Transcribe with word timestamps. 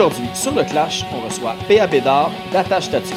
Aujourd'hui, 0.00 0.30
sur 0.32 0.54
le 0.54 0.64
Clash, 0.64 1.04
on 1.12 1.20
reçoit 1.20 1.54
P.A. 1.68 1.86
Bédard 1.86 2.32
d'Attache 2.50 2.86
Statue. 2.86 3.12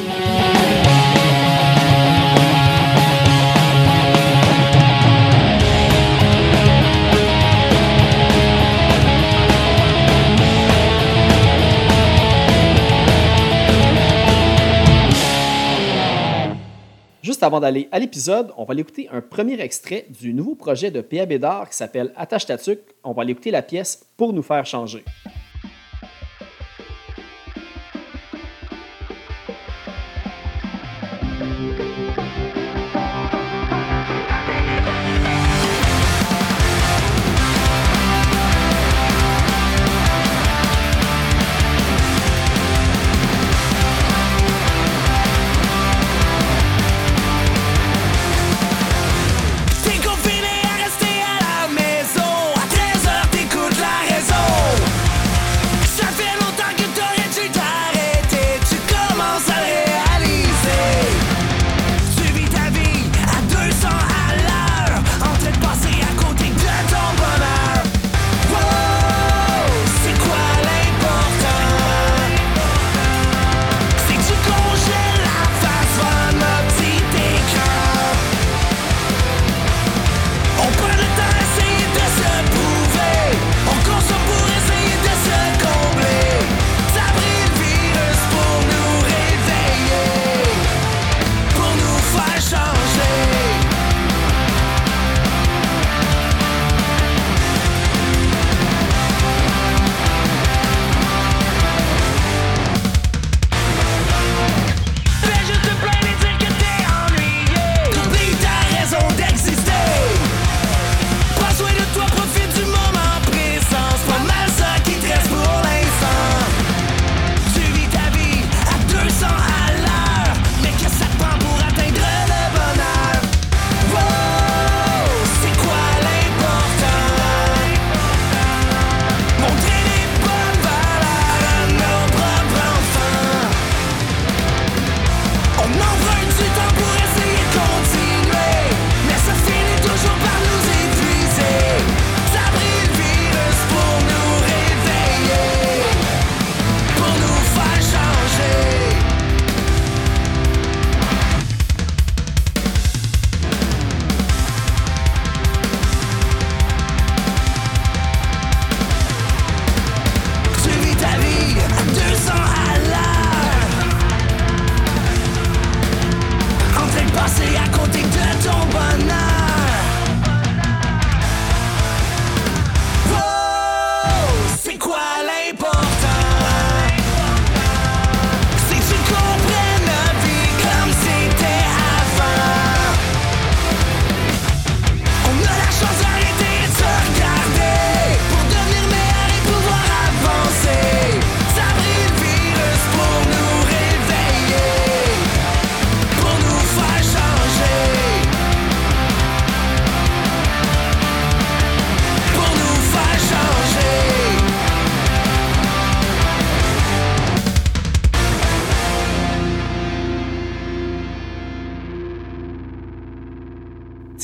Juste 17.22 17.42
avant 17.42 17.60
d'aller 17.60 17.88
à 17.92 17.98
l'épisode, 17.98 18.52
on 18.58 18.64
va 18.64 18.72
aller 18.72 18.82
écouter 18.82 19.08
un 19.10 19.22
premier 19.22 19.58
extrait 19.58 20.04
du 20.20 20.34
nouveau 20.34 20.54
projet 20.54 20.90
de 20.90 21.00
P.A. 21.00 21.24
Bédard 21.24 21.70
qui 21.70 21.78
s'appelle 21.78 22.12
Attache 22.14 22.44
Tatuc. 22.44 22.80
On 23.02 23.14
va 23.14 23.22
aller 23.22 23.32
écouter 23.32 23.52
la 23.52 23.62
pièce 23.62 24.06
Pour 24.18 24.34
nous 24.34 24.42
faire 24.42 24.66
changer. 24.66 25.02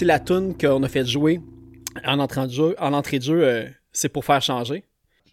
C'est 0.00 0.06
la 0.06 0.18
tune 0.18 0.56
qu'on 0.56 0.82
a 0.82 0.88
fait 0.88 1.04
jouer 1.04 1.42
en 2.06 2.20
entrée 2.20 2.46
de 2.46 2.52
jeu. 2.52 2.74
En 2.78 2.94
entrée 2.94 3.18
de 3.18 3.24
jeu, 3.24 3.44
euh, 3.44 3.68
c'est 3.92 4.08
pour 4.08 4.24
faire 4.24 4.40
changer. 4.40 4.82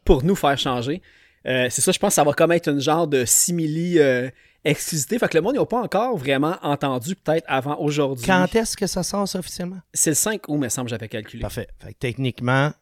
Pour 0.04 0.26
nous 0.26 0.36
faire 0.36 0.58
changer. 0.58 1.02
Euh, 1.46 1.68
c'est 1.70 1.80
ça, 1.80 1.94
je 1.94 2.00
pense 2.00 2.10
que 2.10 2.16
ça 2.16 2.26
va 2.26 2.34
comme 2.34 2.52
être 2.52 2.68
une 2.68 2.82
genre 2.82 3.08
de 3.08 3.24
simili 3.24 3.98
euh, 3.98 4.30
exclusivité. 4.66 5.20
Fait 5.20 5.30
que 5.30 5.38
le 5.38 5.42
monde 5.42 5.56
n'a 5.56 5.66
pas 5.66 5.82
encore 5.82 6.18
vraiment 6.18 6.58
entendu, 6.64 7.16
peut-être 7.16 7.46
avant 7.48 7.78
aujourd'hui. 7.80 8.26
Quand 8.26 8.54
est-ce 8.56 8.76
que 8.76 8.88
ça 8.88 9.04
sort 9.04 9.26
ça, 9.26 9.40
officiellement? 9.40 9.80
C'est 9.94 10.10
le 10.10 10.16
5 10.16 10.50
août, 10.50 10.58
me 10.58 10.68
semble, 10.68 10.90
j'avais 10.90 11.08
calculé. 11.08 11.40
Parfait. 11.44 11.70
Fait 11.80 11.94
que 11.94 12.00
techniquement, 12.00 12.74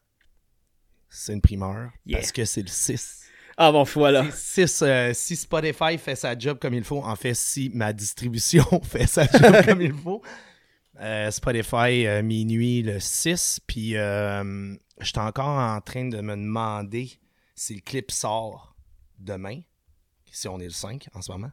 c'est 1.07 1.33
une 1.33 1.41
primeur. 1.41 1.91
Yeah. 2.07 2.17
Parce 2.17 2.31
que 2.31 2.45
c'est 2.45 2.63
le 2.63 2.67
6. 2.67 3.25
Ah 3.57 3.71
bon, 3.71 3.83
voilà. 3.83 4.25
Euh, 4.57 5.11
si 5.13 5.35
Spotify 5.35 5.99
fait 5.99 6.15
sa 6.15 6.35
job 6.35 6.57
comme 6.59 6.73
il 6.73 6.83
faut, 6.83 7.03
en 7.03 7.15
fait, 7.15 7.35
si 7.35 7.69
ma 7.75 7.93
distribution 7.93 8.65
fait 8.83 9.05
sa 9.05 9.25
job 9.27 9.65
comme 9.65 9.81
il 9.81 9.93
faut, 9.93 10.23
euh, 10.99 11.31
Spotify 11.31 12.05
euh, 12.07 12.21
minuit 12.23 12.81
le 12.81 12.99
6, 12.99 13.61
puis 13.67 13.95
euh, 13.97 14.75
j'étais 15.01 15.19
encore 15.19 15.47
en 15.47 15.81
train 15.81 16.05
de 16.07 16.21
me 16.21 16.35
demander 16.35 17.09
si 17.55 17.75
le 17.75 17.81
clip 17.81 18.11
sort 18.11 18.75
demain, 19.19 19.61
si 20.31 20.47
on 20.47 20.59
est 20.59 20.65
le 20.65 20.69
5 20.71 21.07
en 21.13 21.21
ce 21.21 21.31
moment. 21.31 21.51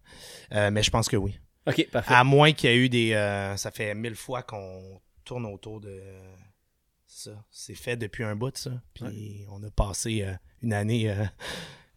Euh, 0.52 0.70
mais 0.70 0.82
je 0.82 0.90
pense 0.90 1.08
que 1.08 1.16
oui. 1.16 1.38
Ok, 1.66 1.88
parfait. 1.90 2.14
À 2.14 2.24
moins 2.24 2.52
qu'il 2.52 2.70
y 2.70 2.72
ait 2.72 2.76
eu 2.76 2.88
des. 2.88 3.12
euh, 3.12 3.56
ça 3.56 3.70
fait 3.70 3.94
mille 3.94 4.16
fois 4.16 4.42
qu'on 4.42 5.00
tourne 5.24 5.46
autour 5.46 5.80
de 5.80 6.00
ça. 7.06 7.30
C'est 7.50 7.74
fait 7.76 7.96
depuis 7.96 8.24
un 8.24 8.34
bout, 8.34 8.56
ça. 8.56 8.70
Puis 8.94 9.44
on 9.50 9.62
a 9.62 9.70
passé 9.70 10.26
une 10.62 10.72
année 10.72 11.14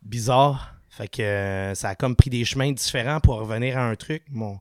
bizarre. 0.04 0.76
Fait 0.90 1.08
que 1.08 1.74
ça 1.76 1.90
a 1.90 1.96
comme 1.96 2.16
pris 2.16 2.30
des 2.30 2.46
chemins 2.46 2.72
différents 2.72 3.20
pour 3.20 3.36
revenir 3.36 3.78
à 3.78 3.90
un 3.90 3.96
truc. 3.96 4.24
Mon, 4.30 4.60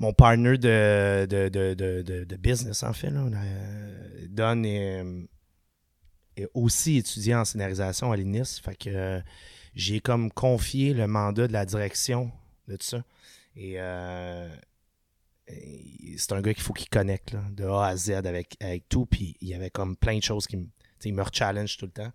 mon 0.00 0.14
partner 0.14 0.56
de, 0.56 1.26
de, 1.28 1.48
de, 1.50 2.24
de, 2.24 2.36
business, 2.36 2.82
en 2.82 2.94
fait, 2.94 3.10
là, 3.10 3.20
euh, 3.20 4.26
Don 4.30 4.64
est, 4.64 5.02
euh, 5.02 5.22
est 6.36 6.48
aussi 6.54 6.96
étudiant 6.96 7.40
en 7.40 7.44
scénarisation 7.44 8.10
à 8.10 8.16
l'INIS. 8.16 8.60
Fait 8.64 8.74
que 8.74 8.88
euh, 8.88 9.20
j'ai 9.74 10.00
comme 10.00 10.32
confié 10.32 10.94
le 10.94 11.06
mandat 11.06 11.46
de 11.46 11.52
la 11.52 11.66
direction 11.66 12.32
de 12.66 12.76
tout 12.76 12.86
ça. 12.86 13.04
Et, 13.56 13.76
c'est 16.16 16.32
un 16.32 16.40
gars 16.40 16.54
qu'il 16.54 16.62
faut 16.62 16.72
qu'il 16.72 16.88
connecte 16.88 17.32
là, 17.32 17.42
de 17.50 17.64
A 17.64 17.86
à 17.86 17.96
Z 17.96 18.10
avec, 18.10 18.56
avec 18.60 18.88
tout. 18.88 19.04
Puis 19.04 19.36
il 19.40 19.48
y 19.48 19.54
avait 19.54 19.70
comme 19.70 19.96
plein 19.96 20.16
de 20.16 20.22
choses 20.22 20.46
qui 20.46 20.56
me, 20.56 20.66
il 21.04 21.12
me 21.12 21.24
challenge 21.30 21.76
tout 21.76 21.86
le 21.86 21.92
temps. 21.92 22.12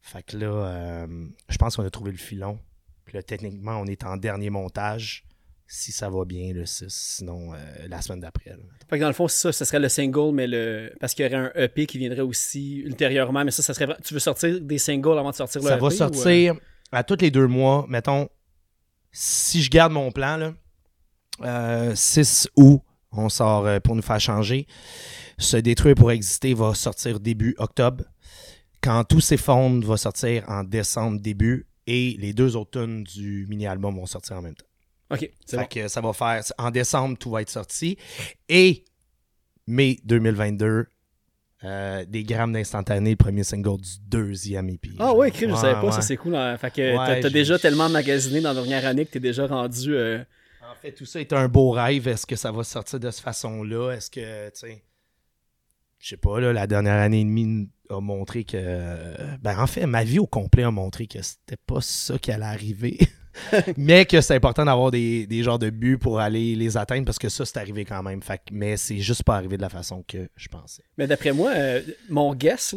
Fait 0.00 0.22
que 0.22 0.36
là, 0.36 1.06
je 1.48 1.56
pense 1.56 1.74
qu'on 1.74 1.84
a 1.84 1.90
trouvé 1.90 2.12
le 2.12 2.18
filon. 2.18 2.60
Puis 3.04 3.16
là, 3.16 3.22
techniquement, 3.22 3.80
on 3.80 3.86
est 3.86 4.04
en 4.04 4.16
dernier 4.16 4.50
montage. 4.50 5.25
Si 5.68 5.90
ça 5.90 6.08
va 6.08 6.24
bien, 6.24 6.52
le 6.52 6.64
6. 6.64 6.86
Sinon, 6.88 7.52
euh, 7.52 7.56
la 7.88 8.00
semaine 8.00 8.20
d'après. 8.20 8.56
Fait 8.88 8.96
que 8.96 9.00
dans 9.00 9.08
le 9.08 9.14
fond, 9.14 9.26
ça, 9.26 9.50
ce 9.50 9.64
serait 9.64 9.80
le 9.80 9.88
single, 9.88 10.32
mais 10.32 10.46
le. 10.46 10.92
Parce 11.00 11.12
qu'il 11.12 11.24
y 11.24 11.28
aurait 11.28 11.36
un 11.46 11.52
EP 11.56 11.86
qui 11.86 11.98
viendrait 11.98 12.20
aussi 12.20 12.76
ultérieurement, 12.78 13.44
mais 13.44 13.50
ça, 13.50 13.62
ça 13.62 13.74
serait. 13.74 13.96
Tu 14.04 14.14
veux 14.14 14.20
sortir 14.20 14.60
des 14.60 14.78
singles 14.78 15.18
avant 15.18 15.30
de 15.30 15.34
sortir 15.34 15.62
le 15.62 15.68
Ça 15.68 15.74
EP 15.74 15.80
va 15.80 15.86
ou, 15.88 15.90
sortir 15.90 16.54
à 16.92 17.02
tous 17.02 17.16
les 17.20 17.32
deux 17.32 17.48
mois. 17.48 17.84
Mettons, 17.88 18.28
si 19.10 19.60
je 19.60 19.70
garde 19.70 19.92
mon 19.92 20.12
plan, 20.12 20.36
là, 20.36 20.54
euh, 21.42 21.94
6 21.94 22.48
août, 22.54 22.80
on 23.10 23.28
sort 23.28 23.66
euh, 23.66 23.80
pour 23.80 23.96
nous 23.96 24.02
faire 24.02 24.20
changer. 24.20 24.66
Se 25.38 25.56
détruire 25.56 25.96
pour 25.96 26.12
exister 26.12 26.54
va 26.54 26.74
sortir 26.74 27.18
début 27.18 27.54
octobre. 27.58 28.04
Quand 28.82 29.02
tout 29.04 29.20
s'effondre 29.20 29.84
va 29.86 29.96
sortir 29.96 30.44
en 30.48 30.62
décembre 30.62 31.20
début. 31.20 31.66
Et 31.88 32.16
les 32.18 32.32
deux 32.32 32.56
autres 32.56 32.80
tunes 32.80 33.04
du 33.04 33.46
mini-album 33.48 33.94
vont 33.94 34.06
sortir 34.06 34.36
en 34.36 34.42
même 34.42 34.56
temps. 34.56 34.65
Ok, 35.10 35.30
Fait 35.48 35.56
bon. 35.56 35.64
que 35.66 35.88
ça 35.88 36.00
va 36.00 36.12
faire. 36.12 36.42
En 36.58 36.70
décembre, 36.70 37.16
tout 37.18 37.30
va 37.30 37.42
être 37.42 37.50
sorti. 37.50 37.96
Et 38.48 38.84
mai 39.66 39.98
2022, 40.04 40.86
euh, 41.64 42.04
des 42.06 42.22
grammes 42.24 42.52
d'instantané, 42.52 43.10
le 43.10 43.16
premier 43.16 43.44
single 43.44 43.80
du 43.80 43.90
deuxième 44.08 44.68
EP. 44.68 44.90
Ah 44.98 45.14
ouais, 45.14 45.30
Chris, 45.30 45.46
je 45.48 45.52
Ouais, 45.52 45.56
savais 45.60 45.80
pas, 45.80 45.92
ça 45.92 46.02
c'est 46.02 46.16
cool. 46.16 46.34
hein. 46.34 46.56
Fait 46.58 46.70
que 46.72 46.96
Ouais, 46.96 47.20
t'as- 47.20 47.30
déjà 47.30 47.58
tellement 47.58 47.88
magasiné 47.88 48.40
dans 48.40 48.50
la 48.52 48.54
dernière 48.62 48.84
année 48.86 49.06
que 49.06 49.10
t'es 49.12 49.20
déjà 49.20 49.46
rendu. 49.46 49.94
euh, 49.94 50.22
En 50.70 50.74
fait, 50.74 50.92
tout 50.92 51.06
ça 51.06 51.20
est 51.20 51.32
un 51.32 51.48
beau 51.48 51.70
rêve. 51.70 52.08
Est-ce 52.08 52.26
que 52.26 52.36
ça 52.36 52.50
va 52.52 52.62
sortir 52.64 52.98
de 53.00 53.10
cette 53.10 53.24
façon-là? 53.24 53.92
Est-ce 53.92 54.10
que, 54.10 54.48
tu 54.50 54.58
sais, 54.58 54.82
je 55.98 56.08
sais 56.08 56.16
pas, 56.16 56.40
là, 56.40 56.52
la 56.52 56.66
dernière 56.66 57.00
année 57.00 57.20
et 57.20 57.24
demie 57.24 57.68
a 57.88 58.00
montré 58.00 58.44
que. 58.44 59.36
Ben, 59.40 59.58
en 59.58 59.66
fait, 59.66 59.86
ma 59.86 60.04
vie 60.04 60.18
au 60.18 60.26
complet 60.26 60.64
a 60.64 60.70
montré 60.70 61.06
que 61.06 61.22
c'était 61.22 61.56
pas 61.66 61.80
ça 61.80 62.18
qui 62.18 62.32
allait 62.32 62.44
arriver. 62.44 62.98
mais 63.76 64.04
que 64.04 64.20
c'est 64.20 64.34
important 64.34 64.64
d'avoir 64.64 64.90
des, 64.90 65.26
des 65.26 65.42
genres 65.42 65.58
de 65.58 65.70
buts 65.70 65.98
pour 65.98 66.20
aller 66.20 66.54
les 66.54 66.76
atteindre 66.76 67.04
parce 67.04 67.18
que 67.18 67.28
ça, 67.28 67.44
c'est 67.44 67.58
arrivé 67.58 67.84
quand 67.84 68.02
même. 68.02 68.22
Fait 68.22 68.40
mais 68.50 68.76
c'est 68.76 68.98
juste 68.98 69.22
pas 69.22 69.36
arrivé 69.36 69.56
de 69.56 69.62
la 69.62 69.68
façon 69.68 70.04
que 70.06 70.28
je 70.36 70.48
pensais. 70.48 70.82
Mais 70.98 71.06
d'après 71.06 71.32
moi, 71.32 71.52
euh, 71.54 71.82
mon 72.08 72.34
guess, 72.34 72.74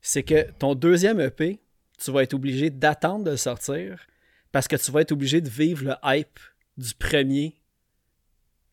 c'est 0.00 0.22
que 0.22 0.50
ton 0.58 0.74
deuxième 0.74 1.20
EP, 1.20 1.60
tu 2.02 2.10
vas 2.10 2.22
être 2.22 2.34
obligé 2.34 2.70
d'attendre 2.70 3.24
de 3.24 3.30
le 3.30 3.36
sortir 3.36 4.06
parce 4.52 4.66
que 4.66 4.76
tu 4.76 4.90
vas 4.90 5.02
être 5.02 5.12
obligé 5.12 5.40
de 5.40 5.48
vivre 5.48 5.84
le 5.84 5.94
hype 6.04 6.38
du 6.76 6.94
premier 6.94 7.59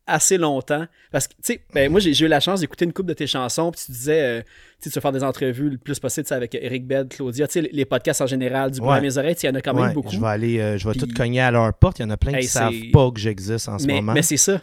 assez 0.07 0.37
longtemps. 0.37 0.85
Parce 1.11 1.27
que, 1.27 1.33
tu 1.33 1.39
sais, 1.53 1.61
ben, 1.73 1.91
moi, 1.91 1.99
j'ai 1.99 2.11
eu 2.25 2.27
la 2.27 2.39
chance 2.39 2.61
d'écouter 2.61 2.85
une 2.85 2.93
couple 2.93 3.09
de 3.09 3.13
tes 3.13 3.27
chansons, 3.27 3.71
puis 3.71 3.81
tu 3.85 3.91
disais, 3.91 4.21
euh, 4.21 4.41
tu 4.81 4.89
vas 4.89 5.01
faire 5.01 5.11
des 5.11 5.23
entrevues 5.23 5.69
le 5.69 5.77
plus 5.77 5.99
possible 5.99 6.25
avec 6.31 6.55
Eric 6.55 6.87
Bed, 6.87 7.09
Claudia, 7.09 7.47
tu 7.47 7.61
sais, 7.61 7.69
les- 7.71 7.85
podcasts 7.85 8.21
en 8.21 8.27
général, 8.27 8.71
du 8.71 8.79
Ouais. 8.79 8.95
à 8.97 9.01
mes 9.01 9.17
oreilles, 9.17 9.35
il 9.43 9.45
y 9.45 9.49
en 9.49 9.55
a 9.55 9.61
quand 9.61 9.73
même 9.73 9.83
Ouais, 9.89 9.93
beaucoup. 9.93 10.11
Je 10.11 10.19
vais 10.19 10.27
aller, 10.27 10.59
euh, 10.59 10.77
je 10.77 10.87
vais 10.87 10.95
tout 10.95 11.07
cogner 11.15 11.41
à 11.41 11.51
leur 11.51 11.71
porte. 11.73 11.99
Il 11.99 12.03
y 12.03 12.05
en 12.05 12.09
a 12.09 12.17
plein 12.17 12.33
Hey, 12.33 12.41
qui 12.41 12.47
savent 12.47 12.73
pas 12.91 13.11
que 13.11 13.19
j'existe 13.19 13.67
en 13.69 13.77
ce 13.77 13.85
mais 13.85 13.95
moment. 13.95 14.13
mais 14.13 14.21
c'est 14.23 14.37
ça. 14.37 14.61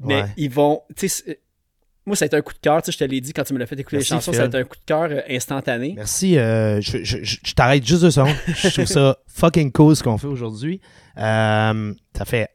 Mais 0.00 0.24
ils 0.36 0.50
vont. 0.50 0.82
Tu 0.96 1.08
sais, 1.08 1.40
moi, 2.06 2.16
ça 2.16 2.24
a 2.24 2.26
été 2.26 2.36
un 2.36 2.40
coup 2.40 2.54
de 2.54 2.58
cœur. 2.58 2.80
Tu 2.80 2.86
sais, 2.86 2.92
je 2.92 2.98
te 2.98 3.04
l'ai 3.10 3.20
dit 3.20 3.32
quand 3.32 3.42
tu 3.44 3.52
me 3.52 3.58
l'as 3.58 3.66
fait 3.66 3.78
écouter 3.78 3.96
Merci, 3.96 4.12
les 4.12 4.16
chansons, 4.16 4.30
Phil. 4.30 4.38
ça 4.38 4.44
a 4.44 4.46
été 4.46 4.56
un 4.58 4.64
coup 4.64 4.76
de 4.76 4.84
cœur 4.86 5.08
euh, 5.10 5.20
instantané. 5.28 5.92
Merci. 5.96 6.38
euh, 6.38 6.80
je 6.80 7.02
je- 7.04 7.22
je- 7.22 7.54
t'arrête 7.54 7.84
juste 7.86 8.02
deux 8.02 8.10
secondes. 8.10 8.34
je 8.46 8.68
trouve 8.70 8.84
ça 8.86 9.18
fucking 9.26 9.72
cool 9.72 9.94
ce 9.96 10.02
qu'on 10.02 10.16
fait 10.16 10.26
aujourd'hui. 10.28 10.80
Ça 11.16 12.24
fait 12.24 12.48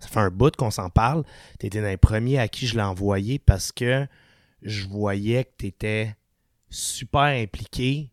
ça 0.00 0.08
fait 0.08 0.20
un 0.20 0.30
bout 0.30 0.54
qu'on 0.56 0.70
s'en 0.70 0.90
parle. 0.90 1.24
Tu 1.58 1.66
étais 1.66 1.80
dans 1.80 1.88
les 1.88 1.96
premiers 1.96 2.38
à 2.38 2.48
qui 2.48 2.66
je 2.66 2.74
l'ai 2.74 2.82
envoyé 2.82 3.38
parce 3.38 3.70
que 3.70 4.06
je 4.62 4.86
voyais 4.86 5.44
que 5.44 5.50
tu 5.58 5.66
étais 5.66 6.16
super 6.70 7.22
impliqué 7.22 8.10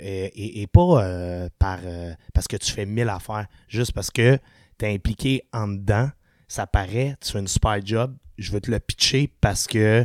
euh, 0.00 0.28
et, 0.34 0.66
pas 0.66 1.04
euh, 1.04 1.48
par 1.58 1.78
euh, 1.84 2.12
parce 2.32 2.48
que 2.48 2.56
tu 2.56 2.72
fais 2.72 2.86
mille 2.86 3.08
affaires, 3.08 3.46
juste 3.68 3.92
parce 3.92 4.10
que 4.10 4.38
tu 4.78 4.84
es 4.84 4.94
impliqué 4.94 5.42
en 5.52 5.68
dedans. 5.68 6.10
Ça 6.48 6.66
paraît, 6.66 7.16
tu 7.20 7.32
fais 7.32 7.38
une 7.38 7.48
super 7.48 7.84
job. 7.84 8.14
Je 8.36 8.52
veux 8.52 8.60
te 8.60 8.70
le 8.70 8.80
pitcher 8.80 9.30
parce 9.40 9.66
que 9.66 10.04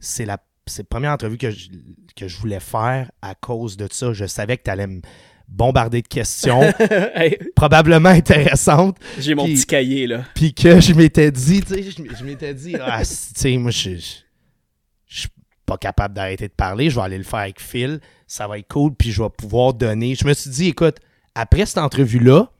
c'est 0.00 0.24
la 0.24 0.38
la 0.78 0.84
première 0.84 1.12
entrevue 1.12 1.36
que 1.36 1.48
que 2.16 2.26
je 2.26 2.38
voulais 2.38 2.60
faire 2.60 3.10
à 3.22 3.34
cause 3.34 3.76
de 3.76 3.88
ça. 3.90 4.12
Je 4.12 4.24
savais 4.24 4.56
que 4.56 4.62
tu 4.64 4.70
allais 4.70 4.86
me 4.86 5.00
bombarder 5.48 6.02
de 6.02 6.08
questions 6.08 6.62
Hey, 7.14 7.38
probablement 7.54 8.10
intéressantes. 8.10 8.96
J'ai 9.18 9.34
mon 9.34 9.46
petit 9.46 9.66
cahier, 9.66 10.06
là. 10.06 10.24
Puis 10.34 10.54
que 10.54 10.80
je 10.80 10.92
m'étais 10.94 11.30
dit, 11.30 11.62
tu 11.62 11.74
sais, 11.74 11.82
je, 11.82 12.24
m'étais 12.24 12.54
dit, 12.54 12.76
ah, 12.80 13.00
tu 13.00 13.06
sais, 13.06 13.56
moi, 13.56 13.70
je, 13.70 13.96
je, 13.96 14.16
je 15.06 15.20
suis 15.20 15.28
pas 15.66 15.78
capable 15.78 16.14
d'arrêter 16.14 16.48
de 16.48 16.52
parler. 16.52 16.90
Je 16.90 16.96
vais 16.96 17.02
aller 17.02 17.18
le 17.18 17.24
faire 17.24 17.40
avec 17.40 17.60
Phil. 17.60 18.00
Ça 18.26 18.46
va 18.48 18.58
être 18.58 18.68
cool. 18.68 18.94
Puis 18.94 19.12
je 19.12 19.22
vais 19.22 19.30
pouvoir 19.30 19.74
donner. 19.74 20.14
Je 20.14 20.26
me 20.26 20.34
suis 20.34 20.50
dit, 20.50 20.68
écoute, 20.68 20.96
après 21.34 21.66
cette 21.66 21.78
entrevue-là, 21.78 22.50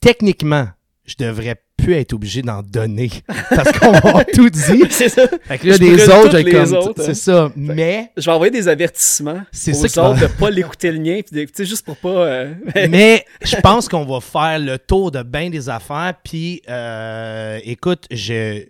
techniquement, 0.00 0.68
je 1.04 1.14
devrais 1.18 1.60
plus 1.88 1.94
être 1.96 2.12
obligé 2.12 2.42
d'en 2.42 2.62
donner 2.62 3.10
parce 3.48 3.72
qu'on 3.78 3.92
m'a 3.92 4.24
tout 4.24 4.50
dit. 4.50 4.82
C'est 4.90 5.08
ça. 5.08 5.26
Fait 5.44 5.56
que 5.58 5.66
là, 5.68 5.74
Je 5.74 5.78
des 5.78 5.90
brûle 5.96 6.10
autres, 6.10 6.36
j'ai 6.36 6.42
les 6.44 6.52
comme. 6.52 6.72
autres, 6.74 7.02
C'est 7.02 7.10
hein. 7.10 7.14
ça. 7.14 7.52
Mais. 7.56 8.10
Je 8.16 8.26
vais 8.26 8.32
envoyer 8.32 8.50
des 8.50 8.68
avertissements 8.68 9.42
C'est 9.50 9.70
aux 9.72 9.88
ça 9.88 10.10
autres 10.10 10.20
va- 10.20 10.26
de 10.26 10.32
pas 10.32 10.50
l'écouter 10.50 10.92
le 10.92 10.98
mien, 11.00 11.20
puis 11.26 11.34
de- 11.40 11.44
tu 11.46 11.52
sais, 11.54 11.64
juste 11.64 11.86
pour 11.86 11.96
pas. 11.96 12.08
euh, 12.26 12.54
Mais 12.90 13.24
je 13.42 13.56
pense 13.56 13.88
qu'on 13.88 14.04
va 14.04 14.20
faire 14.20 14.58
le 14.58 14.78
tour 14.78 15.10
de 15.10 15.22
bien 15.22 15.48
des 15.48 15.68
affaires. 15.70 16.12
Puis, 16.22 16.60
euh, 16.68 17.58
écoute, 17.64 18.04
je, 18.10 18.64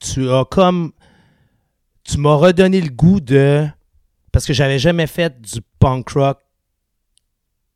tu 0.00 0.28
as 0.28 0.44
comme. 0.50 0.90
Tu 2.02 2.18
m'as 2.18 2.34
redonné 2.34 2.80
le 2.80 2.90
goût 2.90 3.20
de. 3.20 3.64
Parce 4.32 4.44
que 4.44 4.52
j'avais 4.52 4.80
jamais 4.80 5.06
fait 5.06 5.40
du 5.40 5.60
punk 5.78 6.08
rock 6.10 6.38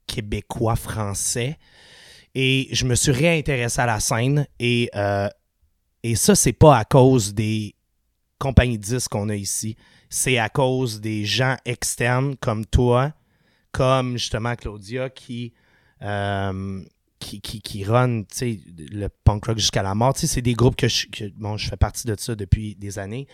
québécois 0.07 0.75
français. 0.77 1.57
Et 2.35 2.69
je 2.73 2.85
me 2.85 2.95
suis 2.95 3.13
réintéressé 3.13 3.81
à 3.81 3.87
la 3.87 4.01
scène. 4.01 4.47
Et, 4.61 4.91
euh, 4.95 5.29
et 6.03 6.15
ça, 6.15 6.35
c'est 6.35 6.53
pas 6.53 6.77
à 6.79 6.85
cause 6.85 7.35
des 7.35 7.75
compagnies 8.39 8.79
de 8.79 8.85
disques 8.85 9.11
qu'on 9.11 9.29
a 9.29 9.35
ici. 9.35 9.77
C'est 10.11 10.39
à 10.39 10.49
cause 10.49 11.01
des 11.01 11.25
gens 11.25 11.57
externes 11.65 12.37
comme 12.37 12.65
toi, 12.65 13.13
comme 13.73 14.17
justement 14.17 14.55
Claudia 14.55 15.11
qui, 15.11 15.53
euh, 16.03 16.83
qui, 17.19 17.41
qui, 17.41 17.85
run 17.85 18.23
le 18.41 19.09
punk 19.25 19.47
rock 19.47 19.59
jusqu'à 19.59 19.83
la 19.83 19.95
mort. 19.95 20.13
C'est 20.17 20.41
des 20.41 20.55
groupes 20.55 20.77
que 20.77 20.89
je, 20.89 21.07
bon, 21.37 21.57
je 21.57 21.69
fais 21.69 21.77
partie 21.77 22.07
de 22.07 22.15
ça 22.19 22.35
depuis 22.37 22.75
des 22.77 22.99
années. 22.99 23.27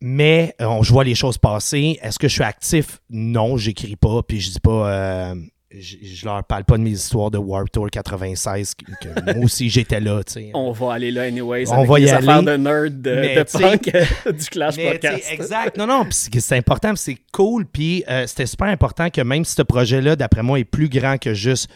Mais 0.00 0.54
euh, 0.60 0.66
on- 0.66 0.82
je 0.82 0.92
vois 0.92 1.04
les 1.04 1.14
choses 1.14 1.38
passer. 1.38 1.98
Est-ce 2.02 2.18
que 2.18 2.28
je 2.28 2.34
suis 2.34 2.44
actif? 2.44 3.00
Non, 3.10 3.56
j'écris 3.56 3.96
pas. 3.96 4.22
Puis 4.22 4.40
je 4.40 4.52
dis 4.52 4.60
pas. 4.60 4.90
euh, 4.92 5.34
je, 5.70 5.96
je 6.02 6.24
leur 6.24 6.42
parle 6.44 6.64
pas 6.64 6.78
de 6.78 6.82
mes 6.82 6.90
histoires 6.92 7.30
de 7.30 7.36
Warp 7.38 7.70
Tour 7.70 7.90
96. 7.90 8.74
Que, 8.74 8.84
que 9.08 9.34
moi 9.34 9.44
aussi 9.44 9.68
j'étais 9.68 10.00
là. 10.00 10.20
On 10.54 10.72
va 10.72 10.94
aller 10.94 11.10
là, 11.10 11.22
anyways. 11.22 11.68
On 11.68 11.74
avec 11.78 11.88
va 11.88 11.98
y 11.98 12.02
les 12.02 12.10
affaires 12.10 12.30
aller. 12.36 12.46
de 12.46 12.56
nerd 12.56 13.02
de, 13.02 13.14
Mais 13.14 13.44
de 13.44 13.48
sais- 13.48 13.58
punk 13.58 13.90
euh, 13.94 14.32
du 14.32 14.44
Clash 14.46 14.76
Mais, 14.76 14.92
Podcast. 14.92 15.24
exact. 15.30 15.76
Non, 15.76 15.86
non, 15.86 16.06
c'est 16.10 16.56
important, 16.56 16.94
c'est 16.96 17.18
cool. 17.32 17.66
Puis 17.66 18.02
euh, 18.08 18.26
c'était 18.26 18.46
super 18.46 18.68
important 18.68 19.10
que 19.10 19.20
même 19.20 19.44
si 19.44 19.54
ce 19.54 19.62
projet-là, 19.62 20.16
d'après 20.16 20.42
moi, 20.42 20.58
est 20.58 20.64
plus 20.64 20.88
grand 20.88 21.18
que 21.18 21.34
juste 21.34 21.68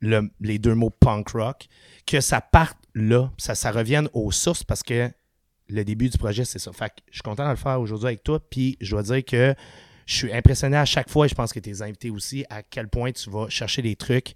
le- 0.00 0.30
les 0.40 0.58
deux 0.58 0.74
mots 0.74 0.90
punk 0.90 1.28
rock, 1.30 1.66
que 2.06 2.20
ça 2.20 2.40
parte 2.40 2.78
là, 2.94 3.30
ça, 3.36 3.54
ça 3.54 3.70
revienne 3.70 4.08
aux 4.14 4.32
sources 4.32 4.64
parce 4.64 4.82
que 4.82 5.10
le 5.68 5.84
début 5.84 6.08
du 6.08 6.16
projet, 6.18 6.44
c'est 6.44 6.58
ça. 6.58 6.72
Fait 6.72 6.88
que 6.88 6.94
je 7.10 7.16
suis 7.16 7.22
content 7.22 7.44
de 7.44 7.50
le 7.50 7.56
faire 7.56 7.80
aujourd'hui 7.80 8.06
avec 8.08 8.24
toi. 8.24 8.40
Puis 8.50 8.76
je 8.80 8.90
dois 8.92 9.02
dire 9.02 9.24
que 9.24 9.54
je 10.06 10.14
suis 10.16 10.32
impressionné 10.32 10.76
à 10.76 10.84
chaque 10.84 11.08
fois, 11.08 11.26
et 11.26 11.28
je 11.28 11.34
pense 11.34 11.52
que 11.52 11.60
tes 11.60 11.82
invités 11.82 12.10
aussi, 12.10 12.44
à 12.50 12.62
quel 12.62 12.88
point 12.88 13.12
tu 13.12 13.30
vas 13.30 13.48
chercher 13.48 13.82
des 13.82 13.96
trucs. 13.96 14.34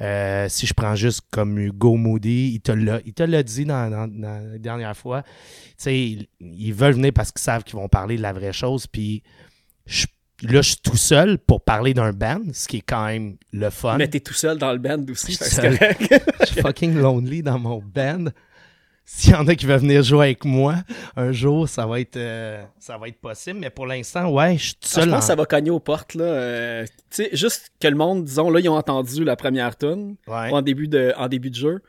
Euh, 0.00 0.48
si 0.48 0.66
je 0.66 0.74
prends 0.74 0.94
juste 0.96 1.20
comme 1.30 1.56
Hugo 1.58 1.94
Moody, 1.96 2.52
il 2.54 2.60
te 2.60 2.72
l'a, 2.72 3.42
dit 3.42 3.64
dans, 3.64 3.88
dans- 3.90 4.08
dans 4.08 4.52
la 4.52 4.58
dernière 4.58 4.96
fois. 4.96 5.22
Tu 5.22 5.30
sais, 5.78 5.98
ils, 6.00 6.26
ils 6.40 6.74
veulent 6.74 6.94
venir 6.94 7.12
parce 7.14 7.30
qu'ils 7.30 7.42
savent 7.42 7.62
qu'ils 7.64 7.76
vont 7.76 7.88
parler 7.88 8.16
de 8.16 8.22
la 8.22 8.32
vraie 8.32 8.52
chose. 8.52 8.86
Puis 8.88 9.22
je- 9.86 10.06
là, 10.42 10.62
je 10.62 10.70
suis 10.70 10.80
tout 10.82 10.96
seul 10.96 11.38
pour 11.38 11.62
parler 11.62 11.94
d'un 11.94 12.12
band, 12.12 12.42
ce 12.52 12.66
qui 12.66 12.78
est 12.78 12.84
quand 12.84 13.06
même 13.06 13.36
le 13.52 13.70
fun. 13.70 13.96
Mais 13.98 14.08
t'es 14.08 14.18
tout 14.20 14.34
seul 14.34 14.58
dans 14.58 14.72
le 14.72 14.78
band 14.78 15.04
aussi. 15.08 15.32
Je 16.40 16.44
suis 16.46 16.60
fucking 16.60 16.94
lonely 16.96 17.42
dans 17.42 17.58
mon 17.60 17.80
band. 17.80 18.26
S'il 19.06 19.32
y 19.32 19.34
en 19.34 19.46
a 19.46 19.54
qui 19.54 19.66
veulent 19.66 19.80
venir 19.80 20.02
jouer 20.02 20.26
avec 20.26 20.44
moi, 20.46 20.76
un 21.14 21.30
jour, 21.30 21.68
ça 21.68 21.86
va 21.86 22.00
être, 22.00 22.16
euh, 22.16 22.64
ça 22.78 22.96
va 22.96 23.08
être 23.08 23.20
possible. 23.20 23.60
Mais 23.60 23.68
pour 23.70 23.86
l'instant, 23.86 24.30
ouais, 24.30 24.56
je 24.56 24.62
suis 24.64 24.74
tout 24.76 24.88
Ah, 24.96 25.00
je 25.02 25.04
pense 25.06 25.14
en- 25.14 25.18
que 25.18 25.24
ça 25.24 25.34
va 25.34 25.44
cogner 25.44 25.70
aux 25.70 25.78
portes. 25.80 26.14
Là. 26.14 26.24
euh, 26.24 26.86
tu 27.10 27.24
sais, 27.24 27.28
juste 27.34 27.70
que 27.80 27.86
le 27.88 27.96
monde, 27.96 28.24
disons, 28.24 28.50
là, 28.50 28.60
ils 28.60 28.68
ont 28.68 28.76
entendu 28.76 29.22
la 29.22 29.36
première 29.36 29.76
tune 29.76 30.16
Ouais. 30.26 30.50
en, 30.50 30.62
début 30.62 30.88
de, 30.88 31.12
en 31.18 31.28
début 31.28 31.50
de 31.50 31.54
jeu. 31.56 31.82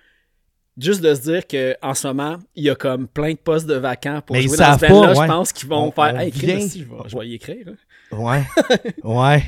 Juste 0.78 1.00
de 1.02 1.16
se 1.16 1.22
dire 1.22 1.48
qu'en 1.48 1.94
ce 1.94 2.06
moment, 2.08 2.36
il 2.54 2.66
y 2.66 2.70
a 2.70 2.76
comme 2.76 3.08
plein 3.08 3.32
de 3.32 3.38
postes 3.38 3.66
de 3.66 3.76
vacants 3.76 4.20
pour 4.22 4.36
Mais 4.36 4.42
jouer 4.42 4.58
dans 4.58 4.74
ce 4.78 4.86
pas, 4.86 5.14
Je 5.14 5.28
pense 5.28 5.54
qu'ils 5.54 5.70
vont 5.70 5.86
On- 5.88 5.92
faire 5.92 6.14
on 6.16 6.20
Hey, 6.20 6.32
vient- 6.32 6.60
je, 6.60 6.80
vais, 6.84 6.86
je 7.08 7.18
vais 7.18 7.28
y 7.30 7.34
écrire. 7.36 7.66
là. 8.12 8.18
Ouais. 8.20 8.44
ouais. 9.06 9.44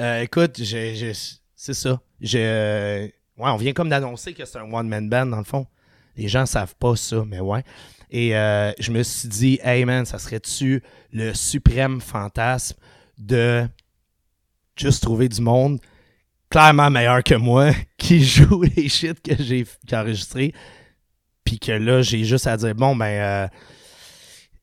Euh, 0.00 0.22
écoute, 0.22 0.56
c'est 0.56 1.74
ça. 1.74 2.00
Je, 2.22 2.38
ouais, 3.04 3.10
on 3.36 3.56
vient 3.56 3.74
comme 3.74 3.90
d'annoncer 3.90 4.32
que 4.32 4.46
c'est 4.46 4.56
un 4.58 4.72
one-man 4.72 5.10
band, 5.10 5.26
dans 5.26 5.36
le 5.38 5.44
fond. 5.44 5.66
Les 6.16 6.28
gens 6.28 6.46
savent 6.46 6.74
pas 6.76 6.96
ça, 6.96 7.24
mais 7.26 7.40
ouais. 7.40 7.64
Et 8.10 8.36
euh, 8.36 8.72
je 8.78 8.92
me 8.92 9.02
suis 9.02 9.28
dit, 9.28 9.58
hey 9.62 9.84
man, 9.84 10.04
ça 10.04 10.18
serait-tu 10.18 10.82
le 11.12 11.32
suprême 11.32 12.00
fantasme 12.00 12.76
de 13.18 13.66
juste 14.76 15.02
trouvé 15.02 15.28
du 15.28 15.40
monde 15.40 15.80
clairement 16.50 16.90
meilleur 16.90 17.22
que 17.22 17.34
moi 17.34 17.72
qui 17.96 18.22
joue 18.22 18.62
les 18.76 18.88
shit 18.88 19.20
que 19.22 19.42
j'ai 19.42 19.64
j'ai 19.88 19.96
enregistré. 19.96 20.52
Puis 21.44 21.58
que 21.58 21.72
là, 21.72 22.02
j'ai 22.02 22.24
juste 22.24 22.46
à 22.46 22.56
dire, 22.56 22.74
bon, 22.74 22.94
ben, 22.94 23.06
euh, 23.06 23.48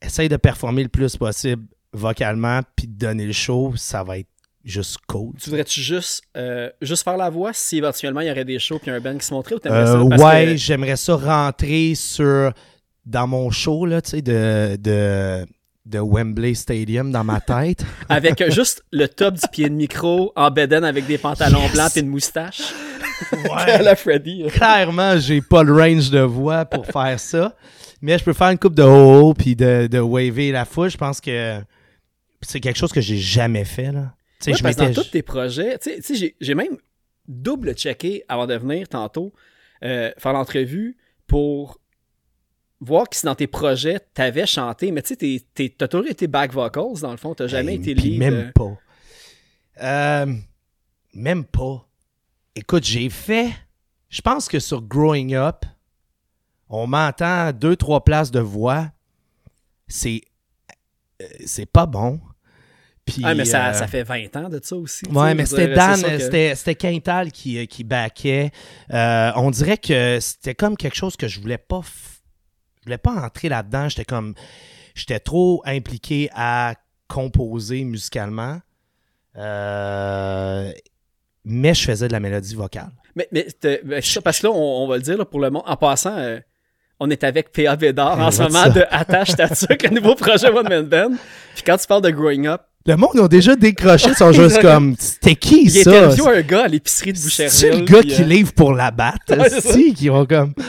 essaye 0.02 0.30
de 0.30 0.38
performer 0.38 0.84
le 0.84 0.90
plus 0.90 1.18
possible 1.18 1.66
vocalement, 1.92 2.62
puis 2.76 2.88
de 2.88 2.98
donner 2.98 3.26
le 3.26 3.34
show, 3.34 3.74
ça 3.76 4.04
va 4.04 4.20
être 4.20 4.30
juste 4.64 4.98
cool. 5.08 5.34
Tu 5.42 5.50
voudrais-tu 5.50 5.82
juste, 5.82 6.22
euh, 6.38 6.70
juste 6.82 7.04
faire 7.04 7.18
la 7.18 7.30
voix 7.30 7.52
si 7.54 7.78
éventuellement 7.78 8.22
il 8.22 8.28
y 8.28 8.32
aurait 8.32 8.46
des 8.46 8.60
shows 8.60 8.80
puis 8.80 8.92
un 8.92 9.00
band 9.00 9.18
qui 9.18 9.26
se 9.26 9.34
montrait 9.34 9.56
ou 9.56 9.60
t'aimerais 9.60 9.88
Euh, 9.90 10.04
ça? 10.04 10.10
Parce 10.10 10.22
ouais, 10.24 10.46
que- 10.48 10.56
j'aimerais 10.58 10.96
ça 10.98 11.16
rentrer 11.16 11.96
sur 11.96 12.52
dans 13.06 13.28
mon 13.28 13.50
show 13.50 13.86
là, 13.86 14.02
tu 14.02 14.12
sais, 14.12 14.22
de, 14.22 14.76
de, 14.80 15.46
de 15.86 16.00
Wembley 16.00 16.54
Stadium 16.54 17.12
dans 17.12 17.24
ma 17.24 17.40
tête. 17.42 17.84
avec 18.10 18.42
euh, 18.42 18.52
juste 18.52 18.84
le 18.92 19.08
top 19.08 19.36
du 19.36 19.48
pied 19.52 19.70
de 19.70 19.74
micro 19.74 20.32
en 20.36 20.52
bedaine 20.52 20.84
avec 20.84 21.08
des 21.08 21.18
pantalons 21.18 21.62
Yes. 21.64 21.72
blancs 21.74 21.98
et 21.98 22.02
une 22.02 22.10
moustache. 22.10 22.62
ouais. 23.34 23.82
la 23.82 23.96
Freddy. 23.96 24.44
Clairement, 24.50 25.18
j'ai 25.18 25.42
pas 25.42 25.64
le 25.64 25.74
range 25.74 26.10
de 26.12 26.20
voix 26.20 26.66
pour 26.66 26.86
faire 26.86 27.20
ça. 27.20 27.56
Mais 28.02 28.18
je 28.18 28.24
peux 28.24 28.34
faire 28.34 28.50
une 28.50 28.58
coupe 28.60 28.76
de 28.76 28.84
haut 28.84 29.34
puis 29.34 29.56
de, 29.56 29.88
de 29.88 30.00
waver 30.00 30.52
la 30.52 30.64
foule. 30.66 30.90
Je 30.90 30.98
pense 30.98 31.20
que 31.20 31.60
c'est 32.42 32.60
quelque 32.62 32.78
chose 32.78 32.92
que 32.94 33.02
j'ai 33.02 33.18
jamais 33.18 33.66
fait. 33.66 33.92
Là. 33.92 34.14
Ouais, 34.48 34.58
je 34.58 34.64
parce 34.64 34.76
que 34.76 34.82
dans 34.82 34.88
tous 35.04 35.10
tes 35.12 35.22
projets, 35.22 35.78
tu 35.80 36.02
sais- 36.02 36.34
j'ai- 36.40 36.56
même 36.56 36.78
double 37.28 37.74
checké 37.74 38.24
avant 38.28 38.48
de 38.48 38.56
venir 38.56 38.88
tantôt 38.88 39.34
euh, 39.84 40.12
faire 40.18 40.34
l'entrevue 40.34 40.98
pour 41.28 41.80
voir 42.82 43.06
si 43.12 43.26
dans 43.26 43.36
tes 43.36 43.48
projets 43.48 44.00
t'avais 44.14 44.46
chanté, 44.46 44.92
mais 44.92 45.02
tu 45.02 45.16
sais, 45.20 45.70
t'as 45.78 45.88
toujours 45.88 46.08
été 46.10 46.28
back 46.28 46.54
vocals 46.54 47.00
dans 47.02 47.12
le 47.12 47.18
fond, 47.18 47.36
t'as 47.36 47.48
jamais 47.48 47.76
été 47.76 47.94
lead. 47.94 48.18
Même 48.20 48.34
euh, 48.34 48.52
pas. 48.54 48.78
Euh, 49.82 50.34
même 51.14 51.44
pas. 51.46 51.88
Écoute, 52.56 52.84
j'ai 52.84 53.10
fait. 53.10 53.52
Je 54.10 54.22
pense 54.22 54.48
que 54.48 54.60
sur 54.60 54.82
Growing 54.82 55.36
Up, 55.36 55.66
on 56.68 56.88
m'entend 56.88 57.52
deux, 57.54 57.76
trois 57.76 58.04
places 58.04 58.32
de 58.32 58.40
voix. 58.40 58.90
C'est. 59.88 60.22
C'est 61.46 61.66
pas 61.66 61.86
bon. 61.86 62.20
Puis, 63.14 63.22
Ah, 63.26 63.36
mais 63.36 63.46
ça, 63.46 63.70
euh, 63.70 63.74
ça 63.74 63.88
fait 63.88 64.04
20 64.04 64.36
ans 64.38 64.50
de 64.50 64.60
ça 64.64 64.76
aussi. 64.76 65.06
Ouais, 65.12 65.34
mais 65.36 65.46
c'était 65.46 65.74
Dan, 65.74 66.02
que- 66.02 66.56
c'était 66.56 66.76
Quintal 66.76 67.32
qui, 67.32 67.58
euh, 67.60 67.66
qui 67.66 67.84
backait. 67.84 68.52
Euh, 68.94 69.32
on 69.36 69.52
dirait 69.52 69.78
que 69.78 70.20
c'était 70.20 70.56
comme 70.56 70.78
quelque 70.78 70.96
chose 70.96 71.16
que 71.16 71.28
je 71.28 71.40
voulais 71.42 71.58
pas. 71.58 71.80
f- 71.80 72.20
Je 72.80 72.86
voulais 72.86 72.98
pas 72.98 73.12
entrer 73.12 73.50
là-dedans. 73.50 73.90
J'étais 73.90 74.06
comme. 74.06 74.34
J'étais 74.96 75.20
trop 75.20 75.62
impliqué 75.66 76.30
à 76.34 76.76
composer 77.08 77.84
musicalement. 77.84 78.60
Euh, 79.54 80.72
mais 81.46 81.74
je 81.74 81.84
faisais 81.86 82.08
de 82.08 82.14
la 82.14 82.20
mélodie 82.20 82.56
vocale. 82.56 82.92
Mais, 83.16 83.28
mais 83.32 83.48
ben, 83.64 84.02
parce 84.24 84.40
que 84.40 84.48
là, 84.48 84.54
on, 84.54 84.84
on 84.84 84.88
va 84.88 84.98
le 84.98 85.02
dire 85.04 85.18
là, 85.18 85.26
pour 85.26 85.40
le 85.40 85.50
monde. 85.50 85.64
En 85.66 85.76
passant, 85.78 86.16
on 87.00 87.10
est 87.10 87.24
avec 87.24 87.52
PA 87.52 87.76
Bédard 87.76 88.20
en 88.20 88.32
ce 88.32 88.44
moment 88.44 88.70
de 88.70 88.84
Attache 88.90 89.36
Tatuc, 89.36 89.84
le 89.84 89.90
nouveau 89.90 90.16
projet 90.16 90.50
One 90.50 90.68
Man 90.68 90.86
Band. 90.86 91.12
Puis 91.54 91.64
quand 91.66 91.78
tu 91.78 91.88
parles 91.88 92.02
de 92.04 92.10
Growing 92.12 92.48
Up, 92.48 92.62
Le 92.86 92.96
monde 92.96 93.20
a 93.20 93.28
déjà 93.28 93.56
décroché, 93.56 94.10
ils 94.10 94.16
sont 94.16 94.32
juste 94.32 94.62
comme. 94.62 94.96
C'était 94.98 95.36
qui 95.36 95.64
il 95.64 95.72
ça? 95.72 95.90
interview 95.92 96.28
un 96.28 96.42
gars 96.42 96.64
à 96.64 96.68
l'épicerie 96.68 97.14
de 97.14 97.20
Boucherville. 97.20 97.52
C'est 97.52 97.72
le 97.72 97.82
gars 97.86 98.00
puis, 98.00 98.10
qui 98.10 98.22
euh, 98.24 98.26
livre 98.26 98.54
pour 98.54 98.74
la 98.74 98.90
batte, 98.92 99.32
si, 99.60 99.94
qui 99.94 100.10
vont 100.10 100.26
comme. 100.26 100.54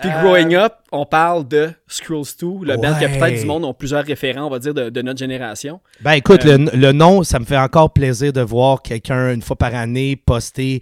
Puis 0.00 0.10
Growing 0.22 0.54
Up, 0.56 0.72
on 0.90 1.06
parle 1.06 1.46
de 1.46 1.70
Scrolls 1.86 2.24
2, 2.40 2.46
le 2.66 2.76
band 2.76 2.94
Ouais. 2.98 3.16
peut-être 3.18 3.40
du 3.40 3.46
monde 3.46 3.64
ont 3.64 3.72
plusieurs 3.72 4.04
référents, 4.04 4.46
on 4.46 4.50
va 4.50 4.58
dire, 4.58 4.74
de, 4.74 4.90
de 4.90 5.02
notre 5.02 5.20
génération. 5.20 5.80
Ben 6.00 6.12
écoute, 6.14 6.44
Euh, 6.44 6.58
le, 6.58 6.70
le 6.76 6.92
nom, 6.92 7.22
ça 7.22 7.38
me 7.38 7.44
fait 7.44 7.56
encore 7.56 7.92
plaisir 7.92 8.32
de 8.32 8.40
voir 8.40 8.82
quelqu'un 8.82 9.32
une 9.32 9.40
fois 9.40 9.54
par 9.54 9.72
année 9.74 10.16
poster 10.16 10.80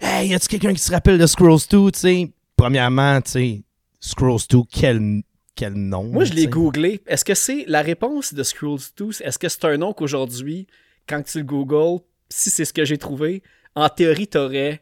Hey, 0.00 0.28
y 0.28 0.34
a-tu 0.34 0.46
quelqu'un 0.46 0.72
qui 0.72 0.78
se 0.80 0.92
rappelle 0.92 1.18
de 1.18 1.26
Scrolls 1.26 1.58
2, 1.68 1.90
tu 1.90 1.98
sais? 1.98 2.30
Premièrement, 2.56 3.20
tu 3.20 3.30
sais, 3.32 3.62
Scrolls 3.98 4.38
2, 4.48 4.58
quel, 4.72 5.22
quel 5.56 5.72
nom. 5.74 6.04
Moi, 6.04 6.24
je 6.24 6.32
l'ai 6.34 6.46
googlé. 6.46 7.00
Est-ce 7.06 7.24
que 7.24 7.34
c'est 7.34 7.64
la 7.66 7.82
réponse 7.82 8.32
de 8.34 8.42
Scrolls 8.42 8.78
2? 8.96 9.22
Est-ce 9.22 9.38
que 9.38 9.48
c'est 9.48 9.64
un 9.64 9.76
nom 9.78 9.92
qu'aujourd'hui, 9.92 10.66
quand 11.08 11.22
tu 11.22 11.38
le 11.38 11.44
googles, 11.44 12.02
si 12.28 12.50
c'est 12.50 12.64
ce 12.64 12.72
que 12.72 12.84
j'ai 12.84 12.98
trouvé, 12.98 13.42
en 13.74 13.88
théorie, 13.88 14.28
t'aurais, 14.28 14.80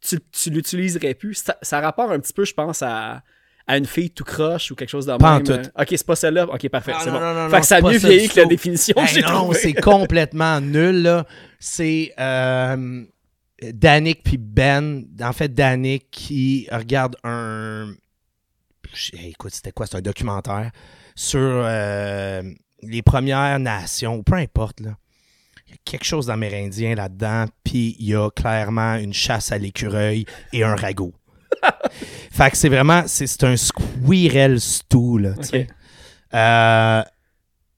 tu, 0.00 0.18
tu 0.30 0.50
l'utiliserais 0.50 1.14
plus? 1.14 1.34
Ça, 1.34 1.56
ça 1.62 1.80
rapporte 1.80 2.12
un 2.12 2.20
petit 2.20 2.32
peu, 2.32 2.44
je 2.44 2.54
pense, 2.54 2.82
à, 2.82 3.22
à 3.66 3.76
une 3.78 3.86
fille 3.86 4.10
tout 4.10 4.24
croche 4.24 4.70
ou 4.70 4.74
quelque 4.74 4.88
chose 4.90 5.06
de 5.06 5.16
Pas 5.16 5.30
en 5.32 5.36
même. 5.36 5.44
tout. 5.44 5.52
euh. 5.52 5.62
Ok, 5.78 5.88
c'est 5.90 6.06
pas 6.06 6.16
celle-là. 6.16 6.46
Ok, 6.52 6.68
parfait, 6.68 6.92
Ah, 6.94 7.00
c'est 7.04 7.10
bon. 7.10 7.20
non, 7.20 7.34
non, 7.34 7.46
fait 7.48 7.54
non, 7.56 7.60
que 7.60 7.66
ça 7.66 7.76
a 7.76 7.80
mieux 7.80 7.96
vieilli 7.98 8.28
que 8.28 8.40
la 8.40 8.46
définition 8.46 8.94
que 8.94 9.00
Hey, 9.00 9.06
j'ai 9.14 9.22
non, 9.22 9.52
c'est 9.52 9.72
complètement 9.74 10.60
nul, 10.60 11.02
là. 11.02 11.26
C'est 11.60 12.12
euh, 12.18 13.04
Danick 13.62 14.22
puis 14.24 14.36
Ben. 14.38 15.04
En 15.20 15.32
fait, 15.32 15.48
Danick 15.54 16.08
qui 16.10 16.66
regarde 16.72 17.16
un. 17.24 17.94
Écoute, 19.12 19.54
c'était 19.54 19.72
quoi? 19.72 19.86
C'est 19.86 19.96
un 19.96 20.02
documentaire 20.02 20.70
sur 21.14 21.40
euh, 21.40 22.42
les 22.82 23.02
Premières 23.02 23.58
Nations, 23.58 24.22
peu 24.22 24.34
importe, 24.34 24.80
là. 24.80 24.96
Il 25.66 25.70
y 25.70 25.74
a 25.74 25.78
quelque 25.84 26.04
chose 26.04 26.26
d'amérindien 26.26 26.94
là-dedans, 26.94 27.46
puis 27.64 27.96
il 27.98 28.06
y 28.06 28.14
a 28.14 28.28
clairement 28.30 28.96
une 28.96 29.14
chasse 29.14 29.52
à 29.52 29.58
l'écureuil 29.58 30.26
et 30.52 30.64
un 30.64 30.74
ragot. 30.74 31.14
fait 32.30 32.50
que 32.50 32.56
c'est 32.58 32.68
vraiment, 32.68 33.04
c'est 33.06 33.44
un 33.44 33.56
squirrel 33.56 34.60
stew, 34.60 35.18
là. 35.18 35.34
Euh, 36.34 37.02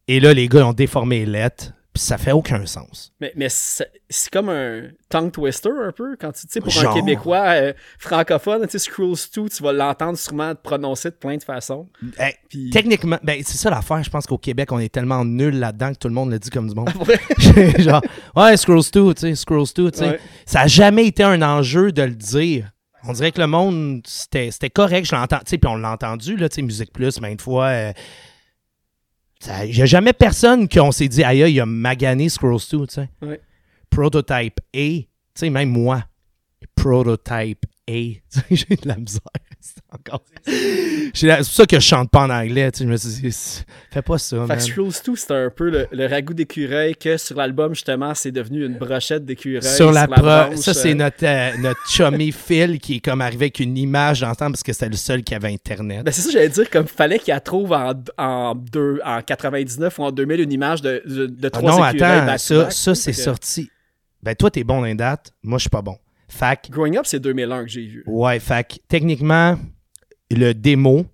et 0.08 0.20
là, 0.20 0.34
les 0.34 0.48
gars 0.48 0.66
ont 0.66 0.72
déformé 0.72 1.20
les 1.20 1.26
lettres, 1.26 1.72
ça 1.96 2.18
fait 2.18 2.32
aucun 2.32 2.66
sens. 2.66 3.12
Mais, 3.20 3.32
mais 3.36 3.46
c'est 3.48 4.30
comme 4.32 4.48
un 4.48 4.88
tongue 5.08 5.30
twister 5.30 5.70
un 5.70 5.92
peu 5.92 6.16
quand 6.20 6.32
tu 6.32 6.42
sais 6.48 6.60
pour 6.60 6.70
Genre. 6.70 6.90
un 6.90 6.94
Québécois 7.00 7.44
euh, 7.54 7.72
francophone, 7.98 8.62
tu 8.62 8.70
sais 8.70 8.78
Scrolls 8.80 9.16
2, 9.34 9.48
tu 9.48 9.62
vas 9.62 9.72
l'entendre 9.72 10.18
sûrement 10.18 10.54
prononcer 10.56 11.10
de 11.10 11.14
plein 11.14 11.36
de 11.36 11.42
façons. 11.42 11.88
Puis 12.48 12.70
techniquement, 12.70 13.18
ben, 13.22 13.40
c'est 13.44 13.56
ça 13.56 13.70
l'affaire. 13.70 14.02
Je 14.02 14.10
pense 14.10 14.26
qu'au 14.26 14.38
Québec, 14.38 14.72
on 14.72 14.78
est 14.80 14.92
tellement 14.92 15.24
nul 15.24 15.58
là-dedans 15.58 15.92
que 15.92 15.98
tout 15.98 16.08
le 16.08 16.14
monde 16.14 16.30
le 16.30 16.38
dit 16.38 16.50
comme 16.50 16.68
du 16.68 16.74
monde. 16.74 16.90
Genre, 17.78 18.02
ouais, 18.36 18.56
Scrolls 18.56 18.90
2, 18.92 19.14
tu 19.14 19.20
sais, 19.20 19.34
Scrolls 19.36 19.66
2, 19.74 19.90
tu 19.90 19.98
sais. 19.98 20.08
Ouais. 20.08 20.20
Ça 20.46 20.62
a 20.62 20.66
jamais 20.66 21.06
été 21.06 21.22
un 21.22 21.40
enjeu 21.42 21.92
de 21.92 22.02
le 22.02 22.14
dire. 22.14 22.70
On 23.06 23.12
dirait 23.12 23.32
que 23.32 23.40
le 23.40 23.46
monde, 23.46 24.02
c'était 24.06 24.70
correct, 24.70 25.06
je 25.06 25.14
l'entends, 25.14 25.38
tu 25.38 25.50
sais, 25.50 25.58
puis 25.58 25.70
on 25.70 25.76
l'a 25.76 25.92
entendu, 25.92 26.36
là, 26.36 26.48
tu 26.48 26.56
sais, 26.56 26.62
Musique 26.62 26.92
Plus, 26.92 27.20
maintes 27.20 27.42
fois. 27.42 27.66
euh, 27.66 27.92
Il 29.64 29.74
n'y 29.74 29.82
a 29.82 29.86
jamais 29.86 30.12
personne 30.12 30.68
qu'on 30.68 30.92
s'est 30.92 31.08
dit, 31.08 31.22
aïe, 31.22 31.52
il 31.52 31.60
a 31.60 31.66
magané 31.66 32.28
Scrolls 32.28 32.60
2, 32.70 32.86
tu 32.86 32.94
sais. 32.94 33.08
Ouais. 33.22 33.40
Prototype 33.90 34.60
A, 34.74 34.78
tu 34.78 35.06
sais, 35.34 35.50
même 35.50 35.70
moi, 35.70 36.04
Prototype 36.74 37.64
A, 37.88 37.92
j'ai 38.50 38.76
de 38.76 38.88
la 38.88 38.96
misère. 38.96 39.20
C'est 39.66 39.82
encore. 39.90 40.22
La- 40.46 40.52
C'est 41.14 41.36
pour 41.38 41.44
ça 41.46 41.64
que 41.66 41.76
je 41.80 41.84
chante 41.86 42.10
pas 42.10 42.24
en 42.26 42.30
anglais, 42.30 42.70
tu 42.70 42.80
sais, 42.80 42.84
je 42.84 42.88
me 42.90 42.96
suis 42.98 43.08
dit, 43.22 43.32
c'est- 43.32 43.64
fais 43.90 44.02
pas 44.02 44.18
ça, 44.18 44.46
Fait 44.46 44.56
que 44.58 44.82
2, 44.82 45.16
c'était 45.16 45.32
un 45.34 45.48
peu 45.48 45.70
le, 45.70 45.86
le 45.90 46.06
ragoût 46.06 46.34
d'écureuil 46.34 46.94
que 46.94 47.16
sur 47.16 47.36
l'album, 47.38 47.74
justement, 47.74 48.14
c'est 48.14 48.30
devenu 48.30 48.66
une 48.66 48.76
brochette 48.76 49.24
d'écureuil. 49.24 49.62
sur 49.62 49.90
la, 49.90 50.06
branche, 50.06 50.56
ça 50.56 50.74
c'est 50.74 50.90
euh, 50.90 50.94
notre 50.94 51.24
euh, 51.24 51.56
notre 51.62 51.80
chummy 51.88 52.30
Phil 52.30 52.78
qui 52.78 52.96
est 52.96 53.00
comme 53.00 53.22
arrivé 53.22 53.46
avec 53.46 53.58
une 53.58 53.78
image 53.78 54.20
d'ensemble 54.20 54.52
parce 54.52 54.62
que 54.62 54.74
c'était 54.74 54.90
le 54.90 54.96
seul 54.96 55.22
qui 55.24 55.34
avait 55.34 55.52
internet. 55.52 56.04
Ben 56.04 56.12
c'est 56.12 56.20
ça, 56.20 56.30
j'allais 56.30 56.50
dire, 56.50 56.68
comme 56.68 56.86
fallait 56.86 57.18
qu'il 57.18 57.34
trouve 57.42 57.72
en, 57.72 57.92
en, 58.18 58.54
deux, 58.54 59.00
en 59.02 59.22
99 59.22 59.98
ou 59.98 60.02
en 60.02 60.12
2000 60.12 60.40
une 60.40 60.52
image 60.52 60.82
de, 60.82 61.02
de, 61.06 61.26
de 61.26 61.46
Ah 61.46 61.50
trois 61.50 61.70
non, 61.70 61.86
écureuils 61.88 62.10
attends, 62.18 62.26
back 62.26 62.36
to 62.38 62.40
ça, 62.64 62.70
ça 62.70 62.94
c'est 62.94 63.12
Fait 63.14 63.18
que 63.18 63.24
sorti. 63.24 63.70
Ben 64.22 64.34
toi 64.34 64.50
t'es 64.50 64.62
bon 64.64 64.80
dans 64.80 64.84
les 64.86 64.94
dates, 64.94 65.32
moi 65.42 65.56
je 65.58 65.62
suis 65.62 65.70
pas 65.70 65.80
bon. 65.82 65.96
Fac, 66.28 66.68
Growing 66.70 66.96
Up, 66.96 67.06
c'est 67.06 67.20
2001 67.20 67.64
que 67.64 67.70
j'ai 67.70 67.86
vu. 67.86 68.02
ouais, 68.06 68.40
fac. 68.40 68.78
Techniquement, 68.88 69.58
le 70.30 70.52
démo 70.52 71.06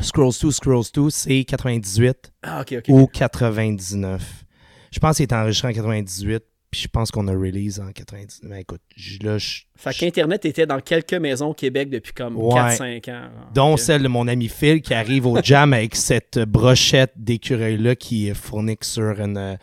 Scrolls 0.00 0.32
2, 0.40 0.50
Scrolls 0.50 0.84
2, 0.94 1.10
c'est 1.10 1.44
98 1.44 2.32
Ah, 2.42 2.64
ou 2.88 3.06
99. 3.06 4.44
Je 4.90 4.98
pense 4.98 5.16
qu'il 5.16 5.22
est 5.24 5.32
enregistré 5.32 5.68
en 5.68 5.72
98, 5.72 6.42
puis 6.70 6.80
je 6.82 6.88
pense 6.88 7.10
qu'on 7.10 7.28
a 7.28 7.32
release 7.32 7.78
en 7.80 7.92
99. 7.92 8.50
Mais 8.50 8.62
écoute, 8.62 8.80
là, 9.22 9.38
je, 9.38 9.62
Fait 9.76 9.92
qu'Internet 9.94 10.44
était 10.44 10.66
dans 10.66 10.80
quelques 10.80 11.14
maisons 11.14 11.48
au 11.48 11.54
Québec 11.54 11.88
depuis 11.90 12.12
comme 12.12 12.36
Ouais. 12.36 12.54
4-5 12.54 13.10
ans. 13.10 13.28
dont 13.54 13.76
celle 13.76 14.02
de 14.02 14.08
mon 14.08 14.26
ami 14.28 14.48
Phil 14.48 14.82
qui 14.82 14.92
arrive 14.94 15.26
au 15.26 15.40
jam 15.42 15.72
avec 15.72 15.94
cette 15.94 16.38
brochette 16.40 17.12
d'écureuil-là 17.16 17.94
qui 17.96 18.28
est 18.28 18.34
fournie 18.34 18.76
sur 18.82 19.20
une 19.20 19.36
euh, 19.36 19.54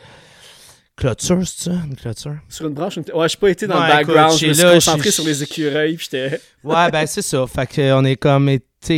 clôture, 1.00 1.48
c'est 1.48 1.64
ça? 1.70 1.72
Une 1.72 1.96
clôture? 1.96 2.36
Sur 2.48 2.68
une 2.68 2.74
branche. 2.74 2.98
une- 2.98 3.06
Ouais, 3.14 3.28
j'ai 3.30 3.38
pas 3.38 3.50
été 3.50 3.66
dans 3.68 3.76
Ouais, 3.80 3.88
le 3.88 3.94
background. 3.94 4.30
écoute, 4.32 4.40
je 4.42 4.48
me 4.48 4.54
suis 4.54 4.64
là, 4.64 4.74
concentré 4.74 5.12
sur 5.12 5.24
les 5.26 5.44
écureuils. 5.44 5.96
Puis 5.96 6.08
j'étais. 6.12 6.40
Ouais, 6.64 6.92
ben 6.92 7.06
c'est 7.06 7.22
ça. 7.22 7.46
Fait 7.48 7.68
qu'on 7.74 8.04
est 8.06 8.16
comme, 8.18 8.50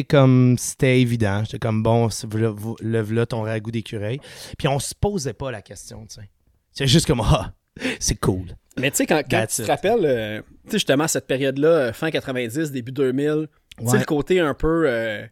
comme 0.09 0.55
c'était 0.57 0.99
évident. 0.99 1.43
J'étais 1.45 1.59
comme, 1.59 1.83
bon, 1.83 2.09
le 2.81 3.01
voilà 3.01 3.25
ton 3.25 3.43
ragoût 3.43 3.71
d'écureuil. 3.71 4.19
Puis 4.57 4.67
on 4.67 4.79
se 4.79 4.93
posait 4.95 5.33
pas 5.33 5.51
la 5.51 5.61
question, 5.61 6.05
tu 6.07 6.15
sais. 6.15 6.29
C'est 6.73 6.87
juste 6.87 7.05
comme, 7.05 7.21
ah, 7.21 7.53
c'est 7.99 8.19
cool. 8.19 8.55
Mais 8.79 8.89
tu 8.91 8.97
sais, 8.97 9.05
quand, 9.05 9.21
quand 9.29 9.45
tu 9.47 9.61
te 9.63 9.67
rappelles, 9.67 9.99
euh, 10.05 10.41
tu 10.65 10.71
sais, 10.71 10.77
justement, 10.77 11.07
cette 11.07 11.27
période-là, 11.27 11.67
euh, 11.67 11.93
fin 11.93 12.09
90, 12.09 12.71
début 12.71 12.91
2000, 12.93 13.47
tu 13.79 13.87
sais, 13.87 13.97
le 13.99 14.05
côté 14.05 14.39
un 14.39 14.53
peu. 14.53 14.83
euh, 14.87 15.25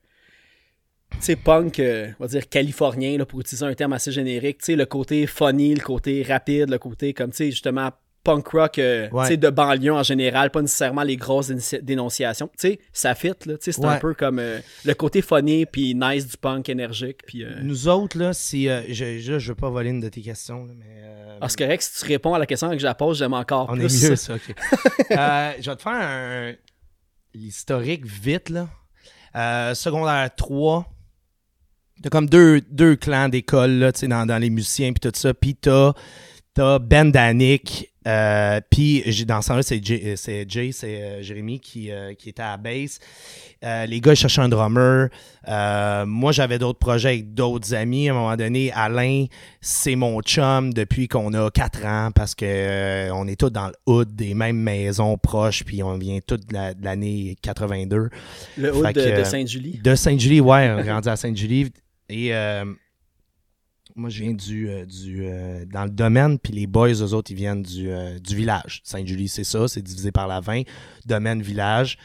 sais, 1.19 1.35
punk, 1.35 1.79
euh, 1.79 2.09
on 2.19 2.23
va 2.23 2.27
dire 2.29 2.47
californien, 2.49 3.17
là, 3.17 3.25
pour 3.25 3.39
utiliser 3.41 3.65
un 3.65 3.73
terme 3.73 3.93
assez 3.93 4.11
générique. 4.11 4.59
Tu 4.59 4.65
sais, 4.65 4.75
le 4.75 4.85
côté 4.85 5.27
funny, 5.27 5.73
le 5.75 5.81
côté 5.81 6.23
rapide, 6.23 6.69
le 6.69 6.77
côté 6.77 7.13
comme, 7.13 7.31
tu 7.31 7.37
sais, 7.37 7.51
justement, 7.51 7.91
punk 8.23 8.47
rock 8.49 8.79
euh, 8.79 9.07
Ouais. 9.11 9.37
de 9.37 9.49
banlieue 9.49 9.93
en 9.93 10.03
général, 10.03 10.51
pas 10.51 10.61
nécessairement 10.61 11.03
les 11.03 11.15
grosses 11.15 11.49
dénonci- 11.49 11.81
dénonciations. 11.81 12.47
Tu 12.59 12.67
sais, 12.67 12.79
ça 12.91 13.15
fit, 13.15 13.27
là. 13.45 13.57
Tu 13.57 13.57
sais, 13.61 13.71
c'est 13.71 13.85
un 13.85 13.95
peu 13.97 14.13
comme 14.13 14.39
euh, 14.39 14.59
le 14.85 14.93
côté 14.93 15.21
funny 15.21 15.65
puis 15.65 15.95
nice 15.95 16.27
du 16.27 16.35
punk 16.37 16.67
énergique. 16.69 17.19
Puis, 17.25 17.43
euh, 17.45 17.51
Nous 17.61 17.87
autres, 17.87 18.17
là, 18.19 18.33
si. 18.33 18.67
euh, 18.69 18.81
je, 18.89 19.19
je, 19.19 19.39
je 19.39 19.47
veux 19.49 19.55
pas 19.55 19.69
voler 19.69 19.89
une 19.91 20.01
de 20.01 20.09
tes 20.09 20.21
questions, 20.21 20.65
là, 20.65 20.73
mais. 20.77 20.85
ah, 21.41 21.47
c'est 21.47 21.57
correct, 21.57 21.81
si 21.81 21.97
tu 22.05 22.11
réponds 22.11 22.33
à 22.33 22.39
la 22.39 22.45
question 22.45 22.69
que 22.69 22.77
je 22.77 22.83
la 22.85 22.93
pose, 22.93 23.17
j'aime 23.17 23.33
encore 23.33 23.69
on 23.71 23.75
plus. 23.75 24.03
est 24.05 24.09
mieux, 24.09 24.15
ça, 24.17 24.35
ok. 24.35 24.53
Je 25.09 25.69
vais 25.69 25.75
te 25.77 25.81
faire 25.81 25.93
un. 25.93 26.53
L'historique 27.33 28.05
vite, 28.05 28.49
là. 28.49 28.67
Euh, 29.35 29.73
secondaire 29.75 30.29
3. 30.35 30.85
T'as 32.01 32.09
comme 32.09 32.27
deux, 32.29 32.61
deux 32.71 32.95
clans 32.95 33.29
d'école, 33.29 33.71
là, 33.71 33.91
dans, 33.91 34.25
dans 34.25 34.37
les 34.37 34.49
musiciens, 34.49 34.93
puis 34.93 34.99
tout 35.01 35.11
ça. 35.17 35.33
Puis 35.33 35.55
t'as, 35.55 35.93
t'as 36.53 36.79
Ben 36.79 37.11
Danick, 37.11 37.89
euh, 38.07 38.61
puis 38.69 39.03
j'ai- 39.05 39.25
dans 39.25 39.41
ce 39.41 39.49
temps-là, 39.49 39.61
c'est 39.63 39.83
Jay, 39.85 40.01
euh, 40.05 40.13
c'est, 40.15 40.45
Jay, 40.49 40.71
c'est 40.71 41.01
euh, 41.01 41.21
Jérémy 41.21 41.59
qui, 41.59 41.91
euh, 41.91 42.13
qui 42.13 42.29
était 42.29 42.41
à 42.41 42.51
la 42.51 42.57
base. 42.57 42.99
Les 43.61 43.99
gars, 43.99 44.13
ils 44.13 44.15
cherchaient 44.15 44.41
un 44.41 44.47
drummer. 44.47 45.09
Moi, 46.07 46.31
j'avais 46.31 46.57
d'autres 46.57 46.79
projets 46.79 47.09
avec 47.09 47.33
d'autres 47.33 47.73
amis. 47.73 48.07
À 48.07 48.13
un 48.13 48.15
moment 48.15 48.35
donné, 48.37 48.71
Alain, 48.73 49.25
c'est 49.59 49.95
mon 49.95 50.21
chum 50.21 50.73
depuis 50.73 51.09
qu'on 51.09 51.33
a 51.33 51.51
4 51.51 51.85
ans 51.85 52.11
parce 52.15 52.33
que 52.35 53.11
on 53.11 53.27
est 53.27 53.35
tous 53.37 53.49
dans 53.49 53.67
le 53.67 53.73
hood 53.85 54.15
des 54.15 54.33
mêmes 54.33 54.57
maisons 54.59 55.17
proches, 55.17 55.65
puis 55.65 55.83
on 55.83 55.97
vient 55.97 56.19
tous 56.25 56.37
de, 56.37 56.53
la- 56.53 56.73
de 56.73 56.83
l'année 56.85 57.35
82. 57.41 58.09
Le 58.57 58.71
Fait 58.71 58.93
de, 58.93 59.01
que, 59.03 59.19
de 59.19 59.23
Sainte-Julie. 59.25 59.79
De 59.83 59.95
Sainte-Julie, 59.95 60.39
ouais, 60.39 60.71
on 60.73 60.79
est 60.79 60.91
rendu 60.91 61.09
à 61.09 61.17
Sainte-Julie. 61.17 61.69
Et 62.09 62.33
euh, 62.33 62.65
moi, 63.95 64.09
je 64.09 64.23
viens 64.23 64.33
du, 64.33 64.69
euh, 64.69 64.85
du 64.85 65.25
euh, 65.25 65.65
dans 65.65 65.83
le 65.83 65.89
domaine, 65.89 66.39
puis 66.39 66.53
les 66.53 66.67
boys, 66.67 66.93
eux 66.93 67.13
autres, 67.13 67.31
ils 67.31 67.37
viennent 67.37 67.63
du, 67.63 67.89
du 68.21 68.35
village. 68.35 68.81
Sainte-Julie, 68.83 69.27
c'est 69.27 69.43
ça, 69.43 69.67
c'est 69.67 69.81
divisé 69.81 70.11
par 70.11 70.27
la 70.27 70.39
20. 70.39 70.63
Domaine, 71.05 71.41
village. 71.41 71.97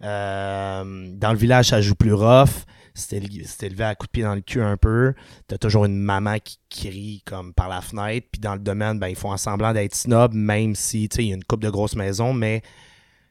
Dans 0.00 0.84
le 0.84 1.36
village, 1.36 1.68
ça 1.68 1.80
joue 1.80 1.94
plus 1.94 2.12
rough. 2.12 2.64
C'était 2.94 3.66
élevé 3.66 3.84
à 3.84 3.94
coup 3.94 4.06
de 4.06 4.10
pied 4.10 4.22
dans 4.22 4.34
le 4.34 4.42
cul 4.42 4.60
un 4.60 4.76
peu. 4.76 5.14
T'as 5.46 5.56
toujours 5.56 5.86
une 5.86 5.96
maman 5.96 6.36
qui 6.38 6.58
crie 6.68 7.22
comme 7.24 7.54
par 7.54 7.68
la 7.68 7.80
fenêtre. 7.80 8.26
Puis 8.30 8.40
dans 8.40 8.52
le 8.54 8.60
domaine, 8.60 8.98
ben, 8.98 9.08
ils 9.08 9.16
font 9.16 9.30
en 9.30 9.38
semblant 9.38 9.72
d'être 9.72 9.94
snob, 9.94 10.34
même 10.34 10.74
si, 10.74 11.08
tu 11.08 11.16
sais, 11.16 11.24
il 11.24 11.28
y 11.28 11.32
a 11.32 11.36
une 11.36 11.44
coupe 11.44 11.62
de 11.62 11.70
grosses 11.70 11.96
maisons, 11.96 12.34
mais 12.34 12.62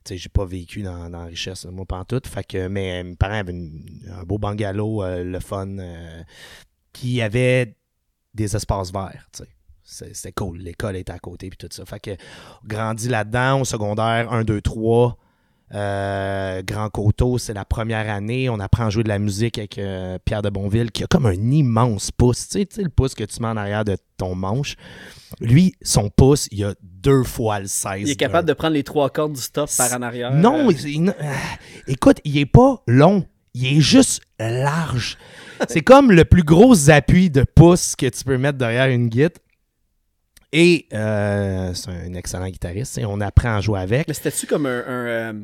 sais, 0.05 0.17
j'ai 0.17 0.29
pas 0.29 0.46
vécu 0.46 0.81
dans, 0.81 1.10
dans 1.10 1.20
la 1.20 1.25
richesse, 1.25 1.65
moi, 1.65 1.86
pas 1.86 2.00
en 2.00 2.05
tout. 2.05 2.22
Fait 2.25 2.43
que, 2.43 2.67
mais 2.67 3.03
mes 3.03 3.15
parents 3.15 3.36
avaient 3.36 3.53
un 4.10 4.24
beau 4.24 4.38
bungalow, 4.38 5.03
euh, 5.03 5.24
le 5.24 5.39
fun, 5.39 5.77
euh, 5.77 6.24
qui 6.93 7.22
avait 7.22 7.75
des 8.34 8.55
espaces 8.55 8.91
verts, 8.91 9.27
tu 9.34 9.43
C'était 9.84 10.31
cool. 10.31 10.60
L'école 10.60 10.96
était 10.96 11.12
à 11.12 11.20
côté, 11.20 11.50
puis 11.50 11.58
tout 11.58 11.67
ça. 11.72 11.86
Fait 11.86 12.00
que, 12.00 12.12
grandi 12.65 13.10
là-dedans, 13.10 13.62
au 13.62 13.65
secondaire, 13.65 14.31
1, 14.31 14.43
2, 14.43 14.62
3. 14.62 15.17
Euh, 15.74 16.62
Grand 16.63 16.90
Coteau, 16.90 17.38
c'est 17.38 17.54
la 17.54 17.66
première 17.66 18.10
année. 18.10 18.50
On 18.50 18.60
apprend 18.60 18.86
à 18.86 18.90
jouer 18.90 19.04
de 19.04 19.10
la 19.10 19.20
musique 19.20 19.58
avec 19.58 19.78
euh, 19.78 20.18
Pierre 20.25 20.42
de 20.42 20.50
Bonville, 20.50 20.92
qui 20.92 21.04
a 21.04 21.08
comme 21.08 21.25
un 21.25 21.34
immense 21.34 22.12
pouce. 22.12 22.48
Tu 22.50 22.60
sais, 22.60 22.66
tu 22.66 22.75
sais, 22.78 22.84
le 22.84 22.90
pouce 22.90 23.16
que 23.16 23.24
tu 23.24 23.42
mets 23.42 23.48
en 23.48 23.58
arrière 23.58 23.86
de 23.86 23.98
ton 24.18 24.36
manche. 24.36 24.75
Lui, 25.40 25.74
son 25.82 26.10
pouce, 26.10 26.48
il 26.51 26.63
a 26.66 26.74
deux 26.84 27.24
fois 27.24 27.60
le 27.62 27.68
16. 27.68 28.01
Il 28.01 28.10
est 28.12 28.16
capable 28.16 28.48
de 28.48 28.54
prendre 28.54 28.74
les 28.74 28.84
trois 28.84 29.10
cordes 29.10 29.34
du 29.34 29.42
stop 29.42 29.70
par 29.78 29.94
en 29.94 30.01
arrière. 30.01 30.34
Non, 30.34 30.70
Euh, 30.70 30.74
il- 30.86 31.10
euh, 31.10 31.13
écoute, 31.88 32.18
il 32.25 32.38
est 32.38 32.46
pas 32.46 32.82
long. 32.88 33.25
Il 33.54 33.66
est 33.78 33.82
juste 33.82 34.22
large. 34.40 35.18
C'est 35.70 35.82
comme 35.82 36.12
le 36.12 36.25
plus 36.25 36.44
gros 36.44 36.90
appui 36.90 37.30
de 37.30 37.44
pouce 37.44 37.96
que 37.96 38.08
tu 38.08 38.24
peux 38.24 38.38
mettre 38.38 38.58
derrière 38.58 38.88
une 38.88 39.08
guitare. 39.10 39.42
Et 40.54 40.88
euh, 40.94 41.74
c'est 41.74 41.92
un 41.92 42.13
excellent 42.13 42.48
guitariste. 42.50 42.98
et 42.98 43.06
On 43.06 43.22
apprend 43.22 43.56
à 43.56 43.62
jouer 43.62 43.80
avec. 43.80 44.08
Mais 44.08 44.13
c'était-tu 44.13 44.48
comme 44.48 44.65
un, 44.65 44.84
un, 44.88 45.36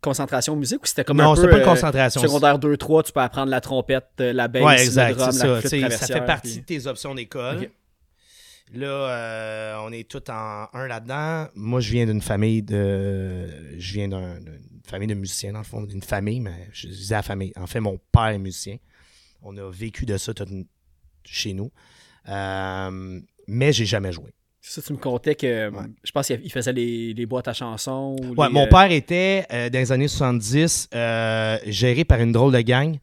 concentration 0.00 0.56
musique 0.56 0.82
ou 0.82 0.86
c'était 0.86 1.04
comme 1.04 1.18
Non, 1.18 1.32
un 1.32 1.34
peu 1.36 1.48
pas 1.50 1.56
une 1.56 1.62
euh, 1.62 1.64
concentration. 1.64 2.20
secondaire 2.22 2.58
2-3, 2.58 3.04
tu 3.04 3.12
peux 3.12 3.20
apprendre 3.20 3.50
la 3.50 3.60
trompette, 3.60 4.08
euh, 4.20 4.32
la 4.32 4.48
bass, 4.48 4.62
Ouais, 4.62 4.82
exact, 4.82 5.10
le 5.10 5.14
drum, 5.16 5.26
la 5.26 5.32
ça. 5.32 5.60
flûte 5.60 5.90
Ça 5.92 6.06
fait 6.06 6.24
partie 6.26 6.60
puis- 6.62 6.76
de 6.76 6.82
tes 6.82 6.86
options 6.88 7.14
d'école. 7.14 7.70
Là, 8.72 8.86
euh, 8.86 9.76
on 9.84 9.90
est 9.92 10.08
tous 10.08 10.30
en 10.30 10.68
un 10.72 10.86
là-dedans. 10.86 11.48
Moi, 11.56 11.80
je 11.80 11.90
viens 11.90 12.06
d'une 12.06 12.20
famille 12.22 12.62
de. 12.62 13.48
Je 13.78 13.92
viens 13.94 14.06
d'un- 14.08 14.38
d'une 14.38 14.60
famille 14.86 15.08
de 15.08 15.14
musiciens, 15.14 15.52
dans 15.52 15.58
le 15.58 15.64
fond, 15.64 15.82
d'une 15.82 16.02
famille, 16.02 16.38
mais 16.38 16.68
je 16.72 16.86
disais 16.86 17.16
la 17.16 17.22
famille. 17.22 17.52
En 17.56 17.66
fait, 17.66 17.80
mon 17.80 17.98
père 18.12 18.26
est 18.28 18.38
musicien. 18.38 18.76
On 19.42 19.56
a 19.56 19.68
vécu 19.70 20.06
de 20.06 20.16
ça 20.16 20.32
tout 20.34 20.46
chez 21.24 21.52
nous. 21.52 21.72
Euh, 22.28 23.20
mais 23.48 23.72
j'ai 23.72 23.86
jamais 23.86 24.12
joué. 24.12 24.32
Ça, 24.62 24.82
tu 24.82 24.92
me 24.92 24.98
contais 24.98 25.34
que 25.34 25.70
Ouais. 25.70 25.84
je 26.04 26.10
pense 26.12 26.26
qu'il 26.26 26.52
faisait 26.52 26.72
les, 26.72 27.14
les 27.14 27.26
boîtes 27.26 27.48
à 27.48 27.52
chansons. 27.54 28.14
ou 28.20 28.34
Ouais, 28.34 28.48
les, 28.48 28.52
mon 28.52 28.64
euh, 28.66 28.68
père 28.68 28.90
était, 28.92 29.46
euh, 29.52 29.70
dans 29.70 29.78
les 29.78 29.90
années 29.92 30.06
70, 30.08 30.88
euh, 30.94 31.58
géré 31.66 32.04
par 32.04 32.20
une 32.20 32.30
drôle 32.32 32.52
de 32.52 32.60
gang. 32.60 32.98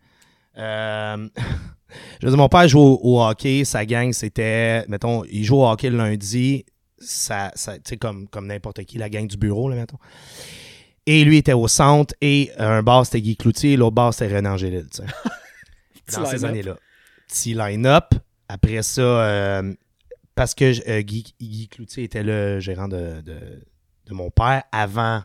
Euh, 0.57 1.27
je 2.21 2.25
veux 2.25 2.31
dire, 2.31 2.37
mon 2.37 2.47
père 2.49 2.67
jouait 2.67 2.81
au, 2.81 2.99
au 3.01 3.23
hockey. 3.23 3.65
Sa 3.65 3.85
gang, 3.85 4.11
c'était, 4.13 4.85
mettons, 4.87 5.23
il 5.25 5.43
joue 5.43 5.57
au 5.57 5.67
hockey 5.67 5.89
le 5.89 5.97
lundi. 5.97 6.63
Ça, 6.99 7.51
ça, 7.55 7.75
tu 7.75 7.81
sais, 7.85 7.97
comme, 7.97 8.27
comme 8.27 8.47
n'importe 8.47 8.83
qui, 8.83 8.97
la 8.99 9.09
gang 9.09 9.27
du 9.27 9.37
bureau, 9.37 9.67
là, 9.69 9.75
mettons. 9.75 9.97
Et 11.07 11.23
lui 11.23 11.37
était 11.37 11.53
au 11.53 11.67
centre. 11.67 12.13
Et 12.21 12.51
un 12.57 12.83
bar, 12.83 13.05
c'était 13.05 13.21
Guy 13.21 13.35
Cloutier. 13.35 13.77
L'autre 13.77 13.95
bar, 13.95 14.13
c'était 14.13 14.35
Renan 14.35 14.51
Angélil, 14.53 14.85
dans 16.13 16.25
ces 16.25 16.45
années-là. 16.45 16.75
Petit 17.27 17.53
line-up. 17.53 18.13
Après 18.49 18.81
ça, 18.83 19.01
euh, 19.01 19.73
parce 20.37 20.53
que 20.53 20.87
euh, 20.87 21.01
Guy, 21.01 21.67
Cloutier 21.67 22.03
était 22.03 22.21
le 22.21 22.59
gérant 22.59 22.87
de, 22.87 23.21
de, 23.21 24.13
mon 24.13 24.29
père 24.29 24.63
avant, 24.71 25.23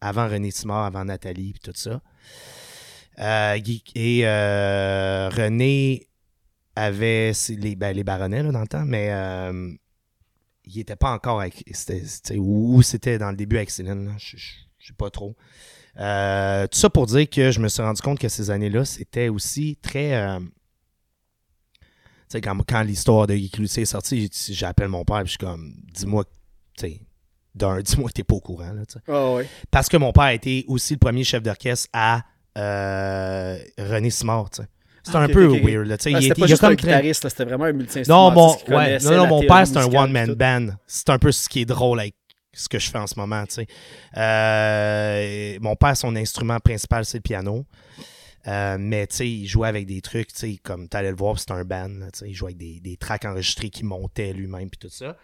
avant 0.00 0.26
René 0.26 0.50
Simard, 0.50 0.86
avant 0.86 1.04
Nathalie 1.04 1.50
et 1.54 1.58
tout 1.58 1.72
ça. 1.74 2.00
Euh, 3.18 3.58
et 3.94 4.26
euh, 4.26 5.28
René 5.28 6.08
avait 6.74 7.32
les, 7.50 7.76
ben, 7.76 7.94
les 7.94 8.04
baronnets 8.04 8.42
là, 8.42 8.52
dans 8.52 8.62
le 8.62 8.68
temps, 8.68 8.86
mais 8.86 9.08
il 10.64 10.78
n'était 10.78 10.96
pas 10.96 11.12
encore 11.12 11.42
avec. 11.42 11.62
ou 12.34 12.80
c'était 12.80 13.18
dans 13.18 13.30
le 13.30 13.36
début 13.36 13.56
avec 13.56 13.68
Céline, 13.68 14.14
je 14.16 14.36
ne 14.36 14.40
sais 14.80 14.94
pas 14.96 15.10
trop. 15.10 15.36
Tout 15.94 16.78
ça 16.78 16.88
pour 16.90 17.04
dire 17.04 17.28
que 17.28 17.50
je 17.50 17.60
me 17.60 17.68
suis 17.68 17.82
rendu 17.82 18.00
compte 18.00 18.18
que 18.18 18.30
ces 18.30 18.50
années-là, 18.50 18.86
c'était 18.86 19.28
aussi 19.28 19.76
très. 19.82 20.38
Sais, 22.32 22.40
quand, 22.40 22.56
quand 22.66 22.82
l'histoire 22.82 23.26
de 23.26 23.34
Guy 23.34 23.50
est 23.64 23.84
sortie, 23.84 24.30
j'appelle 24.50 24.88
mon 24.88 25.04
père 25.04 25.20
et 25.20 25.24
je 25.24 25.30
suis 25.30 25.38
comme, 25.38 25.74
dis-moi, 25.92 26.24
tu 26.76 26.86
sais, 26.86 27.00
d'un, 27.54 27.80
dis-moi 27.82 28.08
que 28.08 28.14
t'es 28.14 28.24
pas 28.24 28.34
au 28.34 28.40
courant, 28.40 28.72
là, 28.72 28.84
tu 28.86 28.94
sais. 28.94 29.00
Ah. 29.08 29.38
Parce 29.70 29.88
que 29.88 29.96
mon 29.96 30.12
père 30.12 30.24
a 30.24 30.34
été 30.34 30.64
aussi 30.68 30.94
le 30.94 30.98
premier 30.98 31.24
chef 31.24 31.42
d'orchestre 31.42 31.88
à 31.92 32.22
euh, 32.58 33.58
René 33.78 34.10
Simard, 34.10 34.50
tu 34.50 34.62
sais. 34.62 34.68
C'était 35.04 35.18
Ah, 35.18 35.22
un 35.22 35.28
peu 35.28 35.46
weird, 35.48 35.86
là, 35.88 35.98
tu 35.98 36.04
sais. 36.04 36.14
Ah, 36.14 36.18
il 36.20 36.22
c'était 36.22 36.26
était- 36.26 36.40
pas 36.40 36.46
il 36.46 36.50
juste 36.50 36.60
comme 36.60 36.74
guitariste, 36.76 37.28
c'était 37.28 37.44
vraiment 37.44 37.64
un 37.64 37.72
non, 37.72 38.30
mon, 38.30 38.54
qui 38.54 38.70
ouais, 38.72 38.98
non, 39.00 39.16
non, 39.16 39.26
mon 39.26 39.40
père, 39.40 39.66
c'est 39.66 39.76
un 39.76 39.86
one-man 39.86 40.34
band. 40.34 40.66
C'est 40.86 41.10
un 41.10 41.18
peu 41.18 41.32
ce 41.32 41.48
qui 41.48 41.62
est 41.62 41.64
drôle 41.64 41.98
avec 41.98 42.14
ce 42.54 42.68
que 42.68 42.78
je 42.78 42.88
fais 42.88 42.98
en 42.98 43.06
ce 43.08 43.18
moment, 43.18 43.44
tu 43.46 43.54
sais. 43.54 43.66
Euh, 44.16 45.58
mon 45.60 45.74
père, 45.74 45.96
son 45.96 46.14
instrument 46.14 46.58
principal, 46.60 47.04
c'est 47.04 47.18
le 47.18 47.22
piano. 47.22 47.64
Euh, 48.48 48.76
mais, 48.78 49.06
tu 49.06 49.16
sais, 49.16 49.30
il 49.30 49.46
jouait 49.46 49.68
avec 49.68 49.86
des 49.86 50.00
trucs, 50.00 50.32
tu 50.32 50.38
sais, 50.38 50.56
comme 50.62 50.88
tu 50.88 50.96
allais 50.96 51.10
le 51.10 51.16
voir, 51.16 51.38
c'était 51.38 51.52
un 51.52 51.64
band, 51.64 51.88
tu 52.12 52.18
sais. 52.20 52.28
Il 52.28 52.34
jouait 52.34 52.48
avec 52.48 52.58
des, 52.58 52.80
des 52.80 52.96
tracks 52.96 53.24
enregistrés 53.24 53.70
qu'il 53.70 53.86
montait 53.86 54.32
lui-même, 54.32 54.68
puis 54.68 54.78
tout 54.78 54.88
ça. 54.88 55.16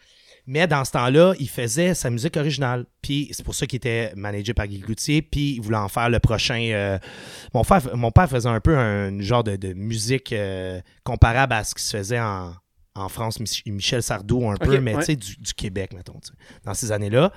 Mais 0.46 0.66
dans 0.66 0.82
ce 0.84 0.92
temps-là, 0.92 1.34
il 1.38 1.48
faisait 1.48 1.92
sa 1.92 2.08
musique 2.08 2.36
originale. 2.38 2.86
Puis 3.02 3.28
c'est 3.32 3.44
pour 3.44 3.54
ça 3.54 3.66
qu'il 3.66 3.76
était 3.76 4.14
managé 4.16 4.54
par 4.54 4.66
Guy 4.66 4.80
Cloutier. 4.80 5.20
Puis 5.20 5.56
il 5.56 5.60
voulait 5.60 5.76
en 5.76 5.88
faire 5.88 6.08
le 6.08 6.20
prochain. 6.20 6.70
euh, 6.72 6.98
mon, 7.52 7.64
frère, 7.64 7.94
mon 7.94 8.10
père 8.10 8.30
faisait 8.30 8.48
un 8.48 8.60
peu 8.60 8.74
un 8.78 9.20
genre 9.20 9.44
de, 9.44 9.56
de 9.56 9.74
musique 9.74 10.32
euh, 10.32 10.80
comparable 11.04 11.52
à 11.52 11.64
ce 11.64 11.74
qui 11.74 11.82
se 11.82 11.94
faisait 11.94 12.18
en, 12.20 12.54
en 12.94 13.08
France, 13.10 13.40
Mich- 13.40 13.62
Michel 13.66 14.02
Sardou 14.02 14.48
un 14.48 14.56
peu, 14.56 14.80
mais 14.80 14.94
ouais. 14.94 15.00
tu 15.00 15.06
sais, 15.06 15.16
du, 15.16 15.36
du 15.36 15.52
Québec, 15.52 15.92
mettons, 15.92 16.18
dans 16.64 16.72
ces 16.72 16.92
années-là. 16.92 17.30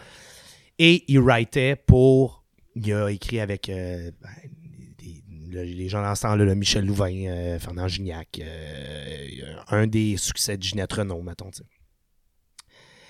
Et 0.79 1.03
il 1.11 1.19
writait 1.19 1.75
pour. 1.75 2.45
Il 2.75 2.93
a 2.93 3.09
écrit 3.09 3.41
avec 3.41 3.67
euh, 3.67 4.11
ben, 4.21 4.29
le- 5.51 5.63
les 5.63 5.89
gens 5.89 6.01
dans 6.01 6.15
ce 6.15 6.21
temps-là, 6.23 6.45
le 6.45 6.55
Michel 6.55 6.85
Louvain, 6.85 7.13
euh, 7.27 7.59
Fernand 7.59 7.87
Gignac, 7.87 8.39
euh, 8.41 9.27
un 9.69 9.87
des 9.87 10.17
succès 10.17 10.57
de 10.57 10.63
Ginette 10.63 10.93
Renault, 10.93 11.21
mettons, 11.21 11.51
tu 11.51 11.57
sais. 11.63 11.63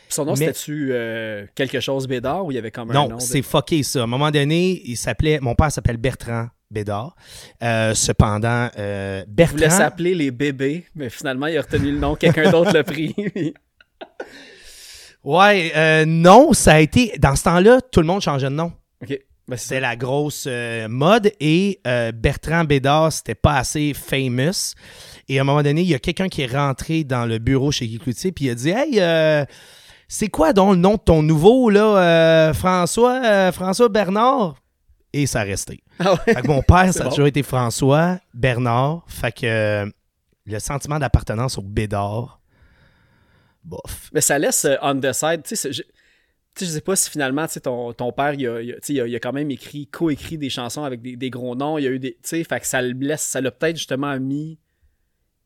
Son 0.10 0.26
nom, 0.26 0.34
Mais- 0.34 0.48
c'était-tu 0.48 0.90
euh, 0.92 1.46
quelque 1.56 1.80
chose 1.80 2.06
Bédard 2.08 2.46
ou 2.46 2.52
il 2.52 2.56
y 2.56 2.58
avait 2.58 2.72
comme 2.72 2.92
un 2.92 2.94
nom? 2.94 3.10
Non, 3.10 3.16
de- 3.18 3.22
c'est 3.22 3.42
fucké 3.42 3.82
ça. 3.84 4.02
À 4.02 4.04
un 4.04 4.08
moment 4.08 4.30
donné, 4.30 4.82
il 4.84 4.98
s'appelait. 4.98 5.40
Mon 5.40 5.56
père 5.56 5.72
s'appelle 5.72 5.96
Bertrand 5.96 6.50
Bédard. 6.70 7.16
Euh, 7.64 7.94
cependant, 7.94 8.70
euh, 8.78 9.24
Il 9.26 9.46
voulait 9.46 9.60
Bertrand. 9.62 9.78
s'appeler 9.78 10.14
les 10.14 10.32
bébés, 10.32 10.86
mais 10.96 11.10
finalement, 11.10 11.48
il 11.48 11.58
a 11.58 11.62
retenu 11.62 11.92
le 11.94 11.98
nom, 12.00 12.16
quelqu'un 12.16 12.52
d'autre 12.52 12.74
l'a 12.74 12.84
pris. 12.84 13.16
Ouais, 15.24 16.06
non, 16.06 16.52
ça 16.54 16.74
a 16.74 16.80
été. 16.80 17.14
Dans 17.20 17.36
ce 17.36 17.44
temps-là, 17.44 17.80
tout 17.82 18.02
le 18.02 18.08
monde 18.08 18.22
changeait 18.22 18.50
de 18.50 18.56
nom. 18.56 18.74
Ben, 19.52 19.58
c'est 19.58 19.64
C'était 19.66 19.80
la 19.82 19.98
grosse 19.98 20.46
euh, 20.48 20.88
mode 20.88 21.34
et 21.42 21.82
euh, 21.86 22.14
Bertrand 22.14 22.64
Bédard, 22.64 23.12
c'était 23.12 23.36
pas 23.36 23.58
assez 23.58 23.94
famous. 23.94 24.76
Et 25.28 25.40
à 25.40 25.42
un 25.42 25.44
moment 25.44 25.62
donné, 25.62 25.82
il 25.82 25.90
y 25.90 25.94
a 25.94 26.00
quelqu'un 26.00 26.30
qui 26.30 26.44
est 26.44 26.56
rentré 26.56 27.04
dans 27.04 27.26
le 27.26 27.38
bureau 27.38 27.70
chez 27.70 27.86
Guy 27.86 28.00
Cloutier 28.00 28.32
puis 28.32 28.46
il 28.46 28.52
a 28.52 28.56
dit 28.56 28.70
Hey, 28.70 29.02
euh, 29.02 29.44
c'est 30.08 30.30
quoi 30.30 30.54
donc 30.54 30.76
le 30.76 30.78
nom 30.78 30.94
de 30.94 31.02
ton 31.02 31.22
nouveau, 31.22 31.70
là, 31.70 32.54
François, 32.54 33.52
François 33.52 33.90
Bernard? 33.90 34.56
Et 35.12 35.26
ça 35.26 35.42
a 35.42 35.44
resté. 35.44 35.84
Ah 36.00 36.14
ouais? 36.14 36.34
Fait 36.34 36.42
que 36.44 36.48
mon 36.48 36.62
père, 36.62 36.94
ça 36.94 37.02
a 37.02 37.04
bon. 37.04 37.10
toujours 37.10 37.28
été 37.28 37.44
François 37.44 38.20
Bernard. 38.34 39.04
Fait 39.08 39.34
que 39.34 39.92
le 40.46 40.60
sentiment 40.60 40.98
d'appartenance 40.98 41.58
au 41.58 41.62
Bédard, 41.62 42.40
bof. 43.66 44.10
Mais 44.14 44.22
ça 44.22 44.40
laisse 44.40 44.66
on 44.82 44.98
the 44.98 45.12
side. 45.12 45.44
Tu 45.44 45.58
sais, 45.58 45.72
je, 46.56 46.60
sais, 46.60 46.66
je 46.66 46.72
sais 46.72 46.82
pas 46.82 46.96
si 46.96 47.10
finalement, 47.10 47.46
tu 47.48 47.54
sais, 47.54 47.60
ton, 47.62 47.94
ton 47.94 48.12
père, 48.12 48.34
il 48.34 48.48
a, 48.48 48.62
il 48.62 48.72
a- 48.72 48.76
tu 48.76 48.80
sais, 48.84 48.94
il 48.94 49.02
a, 49.02 49.08
il 49.08 49.16
a 49.16 49.20
quand 49.20 49.34
même 49.34 49.52
écrit, 49.52 49.88
co-écrit 49.88 50.38
des 50.38 50.50
chansons 50.50 50.84
avec 50.84 51.02
des, 51.02 51.16
des 51.16 51.30
gros 51.30 51.56
noms. 51.56 51.78
Il 51.78 51.84
y 51.84 51.88
a 51.88 51.92
eu 51.92 52.00
des. 52.00 52.14
Tu 52.14 52.20
sais, 52.24 52.44
fait 52.44 52.60
que 52.60 52.68
ça 52.68 52.82
le 52.82 52.92
laisse, 52.94 53.22
ça 53.22 53.42
l'a 53.42 53.52
peut-être 53.52 53.78
justement 53.78 54.18
mis 54.20 54.58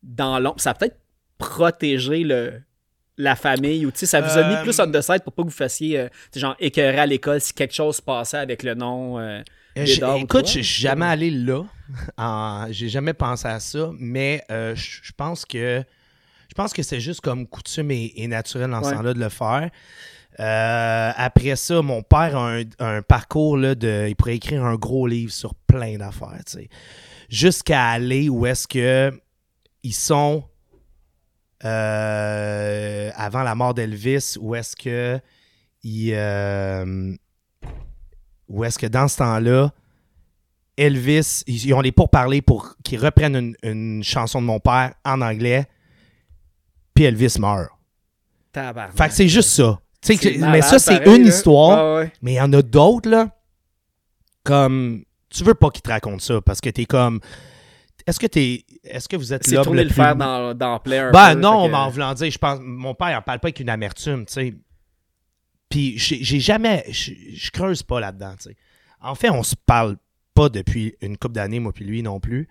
dans 0.02 0.38
l'ombre. 0.38 0.60
Ça 0.60 0.70
a 0.70 0.74
peut-être 0.74 0.98
protégé 1.38 2.24
le, 2.24 2.60
la 3.18 3.36
famille 3.36 3.86
ou 3.86 3.90
tu 3.90 3.98
sais, 4.00 4.06
ça 4.06 4.20
vous 4.20 4.36
a 4.38 4.48
mis 4.48 4.54
Euh, 4.54 4.62
plus 4.62 4.78
on 4.80 4.90
the 4.90 5.00
side 5.00 5.22
pour 5.22 5.32
pas 5.32 5.42
que 5.42 5.48
vous 5.48 5.54
fassiez, 5.54 5.98
euh, 6.00 6.08
genre, 6.34 6.56
écœurer 6.58 6.98
à 6.98 7.06
l'école 7.06 7.40
si 7.40 7.52
quelque 7.52 7.74
chose 7.74 7.96
se 7.96 8.02
passait 8.02 8.38
avec 8.38 8.62
le 8.62 8.74
nom. 8.74 9.18
euh, 9.18 9.42
Euh, 9.78 9.84
Bédard 9.84 10.16
écoute, 10.16 10.46
je 10.46 10.52
suis 10.52 10.62
jamais 10.62 11.04
allé 11.06 11.30
là. 11.30 11.62
En- 12.18 12.66
J'ai 12.70 12.88
jamais 12.88 13.12
pensé 13.14 13.46
à 13.46 13.60
ça, 13.60 13.90
mais 13.98 14.42
euh, 14.50 14.74
je 14.74 15.12
pense 15.16 15.44
que 15.44 15.82
je 16.48 16.54
pense 16.54 16.72
que 16.72 16.82
c'est 16.82 17.00
juste 17.00 17.20
comme 17.20 17.46
coutume 17.46 17.90
et, 17.90 18.12
et 18.16 18.26
naturel 18.28 18.70
dans 18.70 18.82
ce 18.82 18.90
temps-là 18.96 19.12
de 19.14 19.20
le 19.20 19.28
faire. 19.28 19.70
Euh, 20.38 21.12
après 21.16 21.56
ça, 21.56 21.80
mon 21.82 22.02
père 22.02 22.36
a 22.36 22.58
un, 22.58 22.62
un 22.78 23.02
parcours 23.02 23.56
là, 23.56 23.74
de. 23.74 24.06
Il 24.08 24.16
pourrait 24.16 24.36
écrire 24.36 24.64
un 24.64 24.76
gros 24.76 25.06
livre 25.06 25.32
sur 25.32 25.54
plein 25.54 25.96
d'affaires, 25.96 26.42
tu 26.46 26.58
sais. 26.58 26.68
Jusqu'à 27.28 27.88
aller 27.88 28.28
où 28.28 28.46
est-ce 28.46 28.68
que 28.68 29.12
ils 29.82 29.94
sont 29.94 30.44
euh, 31.64 33.10
avant 33.14 33.42
la 33.42 33.54
mort 33.54 33.72
d'Elvis, 33.72 34.36
où 34.38 34.54
est-ce 34.54 34.76
que 34.76 35.18
ils, 35.82 36.12
euh, 36.12 37.14
où 38.48 38.64
est-ce 38.64 38.78
que 38.78 38.86
dans 38.86 39.08
ce 39.08 39.18
temps-là, 39.18 39.72
Elvis, 40.76 41.42
ils, 41.46 41.72
ont 41.72 41.80
les 41.80 41.92
pourparlers 41.92 42.42
pour 42.42 42.76
qu'ils 42.84 42.98
reprennent 42.98 43.36
une, 43.36 43.56
une 43.62 44.04
chanson 44.04 44.42
de 44.42 44.46
mon 44.46 44.60
père 44.60 44.92
en 45.04 45.22
anglais, 45.22 45.66
puis 46.94 47.04
Elvis 47.04 47.36
meurt. 47.38 47.70
tabarnak. 48.52 48.96
Fait 48.96 49.08
que 49.08 49.14
c'est 49.14 49.28
juste 49.28 49.50
ça. 49.50 49.80
C'est 50.06 50.16
que- 50.16 50.38
malade, 50.38 50.52
mais 50.54 50.62
ça, 50.62 50.78
c'est 50.78 51.04
une 51.06 51.22
là. 51.22 51.28
histoire. 51.28 51.96
Ouais. 51.96 52.12
Mais 52.22 52.32
il 52.32 52.36
y 52.36 52.40
en 52.40 52.52
a 52.52 52.62
d'autres, 52.62 53.08
là, 53.10 53.30
comme... 54.44 55.02
Tu 55.28 55.44
veux 55.44 55.54
pas 55.54 55.70
qu'ils 55.70 55.82
te 55.82 55.90
racontent 55.90 56.18
ça, 56.20 56.40
parce 56.40 56.60
que 56.60 56.70
t'es 56.70 56.84
comme... 56.86 57.20
Est-ce 58.06 58.20
que 58.20 58.26
t'es... 58.26 58.64
Est-ce 58.84 59.08
que 59.08 59.16
vous 59.16 59.32
êtes 59.32 59.44
C'est 59.44 59.56
l'homme 59.56 59.64
tourner 59.64 59.82
le, 59.82 59.88
plus- 59.88 59.96
fer 59.96 60.14
dans, 60.14 60.54
dans 60.54 60.74
le 60.74 60.78
plaie 60.78 60.98
un 61.00 61.10
Ben 61.10 61.34
peu, 61.34 61.40
non, 61.40 61.66
que- 61.66 61.70
mais 61.72 61.76
en 61.76 61.90
voulant 61.90 62.14
dire, 62.14 62.30
je 62.30 62.38
pense... 62.38 62.60
Mon 62.62 62.94
père, 62.94 63.10
il 63.10 63.16
en 63.16 63.22
parle 63.22 63.40
pas 63.40 63.48
avec 63.48 63.60
une 63.60 63.68
amertume, 63.68 64.24
tu 64.26 64.32
sais. 64.32 64.54
Puis 65.68 65.98
j'ai 65.98 66.40
jamais... 66.40 66.84
Je 66.88 67.12
je 67.34 67.50
creuse 67.50 67.82
pas 67.82 67.98
là-dedans, 68.00 68.34
tu 68.40 68.50
sais. 68.50 68.56
En 69.00 69.14
fait, 69.16 69.30
on 69.30 69.42
se 69.42 69.56
parle 69.66 69.96
pas 70.34 70.48
depuis 70.48 70.94
une 71.00 71.16
couple 71.16 71.34
d'années, 71.34 71.58
moi 71.60 71.72
puis 71.72 71.84
lui 71.84 72.02
non 72.02 72.20
plus. 72.20 72.48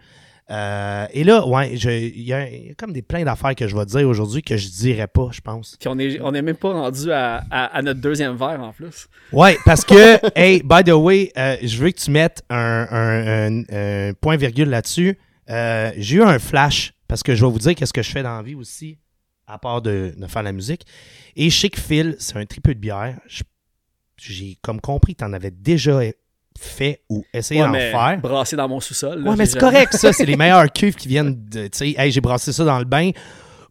Euh, 0.52 1.08
et 1.12 1.24
là, 1.24 1.48
ouais, 1.48 1.74
il 1.74 1.84
y, 1.84 1.88
a 2.34 2.48
il 2.48 2.68
y 2.68 2.72
a 2.72 2.74
comme 2.76 2.94
des 2.94 3.02
plein 3.02 3.24
d'affaires 3.24 3.56
que 3.56 3.68
je 3.68 3.76
vais 3.76 3.84
te 3.86 3.98
dire 3.98 4.08
aujourd'hui 4.08 4.44
que 4.44 4.58
je 4.58 4.68
dirais 4.70 5.08
pas, 5.08 5.30
je 5.32 5.42
pense. 5.42 5.76
Puis 5.80 5.90
on 5.90 5.98
est, 5.98 6.20
on 6.22 6.34
est 6.36 6.42
même 6.44 6.56
pas 6.56 6.72
rendu 6.72 7.12
à, 7.12 7.44
à- 7.50 7.66
à 7.78 7.82
notre 7.82 8.00
deuxième 8.00 8.36
verre 8.36 8.62
en 8.62 8.72
plus. 8.72 9.08
Ouais, 9.32 9.58
parce 9.66 9.84
que, 9.84 10.20
hey, 10.38 10.62
by 10.64 10.84
the 10.84 10.94
way, 10.94 11.32
euh, 11.36 11.58
je 11.64 11.78
veux 11.78 11.90
que 11.90 12.00
tu 12.00 12.12
mettes 12.12 12.44
un, 12.52 12.88
un- 12.92 13.58
un- 13.58 13.64
un 14.10 14.14
point 14.14 14.38
virgule 14.38 14.70
là-dessus. 14.70 15.18
Euh, 15.50 15.92
J'ai 15.98 16.18
eu 16.18 16.22
un 16.24 16.38
flash 16.38 16.94
parce 17.08 17.24
que 17.24 17.34
je 17.34 17.44
vais 17.44 17.52
vous 17.52 17.60
dire 17.60 17.74
qu'est-ce 17.74 17.94
que 17.94 18.04
je 18.04 18.12
fais 18.12 18.22
dans 18.24 18.36
la 18.38 18.44
vie 18.44 18.56
aussi, 18.56 19.00
à 19.48 19.58
part 19.58 19.82
de, 19.82 20.14
de 20.16 20.28
faire 20.28 20.44
la 20.44 20.52
musique. 20.52 20.84
Et 21.36 21.50
je 21.50 21.60
sais 21.60 21.70
que 21.70 21.80
Phil, 21.82 22.16
c'est 22.20 22.38
un 22.38 22.46
tripeux 22.46 22.76
de 22.76 22.80
bière. 22.80 23.20
J'ai 24.18 24.58
comme 24.62 24.80
compris 24.80 25.14
que 25.16 25.20
tu 25.20 25.26
en 25.26 25.34
avais 25.34 25.52
déjà 25.52 26.02
fait 26.60 27.02
ou 27.10 27.24
essayé 27.34 27.62
Ouais, 27.62 27.68
d'en 27.68 27.74
faire. 27.74 28.20
brassé 28.22 28.56
dans 28.56 28.68
mon 28.68 28.80
sous-sol. 28.80 29.28
Ouais, 29.28 29.36
mais 29.38 29.46
c'est 29.46 29.60
jamais- 29.60 29.72
correct, 29.74 29.94
ça. 29.94 30.14
C'est 30.14 30.26
les 30.26 30.36
meilleures 30.38 30.72
cuves 30.72 30.96
qui 30.96 31.08
viennent 31.08 31.36
de. 31.50 31.68
Tu 31.68 31.78
sais, 31.78 31.96
hey, 31.98 32.12
j'ai 32.12 32.22
brassé 32.22 32.52
ça 32.54 32.64
dans 32.64 32.80
le 32.80 32.86
bain. 32.86 33.12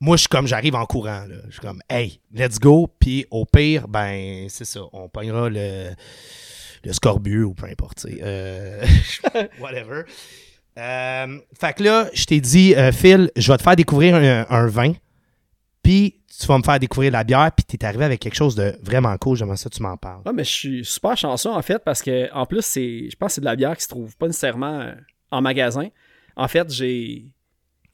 Moi, 0.01 0.17
je 0.17 0.23
suis 0.23 0.29
comme, 0.29 0.47
j'arrive 0.47 0.75
en 0.75 0.85
courant. 0.85 1.25
Là. 1.27 1.37
Je 1.47 1.53
suis 1.53 1.61
comme, 1.61 1.81
hey, 1.89 2.21
let's 2.35 2.59
go. 2.59 2.89
Puis 2.99 3.27
au 3.31 3.47
pire, 3.47 3.89
ben, 3.89 4.47
c'est 4.49 4.67
ça. 4.67 4.81
On 4.93 5.09
pognera 5.09 5.49
le, 5.49 5.91
le 6.85 6.93
scorbut 6.93 7.43
ou 7.45 7.55
peu 7.55 7.67
importe. 7.67 8.05
Euh, 8.21 8.85
whatever. 9.61 10.03
Euh, 10.79 11.39
fait 11.59 11.73
que 11.75 11.83
là, 11.85 12.11
je 12.13 12.25
t'ai 12.25 12.41
dit, 12.41 12.75
euh, 12.75 12.91
Phil, 12.93 13.31
je 13.37 13.51
vais 13.53 13.57
te 13.57 13.63
faire 13.63 13.77
découvrir 13.77 14.17
un, 14.17 14.45
un 14.51 14.67
vin. 14.67 14.93
Puis 15.83 16.21
tu 16.39 16.47
vas 16.47 16.59
me 16.59 16.63
faire 16.63 16.79
découvrir 16.79 17.13
la 17.13 17.25
bière. 17.25 17.51
Puis 17.57 17.65
t'es 17.65 17.85
arrivé 17.85 18.05
avec 18.05 18.21
quelque 18.21 18.35
chose 18.35 18.55
de 18.55 18.77
vraiment 18.83 19.17
cool. 19.19 19.37
J'aimerais 19.37 19.57
ça 19.57 19.71
tu 19.71 19.83
m'en 19.83 19.97
parles. 19.97 20.23
Ouais, 20.27 20.33
mais 20.33 20.45
je 20.45 20.51
suis 20.51 20.85
super 20.85 21.17
chanceux 21.17 21.51
en 21.51 21.63
fait 21.63 21.79
parce 21.85 22.03
que 22.03 22.33
en 22.33 22.47
plus, 22.47 22.65
c'est, 22.65 23.11
je 23.11 23.17
pense 23.17 23.29
que 23.29 23.35
c'est 23.35 23.41
de 23.41 23.47
la 23.47 23.57
bière 23.57 23.77
qui 23.77 23.85
se 23.85 23.89
trouve 23.89 24.17
pas 24.17 24.27
nécessairement 24.27 24.81
euh, 24.81 24.95
en 25.31 25.41
magasin. 25.41 25.89
En 26.37 26.49
fait, 26.49 26.71
j'ai, 26.73 27.27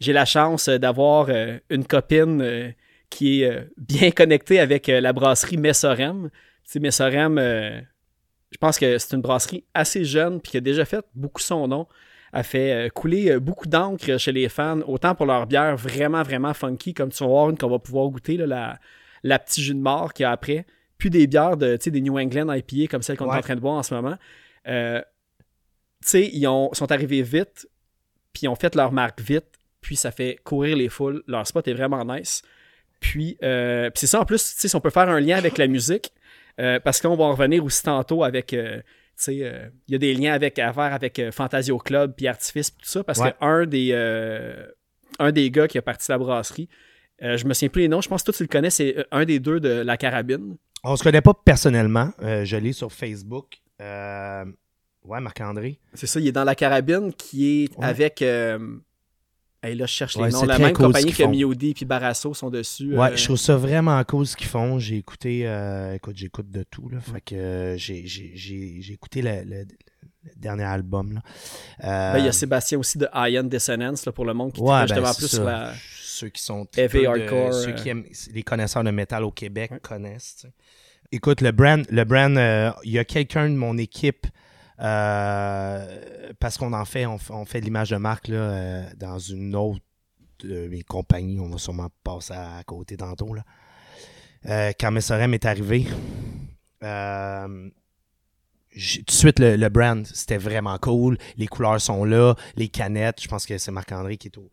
j'ai 0.01 0.13
la 0.13 0.25
chance 0.25 0.69
euh, 0.69 0.79
d'avoir 0.79 1.27
euh, 1.29 1.59
une 1.69 1.85
copine 1.85 2.75
qui 3.11 3.43
est 3.43 3.69
bien 3.77 4.11
connectée 4.11 4.61
avec 4.61 4.87
la 4.87 5.13
brasserie 5.13 5.57
Messorem. 5.57 6.31
Tu 6.71 6.79
Messorem, 6.79 7.39
je 7.39 8.57
pense 8.61 8.79
que 8.79 8.99
c'est 8.99 9.17
une 9.17 9.23
brasserie 9.23 9.65
assez 9.75 10.05
jeune 10.05 10.41
puis 10.41 10.53
qui 10.53 10.57
a 10.59 10.61
déjà 10.61 10.85
fait 10.85 11.05
beaucoup 11.15 11.41
son 11.41 11.67
nom. 11.67 11.89
A 12.33 12.43
fait 12.43 12.73
euh, 12.73 12.89
couler 12.89 13.33
euh, 13.33 13.41
beaucoup 13.41 13.67
d'encre 13.67 14.19
chez 14.19 14.33
les 14.33 14.49
fans, 14.49 14.81
autant 14.87 15.15
pour 15.15 15.27
leur 15.27 15.47
bière 15.47 15.77
vraiment, 15.77 16.23
vraiment 16.23 16.55
funky, 16.55 16.95
comme 16.95 17.11
tu 17.11 17.25
vas 17.25 17.29
voir 17.29 17.51
une 17.51 17.59
qu'on 17.59 17.69
va 17.69 17.79
pouvoir 17.79 18.09
goûter, 18.09 18.37
là, 18.37 18.47
la, 18.47 18.79
la 19.23 19.39
petite 19.39 19.65
jus 19.65 19.75
de 19.75 19.81
mort 19.81 20.13
qu'il 20.13 20.23
y 20.23 20.27
a 20.27 20.31
après 20.31 20.65
puis 21.01 21.11
des 21.11 21.27
bières 21.27 21.57
de, 21.57 21.77
des 21.77 22.01
New 22.01 22.17
England 22.17 22.53
IPA 22.53 22.89
comme 22.89 23.03
celle 23.03 23.17
qu'on 23.17 23.33
est 23.33 23.39
en 23.39 23.41
train 23.41 23.57
de 23.57 23.61
boire 23.61 23.75
en 23.75 23.83
ce 23.83 23.93
moment. 23.93 24.17
Euh, 24.69 25.01
tu 26.03 26.09
sais, 26.09 26.31
ils 26.33 26.47
ont, 26.47 26.73
sont 26.73 26.93
arrivés 26.93 27.23
vite, 27.23 27.69
puis 28.33 28.43
ils 28.45 28.49
ont 28.49 28.55
fait 28.55 28.77
leur 28.77 28.93
marque 28.93 29.21
vite, 29.21 29.47
puis 29.81 29.97
ça 29.97 30.13
fait 30.13 30.39
courir 30.45 30.77
les 30.77 30.89
foules. 30.89 31.25
Leur 31.27 31.47
spot 31.47 31.67
est 31.67 31.73
vraiment 31.73 32.05
nice. 32.05 32.43
Puis, 33.01 33.39
euh, 33.43 33.91
puis 33.91 34.01
c'est 34.01 34.07
ça 34.07 34.21
en 34.21 34.25
plus, 34.25 34.43
si 34.43 34.77
on 34.77 34.81
peut 34.81 34.91
faire 34.91 35.09
un 35.09 35.21
lien 35.21 35.39
avec 35.39 35.59
la 35.59 35.67
musique, 35.67 36.13
euh, 36.61 36.79
parce 36.79 37.01
qu'on 37.01 37.17
va 37.17 37.25
en 37.25 37.33
revenir 37.33 37.65
aussi 37.65 37.83
tantôt 37.83 38.23
avec, 38.23 38.55
euh, 39.29 39.33
euh, 39.45 39.69
il 39.89 39.93
y 39.93 39.95
a 39.95 39.99
des 39.99 40.15
liens 40.15 40.33
avec, 40.33 40.59
à 40.59 40.73
faire 40.73 40.93
avec 40.95 41.19
euh, 41.19 41.31
Fantasio 41.33 41.79
Club, 41.79 42.15
puis 42.17 42.27
Artifice, 42.27 42.71
tout 42.73 42.79
ça, 42.85 43.05
parce 43.05 43.19
Ouais. 43.21 43.33
que 43.33 43.37
un 43.45 43.67
des, 43.67 43.91
euh, 43.93 44.67
un 45.19 45.33
des 45.33 45.51
gars 45.51 45.69
qui 45.69 45.79
a 45.79 45.83
parti 45.83 46.07
de 46.09 46.13
la 46.13 46.19
brasserie, 46.19 46.69
euh, 47.23 47.37
je 47.37 47.45
me 47.47 47.53
souviens 47.55 47.69
plus 47.69 47.83
les 47.83 47.89
noms, 47.89 48.01
je 48.01 48.09
pense 48.09 48.23
que 48.23 48.27
toi 48.27 48.35
tu 48.37 48.43
le 48.45 48.49
connais, 48.49 48.71
c'est 48.71 49.05
un 49.11 49.25
des 49.25 49.39
deux 49.41 49.61
de 49.61 49.69
la 49.69 49.97
carabine. 49.97 50.57
On 50.85 50.97
se 50.97 51.03
connaît 51.03 51.21
pas 51.21 51.35
personnellement. 51.35 52.11
Je 52.21 52.57
l'ai 52.57 52.73
sur 52.73 52.91
Facebook. 52.93 53.59
Ouais, 53.79 55.21
Marc-André. 55.21 55.79
C'est 55.95 56.07
ça, 56.07 56.21
il 56.21 56.29
est 56.29 56.33
dans 56.33 56.45
la 56.45 56.55
carabine 56.55 57.13
qui 57.15 57.65
est 57.65 57.79
Ouais. 57.79 57.85
avec. 57.87 58.25
Hey, 59.63 59.75
là, 59.75 59.87
je 59.87 59.93
cherche 59.93 60.17
les 60.17 60.23
Ouais, 60.25 60.31
noms. 60.31 60.45
La 60.45 60.59
même 60.59 60.73
compagnie 60.73 61.13
que. 61.13 61.23
Miodi 61.25 61.75
et 61.81 61.85
Barasso 61.85 62.33
sont 62.35 62.51
dessus. 62.51 62.97
Ouais, 62.97 63.13
euh, 63.13 63.17
je 63.17 63.25
trouve 63.25 63.37
ça 63.37 63.57
vraiment 63.57 64.03
cool 64.05 64.27
ce 64.27 64.37
qu'ils 64.37 64.49
font. 64.49 64.79
J'ai 64.79 64.97
écouté, 64.97 65.43
euh, 65.47 65.95
écoute, 65.95 66.17
j'écoute 66.17 66.51
de 66.51 66.63
tout, 66.63 66.89
là. 66.89 66.99
Fait 67.01 67.21
que 67.21 67.35
euh, 67.35 67.77
j'ai, 67.77 68.07
j'ai, 68.07 68.33
j'ai, 68.35 68.77
j'ai 68.81 68.93
écouté 68.93 69.23
le, 69.23 69.43
le- 69.45 69.67
le 70.23 70.33
dernier 70.37 70.65
album, 70.65 71.15
là. 71.15 71.21
Euh, 71.85 72.13
ben, 72.13 72.19
il 72.19 72.27
y 72.27 72.29
a 72.29 72.33
Sébastien 72.33 72.79
aussi 72.79 72.99
de 72.99 73.09
Iron 73.15 73.45
Dissonance 73.45 74.05
là, 74.05 74.13
pour 74.13 74.27
le 74.27 74.35
monde 74.35 74.53
qui 74.53 74.61
ouais, 74.61 74.85
ben, 74.87 75.03
plus 75.15 75.29
ça. 75.29 75.37
sur 75.37 75.45
la. 75.45 75.73
Ceux 76.03 76.29
qui 76.29 76.43
sont 76.43 76.67
Heavy 76.77 77.07
hardcore, 77.07 77.55
ceux 77.55 77.73
qui 77.73 77.89
aiment, 77.89 78.05
les 78.35 78.43
connaisseurs 78.43 78.85
de 78.85 78.91
métal 78.91 79.25
au 79.25 79.31
Québec 79.31 79.71
Ouais. 79.71 79.81
connaissent. 79.81 80.45
Écoute, 81.13 81.41
le 81.41 81.51
brand, 81.53 81.87
le 81.89 82.05
brand, 82.05 82.37
euh, 82.37 82.71
il 82.85 82.93
y 82.93 82.99
a 82.99 83.05
quelqu'un 83.07 83.49
de 83.49 83.55
mon 83.55 83.79
équipe 83.79 84.27
euh, 84.81 86.33
parce 86.39 86.57
qu'on 86.57 86.73
en 86.73 86.85
fait, 86.85 87.07
on, 87.07 87.19
fait- 87.19 87.61
l'image 87.61 87.91
de 87.91 87.97
marque 87.97 88.31
euh, 88.31 88.83
dans 88.97 89.19
une 89.19 89.55
autre 89.55 89.85
de 90.43 90.69
mes 90.69 90.83
compagnies. 90.83 91.39
On 91.41 91.51
va 91.51 91.59
sûrement 91.59 91.91
passer 92.03 92.33
à, 92.33 92.63
côté 92.65 92.97
tantôt. 92.97 93.35
Quand 94.45 94.91
Messorem 94.91 95.35
est 95.35 95.45
arrivé, 95.45 95.87
euh, 96.83 97.69
tout 98.71 99.05
de 99.05 99.11
suite, 99.11 99.39
le, 99.39 99.69
brand, 99.69 100.07
c'était 100.07 100.39
vraiment 100.39 100.79
cool. 100.79 101.19
Les 101.37 101.47
couleurs 101.47 101.81
sont 101.81 102.05
là, 102.05 102.35
les 102.57 102.69
canettes. 102.69 103.21
Je 103.23 103.29
pense 103.29 103.45
que 103.45 103.59
c'est 103.59 103.73
Marc-André 103.73 104.17
qui 104.17 104.29
est 104.29 104.39
au. 104.39 104.51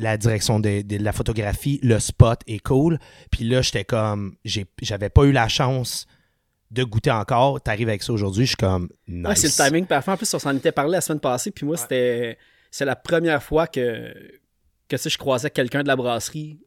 la 0.00 0.16
direction 0.16 0.60
de, 0.60 0.82
de 0.82 0.96
la 0.98 1.12
photographie, 1.12 1.80
le 1.82 1.98
spot 1.98 2.42
est 2.46 2.60
cool. 2.60 3.00
Puis 3.32 3.42
là, 3.42 3.60
j'étais 3.60 3.84
comme. 3.84 4.36
J'avais 4.44 5.10
pas 5.10 5.24
eu 5.24 5.32
la 5.32 5.48
chance 5.48 6.06
de 6.70 6.84
goûter 6.84 7.10
encore. 7.10 7.60
T'arrives 7.60 7.88
avec 7.88 8.02
ça 8.02 8.12
aujourd'hui, 8.12 8.44
je 8.44 8.50
suis 8.50 8.56
comme. 8.56 8.88
Nice. 9.06 9.26
Ouais, 9.26 9.36
c'est 9.36 9.64
le 9.64 9.68
timing 9.70 9.86
parfait. 9.86 10.10
En 10.10 10.16
plus, 10.16 10.32
on 10.34 10.38
s'en 10.38 10.54
était 10.56 10.72
parlé 10.72 10.92
la 10.92 11.00
semaine 11.00 11.20
passée. 11.20 11.50
Puis 11.50 11.66
moi, 11.66 11.76
c'était. 11.76 12.38
C'est 12.70 12.84
la 12.84 12.96
première 12.96 13.42
fois 13.42 13.68
que, 13.68 14.12
que 14.88 14.96
tu 14.96 15.08
je 15.08 15.16
croisais 15.16 15.50
quelqu'un 15.50 15.82
de 15.82 15.88
la 15.88 15.94
brasserie 15.94 16.58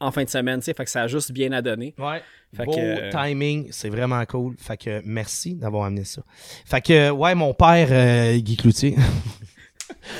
en 0.00 0.10
fin 0.10 0.24
de 0.24 0.28
semaine. 0.28 0.58
tu 0.60 0.64
sais, 0.66 0.74
Fait 0.74 0.84
que 0.84 0.90
ça 0.90 1.02
a 1.02 1.06
juste 1.06 1.32
bien 1.32 1.52
à 1.52 1.62
donner. 1.62 1.94
Ouais. 1.98 2.20
Fait 2.54 2.64
Beau 2.64 2.72
que, 2.72 2.80
euh, 2.80 3.10
timing, 3.10 3.68
c'est 3.70 3.88
vraiment 3.88 4.24
cool. 4.26 4.56
Fait 4.58 4.76
que 4.76 5.00
merci 5.04 5.54
d'avoir 5.54 5.84
amené 5.84 6.04
ça. 6.04 6.22
Fait 6.64 6.80
que, 6.80 7.10
ouais, 7.10 7.34
mon 7.34 7.54
père, 7.54 7.88
euh, 7.90 8.36
Guy 8.38 8.56
Cloutier. 8.56 8.96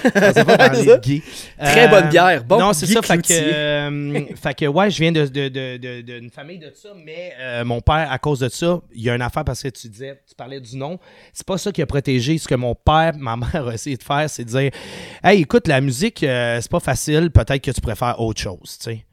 Je 0.04 0.10
pensais 0.10 0.44
pas 0.44 0.56
parler 0.56 0.84
de 0.84 0.96
gay. 0.96 1.22
Très 1.58 1.88
bonne 1.88 2.08
bière. 2.08 2.44
Bon, 2.44 2.58
non, 2.58 2.72
c'est 2.72 2.86
ça. 2.86 3.02
Fait 3.02 3.18
que, 3.18 3.32
euh, 3.32 4.26
fait 4.36 4.54
que, 4.54 4.66
ouais, 4.66 4.90
je 4.90 4.98
viens 4.98 5.12
d'une 5.12 5.26
de, 5.26 5.48
de, 5.48 6.00
de, 6.02 6.28
famille 6.30 6.58
de 6.58 6.72
ça, 6.74 6.90
mais 6.96 7.32
euh, 7.38 7.64
mon 7.64 7.80
père, 7.80 8.10
à 8.10 8.18
cause 8.18 8.40
de 8.40 8.48
ça, 8.48 8.80
il 8.94 9.02
y 9.02 9.10
a 9.10 9.14
une 9.14 9.22
affaire 9.22 9.44
parce 9.44 9.62
que 9.62 9.68
tu 9.68 9.88
disais, 9.88 10.20
tu 10.26 10.34
parlais 10.34 10.60
du 10.60 10.76
nom. 10.76 10.98
C'est 11.32 11.46
pas 11.46 11.58
ça 11.58 11.72
qui 11.72 11.82
a 11.82 11.86
protégé. 11.86 12.38
Ce 12.38 12.48
que 12.48 12.54
mon 12.54 12.74
père, 12.74 13.12
ma 13.16 13.36
mère 13.52 13.68
a 13.68 13.74
essayé 13.74 13.96
de 13.96 14.02
faire, 14.02 14.28
c'est 14.28 14.44
de 14.44 14.50
dire 14.50 14.70
Hey, 15.22 15.42
écoute, 15.42 15.68
la 15.68 15.80
musique, 15.80 16.22
euh, 16.22 16.60
c'est 16.60 16.70
pas 16.70 16.80
facile. 16.80 17.30
Peut-être 17.30 17.62
que 17.62 17.70
tu 17.70 17.80
préfères 17.80 18.20
autre 18.20 18.40
chose, 18.40 18.78
tu 18.78 18.90
sais. 18.90 19.06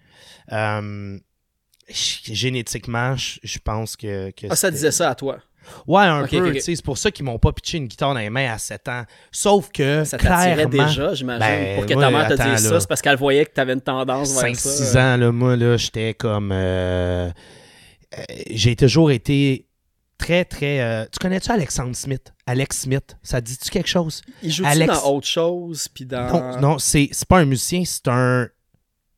Euh, 0.51 1.17
génétiquement, 1.89 3.15
je 3.15 3.59
pense 3.59 3.95
que. 3.95 4.31
que 4.31 4.47
Ah, 4.49 4.55
ça 4.55 4.71
disait 4.71 4.91
ça 4.91 5.09
à 5.09 5.15
toi. 5.15 5.39
Ouais, 5.87 6.03
un 6.03 6.25
peu. 6.27 6.59
C'est 6.59 6.81
pour 6.83 6.97
ça 6.97 7.11
qu'ils 7.11 7.25
m'ont 7.25 7.39
pas 7.39 7.51
pitché 7.51 7.77
une 7.77 7.87
guitare 7.87 8.13
dans 8.13 8.19
les 8.19 8.29
mains 8.29 8.51
à 8.53 8.57
7 8.57 8.87
ans. 8.87 9.03
Sauf 9.31 9.69
que, 9.71 10.03
Ça 10.03 10.17
t'attirait 10.17 10.65
déjà, 10.65 11.13
j'imagine. 11.13 11.39
Ben, 11.39 11.75
pour 11.75 11.85
que 11.85 11.93
ta 11.93 12.09
mère 12.09 12.27
te 12.27 12.33
dise 12.33 12.67
ça, 12.69 12.79
c'est 12.79 12.87
parce 12.89 13.01
qu'elle 13.01 13.17
voyait 13.17 13.45
que 13.45 13.53
tu 13.53 13.61
avais 13.61 13.73
une 13.73 13.81
tendance 13.81 14.33
vers 14.33 14.51
5-6 14.51 14.55
ça. 14.57 15.13
ans, 15.13 15.17
là, 15.17 15.31
moi, 15.31 15.55
là, 15.55 15.77
j'étais 15.77 16.13
comme. 16.13 16.51
euh, 16.51 17.29
euh, 18.17 18.23
J'ai 18.49 18.75
toujours 18.75 19.11
été 19.11 19.67
très, 20.17 20.45
très. 20.45 20.81
euh, 20.81 21.05
Tu 21.11 21.19
connais-tu 21.19 21.51
Alexandre 21.51 21.95
Smith? 21.95 22.33
Alex 22.45 22.79
Smith, 22.81 23.15
ça 23.23 23.39
dit-tu 23.39 23.69
quelque 23.69 23.87
chose? 23.89 24.21
Il 24.43 24.51
joue 24.51 24.65
Alex- 24.65 24.93
dans 24.93 25.13
autre 25.15 25.27
chose, 25.27 25.87
puis 25.87 26.05
dans... 26.05 26.27
Non, 26.27 26.59
non 26.59 26.79
c'est 26.79 27.09
pas 27.29 27.39
un 27.39 27.45
musicien, 27.45 27.83
c'est 27.85 28.07
un. 28.07 28.47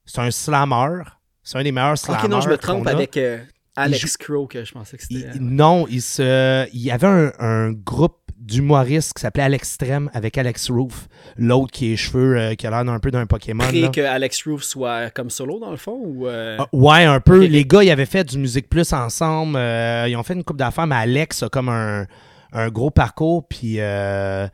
C'est 0.06 0.20
un 0.20 0.30
slammer. 0.32 1.02
C'est 1.42 1.58
un 1.58 1.64
des 1.64 1.72
meilleurs 1.72 1.98
slammers. 1.98 2.24
Ok, 2.26 2.30
non, 2.30 2.42
je 2.42 2.50
me 2.50 2.58
trompe 2.58 2.86
avec 2.88 3.18
euh, 3.18 3.40
Alex 3.76 4.18
Crow, 4.18 4.48
que 4.48 4.64
je 4.64 4.72
pensais 4.72 4.98
que 4.98 5.04
c'était... 5.04 5.28
euh, 5.28 5.32
non, 5.40 5.88
il, 5.90 6.02
se, 6.02 6.68
il 6.74 6.82
y 6.82 6.92
avait 6.92 7.08
un, 7.08 7.32
un 7.40 7.72
groupe 7.72 8.18
d'humoristes 8.38 9.14
qui 9.14 9.22
s'appelait 9.22 9.44
Alex 9.44 9.70
Extreme 9.70 10.10
avec 10.14 10.38
Alex 10.38 10.70
Roof, 10.70 11.08
l'autre 11.38 11.72
qui 11.72 11.94
est 11.94 11.96
cheveux, 11.96 12.38
euh, 12.38 12.56
qui 12.56 12.68
a 12.68 12.70
l'air 12.70 12.80
un 12.94 13.00
peu 13.00 13.10
d'un 13.10 13.26
Pokémon. 13.26 13.64
Là. 13.72 13.88
que 13.88 14.02
Alex 14.02 14.46
Roof 14.46 14.64
soit 14.64 15.10
comme 15.12 15.30
solo, 15.30 15.60
dans 15.60 15.72
le 15.72 15.78
fond, 15.78 15.98
ou... 16.04 16.28
euh, 16.28 16.58
Ah, 16.60 16.68
ouais, 16.74 17.06
un 17.06 17.22
peu. 17.22 17.46
Les 17.46 17.64
gars, 17.66 17.84
ils 17.84 17.90
avaient 17.92 18.06
fait 18.06 18.26
du 18.26 18.38
Musique 18.38 18.70
Plus 18.70 18.92
ensemble. 18.92 19.56
euh, 19.56 20.08
ils 20.10 20.16
ont 20.18 20.24
fait 20.24 20.34
une 20.34 20.44
coupe 20.44 20.58
d'affaires, 20.58 20.88
mais 20.88 20.96
Alex 20.98 21.42
a 21.44 21.50
comme 21.50 21.70
un, 21.70 22.06
un 22.52 22.68
gros 22.70 22.92
parcours. 22.92 23.48
Puis, 23.48 23.76
euh, 23.80 24.46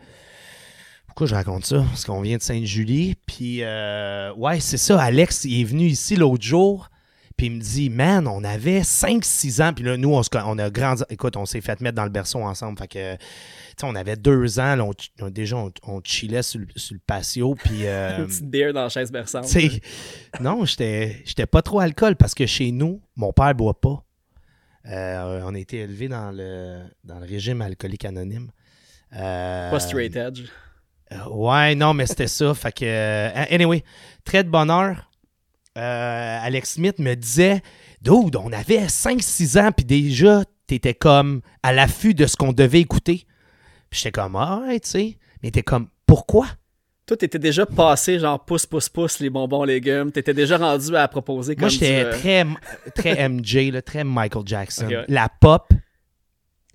pourquoi 1.07 1.25
je 1.27 1.33
raconte 1.33 1.65
ça? 1.65 1.77
Parce 1.89 2.05
qu'on 2.05 2.21
vient 2.21 2.37
de 2.37 2.43
Sainte-Julie. 2.43 3.15
Puis, 3.25 3.63
euh, 3.63 4.31
ouais, 4.35 4.59
c'est 4.59 4.77
ça. 4.77 5.01
Alex, 5.01 5.45
il 5.45 5.61
est 5.61 5.65
venu 5.65 5.85
ici 5.85 6.15
l'autre 6.15 6.43
jour. 6.43 6.89
Puis 7.39 7.45
il 7.47 7.53
me 7.53 7.61
dit, 7.61 7.89
man, 7.89 8.27
on 8.27 8.43
avait 8.43 8.81
5-6 8.81 9.63
ans. 9.63 9.71
Puis 9.73 9.85
là, 9.85 9.95
nous, 9.95 10.13
on, 10.13 10.21
se, 10.23 10.29
on 10.45 10.57
a 10.57 10.69
grandi. 10.69 11.03
Écoute, 11.09 11.37
on 11.37 11.45
s'est 11.45 11.61
fait 11.61 11.79
mettre 11.79 11.95
dans 11.95 12.03
le 12.03 12.09
berceau 12.09 12.39
ensemble. 12.41 12.77
Fait 12.77 12.89
que, 12.89 13.15
tu 13.15 13.21
sais, 13.77 13.85
on 13.85 13.95
avait 13.95 14.17
deux 14.17 14.59
ans. 14.59 14.75
là, 14.75 14.83
on, 15.21 15.29
déjà, 15.29 15.55
on, 15.55 15.71
on 15.87 16.01
chillait 16.03 16.43
sur, 16.43 16.59
le- 16.59 16.67
sur 16.75 16.95
le 16.95 16.99
patio. 16.99 17.55
Puis, 17.55 17.79
euh, 17.87 18.17
Une 18.17 18.27
petite 18.27 18.49
bière 18.49 18.73
dans 18.73 18.83
la 18.83 18.89
chaise 18.89 19.09
berçante. 19.09 19.45
non, 20.41 20.65
j'étais 20.65 21.21
j'étais 21.23 21.45
pas 21.45 21.61
trop 21.61 21.79
alcool 21.79 22.17
parce 22.17 22.33
que 22.35 22.45
chez 22.45 22.73
nous, 22.73 23.01
mon 23.15 23.31
père 23.31 23.55
boit 23.55 23.79
pas. 23.79 24.03
Euh, 24.87 25.41
on 25.45 25.55
a 25.55 25.59
été 25.59 25.77
élevé 25.77 26.09
dans 26.09 26.31
le, 26.31 26.81
dans 27.05 27.19
le 27.19 27.25
régime 27.25 27.61
alcoolique 27.61 28.03
anonyme. 28.03 28.51
Euh, 29.15 29.71
Pas 29.71 29.79
straight 29.79 30.13
edge. 30.17 30.41
ouais, 31.31 31.73
non, 31.75 31.93
mais 31.93 32.05
c'était 32.05 32.27
ça. 32.27 32.53
Fait 32.53 32.73
que, 32.73 32.83
euh, 32.85 33.29
anyway, 33.49 33.81
très 34.25 34.43
de 34.43 34.49
bonheur. 34.49 35.08
Euh, 35.79 36.39
Alex 36.41 36.73
Smith 36.73 36.99
me 36.99 37.15
disait, 37.15 37.61
Dude, 38.01 38.35
on 38.35 38.51
avait 38.51 38.85
5-6 38.85 39.59
ans, 39.59 39.71
puis 39.71 39.85
déjà, 39.85 40.43
t'étais 40.67 40.93
comme 40.93 41.41
à 41.63 41.73
l'affût 41.73 42.13
de 42.13 42.25
ce 42.25 42.35
qu'on 42.35 42.53
devait 42.53 42.81
écouter. 42.81 43.25
Puis 43.89 44.01
j'étais 44.01 44.11
comme, 44.11 44.35
ah, 44.35 44.61
ouais, 44.65 44.79
tu 44.79 44.89
sais. 44.89 45.17
Mais 45.41 45.51
t'es 45.51 45.63
comme, 45.63 45.87
pourquoi? 46.05 46.47
Toi, 47.05 47.17
t'étais 47.17 47.39
déjà 47.39 47.65
passé, 47.65 48.19
genre, 48.19 48.43
pouce, 48.45 48.65
pouce, 48.65 48.87
pouce, 48.87 49.19
les 49.19 49.29
bonbons 49.29 49.63
légumes. 49.63 50.11
T'étais 50.11 50.33
déjà 50.33 50.57
rendu 50.57 50.95
à 50.95 51.07
proposer 51.07 51.55
comme 51.55 51.63
Moi, 51.63 51.69
j'étais 51.69 52.03
du, 52.03 52.07
euh, 52.07 52.11
très, 52.11 52.45
très 52.93 53.29
MJ, 53.29 53.71
là, 53.71 53.81
très 53.81 54.03
Michael 54.03 54.43
Jackson. 54.45 54.87
Ouais. 54.87 55.05
La 55.07 55.27
pop, 55.27 55.73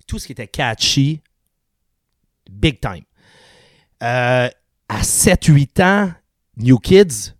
tout 0.07 0.19
ce 0.19 0.25
qui 0.25 0.33
était 0.33 0.47
catchy, 0.47 1.21
big 2.49 2.79
time. 2.81 3.03
Euh, 4.03 4.49
à 4.89 5.01
7-8 5.01 5.83
ans, 5.83 6.11
New 6.57 6.79
Kids, 6.79 7.34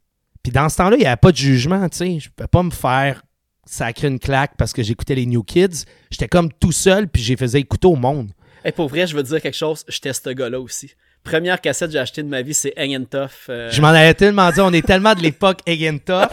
puis 0.46 0.52
dans 0.52 0.70
ce 0.70 0.78
temps-là, 0.78 0.96
il 0.96 1.00
n'y 1.00 1.06
avait 1.08 1.16
pas 1.18 1.32
de 1.32 1.38
jugement, 1.38 1.90
tu 1.90 1.98
sais. 1.98 2.20
Je 2.20 2.28
ne 2.30 2.34
pouvais 2.36 2.48
pas 2.48 2.62
me 2.62 2.70
faire 2.70 3.24
sacrer 3.66 4.08
une 4.10 4.20
claque 4.20 4.52
parce 4.58 4.74
que 4.74 4.84
j'écoutais 4.84 5.16
les 5.16 5.26
New 5.26 5.42
Kids. 5.42 5.86
J'étais 6.12 6.28
comme 6.28 6.52
tout 6.54 6.72
seul, 6.72 7.08
puis 7.08 7.24
j'ai 7.24 7.36
faisais 7.36 7.60
écouter 7.62 7.88
au 7.88 7.96
monde. 7.96 8.30
Hey, 8.64 8.72
pour 8.72 8.88
vrai, 8.88 9.08
je 9.08 9.16
veux 9.16 9.24
dire 9.24 9.42
quelque 9.42 9.58
chose, 9.58 9.84
j'étais 9.88 10.14
ce 10.14 10.30
gars-là 10.30 10.60
aussi. 10.60 10.92
Première 11.24 11.60
cassette 11.60 11.88
que 11.88 11.94
j'ai 11.94 12.00
achetée 12.00 12.22
de 12.22 12.28
ma 12.28 12.44
vie, 12.44 12.54
c'est 12.54 12.74
Hang 12.78 12.96
and 13.02 13.06
Tough. 13.10 13.30
euh, 13.50 13.72
Je 13.72 13.82
m'en 13.82 13.88
avais 13.88 14.14
tellement 14.14 14.52
dit, 14.52 14.62
on 14.62 14.72
est 14.72 14.86
tellement 14.86 15.16
de 15.16 15.22
l'époque 15.22 15.62
Egentoff. 15.66 16.30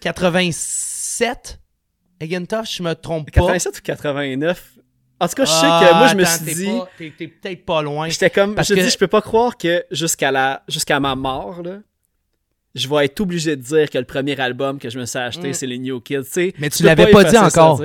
87 0.00 1.60
Egentoff, 2.20 2.70
je 2.70 2.82
me 2.82 2.94
trompe 2.94 3.26
pas. 3.30 3.40
87 3.42 3.78
ou 3.78 3.82
89. 3.82 4.72
En 5.20 5.28
tout 5.28 5.34
cas, 5.34 5.44
je 5.44 5.50
sais 5.50 5.56
Ah, 5.62 5.86
que 5.90 5.94
moi, 5.98 6.06
je 6.08 6.14
me 6.16 6.24
suis 6.24 6.54
dit... 6.54 7.12
T'es 7.18 7.28
peut-être 7.28 7.64
pas 7.64 7.82
loin. 7.82 8.08
J'étais 8.08 8.30
comme, 8.30 8.54
je 8.62 8.74
dis, 8.74 8.88
je 8.90 8.98
peux 8.98 9.06
pas 9.08 9.20
croire 9.22 9.56
que 9.56 9.84
jusqu'à 9.90 10.30
la, 10.30 10.62
jusqu'à 10.68 11.00
ma 11.00 11.14
mort, 11.14 11.62
là, 11.62 11.78
je 12.76 12.88
vais 12.88 13.06
être 13.06 13.20
obligé 13.20 13.56
de 13.56 13.62
dire 13.62 13.90
que 13.90 13.98
le 13.98 14.04
premier 14.04 14.38
album 14.38 14.78
que 14.78 14.88
je 14.90 14.98
me 14.98 15.04
suis 15.06 15.18
acheté, 15.18 15.48
Mm. 15.48 15.52
c'est 15.54 15.66
les 15.66 15.78
New 15.78 16.00
Kids. 16.00 16.18
tu 16.24 16.30
sais. 16.30 16.54
Mais 16.58 16.70
tu 16.70 16.82
l'avais 16.84 17.10
pas 17.10 17.24
dit 17.24 17.34
effacer 17.34 17.50
ça, 17.50 17.64
encore. 17.64 17.82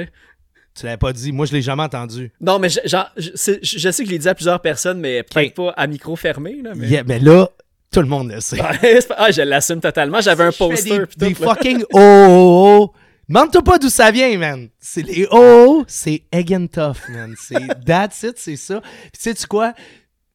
tu 0.76 0.86
l'avais 0.86 0.98
pas 0.98 1.14
dit. 1.14 1.32
Moi, 1.32 1.46
je 1.46 1.54
l'ai 1.54 1.62
jamais 1.62 1.84
entendu. 1.84 2.32
Non, 2.40 2.60
mais 2.60 2.70
je, 2.70 2.80
genre, 2.86 3.10
je, 3.18 3.30
c'est- 3.36 3.60
je- 3.64 3.78
je 3.80 3.90
sais 3.92 4.04
que 4.04 4.10
je 4.10 4.14
l'ai 4.14 4.20
dit 4.20 4.30
à 4.30 4.36
plusieurs 4.36 4.62
personnes, 4.62 5.00
mais 5.00 5.24
peut-être 5.24 5.54
pas 5.56 5.72
à 5.78 5.88
micro 5.88 6.16
fermé. 6.16 6.62
Là, 6.62 6.74
mais... 6.76 6.88
Yeah, 6.88 7.04
mais 7.04 7.20
là, 7.20 7.50
tout 7.92 8.02
le 8.02 8.08
monde 8.08 8.32
le 8.32 8.40
sait. 8.40 8.58
Ah, 9.18 9.32
je 9.32 9.42
l'assume 9.42 9.82
totalement. 9.82 10.22
J'avais 10.22 10.44
un 10.46 10.52
poster. 10.52 11.00
Des, 11.18 11.34
fucking 11.34 11.84
oh, 11.94 11.98
oh, 12.00 12.78
oh. 12.80 12.94
Demande-toi 13.30 13.62
pas 13.64 13.78
d'où 13.80 13.90
ça 13.90 14.12
vient, 14.12 14.38
man. 14.38 14.68
C'est 14.80 15.04
les 15.04 15.26
oh, 15.32 15.38
oh, 15.80 15.86
c'est 15.88 16.24
Egentoff, 16.34 17.08
man. 17.10 17.34
C'est 17.40 17.56
that's 17.86 18.24
it, 18.24 18.34
c'est 18.38 18.58
ça. 18.58 18.82
Puis 18.82 19.22
sais-tu 19.22 19.48
quoi? 19.48 19.74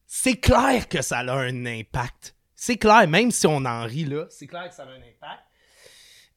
C'est 0.07 0.35
clair 0.37 0.87
que 0.87 1.01
ça 1.03 1.19
a 1.19 1.31
un 1.35 1.65
impact. 1.67 2.33
C'est 2.59 2.77
clair, 2.77 3.07
même 3.07 3.29
si 3.29 3.45
on 3.45 3.63
en 3.65 3.83
rit, 3.83 4.05
là, 4.05 4.25
c'est 4.31 4.47
clair 4.47 4.67
que 4.67 4.73
ça 4.73 4.81
a 4.81 4.87
un 4.87 4.95
impact. 4.95 5.43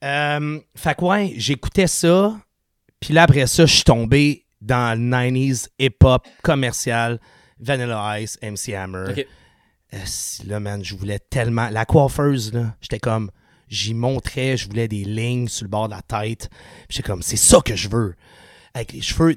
Euh, 0.05 0.61
fait 0.77 0.95
que 0.95 1.05
ouais, 1.05 1.33
j'écoutais 1.37 1.87
ça. 1.87 2.39
Puis 3.01 3.15
là, 3.15 3.23
après 3.23 3.47
ça, 3.47 3.65
je 3.65 3.75
suis 3.75 3.85
tombé 3.85 4.45
dans 4.61 4.99
le 4.99 5.03
90s 5.03 5.69
hip-hop 5.79 6.29
commercial, 6.43 7.19
Vanilla 7.59 8.21
Ice, 8.21 8.39
MC 8.43 8.75
Hammer. 8.75 9.07
Ok. 9.09 9.27
Euh, 9.95 9.99
si, 10.05 10.47
là, 10.47 10.61
man, 10.61 10.85
je 10.85 10.95
voulais 10.95 11.19
tellement. 11.19 11.71
La 11.71 11.87
coiffeuse, 11.87 12.53
là, 12.53 12.77
j'étais 12.83 13.01
comme. 13.01 13.31
J'y 13.69 13.95
montrais, 13.95 14.57
je 14.59 14.69
voulais 14.69 14.89
des 14.89 15.05
lignes 15.05 15.49
sur 15.49 15.65
le 15.65 15.71
bord 15.71 15.89
de 15.89 15.95
la 15.95 16.03
tête. 16.03 16.51
Puis 16.51 16.97
J'étais 16.97 17.07
comme, 17.07 17.23
c'est 17.23 17.37
ça 17.37 17.61
que 17.65 17.77
je 17.77 17.89
veux. 17.89 18.15
Avec 18.75 18.93
les 18.93 19.01
cheveux 19.01 19.35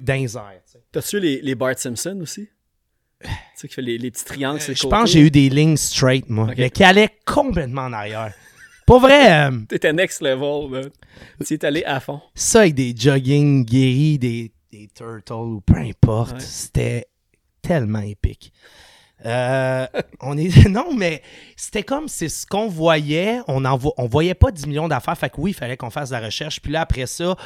sais. 0.66 0.84
T'as-tu 0.92 1.20
les, 1.20 1.40
les 1.42 1.56
Bart 1.56 1.78
Simpson 1.78 2.20
aussi? 2.22 2.50
Tu 3.24 3.30
sais, 3.56 3.68
qui 3.68 3.74
fait 3.74 3.82
les, 3.82 3.98
les 3.98 4.12
petits 4.12 4.26
triangles 4.26 4.60
le 4.68 4.74
Je 4.76 4.88
pense 4.88 5.04
que 5.06 5.10
j'ai 5.10 5.22
eu 5.22 5.32
des 5.32 5.50
lignes 5.50 5.78
straight, 5.78 6.30
moi, 6.30 6.50
mais 6.58 6.70
qui 6.70 6.84
allaient 6.84 7.10
complètement 7.26 7.84
en 7.84 7.94
arrière. 7.94 8.34
Pour 8.86 9.00
vrai, 9.00 9.32
euh, 9.48 9.52
T'étais 9.70 9.94
next 9.94 10.22
level, 10.22 10.72
là. 10.72 10.82
Tu 11.46 11.54
es 11.54 11.66
allé 11.66 11.84
à 11.86 12.00
fond. 12.00 12.22
ça 12.36 12.62
avec 12.62 12.76
des 12.76 12.94
jogging 12.98 13.64
guéris, 13.66 14.20
des, 14.20 14.52
des 14.72 14.90
turtles 14.94 15.32
ou 15.34 15.62
peu 15.62 15.78
importe, 15.78 16.34
Ouais. 16.34 16.40
c'était 16.42 17.06
tellement 17.62 18.00
épique. 18.02 18.52
Euh, 19.26 19.88
on 20.20 20.38
est 20.38 20.66
non 20.70 20.94
mais 20.94 21.22
c'était 21.56 21.84
comme 21.84 22.10
c'est 22.10 22.28
ce 22.28 22.46
qu'on 22.46 22.68
voyait 22.68 23.40
on 23.48 23.64
en 23.64 23.78
vo- 23.78 23.94
on 23.98 24.06
voyait 24.06 24.34
pas 24.34 24.52
10 24.52 24.68
millions 24.68 24.90
d'affaires 24.90 25.18
fait 25.18 25.30
que 25.30 25.40
oui 25.40 25.52
il 25.52 25.54
fallait 25.54 25.78
qu'on 25.78 25.90
fasse 25.92 26.10
de 26.10 26.16
la 26.16 26.26
recherche 26.26 26.60
puis 26.62 26.74
là 26.74 26.82
après 26.82 27.06
ça 27.06 27.38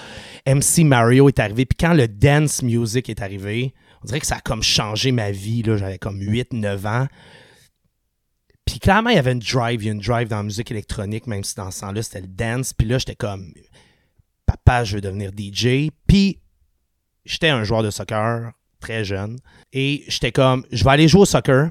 MC 0.47 0.79
Mario 0.83 1.27
est 1.27 1.37
arrivé 1.37 1.67
puis 1.67 1.77
quand 1.79 1.93
le 1.93 2.07
dance 2.07 2.63
music 2.63 3.09
est 3.11 3.21
arrivé 3.21 3.75
on 4.07 4.11
dirait 4.11 4.21
que 4.21 4.27
ça 4.27 4.37
a 4.37 4.41
comme 4.41 4.63
changé 4.63 5.11
ma 5.11 5.31
vie 5.31 5.63
là 5.63 5.77
j'avais 5.77 5.97
comme 5.97 6.21
8 6.21 6.53
9 6.53 6.85
ans 6.85 7.07
puis 8.65 8.79
clairement 8.79 9.09
il 9.09 9.15
y 9.17 9.19
avait 9.19 9.33
une 9.33 9.39
drive 9.39 9.83
il 9.83 9.85
y 9.85 9.89
a 9.89 9.93
une 9.93 9.99
drive 9.99 10.29
dans 10.29 10.37
la 10.37 10.43
musique 10.43 10.71
électronique 10.71 11.27
même 11.27 11.43
si 11.43 11.55
dans 11.55 11.71
ce 11.71 11.81
temps-là 11.81 12.01
c'était 12.01 12.21
le 12.21 12.27
dance 12.27 12.73
puis 12.73 12.87
là 12.87 12.97
j'étais 12.97 13.15
comme 13.15 13.53
papa, 14.47 14.83
je 14.83 14.95
veux 14.95 15.01
devenir 15.01 15.31
DJ. 15.37 15.91
Puis, 16.07 16.39
j'étais 17.25 17.49
un 17.49 17.63
joueur 17.63 17.83
de 17.83 17.91
soccer 17.91 18.53
très 18.79 19.03
jeune. 19.03 19.37
Et 19.73 20.03
j'étais 20.07 20.31
comme, 20.31 20.65
je 20.71 20.83
vais 20.83 20.89
aller 20.91 21.07
jouer 21.07 21.21
au 21.21 21.25
soccer. 21.25 21.69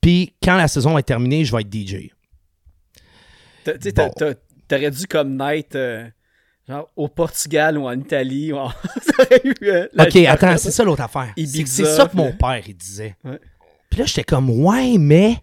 Puis, 0.00 0.34
quand 0.42 0.56
la 0.56 0.68
saison 0.68 0.96
est 0.96 1.02
terminée, 1.02 1.44
je 1.44 1.54
vais 1.54 1.62
être 1.62 1.72
DJ. 1.74 2.08
Tu 3.64 3.92
Bon. 3.92 4.10
t'aurais 4.68 4.90
dû 4.90 5.06
comme 5.06 5.36
naître 5.36 5.76
euh, 5.76 6.08
genre 6.68 6.88
au 6.96 7.08
Portugal 7.08 7.78
ou 7.78 7.86
en 7.86 7.98
Italie. 7.98 8.52
Ou 8.52 8.58
en... 8.58 8.70
Eu, 9.44 9.54
euh, 9.62 9.88
OK, 9.98 10.16
attends, 10.16 10.56
c'est 10.56 10.70
ça 10.70 10.84
l'autre 10.84 11.02
affaire. 11.02 11.32
C'est 11.36 11.66
ça 11.66 12.06
que 12.06 12.16
mon 12.16 12.32
père, 12.32 12.62
il 12.66 12.76
disait. 12.76 13.16
Ouais. 13.24 13.38
Puis 13.90 14.00
là, 14.00 14.06
j'étais 14.06 14.24
comme, 14.24 14.48
ouais, 14.48 14.96
mais 14.98 15.36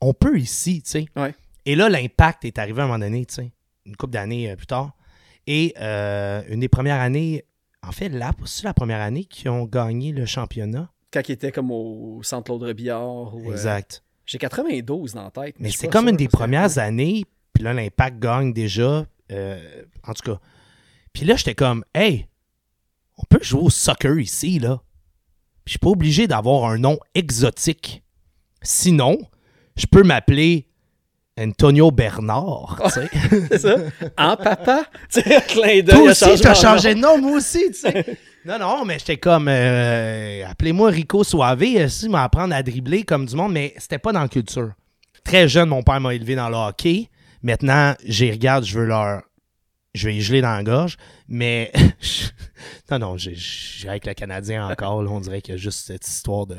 on 0.00 0.12
peut 0.12 0.38
ici, 0.38 0.82
tu 0.82 0.90
sais. 0.90 1.06
Ouais. 1.16 1.34
Et 1.66 1.76
là, 1.76 1.88
l'impact 1.88 2.44
est 2.44 2.58
arrivé 2.58 2.80
à 2.80 2.84
un 2.84 2.86
moment 2.88 2.98
donné, 2.98 3.26
tu 3.26 3.34
sais, 3.34 3.52
une 3.86 3.96
couple 3.96 4.14
d'années 4.14 4.50
euh, 4.50 4.56
plus 4.56 4.66
tard. 4.66 4.92
Et 5.46 5.74
euh, 5.80 6.42
une 6.48 6.60
des 6.60 6.68
premières 6.68 7.00
années, 7.00 7.44
en 7.86 7.92
fait, 7.92 8.08
là, 8.08 8.32
c'est 8.44 8.64
la 8.64 8.74
première 8.74 9.00
année 9.00 9.24
qu'ils 9.24 9.50
ont 9.50 9.64
gagné 9.64 10.12
le 10.12 10.26
championnat. 10.26 10.90
Quand 11.12 11.20
il 11.28 11.32
était 11.32 11.52
comme 11.52 11.70
au 11.70 12.20
centre 12.22 12.44
Claude 12.44 12.74
Billard. 12.74 13.34
Ou, 13.34 13.50
Exact. 13.50 14.02
J'ai 14.26 14.38
92 14.38 15.14
dans 15.14 15.24
la 15.24 15.30
tête. 15.30 15.56
Mais 15.58 15.70
suis 15.70 15.78
c'est 15.78 15.88
comme 15.88 16.08
une 16.08 16.16
des 16.16 16.28
premières 16.28 16.78
années, 16.78 17.24
puis 17.52 17.64
là, 17.64 17.72
l'impact 17.72 18.18
gagne 18.20 18.52
déjà. 18.52 19.06
Euh, 19.30 19.82
en 20.06 20.14
tout 20.14 20.32
cas. 20.32 20.40
Puis 21.12 21.24
là, 21.24 21.36
j'étais 21.36 21.54
comme, 21.54 21.84
hey, 21.94 22.26
on 23.18 23.24
peut 23.28 23.42
jouer 23.42 23.62
au 23.62 23.70
soccer 23.70 24.18
ici, 24.18 24.58
là. 24.58 24.80
Puis 25.64 25.66
je 25.66 25.70
suis 25.72 25.78
pas 25.78 25.90
obligé 25.90 26.26
d'avoir 26.26 26.64
un 26.70 26.78
nom 26.78 26.98
exotique. 27.14 28.02
Sinon, 28.62 29.18
je 29.76 29.86
peux 29.86 30.02
m'appeler 30.02 30.66
Antonio 31.38 31.90
Bernard, 31.90 32.78
tu 32.84 32.90
sais. 32.90 33.08
C'est 33.50 33.58
ça? 33.58 33.76
En 34.18 34.36
papa? 34.36 34.84
Tu 35.12 35.20
sais, 35.22 35.36
un 35.36 35.40
clin 35.40 35.82
d'œil. 35.82 35.84
Toi 35.84 36.10
aussi, 36.10 36.40
t'as 36.40 36.54
changé 36.54 36.94
de 36.94 37.00
nom, 37.00 37.18
moi 37.18 37.32
aussi, 37.32 37.66
tu 37.68 37.74
sais. 37.74 38.18
non, 38.44 38.58
non, 38.58 38.84
mais 38.84 38.98
j'étais 38.98 39.16
comme, 39.16 39.48
euh, 39.48 40.44
appelez-moi 40.46 40.90
Rico 40.90 41.24
Suave, 41.24 41.62
euh, 41.62 41.88
si 41.88 42.08
m'apprendre 42.08 42.54
à 42.54 42.62
dribbler 42.62 43.04
comme 43.04 43.26
du 43.26 43.34
monde, 43.34 43.52
mais 43.52 43.74
c'était 43.78 43.98
pas 43.98 44.12
dans 44.12 44.20
la 44.20 44.28
culture. 44.28 44.72
Très 45.24 45.48
jeune, 45.48 45.68
mon 45.68 45.82
père 45.82 46.00
m'a 46.00 46.14
élevé 46.14 46.34
dans 46.34 46.48
le 46.48 46.56
hockey. 46.56 47.08
Maintenant, 47.42 47.94
j'y 48.04 48.30
regarde, 48.30 48.64
je 48.64 48.78
veux 48.78 48.86
leur. 48.86 49.22
Je 49.94 50.06
vais 50.08 50.14
y 50.16 50.20
geler 50.20 50.40
dans 50.40 50.52
la 50.54 50.62
gorge, 50.62 50.96
mais. 51.28 51.72
non, 52.90 52.98
non, 52.98 53.16
j'ai- 53.16 53.36
avec 53.88 54.06
le 54.06 54.14
Canadien 54.14 54.68
encore, 54.68 55.02
là, 55.02 55.10
on 55.10 55.20
dirait 55.20 55.40
qu'il 55.42 55.54
y 55.54 55.56
a 55.56 55.60
juste 55.60 55.86
cette 55.86 56.06
histoire 56.06 56.46
de. 56.46 56.56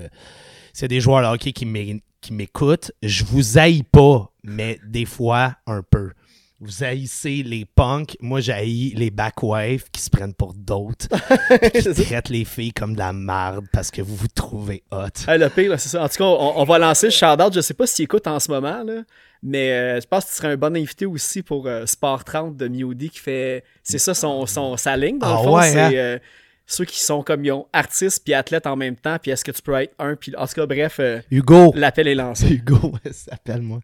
C'est 0.74 0.88
des 0.88 1.00
joueurs 1.02 1.22
de 1.22 1.28
hockey 1.34 1.54
qui 1.54 1.66
m'é- 1.66 2.04
qui 2.20 2.34
m'écoutent. 2.34 2.92
Je 3.02 3.24
vous 3.24 3.58
haïs 3.58 3.84
pas, 3.84 4.32
mais 4.44 4.80
des 4.86 5.06
fois, 5.06 5.56
un 5.66 5.82
peu. 5.82 6.12
Vous 6.60 6.84
haïssez 6.84 7.42
les 7.42 7.66
punks. 7.66 8.16
Moi, 8.20 8.40
j'haïs 8.40 8.94
les 8.96 9.10
backwaves 9.10 9.90
qui 9.92 10.00
se 10.02 10.12
prennent 10.12 10.36
pour 10.36 10.54
d'autres. 10.54 11.08
qui 11.96 12.04
traitent 12.06 12.30
les 12.30 12.46
filles 12.46 12.72
comme 12.72 12.94
de 12.94 13.00
la 13.00 13.14
merde 13.14 13.66
parce 13.74 13.90
que 13.90 14.02
vous 14.04 14.16
vous 14.16 14.28
trouvez 14.28 14.84
hot. 14.92 15.08
Le 15.28 15.48
pire, 15.48 15.80
c'est 15.80 15.90
ça. 15.90 16.04
En 16.04 16.08
tout 16.10 16.18
cas, 16.18 16.24
on, 16.26 16.60
on 16.60 16.64
va 16.64 16.78
lancer 16.78 17.08
le 17.08 17.12
shout-out. 17.12 17.52
Je 17.54 17.62
sais 17.62 17.74
pas 17.74 17.88
s'il 17.88 18.04
écoute 18.04 18.28
en 18.28 18.40
ce 18.40 18.52
moment, 18.52 18.84
là, 18.84 19.02
mais 19.44 19.72
euh, 19.72 20.00
je 20.02 20.08
pense 20.08 20.26
que 20.26 20.30
tu 20.30 20.36
serais 20.36 20.50
un 20.50 20.58
bon 20.58 20.76
invité 20.76 21.06
aussi 21.06 21.42
pour 21.42 21.68
euh, 21.68 21.86
Sport 21.86 22.24
30 22.24 22.56
de 22.58 22.68
Miodi 22.68 23.10
qui 23.10 23.20
fait. 23.20 23.64
C'est 23.84 23.98
ça 23.98 24.14
son, 24.14 24.46
son, 24.46 24.78
sa 24.78 24.96
ligne, 24.98 25.18
dans 25.20 25.28
Ah 25.28 25.38
le 25.42 25.44
fond. 25.44 25.58
ouais, 25.58 25.72
c'est 25.72 25.80
hein? 25.80 25.92
euh, 25.94 26.20
ceux 26.68 26.86
qui 26.86 27.00
sont 27.02 27.24
comme 27.24 27.44
ils 27.44 27.52
ont 27.52 27.68
artistes 27.74 28.24
puis 28.24 28.34
athlètes 28.34 28.68
en 28.68 28.76
même 28.76 28.96
temps. 28.96 29.18
Puis 29.22 29.32
est-ce 29.32 29.44
que 29.44 29.52
tu 29.52 29.62
peux 29.62 29.74
être 29.76 29.94
un. 30.00 30.16
Puis 30.16 30.34
en 30.38 30.46
tout 30.48 30.54
cas, 30.54 30.66
bref, 30.66 31.00
Hugo. 31.32 31.74
l'appel 31.76 32.08
est 32.08 32.16
lancé. 32.16 32.48
Hugo, 32.52 32.94
s'appelle-moi. 33.12 33.80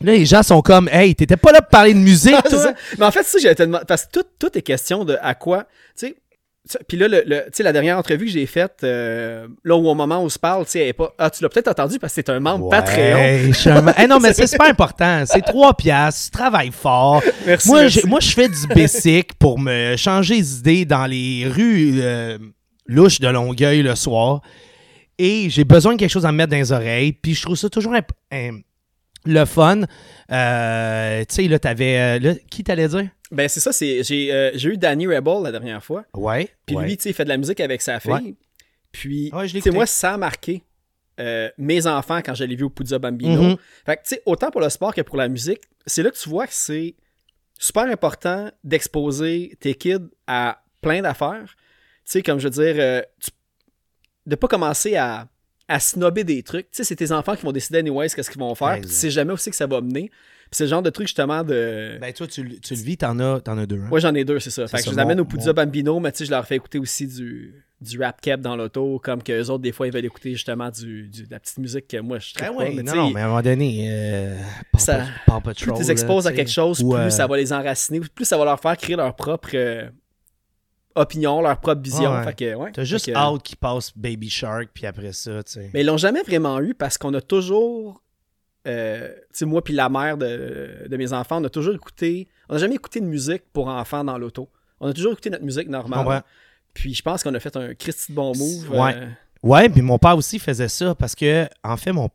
Là, 0.00 0.12
les 0.12 0.26
gens 0.26 0.42
sont 0.42 0.60
comme, 0.60 0.88
hey, 0.88 1.14
t'étais 1.14 1.36
pas 1.36 1.52
là 1.52 1.62
pour 1.62 1.70
parler 1.70 1.94
de 1.94 1.98
musique, 2.00 2.34
toi? 2.50 2.74
Mais 2.98 3.04
en 3.06 3.12
fait, 3.12 3.22
ça, 3.22 3.38
j'allais 3.38 3.54
te 3.54 3.62
demander. 3.62 3.84
Parce 3.86 4.06
que 4.06 4.10
tout, 4.20 4.26
tout 4.40 4.58
est 4.58 4.62
question 4.62 5.04
de 5.04 5.16
à 5.22 5.34
quoi. 5.36 5.64
Tu 5.96 6.08
sais. 6.08 6.16
Puis 6.88 6.96
là, 6.96 7.08
le, 7.08 7.22
le- 7.26 7.42
tu 7.46 7.50
sais, 7.52 7.62
la 7.62 7.72
dernière 7.72 7.98
entrevue 7.98 8.24
que 8.24 8.30
j'ai 8.30 8.46
faite, 8.46 8.76
euh, 8.84 9.46
là 9.64 9.76
où 9.76 9.86
au 9.86 9.94
moment 9.94 10.18
où 10.20 10.22
on 10.24 10.28
se 10.30 10.38
parle, 10.38 10.64
tu 10.64 10.70
sais, 10.70 10.78
elle 10.80 10.88
est 10.88 10.92
pas. 10.94 11.12
Ah, 11.18 11.28
tu 11.28 11.42
l'as 11.42 11.50
peut-être 11.50 11.68
entendu 11.68 11.98
parce 11.98 12.12
que 12.14 12.22
c'est 12.24 12.30
un 12.30 12.40
membre 12.40 12.70
Patreon. 12.70 13.16
Ouais, 13.16 13.50
un 13.66 13.80
ma- 13.82 13.94
Eh 14.02 14.06
non, 14.06 14.18
mais 14.18 14.32
c'est 14.32 14.46
super 14.46 14.68
important. 14.68 15.24
C'est 15.26 15.42
trois 15.42 15.74
piastres, 15.76 16.24
tu 16.24 16.30
travailles 16.30 16.70
fort. 16.72 17.22
Merci. 17.46 17.68
moi, 17.68 17.80
merci. 17.82 18.06
moi, 18.06 18.20
je 18.20 18.30
fais 18.30 18.48
du 18.48 18.66
basic 18.74 19.34
pour 19.34 19.58
me 19.58 19.94
changer 19.96 20.36
les 20.36 20.58
idées 20.58 20.84
dans 20.86 21.04
les 21.04 21.46
rues 21.46 21.98
euh, 22.00 22.38
louches 22.86 23.20
de 23.20 23.28
Longueuil 23.28 23.82
le 23.82 23.94
soir. 23.94 24.40
Et 25.18 25.50
j'ai 25.50 25.64
besoin 25.64 25.92
de 25.92 25.98
quelque 25.98 26.10
chose 26.10 26.24
à 26.26 26.32
me 26.32 26.38
mettre 26.38 26.50
dans 26.52 26.56
les 26.56 26.72
oreilles. 26.72 27.12
Puis 27.12 27.34
je 27.34 27.42
trouve 27.42 27.56
ça 27.56 27.68
toujours 27.68 27.92
imp- 27.94 28.08
im- 28.32 28.60
le 29.26 29.44
fun. 29.44 29.82
Euh, 30.32 31.24
tu 31.28 31.34
sais, 31.34 31.42
là, 31.48 31.58
t'avais. 31.58 32.18
là, 32.18 32.32
qui 32.50 32.64
t'allais 32.64 32.88
dire? 32.88 33.08
Ben, 33.30 33.48
c'est 33.48 33.60
ça, 33.60 33.72
c'est, 33.72 34.02
j'ai, 34.04 34.32
euh, 34.32 34.50
j'ai 34.54 34.70
eu 34.70 34.76
Danny 34.76 35.06
Rebel 35.06 35.42
la 35.42 35.50
dernière 35.52 35.82
fois. 35.82 36.04
Ouais. 36.14 36.48
Puis 36.66 36.76
ouais. 36.76 36.84
lui, 36.84 36.96
tu 36.96 37.04
sais, 37.04 37.10
il 37.10 37.14
fait 37.14 37.24
de 37.24 37.30
la 37.30 37.36
musique 37.36 37.60
avec 37.60 37.82
sa 37.82 37.98
fille. 38.00 38.12
Ouais. 38.12 38.34
Puis, 38.92 39.30
Ouais, 39.32 39.48
tu 39.48 39.60
sais, 39.60 39.70
moi, 39.70 39.86
ça 39.86 40.14
a 40.14 40.16
marqué 40.18 40.62
euh, 41.18 41.48
mes 41.58 41.86
enfants 41.86 42.20
quand 42.24 42.34
je 42.34 42.44
l'ai 42.44 42.54
vu 42.56 42.64
au 42.64 42.70
Puzza 42.70 42.98
Bambino. 42.98 43.42
Mhm. 43.42 43.56
Fait 43.86 43.96
que, 43.96 44.02
tu 44.02 44.08
sais, 44.10 44.22
autant 44.26 44.50
pour 44.50 44.60
le 44.60 44.68
sport 44.68 44.94
que 44.94 45.00
pour 45.00 45.16
la 45.16 45.28
musique, 45.28 45.62
c'est 45.86 46.02
là 46.02 46.10
que 46.10 46.18
tu 46.18 46.28
vois 46.28 46.46
que 46.46 46.52
c'est 46.54 46.94
super 47.58 47.84
important 47.84 48.50
d'exposer 48.62 49.56
tes 49.60 49.74
kids 49.74 50.08
à 50.26 50.62
plein 50.80 51.02
d'affaires. 51.02 51.44
Tu 52.04 52.12
sais, 52.12 52.22
comme 52.22 52.38
je 52.38 52.44
veux 52.48 52.50
dire, 52.50 52.74
euh, 52.78 53.02
tu- 53.20 53.30
de 54.26 54.36
pas 54.36 54.48
commencer 54.48 54.96
à, 54.96 55.28
à 55.68 55.80
snobber 55.80 56.24
des 56.24 56.42
trucs. 56.42 56.70
Tu 56.70 56.76
sais, 56.78 56.84
c'est 56.84 56.96
tes 56.96 57.10
enfants 57.12 57.36
qui 57.36 57.42
vont 57.44 57.52
décider 57.52 57.78
anyways 57.78 58.10
qu'est-ce 58.10 58.30
qu'ils 58.30 58.40
vont 58.40 58.54
faire. 58.54 58.80
Tu 58.82 58.88
sais 58.88 59.10
jamais 59.10 59.32
aussi 59.32 59.50
que 59.50 59.56
ça 59.56 59.66
va 59.66 59.80
mener. 59.80 60.10
C'est 60.54 60.64
le 60.64 60.70
genre 60.70 60.82
de 60.82 60.90
truc, 60.90 61.06
justement, 61.08 61.42
de... 61.42 61.98
Ben, 62.00 62.12
toi, 62.12 62.26
tu, 62.26 62.42
le- 62.44 62.58
tu 62.60 62.74
le 62.74 62.80
vis, 62.80 62.96
t'en 62.96 63.18
as, 63.18 63.40
t'en 63.40 63.58
as 63.58 63.66
deux. 63.66 63.80
hein? 63.80 63.88
Moi, 63.90 63.98
j'en 64.00 64.14
ai 64.14 64.24
deux, 64.24 64.38
c'est 64.40 64.50
ça. 64.50 64.66
Fait 64.68 64.78
que 64.78 64.84
je 64.84 64.90
les 64.90 64.98
amène 64.98 65.20
au 65.20 65.24
Puzza 65.24 65.52
Bambino, 65.52 65.98
mais 66.00 66.12
tu 66.12 66.18
sais, 66.18 66.24
je 66.26 66.30
leur 66.30 66.46
fais 66.46 66.56
écouter 66.56 66.78
aussi 66.78 67.06
du, 67.06 67.64
du 67.80 68.00
rap 68.00 68.20
cap 68.20 68.40
dans 68.40 68.54
l'auto, 68.56 69.00
comme 69.02 69.22
que 69.22 69.32
les 69.32 69.50
autres, 69.50 69.62
des 69.62 69.72
fois, 69.72 69.86
ils 69.88 69.92
veulent 69.92 70.04
écouter 70.04 70.30
justement 70.32 70.70
du, 70.70 71.08
du- 71.08 71.24
de 71.26 71.30
la 71.30 71.40
petite 71.40 71.58
musique 71.58 71.88
que 71.88 71.96
moi, 71.98 72.18
je 72.20 72.32
Ben 72.38 72.46
trouve 72.46 72.58
ouais, 72.58 72.66
pas. 72.70 72.72
Mais 72.76 72.82
non, 72.82 73.10
mais 73.10 73.20
à 73.20 73.24
un 73.24 73.28
moment 73.28 73.42
donné, 73.42 73.86
euh, 73.90 74.36
Ça- 74.78 74.98
Pat- 74.98 75.06
Paw 75.26 75.40
Patrol, 75.40 75.54
plus 75.54 75.72
tu 75.74 75.80
les 75.80 75.86
là, 75.86 75.92
exposes 75.92 76.26
à 76.26 76.32
quelque 76.32 76.50
chose, 76.50 76.80
Ou, 76.82 76.90
plus 76.90 76.98
euh, 77.00 77.10
ça 77.10 77.26
va 77.26 77.36
les 77.36 77.52
enraciner, 77.52 78.00
plus 78.00 78.24
ça 78.24 78.38
va 78.38 78.44
leur 78.44 78.60
faire 78.60 78.76
créer 78.76 78.96
leur 78.96 79.14
propre 79.16 79.50
euh, 79.54 79.88
opinion, 80.94 81.40
leur 81.42 81.58
propre 81.58 81.82
vision. 81.82 82.10
Ouais, 82.12 82.18
ouais. 82.18 82.24
Fait 82.24 82.34
que, 82.36 82.54
ouais. 82.54 82.70
T'as 82.72 82.84
juste 82.84 83.06
que, 83.06 83.16
hâte 83.16 83.42
qui 83.42 83.56
passe 83.56 83.92
Baby 83.96 84.30
Shark, 84.30 84.68
puis 84.72 84.86
après 84.86 85.12
ça, 85.12 85.42
tu 85.42 85.52
sais. 85.52 85.70
Mais 85.74 85.80
ils 85.80 85.86
l'ont 85.86 85.96
jamais 85.96 86.22
vraiment 86.22 86.60
eu 86.60 86.74
parce 86.74 86.96
qu'on 86.98 87.12
a 87.14 87.20
toujours. 87.20 88.00
Euh, 88.66 89.08
moi 89.42 89.62
puis 89.62 89.74
la 89.74 89.88
mère 89.88 90.16
de, 90.16 90.86
de 90.88 90.96
mes 90.96 91.12
enfants, 91.12 91.40
on 91.40 91.44
a 91.44 91.50
toujours 91.50 91.74
écouté. 91.74 92.28
On 92.48 92.54
n'a 92.54 92.60
jamais 92.60 92.74
écouté 92.74 93.00
de 93.00 93.06
musique 93.06 93.42
pour 93.52 93.68
enfants 93.68 94.04
dans 94.04 94.18
l'auto. 94.18 94.48
On 94.80 94.88
a 94.88 94.92
toujours 94.92 95.12
écouté 95.12 95.30
notre 95.30 95.44
musique 95.44 95.68
normale. 95.68 96.22
Puis 96.72 96.94
je 96.94 97.02
pense 97.02 97.22
qu'on 97.22 97.34
a 97.34 97.40
fait 97.40 97.56
un 97.56 97.74
Christy 97.74 98.12
de 98.12 98.16
bon 98.16 98.32
move. 98.36 98.70
Ouais. 98.70 98.94
euh, 98.96 99.06
Ouais, 99.42 99.68
puis 99.68 99.82
mon 99.82 99.98
père 99.98 100.16
aussi 100.16 100.38
faisait 100.38 100.68
ça 100.68 100.94
parce 100.94 101.14
que, 101.14 101.46
en 101.62 101.76
fait, 101.76 101.92
mon. 101.92 102.08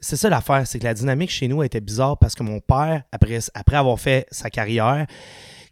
C'est 0.00 0.16
ça 0.16 0.28
l'affaire, 0.28 0.66
c'est 0.66 0.78
que 0.78 0.84
la 0.84 0.92
dynamique 0.92 1.30
chez 1.30 1.48
nous 1.48 1.62
était 1.62 1.80
bizarre 1.80 2.18
parce 2.18 2.34
que 2.34 2.42
mon 2.42 2.60
père, 2.60 3.04
après, 3.10 3.38
après 3.54 3.76
avoir 3.76 3.98
fait 3.98 4.26
sa 4.30 4.50
carrière, 4.50 5.06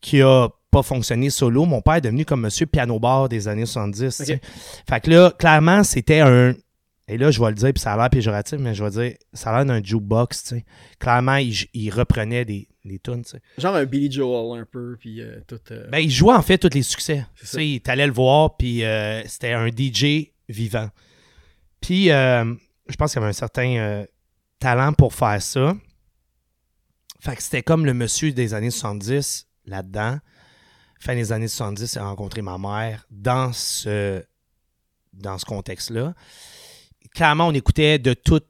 qui 0.00 0.22
a 0.22 0.48
pas 0.70 0.82
fonctionné 0.82 1.28
solo, 1.28 1.66
mon 1.66 1.82
père 1.82 1.96
est 1.96 2.00
devenu 2.00 2.24
comme 2.24 2.40
monsieur 2.40 2.64
piano-bar 2.64 3.28
des 3.28 3.46
années 3.46 3.66
70. 3.66 4.16
tu 4.16 4.24
sais. 4.24 4.34
Ok. 4.34 4.40
Fait 4.88 5.00
que 5.00 5.10
là, 5.10 5.30
clairement, 5.38 5.84
c'était 5.84 6.20
un. 6.20 6.54
Et 7.12 7.18
là, 7.18 7.30
je 7.30 7.40
vais 7.40 7.48
le 7.48 7.54
dire, 7.54 7.72
puis 7.72 7.80
ça 7.80 7.92
a 7.92 7.96
l'air 7.96 8.10
péjoratif, 8.10 8.58
mais 8.58 8.74
je 8.74 8.82
vais 8.82 8.90
dire, 8.90 9.16
ça 9.32 9.50
a 9.50 9.56
l'air 9.56 9.66
d'un 9.66 9.82
jukebox, 9.82 10.42
tu 10.42 10.48
sais. 10.56 10.64
Clairement, 10.98 11.36
il, 11.36 11.54
il 11.74 11.90
reprenait 11.90 12.44
des, 12.44 12.68
des 12.84 12.98
tunes, 12.98 13.22
tu 13.22 13.30
sais. 13.32 13.42
genre 13.58 13.74
un 13.76 13.84
Billy 13.84 14.10
Joel 14.10 14.60
un 14.60 14.64
peu. 14.64 14.96
Puis 14.98 15.20
euh, 15.20 15.40
tout. 15.46 15.60
euh, 15.70 15.88
Ben, 15.90 15.98
il 15.98 16.10
jouait 16.10 16.34
en 16.34 16.42
fait 16.42 16.58
tous 16.58 16.70
les 16.74 16.82
succès. 16.82 17.26
Tu 17.38 17.46
sais, 17.46 17.80
t'allais 17.84 18.06
le 18.06 18.12
voir, 18.12 18.56
puis 18.56 18.84
euh, 18.84 19.22
c'était 19.26 19.52
un 19.52 19.68
DJ 19.68 20.30
vivant. 20.48 20.88
Puis, 21.80 22.06
je 22.06 22.96
pense 22.98 23.12
qu'il 23.12 23.18
avait 23.20 23.30
un 23.30 23.32
certain 23.34 24.04
talent 24.58 24.92
pour 24.92 25.12
faire 25.14 25.42
ça. 25.42 25.74
Fait 27.20 27.36
que 27.36 27.42
c'était 27.42 27.62
comme 27.62 27.84
le 27.86 27.94
monsieur 27.94 28.32
des 28.32 28.54
années 28.54 28.70
70 28.70 29.46
là-dedans. 29.66 30.18
Fin 31.00 31.14
des 31.16 31.32
années 31.32 31.48
70, 31.48 31.94
il 31.94 31.98
a 31.98 32.04
rencontré 32.04 32.42
ma 32.42 32.58
mère 32.58 33.04
dans 33.10 33.52
ce, 33.52 34.22
dans 35.12 35.38
ce 35.38 35.44
contexte-là. 35.44 36.14
Clairement, 37.14 37.48
on 37.48 37.52
écoutait 37.52 37.98
de 37.98 38.14
tout. 38.14 38.40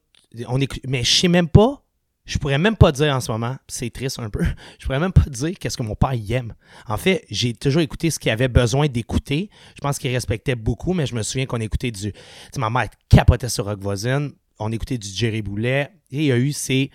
On 0.48 0.60
écout- 0.60 0.80
mais 0.86 1.04
je 1.04 1.10
sais 1.12 1.28
même 1.28 1.48
pas. 1.48 1.78
Je 2.24 2.38
pourrais 2.38 2.56
même 2.58 2.76
pas 2.76 2.92
dire 2.92 3.12
en 3.14 3.20
ce 3.20 3.32
moment, 3.32 3.56
c'est 3.66 3.90
triste 3.90 4.20
un 4.20 4.30
peu, 4.30 4.44
je 4.78 4.86
pourrais 4.86 5.00
même 5.00 5.12
pas 5.12 5.28
dire 5.28 5.58
qu'est-ce 5.58 5.76
que 5.76 5.82
mon 5.82 5.96
père 5.96 6.14
y 6.14 6.32
aime. 6.34 6.54
En 6.86 6.96
fait, 6.96 7.24
j'ai 7.30 7.52
toujours 7.52 7.82
écouté 7.82 8.10
ce 8.10 8.20
qu'il 8.20 8.30
avait 8.30 8.46
besoin 8.46 8.86
d'écouter. 8.86 9.50
Je 9.74 9.80
pense 9.80 9.98
qu'il 9.98 10.12
respectait 10.12 10.54
beaucoup, 10.54 10.92
mais 10.92 11.04
je 11.06 11.16
me 11.16 11.22
souviens 11.24 11.46
qu'on 11.46 11.60
écoutait 11.60 11.90
du. 11.90 12.12
Tu 12.12 12.18
sais, 12.54 12.60
ma 12.60 12.70
mère 12.70 12.86
capotait 13.08 13.48
sur 13.48 13.64
Rock 13.64 13.80
Voisine. 13.80 14.30
On 14.60 14.70
écoutait 14.70 14.98
du 14.98 15.08
Jerry 15.08 15.42
Boulet. 15.42 15.88
Et 16.12 16.18
il 16.18 16.24
y 16.24 16.32
a 16.32 16.36
eu 16.38 16.52
ces 16.52 16.92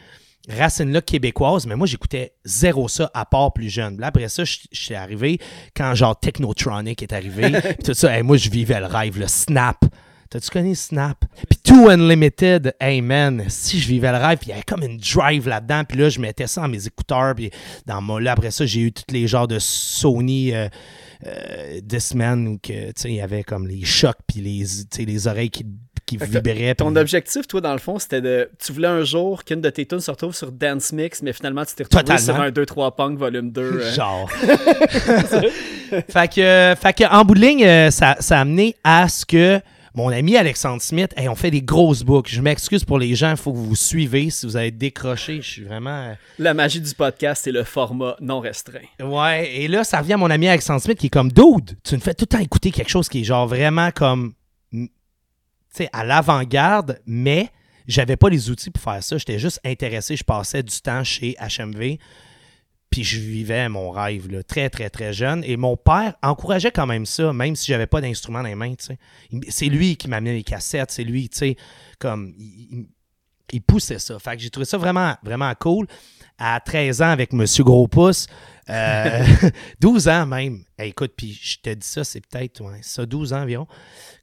racines-là 0.47 1.01
québécoises, 1.01 1.65
mais 1.67 1.75
moi, 1.75 1.87
j'écoutais 1.87 2.35
zéro 2.45 2.87
ça 2.87 3.11
à 3.13 3.25
part 3.25 3.51
plus 3.51 3.69
jeune. 3.69 3.99
Là, 3.99 4.07
après 4.07 4.29
ça, 4.29 4.45
je 4.45 4.59
je 4.71 4.79
suis 4.79 4.95
arrivé 4.95 5.39
quand 5.75 5.93
genre 5.93 6.17
Technotronic 6.17 7.03
est 7.03 7.11
arrivé. 7.11 7.51
tout 7.83 7.93
ça, 7.93 8.15
hey, 8.15 8.23
moi, 8.23 8.37
je 8.37 8.49
vivais 8.49 8.79
le 8.79 8.85
rêve, 8.85 9.19
le 9.19 9.27
Snap. 9.27 9.83
T'as-tu 10.29 10.49
connu 10.49 10.75
Snap? 10.75 11.23
Puis 11.49 11.59
Too 11.63 11.89
Unlimited, 11.89 12.73
hey 12.81 13.01
man, 13.01 13.45
si 13.47 13.79
je 13.79 13.87
vivais 13.87 14.11
le 14.11 14.17
rêve, 14.17 14.37
puis 14.39 14.47
il 14.47 14.51
y 14.51 14.53
avait 14.53 14.63
comme 14.63 14.83
une 14.83 14.97
drive 14.97 15.47
là-dedans, 15.47 15.83
puis 15.87 15.97
là, 15.97 16.09
je 16.09 16.19
mettais 16.19 16.47
ça 16.47 16.61
dans 16.61 16.67
mes 16.67 16.85
écouteurs, 16.85 17.33
puis 17.35 17.49
dans 17.85 18.01
mon... 18.01 18.17
Là, 18.17 18.33
après 18.33 18.51
ça, 18.51 18.65
j'ai 18.65 18.81
eu 18.81 18.91
tous 18.91 19.03
les 19.13 19.27
genres 19.27 19.47
de 19.47 19.57
Sony 19.59 20.53
euh, 20.53 20.67
euh, 21.25 21.79
Discman, 21.83 22.47
où 22.47 22.57
que, 22.57 22.87
tu 22.87 22.93
sais, 22.95 23.09
il 23.09 23.15
y 23.15 23.21
avait 23.21 23.43
comme 23.43 23.67
les 23.67 23.85
chocs, 23.85 24.17
puis 24.27 24.41
les, 24.41 25.05
les 25.05 25.27
oreilles 25.27 25.49
qui, 25.49 25.65
qui. 26.05 26.17
Ton 26.17 26.91
puis- 26.91 26.99
objectif, 27.01 27.47
toi, 27.47 27.59
dans 27.59 27.73
le 27.73 27.79
fond, 27.79 27.99
c'était 27.99 28.21
de. 28.21 28.49
Tu 28.63 28.71
voulais 28.71 28.87
un 28.87 29.03
jour 29.03 29.43
qu'une 29.43 29.59
de 29.59 29.69
tes 29.69 29.85
tunes 29.85 29.99
se 29.99 30.09
retrouve 30.09 30.33
sur 30.33 30.53
Dance 30.53 30.93
Mix, 30.93 31.21
mais 31.21 31.33
finalement, 31.33 31.65
tu 31.65 31.75
t'es 31.75 31.83
retrouvé 31.83 32.03
Totalement. 32.03 32.23
sur 32.23 32.41
un 32.41 32.49
2-3 32.49 32.95
Punk 32.95 33.17
volume 33.19 33.51
2. 33.51 33.61
euh. 33.61 33.93
Genre. 33.93 34.29
fait 36.09 36.33
que, 36.33 36.75
fait 36.81 36.93
que 36.93 37.11
en 37.13 37.25
bout 37.25 37.35
de 37.35 37.39
ligne, 37.41 37.65
euh, 37.65 37.91
ça, 37.91 38.15
ça 38.19 38.37
a 38.37 38.41
amené 38.41 38.75
à 38.83 39.09
ce 39.09 39.25
que 39.25 39.59
mon 39.97 40.09
ami 40.09 40.37
Alexandre 40.37 40.79
Smith, 40.81 41.11
hey, 41.17 41.27
on 41.27 41.33
fait 41.35 41.49
des 41.49 41.63
grosses 41.63 42.03
boucles. 42.03 42.31
Je 42.31 42.39
m'excuse 42.41 42.85
pour 42.85 42.99
les 42.99 43.15
gens, 43.15 43.31
il 43.31 43.37
faut 43.37 43.51
que 43.51 43.57
vous 43.57 43.75
suivez. 43.75 44.29
Si 44.29 44.45
vous 44.45 44.55
avez 44.55 44.69
décroché, 44.69 45.41
je 45.41 45.49
suis 45.49 45.63
vraiment. 45.63 46.15
La 46.37 46.53
magie 46.53 46.79
du 46.79 46.93
podcast, 46.93 47.41
c'est 47.45 47.51
le 47.51 47.63
format 47.63 48.15
non 48.21 48.39
restreint. 48.39 48.79
euh, 49.01 49.07
Ouais, 49.07 49.51
et 49.55 49.67
là, 49.67 49.83
ça 49.83 49.97
revient 49.99 50.13
à 50.13 50.17
mon 50.17 50.29
ami 50.29 50.47
Alexandre 50.47 50.81
Smith 50.81 50.99
qui 50.99 51.07
est 51.07 51.09
comme 51.09 51.31
Dude, 51.31 51.77
tu 51.83 51.95
me 51.95 51.99
fais 51.99 52.13
tout 52.13 52.25
le 52.29 52.37
temps 52.37 52.43
écouter 52.43 52.69
quelque 52.71 52.89
chose 52.89 53.09
qui 53.09 53.21
est 53.21 53.23
genre 53.23 53.47
vraiment 53.47 53.89
comme. 53.91 54.33
mm, 54.71 54.85
Tu 54.85 54.91
sais, 55.83 55.89
à 55.91 56.05
l'avant-garde, 56.05 56.99
mais 57.07 57.49
j'avais 57.87 58.17
pas 58.17 58.29
les 58.29 58.51
outils 58.51 58.69
pour 58.69 58.83
faire 58.83 59.01
ça. 59.03 59.17
J'étais 59.17 59.39
juste 59.39 59.59
intéressé. 59.65 60.15
Je 60.15 60.23
passais 60.23 60.61
du 60.61 60.79
temps 60.79 61.03
chez 61.03 61.35
HMV. 61.39 61.97
Puis 62.97 63.03
je 63.03 63.19
vivais 63.19 63.69
mon 63.69 63.91
rêve, 63.91 64.27
là, 64.31 64.41
très, 64.41 64.71
très, 64.71 64.89
très 64.89 65.13
jeune. 65.13 65.43
Et 65.43 65.55
mon 65.55 65.77
père 65.77 66.15
encourageait 66.23 66.71
quand 66.71 66.87
même 66.87 67.05
ça, 67.05 67.31
même 67.31 67.55
si 67.55 67.67
j'avais 67.67 67.85
pas 67.85 68.01
d'instrument 68.01 68.41
dans 68.41 68.47
les 68.47 68.55
mains, 68.55 68.73
C'est 69.49 69.67
lui 69.67 69.97
qui 69.97 70.07
m'amenait 70.07 70.33
les 70.33 70.41
cassettes, 70.41 70.89
c'est 70.89 71.03
lui, 71.03 71.29
tu 71.29 71.37
sais, 71.37 71.57
comme, 71.99 72.33
il, 73.53 73.61
poussait 73.61 73.99
ça. 73.99 74.17
Fait 74.17 74.35
que 74.35 74.41
j'ai 74.41 74.49
trouvé 74.49 74.65
ça 74.65 74.79
vraiment, 74.79 75.13
vraiment 75.21 75.53
cool. 75.59 75.85
À 76.39 76.59
13 76.59 77.03
ans, 77.03 77.09
avec 77.09 77.33
Monsieur 77.33 77.63
Gros 77.63 77.87
Pouce, 77.87 78.25
euh, 78.67 79.23
12 79.79 80.07
ans 80.07 80.25
même. 80.25 80.63
Hey, 80.79 80.89
écoute, 80.89 81.13
puis 81.15 81.39
je 81.39 81.59
te 81.59 81.69
dis 81.69 81.85
ça, 81.85 82.03
c'est 82.03 82.25
peut-être, 82.25 82.61
ouais, 82.61 82.79
ça, 82.81 83.05
12 83.05 83.31
ans 83.33 83.43
environ. 83.43 83.67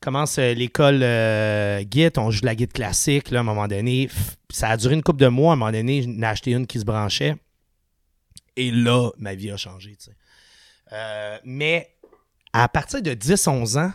Commence 0.01 0.37
euh, 0.39 0.53
l'école 0.53 0.99
euh, 1.05 1.81
Git, 1.89 2.11
on 2.17 2.33
joue 2.33 2.41
de 2.41 2.47
la 2.47 2.57
Git 2.57 2.67
classique, 2.67 3.31
là, 3.31 3.39
à 3.39 3.41
un 3.43 3.45
moment 3.45 3.69
donné. 3.69 4.11
Ça 4.51 4.71
a 4.71 4.77
duré 4.77 4.95
une 4.95 5.03
couple 5.05 5.21
de 5.21 5.29
mois, 5.29 5.51
à 5.51 5.53
un 5.53 5.59
moment 5.59 5.71
donné, 5.71 6.03
j'en 6.03 6.23
ai 6.23 6.27
acheté 6.27 6.51
une 6.51 6.67
qui 6.67 6.81
se 6.81 6.85
branchait. 6.85 7.37
Et 8.57 8.71
là, 8.71 9.11
ma 9.19 9.35
vie 9.35 9.51
a 9.51 9.57
changé. 9.57 9.97
Euh, 10.93 11.39
mais 11.45 11.97
à 12.53 12.69
partir 12.69 13.03
de 13.03 13.13
10-11 13.13 13.79
ans, 13.79 13.93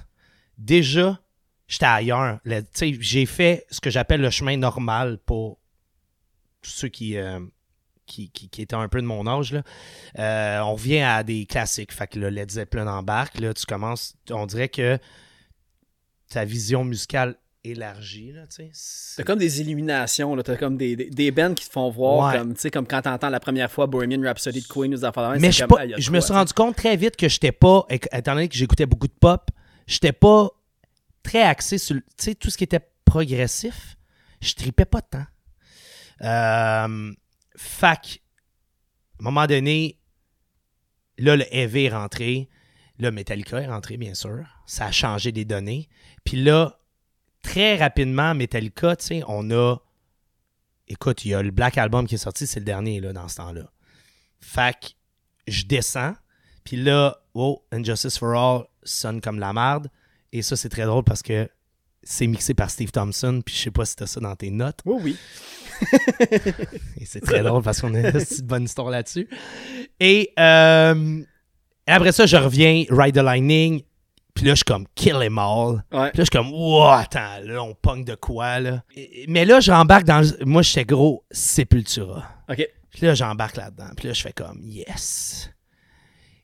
déjà, 0.58 1.20
j'étais 1.68 1.86
ailleurs. 1.86 2.40
J'ai 2.44 3.26
fait 3.26 3.66
ce 3.70 3.80
que 3.80 3.90
j'appelle 3.90 4.22
le 4.22 4.30
chemin 4.30 4.58
normal 4.58 5.18
pour 5.26 5.60
tous 6.62 6.72
ceux 6.72 6.90
qui, 6.90 7.18
euh, 7.18 7.40
qui, 8.06 8.30
qui, 8.30 8.62
étaient 8.62 8.76
un 8.76 8.90
peu 8.90 9.02
de 9.02 9.08
mon 9.08 9.26
âge. 9.28 9.54
Là. 9.54 9.64
Euh, 10.18 10.60
on 10.62 10.74
revient 10.74 11.00
à 11.00 11.24
des 11.24 11.46
classiques. 11.46 11.94
Fait 11.94 12.08
que 12.08 12.20
le 12.20 12.30
Led 12.30 12.52
Zeppelin 12.52 12.88
embarque. 12.88 13.40
Là, 13.40 13.54
tu 13.54 13.66
commences, 13.66 14.16
on 14.30 14.46
dirait 14.46 14.70
que 14.70 15.00
ta 16.30 16.44
vision 16.44 16.84
musicale 16.84 17.38
élargie. 17.64 18.32
Là, 18.32 18.48
tu 18.48 18.56
sais. 18.56 18.70
C'est- 18.74 19.18
T'as 19.18 19.24
comme 19.24 19.40
des 19.40 19.62
illuminations, 19.62 20.36
là. 20.36 20.44
T'as 20.44 20.56
comme 20.56 20.78
des, 20.78 20.96
des, 20.96 21.10
des 21.10 21.32
bands 21.32 21.54
qui 21.54 21.66
te 21.68 21.72
font 21.72 21.90
voir, 21.90 22.32
Ouais. 22.32 22.38
comme, 22.40 22.54
tu 22.54 22.62
sais, 22.62 22.72
comme 22.72 22.88
quand 22.88 23.02
t'entends 23.02 23.30
la 23.30 23.40
première 23.40 23.70
fois 23.72 23.86
Bohemian 23.88 24.22
Rhapsody 24.24 24.62
de 24.62 24.68
Queen 24.68 24.94
ou 24.96 24.98
Mais 25.40 25.52
je, 25.52 25.60
comme, 25.66 25.78
pas- 25.78 25.86
y 25.86 25.94
a 25.94 25.98
de 25.98 26.02
je 26.02 26.12
me 26.12 26.20
suis 26.22 26.34
rendu 26.34 26.54
compte 26.54 26.76
très 26.76 26.96
vite 26.96 27.16
que 27.18 27.28
j'étais 27.28 27.52
pas, 27.52 27.86
étant 27.90 28.34
donné 28.36 28.48
que 28.48 28.56
j'écoutais 28.56 28.86
beaucoup 28.86 29.08
de 29.08 29.14
pop, 29.20 29.50
j'étais 29.88 30.14
pas 30.14 30.50
très 31.24 31.42
axé 31.42 31.78
sur 31.78 31.96
le- 31.96 32.02
tu 32.02 32.08
sais, 32.18 32.36
tout 32.36 32.50
ce 32.50 32.58
qui 32.58 32.64
était 32.64 32.82
progressif. 33.06 33.98
Je 34.42 34.54
tripais 34.54 34.86
pas 34.86 35.02
tant. 35.02 35.26
Euh, 36.22 37.14
fac, 37.58 38.22
à 39.20 39.22
un 39.22 39.24
moment 39.24 39.48
donné, 39.48 40.00
là, 41.18 41.36
le 41.36 41.46
heavy 41.54 41.86
est 41.86 41.90
rentré. 41.90 42.50
Là, 43.00 43.12
Metallica 43.12 43.62
est 43.62 43.68
rentré, 43.68 43.98
bien 43.98 44.14
sûr. 44.14 44.44
Ça 44.66 44.86
a 44.88 44.92
changé 44.92 45.32
des 45.32 45.46
données. 45.46 45.88
Puis 46.24 46.42
là, 46.42 46.79
très 47.42 47.78
rapidement, 47.78 48.36
Metallica, 48.36 48.96
tu 48.96 49.06
sais, 49.06 49.24
on 49.28 49.50
a. 49.52 49.78
Écoute, 50.88 51.24
il 51.26 51.30
y 51.30 51.34
a 51.34 51.44
le 51.44 51.52
Black 51.52 51.78
Album 51.78 52.08
qui 52.08 52.16
est 52.16 52.20
sorti, 52.20 52.48
c'est 52.48 52.60
le 52.60 52.66
dernier, 52.66 53.00
là, 53.00 53.14
dans 53.14 53.28
ce 53.28 53.36
temps-là. 53.38 53.72
Fait 54.40 54.74
que 54.74 54.88
je 55.48 55.66
descends. 55.66 56.14
Puis 56.64 56.78
là, 56.78 57.18
oh, 57.34 57.64
Injustice 57.72 58.18
for 58.18 58.34
All 58.36 58.66
sonne 58.84 59.22
comme 59.22 59.40
la 59.40 59.54
merde. 59.54 59.90
Et 60.32 60.42
ça, 60.42 60.56
c'est 60.56 60.70
très 60.70 60.86
drôle 60.86 61.04
parce 61.04 61.22
que 61.22 61.50
c'est 62.04 62.28
mixé 62.28 62.54
par 62.54 62.70
Steve 62.70 62.92
Thompson. 62.92 63.42
Puis 63.46 63.56
je 63.56 63.62
sais 63.64 63.72
pas 63.72 63.86
si 63.86 63.96
t'as 63.96 64.08
ça 64.08 64.20
dans 64.20 64.36
tes 64.36 64.52
notes. 64.52 64.80
Oui, 64.86 65.02
oui. 65.04 65.18
Et 67.00 67.06
c'est 67.06 67.22
très 67.22 67.42
drôle 67.42 67.64
parce 67.64 67.82
qu'on 67.82 67.94
a 67.96 68.00
une 68.00 68.12
petite 68.12 68.46
bonne 68.46 68.64
histoire 68.64 68.90
là-dessus. 68.90 69.28
Et 70.00 70.34
euh, 70.40 71.22
après 71.88 72.12
ça, 72.12 72.26
je 72.26 72.38
reviens, 72.38 72.86
Ride 72.90 73.16
the 73.16 73.20
Lightning. 73.20 73.84
Puis 74.40 74.48
là, 74.48 74.54
je 74.54 74.60
suis 74.60 74.64
comme 74.64 74.86
Kill 74.96 75.16
Em 75.16 75.38
All. 75.38 75.84
Ouais. 75.92 76.12
Puis 76.12 76.20
là, 76.20 76.20
je 76.20 76.22
suis 76.22 76.30
comme, 76.30 76.54
wow, 76.54 76.92
attends, 76.92 77.40
là, 77.44 77.62
on 77.62 77.74
pogne 77.74 78.06
de 78.06 78.16
quoi, 78.16 78.62
là? 78.62 78.84
Et- 78.96 79.26
Mais 79.28 79.44
là, 79.44 79.60
j'embarque 79.60 80.06
dans. 80.06 80.22
le- 80.22 80.46
Moi, 80.46 80.62
j'étais 80.62 80.86
gros 80.86 81.26
Sepultura. 81.30 82.24
OK. 82.50 82.66
Puis 82.90 83.06
là, 83.06 83.16
j'embarque 83.16 83.58
là-dedans. 83.58 83.90
Puis 83.98 84.08
là, 84.08 84.14
je 84.14 84.22
fais 84.22 84.32
comme, 84.32 84.62
yes. 84.64 85.52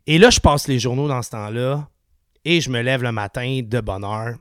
Et 0.08 0.18
là, 0.18 0.30
je 0.30 0.42
passe 0.42 0.68
les 0.68 0.78
journaux 0.78 1.08
dans 1.08 1.22
ce 1.22 1.30
temps-là. 1.30 1.88
Et 2.44 2.60
je 2.60 2.70
me 2.70 2.82
lève 2.82 3.02
le 3.02 3.14
matin 3.14 3.62
de 3.64 3.80
bonne 3.80 4.04
heure. 4.04 4.36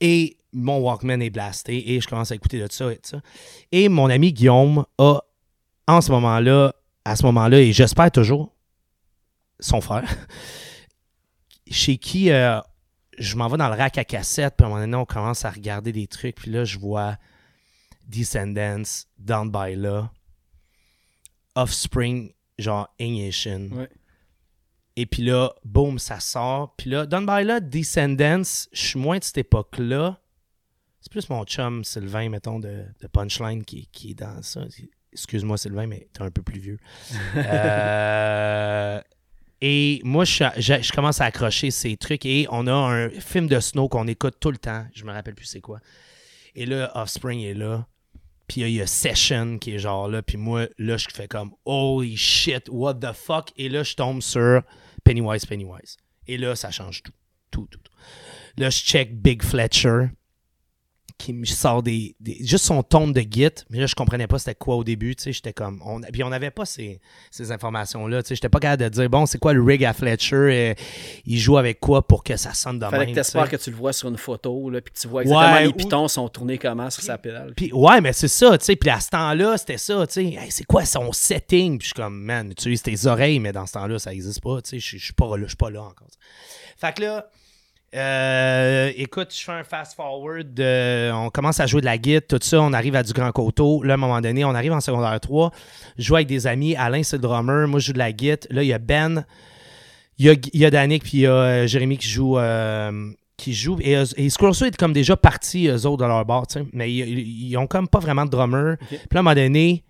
Et 0.00 0.36
mon 0.52 0.78
Walkman 0.78 1.20
est 1.20 1.30
blasté. 1.30 1.94
Et 1.94 2.00
je 2.00 2.06
commence 2.06 2.30
à 2.30 2.36
écouter 2.36 2.60
de 2.60 2.68
ça 2.70 2.92
et 2.92 2.94
de 2.94 3.00
ça. 3.06 3.20
Et 3.72 3.88
mon 3.88 4.08
ami 4.08 4.32
Guillaume 4.32 4.84
a, 4.98 5.18
en 5.88 6.00
ce 6.00 6.12
moment-là, 6.12 6.72
à 7.04 7.16
ce 7.16 7.24
moment-là, 7.26 7.58
et 7.60 7.72
j'espère 7.72 8.12
toujours, 8.12 8.54
son 9.58 9.80
frère, 9.80 10.04
chez 11.72 11.96
qui 11.98 12.30
euh, 12.30 12.60
je 13.18 13.36
m'en 13.36 13.48
vais 13.48 13.56
dans 13.56 13.68
le 13.68 13.74
rack 13.74 13.98
à 13.98 14.04
cassette. 14.04 14.54
Puis 14.56 14.64
à 14.64 14.66
un 14.66 14.70
moment 14.70 14.80
donné, 14.80 14.96
on 14.96 15.04
commence 15.04 15.44
à 15.44 15.50
regarder 15.50 15.92
des 15.92 16.06
trucs. 16.06 16.36
Puis 16.36 16.50
là, 16.50 16.64
je 16.64 16.78
vois 16.78 17.16
Descendants, 18.06 18.82
Down 19.18 19.50
by 19.50 19.74
Law. 19.74 20.08
Offspring, 21.54 22.32
genre 22.58 22.88
Ignition. 22.98 23.68
Ouais. 23.72 23.88
Et 24.96 25.06
puis 25.06 25.22
là, 25.22 25.52
boum, 25.64 25.98
ça 25.98 26.20
sort. 26.20 26.74
Puis 26.76 26.90
là, 26.90 27.06
Down 27.06 27.26
by 27.26 27.44
là, 27.44 27.60
Descendants, 27.60 28.42
je 28.72 28.80
suis 28.80 28.98
moins 28.98 29.18
de 29.18 29.24
cette 29.24 29.38
époque-là. 29.38 30.18
C'est 31.00 31.10
plus 31.10 31.28
mon 31.30 31.44
chum 31.44 31.84
Sylvain, 31.84 32.28
mettons, 32.28 32.60
de, 32.60 32.84
de 33.00 33.06
Punchline 33.08 33.64
qui, 33.64 33.88
qui 33.88 34.10
est 34.10 34.14
dans 34.14 34.40
ça. 34.42 34.62
Excuse-moi, 35.12 35.58
Sylvain, 35.58 35.86
mais 35.86 36.08
t'es 36.12 36.22
un 36.22 36.30
peu 36.30 36.42
plus 36.42 36.60
vieux. 36.60 36.78
Euh, 37.36 39.00
et 39.64 40.00
moi, 40.02 40.24
je, 40.24 40.42
je- 40.58 40.92
commence 40.92 41.20
à 41.20 41.26
accrocher 41.26 41.70
ces 41.70 41.96
trucs. 41.96 42.26
Et 42.26 42.46
on 42.50 42.66
a 42.66 42.72
un 42.72 43.08
film 43.10 43.46
de 43.46 43.60
Snow 43.60 43.88
qu'on 43.88 44.08
écoute 44.08 44.34
tout 44.40 44.50
le 44.50 44.58
temps. 44.58 44.84
Je 44.92 45.04
me 45.04 45.12
rappelle 45.12 45.36
plus 45.36 45.46
c'est 45.46 45.60
quoi. 45.60 45.78
Et 46.56 46.66
là, 46.66 46.90
Offspring 46.96 47.40
est 47.40 47.54
là. 47.54 47.86
Puis 48.48 48.62
il 48.62 48.70
y 48.70 48.82
a 48.82 48.86
Session 48.88 49.58
qui 49.58 49.74
est 49.74 49.78
genre 49.78 50.08
là. 50.08 50.20
Puis 50.20 50.36
moi, 50.36 50.66
là, 50.78 50.96
je 50.96 51.06
fais 51.14 51.28
comme 51.28 51.52
Holy 51.64 52.16
shit, 52.16 52.68
what 52.70 52.94
the 52.94 53.12
fuck? 53.12 53.50
Et 53.56 53.68
là, 53.68 53.84
je 53.84 53.94
tombe 53.94 54.20
sur 54.20 54.62
Pennywise, 55.04 55.46
Pennywise. 55.46 55.96
Et 56.26 56.36
là, 56.38 56.56
ça 56.56 56.70
change 56.72 57.02
tout. 57.04 57.12
Tout, 57.52 57.68
tout, 57.70 57.78
tout. 57.78 57.92
Là, 58.58 58.68
je 58.70 58.78
check 58.80 59.14
Big 59.14 59.42
Fletcher 59.42 60.06
qui 61.18 61.32
me 61.32 61.44
sort 61.44 61.82
des, 61.82 62.14
des- 62.20 62.38
juste 62.44 62.64
son 62.64 62.82
ton 62.82 63.08
de 63.08 63.20
git 63.20 63.48
mais 63.70 63.78
là 63.78 63.86
je 63.86 63.94
comprenais 63.94 64.26
pas 64.26 64.38
c'était 64.38 64.54
quoi 64.54 64.76
au 64.76 64.84
début 64.84 65.14
tu 65.16 65.24
sais 65.24 65.32
j'étais 65.32 65.52
comme 65.52 65.80
on 65.84 66.00
puis 66.00 66.22
on 66.24 66.30
n'avait 66.30 66.50
pas 66.50 66.64
ces, 66.64 67.00
ces 67.30 67.52
informations 67.52 68.06
là 68.06 68.22
tu 68.22 68.28
sais 68.28 68.34
j'étais 68.34 68.48
pas 68.48 68.58
capable 68.60 68.82
de 68.84 68.88
dire 68.88 69.08
bon 69.10 69.26
c'est 69.26 69.38
quoi 69.38 69.52
le 69.52 69.62
rig 69.62 69.84
à 69.84 69.92
Fletcher 69.92 70.36
euh, 70.36 70.74
il 71.26 71.38
joue 71.38 71.56
avec 71.58 71.80
quoi 71.80 72.06
pour 72.06 72.24
que 72.24 72.36
ça 72.36 72.54
sonne 72.54 72.78
de 72.78 72.84
Fallait 72.86 72.98
même 73.06 73.10
que 73.10 73.14
t'espères 73.20 73.48
que 73.48 73.56
tu 73.56 73.70
le 73.70 73.76
vois 73.76 73.92
sur 73.92 74.08
une 74.08 74.16
photo, 74.16 74.70
là, 74.70 74.80
puis 74.80 74.92
que 74.94 74.98
tu 74.98 75.08
vois 75.08 75.22
exactement 75.22 75.52
Ouais, 75.54 75.62
les 75.62 75.68
ou- 75.68 75.72
pitons 75.72 76.08
sont 76.08 76.28
tournés 76.28 76.58
comment 76.58 76.90
sur 76.90 77.02
sa 77.02 77.18
pédale. 77.18 77.52
Puis 77.56 77.72
ouais, 77.72 78.00
mais 78.00 78.12
c'est 78.12 78.28
ça, 78.28 78.56
tu 78.58 78.64
sais. 78.64 78.76
Puis 78.76 78.90
à 78.90 79.00
ce 79.00 79.10
temps-là, 79.10 79.56
c'était 79.58 79.78
ça, 79.78 80.06
tu 80.06 80.12
sais. 80.14 80.24
Hey, 80.24 80.50
c'est 80.50 80.64
quoi 80.64 80.84
son 80.84 81.12
setting? 81.12 81.78
Puis 81.78 81.88
je 81.88 81.94
suis 81.94 82.02
comme, 82.02 82.18
man, 82.22 82.50
utilise 82.50 82.82
tes 82.82 83.06
oreilles, 83.06 83.38
mais 83.38 83.52
dans 83.52 83.66
ce 83.66 83.72
temps-là, 83.74 83.98
ça 83.98 84.10
n'existe 84.10 84.40
pas, 84.42 84.60
tu 84.62 84.70
sais. 84.70 84.78
Je 84.78 84.96
je 84.98 85.04
suis 85.04 85.12
pas 85.12 85.36
là, 85.36 85.42
je 85.44 85.48
suis 85.48 85.56
pas 85.56 85.70
là 85.70 85.82
encore. 85.82 86.08
Fait 86.76 86.94
que 86.94 87.02
là, 87.02 87.30
euh, 87.94 88.90
écoute, 88.96 89.34
je 89.36 89.44
fais 89.44 89.52
un 89.52 89.64
fast-forward. 89.64 90.58
euh, 90.60 91.12
on 91.12 91.30
commence 91.30 91.60
à 91.60 91.66
jouer 91.66 91.80
de 91.80 91.86
la 91.86 91.98
guitare, 91.98 92.38
tout 92.38 92.44
ça. 92.46 92.60
On 92.60 92.72
arrive 92.72 92.96
à 92.96 93.02
du 93.02 93.12
Grand 93.12 93.30
Coteau. 93.32 93.82
Là, 93.82 93.94
à 93.94 93.96
un 93.96 93.98
moment 93.98 94.20
donné, 94.20 94.44
on 94.44 94.54
arrive 94.54 94.72
en 94.72 94.80
secondaire 94.80 95.18
3. 95.20 95.50
Je 95.98 96.02
joue 96.04 96.14
avec 96.16 96.28
des 96.28 96.46
amis. 96.46 96.74
Alain, 96.76 97.02
c'est 97.02 97.16
le 97.16 97.22
drummer. 97.22 97.68
Moi, 97.68 97.80
je 97.80 97.86
joue 97.86 97.92
de 97.92 97.98
la 97.98 98.12
guitare. 98.12 98.48
Là, 98.50 98.62
il 98.62 98.68
y 98.68 98.72
a 98.72 98.78
Ben. 98.78 99.24
Il 100.18 100.26
y 100.26 100.30
a, 100.30 100.34
il 100.52 100.60
y 100.60 100.64
a 100.64 100.70
Danick, 100.70 101.02
puis 101.02 101.12
il 101.18 101.20
y 101.20 101.26
a 101.26 101.32
euh, 101.32 101.66
Jérémy 101.66 101.98
qui 101.98 102.08
joue. 102.08 102.38
euh, 102.38 103.10
qui 103.36 103.54
joue. 103.54 103.76
Et, 103.80 103.92
et 103.92 104.26
est 104.26 104.76
comme 104.76 104.92
déjà 104.92 105.16
partis, 105.16 105.66
eux 105.68 105.86
autres, 105.86 106.02
de 106.02 106.06
leur 106.06 106.24
bar, 106.24 106.46
tu 106.46 106.60
sais. 106.60 106.66
Mais 106.72 106.92
ils, 106.92 107.50
ils- 107.50 107.56
ont 107.56 107.66
comme 107.66 107.88
pas 107.88 107.98
vraiment 107.98 108.24
de 108.24 108.30
drummer. 108.30 108.76
Puis 108.88 108.96
là, 108.96 109.16
à 109.16 109.18
un 109.18 109.22
moment 109.22 109.34
donné, 109.34 109.82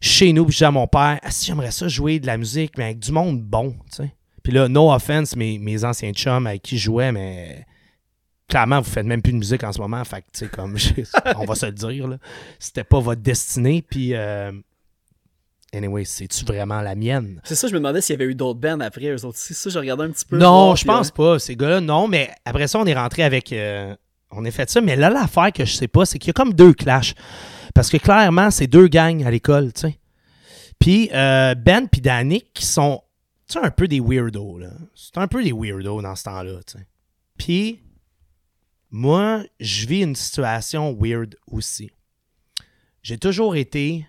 chez 0.00 0.32
nous, 0.32 0.44
puis 0.44 0.52
je 0.52 0.58
dis 0.58 0.64
à 0.64 0.70
mon 0.70 0.86
père, 0.86 1.18
ah, 1.22 1.30
si 1.30 1.46
j'aimerais 1.46 1.70
ça 1.70 1.88
jouer 1.88 2.20
de 2.20 2.26
la 2.26 2.36
musique, 2.36 2.72
mais 2.76 2.84
avec 2.84 2.98
du 2.98 3.10
monde 3.10 3.40
bon, 3.40 3.74
tu 3.90 4.02
sais. 4.02 4.12
Puis 4.48 4.56
là, 4.56 4.66
no 4.66 4.90
offense, 4.90 5.36
mes, 5.36 5.58
mes 5.58 5.84
anciens 5.84 6.10
chums 6.14 6.46
avec 6.46 6.62
qui 6.62 6.78
je 6.78 6.84
jouais, 6.84 7.12
mais 7.12 7.66
clairement, 8.48 8.80
vous 8.80 8.90
faites 8.90 9.04
même 9.04 9.20
plus 9.20 9.34
de 9.34 9.36
musique 9.36 9.62
en 9.62 9.74
ce 9.74 9.78
moment. 9.78 10.02
Fait 10.06 10.22
que, 10.22 10.26
tu 10.32 10.38
sais, 10.38 10.48
comme, 10.48 10.74
on 11.36 11.44
va 11.44 11.54
se 11.54 11.66
le 11.66 11.72
dire, 11.72 12.08
là. 12.08 12.16
C'était 12.58 12.82
pas 12.82 12.98
votre 12.98 13.20
destinée. 13.20 13.82
Puis, 13.82 14.14
euh, 14.14 14.50
anyway, 15.74 16.06
c'est-tu 16.06 16.46
vraiment 16.46 16.80
la 16.80 16.94
mienne? 16.94 17.42
C'est 17.44 17.56
ça, 17.56 17.68
je 17.68 17.74
me 17.74 17.78
demandais 17.78 18.00
s'il 18.00 18.14
y 18.14 18.22
avait 18.22 18.30
eu 18.30 18.34
d'autres 18.34 18.58
bands 18.58 18.80
après 18.80 19.08
eux 19.10 19.22
autres. 19.26 19.36
C'est 19.36 19.52
ça, 19.52 19.68
je 19.68 19.78
regardais 19.78 20.04
un 20.04 20.10
petit 20.12 20.24
peu. 20.24 20.38
Non, 20.38 20.74
je 20.74 20.86
pense 20.86 21.10
pas. 21.10 21.38
Ces 21.38 21.54
gars-là, 21.54 21.82
non. 21.82 22.08
Mais 22.08 22.30
après 22.46 22.68
ça, 22.68 22.78
on 22.78 22.86
est 22.86 22.94
rentré 22.94 23.24
avec. 23.24 23.52
euh, 23.52 23.94
on 24.30 24.42
a 24.46 24.50
fait 24.50 24.70
ça. 24.70 24.80
Mais 24.80 24.96
là, 24.96 25.10
l'affaire 25.10 25.52
que 25.52 25.66
je 25.66 25.74
sais 25.74 25.88
pas, 25.88 26.06
c'est 26.06 26.18
qu'il 26.18 26.28
y 26.28 26.30
a 26.30 26.32
comme 26.32 26.54
deux 26.54 26.72
clashs. 26.72 27.12
Parce 27.74 27.90
que 27.90 27.98
clairement, 27.98 28.50
c'est 28.50 28.66
deux 28.66 28.88
gangs 28.88 29.22
à 29.26 29.30
l'école, 29.30 29.74
tu 29.74 29.82
sais. 29.82 29.98
Puis 30.78 31.10
euh, 31.12 31.54
Ben 31.54 31.86
puis 31.86 32.00
Danick 32.00 32.46
qui 32.54 32.64
sont 32.64 33.02
sais, 33.54 33.58
un 33.58 33.70
peu 33.70 33.88
des 33.88 34.00
weirdos, 34.00 34.58
là. 34.58 34.72
C'est 34.94 35.18
un 35.18 35.28
peu 35.28 35.42
des 35.42 35.52
weirdos 35.52 36.02
dans 36.02 36.14
ce 36.16 36.24
temps-là, 36.24 36.60
tu 36.66 36.78
sais. 36.78 36.86
Puis 37.36 37.82
moi, 38.90 39.44
je 39.60 39.86
vis 39.86 40.02
une 40.02 40.16
situation 40.16 40.96
weird 40.98 41.36
aussi. 41.46 41.90
J'ai 43.02 43.18
toujours 43.18 43.56
été. 43.56 44.06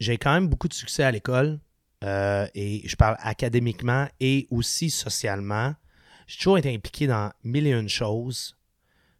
J'ai 0.00 0.18
quand 0.18 0.34
même 0.34 0.48
beaucoup 0.48 0.68
de 0.68 0.74
succès 0.74 1.02
à 1.02 1.10
l'école. 1.10 1.60
euh, 2.04 2.46
et 2.54 2.86
je 2.86 2.96
parle 2.96 3.16
académiquement 3.20 4.06
et 4.20 4.46
aussi 4.50 4.90
socialement. 4.90 5.74
J'ai 6.26 6.36
toujours 6.38 6.58
été 6.58 6.74
impliqué 6.74 7.06
dans 7.06 7.32
mille 7.42 7.66
et 7.66 7.72
une 7.72 7.88
choses. 7.88 8.56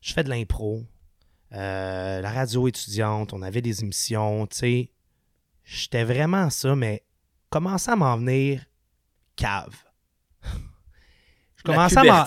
Je 0.00 0.12
fais 0.12 0.22
de 0.24 0.28
l'impro. 0.28 0.84
euh, 1.52 2.20
la 2.20 2.30
radio 2.30 2.68
étudiante, 2.68 3.32
on 3.32 3.40
avait 3.42 3.62
des 3.62 3.82
émissions, 3.82 4.46
tu 4.46 4.56
sais. 4.56 4.90
J'étais 5.64 6.04
vraiment 6.04 6.50
ça, 6.50 6.74
mais 6.76 7.04
commençais 7.54 7.92
à 7.92 7.96
m'en 7.96 8.16
venir 8.16 8.64
cave. 9.36 9.74
Je 11.56 11.62
commençais 11.62 11.98
à 11.98 12.04
m'en... 12.04 12.24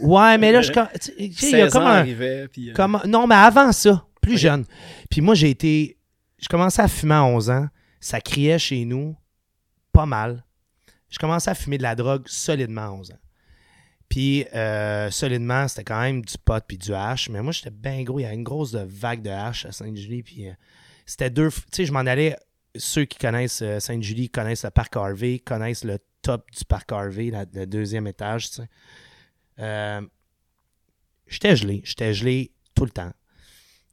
Ouais, 0.00 0.36
mais 0.38 0.52
là, 0.52 0.60
je... 0.60 0.72
tu 0.72 0.78
sais, 1.00 1.14
il 1.18 1.32
y 1.58 1.60
a 1.60 1.70
16 1.70 1.72
comme 1.72 1.82
un... 1.84 1.98
arrivait, 1.98 2.48
puis, 2.48 2.70
euh, 2.70 2.74
Comme- 2.74 3.00
Non, 3.06 3.26
mais 3.26 3.36
avant 3.36 3.70
ça, 3.72 4.04
plus 4.20 4.36
jeune. 4.36 4.64
Puis 5.08 5.20
moi, 5.20 5.34
j'ai 5.34 5.50
été. 5.50 5.96
Je 6.38 6.48
commençais 6.48 6.82
à 6.82 6.88
fumer 6.88 7.14
à 7.14 7.24
11 7.24 7.48
ans. 7.50 7.68
Ça 8.00 8.20
criait 8.20 8.58
chez 8.58 8.84
nous 8.84 9.16
pas 9.92 10.04
mal. 10.06 10.44
Je 11.08 11.18
commençais 11.18 11.50
à 11.50 11.54
fumer 11.54 11.78
de 11.78 11.82
la 11.82 11.94
drogue 11.94 12.24
solidement 12.26 12.82
à 12.82 12.90
11 12.90 13.12
ans. 13.12 13.18
Puis 14.08 14.44
euh, 14.54 15.10
solidement, 15.10 15.68
c'était 15.68 15.84
quand 15.84 16.00
même 16.00 16.22
du 16.22 16.34
pot 16.44 16.62
puis 16.66 16.76
du 16.76 16.92
hash. 16.92 17.28
Mais 17.28 17.42
moi, 17.42 17.52
j'étais 17.52 17.70
bien 17.70 18.02
gros. 18.02 18.18
Il 18.18 18.22
y 18.22 18.26
avait 18.26 18.34
une 18.34 18.42
grosse 18.42 18.74
vague 18.74 19.22
de 19.22 19.30
hash 19.30 19.64
à 19.66 19.72
Sainte-Julie. 19.72 20.22
Puis 20.22 20.48
euh, 20.48 20.52
c'était 21.06 21.30
deux. 21.30 21.50
Tu 21.50 21.60
sais, 21.72 21.84
je 21.86 21.92
m'en 21.92 22.00
allais. 22.00 22.36
Ceux 22.76 23.04
qui 23.04 23.18
connaissent 23.18 23.62
euh, 23.62 23.80
Sainte-Julie 23.80 24.30
connaissent 24.30 24.64
le 24.64 24.70
parc 24.70 24.96
Harvey, 24.96 25.40
connaissent 25.40 25.84
le 25.84 25.98
top 26.22 26.50
du 26.50 26.64
parc 26.64 26.92
Harvey, 26.92 27.32
le 27.52 27.66
deuxième 27.66 28.06
étage. 28.06 28.50
tu 28.50 28.56
sais. 28.56 28.68
Euh, 29.58 30.00
j'étais 31.26 31.56
gelé. 31.56 31.82
J'étais 31.84 32.14
gelé 32.14 32.52
tout 32.74 32.84
le 32.84 32.90
temps. 32.90 33.12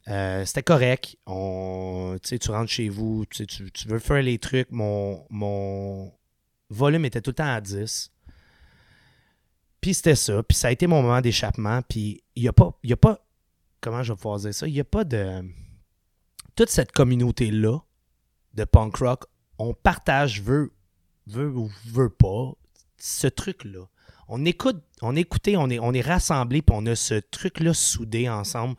Euh, 0.08 0.44
c'était 0.44 0.62
correct. 0.62 1.16
On, 1.26 2.16
tu 2.22 2.50
rentres 2.50 2.70
chez 2.70 2.88
vous, 2.88 3.26
tu, 3.26 3.46
tu, 3.46 3.88
veux 3.88 3.98
faire 3.98 4.22
les 4.22 4.38
trucs. 4.38 4.70
Mon, 4.70 5.26
mon 5.28 6.12
volume 6.70 7.04
était 7.04 7.20
tout 7.20 7.30
le 7.30 7.34
temps 7.34 7.52
à 7.52 7.60
10. 7.60 8.10
Puis 9.80 9.94
c'était 9.94 10.14
ça. 10.14 10.42
Puis 10.42 10.56
ça 10.56 10.68
a 10.68 10.70
été 10.70 10.86
mon 10.86 11.02
moment 11.02 11.20
d'échappement. 11.20 11.82
Puis 11.82 12.22
il 12.36 12.42
n'y 12.42 12.48
a 12.48 12.52
pas, 12.52 12.78
a 12.90 12.96
pas, 12.96 13.26
comment 13.80 14.02
je 14.02 14.12
vais 14.12 14.16
pouvoir 14.16 14.38
dire 14.38 14.54
ça? 14.54 14.66
Il 14.66 14.72
n'y 14.72 14.80
a 14.80 14.84
pas 14.84 15.04
de... 15.04 15.44
Toute 16.56 16.70
cette 16.70 16.90
communauté-là 16.90 17.78
de 18.54 18.64
punk 18.64 18.96
rock, 18.96 19.24
on 19.58 19.74
partage, 19.74 20.42
veut, 20.42 20.72
veut 21.26 21.50
ou 21.50 21.70
veut 21.86 22.10
pas, 22.10 22.52
ce 22.98 23.26
truc-là. 23.26 23.86
On 24.28 24.44
écoute, 24.44 24.82
on 25.02 25.16
écoutait, 25.16 25.56
on 25.56 25.70
est, 25.70 25.78
on 25.78 25.92
est 25.92 26.00
rassemblés, 26.00 26.62
puis 26.62 26.76
on 26.78 26.84
a 26.86 26.94
ce 26.94 27.14
truc-là 27.14 27.72
soudé 27.74 28.28
ensemble 28.28 28.76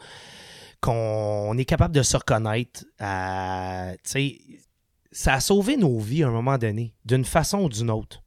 qu'on 0.82 0.92
on 0.94 1.58
est 1.58 1.66
capable 1.66 1.96
de 1.96 2.04
se 2.04 2.16
reconnaître. 2.18 2.86
à- 3.00 3.94
ça 5.12 5.34
a 5.34 5.40
sauvé 5.40 5.76
nos 5.76 5.98
vies 6.00 6.24
à 6.24 6.28
un 6.28 6.32
moment 6.32 6.58
donné, 6.58 6.94
d'une 7.04 7.26
façon 7.26 7.64
ou 7.64 7.70
d'une 7.70 7.90
autre. 7.90 8.22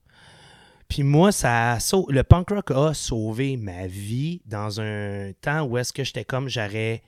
Puis 0.88 1.04
moi, 1.04 1.32
ça 1.32 1.74
a 1.74 1.78
le 2.08 2.22
punk 2.22 2.50
rock 2.50 2.70
a 2.72 2.92
sauvé 2.92 3.56
ma 3.56 3.86
vie 3.86 4.42
dans 4.46 4.80
un 4.80 5.32
temps 5.40 5.62
où 5.62 5.78
est-ce 5.78 5.92
que 5.92 6.04
j'étais 6.04 6.24
comme 6.24 6.48
j'aurais 6.48 7.02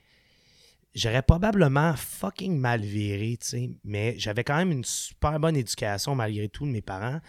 j'aurais 0.95 1.21
probablement 1.21 1.93
fucking 1.95 2.57
mal 2.57 2.81
viré, 2.81 3.37
tu 3.39 3.47
sais, 3.47 3.69
mais 3.83 4.15
j'avais 4.17 4.43
quand 4.43 4.55
même 4.55 4.71
une 4.71 4.83
super 4.85 5.39
bonne 5.39 5.57
éducation 5.57 6.15
malgré 6.15 6.47
tout 6.49 6.65
de 6.65 6.71
mes 6.71 6.81
parents. 6.81 7.19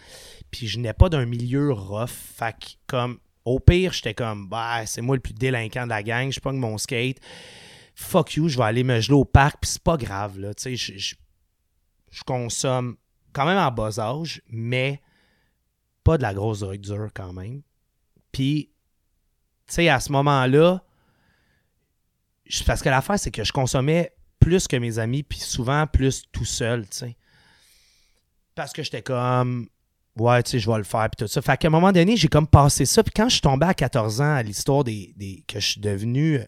Puis 0.51 0.67
je 0.67 0.79
n'ai 0.79 0.93
pas 0.93 1.09
d'un 1.09 1.25
milieu 1.25 1.71
rough, 1.73 2.07
fait 2.09 2.53
que 2.53 2.67
comme 2.87 3.19
au 3.45 3.59
pire, 3.59 3.93
j'étais 3.93 4.13
comme 4.13 4.47
bah, 4.49 4.85
c'est 4.85 5.01
moi 5.01 5.15
le 5.15 5.21
plus 5.21 5.33
délinquant 5.33 5.83
de 5.83 5.89
la 5.89 6.01
gang, 6.03 6.31
je 6.31 6.39
pogne 6.39 6.57
mon 6.57 6.77
skate. 6.77 7.19
Fuck 7.93 8.35
you, 8.35 8.47
je 8.47 8.57
vais 8.57 8.63
aller 8.63 8.83
me 8.83 8.99
geler 9.01 9.15
au 9.15 9.25
parc, 9.25 9.57
puis 9.61 9.71
c'est 9.71 9.83
pas 9.83 9.97
grave 9.97 10.39
là, 10.39 10.53
tu 10.53 10.63
sais, 10.63 10.75
je, 10.75 10.97
je- 10.97 11.15
consomme 12.25 12.97
quand 13.33 13.45
même 13.45 13.57
en 13.57 13.71
bas 13.71 13.99
âge, 13.99 14.41
mais 14.49 15.01
pas 16.03 16.17
de 16.17 16.23
la 16.23 16.33
grosse 16.33 16.61
drogue 16.61 16.79
dure 16.79 17.09
quand 17.13 17.33
même. 17.33 17.61
Puis, 18.31 18.71
tu 19.67 19.73
sais, 19.73 19.89
à 19.89 19.99
ce 19.99 20.11
moment-là, 20.13 20.83
parce 22.65 22.81
que 22.81 22.89
l'affaire, 22.89 23.19
c'est 23.19 23.31
que 23.31 23.43
je 23.43 23.51
consommais 23.51 24.11
plus 24.39 24.67
que 24.67 24.77
mes 24.77 24.99
amis, 24.99 25.23
puis 25.23 25.39
souvent 25.39 25.85
plus 25.87 26.23
tout 26.31 26.45
seul, 26.45 26.83
tu 26.87 26.97
sais. 26.97 27.17
Parce 28.55 28.73
que 28.73 28.81
j'étais 28.83 29.01
comme, 29.01 29.67
ouais, 30.17 30.41
tu 30.43 30.51
sais, 30.51 30.59
je 30.59 30.69
vais 30.69 30.77
le 30.77 30.83
faire, 30.83 31.07
puis 31.09 31.25
tout 31.25 31.31
ça. 31.31 31.41
Fait 31.41 31.57
qu'à 31.57 31.67
un 31.67 31.71
moment 31.71 31.91
donné, 31.91 32.17
j'ai 32.17 32.27
comme 32.27 32.47
passé 32.47 32.85
ça, 32.85 33.03
puis 33.03 33.11
quand 33.15 33.27
je 33.29 33.33
suis 33.33 33.41
tombé 33.41 33.65
à 33.65 33.73
14 33.73 34.21
ans 34.21 34.35
à 34.35 34.43
l'histoire 34.43 34.83
des, 34.83 35.13
des- 35.17 35.43
que 35.47 35.59
je 35.59 35.65
suis 35.71 35.81
devenu. 35.81 36.39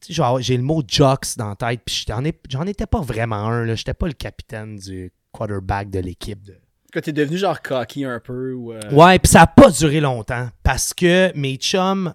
Tu 0.00 0.08
sais, 0.08 0.12
genre, 0.12 0.40
j'ai 0.40 0.56
le 0.56 0.62
mot 0.62 0.82
jocks 0.86 1.36
dans 1.36 1.48
la 1.48 1.56
tête, 1.56 1.80
puis 1.84 2.04
j'en 2.06 2.24
ai- 2.24 2.38
j'en 2.48 2.66
étais 2.66 2.86
pas 2.86 3.00
vraiment 3.00 3.36
un, 3.48 3.64
là. 3.64 3.74
J'étais 3.74 3.94
pas 3.94 4.06
le 4.06 4.12
capitaine 4.12 4.76
du 4.76 5.12
quarterback 5.32 5.90
de 5.90 5.98
l'équipe. 6.00 6.42
de- 6.44 6.58
Que 6.92 7.00
t'es 7.00 7.12
devenu 7.12 7.36
genre 7.38 7.60
cocky 7.60 8.04
un 8.04 8.20
peu 8.20 8.52
ou. 8.52 8.72
euh, 8.72 8.80
Ouais, 8.92 9.18
puis 9.18 9.30
ça 9.32 9.40
n'a 9.40 9.46
pas 9.48 9.70
duré 9.70 10.00
longtemps 10.00 10.48
parce 10.62 10.94
que 10.94 11.32
mes 11.34 11.56
chums 11.56 12.14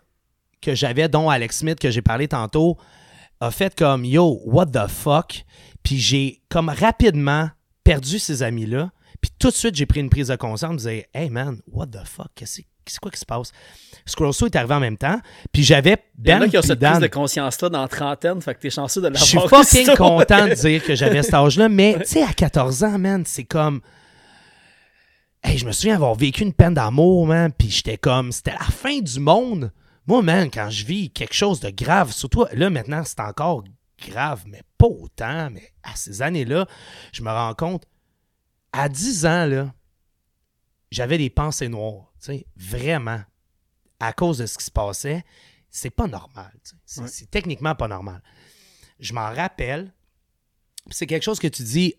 que 0.62 0.76
j'avais, 0.76 1.08
dont 1.10 1.30
Alex 1.30 1.58
Smith 1.60 1.80
que 1.80 1.90
j'ai 1.92 2.02
parlé 2.02 2.28
tantôt, 2.28 2.78
a 3.40 3.52
fait 3.52 3.76
comme 3.76 4.06
Yo, 4.06 4.42
what 4.46 4.68
the 4.68 4.88
fuck? 4.88 5.44
Puis 5.84 5.98
j'ai 5.98 6.42
comme 6.50 6.70
rapidement 6.70 7.50
perdu 7.84 8.20
ces 8.20 8.44
amis-là. 8.44 8.92
Puis 9.20 9.32
tout 9.40 9.50
de 9.50 9.56
suite, 9.56 9.76
j'ai 9.76 9.86
pris 9.86 10.00
une 10.00 10.10
prise 10.10 10.28
de 10.30 10.36
conscience. 10.36 10.70
Je 10.70 10.74
me 10.74 10.78
disais, 10.78 11.10
hey 11.14 11.30
man, 11.30 11.60
what 11.72 11.88
the 11.88 12.06
fuck? 12.06 12.28
Qu'est-ce 12.36 12.62
c'est 12.88 13.00
quoi 13.00 13.12
qui 13.12 13.20
se 13.20 13.26
passe? 13.26 13.52
Scrollso 14.06 14.48
est 14.48 14.56
arrivé 14.56 14.74
en 14.74 14.80
même 14.80 14.98
temps. 14.98 15.20
Puis 15.54 15.64
j'avais 15.64 15.98
Il 16.24 16.30
y 16.30 16.34
en 16.34 16.40
Ben 16.40 16.44
a 16.44 16.50
qui 16.50 16.58
ont 16.58 16.62
cette 16.64 16.80
Dan. 16.80 16.94
prise 16.94 17.02
de 17.04 17.08
conscience-là 17.14 17.70
dans 17.70 17.82
la 17.82 17.88
trentaine, 17.88 18.42
fait 18.42 18.56
que 18.56 18.60
t'es 18.60 18.70
chanceux 18.72 19.02
de 19.02 19.12
Je 19.16 19.24
suis 19.24 19.38
l'avoir. 19.38 19.64
fucking 19.64 19.96
content 19.96 20.48
de 20.48 20.54
dire 20.56 20.84
que 20.84 20.96
j'avais 20.96 21.22
cet 21.24 21.34
âge-là, 21.36 21.70
mais 21.70 21.98
tu 22.00 22.06
sais, 22.08 22.24
à 22.24 22.34
14 22.34 22.84
ans, 22.84 22.98
man, 23.00 23.24
c'est 23.26 23.44
comme. 23.44 23.82
Hey, 25.44 25.58
je 25.58 25.66
me 25.66 25.72
souviens 25.72 25.96
avoir 25.96 26.16
vécu 26.16 26.44
une 26.44 26.54
peine 26.54 26.74
d'amour, 26.74 27.26
man, 27.28 27.52
puis 27.56 27.70
j'étais 27.70 27.98
comme. 27.98 28.32
C'était 28.32 28.52
la 28.54 28.60
fin 28.66 29.00
du 29.00 29.20
monde. 29.20 29.72
Moi, 30.08 30.22
man, 30.22 30.50
quand 30.50 30.70
je 30.70 30.86
vis 30.86 31.10
quelque 31.12 31.34
chose 31.34 31.60
de 31.60 31.70
grave, 31.70 32.12
surtout 32.12 32.46
là, 32.54 32.70
maintenant, 32.70 33.04
c'est 33.06 33.20
encore 33.20 33.64
grave, 34.00 34.44
mais 34.48 34.62
pas 34.78 34.88
autant, 34.88 35.50
mais 35.52 35.72
à 35.84 35.96
ces 35.96 36.22
années-là, 36.22 36.68
je 37.14 37.22
me 37.22 37.30
rends 37.30 37.54
compte, 37.54 37.86
à 38.74 38.90
10 38.90 39.26
ans, 39.26 39.46
là, 39.46 39.74
j'avais 40.90 41.18
des 41.18 41.30
pensées 41.30 41.70
noires, 41.70 42.12
tu 42.20 42.28
sais, 42.28 42.48
vraiment, 42.56 43.22
à 44.00 44.14
cause 44.14 44.40
de 44.40 44.46
ce 44.46 44.58
qui 44.58 44.66
se 44.66 44.72
passait. 44.72 45.24
C'est 45.70 45.90
pas 45.90 46.08
normal, 46.08 46.52
tu 46.64 46.72
sais. 46.72 46.76
c'est 46.86 47.02
Ouais. 47.02 47.08
c'est 47.08 47.32
techniquement 47.32 47.76
pas 47.76 47.88
normal. 47.88 48.22
Je 49.00 49.14
m'en 49.14 49.32
rappelle, 49.34 49.94
c'est 50.90 51.08
quelque 51.08 51.24
chose 51.24 51.40
que 51.40 51.48
tu 51.48 51.64
dis, 51.64 51.96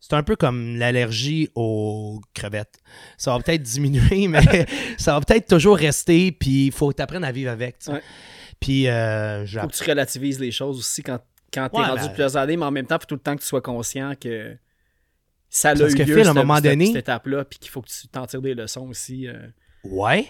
c'est 0.00 0.14
un 0.14 0.22
peu 0.22 0.34
comme 0.34 0.76
l'allergie 0.76 1.48
aux 1.54 2.20
crevettes. 2.34 2.78
Ça 3.18 3.32
va 3.36 3.42
peut-être 3.42 3.62
diminuer, 3.62 4.26
mais 4.28 4.40
ça 4.98 5.12
va 5.12 5.20
peut-être 5.24 5.46
toujours 5.48 5.76
rester, 5.76 6.32
puis 6.32 6.66
il 6.66 6.72
faut 6.72 6.88
que 6.90 6.96
tu 6.96 7.02
apprennes 7.02 7.24
à 7.24 7.32
vivre 7.32 7.50
avec. 7.50 7.76
Ouais. 7.86 8.02
Puis, 8.58 8.88
euh, 8.88 9.46
Faut 9.46 9.68
que 9.68 9.72
tu 9.76 9.88
relativises 9.88 10.38
les 10.40 10.50
choses 10.50 10.78
aussi 10.78 11.02
quand, 11.02 11.18
quand 11.52 11.68
t'es 11.68 11.78
Ouais, 11.78 11.84
rendu 11.86 12.00
ben- 12.02 12.08
plusieurs 12.08 12.36
années, 12.36 12.56
mais 12.56 12.64
en 12.66 12.70
même 12.70 12.86
temps, 12.86 12.98
faut 13.00 13.06
tout 13.06 13.14
le 13.14 13.20
temps 13.20 13.34
que 13.36 13.40
tu 13.42 13.46
sois 13.46 13.62
conscient 13.62 14.14
que 14.20 14.56
ça 15.48 15.70
a 15.70 15.74
Parce 15.76 15.92
eu 15.92 15.96
que 15.96 16.02
lieu, 16.02 16.14
Phil, 16.16 16.26
à 16.26 16.30
un 16.30 16.34
cette- 16.34 16.34
moment 16.34 16.56
cette- 16.56 16.64
donné- 16.64 16.86
cette 16.86 16.96
étape-là, 16.96 17.44
puis 17.44 17.58
qu'il 17.58 17.70
faut 17.70 17.80
que 17.82 17.88
tu 17.88 18.06
t'en 18.08 18.26
tires 18.26 18.42
des 18.42 18.54
leçons 18.54 18.88
aussi. 18.88 19.26
euh. 19.28 19.34
Ouais. 19.84 20.26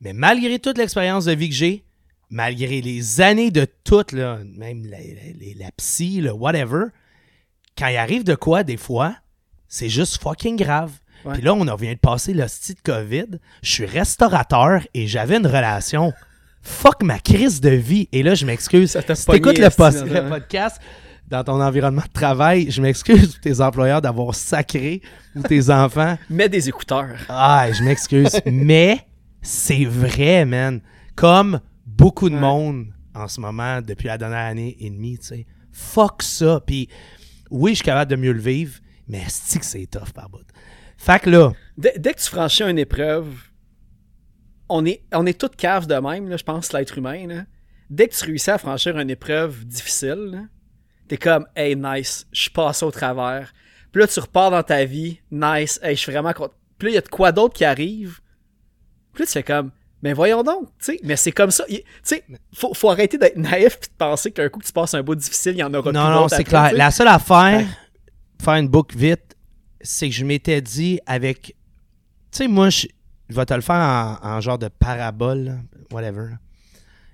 Mais 0.00 0.12
malgré 0.12 0.58
toute 0.58 0.78
l'expérience 0.78 1.24
de 1.26 1.32
vie 1.32 1.48
que 1.48 1.54
j'ai, 1.54 1.84
malgré 2.30 2.80
les 2.80 3.20
années 3.20 3.50
de 3.50 3.66
toutes, 3.84 4.12
là, 4.12 4.38
même 4.44 4.84
la, 4.86 4.98
la- 4.98 5.04
la- 5.04 5.64
la 5.64 5.72
psy, 5.72 6.20
le 6.20 6.32
whatever, 6.32 6.84
quand 7.78 7.88
il 7.88 7.96
arrive 7.96 8.24
de 8.24 8.34
quoi, 8.34 8.62
des 8.62 8.76
fois, 8.76 9.14
c'est 9.68 9.88
juste 9.88 10.20
fucking 10.22 10.56
grave. 10.56 10.92
Ouais. 11.24 11.34
Puis 11.34 11.42
là, 11.42 11.54
on 11.54 11.64
vient 11.76 11.92
de 11.92 11.98
passer 11.98 12.32
le 12.32 12.46
style 12.48 12.76
de 12.76 12.80
COVID. 12.92 13.26
Je 13.62 13.70
suis 13.70 13.84
restaurateur 13.86 14.80
et 14.94 15.06
j'avais 15.06 15.36
une 15.36 15.46
relation. 15.46 16.12
Fuck 16.62 17.02
ma 17.02 17.18
crise 17.18 17.60
de 17.60 17.70
vie. 17.70 18.08
Et 18.12 18.22
là, 18.22 18.34
je 18.34 18.44
m'excuse. 18.46 18.92
Si 19.14 19.26
t'écoutes 19.26 19.58
le, 19.58 19.64
le 19.64 20.16
un- 20.16 20.28
podcast 20.28 20.80
dans 21.28 21.44
ton 21.44 21.60
environnement 21.62 22.02
de 22.06 22.12
travail, 22.12 22.70
je 22.70 22.82
m'excuse 22.82 23.32
pour 23.34 23.40
tes 23.40 23.60
employeurs 23.60 24.02
d'avoir 24.02 24.34
sacré 24.34 25.00
ou 25.36 25.42
tes 25.42 25.70
enfants. 25.70 26.18
Mets 26.30 26.48
des 26.48 26.68
écouteurs. 26.68 27.16
Ah, 27.28 27.68
je 27.72 27.82
m'excuse. 27.84 28.40
mais 28.46 28.98
c'est 29.42 29.84
vrai, 29.84 30.44
man. 30.44 30.80
Comme 31.14 31.60
beaucoup 31.86 32.28
de 32.30 32.34
Ouais. 32.34 32.40
monde 32.40 32.86
en 33.14 33.28
ce 33.28 33.40
moment, 33.40 33.80
depuis 33.82 34.06
la 34.08 34.16
dernière 34.18 34.46
année 34.46 34.76
et 34.80 34.88
demie, 34.90 35.18
tu 35.18 35.26
sais. 35.26 35.46
Fuck 35.72 36.22
ça. 36.22 36.60
Puis 36.66 36.88
oui, 37.50 37.72
je 37.72 37.76
suis 37.76 37.84
capable 37.84 38.10
de 38.10 38.16
mieux 38.16 38.32
le 38.32 38.40
vivre, 38.40 38.78
mais 39.08 39.24
c'est 39.28 39.58
que 39.58 39.64
c'est 39.64 39.86
tough 39.86 40.12
par 40.14 40.28
bout? 40.28 40.46
Fait 40.96 41.20
que 41.20 41.30
là, 41.30 41.52
Dès, 41.76 41.92
que 41.92 42.20
tu 42.20 42.28
franchis 42.28 42.62
une 42.62 42.78
épreuve, 42.78 43.34
on 44.68 44.84
est, 44.84 45.02
on 45.12 45.26
est 45.26 45.38
toutes 45.38 45.56
caves 45.56 45.86
de 45.86 45.94
même, 45.94 46.28
là, 46.28 46.36
je 46.36 46.44
pense, 46.44 46.72
l'être 46.72 46.98
humain. 46.98 47.26
là. 47.26 47.44
Dès 47.88 48.08
que 48.08 48.14
tu 48.14 48.24
réussis 48.26 48.50
à 48.50 48.58
franchir 48.58 48.98
une 48.98 49.10
épreuve 49.10 49.64
difficile, 49.64 50.48
t'es 51.08 51.16
comme, 51.16 51.46
hey, 51.56 51.74
nice, 51.74 52.26
je 52.32 52.50
passé 52.50 52.84
au 52.84 52.90
travers. 52.90 53.52
Puis 53.90 54.00
là, 54.00 54.06
tu 54.06 54.20
repars 54.20 54.50
dans 54.50 54.62
ta 54.62 54.84
vie, 54.84 55.20
nice, 55.30 55.80
hey, 55.82 55.96
je 55.96 56.00
suis 56.00 56.12
vraiment 56.12 56.32
content. 56.32 56.54
Puis 56.78 56.86
là, 56.86 56.92
il 56.92 56.94
y 56.94 56.98
a 56.98 57.02
de 57.02 57.08
quoi 57.08 57.32
d'autre 57.32 57.54
qui 57.54 57.64
arrive? 57.64 58.20
Puis 59.12 59.22
là, 59.22 59.26
tu 59.26 59.32
fais 59.32 59.42
comme, 59.42 59.72
mais 60.02 60.12
voyons 60.12 60.42
donc, 60.42 60.68
tu 60.78 60.84
sais, 60.94 61.00
mais 61.04 61.16
c'est 61.16 61.32
comme 61.32 61.50
ça. 61.50 61.64
Tu 61.68 61.82
sais, 62.02 62.24
faut, 62.54 62.72
faut 62.74 62.90
arrêter 62.90 63.18
d'être 63.18 63.36
naïf 63.36 63.76
et 63.76 63.86
de 63.86 63.92
penser 63.98 64.30
qu'un 64.30 64.48
coup 64.48 64.60
que 64.60 64.66
tu 64.66 64.72
passes 64.72 64.94
un 64.94 65.02
bout 65.02 65.14
difficile, 65.14 65.52
il 65.52 65.58
y 65.58 65.62
en 65.62 65.72
aura 65.74 65.90
plus 65.90 65.98
non, 65.98 66.10
non, 66.10 66.28
c'est 66.28 66.44
clair. 66.44 66.72
La 66.72 66.90
seule 66.90 67.08
affaire, 67.08 67.66
faire 68.42 68.54
une 68.54 68.68
boucle 68.68 68.96
vite, 68.96 69.36
c'est 69.80 70.08
que 70.08 70.14
je 70.14 70.24
m'étais 70.24 70.60
dit 70.60 71.00
avec. 71.06 71.54
Tu 72.32 72.38
sais, 72.38 72.48
moi, 72.48 72.70
je, 72.70 72.86
je 73.28 73.34
vais 73.34 73.44
te 73.46 73.54
le 73.54 73.60
faire 73.60 73.76
en, 73.76 74.18
en 74.36 74.40
genre 74.40 74.58
de 74.58 74.68
parabole, 74.68 75.58
whatever. 75.90 76.34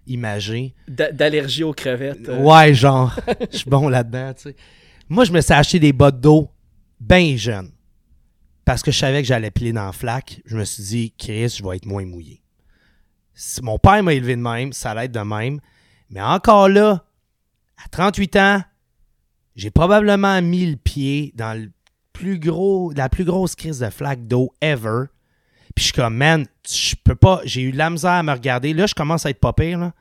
imagé. 0.06 0.74
D'a- 0.88 1.10
D'allergie 1.12 1.64
aux 1.64 1.72
crevettes. 1.72 2.28
euh, 2.28 2.42
Ouais, 2.42 2.74
genre, 2.74 3.14
je 3.52 3.58
suis 3.58 3.70
bon 3.70 3.88
là-dedans, 3.88 4.32
tu 4.34 4.42
sais. 4.42 4.56
Moi, 5.08 5.24
je 5.24 5.32
me 5.32 5.40
suis 5.40 5.52
acheté 5.52 5.78
des 5.78 5.92
bottes 5.92 6.20
d'eau 6.20 6.50
bien 7.00 7.36
jeunes. 7.36 7.70
Parce 8.64 8.82
que 8.82 8.90
je 8.90 8.98
savais 8.98 9.22
que 9.22 9.28
j'allais 9.28 9.52
piler 9.52 9.72
dans 9.72 9.86
la 9.86 9.92
flaque. 9.92 10.40
Je 10.44 10.56
me 10.56 10.64
suis 10.64 10.82
dit, 10.82 11.14
Chris, 11.16 11.56
je 11.58 11.62
vais 11.64 11.76
être 11.76 11.86
moins 11.86 12.04
mouillé. 12.04 12.42
Mon 13.62 13.78
père 13.78 14.02
m'a 14.02 14.14
élevé 14.14 14.36
de 14.36 14.40
même, 14.40 14.72
ça 14.72 14.92
allait 14.92 15.06
être 15.06 15.12
de 15.12 15.20
même. 15.20 15.60
Mais 16.10 16.22
encore 16.22 16.68
là, 16.68 17.04
à 17.84 17.88
38 17.88 18.36
ans, 18.36 18.62
j'ai 19.56 19.70
probablement 19.70 20.40
mis 20.42 20.66
le 20.66 20.76
pied 20.76 21.32
dans 21.34 21.68
plus 22.12 22.38
gros, 22.38 22.92
la 22.92 23.08
plus 23.08 23.24
grosse 23.24 23.54
crise 23.54 23.80
de 23.80 23.90
flaque 23.90 24.26
d'eau 24.26 24.52
ever. 24.60 25.04
Puis 25.74 25.82
je 25.82 25.84
suis 25.84 25.92
comme, 25.92 26.16
man, 26.16 26.46
je 26.66 26.94
peux 27.04 27.14
pas, 27.14 27.40
j'ai 27.44 27.62
eu 27.62 27.72
de 27.72 27.76
la 27.76 27.90
misère 27.90 28.12
à 28.12 28.22
me 28.22 28.32
regarder. 28.32 28.72
Là, 28.72 28.86
je 28.86 28.94
commence 28.94 29.26
à 29.26 29.30
être 29.30 29.40
pas 29.40 29.52
pire, 29.52 29.78
là. 29.78 29.92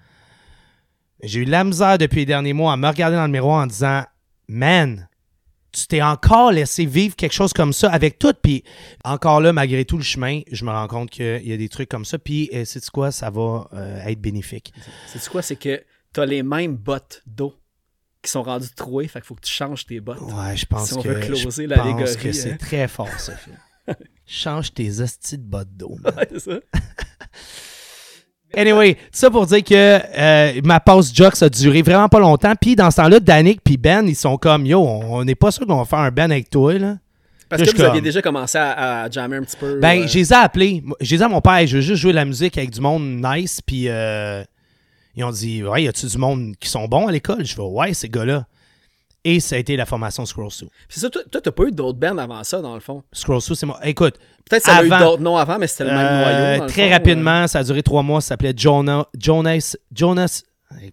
J'ai 1.23 1.41
eu 1.41 1.45
de 1.45 1.51
la 1.51 1.63
misère 1.63 1.97
depuis 1.97 2.19
les 2.19 2.25
derniers 2.25 2.53
mois 2.53 2.73
à 2.73 2.77
me 2.77 2.87
regarder 2.87 3.15
dans 3.15 3.25
le 3.25 3.31
miroir 3.31 3.63
en 3.63 3.67
disant 3.67 4.03
Man, 4.47 5.07
tu 5.75 5.87
t'es 5.87 6.01
encore 6.01 6.51
laissé 6.51 6.85
vivre 6.85 7.15
quelque 7.15 7.33
chose 7.33 7.53
comme 7.53 7.73
ça 7.73 7.89
avec 7.91 8.17
tout. 8.17 8.33
Puis 8.41 8.63
encore 9.03 9.41
là, 9.41 9.51
malgré 9.51 9.85
tout 9.85 9.97
le 9.97 10.03
chemin, 10.03 10.41
je 10.51 10.63
me 10.63 10.71
rends 10.71 10.87
compte 10.87 11.09
qu'il 11.09 11.45
y 11.45 11.53
a 11.53 11.57
des 11.57 11.69
trucs 11.69 11.89
comme 11.89 12.05
ça. 12.05 12.17
Puis, 12.17 12.49
euh, 12.53 12.65
sais-tu 12.65 12.89
quoi, 12.91 13.11
ça 13.11 13.29
va 13.29 13.67
euh, 13.73 14.05
être 14.05 14.21
bénéfique. 14.21 14.73
C'est 15.07 15.27
quoi? 15.29 15.41
C'est 15.41 15.57
que 15.57 15.83
t'as 16.13 16.25
les 16.25 16.43
mêmes 16.43 16.75
bottes 16.75 17.21
d'eau 17.25 17.53
qui 18.21 18.31
sont 18.31 18.43
rendues 18.43 18.73
trouées, 18.75 19.07
fait 19.07 19.19
qu'il 19.19 19.27
faut 19.27 19.35
que 19.35 19.45
tu 19.45 19.51
changes 19.51 19.85
tes 19.85 19.99
bottes. 19.99 20.21
Ouais, 20.21 20.55
je 20.55 20.65
pense 20.65 20.87
Si 20.87 20.93
on 20.95 21.01
que. 21.01 21.09
veut 21.09 21.19
closer 21.19 21.67
je 21.67 21.73
pense 21.75 22.15
que 22.15 22.31
c'est 22.31 22.53
hein. 22.53 22.57
très 22.57 22.87
fort, 22.87 23.19
ça. 23.19 23.33
Change 24.25 24.73
tes 24.73 25.01
hosties 25.01 25.37
de 25.37 25.43
bottes 25.43 25.75
d'eau. 25.75 25.99
Ouais, 26.03 26.27
c'est 26.31 26.39
ça. 26.39 26.59
Anyway, 28.55 28.95
tout 28.95 29.01
ça 29.11 29.29
pour 29.29 29.45
dire 29.45 29.63
que 29.63 29.73
euh, 29.73 30.61
ma 30.63 30.79
pause 30.79 31.13
Jux 31.13 31.43
a 31.43 31.49
duré 31.49 31.81
vraiment 31.81 32.07
pas 32.07 32.19
longtemps. 32.19 32.53
Puis 32.59 32.75
dans 32.75 32.89
ce 32.89 32.97
temps-là, 32.97 33.19
Danick 33.19 33.61
puis 33.63 33.77
Ben, 33.77 34.07
ils 34.07 34.15
sont 34.15 34.37
comme 34.37 34.65
Yo, 34.65 34.81
on 34.81 35.23
n'est 35.23 35.35
pas 35.35 35.51
sûr 35.51 35.67
qu'on 35.67 35.77
va 35.77 35.85
faire 35.85 35.99
un 35.99 36.11
Ben 36.11 36.31
avec 36.31 36.49
toi. 36.49 36.73
Là. 36.73 36.97
Parce 37.49 37.61
que 37.61 37.75
vous 37.75 37.83
aviez 37.83 38.01
déjà 38.01 38.21
commencé 38.21 38.57
à, 38.57 39.03
à 39.03 39.09
jammer 39.09 39.37
un 39.37 39.43
petit 39.43 39.57
peu. 39.57 39.79
Ben, 39.79 40.01
euh, 40.01 40.07
je 40.07 40.17
les 40.17 40.31
ai 40.31 40.35
appelés. 40.35 40.83
J'ai 41.01 41.17
dit 41.17 41.23
à 41.23 41.27
mon 41.27 41.41
père, 41.41 41.55
Hey, 41.55 41.67
je 41.67 41.75
veux 41.77 41.81
juste 41.81 42.01
jouer 42.01 42.11
de 42.11 42.17
la 42.17 42.25
musique 42.25 42.57
avec 42.57 42.71
du 42.71 42.81
monde 42.81 43.03
nice. 43.23 43.61
Puis 43.65 43.85
euh, 43.87 44.43
ils 45.15 45.23
ont 45.23 45.31
dit, 45.31 45.63
ouais, 45.63 45.83
y 45.83 45.87
a-tu 45.87 46.05
du 46.07 46.17
monde 46.17 46.55
qui 46.59 46.69
sont 46.69 46.85
bons 46.87 47.07
à 47.07 47.11
l'école? 47.11 47.45
Je 47.45 47.53
fais, 47.55 47.61
ouais, 47.61 47.93
ces 47.93 48.09
gars-là. 48.09 48.45
Et 49.27 49.39
ça 49.39 49.55
a 49.55 49.59
été 49.59 49.75
la 49.75 49.87
formation 49.87 50.23
Scroll 50.25 50.51
Sue. 50.51 50.67
C'est 50.87 50.99
ça, 50.99 51.09
toi, 51.09 51.23
t'as 51.29 51.51
pas 51.51 51.63
eu 51.63 51.71
d'autres 51.71 51.97
bands 51.97 52.17
avant 52.19 52.43
ça, 52.43 52.61
dans 52.61 52.75
le 52.75 52.79
fond? 52.79 53.03
Scroll 53.11 53.41
Sue, 53.41 53.55
c'est 53.55 53.65
moi. 53.65 53.79
Écoute, 53.83 54.17
Peut-être 54.47 54.63
que 54.63 54.69
ça 54.71 54.77
a 54.77 54.83
eu 54.85 54.89
d'autres 54.89 55.23
noms 55.23 55.37
avant, 55.37 55.57
mais 55.57 55.65
c'était 55.65 55.85
le 55.85 55.89
même 55.89 56.05
euh, 56.05 56.21
noyau. 56.21 56.57
dans 56.59 56.63
le 56.65 56.69
très 56.69 56.85
fond, 56.87 56.93
rapidement, 56.93 57.47
ça 57.47 57.59
a 57.59 57.63
duré 57.63 57.81
trois 57.81 58.03
mois. 58.03 58.21
Ça 58.21 58.29
s'appelait 58.29 58.53
Jonah, 58.55 59.07
Jonas, 59.17 59.75
Jonas. 59.91 60.43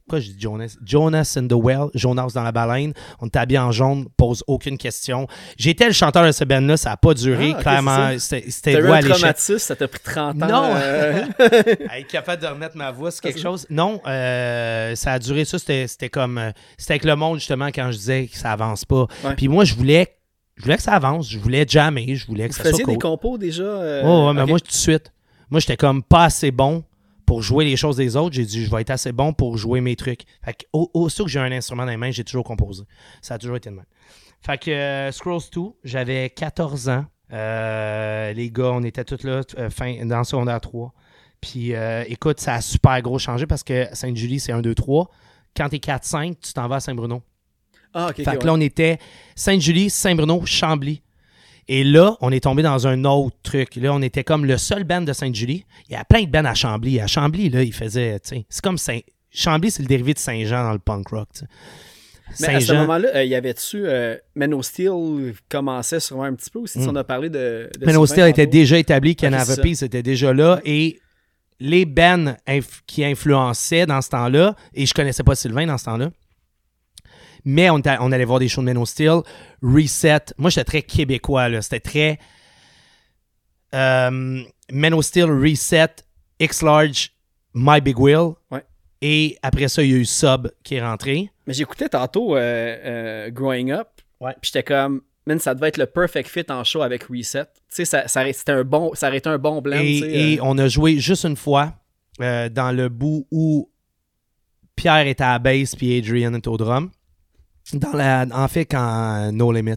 Pourquoi 0.05 0.21
je 0.21 0.31
dis 0.31 0.37
Jonas? 0.39 0.77
Jonas 0.85 1.35
in 1.37 1.49
the 1.49 1.55
Well, 1.55 1.87
Jonas 1.95 2.33
dans 2.35 2.43
la 2.43 2.53
baleine. 2.53 2.93
On 3.21 3.27
était 3.27 3.39
habillés 3.39 3.59
en 3.59 3.73
jaune, 3.73 4.07
pose 4.17 4.45
aucune 4.47 4.77
question. 4.79 5.27
J'étais 5.57 5.87
le 5.87 5.93
chanteur 5.93 6.25
de 6.27 6.31
ce 6.33 6.45
band-là, 6.45 6.77
ça 6.77 6.91
n'a 6.91 6.97
pas 6.99 7.15
duré. 7.15 7.55
Ah, 7.57 7.61
clairement, 7.63 8.11
c'était 8.19 8.75
eu 8.75 8.87
un 8.91 9.01
traumatisme, 9.01 9.59
ça 9.59 9.75
t'a 9.75 9.89
pris 9.89 10.01
30 10.05 10.43
ans. 10.43 10.47
Non. 10.47 10.71
euh, 10.77 11.25
être 11.41 12.07
capable 12.09 12.43
de 12.43 12.47
remettre 12.47 12.77
ma 12.77 12.91
voix 12.91 13.11
sur 13.11 13.23
quelque 13.23 13.41
chose? 13.41 13.67
Non, 13.71 14.01
euh, 14.07 14.95
ça 14.95 15.13
a 15.15 15.19
duré 15.19 15.45
ça. 15.45 15.59
C'était 15.59 16.09
comme. 16.11 16.39
euh, 16.39 16.51
C'était 16.77 16.93
avec 16.95 17.05
le 17.05 17.17
monde, 17.17 17.39
justement, 17.39 17.69
quand 17.69 17.91
je 17.91 17.97
disais 17.97 18.27
que 18.27 18.37
ça 18.37 18.53
avance 18.53 18.85
pas. 18.85 19.07
Ouais. 19.25 19.35
Puis 19.37 19.49
moi, 19.49 19.65
je 19.65 19.75
voulais, 19.75 20.17
je 20.57 20.63
voulais 20.65 20.77
que 20.77 20.83
ça 20.83 20.93
avance. 20.93 21.31
Je 21.31 21.39
voulais 21.39 21.65
jammer. 21.67 22.15
Je 22.15 22.27
voulais 22.27 22.49
que 22.49 22.55
vous 22.55 22.63
ça 22.63 22.71
soit 22.71 22.85
cool. 22.85 22.95
des 22.95 22.99
compos 23.01 23.39
déjà. 23.39 23.63
euh, 23.63 24.03
Oh, 24.05 24.29
ouais, 24.29 24.35
mais 24.35 24.45
moi, 24.47 24.61
tout 24.61 24.67
de 24.69 24.73
suite. 24.73 25.13
Moi, 25.51 25.61
j'étais 25.61 25.77
comme 25.77 26.03
pas 26.03 26.25
assez 26.25 26.51
bon 26.51 26.85
pour 27.33 27.41
jouer 27.41 27.65
les 27.65 27.77
choses 27.77 27.97
des 27.97 28.15
autres. 28.15 28.35
J'ai 28.35 28.45
dit, 28.45 28.63
je 28.63 28.71
vais 28.71 28.83
être 28.83 28.91
assez 28.91 29.11
bon 29.11 29.33
pour 29.33 29.57
jouer 29.57 29.81
mes 29.81 29.97
trucs. 29.97 30.25
Fait 30.45 30.53
que, 30.53 30.65
au- 30.75 30.91
aussitôt 30.93 31.25
que 31.25 31.31
j'ai 31.31 31.39
un 31.41 31.51
instrument 31.51 31.85
dans 31.87 31.91
les 31.91 31.97
mains, 31.97 32.11
j'ai 32.11 32.25
toujours 32.25 32.45
composé. 32.45 32.83
Ça 33.23 33.35
a 33.37 33.39
toujours 33.39 33.57
été 33.57 33.71
de 33.71 33.75
même. 33.77 33.87
Fait 34.43 34.59
que 34.59 34.71
euh, 34.71 35.11
Scrolls 35.13 35.41
2, 35.51 35.61
j'avais 35.83 36.29
14 36.29 36.91
ans. 36.91 37.07
Euh, 37.33 38.35
les 38.35 38.51
gars, 38.51 38.73
on 38.73 38.83
était 38.83 39.05
tous 39.05 39.23
là, 39.25 39.41
euh, 39.57 39.71
fin, 39.71 40.05
dans 40.05 40.19
le 40.19 40.25
secondaire 40.25 40.61
3. 40.61 40.93
Puis, 41.41 41.75
euh, 41.75 42.05
écoute, 42.07 42.39
ça 42.39 42.53
a 42.57 42.61
super 42.61 43.01
gros 43.01 43.19
changé 43.19 43.47
parce 43.47 43.63
que 43.65 43.87
Sainte-Julie, 43.95 44.39
c'est 44.39 44.53
1, 44.53 44.61
2, 44.61 44.75
3. 44.75 45.09
Quand 45.57 45.71
t'es 45.71 45.79
4-5, 45.79 46.35
tu 46.39 46.53
t'en 46.53 46.69
vas 46.69 46.77
à 46.77 46.81
Saint-Bruno. 46.81 47.23
Ah, 47.95 48.09
ok, 48.11 48.11
ok, 48.11 48.17
Fait 48.17 48.25
que 48.25 48.31
ouais. 48.41 48.45
là, 48.45 48.53
on 48.53 48.61
était 48.61 48.99
Sainte-Julie, 49.37 49.89
Saint-Bruno, 49.89 50.43
Chambly. 50.45 51.01
Et 51.69 51.85
là, 51.85 52.17
on 52.21 52.31
est 52.33 52.41
tombé 52.41 52.63
dans 52.63 52.87
un 52.87 53.05
autre 53.05 53.37
truc. 53.43 53.77
Là, 53.77 53.95
on 53.95 54.03
était 54.03 54.25
comme 54.25 54.45
le 54.45 54.59
seul 54.59 54.85
band 54.85 55.03
de 55.03 55.13
Sainte-Julie. 55.13 55.65
Il 55.89 55.93
y 55.93 55.97
a 55.97 56.05
plein 56.05 56.23
de 56.23 56.31
bands 56.31 56.45
à 56.45 56.55
Chambly. 56.55 57.01
À 57.01 57.07
Chambly, 57.07 57.49
là, 57.51 57.63
il 57.63 57.73
faisait, 57.73 58.19
c'est 58.23 58.45
comme 58.63 58.79
Saint... 58.79 58.99
Chambly, 59.31 59.71
c'est 59.71 59.83
le 59.83 59.89
dérivé 59.89 60.13
de 60.13 60.19
Saint-Jean 60.19 60.65
dans 60.65 60.73
le 60.73 60.79
punk 60.79 61.09
rock. 61.09 61.29
Mais 62.41 62.49
à 62.49 62.61
ce 62.61 62.73
moment-là, 62.73 63.09
euh, 63.15 63.25
il 63.25 63.31
y 63.31 63.35
avait-tu. 63.35 63.87
Euh, 63.87 64.17
Men 64.35 64.55
of 64.55 64.65
Steel 64.65 65.35
commençait 65.49 66.01
sûrement 66.01 66.25
un 66.25 66.35
petit 66.35 66.51
peu 66.51 66.61
aussi? 66.61 66.81
si. 66.81 66.89
On 66.89 66.97
a 66.97 67.05
parlé 67.05 67.29
de. 67.29 67.69
de 67.79 67.87
Men 67.87 67.97
of 67.97 68.09
Sylvain 68.09 68.23
Steel 68.25 68.29
était 68.31 68.47
déjà 68.47 68.79
établi, 68.79 69.15
Can 69.17 69.29
Ok, 69.29 69.35
Have 69.35 69.45
c'est 69.45 69.53
a 69.53 69.57
ça. 69.57 69.63
Peace 69.63 69.83
était 69.83 70.03
déjà 70.03 70.33
là. 70.33 70.61
Et 70.65 70.99
les 71.61 71.85
bands 71.85 72.35
inf- 72.49 72.81
qui 72.87 73.05
influençaient 73.05 73.87
dans 73.87 74.01
ce 74.01 74.09
temps-là, 74.11 74.57
et 74.75 74.87
je 74.87 74.95
connaissais 74.95 75.23
pas 75.23 75.35
Sylvain 75.35 75.67
dans 75.67 75.77
ce 75.79 75.85
temps-là, 75.85 76.11
mais 77.45 77.71
on, 77.71 77.81
allait 77.81 78.25
voir 78.25 78.39
des 78.39 78.49
shows 78.49 78.63
de 78.63 78.67
Men 78.67 78.85
Steel, 78.87 79.21
Reset. 79.63 80.35
Moi, 80.39 80.51
j'étais 80.51 80.65
très 80.65 80.83
québécois, 80.83 81.49
là. 81.49 81.63
C'était 81.63 81.81
très. 81.81 82.19
Euh, 83.75 84.43
Men 84.71 85.03
Steel, 85.03 85.31
Reset, 85.31 85.89
X-Large, 86.39 87.11
My 87.55 87.81
Big 87.81 87.99
Wheel. 87.99 88.33
Ouais. 88.51 88.65
Et 89.01 89.37
après 89.43 89.69
ça, 89.69 89.83
il 89.83 89.91
y 89.91 89.95
a 89.95 89.97
eu 89.97 90.05
Sub 90.05 90.49
qui 90.63 90.77
est 90.77 90.83
rentré. 90.83 91.31
Mais 91.47 91.55
j'écoutais 91.55 91.89
tantôt 91.89 92.37
euh, 92.37 92.41
euh, 92.41 93.31
Growing 93.31 93.73
Up. 93.73 93.89
Ouais. 94.21 94.35
Puis 94.41 94.51
j'étais 94.53 94.63
comme. 94.63 95.03
Man, 95.25 95.39
ça 95.39 95.55
devait 95.55 95.69
être 95.69 95.79
le 95.79 95.87
perfect 95.87 96.29
fit 96.29 96.45
en 96.51 96.65
show 96.65 96.83
avec 96.83 97.05
Reset. 97.05 97.45
Tu 97.45 97.51
sais, 97.69 97.85
ça, 97.85 98.09
ça, 98.09 98.25
un 98.49 98.65
bon, 98.65 98.93
ça 98.95 99.07
aurait 99.07 99.19
été 99.19 99.29
un 99.29 99.39
bon 99.39 99.63
blend. 99.63 99.79
Et, 99.81 100.39
euh. 100.39 100.43
on 100.43 100.59
a 100.59 100.67
joué 100.67 100.99
juste 100.99 101.25
une 101.25 101.37
fois 101.37 101.75
dans 102.19 102.77
le 102.77 102.89
bout 102.89 103.27
où 103.31 103.71
Pierre 104.75 105.07
était 105.07 105.23
à 105.23 105.33
la 105.33 105.39
bass 105.39 105.77
puis 105.77 105.97
Adrian 105.97 106.35
était 106.35 106.49
au 106.49 106.57
drum. 106.57 106.91
Dans 107.73 107.93
la, 107.93 108.27
en 108.33 108.49
fait, 108.49 108.67
quand 108.67 109.33
No 109.33 109.53
Limit. 109.53 109.77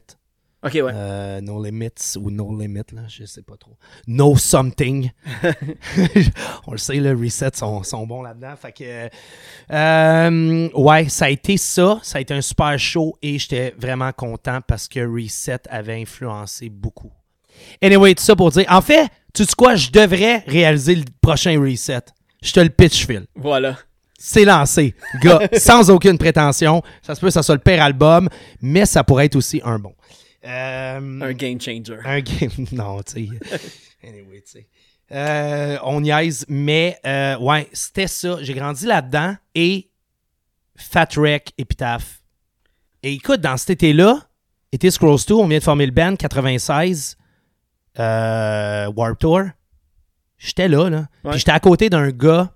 Ok, 0.65 0.73
ouais. 0.73 0.91
Euh, 0.95 1.41
no 1.41 1.63
Limits 1.63 2.17
ou 2.17 2.31
No 2.31 2.59
Limit, 2.59 2.91
là, 2.93 3.03
je 3.07 3.25
sais 3.25 3.43
pas 3.43 3.55
trop. 3.55 3.77
No 4.07 4.35
Something. 4.35 5.11
On 6.65 6.71
le 6.71 6.77
sait, 6.79 6.95
le 6.95 7.13
Reset 7.13 7.51
sont, 7.53 7.83
sont 7.83 8.07
bons 8.07 8.23
là-dedans. 8.23 8.55
Fait 8.59 8.71
que, 8.71 9.09
euh, 9.71 10.69
ouais, 10.73 11.07
ça 11.07 11.25
a 11.25 11.29
été 11.29 11.57
ça. 11.57 11.99
Ça 12.01 12.17
a 12.17 12.21
été 12.21 12.33
un 12.33 12.41
super 12.41 12.79
show 12.79 13.15
et 13.21 13.37
j'étais 13.37 13.75
vraiment 13.77 14.11
content 14.11 14.59
parce 14.67 14.87
que 14.87 15.05
Reset 15.05 15.59
avait 15.69 16.01
influencé 16.01 16.69
beaucoup. 16.69 17.11
Anyway, 17.79 18.15
tout 18.15 18.23
ça 18.23 18.35
pour 18.35 18.49
dire. 18.49 18.65
En 18.67 18.81
fait, 18.81 19.07
tu 19.35 19.43
sais 19.43 19.53
quoi, 19.55 19.75
je 19.75 19.91
devrais 19.91 20.39
réaliser 20.47 20.95
le 20.95 21.05
prochain 21.21 21.61
Reset. 21.61 22.01
Je 22.41 22.51
te 22.51 22.59
le 22.59 22.69
pitch, 22.69 23.05
Phil. 23.05 23.27
Voilà. 23.35 23.77
C'est 24.27 24.43
lancé, 24.43 24.95
gars, 25.21 25.39
sans 25.53 25.91
aucune 25.91 26.17
prétention. 26.17 26.81
Ça 27.03 27.13
se 27.13 27.21
peut 27.21 27.27
que 27.27 27.33
ça 27.33 27.43
soit 27.43 27.53
le 27.53 27.61
pire 27.61 27.83
album, 27.83 28.27
mais 28.59 28.87
ça 28.87 29.03
pourrait 29.03 29.27
être 29.27 29.35
aussi 29.35 29.61
un 29.63 29.77
bon. 29.77 29.93
Euh, 30.47 31.21
Un 31.21 31.33
game 31.33 31.61
changer. 31.61 31.99
un 32.03 32.21
game. 32.21 32.49
Non, 32.71 33.03
tu 33.03 33.27
sais. 33.27 33.29
Anyway, 34.03 34.41
tu 34.41 34.51
sais. 34.53 34.67
Euh, 35.11 35.77
on 35.83 36.01
niaise, 36.01 36.43
mais 36.49 36.97
euh, 37.05 37.37
ouais, 37.37 37.69
c'était 37.71 38.07
ça. 38.07 38.37
J'ai 38.41 38.55
grandi 38.55 38.87
là-dedans 38.87 39.35
et 39.53 39.91
Fat 40.75 41.09
Wreck, 41.17 41.51
Epitaph. 41.59 42.23
Et 43.03 43.13
écoute, 43.13 43.41
dans 43.41 43.57
cet 43.57 43.69
été-là, 43.69 44.21
été 44.71 44.89
Scrolls 44.89 45.19
2, 45.27 45.35
on 45.35 45.47
vient 45.47 45.59
de 45.59 45.63
former 45.63 45.85
le 45.85 45.91
band 45.91 46.15
96, 46.15 47.15
euh, 47.99 48.87
Warp 48.87 49.19
Tour. 49.19 49.41
J'étais 50.39 50.67
là, 50.67 50.89
là. 50.89 51.07
Ouais. 51.23 51.29
Puis 51.29 51.39
j'étais 51.39 51.51
à 51.51 51.59
côté 51.59 51.91
d'un 51.91 52.09
gars 52.09 52.54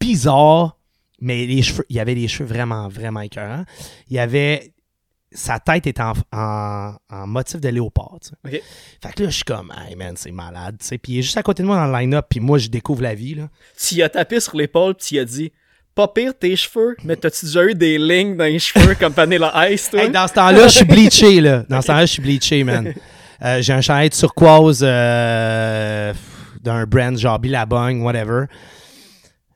bizarre, 0.00 0.76
mais 1.20 1.46
les 1.46 1.62
cheveux, 1.62 1.84
il 1.88 1.96
y 1.96 2.00
avait 2.00 2.14
des 2.14 2.28
cheveux 2.28 2.48
vraiment, 2.48 2.88
vraiment 2.88 3.20
écœurants. 3.20 3.64
Il 4.08 4.16
y 4.16 4.18
avait. 4.18 4.72
Sa 5.34 5.58
tête 5.58 5.86
était 5.86 6.02
en, 6.02 6.12
en- 6.30 6.94
en 7.08 7.26
motif 7.26 7.58
de 7.58 7.68
léopard. 7.70 8.18
tu 8.20 8.28
sais. 8.28 8.34
Ok. 8.58 8.62
Fait 9.02 9.12
que 9.14 9.22
là, 9.22 9.28
je 9.30 9.34
suis 9.36 9.44
comme, 9.44 9.72
hey 9.88 9.96
man, 9.96 10.12
c'est 10.14 10.30
malade. 10.30 10.76
tu 10.78 10.86
sais. 10.86 10.98
Puis 10.98 11.12
il 11.14 11.18
est 11.20 11.22
juste 11.22 11.38
à 11.38 11.42
côté 11.42 11.62
de 11.62 11.68
moi 11.68 11.76
dans 11.76 11.86
le 11.86 11.98
line-up, 11.98 12.26
puis 12.28 12.38
moi, 12.38 12.58
je 12.58 12.68
découvre 12.68 13.00
la 13.02 13.14
vie. 13.14 13.34
Là. 13.36 13.48
Tu 13.78 13.94
y 13.94 14.02
as 14.02 14.10
tapé 14.10 14.40
sur 14.40 14.56
l'épaule, 14.58 14.94
puis 14.94 15.06
tu 15.06 15.14
y 15.14 15.18
as 15.18 15.24
dit 15.24 15.50
Pas 15.94 16.08
pire 16.08 16.34
tes 16.38 16.54
cheveux, 16.54 16.96
mais 17.04 17.16
t'as-tu 17.16 17.46
déjà 17.46 17.64
eu 17.64 17.74
des 17.74 17.96
lignes 17.96 18.36
dans 18.36 18.44
les 18.44 18.58
cheveux 18.58 18.94
comme 18.94 19.14
Vanilla 19.14 19.70
Ice, 19.70 19.88
toi 19.88 20.02
Hey, 20.02 20.10
dans 20.10 20.28
ce 20.28 20.34
temps-là, 20.34 20.68
je 20.68 20.72
suis 20.74 20.84
bleaché. 20.84 21.40
Là. 21.40 21.64
Dans 21.66 21.80
ce 21.80 21.86
temps-là, 21.86 22.04
je 22.04 22.12
suis 22.12 22.22
bleaché, 22.22 22.62
man. 22.64 22.92
Euh, 23.44 23.60
J'ai 23.60 23.72
un 23.72 23.80
chandail 23.80 24.08
turquoise 24.10 24.84
euh, 24.84 26.14
d'un 26.60 26.84
brand 26.86 27.16
genre 27.18 27.40
Billabong, 27.40 28.00
whatever. 28.02 28.44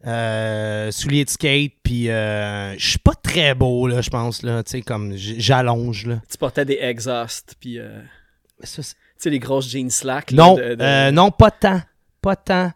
Euh, 0.06 0.90
souliers 0.92 1.24
de 1.24 1.30
skate, 1.30 1.72
puis 1.82 2.08
euh, 2.10 2.78
je 2.78 2.90
suis 2.90 2.98
pas 2.98 3.14
très 3.14 3.54
beau, 3.56 3.88
là, 3.88 4.02
je 4.02 4.10
pense, 4.10 4.42
là, 4.44 4.62
tu 4.62 4.70
sais, 4.70 4.82
comme 4.82 5.14
j'allonge, 5.16 6.06
là. 6.06 6.20
Tu 6.30 6.38
portais 6.38 6.64
des 6.64 6.78
exhausts, 6.80 7.56
puis 7.58 7.80
euh, 7.80 8.00
tu 8.62 8.82
sais, 9.18 9.30
les 9.30 9.40
grosses 9.40 9.68
jeans 9.68 9.90
slack. 9.90 10.30
là, 10.30 10.36
Non, 10.44 10.54
de- 10.56 10.74
de- 10.76 11.10
non, 11.10 11.30
pas 11.32 11.50
tant. 11.50 11.80
Pas 12.22 12.36
tant. 12.36 12.70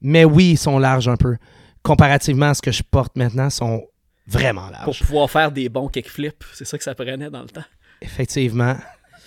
Mais 0.00 0.24
oui, 0.24 0.50
ils 0.52 0.58
sont 0.58 0.78
larges 0.78 1.08
un 1.08 1.16
peu. 1.16 1.36
Comparativement 1.82 2.50
à 2.50 2.54
ce 2.54 2.62
que 2.62 2.70
je 2.72 2.82
porte 2.82 3.16
maintenant, 3.16 3.46
ils 3.46 3.50
sont 3.50 3.86
vraiment 4.26 4.62
Pour 4.68 4.70
larges. 4.72 4.98
pouvoir 5.00 5.30
faire 5.30 5.50
des 5.50 5.68
bons 5.68 5.88
kickflips. 5.88 6.44
C'est 6.52 6.64
ça 6.66 6.76
que 6.78 6.84
ça 6.84 6.94
prenait 6.94 7.30
dans 7.30 7.42
le 7.42 7.48
temps. 7.48 7.64
Effectivement. 8.02 8.76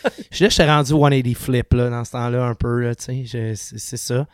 je 0.32 0.44
là, 0.44 0.50
j'étais 0.50 0.66
rendu 0.68 0.92
180 0.92 1.34
flip 1.36 1.74
là, 1.74 1.90
dans 1.90 2.04
ce 2.04 2.12
temps-là, 2.12 2.44
un 2.46 2.54
peu, 2.56 2.82
là, 2.82 2.94
tu 2.96 3.26
sais. 3.28 3.54
c'est 3.56 3.98
ça. 3.98 4.28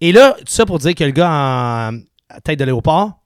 Et 0.00 0.12
là, 0.12 0.34
tout 0.38 0.44
ça 0.46 0.64
pour 0.66 0.78
dire 0.78 0.94
que 0.94 1.04
le 1.04 1.10
gars 1.10 1.30
en 1.30 1.98
à 2.28 2.40
tête 2.40 2.58
de 2.58 2.64
léopard, 2.64 3.18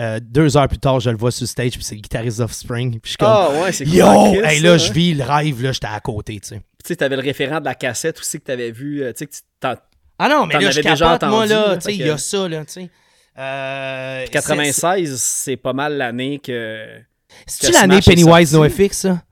euh, 0.00 0.20
deux 0.22 0.56
heures 0.56 0.68
plus 0.68 0.78
tard, 0.78 1.00
je 1.00 1.10
le 1.10 1.16
vois 1.16 1.30
sur 1.30 1.46
stage, 1.46 1.72
puis 1.72 1.82
c'est 1.82 1.94
le 1.94 2.00
guitariste 2.02 2.40
Offspring. 2.40 2.92
Puis 2.92 3.00
je 3.04 3.08
suis 3.10 3.16
comme, 3.16 3.28
Ah 3.30 3.50
ouais, 3.62 3.72
c'est 3.72 3.84
cool. 3.84 3.94
yo! 3.94 4.06
en 4.06 4.32
Christ, 4.32 4.44
Hey, 4.46 4.60
là, 4.60 4.78
je 4.78 4.88
hein. 4.88 4.92
vis 4.92 5.14
le 5.14 5.24
rêve, 5.24 5.62
là, 5.62 5.72
j'étais 5.72 5.86
à 5.86 6.00
côté, 6.00 6.40
tu 6.40 6.48
sais. 6.48 6.56
Tu 6.56 6.62
sais, 6.88 6.96
t'avais 6.96 7.16
le 7.16 7.22
référent 7.22 7.60
de 7.60 7.64
la 7.64 7.74
cassette 7.74 8.18
aussi 8.20 8.38
que 8.38 8.44
t'avais 8.44 8.70
vu. 8.70 9.02
euh, 9.02 9.12
Tu 9.12 9.18
sais, 9.18 9.26
que 9.26 9.32
tu 9.32 9.40
t'en- 9.60 9.74
Ah 10.18 10.28
non, 10.28 10.46
mais 10.46 10.54
là, 10.54 10.60
je 10.70 10.78
avais 10.80 10.90
déjà 10.90 11.06
capote, 11.16 11.28
moi, 11.28 11.38
entendu, 11.44 11.52
là, 11.52 11.68
là, 11.68 11.76
tu 11.76 11.82
sais, 11.82 11.94
il 11.94 12.06
y 12.06 12.10
a 12.10 12.18
ça, 12.18 12.48
là, 12.48 12.64
tu 12.64 12.72
sais. 12.72 12.90
Euh, 13.38 14.26
96, 14.26 15.20
c'est 15.22 15.56
pas 15.56 15.72
mal 15.72 15.96
l'année 15.96 16.38
que. 16.38 16.86
C'est-tu 17.46 17.72
l'année 17.72 18.00
Pennywise? 18.00 18.52
NoFX, 18.54 18.92
ça? 18.98 19.22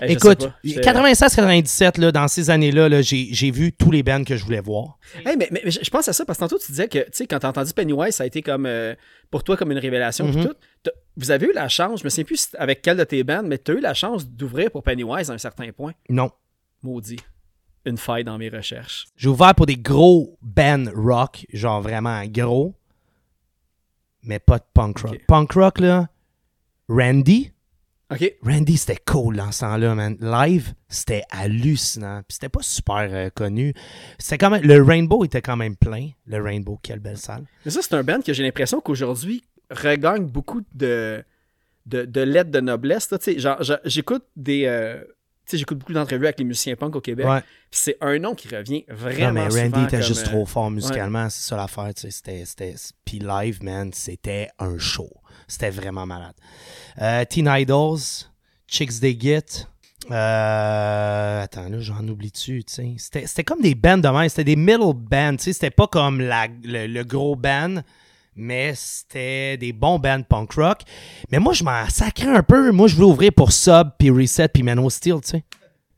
Eh, 0.00 0.12
Écoute, 0.12 0.40
sais 0.42 0.48
pas, 0.48 0.54
j'étais- 0.64 0.80
96-97, 0.80 1.98
là, 1.98 2.12
dans 2.12 2.26
ces 2.26 2.48
années-là, 2.48 2.88
là, 2.88 3.02
j'ai 3.02 3.50
vu 3.50 3.72
tous 3.72 3.90
les 3.90 4.02
bands 4.02 4.24
que 4.24 4.36
je 4.36 4.44
voulais 4.44 4.60
voir. 4.60 4.98
Hey, 5.26 5.36
mais, 5.36 5.50
je 5.66 5.90
pense 5.90 6.08
à 6.08 6.12
ça 6.14 6.24
parce 6.24 6.38
que 6.38 6.44
tantôt 6.44 6.58
tu 6.58 6.72
disais 6.72 6.88
que, 6.88 6.98
tu 7.00 7.10
sais, 7.12 7.26
quand 7.26 7.38
t'as 7.40 7.50
entendu 7.50 7.72
Pennywise, 7.74 8.14
ça 8.14 8.24
a 8.24 8.26
été 8.26 8.40
comme 8.40 8.64
euh, 8.66 8.94
pour 9.30 9.44
toi 9.44 9.56
comme 9.56 9.70
une 9.70 9.78
révélation. 9.78 10.32
tout. 10.32 10.54
T'as- 10.82 10.92
Vous 11.18 11.30
avez 11.30 11.46
eu 11.46 11.52
la 11.52 11.68
chance, 11.68 12.00
je 12.00 12.04
me 12.04 12.08
sais 12.08 12.24
plus 12.24 12.48
avec 12.58 12.80
quelle 12.80 12.96
de 12.96 13.04
tes 13.04 13.22
bands, 13.22 13.42
mais 13.44 13.58
tu 13.58 13.70
as 13.72 13.74
eu 13.74 13.80
la 13.80 13.92
chance 13.92 14.26
d'ouvrir 14.26 14.70
pour 14.70 14.82
Pennywise 14.82 15.30
à 15.30 15.34
un 15.34 15.38
certain 15.38 15.70
point? 15.72 15.92
Non. 16.08 16.30
Maudit. 16.82 17.18
Une 17.84 17.98
faille 17.98 18.24
dans 18.24 18.38
mes 18.38 18.48
recherches. 18.48 19.06
J'ai 19.16 19.28
ouvert 19.28 19.54
pour 19.54 19.66
des 19.66 19.76
gros 19.76 20.38
bands 20.40 20.90
rock, 20.94 21.44
genre 21.52 21.82
vraiment 21.82 22.22
gros, 22.26 22.74
mais 24.22 24.38
pas 24.38 24.58
de 24.58 24.64
punk 24.72 24.98
rock. 25.00 25.18
Punk 25.26 25.52
rock, 25.52 25.80
là, 25.80 26.08
Randy? 26.88 27.52
Randy, 28.42 28.76
c'était 28.76 29.00
cool 29.06 29.36
dans 29.36 29.52
ce 29.52 29.60
temps-là, 29.60 29.94
man. 29.94 30.16
Live, 30.20 30.74
c'était 30.88 31.22
hallucinant. 31.30 32.22
Puis 32.26 32.34
c'était 32.34 32.48
pas 32.48 32.62
super 32.62 33.08
euh, 33.10 33.30
connu. 33.30 33.74
C'était 34.18 34.38
quand 34.38 34.50
même... 34.50 34.62
Le 34.62 34.82
Rainbow 34.82 35.24
était 35.24 35.42
quand 35.42 35.56
même 35.56 35.76
plein. 35.76 36.10
Le 36.26 36.42
Rainbow, 36.42 36.78
quelle 36.82 37.00
belle 37.00 37.18
salle. 37.18 37.44
Mais 37.64 37.70
ça, 37.70 37.80
c'est 37.82 37.94
un 37.94 38.02
band 38.02 38.20
que 38.20 38.32
j'ai 38.32 38.42
l'impression 38.42 38.80
qu'aujourd'hui 38.80 39.42
regagne 39.70 40.24
beaucoup 40.26 40.62
de, 40.74 41.24
de, 41.86 42.04
de 42.04 42.20
lettres 42.20 42.50
de 42.50 42.60
noblesse. 42.60 43.08
j'écoute 43.84 44.24
des. 44.36 44.64
euh, 44.66 45.02
sais, 45.46 45.58
j'écoute 45.58 45.78
beaucoup 45.78 45.92
d'entrevues 45.92 46.24
avec 46.26 46.38
les 46.38 46.44
musiciens 46.44 46.76
punk 46.76 46.96
au 46.96 47.00
Québec. 47.00 47.26
Ouais. 47.26 47.42
C'est 47.70 47.96
un 48.00 48.18
nom 48.18 48.34
qui 48.34 48.48
revient 48.48 48.84
Non, 48.88 48.94
vraiment 48.94 49.32
mais 49.32 49.50
souvent 49.50 49.62
Randy 49.62 49.84
était 49.84 50.02
juste 50.02 50.26
euh, 50.26 50.30
trop 50.30 50.46
fort 50.46 50.70
musicalement, 50.70 51.28
c'est 51.30 51.48
ça 51.48 51.56
l'affaire, 51.56 51.92
tu 51.94 52.10
sais, 52.10 52.44
c'était, 52.44 52.74
puis 53.04 53.18
live, 53.18 53.62
man, 53.62 53.90
c'était 53.92 54.48
un 54.58 54.78
show. 54.78 55.10
C'était 55.48 55.70
vraiment 55.70 56.06
malade. 56.06 56.34
Euh, 57.00 57.24
Teen 57.24 57.48
Idols, 57.50 57.98
Chicks 58.66 59.00
They 59.00 59.18
Get, 59.18 59.66
euh, 60.10 61.42
attends, 61.42 61.68
là, 61.68 61.80
j'en 61.80 62.06
oublie-tu, 62.08 62.64
tu 62.64 62.72
sais. 62.72 62.94
C'était, 62.98 63.26
c'était 63.26 63.44
comme 63.44 63.60
des 63.60 63.74
bands 63.74 63.98
de 63.98 64.08
même, 64.08 64.28
c'était 64.28 64.44
des 64.44 64.56
middle 64.56 64.94
bands, 64.94 65.36
tu 65.36 65.44
sais, 65.44 65.52
c'était 65.52 65.70
pas 65.70 65.86
comme 65.86 66.20
la, 66.20 66.48
le, 66.64 66.86
le 66.86 67.04
gros 67.04 67.36
band, 67.36 67.82
mais 68.34 68.72
c'était 68.74 69.56
des 69.56 69.72
bons 69.72 69.98
bands 69.98 70.22
punk 70.22 70.52
rock. 70.52 70.82
Mais 71.30 71.38
moi, 71.38 71.52
je 71.52 71.64
m'en 71.64 71.88
sacrais 71.88 72.28
un 72.28 72.42
peu. 72.42 72.72
Moi, 72.72 72.88
je 72.88 72.96
voulais 72.96 73.08
ouvrir 73.08 73.32
pour 73.32 73.52
Sub, 73.52 73.90
puis 73.98 74.10
Reset, 74.10 74.48
puis 74.48 74.62
Man 74.62 74.78
of 74.78 74.92
Steel, 74.92 75.20
tu 75.22 75.30
sais. 75.30 75.44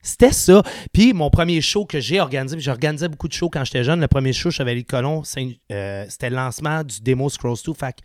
C'était 0.05 0.33
ça. 0.33 0.63
Puis 0.93 1.15
mon 1.15 1.31
premier 1.31 1.63
show 1.63 1.87
que 1.87 1.99
j'ai 1.99 2.21
organisé, 2.21 2.61
j'organisais 2.61 3.09
beaucoup 3.09 3.27
de 3.27 3.33
shows 3.33 3.49
quand 3.49 3.65
j'étais 3.65 3.83
jeune. 3.83 4.03
Le 4.03 4.07
premier 4.07 4.35
show, 4.35 4.51
Chevalier 4.51 4.83
de 4.83 5.25
c'est, 5.25 5.59
euh, 5.73 6.05
c'était 6.11 6.29
le 6.29 6.37
lancement 6.37 6.85
du 6.85 7.01
démo 7.01 7.31
Scrolls 7.31 7.57
2. 7.65 7.73
Fait 7.73 7.97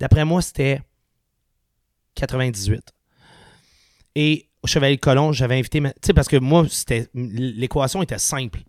d'après 0.00 0.24
moi, 0.24 0.42
c'était 0.42 0.80
98. 2.16 2.82
Et 4.16 4.48
Chevalier 4.64 4.96
de 4.96 5.00
Colomb, 5.00 5.30
j'avais 5.30 5.56
invité. 5.56 5.80
Tu 5.80 5.88
sais, 6.02 6.12
parce 6.12 6.26
que 6.26 6.36
moi, 6.36 6.66
c'était 6.68 7.06
l'équation 7.14 8.02
était 8.02 8.18
simple. 8.18 8.62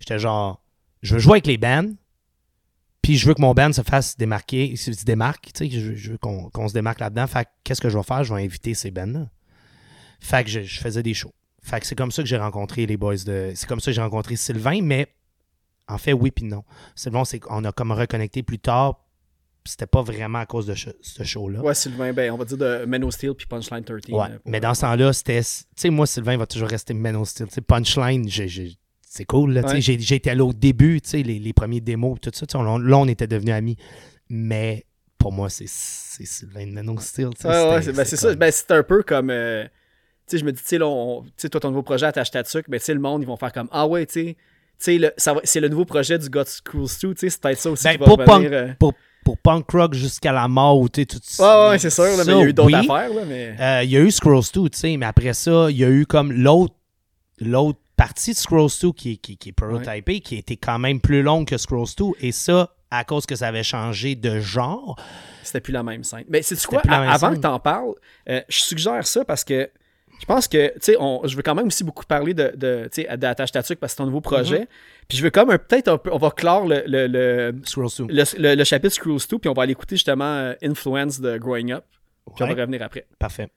J'étais 0.00 0.18
genre, 0.18 0.60
je 1.02 1.14
veux 1.14 1.20
jouer 1.20 1.34
avec 1.34 1.46
les 1.46 1.56
bands, 1.56 1.92
puis 3.04 3.18
je 3.18 3.28
veux 3.28 3.34
que 3.34 3.42
mon 3.42 3.52
band 3.52 3.70
se 3.70 3.82
fasse 3.82 4.16
démarquer, 4.16 4.74
se 4.76 5.04
démarque, 5.04 5.50
tu 5.52 5.66
sais, 5.66 5.70
je, 5.70 5.90
veux- 5.90 5.94
je 5.94 6.12
veux 6.12 6.16
qu'on 6.18 6.68
se 6.68 6.72
démarque 6.72 7.00
là-dedans. 7.00 7.26
Fait 7.26 7.44
que 7.44 7.50
qu'est-ce 7.62 7.82
que 7.82 7.90
je 7.90 7.98
vais 7.98 8.02
faire? 8.02 8.24
Je 8.24 8.32
vais 8.34 8.42
inviter 8.42 8.72
ces 8.72 8.90
bands-là. 8.90 9.28
Fait 10.20 10.42
que 10.42 10.48
je, 10.48 10.62
je 10.62 10.80
faisais 10.80 11.02
des 11.02 11.12
shows. 11.12 11.34
Fait 11.62 11.80
que 11.80 11.86
c'est 11.86 11.94
comme 11.96 12.10
ça 12.10 12.22
que 12.22 12.28
j'ai 12.28 12.38
rencontré 12.38 12.86
les 12.86 12.96
boys 12.96 13.16
de. 13.26 13.52
C'est 13.54 13.68
comme 13.68 13.80
ça 13.80 13.90
que 13.90 13.94
j'ai 13.94 14.00
rencontré 14.00 14.36
Sylvain, 14.36 14.80
mais 14.80 15.06
en 15.86 15.98
fait, 15.98 16.14
oui 16.14 16.30
puis 16.30 16.46
non. 16.46 16.64
Sylvain, 16.94 17.26
c'est 17.26 17.40
qu'on 17.40 17.62
a 17.64 17.72
comme 17.72 17.92
reconnecté 17.92 18.42
plus 18.42 18.58
tard. 18.58 19.00
C'était 19.66 19.86
pas 19.86 20.00
vraiment 20.00 20.38
à 20.38 20.46
cause 20.46 20.64
de 20.66 20.74
ce, 20.74 21.22
show-là. 21.24 21.60
Ouais, 21.60 21.74
Sylvain, 21.74 22.14
ben, 22.14 22.30
on 22.30 22.38
va 22.38 22.46
dire 22.46 22.56
de 22.56 22.86
Men 22.86 23.04
of 23.04 23.12
Steel 23.12 23.34
puis 23.34 23.46
Punchline 23.46 23.84
13. 23.84 24.00
Ouais, 24.10 24.30
euh, 24.30 24.38
mais 24.46 24.60
dans 24.60 24.72
ce 24.72 24.80
temps-là, 24.80 25.12
c'était. 25.12 25.42
Tu 25.42 25.50
sais, 25.76 25.90
moi, 25.90 26.06
Sylvain 26.06 26.38
va 26.38 26.46
toujours 26.46 26.68
rester 26.68 26.94
Men 26.94 27.16
of 27.16 27.28
Steel. 27.28 27.48
Tu 27.48 27.54
sais, 27.54 27.60
Punchline, 27.60 28.26
j'ai- 28.30 28.78
c'est 29.16 29.24
cool. 29.26 29.56
Ouais. 29.56 29.78
été 30.16 30.34
là 30.34 30.44
au 30.44 30.52
début, 30.52 31.00
tu 31.00 31.10
sais, 31.10 31.22
les, 31.22 31.38
les 31.38 31.52
premiers 31.52 31.80
démos, 31.80 32.18
tout 32.20 32.30
ça. 32.34 32.46
on- 32.58 32.78
là, 32.78 32.98
on 32.98 33.06
était 33.06 33.28
devenus 33.28 33.54
amis. 33.54 33.76
Mais 34.28 34.84
pour 35.18 35.30
moi, 35.30 35.48
c'est, 35.48 35.68
c'est 35.68 36.26
Sylvain 36.26 36.76
of 36.88 37.00
Steel. 37.00 37.28
c'est 37.38 37.48
ben, 37.92 38.04
ça. 38.04 38.34
Ben, 38.34 38.50
c'est 38.50 38.70
un 38.72 38.82
peu 38.82 39.04
comme. 39.04 39.30
euh, 39.30 39.62
tu 39.64 39.70
sais, 40.26 40.38
je 40.38 40.44
me 40.44 40.50
dis, 40.50 40.60
tu 40.60 40.66
sais, 40.66 40.78
là, 40.78 40.88
on- 40.88 41.22
tu 41.22 41.30
sais, 41.36 41.48
toi, 41.48 41.60
ton 41.60 41.68
nouveau 41.68 41.82
projet 41.84 42.06
attache 42.06 42.32
ta 42.32 42.42
tuque, 42.42 42.66
mais 42.68 42.80
tu 42.80 42.86
sais, 42.86 42.94
le 42.94 42.98
monde, 43.00 43.22
ils 43.22 43.26
vont 43.26 43.36
faire 43.36 43.52
comme 43.52 43.68
Ah 43.70 43.86
ouais, 43.86 44.04
tu 44.06 44.12
sais. 44.14 44.36
Tu 44.36 44.84
sais, 44.84 44.98
le- 44.98 45.12
ça 45.16 45.34
va- 45.34 45.40
c'est 45.44 45.60
le 45.60 45.68
nouveau 45.68 45.84
projet 45.84 46.18
du 46.18 46.28
God 46.28 46.48
Schools 46.48 46.88
2, 47.00 47.14
tu 47.14 47.20
sais, 47.20 47.30
c'est 47.30 47.40
peut-être 47.40 47.58
ça 47.58 47.70
aussi 47.70 47.84
Ben, 47.84 47.92
qui 47.92 47.98
va 47.98 48.04
pour, 48.06 48.18
revenir, 48.18 48.50
punk, 48.50 48.52
euh. 48.52 48.74
pour, 48.80 48.94
pour 49.24 49.38
punk 49.38 49.70
rock 49.70 49.94
jusqu'à 49.94 50.32
la 50.32 50.48
mort, 50.48 50.90
tu 50.90 51.02
sais, 51.02 51.06
tout 51.06 51.20
Ouais, 51.38 51.68
ouais, 51.68 51.78
c'est 51.78 51.90
sûr, 51.90 52.04
là, 52.04 52.24
mais 52.26 52.32
il 52.32 52.38
y 52.38 52.42
a 52.42 52.44
eu 52.46 52.52
d'autres 52.52 52.66
oui. 52.68 52.74
affaires, 52.74 53.14
là, 53.14 53.22
mais. 53.28 53.54
Euh, 53.60 53.82
il 53.84 53.90
y 53.90 53.96
a 53.96 54.00
eu 54.00 54.10
Scrolls 54.10 54.42
2, 54.52 54.68
tu 54.70 54.78
sais, 54.78 54.96
mais 54.96 55.06
après 55.06 55.32
ça, 55.34 55.68
il 55.70 55.76
y 55.76 55.84
a 55.84 55.88
eu 55.90 56.04
comme 56.06 56.32
l'autre 56.32 56.74
l'autre 57.40 57.78
partie 57.96 58.32
de 58.32 58.36
Scrolls 58.36 58.70
2 58.82 58.92
qui, 58.92 59.18
qui, 59.18 59.36
qui 59.36 59.48
est 59.50 59.52
prototypée, 59.52 60.20
qui 60.20 60.36
était 60.36 60.56
quand 60.56 60.78
même 60.78 61.00
plus 61.00 61.22
longue 61.22 61.46
que 61.46 61.56
Scrolls 61.56 61.86
2, 61.96 62.04
et 62.20 62.32
ça, 62.32 62.74
à 62.90 63.04
cause 63.04 63.26
que 63.26 63.36
ça 63.36 63.48
avait 63.48 63.62
changé 63.62 64.14
de 64.14 64.40
genre. 64.40 64.96
C'était 65.42 65.60
plus 65.60 65.72
la 65.72 65.82
même 65.82 66.04
scène. 66.04 66.24
Mais 66.28 66.42
c'est 66.42 66.62
quoi, 66.66 66.80
à- 66.88 67.12
avant 67.12 67.28
scène. 67.28 67.36
que 67.36 67.42
t'en 67.42 67.58
parles, 67.60 67.94
euh, 68.28 68.40
je 68.48 68.58
suggère 68.60 69.06
ça 69.06 69.24
parce 69.24 69.44
que 69.44 69.70
je 70.20 70.26
pense 70.26 70.46
que, 70.46 70.68
tu 70.74 70.78
sais, 70.80 70.96
on- 71.00 71.26
je 71.26 71.34
veux 71.36 71.42
quand 71.42 71.56
même 71.56 71.66
aussi 71.66 71.82
beaucoup 71.82 72.04
parler 72.04 72.34
de, 72.34 72.52
de 72.56 72.88
tu 72.92 73.02
sais, 73.02 73.16
d'Attache 73.16 73.50
ta 73.50 73.62
tuque 73.64 73.80
parce 73.80 73.92
que 73.92 73.96
c'est 73.96 74.02
ton 74.02 74.06
nouveau 74.06 74.20
projet. 74.20 74.60
Mm-hmm. 74.62 75.06
Puis 75.08 75.18
je 75.18 75.22
veux 75.24 75.30
comme 75.30 75.48
peut-être 75.58 75.88
un 75.88 75.98
peu, 75.98 76.10
on 76.12 76.18
va 76.18 76.30
clore 76.30 76.66
le, 76.66 76.84
le, 76.86 77.06
le, 77.08 77.60
Scrolls 77.64 77.90
2. 77.98 78.06
le, 78.08 78.54
le- 78.54 78.64
chapitre 78.64 78.94
Screws 78.94 79.18
2, 79.28 79.38
puis 79.38 79.48
on 79.50 79.54
va 79.54 79.64
aller 79.64 79.72
écouter 79.72 79.96
justement 79.96 80.24
euh, 80.24 80.54
Influence 80.62 81.20
de 81.20 81.36
Growing 81.36 81.72
Up. 81.72 81.84
Puis 82.36 82.42
on 82.44 82.46
va 82.46 82.54
revenir 82.54 82.80
après. 82.82 83.06
Parfait. 83.18 83.48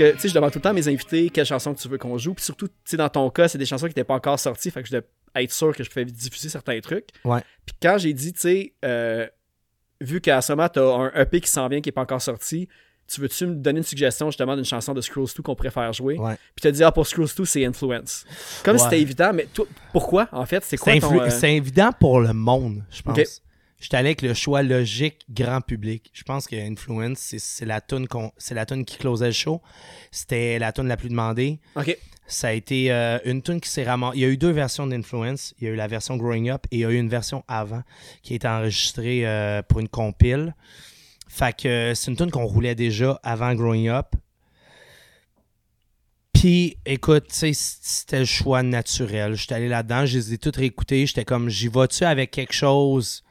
Que, 0.00 0.12
tu 0.12 0.18
sais, 0.20 0.28
je 0.28 0.34
demande 0.34 0.50
tout 0.52 0.58
le 0.58 0.62
temps 0.62 0.70
à 0.70 0.74
mes 0.74 0.88
invités 0.88 1.30
quelle 1.30 1.46
chanson 1.46 1.74
que 1.74 1.80
tu 1.80 1.88
veux 1.88 1.98
qu'on 1.98 2.16
joue. 2.18 2.34
Puis 2.34 2.44
surtout, 2.44 2.68
tu 2.68 2.74
sais, 2.84 2.96
dans 2.96 3.08
ton 3.08 3.28
cas, 3.30 3.48
c'est 3.48 3.58
des 3.58 3.66
chansons 3.66 3.86
qui 3.86 3.90
n'étaient 3.90 4.04
pas 4.04 4.14
encore 4.14 4.38
sorties. 4.38 4.70
Fait 4.70 4.82
que 4.82 4.88
je 4.88 4.92
devais 4.94 5.06
être 5.36 5.52
sûr 5.52 5.74
que 5.76 5.82
je 5.84 5.88
pouvais 5.90 6.04
diffuser 6.04 6.48
certains 6.48 6.80
trucs. 6.80 7.08
Ouais. 7.24 7.40
Puis 7.66 7.76
quand 7.82 7.98
j'ai 7.98 8.12
dit, 8.12 8.32
tu 8.32 8.40
sais, 8.40 8.72
euh, 8.84 9.26
vu 10.00 10.20
qu'à 10.20 10.40
ce 10.40 10.52
moment, 10.52 10.68
tu 10.68 10.78
as 10.78 10.82
un 10.82 11.12
EP 11.14 11.40
qui 11.40 11.50
s'en 11.50 11.68
vient 11.68 11.80
qui 11.80 11.88
n'est 11.88 11.92
pas 11.92 12.02
encore 12.02 12.22
sorti, 12.22 12.68
tu 13.06 13.20
veux-tu 13.20 13.46
me 13.46 13.54
donner 13.56 13.78
une 13.78 13.84
suggestion 13.84 14.28
justement 14.30 14.54
d'une 14.54 14.64
chanson 14.64 14.94
de 14.94 15.00
Scrolls 15.00 15.26
2 15.36 15.42
qu'on 15.42 15.56
faire 15.56 15.92
jouer? 15.92 16.16
Ouais. 16.16 16.34
Puis 16.54 16.62
tu 16.62 16.68
as 16.68 16.72
dit, 16.72 16.84
ah, 16.84 16.92
pour 16.92 17.06
Scrolls 17.06 17.28
2, 17.36 17.44
c'est 17.44 17.64
Influence. 17.64 18.24
Comme 18.64 18.76
Ouais. 18.76 18.82
c'était 18.82 19.00
évident, 19.00 19.32
mais 19.34 19.46
toi, 19.52 19.66
pourquoi, 19.92 20.28
en 20.32 20.46
fait? 20.46 20.64
C'est 20.64 20.76
quoi 20.76 20.98
ton... 20.98 21.20
euh, 21.20 21.28
c'est 21.30 21.54
évident 21.54 21.90
pour 21.98 22.20
le 22.20 22.32
monde, 22.32 22.84
je 22.90 23.02
pense. 23.02 23.42
J'étais 23.80 23.96
allé 23.96 24.08
avec 24.10 24.22
le 24.22 24.34
choix 24.34 24.62
logique 24.62 25.22
grand 25.30 25.60
public. 25.62 26.10
Je 26.12 26.22
pense 26.22 26.46
que 26.46 26.54
Influence, 26.54 27.18
c'est- 27.38 27.64
la 27.64 27.80
tune 27.80 28.06
qu'on, 28.06 28.30
c'est 28.36 28.54
la 28.54 28.66
tune 28.66 28.84
qui 28.84 28.98
closait 28.98 29.26
le 29.26 29.32
show. 29.32 29.60
C'était 30.10 30.58
la 30.58 30.70
tune 30.72 30.86
la 30.86 30.96
plus 30.98 31.08
demandée. 31.08 31.58
OK. 31.76 31.96
Ça 32.26 32.48
a 32.48 32.52
été 32.52 32.92
euh, 32.92 33.18
une 33.24 33.42
tune 33.42 33.60
qui 33.60 33.68
s'est 33.68 33.82
ramassée. 33.82 34.18
Il 34.18 34.20
y 34.20 34.24
a 34.24 34.28
eu 34.28 34.36
deux 34.36 34.50
versions 34.52 34.86
d'Influence. 34.86 35.54
Il 35.58 35.64
y 35.64 35.70
a 35.70 35.72
eu 35.72 35.76
la 35.76 35.88
version 35.88 36.16
Growing 36.16 36.50
Up 36.50 36.64
et 36.70 36.76
il 36.76 36.80
y 36.80 36.84
a 36.84 36.90
eu 36.90 36.96
une 36.98 37.08
version 37.08 37.42
avant 37.48 37.82
qui 38.22 38.34
a 38.34 38.36
été 38.36 38.46
enregistrée 38.46 39.26
euh, 39.26 39.62
pour 39.62 39.80
une 39.80 39.88
compile. 39.88 40.54
Fait 41.28 41.56
que 41.56 41.66
euh, 41.68 41.94
c'est 41.94 42.10
une 42.10 42.16
tune 42.16 42.30
qu'on 42.30 42.44
roulait 42.44 42.74
déjà 42.76 43.18
avant 43.24 43.52
Growing 43.54 43.88
Up. 43.88 44.14
Puis, 46.32 46.76
écoute, 46.86 47.26
tu 47.28 47.34
sais, 47.34 47.50
c'était 47.54 48.20
le 48.20 48.24
choix 48.24 48.62
naturel. 48.62 49.34
J'étais 49.34 49.54
allé 49.56 49.68
là-dedans, 49.68 50.06
je 50.06 50.16
les 50.18 50.34
ai 50.34 50.38
toutes 50.38 50.56
réécoutées. 50.56 51.04
J'étais 51.06 51.24
comme, 51.24 51.48
j'y 51.48 51.68
vas-tu 51.68 52.04
avec 52.04 52.30
quelque 52.30 52.54
chose? 52.54 53.22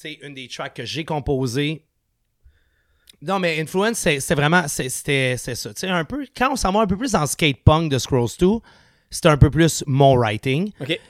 Tu 0.00 0.08
sais, 0.08 0.18
une 0.22 0.34
des 0.34 0.48
tracks 0.48 0.74
que 0.74 0.84
j'ai 0.84 1.04
composées. 1.04 1.84
Non, 3.22 3.38
mais 3.38 3.58
Influence, 3.60 3.98
c'est- 3.98 4.20
c'était 4.20 4.34
vraiment, 4.34 4.66
c'est- 4.68 4.88
c'était 4.88 5.36
ça. 5.36 5.54
Tu 5.54 5.80
sais, 5.80 5.88
un 5.88 6.04
peu, 6.04 6.26
quand 6.36 6.52
on 6.52 6.56
s'en 6.56 6.72
va 6.72 6.80
un 6.80 6.86
peu 6.86 6.96
plus 6.96 7.12
dans 7.12 7.26
skate 7.26 7.62
punk 7.64 7.90
de 7.90 7.98
Scrolls 7.98 8.28
2, 8.38 8.58
c'était 9.10 9.28
un 9.28 9.36
peu 9.38 9.50
plus 9.50 9.82
mon 9.86 10.14
writing. 10.16 10.72
OK. 10.80 11.00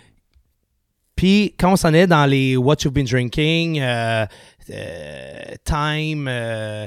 Puis 1.17 1.55
quand 1.59 1.73
on 1.73 1.77
s'en 1.77 1.95
est 1.95 2.07
dans 2.07 2.27
les 2.27 2.57
What 2.57 2.77
You've 2.85 2.93
Been 2.93 3.07
Drinking, 3.07 3.81
euh, 3.81 4.27
euh, 4.71 5.43
Time, 5.65 6.27
euh, 6.29 6.87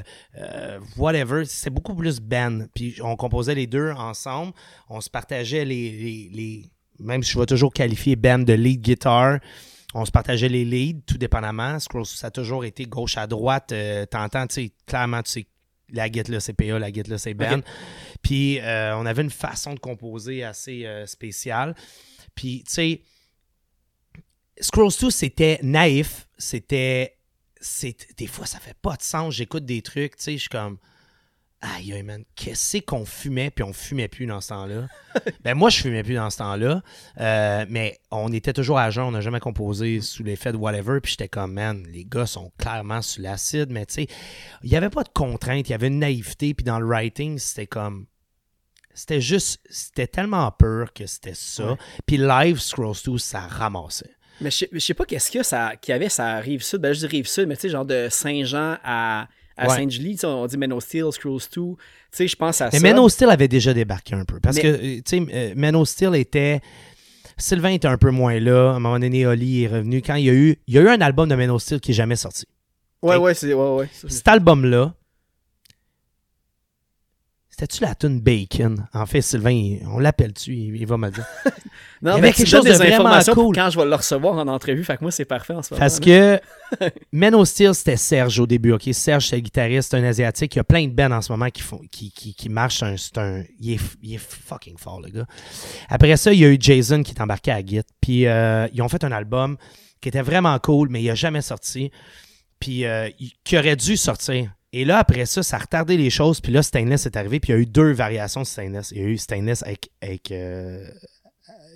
whatever, 0.96 1.44
c'est 1.46 1.70
beaucoup 1.70 1.94
plus 1.94 2.20
band. 2.20 2.66
Puis 2.74 2.96
on 3.02 3.16
composait 3.16 3.54
les 3.54 3.66
deux 3.66 3.90
ensemble. 3.92 4.52
On 4.88 5.00
se 5.00 5.08
partageait 5.10 5.64
les, 5.64 5.90
les, 5.90 6.30
les- 6.32 6.64
même 7.00 7.22
si 7.22 7.32
je 7.32 7.38
vais 7.38 7.46
toujours 7.46 7.72
qualifier 7.72 8.16
band 8.16 8.40
de 8.40 8.52
lead 8.52 8.80
guitar, 8.82 9.38
on 9.94 10.04
se 10.04 10.10
partageait 10.10 10.48
les 10.48 10.64
leads, 10.64 11.02
tout 11.06 11.18
dépendamment. 11.18 11.78
Scrolls, 11.78 12.06
ça 12.06 12.26
a 12.26 12.30
toujours 12.30 12.64
été 12.64 12.84
gauche 12.84 13.16
à 13.16 13.26
droite. 13.26 13.72
Euh, 13.72 14.04
T'entends, 14.06 14.46
tu 14.46 14.54
sais, 14.54 14.72
clairement, 14.86 15.22
tu 15.22 15.30
sais, 15.30 15.46
la 15.90 16.08
guitare 16.10 16.34
là, 16.34 16.40
c'est 16.40 16.52
PA, 16.52 16.78
la 16.78 16.90
guitare 16.90 17.12
là, 17.12 17.18
c'est. 17.18 17.34
Ok. 17.34 17.64
Puis 18.22 18.60
euh, 18.60 18.96
on 18.96 19.06
avait 19.06 19.22
une 19.22 19.30
façon 19.30 19.74
de 19.74 19.78
composer 19.78 20.44
assez 20.44 20.84
euh, 20.84 21.06
spéciale. 21.06 21.74
Puis, 22.34 22.64
tu 22.66 22.74
sais, 22.74 23.02
Scrolls 24.60 24.92
2, 25.00 25.10
c'était 25.10 25.58
naïf. 25.62 26.28
C'était. 26.36 27.14
Des 28.16 28.26
fois, 28.26 28.46
ça 28.46 28.60
fait 28.60 28.76
pas 28.80 28.94
de 28.96 29.02
sens. 29.02 29.34
J'écoute 29.34 29.64
des 29.64 29.82
trucs, 29.82 30.16
tu 30.16 30.22
sais, 30.22 30.32
je 30.32 30.42
suis 30.42 30.48
comme. 30.48 30.78
Aïe, 31.60 31.92
aïe, 31.92 32.04
man, 32.04 32.22
qu'est-ce 32.36 32.78
qu'on 32.78 33.04
fumait, 33.04 33.50
puis 33.50 33.64
on 33.64 33.72
fumait 33.72 34.06
plus 34.06 34.26
dans 34.26 34.40
ce 34.40 34.50
temps-là? 34.50 34.86
ben, 35.42 35.54
moi, 35.54 35.70
je 35.70 35.80
fumais 35.80 36.04
plus 36.04 36.14
dans 36.14 36.30
ce 36.30 36.38
temps-là. 36.38 36.82
Euh, 37.18 37.66
mais 37.68 37.98
on 38.12 38.32
était 38.32 38.52
toujours 38.52 38.78
à 38.78 38.90
jeun, 38.90 39.04
on 39.04 39.10
n'a 39.10 39.20
jamais 39.20 39.40
composé 39.40 40.00
sous 40.00 40.22
l'effet 40.22 40.52
de 40.52 40.56
whatever. 40.56 41.00
Puis 41.00 41.12
j'étais 41.12 41.28
comme, 41.28 41.54
man, 41.54 41.84
les 41.90 42.04
gars 42.04 42.26
sont 42.26 42.52
clairement 42.58 43.02
sous 43.02 43.20
l'acide, 43.20 43.70
mais 43.70 43.86
tu 43.86 43.94
sais, 43.94 44.06
il 44.62 44.70
n'y 44.70 44.76
avait 44.76 44.90
pas 44.90 45.02
de 45.02 45.08
contrainte, 45.08 45.68
il 45.68 45.72
y 45.72 45.74
avait 45.74 45.88
une 45.88 45.98
naïveté. 45.98 46.54
Puis 46.54 46.64
dans 46.64 46.78
le 46.78 46.86
writing, 46.86 47.38
c'était 47.38 47.66
comme. 47.66 48.06
C'était 48.94 49.20
juste. 49.20 49.60
C'était 49.68 50.06
tellement 50.06 50.50
pur 50.52 50.92
que 50.92 51.06
c'était 51.06 51.34
ça. 51.34 51.72
Ouais. 51.72 51.78
Puis 52.06 52.18
live, 52.18 52.60
Scrolls 52.60 52.96
2, 53.04 53.18
ça 53.18 53.40
ramassait. 53.40 54.14
Mais 54.40 54.50
je 54.52 54.78
sais- 54.78 54.94
pas 54.94 55.04
qu'est-ce 55.04 55.30
qu'il 55.32 55.42
y, 55.88 55.92
avait 55.92 56.08
ça 56.08 56.36
rive 56.38 56.62
sud. 56.62 56.80
Ben, 56.80 56.92
je 56.92 57.00
dis 57.00 57.06
rive 57.06 57.26
sud, 57.26 57.48
mais 57.48 57.56
tu 57.56 57.62
sais, 57.62 57.68
genre 57.70 57.84
de 57.84 58.08
Saint-Jean 58.08 58.76
à, 58.84 59.26
à 59.58 59.68
Ouais. 59.68 59.90
Sais, 60.16 60.26
on 60.26 60.46
dit 60.46 60.56
Men 60.56 60.80
Steel, 60.80 61.10
Scrolls 61.12 61.40
2. 61.40 61.46
Tu 61.50 61.76
sais, 62.10 62.28
je 62.28 62.36
pense 62.36 62.60
à 62.60 62.66
Mais 62.72 62.78
ça. 62.78 62.80
Men 62.80 62.98
of 62.98 63.12
Steel 63.12 63.28
avait 63.30 63.48
déjà 63.48 63.74
débarqué 63.74 64.14
un 64.14 64.24
peu. 64.24 64.38
Parce 64.40 64.56
Mais- 64.56 64.62
que, 64.62 64.68
euh, 64.68 64.78
tu 64.96 65.02
sais, 65.06 65.26
euh, 65.32 65.52
Men 65.56 65.84
Steel 65.84 66.14
était. 66.14 66.60
Sylvain 67.36 67.70
était 67.70 67.86
un 67.88 67.98
peu 67.98 68.10
moins 68.10 68.38
là. 68.40 68.70
À 68.72 68.74
un 68.76 68.80
moment 68.80 68.98
donné, 68.98 69.26
Oli 69.26 69.64
est 69.64 69.68
revenu. 69.68 70.02
Quand 70.02 70.14
il 70.16 70.24
y 70.24 70.30
a 70.30 70.32
eu, 70.32 70.56
il 70.66 70.74
y 70.74 70.78
a 70.78 70.80
eu 70.82 70.88
un 70.88 71.00
album 71.00 71.28
de 71.28 71.34
Men 71.34 71.56
Steel 71.58 71.80
qui 71.80 71.90
n'est 71.90 71.94
jamais 71.96 72.16
sorti. 72.16 72.44
Ouais, 73.02 73.16
ouais, 73.16 73.34
c'est. 73.34 73.52
Ouais, 73.54 73.76
ouais. 73.76 73.88
Cet 74.08 74.26
album-là, 74.26 74.94
c'était-tu 77.58 77.82
la 77.82 77.94
tune 77.94 78.20
Bacon? 78.20 78.86
En 78.94 79.06
fait, 79.06 79.20
Sylvain, 79.20 79.78
on 79.86 79.98
l'appelle-tu? 79.98 80.52
Il, 80.54 80.76
il 80.76 80.86
va 80.86 80.96
me 80.96 81.10
dire. 81.10 81.24
Non, 82.00 82.18
mais 82.18 82.32
quelque 82.32 82.46
chose 82.46 82.62
de 82.64 82.70
des 82.70 82.76
vraiment 82.76 83.18
cool. 83.34 83.56
quand 83.56 83.70
je 83.70 83.76
vais 83.78 83.84
le 83.84 83.94
recevoir 83.96 84.34
en 84.34 84.46
entrevue. 84.46 84.84
Fait 84.84 84.96
que 84.96 85.02
moi, 85.02 85.10
c'est 85.10 85.24
parfait 85.24 85.54
en 85.54 85.62
ce 85.62 85.74
moment. 85.74 85.80
Parce 85.80 85.98
que 85.98 86.40
Men 87.10 87.34
of 87.34 87.48
Steel, 87.48 87.74
c'était 87.74 87.96
Serge 87.96 88.38
au 88.38 88.46
début. 88.46 88.70
ok? 88.70 88.88
Serge, 88.92 89.26
c'est 89.26 89.34
le 89.34 89.42
guitariste, 89.42 89.90
c'est 89.90 89.96
un 89.96 90.04
Asiatique. 90.04 90.54
Il 90.54 90.58
y 90.58 90.60
a 90.60 90.64
plein 90.64 90.86
de 90.86 90.92
bands 90.92 91.10
en 91.10 91.20
ce 91.20 91.32
moment 91.32 91.50
qui, 91.50 91.60
font, 91.62 91.80
qui, 91.90 92.12
qui, 92.12 92.34
qui 92.34 92.48
marchent. 92.48 92.84
C'est 92.96 93.18
un, 93.18 93.40
un- 93.40 93.44
il, 93.58 93.72
est, 93.72 93.80
il 94.00 94.14
est 94.14 94.18
fucking 94.18 94.78
fort, 94.78 95.00
le 95.00 95.10
gars. 95.10 95.26
Après 95.88 96.16
ça, 96.16 96.32
il 96.32 96.38
y 96.38 96.44
a 96.44 96.48
eu 96.50 96.56
Jason 96.60 97.02
qui 97.02 97.10
est 97.14 97.20
embarqué 97.20 97.50
à 97.50 97.64
Git. 97.66 97.80
Puis 98.00 98.28
euh, 98.28 98.68
ils 98.72 98.80
ont 98.80 98.88
fait 98.88 99.02
un 99.02 99.10
album 99.10 99.56
qui 100.00 100.08
était 100.08 100.22
vraiment 100.22 100.56
cool, 100.60 100.90
mais 100.90 101.02
il 101.02 101.06
n'a 101.08 101.16
jamais 101.16 101.42
sorti. 101.42 101.90
Puis 102.60 102.84
euh, 102.84 103.08
qui 103.42 103.58
aurait 103.58 103.74
dû 103.74 103.96
sortir. 103.96 104.52
Et 104.72 104.84
là, 104.84 104.98
après 104.98 105.24
ça, 105.26 105.42
ça 105.42 105.56
a 105.56 105.60
retardé 105.60 105.96
les 105.96 106.10
choses. 106.10 106.40
Puis 106.40 106.52
là, 106.52 106.62
Stainless 106.62 107.06
est 107.06 107.16
arrivé. 107.16 107.40
Puis 107.40 107.52
il 107.52 107.56
y 107.56 107.58
a 107.58 107.60
eu 107.60 107.66
deux 107.66 107.92
variations 107.92 108.42
de 108.42 108.46
Stainless. 108.46 108.92
Il 108.92 108.98
y 108.98 109.04
a 109.04 109.08
eu 109.08 109.16
Stainless 109.18 109.62
avec, 109.62 109.90
avec 110.02 110.30
euh, 110.30 110.86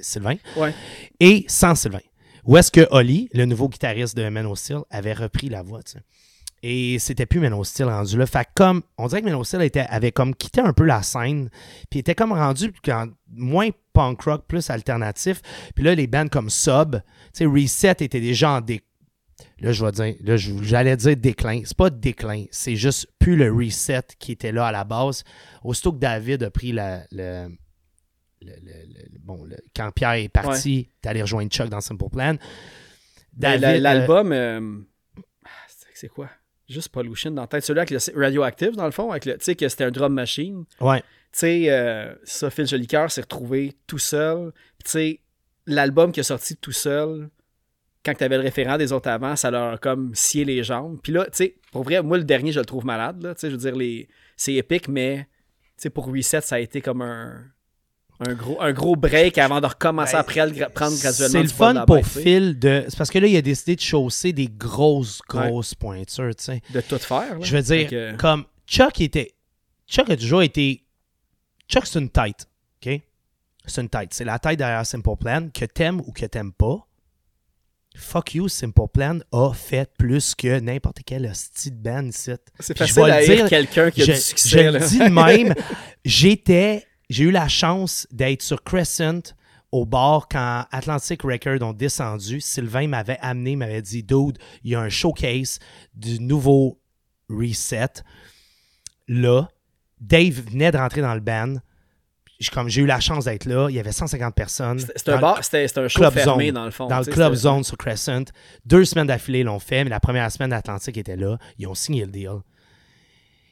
Sylvain 0.00 0.36
Ouais. 0.56 0.74
et 1.20 1.44
sans 1.48 1.74
Sylvain. 1.74 2.00
Où 2.44 2.56
est-ce 2.56 2.70
que 2.72 2.86
Oli, 2.90 3.28
le 3.32 3.44
nouveau 3.46 3.68
guitariste 3.68 4.16
de 4.16 4.28
Men 4.28 4.54
Steel, 4.56 4.80
avait 4.90 5.12
repris 5.12 5.48
la 5.48 5.62
voix, 5.62 5.82
tu 5.82 5.92
sais. 5.92 6.00
Et 6.64 6.98
c'était 7.00 7.26
plus 7.26 7.40
Men 7.40 7.64
Steel 7.64 7.86
rendu 7.88 8.16
là. 8.18 8.26
Fait 8.26 8.44
que 8.44 8.50
comme, 8.54 8.82
on 8.98 9.06
dirait 9.08 9.20
que 9.22 9.26
Men 9.26 9.42
Steel 9.44 9.62
était, 9.62 9.80
avait 9.88 10.12
comme 10.12 10.34
quitté 10.34 10.60
un 10.60 10.72
peu 10.72 10.84
la 10.84 11.02
scène, 11.02 11.50
puis 11.90 12.00
était 12.00 12.14
comme 12.14 12.32
rendu 12.32 12.72
quand, 12.84 13.08
moins 13.32 13.70
punk 13.92 14.22
rock, 14.22 14.44
plus 14.46 14.70
alternatif. 14.70 15.40
Puis 15.74 15.84
là, 15.84 15.94
les 15.94 16.06
bands 16.06 16.28
comme 16.28 16.50
Sub, 16.50 16.96
tu 16.96 17.00
sais, 17.32 17.46
Reset 17.46 17.96
était 18.04 18.20
déjà 18.20 18.52
en 18.52 18.60
dé... 18.60 18.80
Là, 19.62 19.72
je 19.72 19.84
vais 19.84 19.92
dire, 19.92 20.14
là, 20.22 20.36
j'allais 20.36 20.96
dire 20.96 21.16
déclin. 21.16 21.62
C'est 21.64 21.76
pas 21.76 21.88
déclin, 21.88 22.44
c'est 22.50 22.76
juste 22.76 23.06
plus 23.18 23.36
le 23.36 23.52
Reset 23.52 24.02
qui 24.18 24.32
était 24.32 24.52
là 24.52 24.66
à 24.66 24.72
la 24.72 24.84
base. 24.84 25.22
Aussitôt 25.62 25.92
que 25.92 25.98
David 25.98 26.42
a 26.42 26.50
pris 26.50 26.72
la, 26.72 27.04
le, 27.12 27.48
le- 28.40 28.50
le- 28.62 29.18
bon, 29.20 29.44
le- 29.44 29.56
quand 29.76 29.90
Pierre 29.92 30.12
est 30.14 30.28
parti, 30.28 30.88
t'es 31.00 31.08
allé 31.08 31.22
rejoindre 31.22 31.48
Chuck 31.50 31.68
dans 31.68 31.80
Simple 31.80 32.08
Plan. 32.10 32.36
David, 33.32 33.64
euh, 33.64 33.78
L'album. 33.78 34.32
euh, 34.32 34.78
ah, 35.44 35.48
c'est 35.94 36.08
quoi? 36.08 36.28
Juste 36.68 36.88
Pollution 36.88 37.30
dans 37.30 37.42
la 37.42 37.48
tête. 37.48 37.64
Celui 37.64 37.80
avec 37.80 37.90
le 37.90 37.98
Radioactive, 38.20 38.72
dans 38.72 38.84
le 38.86 38.90
fond, 38.92 39.10
avec 39.10 39.26
le, 39.26 39.38
tu 39.38 39.44
sais, 39.44 39.54
que 39.54 39.68
c'était 39.68 39.84
un 39.84 39.90
drum 39.90 40.12
machine. 40.12 40.64
ouais. 40.80 41.00
Tu 41.00 41.38
sais, 41.38 41.70
euh, 41.70 42.14
ça, 42.24 42.50
Phil 42.50 42.66
Jolicoeur 42.66 43.10
s'est 43.10 43.22
retrouvé 43.22 43.72
tout 43.86 43.98
seul. 43.98 44.52
Tu 44.84 44.90
sais, 44.90 45.20
l'album 45.66 46.12
qui 46.12 46.20
est 46.20 46.24
sorti 46.24 46.56
tout 46.56 46.72
seul, 46.72 47.30
quand 48.04 48.14
tu 48.14 48.24
avais 48.24 48.36
le 48.36 48.42
référent 48.42 48.76
des 48.78 48.92
autres 48.92 49.08
avant, 49.08 49.36
ça 49.36 49.50
leur 49.50 49.74
a 49.74 49.78
comme 49.78 50.14
scié 50.14 50.44
les 50.44 50.64
jambes. 50.64 50.98
Puis 51.02 51.12
là, 51.12 51.24
tu 51.26 51.30
sais, 51.34 51.54
pour 51.70 51.84
vrai, 51.84 52.02
moi, 52.02 52.18
le 52.18 52.24
dernier, 52.24 52.52
je 52.52 52.60
le 52.60 52.66
trouve 52.66 52.84
malade. 52.84 53.22
Là, 53.22 53.34
je 53.40 53.46
veux 53.48 53.56
dire, 53.56 53.76
les... 53.76 54.08
c'est 54.36 54.54
épique, 54.54 54.88
mais 54.88 55.28
tu 55.76 55.82
sais, 55.84 55.90
pour 55.90 56.06
Reset, 56.06 56.40
ça 56.40 56.56
a 56.56 56.58
été 56.58 56.80
comme 56.80 57.00
un, 57.02 57.44
un, 58.20 58.34
gros, 58.34 58.60
un 58.60 58.72
gros 58.72 58.96
break 58.96 59.38
avant 59.38 59.60
de 59.60 59.66
recommencer 59.66 60.12
Ben, 60.14 60.18
après 60.18 60.40
à 60.40 60.46
le 60.46 60.52
gra- 60.52 60.70
prendre 60.70 60.96
graduellement. 60.98 61.32
C'est 61.32 61.42
le 61.42 61.48
fun 61.48 61.84
pour 61.86 61.96
bête, 61.96 62.06
Phil 62.06 62.58
de. 62.58 62.84
C'est 62.88 62.96
parce 62.98 63.10
que 63.10 63.18
là, 63.18 63.26
il 63.28 63.36
a 63.36 63.42
décidé 63.42 63.76
de 63.76 63.80
chausser 63.80 64.32
des 64.32 64.48
grosses, 64.48 65.20
grosses 65.28 65.74
pointures, 65.74 66.34
tu 66.34 66.44
sais. 66.44 66.62
De 66.70 66.80
tout 66.80 66.98
faire. 66.98 67.38
là. 67.38 67.44
Je 67.44 67.56
veux 67.56 67.62
dire, 67.62 68.16
comme 68.18 68.44
Chuck 68.66 69.00
était. 69.00 69.34
Chuck 69.86 70.10
a 70.10 70.16
toujours 70.16 70.42
été. 70.42 70.84
Chuck, 71.68 71.86
c'est 71.86 71.98
une 72.00 72.10
tête. 72.10 72.48
OK? 72.84 73.00
C'est 73.64 73.80
une 73.80 73.88
tête. 73.88 74.12
C'est 74.12 74.24
la 74.24 74.38
tête 74.40 74.58
derrière 74.58 74.84
Simple 74.84 75.16
Plan. 75.20 75.48
Que 75.54 75.64
t'aimes 75.66 76.00
ou 76.00 76.10
que 76.12 76.26
t'aimes 76.26 76.52
pas. 76.52 76.84
Fuck 77.94 78.34
you, 78.34 78.48
Simple 78.48 78.88
Plan 78.92 79.18
a 79.32 79.52
fait 79.52 79.90
plus 79.98 80.34
que 80.34 80.60
n'importe 80.60 80.98
quel 81.04 81.26
hostie 81.26 81.70
de 81.70 81.76
band 81.76 82.06
ici. 82.06 82.30
c'est 82.58 82.76
facile 82.76 83.02
à 83.04 83.24
dire 83.24 83.36
dire, 83.36 83.48
quelqu'un 83.48 83.90
qui 83.90 84.02
a 84.02 84.04
je, 84.06 84.12
du 84.12 84.18
succès. 84.18 84.48
je 84.48 84.58
là. 84.58 84.70
le 84.72 84.86
dis 84.86 84.98
de 84.98 85.08
même. 85.08 85.54
J'étais. 86.04 86.86
J'ai 87.10 87.24
eu 87.24 87.30
la 87.30 87.48
chance 87.48 88.06
d'être 88.10 88.42
sur 88.42 88.62
Crescent 88.64 89.34
au 89.70 89.84
bar 89.84 90.28
quand 90.30 90.66
Atlantic 90.70 91.22
Records 91.22 91.62
ont 91.62 91.72
descendu. 91.72 92.40
Sylvain 92.40 92.86
m'avait 92.86 93.18
amené, 93.20 93.56
m'avait 93.56 93.82
dit 93.82 94.02
Dude, 94.02 94.38
il 94.64 94.70
y 94.70 94.74
a 94.74 94.80
un 94.80 94.88
showcase 94.88 95.58
du 95.94 96.20
nouveau 96.20 96.80
Reset. 97.28 98.02
Là, 99.08 99.48
Dave 100.00 100.40
venait 100.50 100.70
de 100.70 100.78
rentrer 100.78 101.00
dans 101.00 101.14
le 101.14 101.20
band. 101.20 101.56
Comme 102.50 102.68
j'ai 102.68 102.82
eu 102.82 102.86
la 102.86 103.00
chance 103.00 103.24
d'être 103.26 103.44
là, 103.46 103.68
il 103.70 103.74
y 103.76 103.78
avait 103.80 103.92
150 103.92 104.34
personnes. 104.34 104.78
C'était- 104.78 105.12
un, 105.12 105.18
bar, 105.18 105.42
c'était, 105.44 105.66
un 105.78 105.88
show 105.88 106.00
Club 106.00 106.12
fermé 106.14 106.46
Zone. 106.46 106.54
dans 106.54 106.64
le 106.64 106.70
fond. 106.70 106.86
dans 106.86 106.98
le 106.98 107.04
Club 107.04 107.34
Zone 107.34 107.64
sur 107.64 107.76
Crescent. 107.76 108.24
Deux 108.64 108.84
semaines 108.84 109.06
d'affilée, 109.06 109.40
ils 109.40 109.44
l'ont 109.46 109.58
fait, 109.58 109.84
mais 109.84 109.90
la 109.90 110.00
première 110.00 110.30
semaine, 110.32 110.52
Atlantic 110.52 110.96
était 110.96 111.16
là. 111.16 111.38
Ils 111.58 111.66
ont 111.66 111.74
signé 111.74 112.04
le 112.04 112.10
deal. 112.10 112.30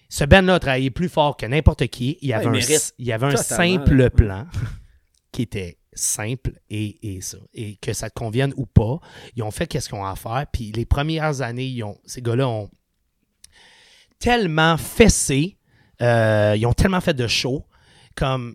Ce 0.09 0.25
band-là 0.25 0.55
a 0.55 0.59
travaillé 0.59 0.91
plus 0.91 1.09
fort 1.09 1.37
que 1.37 1.47
n'importe 1.47 1.87
qui. 1.87 2.19
Il 2.21 2.29
y 2.29 2.33
avait 2.33 2.47
Ouais, 2.47 2.59
un, 2.75 2.79
il 2.99 3.07
y 3.07 3.13
avait 3.13 3.27
un 3.27 3.37
simple 3.37 3.95
là. 3.95 4.11
plan 4.11 4.47
qui 5.33 5.43
était 5.43 5.79
simple 5.93 6.53
et, 6.69 7.17
et 7.17 7.21
ça. 7.21 7.39
Et 7.55 7.77
que 7.77 7.93
ça 7.93 8.11
te 8.11 8.15
convienne 8.19 8.53
ou 8.57 8.67
pas, 8.67 8.99
ils 9.37 9.43
ont 9.45 9.51
fait 9.53 9.67
qu'est-ce 9.69 9.89
qu'ils 9.89 9.99
ont 9.99 10.05
à 10.05 10.17
faire. 10.17 10.47
Puis 10.53 10.73
les 10.73 10.85
premières 10.85 11.43
années, 11.43 11.67
ils 11.67 11.83
ont, 11.85 11.99
ces 12.07 12.23
gars-là 12.23 12.49
ont 12.49 12.71
tellement 14.19 14.77
fessé, 14.77 15.57
euh, 16.03 16.55
ils 16.57 16.67
ont 16.67 16.73
tellement 16.73 17.01
fait 17.01 17.15
de 17.15 17.27
shows, 17.27 17.65
comme, 18.15 18.55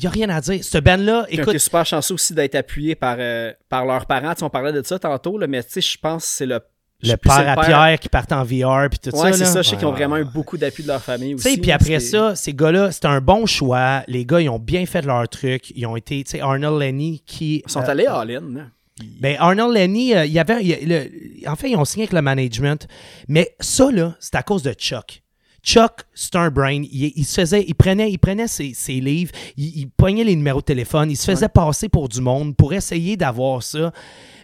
il 0.00 0.04
n'y 0.04 0.06
a 0.06 0.10
rien 0.10 0.28
à 0.30 0.40
dire. 0.40 0.64
Ce 0.64 0.78
band-là, 0.78 1.26
écoute, 1.28 1.54
est 1.54 1.58
super 1.58 1.84
chanceux 1.84 2.14
aussi 2.14 2.32
d'être 2.32 2.54
appuyé 2.54 2.94
par, 2.94 3.16
euh, 3.18 3.52
par 3.68 3.84
leurs 3.84 4.06
parents. 4.06 4.32
Tu 4.32 4.38
sais, 4.38 4.44
on 4.44 4.50
parlait 4.50 4.72
de 4.72 4.82
ça 4.82 4.98
tantôt, 4.98 5.36
là, 5.36 5.46
mais 5.46 5.62
tu 5.62 5.72
sais, 5.72 5.80
je 5.82 5.98
pense 5.98 6.22
que 6.24 6.28
c'est 6.30 6.46
le. 6.46 6.54
le 7.02 7.08
c'est 7.10 7.16
père 7.18 7.48
à 7.48 7.56
Pierre 7.62 7.98
qui 8.00 8.08
part 8.08 8.24
en 8.30 8.42
VR, 8.44 8.88
puis 8.88 8.98
tout 8.98 9.10
ça. 9.10 9.22
Ouais, 9.24 9.32
c'est 9.34 9.40
là. 9.40 9.46
ça. 9.46 9.62
Je 9.62 9.68
sais 9.70 9.76
qu'ils 9.76 9.86
ont 9.86 9.92
vraiment 9.92 10.16
eu 10.16 10.24
beaucoup 10.24 10.56
d'appui 10.56 10.82
de 10.84 10.88
leur 10.88 11.02
famille 11.02 11.34
Tu 11.36 11.42
sais, 11.42 11.50
aussi. 11.50 11.60
puis 11.60 11.70
après 11.72 12.00
c'est- 12.00 12.10
ça, 12.16 12.34
ces 12.34 12.54
gars-là, 12.54 12.92
c'était 12.92 13.08
un 13.08 13.20
bon 13.20 13.44
choix. 13.44 14.02
Les 14.08 14.24
gars, 14.24 14.40
ils 14.40 14.48
ont 14.48 14.58
bien 14.58 14.86
fait 14.86 15.02
leur 15.02 15.28
truc. 15.28 15.70
Ils 15.76 15.86
ont 15.86 15.96
été, 15.96 16.24
tu 16.24 16.30
sais, 16.30 16.40
Arnold 16.40 16.80
Lenny 16.80 17.22
qui. 17.26 17.62
Ils 17.66 17.70
sont 17.70 17.80
euh, 17.82 17.88
allés 17.90 18.06
all-in. 18.06 18.40
là. 18.54 18.62
Puis- 18.98 19.16
Ben, 19.20 19.36
Arnold 19.38 19.74
Lenny, 19.74 20.14
euh, 20.14 20.24
il 20.26 20.32
y 20.32 20.38
avait. 20.38 20.62
il 20.64 20.88
le- 20.88 21.48
en 21.48 21.56
fait, 21.56 21.70
ils 21.70 21.76
ont 21.76 21.84
signé 21.86 22.04
avec 22.04 22.12
le 22.12 22.22
management. 22.22 22.86
Mais 23.28 23.54
ça, 23.60 23.90
là, 23.90 24.14
c'est 24.20 24.34
à 24.34 24.42
cause 24.42 24.62
de 24.62 24.72
Chuck. 24.72 25.22
Chuck, 25.62 26.02
c'est 26.14 26.36
un 26.36 26.50
brain. 26.50 26.82
Il, 26.82 27.12
il 27.16 27.24
se 27.24 27.40
faisait, 27.40 27.64
il 27.66 27.74
prenait, 27.74 28.10
il 28.10 28.18
prenait 28.18 28.48
ses, 28.48 28.74
ses 28.74 29.00
livres, 29.00 29.32
il, 29.56 29.78
il 29.78 29.90
pognait 29.90 30.24
les 30.24 30.36
numéros 30.36 30.60
de 30.60 30.64
téléphone, 30.64 31.10
il 31.10 31.16
se 31.16 31.30
faisait 31.30 31.48
passer 31.48 31.88
pour 31.88 32.08
du 32.08 32.20
monde 32.20 32.56
pour 32.56 32.72
essayer 32.72 33.16
d'avoir 33.16 33.62
ça. 33.62 33.92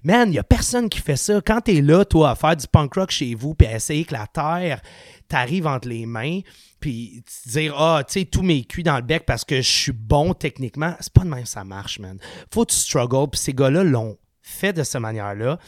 Man, 0.04 0.28
il 0.28 0.32
n'y 0.32 0.38
a 0.38 0.44
personne 0.44 0.88
qui 0.88 1.00
fait 1.00 1.16
ça. 1.16 1.40
Quand 1.44 1.60
tu 1.62 1.76
es 1.76 1.82
là, 1.82 2.04
toi, 2.04 2.30
à 2.30 2.34
faire 2.34 2.56
du 2.56 2.66
punk 2.68 2.94
rock 2.94 3.10
chez 3.10 3.34
vous, 3.34 3.54
puis 3.54 3.66
à 3.66 3.76
essayer 3.76 4.04
que 4.04 4.14
la 4.14 4.26
terre 4.26 4.80
t'arrive 5.28 5.66
entre 5.66 5.88
les 5.88 6.06
mains, 6.06 6.40
puis 6.78 7.24
te 7.24 7.50
dire, 7.50 7.74
ah, 7.76 8.04
tu 8.06 8.20
sais, 8.20 8.24
tous 8.24 8.42
mes 8.42 8.64
cuits 8.64 8.84
dans 8.84 8.96
le 8.96 9.02
bec 9.02 9.24
parce 9.26 9.44
que 9.44 9.56
je 9.56 9.68
suis 9.68 9.92
bon 9.92 10.34
techniquement, 10.34 10.94
c'est 11.00 11.12
pas 11.12 11.22
de 11.22 11.28
même 11.28 11.42
que 11.42 11.48
ça 11.48 11.64
marche, 11.64 11.98
man. 11.98 12.18
Faut 12.52 12.64
que 12.64 12.72
tu 12.72 12.78
struggles, 12.78 13.30
puis 13.30 13.40
ces 13.40 13.52
gars-là 13.52 13.82
l'ont 13.82 14.16
fait 14.42 14.72
de 14.72 14.84
cette 14.84 15.00
manière-là. 15.00 15.58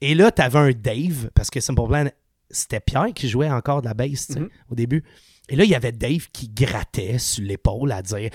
Et 0.00 0.14
là, 0.14 0.30
tu 0.30 0.42
avais 0.42 0.58
un 0.58 0.70
Dave, 0.70 1.30
parce 1.34 1.50
que 1.50 1.58
Simple 1.58 1.88
Plan, 1.88 2.06
c'était 2.50 2.80
Pierre 2.80 3.08
qui 3.14 3.28
jouait 3.28 3.50
encore 3.50 3.82
de 3.82 3.86
la 3.88 3.94
bass 3.94 4.26
tu 4.28 4.32
sais, 4.34 4.40
au 4.70 4.74
début. 4.74 5.04
Et 5.48 5.56
là, 5.56 5.64
il 5.64 5.70
y 5.70 5.74
avait 5.74 5.90
Dave 5.90 6.28
qui 6.32 6.48
grattait 6.48 7.18
sur 7.18 7.42
l'épaule 7.44 7.90
à 7.90 8.02
dire 8.02 8.30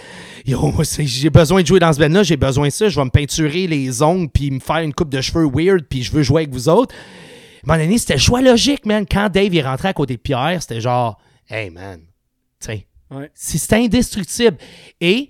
Yo, 0.46 0.74
j'ai 1.00 1.30
besoin 1.30 1.62
de 1.62 1.68
jouer 1.68 1.80
dans 1.80 1.94
ce 1.94 2.00
band-là, 2.00 2.24
j'ai 2.24 2.36
besoin 2.36 2.68
de 2.68 2.74
ça, 2.74 2.90
je 2.90 3.00
vais 3.00 3.06
me 3.06 3.10
peinturer 3.10 3.68
les 3.68 4.02
ongles, 4.02 4.30
puis 4.30 4.52
me 4.52 4.60
faire 4.60 4.80
une 4.80 4.94
coupe 4.94 5.10
de 5.10 5.22
cheveux 5.22 5.48
weird, 5.48 5.86
puis 5.90 6.04
je 6.04 6.12
veux 6.12 6.24
jouer 6.24 6.42
avec 6.44 6.54
vous 6.54 6.68
autres. 6.68 6.94
À 7.68 7.72
un 7.74 7.78
moment 7.78 7.86
donné, 7.86 7.98
c'était 7.98 8.16
le 8.16 8.20
choix 8.20 8.42
logique, 8.42 8.86
man. 8.86 9.06
Quand 9.10 9.30
Dave 9.30 9.56
est 9.56 9.62
rentré 9.64 9.88
à 9.88 9.94
côté 9.94 10.16
de 10.18 10.22
Pierre, 10.22 10.58
c'était 10.62 10.82
genre 10.82 11.18
Hey, 11.48 11.70
man, 11.70 12.02
tu 12.60 12.68
sais, 12.68 12.88
Ouais. 13.10 13.32
c'est- 13.34 13.60
c'était 13.60 13.78
indestructible. 13.78 14.58
Et 15.00 15.30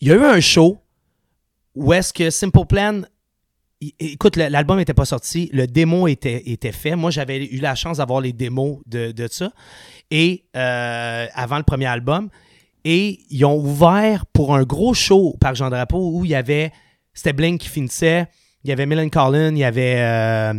il 0.00 0.08
y 0.08 0.12
a 0.12 0.14
eu 0.14 0.24
un 0.24 0.40
show 0.40 0.80
où 1.74 1.92
est-ce 1.92 2.12
que 2.12 2.30
Simple 2.30 2.64
Plan. 2.66 3.02
Écoute, 3.98 4.36
l'album 4.36 4.76
n'était 4.76 4.92
pas 4.92 5.06
sorti, 5.06 5.48
le 5.54 5.66
démo 5.66 6.06
était, 6.06 6.42
fait. 6.72 6.96
Moi, 6.96 7.10
j'avais 7.10 7.46
eu 7.46 7.60
la 7.60 7.74
chance 7.74 7.96
d'avoir 7.96 8.20
les 8.20 8.34
démos 8.34 8.78
de, 8.86 9.10
de 9.10 9.26
ça. 9.30 9.52
Et 10.10 10.44
euh, 10.54 11.26
avant 11.34 11.56
le 11.56 11.62
premier 11.62 11.86
album. 11.86 12.28
Et 12.84 13.20
ils 13.30 13.44
ont 13.44 13.56
ouvert 13.56 14.26
pour 14.26 14.54
un 14.54 14.64
gros 14.64 14.92
show 14.92 15.30
au 15.34 15.36
Parc 15.38 15.56
Jean 15.56 15.70
Drapeau 15.70 16.10
où 16.12 16.24
il 16.24 16.30
y 16.32 16.34
avait. 16.34 16.72
C'était 17.14 17.32
Blink 17.32 17.60
qui 17.60 17.68
finissait. 17.68 18.26
Il 18.64 18.70
y 18.70 18.72
avait 18.72 18.84
Millen 18.84 19.10
Collin, 19.10 19.52
il 19.52 19.58
y 19.58 19.64
avait. 19.64 19.96
euh, 19.98 20.54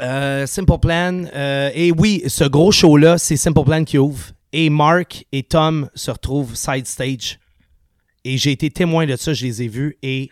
euh, 0.00 0.46
Simple 0.46 0.78
Plan. 0.78 1.24
et 1.34 1.92
oui, 1.96 2.22
ce 2.28 2.44
gros 2.44 2.70
show-là, 2.70 3.18
c'est 3.18 3.36
Simple 3.36 3.64
Plan 3.64 3.82
qui 3.84 3.98
ouvre. 3.98 4.26
Et 4.52 4.70
Mark 4.70 5.26
et 5.32 5.42
Tom 5.42 5.90
se 5.94 6.10
retrouvent 6.10 6.54
side 6.54 6.86
stage. 6.86 7.38
Et 8.24 8.36
j'ai 8.38 8.52
été 8.52 8.70
témoin 8.70 9.06
de 9.06 9.16
ça, 9.16 9.32
je 9.32 9.44
les 9.44 9.62
ai 9.62 9.68
vus 9.68 9.96
et 10.02 10.30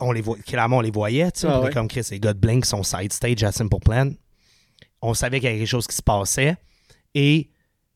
on 0.00 0.12
les 0.12 0.20
voit, 0.20 0.36
clairement 0.38 0.78
on 0.78 0.80
les 0.80 0.90
voyait, 0.90 1.30
tu 1.32 1.40
sais, 1.40 1.46
Ah 1.48 1.60
ouais. 1.60 1.70
comme 1.72 1.88
Chris, 1.88 2.06
les 2.10 2.20
gars 2.20 2.32
de 2.32 2.38
Blink 2.38 2.64
sont 2.64 2.82
side 2.82 3.12
stage 3.12 3.42
à 3.44 3.52
Simple 3.52 3.78
Plan. 3.80 4.10
On 5.02 5.14
savait 5.14 5.38
qu'il 5.40 5.48
y 5.48 5.50
avait 5.50 5.58
quelque 5.60 5.68
chose 5.68 5.86
qui 5.86 5.96
se 5.96 6.02
passait. 6.02 6.56
Et 7.14 7.50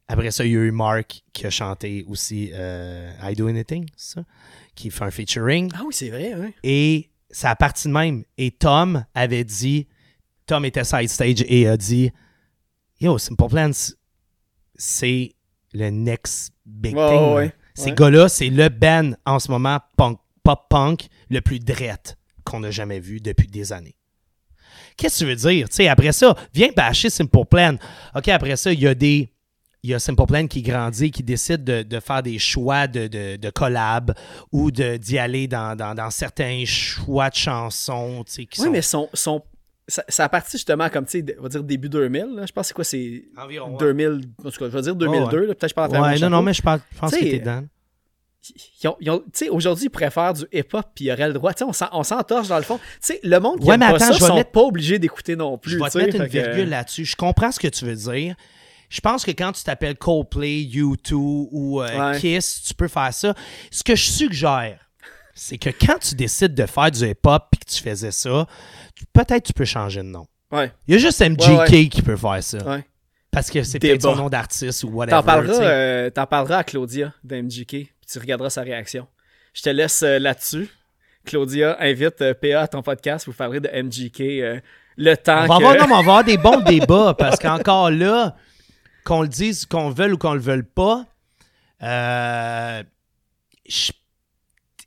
après 0.08 0.30
ça, 0.30 0.44
il 0.44 0.52
y 0.52 0.56
a 0.56 0.60
eu 0.60 0.70
Mark 0.70 1.22
qui 1.32 1.46
a 1.46 1.50
chanté 1.50 2.04
aussi 2.08 2.50
euh, 2.52 3.10
I 3.22 3.34
Do 3.34 3.48
Anything, 3.48 3.88
ça? 3.96 4.22
Qui 4.74 4.90
fait 4.90 5.04
un 5.04 5.10
featuring. 5.10 5.70
Ah 5.74 5.82
oui, 5.86 5.94
c'est 5.94 6.10
vrai. 6.10 6.54
Et 6.62 7.10
ça 7.30 7.50
a 7.50 7.56
parti 7.56 7.88
de 7.88 7.92
même. 7.92 8.24
Et 8.38 8.50
Tom 8.50 9.04
avait 9.14 9.44
dit, 9.44 9.86
Tom 10.46 10.64
était 10.64 10.84
side 10.84 11.08
stage 11.08 11.44
et 11.46 11.68
a 11.68 11.76
dit, 11.76 12.10
Yo, 13.00 13.18
Simple 13.18 13.48
Plan, 13.48 13.70
c'est 14.76 15.34
le 15.72 15.90
next 15.90 16.52
big 16.66 16.92
thing. 16.94 16.98
ouais, 16.98 17.10
là. 17.10 17.34
ouais. 17.34 17.52
Ces 17.74 17.92
gars-là, 17.92 18.28
c'est 18.28 18.50
le 18.50 18.68
band 18.68 19.12
en 19.26 19.38
ce 19.40 19.50
moment 19.50 19.78
punk, 19.96 20.18
pop 20.44 20.66
punk 20.70 21.08
le 21.34 21.40
plus 21.42 21.58
drette 21.60 22.16
qu'on 22.44 22.62
a 22.64 22.70
jamais 22.70 23.00
vu 23.00 23.20
depuis 23.20 23.46
des 23.48 23.72
années. 23.72 23.96
Qu'est-ce 24.96 25.20
que 25.24 25.24
tu 25.24 25.30
veux 25.30 25.66
dire? 25.66 25.90
Après 25.90 26.12
ça, 26.12 26.34
viens 26.52 26.70
bâcher 26.74 27.10
Simple 27.10 27.44
Plan. 27.50 27.76
OK, 28.14 28.28
après 28.28 28.56
ça, 28.56 28.72
il 28.72 28.80
y 28.80 28.86
a 28.86 28.94
des. 28.94 29.30
Il 29.82 29.90
y 29.90 29.94
a 29.94 29.98
Simple 29.98 30.24
Plan 30.26 30.46
qui 30.46 30.62
grandit, 30.62 31.10
qui 31.10 31.22
décide 31.22 31.62
de, 31.62 31.82
de 31.82 32.00
faire 32.00 32.22
des 32.22 32.38
choix 32.38 32.86
de, 32.86 33.06
de, 33.06 33.36
de 33.36 33.50
collab 33.50 34.14
ou 34.50 34.70
de- 34.70 34.96
d'y 34.96 35.18
aller 35.18 35.46
dans, 35.46 35.76
dans, 35.76 35.94
dans 35.94 36.08
certains 36.10 36.64
choix 36.64 37.28
de 37.28 37.34
chansons. 37.34 38.24
Qui 38.26 38.40
Oui, 38.40 38.48
sont... 38.64 38.70
mais 38.70 38.80
son, 38.80 39.10
son, 39.12 39.42
ça, 39.86 40.02
ça 40.08 40.24
a 40.24 40.28
parti 40.30 40.52
justement 40.52 40.88
comme, 40.88 41.04
tu 41.04 41.18
sais, 41.20 41.36
on 41.38 41.42
va 41.42 41.48
dire 41.50 41.62
début 41.62 41.90
2000. 41.90 42.28
là. 42.34 42.46
Je 42.46 42.52
pense 42.52 42.62
que 42.62 42.68
c'est 42.68 42.74
quoi, 42.74 42.84
c'est 42.84 43.24
Environ, 43.36 43.72
ouais. 43.72 43.78
2000, 43.78 44.20
en 44.42 44.50
tout 44.50 44.58
cas, 44.58 44.64
je 44.64 44.70
vais 44.70 44.80
dire 44.82 44.96
2002. 44.96 45.26
Ouais, 45.26 45.34
ouais. 45.42 45.46
là. 45.48 45.54
Peut-être 45.54 45.60
que 45.60 45.68
je 45.68 45.74
parle 45.74 45.96
à 45.96 46.00
Ouais, 46.00 46.18
non, 46.18 46.30
non, 46.30 46.40
mais 46.42 46.54
je, 46.54 46.62
parle- 46.62 46.80
je 46.90 46.98
pense 46.98 47.10
que 47.14 47.18
t'es 47.20 47.38
dedans. 47.40 47.64
Ils 48.82 48.88
ont- 48.88 48.96
ils 49.00 49.10
ont- 49.10 49.18
tu 49.20 49.24
sais, 49.32 49.48
aujourd'hui, 49.48 49.86
ils 49.86 49.88
pourraient 49.90 50.10
faire 50.10 50.32
du 50.34 50.42
hip-hop 50.52 50.84
puis 50.94 51.06
ils 51.06 51.12
auraient 51.12 51.28
le 51.28 51.32
droit. 51.34 51.52
On 51.62 51.72
s'en- 51.72 51.88
on 51.92 52.02
s'entorche 52.02 52.48
dans 52.48 52.56
le 52.58 52.62
fond. 52.62 52.78
Tu 52.78 52.84
sais, 53.00 53.20
le 53.22 53.38
monde 53.40 53.60
qui 53.60 53.66
Ouais, 53.66 53.78
mais 53.78 53.86
pas 53.88 53.96
attends, 53.96 54.06
ça 54.06 54.12
je 54.12 54.20
vais 54.20 54.26
sont 54.26 54.34
mettre- 54.36 54.50
pas 54.50 54.60
obligés 54.62 54.98
d'écouter 54.98 55.36
non 55.36 55.56
plus. 55.58 55.72
Je 55.72 55.78
vais 55.78 55.88
te 55.90 55.98
mettre 55.98 56.16
une 56.16 56.26
que- 56.26 56.30
virgule 56.32 56.68
là-dessus. 56.68 57.04
Je 57.04 57.16
comprends 57.16 57.50
ce 57.52 57.58
que 57.58 57.68
tu 57.68 57.84
veux 57.84 57.94
dire. 57.94 58.34
Je 58.90 59.00
pense 59.00 59.24
que 59.24 59.30
quand 59.30 59.52
tu 59.52 59.64
t'appelles 59.64 59.96
Coldplay, 59.96 60.62
U2 60.72 61.14
ou 61.14 61.82
euh, 61.82 62.12
Ouais. 62.12 62.18
Kiss, 62.20 62.62
tu 62.66 62.74
peux 62.74 62.86
faire 62.88 63.12
ça. 63.14 63.34
Ce 63.70 63.82
que 63.82 63.96
je 63.96 64.04
suggère, 64.04 64.78
c'est 65.34 65.58
que 65.58 65.70
quand 65.70 65.98
tu 65.98 66.14
décides 66.14 66.54
de 66.54 66.66
faire 66.66 66.90
du 66.90 67.04
hip-hop 67.08 67.44
et 67.52 67.56
que 67.56 67.64
tu 67.70 67.82
faisais 67.82 68.10
ça, 68.12 68.46
tu- 68.94 69.04
peut-être 69.12 69.44
tu 69.46 69.52
peux 69.52 69.64
changer 69.64 70.00
de 70.02 70.08
nom. 70.08 70.26
Ouais, 70.52 70.70
Il 70.86 70.92
y 70.94 70.96
a 70.96 71.00
juste 71.00 71.20
MGK 71.20 71.58
Ouais, 71.72 71.88
qui 71.88 72.02
peut 72.02 72.16
faire 72.16 72.42
ça. 72.42 72.58
Parce 73.32 73.50
que 73.50 73.64
c'est 73.64 73.80
Débat. 73.80 73.94
peut-être 73.94 74.02
son 74.02 74.14
nom 74.14 74.28
d'artiste 74.28 74.84
ou 74.84 74.90
whatever. 74.90 75.16
T'en 75.16 75.22
parleras, 75.24 75.60
euh, 75.64 76.10
t'en 76.10 76.26
parleras 76.26 76.58
à 76.58 76.62
Claudia 76.62 77.12
d'MGK, 77.24 77.66
puis 77.68 77.90
tu 78.14 78.18
regarderas 78.20 78.50
sa 78.50 78.62
réaction. 78.62 79.06
Je 79.52 79.62
te 79.62 79.68
laisse 79.70 80.02
euh, 80.02 80.18
là-dessus. 80.18 80.68
Claudia, 81.24 81.76
invite 81.80 82.20
euh, 82.22 82.34
PA 82.34 82.62
à 82.62 82.68
ton 82.68 82.82
podcast, 82.82 83.26
vous 83.26 83.32
parlerez 83.32 83.60
de 83.60 83.68
MGK 83.68 84.20
euh, 84.20 84.60
le 84.96 85.14
temps 85.16 85.44
On 85.44 85.46
va, 85.46 85.58
que... 85.58 85.64
avoir, 85.64 85.74
non, 85.76 85.84
on 85.84 85.88
va 85.88 85.98
avoir 85.98 86.24
des 86.24 86.36
bons 86.38 86.60
débats 86.64 87.14
parce 87.18 87.38
qu'encore 87.38 87.90
là, 87.90 88.36
qu'on 89.04 89.22
le 89.22 89.28
dise, 89.28 89.66
qu'on 89.66 89.88
le 89.88 89.94
veuille 89.94 90.12
ou 90.12 90.18
qu'on 90.18 90.34
le 90.34 90.40
veuille 90.40 90.62
pas, 90.62 91.04
euh, 91.82 92.82
je- 93.68 93.92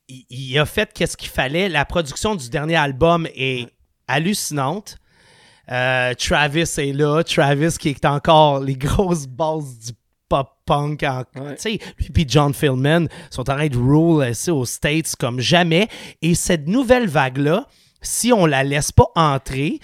il, 0.07 0.25
il 0.29 0.57
a 0.59 0.65
fait 0.65 0.91
qu'est-ce 0.93 1.17
qu'il 1.17 1.29
fallait. 1.29 1.69
La 1.69 1.85
production 1.85 2.35
du 2.35 2.49
dernier 2.49 2.75
album 2.75 3.27
est 3.35 3.67
hallucinante. 4.07 4.97
Euh, 5.69 6.13
Travis 6.13 6.61
est 6.77 6.93
là. 6.93 7.23
Travis 7.23 7.77
qui 7.77 7.89
est 7.89 8.05
encore 8.05 8.61
les 8.61 8.75
grosses 8.75 9.27
bases 9.27 9.79
du 9.79 9.91
pop-punk. 10.29 11.03
en- 11.03 11.23
Ouais. 11.39 11.55
Tu 11.55 11.61
sais, 11.61 11.79
lui 11.99 12.09
puis 12.09 12.25
John 12.27 12.53
Philman 12.53 13.07
sont 13.29 13.41
en 13.49 13.55
train 13.55 13.67
de 13.67 13.77
rule 13.77 14.29
ici 14.29 14.51
aux 14.51 14.65
States 14.65 15.15
comme 15.19 15.39
jamais. 15.39 15.87
Et 16.21 16.35
cette 16.35 16.67
nouvelle 16.67 17.07
vague-là, 17.07 17.65
si 18.01 18.31
on 18.33 18.45
la 18.45 18.63
laisse 18.63 18.91
pas 18.91 19.07
entrer, 19.15 19.79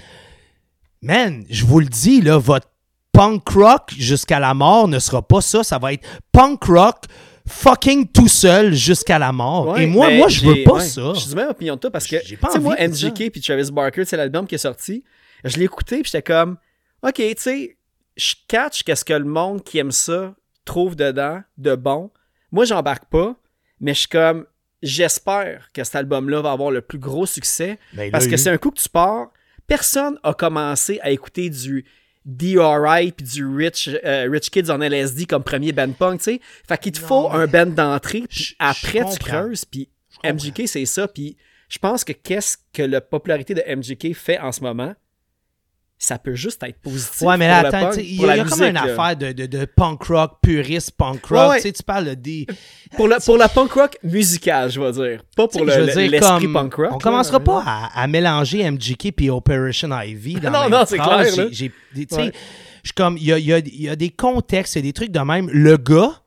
man, 1.01 1.45
je 1.49 1.65
vous 1.65 1.79
le 1.79 1.87
dis, 1.87 2.21
là, 2.21 2.37
votre 2.37 2.67
punk 3.11 3.47
rock 3.49 3.91
jusqu'à 3.97 4.39
la 4.39 4.53
mort 4.53 4.87
ne 4.87 4.99
sera 4.99 5.21
pas 5.21 5.41
ça. 5.41 5.63
Ça 5.63 5.77
va 5.77 5.93
être 5.93 6.05
punk 6.31 6.63
rock 6.65 7.05
fucking 7.47 8.07
tout 8.07 8.27
seul 8.29 8.73
jusqu'à 8.73 9.19
la 9.19 9.31
mort. 9.31 9.67
Ouais, 9.67 9.83
Et 9.83 9.85
moi, 9.87 10.09
moi, 10.11 10.29
je 10.29 10.45
veux 10.45 10.63
pas 10.63 10.75
ouais, 10.75 10.81
ça. 10.87 11.11
Je 11.13 11.19
suis 11.19 11.29
du 11.29 11.35
même 11.35 11.49
opinion 11.49 11.75
de 11.75 11.79
toi 11.79 11.91
parce 11.91 12.07
que, 12.07 12.17
J'ai 12.23 12.35
tu 12.35 12.37
pas 12.37 12.51
sais, 12.51 12.59
moi. 12.59 12.75
MGK 12.79 13.29
puis 13.31 13.41
Travis 13.41 13.69
Barker, 13.71 14.05
c'est 14.05 14.15
l'album 14.17 14.47
qui 14.47 14.55
est 14.55 14.59
sorti. 14.59 15.03
Je 15.43 15.57
l'ai 15.57 15.65
écouté 15.65 16.01
puis 16.01 16.05
j'étais 16.11 16.21
comme, 16.21 16.57
OK, 17.05 17.15
tu 17.15 17.33
sais, 17.37 17.77
je 18.15 18.35
catch 18.47 18.83
qu'est-ce 18.83 19.05
que 19.05 19.13
le 19.13 19.25
monde 19.25 19.63
qui 19.63 19.77
aime 19.79 19.91
ça 19.91 20.35
trouve 20.65 20.95
dedans 20.95 21.41
de 21.57 21.75
bon. 21.75 22.11
Moi, 22.51 22.65
j'embarque 22.65 23.05
pas, 23.05 23.35
mais 23.79 23.93
je 23.93 23.99
suis 23.99 24.09
comme, 24.09 24.45
j'espère 24.81 25.69
que 25.73 25.83
cet 25.83 25.95
album-là 25.95 26.41
va 26.41 26.51
avoir 26.51 26.71
le 26.71 26.81
plus 26.81 26.99
gros 26.99 27.25
succès 27.25 27.79
Ben, 27.93 28.11
parce 28.11 28.27
que 28.27 28.37
c'est 28.37 28.49
un 28.49 28.57
coup 28.57 28.71
que 28.71 28.79
tu 28.79 28.89
pars. 28.89 29.31
Personne 29.67 30.19
a 30.23 30.33
commencé 30.33 30.99
à 31.01 31.11
écouter 31.11 31.49
du 31.49 31.85
DRI 32.25 33.11
puis 33.11 33.25
du 33.25 33.45
Rich, 33.45 33.89
euh, 34.05 34.27
Rich 34.29 34.49
Kids 34.49 34.71
en 34.71 34.81
LSD 34.81 35.25
comme 35.25 35.43
premier 35.43 35.71
band 35.71 35.91
punk, 35.91 36.19
tu 36.19 36.23
sais. 36.23 36.41
Fait 36.67 36.77
qu'il 36.77 36.91
te 36.91 36.99
faut 36.99 37.29
un 37.31 37.47
band 37.47 37.65
d'entrée, 37.65 38.23
puis 38.29 38.55
après 38.59 39.03
tu 39.11 39.19
creuses, 39.19 39.65
puis. 39.65 39.89
MGK 40.23 40.67
c'est 40.67 40.85
ça, 40.85 41.07
puis 41.07 41.35
je 41.67 41.79
pense 41.79 42.03
que 42.03 42.13
qu'est-ce 42.13 42.57
que 42.71 42.83
la 42.83 43.01
popularité 43.01 43.55
de 43.55 43.63
MGK 43.67 44.15
fait 44.15 44.39
en 44.39 44.51
ce 44.51 44.61
moment, 44.61 44.93
ça 45.97 46.17
peut 46.19 46.35
juste 46.35 46.61
être 46.63 46.81
positif. 46.81 47.21
Ouais, 47.21 47.37
mais 47.37 47.47
là, 47.47 47.59
attends, 47.59 47.91
il 47.97 48.15
y 48.21 48.25
a, 48.29 48.43
comme 48.43 48.61
une 48.63 48.73
là. 48.73 48.83
affaire 48.83 49.15
de, 49.15 49.31
de, 49.31 49.45
de 49.45 49.63
punk 49.65 50.03
rock, 50.03 50.39
puriste 50.41 50.91
punk 50.97 51.25
rock. 51.27 51.31
Ouais, 51.39 51.47
ouais. 51.51 51.55
Tu 51.57 51.61
sais, 51.63 51.71
tu 51.71 51.83
parles 51.83 52.15
des. 52.17 52.45
Pour, 52.97 53.07
le, 53.07 53.15
pour 53.25 53.37
la 53.37 53.47
punk 53.49 53.71
rock 53.71 53.97
musicale, 54.03 54.69
je 54.69 54.79
vais 54.81 54.91
dire. 54.91 55.23
Pas 55.35 55.47
pour 55.47 55.61
Tu 55.61 55.65
le- 55.65 55.73
veux 55.73 56.01
l'esprit 56.07 56.43
comme, 56.43 56.53
punk 56.53 56.73
rock. 56.75 56.87
On 56.91 56.93
là. 56.95 56.99
commencera 57.01 57.39
pas 57.39 57.63
à, 57.65 58.01
à 58.03 58.07
mélanger 58.07 58.69
MGK 58.69 59.13
puis 59.15 59.29
Operation 59.29 59.89
Ivy 59.99 60.35
dans 60.35 60.51
Non, 60.51 60.69
non, 60.69 60.83
c'est 60.85 60.97
clair. 60.99 61.23
J'ai- 61.51 61.71
j'ai- 61.95 62.07
Ouais. 62.11 62.31
je 62.83 62.91
comme, 62.93 63.17
il 63.17 63.23
y 63.23 63.31
a, 63.33 63.39
y 63.39 63.53
a- 63.53 63.59
y 63.65 63.87
a 63.89 63.95
des 63.95 64.09
contextes, 64.09 64.75
il 64.75 64.79
y 64.79 64.81
a 64.81 64.83
des 64.83 64.93
trucs 64.93 65.11
de 65.11 65.19
même. 65.21 65.49
Le 65.51 65.77
gars, 65.77 66.21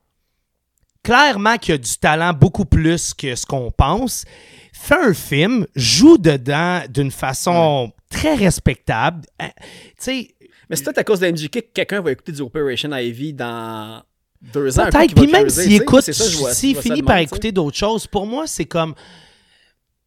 clairement 1.03 1.57
qu'il 1.59 1.75
a 1.75 1.79
du 1.79 1.97
talent 1.99 2.33
beaucoup 2.33 2.64
plus 2.64 3.14
que 3.14 3.35
ce 3.35 3.47
qu'on 3.47 3.71
pense, 3.71 4.25
fait 4.73 4.95
un 5.11 5.14
film, 5.14 5.67
joue 5.77 6.19
dedans 6.19 6.83
d'une 6.89 7.11
façon 7.11 7.93
très 8.09 8.35
respectable. 8.35 9.27
Hein, 9.39 9.51
sais, 9.99 10.35
Mais 10.69 10.77
c'est 10.77 10.85
peut-être 10.85 10.99
à 10.99 11.05
cause 11.05 11.21
de 11.21 11.31
MGK 11.31 11.51
que 11.51 11.61
quelqu'un 11.73 12.01
va 12.01 12.13
écouter 12.13 12.33
du 12.33 12.41
Operation 12.41 12.95
Ivy 12.95 13.33
dans 13.33 14.03
deux 14.41 14.79
ans. 14.79 14.89
Peut-être. 14.91 15.15
Puis 15.15 15.27
même 15.27 15.49
s'il 15.49 15.75
écoute, 15.75 16.03
s'il 16.03 16.77
finit 16.77 17.03
par 17.03 17.19
écouter 17.19 17.53
d'autres 17.53 17.77
choses, 17.77 18.07
pour 18.07 18.27
moi, 18.27 18.47
c'est 18.47 18.67
comme. 18.67 18.95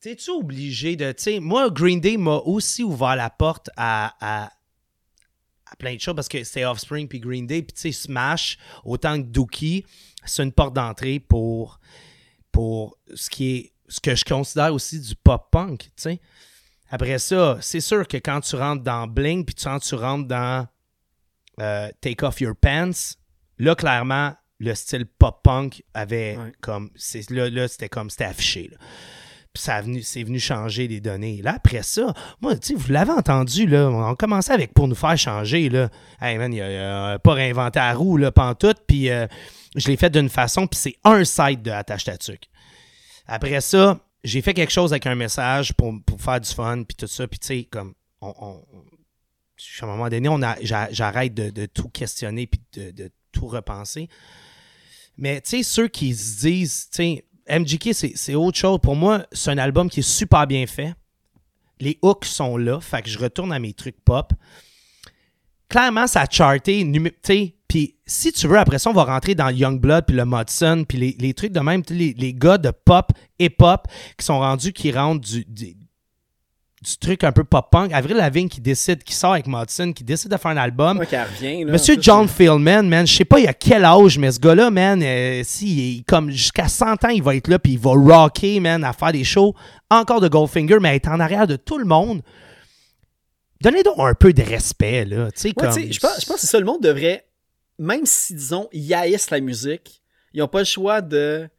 T'es-tu 0.02 0.32
obligé 0.32 0.95
de. 0.95 1.14
Sais, 1.18 1.39
moi, 1.39 1.70
Green 1.70 2.00
Day 2.00 2.16
m'a 2.16 2.38
aussi 2.38 2.84
ouvert 2.84 3.18
la 3.18 3.30
porte 3.30 3.70
à, 3.76 4.14
à, 4.22 4.45
à 5.66 5.76
plein 5.78 5.95
de 5.95 6.00
choses 6.00 6.16
parce 6.16 6.30
que 6.30 6.43
c'est 6.45 6.64
Offspring 6.64 7.08
puis 7.08 7.20
Green 7.20 7.45
Day. 7.45 7.64
Puis 7.64 7.74
tu 7.74 7.82
sais, 7.82 7.91
Smash, 7.91 8.58
autant 8.86 9.18
que 9.18 9.28
Dookie, 9.28 9.86
c'est 10.26 10.43
une 10.43 10.54
porte 10.54 10.74
d'entrée 10.74 11.20
pour, 11.20 11.80
pour 12.52 12.97
ce 13.14 13.30
qui 13.30 13.56
est. 13.56 13.74
Ce 13.91 14.00
que 14.00 14.14
je 14.14 14.24
considère 14.24 14.72
aussi 14.72 15.00
du 15.00 15.16
pop-punk, 15.16 15.80
tu 15.80 15.89
sais. 15.95 16.22
Après 16.90 17.20
ça, 17.20 17.58
c'est 17.62 17.82
sûr 17.82 18.08
que 18.08 18.18
quand 18.18 18.42
tu 18.42 18.56
rentres 18.56 18.84
dans 18.84 19.06
Bling 19.08 19.46
puis 19.46 19.56
quand 19.56 19.80
tu 19.80 19.96
rentres 19.96 20.28
dans 20.28 20.68
euh, 21.62 21.90
Take 22.02 22.26
Off 22.26 22.42
Your 22.42 22.56
Pants, 22.56 23.16
là, 23.58 23.76
clairement, 23.76 24.34
le 24.60 24.74
style 24.76 25.06
pop-punk 25.06 25.84
avait 25.94 26.38
Ouais. 26.38 26.52
comme. 26.62 26.90
c'est- 26.96 27.30
Là, 27.30 27.50
là 27.50 27.68
c'était 27.68 27.90
comme. 27.90 28.10
C'était 28.10 28.26
affiché. 28.26 28.70
là. 28.72 28.78
Puis 29.54 29.64
ça 29.64 29.76
a 29.76 29.82
venu, 29.82 30.02
c'est 30.04 30.24
venu 30.24 30.40
changer 30.40 30.88
les 30.88 31.02
données. 31.02 31.42
Là, 31.42 31.54
après 31.56 31.82
ça, 31.82 32.14
moi, 32.40 32.56
tu 32.56 32.68
sais, 32.68 32.74
vous 32.76 32.92
l'avez 32.92 33.12
entendu, 33.12 33.66
là. 33.66 33.90
On 33.90 34.16
commençait 34.16 34.54
avec 34.54 34.74
pour 34.74 34.88
nous 34.88 34.96
faire 34.96 35.18
changer, 35.18 35.70
là. 35.70 35.90
Hey, 36.22 36.38
man, 36.38 36.53
il 36.53 36.61
a, 36.61 37.18
pas 37.20 37.34
réinventé 37.34 37.80
la 37.80 37.94
roue, 37.94 38.18
là, 38.18 38.32
pantoute. 38.32 38.78
Puis 38.88 39.10
euh, 39.10 39.26
je 39.76 39.88
l'ai 39.88 39.98
fait 39.98 40.10
d'une 40.11 40.30
façon, 40.30 40.68
puis 40.68 40.80
c'est 40.80 40.95
un 41.03 41.24
site 41.24 41.61
de 41.64 41.72
Attache 41.72 42.03
Tatuc. 42.03 42.44
Après 43.28 43.60
ça, 43.61 43.99
j'ai 44.24 44.41
fait 44.41 44.54
quelque 44.54 44.72
chose 44.72 44.91
avec 44.91 45.06
un 45.06 45.16
message 45.16 45.74
pour, 45.74 45.94
pour 46.06 46.22
faire 46.22 46.41
du 46.41 46.50
fun, 46.50 46.84
puis 46.84 46.96
tout 46.96 47.08
ça. 47.08 47.28
Puis 47.28 47.40
tu 47.40 47.48
sais, 47.48 47.64
comme. 47.64 47.94
On, 48.22 48.62
à 49.82 49.86
un 49.86 49.88
moment 49.88 50.10
donné, 50.10 50.30
on 50.30 50.41
a, 50.41 50.58
j'a- 50.62 50.91
j'arrête 50.91 51.34
de, 51.34 51.66
tout 51.66 51.90
questionner 51.90 52.48
puis 52.48 52.62
de, 52.74 52.91
de 52.91 53.12
tout 53.32 53.48
repenser. 53.48 54.10
Mais 55.18 55.41
tu 55.41 55.50
sais, 55.50 55.64
ceux 55.64 55.88
qui 55.88 56.16
se 56.16 56.40
disent, 56.41 56.90
tu 56.91 56.98
sais, 56.98 57.26
MGK, 57.50 57.94
c'est, 57.94 58.36
autre 58.36 58.58
chose. 58.58 58.80
Pour 58.82 58.96
moi, 58.96 59.26
c'est 59.32 59.52
un 59.52 59.58
album 59.58 59.90
qui 59.90 60.02
est 60.02 60.10
super 60.10 60.48
bien 60.48 60.66
fait. 60.68 60.94
Les 61.80 61.98
hooks 62.02 62.26
sont 62.26 62.58
là, 62.58 62.80
fait 62.80 63.02
que 63.02 63.10
je 63.10 63.18
retourne 63.18 63.52
à 63.52 63.60
mes 63.60 63.74
trucs 63.74 64.00
pop. 64.02 64.34
Clairement, 65.68 66.08
ça 66.08 66.22
a 66.22 66.30
charté, 66.30 66.86
tu 66.91 67.14
sais. 67.24 67.56
Puis 67.70 67.96
si 68.06 68.34
tu 68.34 68.48
veux, 68.48 68.58
après 68.58 68.80
ça, 68.80 68.90
on 68.90 68.94
va 68.94 69.04
rentrer 69.06 69.36
dans 69.36 69.50
Youngblood, 69.50 70.06
puis 70.08 70.16
le 70.16 70.26
Modson, 70.26 70.84
puis 70.90 70.98
les, 70.98 71.16
les 71.20 71.34
trucs 71.34 71.52
de 71.54 71.60
même, 71.60 71.84
les, 71.90 72.14
les 72.18 72.34
gars 72.34 72.58
de 72.58 72.72
pop 72.72 73.12
et 73.38 73.50
pop 73.50 73.88
qui 74.18 74.26
sont 74.26 74.40
rendus, 74.40 74.74
qui 74.74 74.91
rentrent 74.91 75.22
du, 75.22 75.46
du, 75.46 75.76
du 76.82 76.98
truc 77.00 77.24
un 77.24 77.32
peu 77.32 77.44
pop-punk. 77.44 77.94
Avril 77.94 78.18
Lavigne 78.18 78.50
qui 78.50 78.60
décide, 78.60 79.04
qui 79.04 79.14
sort 79.14 79.34
avec 79.34 79.46
Modson, 79.46 79.94
qui 79.94 80.04
décide 80.04 80.32
de 80.32 80.38
faire 80.38 80.50
un 80.50 80.58
album. 80.58 80.98
Ouais, 80.98 81.06
revient, 81.06 81.64
là, 81.64 81.72
Monsieur 81.74 81.96
John. 82.02 82.28
Philman, 82.28 82.84
man, 82.84 83.06
je 83.06 83.14
sais 83.14 83.26
pas 83.26 83.40
il 83.40 83.48
a 83.48 83.54
quel 83.54 83.86
âge, 83.86 84.18
mais 84.18 84.32
ce 84.32 84.40
gars-là, 84.40 84.72
man, 84.72 85.04
euh, 85.04 85.41
si, 85.44 85.68
il 85.68 86.00
est 86.00 86.04
comme 86.08 86.32
jusqu'à 86.32 86.68
100 86.68 87.06
ans, 87.06 87.10
il 87.10 87.22
va 87.22 87.36
être 87.36 87.50
là, 87.50 87.60
puis 87.60 87.74
il 87.74 87.80
va 87.80 87.91
rocker, 87.91 88.60
man, 88.60 88.84
à 88.84 88.94
faire 88.94 89.12
des 89.12 89.24
shows 89.24 89.54
encore 89.91 90.22
de 90.22 90.28
Goldfinger, 90.28 90.78
mais 90.82 90.96
être 90.96 91.10
en 91.10 91.20
arrière 91.20 91.46
de 91.46 91.56
tout 91.56 91.78
le 91.78 91.86
monde. 91.86 92.24
Donnez 93.62 93.84
donc 93.84 93.96
un 94.00 94.14
peu 94.14 94.32
de 94.34 94.41
respect, 94.41 95.06
là. 95.06 95.30
Tu 95.32 95.41
sais, 95.41 95.48
Ouais, 95.50 95.54
comme. 95.54 95.74
je 95.74 96.00
pense, 96.00 96.22
je 96.22 96.26
pense 96.26 96.41
que 96.41 96.48
ça, 96.48 96.60
le 96.60 96.66
monde 96.66 96.82
devrait, 96.82 97.26
même 97.80 98.06
si, 98.06 98.35
disons, 98.35 98.69
ils 98.72 98.93
haïssent 98.93 99.31
la 99.31 99.39
musique, 99.39 100.03
ils 100.34 100.39
n'ont 100.41 100.47
pas 100.47 100.60
le 100.60 100.65
choix 100.65 101.01
de, 101.01 101.49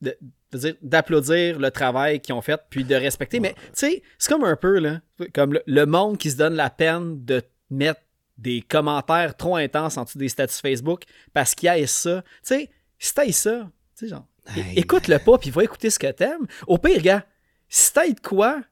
de, 0.00 0.16
de 0.52 0.58
dire, 0.58 0.74
d'applaudir 0.82 1.58
le 1.58 1.70
travail 1.70 2.20
qu'ils 2.20 2.34
ont 2.34 2.40
fait, 2.40 2.60
puis 2.70 2.84
de 2.84 2.94
respecter. 2.94 3.40
Mais, 3.40 3.54
tu 3.54 3.60
sais, 3.74 4.02
c'est 4.18 4.32
comme 4.32 4.44
un 4.44 4.56
peu, 4.56 4.78
là, 4.78 5.00
comme 5.34 5.54
le, 5.54 5.62
le 5.66 5.84
monde 5.86 6.16
qui 6.16 6.30
se 6.30 6.36
donne 6.36 6.54
la 6.54 6.70
peine 6.70 7.24
de 7.24 7.42
mettre 7.70 8.00
des 8.38 8.62
commentaires 8.62 9.36
trop 9.36 9.56
intenses 9.56 9.98
en 9.98 10.04
dessous 10.04 10.16
des 10.18 10.30
statuts 10.30 10.60
Facebook 10.62 11.02
parce 11.34 11.54
qu'ils 11.54 11.68
haïssent 11.68 11.90
ça. 11.90 12.22
Tu 12.22 12.28
sais, 12.42 12.70
si 12.98 13.14
t'haïs 13.14 13.32
ça, 13.36 13.68
tu 13.96 14.06
sais, 14.06 14.08
genre, 14.08 14.26
Hey. 14.56 14.78
écoute-le 14.78 15.18
pas, 15.18 15.36
puis 15.38 15.50
va 15.50 15.62
écouter 15.62 15.90
ce 15.90 15.98
que 15.98 16.10
t'aimes. 16.10 16.46
Au 16.66 16.78
pire, 16.78 17.02
gars, 17.02 17.24
si 17.68 17.92
t'aimes 17.92 18.14
de 18.14 18.20
quoi, 18.20 18.62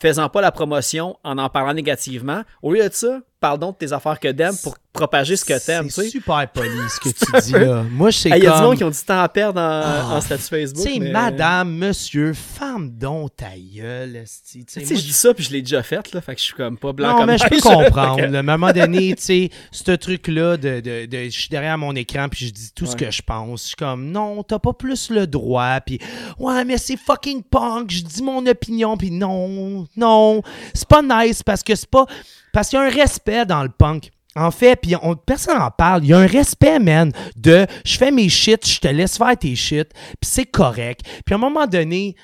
faisant 0.00 0.28
pas 0.30 0.40
la 0.40 0.52
promotion 0.52 1.18
en 1.24 1.36
en 1.36 1.50
parlant 1.50 1.74
négativement. 1.74 2.44
Au 2.62 2.72
lieu 2.72 2.88
de 2.88 2.94
ça, 2.94 3.20
parle 3.40 3.58
donc 3.58 3.78
de 3.80 3.86
tes 3.86 3.92
affaires 3.92 4.20
que 4.20 4.28
t'aimes 4.28 4.56
pour 4.62 4.76
propager 4.92 5.36
ce 5.36 5.44
que 5.44 5.64
t'aimes. 5.64 5.86
tu 5.86 5.92
C'est 5.92 6.08
super 6.10 6.46
poli 6.52 6.68
ce 6.88 7.00
que 7.00 7.08
tu 7.08 7.42
dis, 7.46 7.52
là. 7.64 7.84
Moi, 7.90 8.10
je 8.10 8.18
sais 8.18 8.28
Il 8.30 8.42
y 8.42 8.46
a 8.46 8.56
du 8.56 8.62
monde 8.62 8.76
qui 8.76 8.84
ont 8.84 8.90
du 8.90 8.98
temps 8.98 9.22
à 9.22 9.28
perdre 9.28 9.60
en, 9.60 9.82
Ah. 9.84 10.08
en 10.16 10.20
statut 10.20 10.42
Facebook. 10.42 10.84
Tu 10.86 10.92
sais, 10.94 10.98
mais- 10.98 11.10
madame, 11.12 11.72
monsieur, 11.74 12.32
femme 12.34 12.90
dont 12.90 13.28
ta 13.28 13.50
gueule. 13.56 14.24
Tu 14.50 14.64
sais, 14.66 14.84
je 14.84 15.00
dis 15.00 15.12
ça, 15.12 15.32
puis 15.32 15.44
je 15.44 15.52
l'ai 15.52 15.62
déjà 15.62 15.82
fait, 15.82 16.12
là. 16.12 16.20
Fait 16.20 16.34
que 16.34 16.40
je 16.40 16.46
suis 16.46 16.54
comme 16.54 16.76
pas 16.76 16.92
blanc 16.92 17.12
Non, 17.12 17.16
comme 17.18 17.26
mais 17.26 17.38
je 17.38 17.44
peux 17.48 17.60
comprendre. 17.60 18.22
À 18.22 18.38
un 18.38 18.42
moment 18.42 18.72
donné, 18.72 19.14
tu 19.16 19.22
sais, 19.22 19.50
ce 19.70 19.92
truc-là 19.92 20.56
de, 20.56 20.80
de, 20.80 21.06
de- 21.06 21.24
je 21.24 21.40
suis 21.40 21.48
derrière 21.48 21.78
mon 21.78 21.94
écran 21.94 22.28
puis 22.28 22.46
je 22.48 22.52
dis 22.52 22.72
tout 22.74 22.86
ce 22.86 22.96
que 22.96 23.10
je 23.10 23.22
pense. 23.22 23.62
Je 23.62 23.66
suis 23.68 23.76
comme, 23.76 24.10
non, 24.10 24.42
t'as 24.42 24.58
pas 24.58 24.72
plus 24.72 25.08
le 25.10 25.26
droit. 25.26 25.80
Puis, 25.80 25.98
ouais, 26.38 26.64
mais 26.64 26.76
c'est 26.78 26.96
fucking 26.98 27.42
punk. 27.44 27.90
Je 27.90 28.02
dis 28.02 28.22
mon 28.22 28.44
opinion. 28.44 28.96
Puis 28.96 29.10
non, 29.12 29.86
non, 29.96 30.42
c'est 30.74 30.88
pas 30.88 31.00
nice 31.00 31.42
parce 31.42 31.62
que 31.62 31.74
c'est 31.74 31.88
pas... 31.88 32.06
Parce 32.52 32.68
qu'il 32.68 32.78
y 32.78 32.82
a 32.82 32.84
un 32.86 32.90
respect 32.90 33.46
dans 33.46 33.62
le 33.62 33.68
punk. 33.68 34.10
En 34.36 34.52
fait, 34.52 34.76
puis 34.76 34.94
on, 35.02 35.16
personne 35.16 35.58
n'en 35.58 35.70
parle. 35.70 36.04
Il 36.04 36.10
y 36.10 36.12
a 36.14 36.18
un 36.18 36.26
respect, 36.26 36.78
man, 36.78 37.12
de 37.36 37.66
je 37.84 37.98
fais 37.98 38.12
mes 38.12 38.28
shit, 38.28 38.66
je 38.66 38.78
te 38.78 38.86
laisse 38.88 39.18
faire 39.18 39.36
tes 39.36 39.56
shit, 39.56 39.88
puis 39.92 40.30
c'est 40.30 40.46
correct. 40.46 41.00
Puis 41.24 41.34
à 41.34 41.36
un 41.36 41.40
moment 41.40 41.66
donné, 41.66 42.14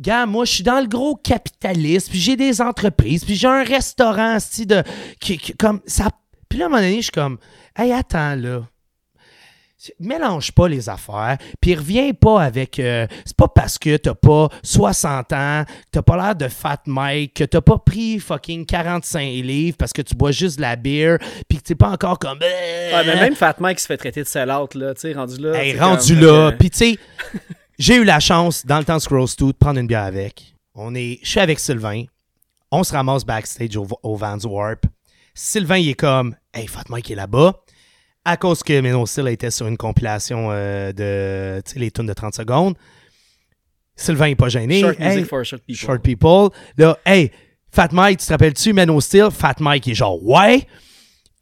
Gars, 0.00 0.24
moi, 0.24 0.44
je 0.46 0.52
suis 0.52 0.62
dans 0.62 0.80
le 0.80 0.86
gros 0.86 1.14
capitalisme, 1.16 2.10
puis 2.10 2.20
j'ai 2.20 2.36
des 2.36 2.62
entreprises, 2.62 3.24
puis 3.24 3.34
j'ai 3.36 3.48
un 3.48 3.64
restaurant, 3.64 4.38
style 4.38 4.66
de. 4.66 4.82
Qui- 5.20 5.54
comme 5.58 5.80
ça. 5.86 6.08
Puis 6.48 6.58
là, 6.58 6.64
à 6.64 6.68
un 6.68 6.70
moment 6.70 6.82
donné, 6.82 6.96
je 6.96 7.02
suis 7.02 7.10
comme, 7.12 7.38
hey, 7.76 7.92
attends, 7.92 8.34
là. 8.34 8.62
Mélange 9.98 10.52
pas 10.52 10.68
les 10.68 10.88
affaires, 10.90 11.38
puis 11.60 11.74
reviens 11.74 12.12
pas 12.12 12.42
avec. 12.42 12.78
euh, 12.78 13.06
c'est 13.24 13.36
pas 13.36 13.48
parce 13.48 13.78
que 13.78 13.96
t'as 13.96 14.14
pas 14.14 14.48
60 14.62 15.32
ans, 15.32 15.64
que 15.66 15.72
t'as 15.92 16.02
pas 16.02 16.16
l'air 16.16 16.34
de 16.36 16.48
Fat 16.48 16.82
Mike, 16.86 17.34
que 17.34 17.44
t'as 17.44 17.60
pas 17.62 17.78
pris 17.78 18.18
fucking 18.18 18.66
45 18.66 19.20
livres 19.42 19.76
parce 19.78 19.92
que 19.92 20.02
tu 20.02 20.14
bois 20.14 20.32
juste 20.32 20.56
de 20.56 20.62
la 20.62 20.76
bière, 20.76 21.18
puis 21.48 21.58
que 21.58 21.62
t'es 21.62 21.74
pas 21.74 21.88
encore 21.90 22.18
comme. 22.18 22.38
Ouais, 22.40 23.02
mais 23.06 23.14
même 23.16 23.34
Fat 23.34 23.56
Mike 23.58 23.80
se 23.80 23.86
fait 23.86 23.96
traiter 23.96 24.22
de 24.22 24.28
sell-out, 24.28 24.74
là, 24.74 24.92
tu 24.94 25.00
sais, 25.00 25.12
rendu 25.14 25.38
là. 25.40 25.52
Hey, 25.62 25.78
rendu 25.78 26.14
comme, 26.14 26.24
là. 26.26 26.32
euh, 26.48 26.52
Puis 26.58 26.70
tu 26.70 26.76
sais, 26.78 26.98
j'ai 27.78 27.96
eu 27.96 28.04
la 28.04 28.20
chance, 28.20 28.66
dans 28.66 28.78
le 28.78 28.84
temps 28.84 28.96
de 28.96 29.02
Scrolls 29.02 29.28
2, 29.38 29.46
de 29.46 29.52
prendre 29.52 29.80
une 29.80 29.86
bière 29.86 30.04
avec. 30.04 30.54
On 30.74 30.94
est, 30.94 31.18
je 31.22 31.28
suis 31.30 31.40
avec 31.40 31.58
Sylvain. 31.58 32.04
On 32.70 32.84
se 32.84 32.92
ramasse 32.92 33.24
backstage 33.24 33.76
au, 33.76 33.86
au 34.02 34.14
Vans 34.16 34.38
Warp. 34.44 34.84
Sylvain, 35.34 35.78
il 35.78 35.88
est 35.90 35.94
comme, 35.94 36.36
hey, 36.52 36.66
Fat 36.66 36.84
Mike 36.90 37.10
est 37.10 37.14
là-bas. 37.14 37.54
À 38.24 38.36
cause 38.36 38.62
que 38.62 38.80
Menno 38.80 39.06
Steel 39.06 39.28
était 39.28 39.50
sur 39.50 39.66
une 39.66 39.76
compilation 39.78 40.48
euh, 40.50 40.92
de, 40.92 41.62
tu 41.64 41.72
sais, 41.72 41.78
les 41.78 41.90
tunes 41.90 42.06
de 42.06 42.12
30 42.12 42.34
secondes. 42.34 42.74
Sylvain 43.96 44.26
est 44.26 44.34
pas 44.34 44.48
gêné. 44.48 44.80
Short 44.80 44.98
music 44.98 45.18
Hey, 45.18 45.24
for 45.24 45.44
short 45.44 45.62
people. 45.66 45.76
Short 45.86 46.02
People. 46.02 46.48
Là, 46.76 46.98
hey, 47.06 47.30
Fat 47.70 47.88
Mike, 47.92 48.18
tu 48.20 48.26
te 48.26 48.32
rappelles-tu, 48.32 48.72
Man 48.72 49.00
Steel? 49.00 49.30
Fat 49.30 49.54
Mike 49.60 49.88
est 49.88 49.94
genre, 49.94 50.22
ouais. 50.22 50.66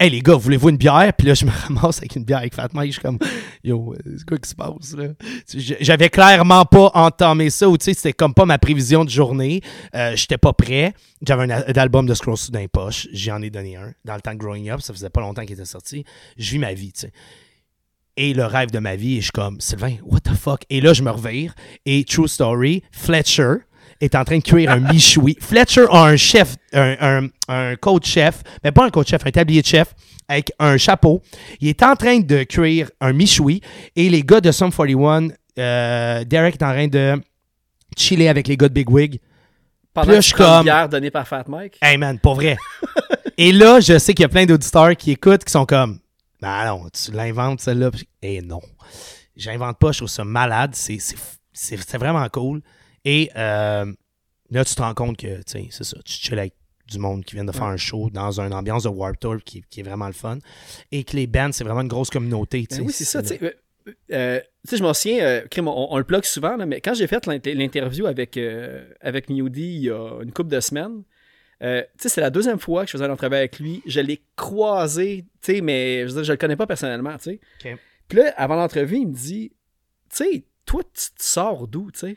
Hey 0.01 0.11
les 0.11 0.21
gars, 0.21 0.37
voulez-vous 0.37 0.69
une 0.69 0.77
bière? 0.77 1.13
Puis 1.19 1.27
là, 1.27 1.35
je 1.35 1.45
me 1.45 1.51
ramasse 1.67 1.99
avec 1.99 2.15
une 2.15 2.23
bière 2.23 2.39
avec 2.39 2.55
Fat 2.55 2.69
Mike. 2.73 2.93
Je 2.93 3.01
suis 3.01 3.03
comme, 3.03 3.19
yo, 3.65 3.97
c'est 4.17 4.25
quoi 4.25 4.39
qui 4.39 4.49
se 4.49 4.55
passe 4.55 4.95
là? 4.97 5.09
J'avais 5.81 6.09
clairement 6.09 6.65
pas 6.65 6.93
entamé 6.95 7.51
ça, 7.51 7.69
ou 7.69 7.77
tu 7.77 7.87
sais, 7.87 7.95
c'était 7.95 8.13
comme 8.13 8.33
pas 8.33 8.45
ma 8.45 8.59
prévision 8.59 9.05
de 9.05 9.11
journée. 9.11 9.61
Euh, 9.97 10.15
J'étais 10.15 10.39
pas 10.39 10.53
prêt. 10.53 10.95
J'avais 11.27 11.53
un 11.53 11.73
album 11.73 12.07
de 12.07 12.15
Scrolls 12.15 12.39
dans 12.51 12.61
les 12.61 12.69
poches. 12.69 13.09
J'en 13.13 13.43
ai 13.43 13.51
donné 13.51 13.75
un. 13.75 13.93
Dans 14.05 14.15
le 14.15 14.21
temps 14.21 14.35
de 14.35 14.39
Growing 14.39 14.71
Up, 14.71 14.83
ça 14.83 14.93
faisait 14.93 15.11
pas 15.11 15.21
longtemps 15.21 15.43
qu'il 15.43 15.55
était 15.55 15.65
sorti. 15.65 16.05
Je 16.37 16.49
vis 16.53 16.61
ma 16.61 16.75
vie, 16.75 16.93
tu 16.93 17.01
sais. 17.01 17.13
Et 18.17 18.35
le 18.35 18.47
rêve 18.47 18.71
de 18.71 18.79
ma 18.79 18.95
vie, 18.95 19.15
et 19.15 19.19
je 19.19 19.25
suis 19.25 19.33
comme, 19.33 19.61
Sylvain, 19.61 19.97
what 20.05 20.21
the 20.21 20.35
fuck? 20.35 20.63
Et 20.71 20.81
là, 20.81 20.93
je 20.93 21.03
me 21.03 21.11
revire. 21.11 21.55
Et 21.87 22.05
True 22.05 22.29
Story, 22.29 22.85
Fletcher 22.93 23.55
est 24.01 24.15
en 24.15 24.25
train 24.25 24.39
de 24.39 24.43
cuire 24.43 24.71
un 24.71 24.81
michoui. 24.81 25.37
Fletcher 25.41 25.87
a 25.91 26.05
un 26.05 26.17
chef, 26.17 26.57
un, 26.73 26.97
un, 27.01 27.29
un 27.49 27.77
coach 27.77 28.07
chef, 28.09 28.43
mais 28.63 28.73
pas 28.73 28.87
un 28.87 28.91
coach 28.91 29.09
chef, 29.09 29.27
un 29.27 29.31
tablier 29.31 29.63
de 29.63 29.67
chef 29.67 29.95
avec 30.29 30.53
un 30.59 30.77
chapeau. 30.77 31.23
Il 31.61 31.69
est 31.69 31.83
en 31.83 31.97
train 31.97 32.21
de 32.21 32.43
cuire 32.45 32.91
un 33.01 33.13
michoui. 33.13 33.61
Et 33.97 34.09
les 34.11 34.23
gars 34.23 34.41
de 34.41 34.53
Sum 34.53 34.71
41, 34.73 35.29
euh, 35.59 36.25
Derek 36.25 36.55
est 36.57 36.63
en 36.65 36.71
train 36.73 36.87
de 36.89 37.21
chiller 37.97 38.29
avec 38.29 38.47
les 38.47 38.57
gars 38.57 38.69
de 38.69 38.75
Big 38.75 38.89
Wig. 38.91 39.21
Pendant 39.95 40.13
une 40.15 40.23
comme- 40.35 40.63
bière 40.65 40.89
donnée 40.89 41.11
par 41.11 41.27
Fat 41.27 41.45
Mike. 41.49 41.79
Hey 41.83 41.97
man, 41.97 42.19
pas 42.19 42.35
vrai. 42.35 42.57
Et 43.39 43.53
là, 43.53 43.81
je 43.81 43.99
sais 43.99 44.15
qu'il 44.15 44.23
y 44.23 44.27
a 44.27 44.29
plein 44.29 44.47
d'auditeurs 44.47 44.97
qui 44.97 45.13
écoutent, 45.13 45.45
qui 45.45 45.51
sont 45.53 45.65
comme, 45.67 45.99
ben 46.41 46.67
non, 46.67 46.87
tu 46.93 47.11
l'inventes 47.13 47.61
celle-là. 47.61 47.91
Et 48.23 48.43
non, 48.43 48.61
j'invente 49.37 49.79
pas, 49.79 49.93
je 49.93 49.99
trouve 49.99 50.09
ça 50.09 50.25
malade. 50.25 50.71
C'est, 50.75 50.99
c'est, 50.99 51.17
c'est, 51.53 51.79
c'est 51.85 51.99
vraiment 51.99 52.27
cool. 52.29 52.61
Et 53.05 53.31
euh, 53.37 53.93
là, 54.51 54.65
tu 54.65 54.75
te 54.75 54.83
rends 54.83 54.95
compte 54.95 55.17
que, 55.17 55.37
tu 55.39 55.43
sais, 55.47 55.69
c'est 55.71 55.85
ça, 55.85 55.97
tu 56.05 56.13
chill 56.13 56.39
avec 56.39 56.55
du 56.91 56.99
monde 56.99 57.25
qui 57.25 57.35
vient 57.35 57.45
de 57.45 57.53
faire 57.53 57.65
un 57.65 57.77
show 57.77 58.09
dans 58.11 58.41
une 58.41 58.55
ambiance 58.55 58.85
de 58.85 58.89
Warp 58.89 59.21
Tour 59.21 59.37
qui, 59.45 59.63
qui 59.69 59.81
est 59.81 59.83
vraiment 59.83 60.07
le 60.07 60.15
fun. 60.15 60.39
Et 60.91 61.05
que 61.05 61.17
les 61.17 61.27
bands, 61.27 61.53
c'est 61.53 61.65
vraiment 61.65 61.83
une 61.83 61.89
grosse 61.89 62.09
communauté. 62.11 62.63
tu 62.63 62.69
Ben 62.71 62.77
sais. 62.77 62.83
oui, 62.83 62.93
c'est 62.93 63.05
ça. 63.05 63.21
Tu 63.23 63.29
sais, 63.29 63.41
euh, 63.43 63.93
euh, 64.13 64.41
tu 64.65 64.71
sais, 64.71 64.77
je 64.79 64.83
m'en 64.83 64.95
souviens, 64.95 65.23
euh, 65.23 65.43
on, 65.59 65.89
on 65.91 65.99
le 65.99 66.05
plug 66.05 66.25
souvent, 66.25 66.57
là, 66.57 66.65
mais 66.65 66.81
quand 66.81 66.95
j'ai 66.95 67.07
fait 67.07 67.27
l'int- 67.27 67.41
l'interview 67.45 68.07
avec, 68.07 68.37
euh, 68.39 68.89
avec 69.03 69.27
il 69.29 69.37
y 69.37 69.91
a 69.91 70.21
une 70.23 70.33
couple 70.33 70.49
de 70.51 70.61
semaines, 70.61 71.03
tu 71.61 71.67
sais, 71.67 72.09
c'est 72.09 72.21
la 72.23 72.31
deuxième 72.31 72.59
fois 72.59 72.83
que 72.85 72.89
je 72.89 72.93
faisais 72.93 73.05
un 73.05 73.11
entrevue 73.11 73.35
avec 73.37 73.59
lui. 73.59 73.83
Je 73.85 74.01
l'ai 74.01 74.23
croisé, 74.37 75.27
tu 75.43 75.55
sais, 75.55 75.61
mais 75.61 76.03
je, 76.03 76.07
veux 76.07 76.15
dire, 76.15 76.25
je 76.25 76.33
le 76.33 76.39
connais 76.39 76.57
pas 76.57 76.67
personnellement, 76.67 77.17
tu 77.19 77.25
sais. 77.25 77.41
Ok. 77.73 77.79
Puis 78.09 78.19
là, 78.19 78.33
avant 78.39 78.57
l'entrevue, 78.57 78.97
il 78.97 79.09
me 79.09 79.15
dit, 79.15 79.51
tu 80.09 80.17
sais, 80.17 80.45
toi, 80.65 80.83
tu 80.95 81.01
tu 81.19 81.27
sors 81.27 81.69
d'où, 81.69 81.91
tu 81.91 81.99
sais? 82.01 82.17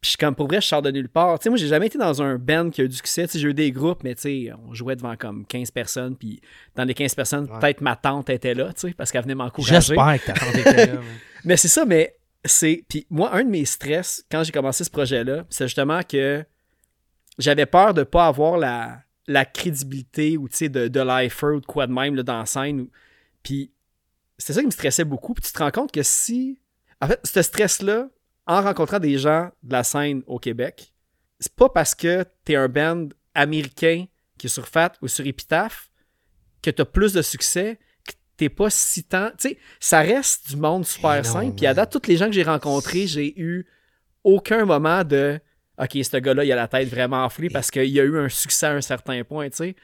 Puis 0.00 0.06
je 0.06 0.08
suis 0.10 0.16
comme, 0.18 0.34
pour 0.34 0.46
vrai, 0.48 0.60
je 0.62 0.66
sors 0.66 0.80
de 0.80 0.90
nulle 0.90 1.10
part. 1.10 1.38
Tu 1.38 1.44
sais, 1.44 1.50
moi, 1.50 1.58
j'ai 1.58 1.66
jamais 1.66 1.88
été 1.88 1.98
dans 1.98 2.22
un 2.22 2.36
band 2.38 2.70
qui 2.70 2.80
a 2.80 2.84
eu 2.84 2.88
du 2.88 2.96
succès. 2.96 3.26
Tu 3.26 3.32
sais, 3.34 3.38
j'ai 3.38 3.48
eu 3.48 3.54
des 3.54 3.70
groupes, 3.70 4.02
mais 4.02 4.14
tu 4.14 4.22
sais, 4.22 4.50
on 4.66 4.72
jouait 4.72 4.96
devant 4.96 5.14
comme 5.16 5.44
15 5.46 5.70
personnes. 5.72 6.16
Puis 6.16 6.40
dans 6.74 6.84
les 6.84 6.94
15 6.94 7.14
personnes, 7.14 7.50
Ouais. 7.50 7.58
peut-être 7.60 7.80
ma 7.82 7.96
tante 7.96 8.30
était 8.30 8.54
là, 8.54 8.72
tu 8.72 8.88
sais, 8.88 8.94
parce 8.94 9.10
qu'elle 9.12 9.22
venait 9.22 9.34
m'encourager. 9.34 9.74
J'espère 9.74 10.18
que 10.20 10.26
ta 10.26 10.32
tante 10.32 10.54
était 10.56 10.86
là. 10.94 11.00
Mais 11.44 11.56
c'est 11.58 11.68
ça, 11.68 11.84
mais 11.84 12.16
c'est. 12.44 12.82
Puis 12.88 13.06
moi, 13.10 13.34
un 13.34 13.44
de 13.44 13.50
mes 13.50 13.64
stress 13.66 14.24
quand 14.30 14.42
j'ai 14.44 14.52
commencé 14.52 14.84
ce 14.84 14.90
projet-là, 14.90 15.44
c'est 15.50 15.66
justement 15.66 16.00
que 16.02 16.44
j'avais 17.38 17.66
peur 17.66 17.92
de 17.94 18.02
pas 18.02 18.26
avoir 18.26 18.56
la, 18.58 19.02
la 19.26 19.44
crédibilité 19.44 20.36
ou 20.38 20.48
tu 20.48 20.56
sais, 20.56 20.68
de, 20.70 20.88
de 20.88 21.00
lifer 21.00 21.46
ou 21.56 21.60
de 21.60 21.66
quoi 21.66 21.86
de 21.86 21.92
même 21.92 22.14
là, 22.14 22.22
dans 22.22 22.38
la 22.38 22.46
scène. 22.46 22.86
Puis 23.42 23.70
c'était 24.38 24.54
ça 24.54 24.60
qui 24.60 24.66
me 24.66 24.70
stressait 24.70 25.04
beaucoup. 25.04 25.34
Puis 25.34 25.44
tu 25.44 25.52
te 25.52 25.58
rends 25.62 25.70
compte 25.70 25.92
que 25.92 26.02
si. 26.02 26.58
En 27.02 27.06
fait, 27.06 27.20
ce 27.24 27.40
stress-là, 27.42 28.08
en 28.46 28.62
rencontrant 28.62 28.98
des 28.98 29.18
gens 29.18 29.50
de 29.62 29.72
la 29.72 29.84
scène 29.84 30.22
au 30.26 30.38
Québec, 30.38 30.92
c'est 31.38 31.54
pas 31.54 31.68
parce 31.68 31.94
que 31.94 32.24
t'es 32.44 32.56
un 32.56 32.68
band 32.68 33.08
américain 33.34 34.06
qui 34.38 34.46
est 34.46 34.50
sur 34.50 34.66
Fat 34.66 34.92
ou 35.02 35.08
sur 35.08 35.26
Epitaph 35.26 35.90
que 36.62 36.70
t'as 36.70 36.84
plus 36.84 37.12
de 37.12 37.22
succès 37.22 37.78
que 38.06 38.12
t'es 38.36 38.48
pas 38.48 38.70
si 38.70 39.04
tant. 39.04 39.30
Tu 39.38 39.50
sais, 39.50 39.58
ça 39.78 40.00
reste 40.00 40.50
du 40.50 40.56
monde 40.56 40.84
super 40.84 41.24
simple. 41.24 41.54
Puis 41.56 41.66
à 41.66 41.74
date, 41.74 41.92
tous 41.92 42.08
les 42.08 42.16
gens 42.16 42.26
que 42.26 42.32
j'ai 42.32 42.42
rencontrés, 42.42 43.06
j'ai 43.06 43.38
eu 43.40 43.66
aucun 44.24 44.64
moment 44.64 45.04
de 45.04 45.40
OK, 45.78 45.92
ce 45.92 46.16
gars-là, 46.18 46.44
il 46.44 46.52
a 46.52 46.56
la 46.56 46.68
tête 46.68 46.88
vraiment 46.88 47.24
enflée 47.24 47.48
parce 47.48 47.70
qu'il 47.70 47.98
a 47.98 48.02
eu 48.02 48.18
un 48.18 48.28
succès 48.28 48.66
à 48.66 48.72
un 48.72 48.82
certain 48.82 49.24
point, 49.24 49.48
tu 49.48 49.56
sais. 49.56 49.76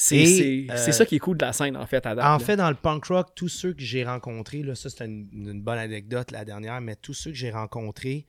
C'est 0.00 0.66
euh, 0.70 0.76
c'est 0.76 0.92
ça 0.92 1.04
qui 1.04 1.16
est 1.16 1.18
cool 1.18 1.36
de 1.38 1.44
la 1.44 1.52
scène, 1.52 1.76
en 1.76 1.84
fait, 1.86 2.06
à 2.06 2.14
date. 2.14 2.24
En 2.24 2.32
là. 2.34 2.38
fait, 2.38 2.56
dans 2.56 2.68
le 2.70 2.76
punk 2.76 3.06
rock, 3.06 3.34
tous 3.34 3.48
ceux 3.48 3.72
que 3.74 3.82
j'ai 3.82 4.04
rencontrés, 4.04 4.62
là, 4.62 4.76
ça 4.76 4.88
c'est 4.90 5.04
une, 5.04 5.28
une 5.32 5.60
bonne 5.60 5.78
anecdote 5.78 6.30
la 6.30 6.44
dernière, 6.44 6.80
mais 6.80 6.94
tous 6.94 7.14
ceux 7.14 7.32
que 7.32 7.36
j'ai 7.36 7.50
rencontrés 7.50 8.24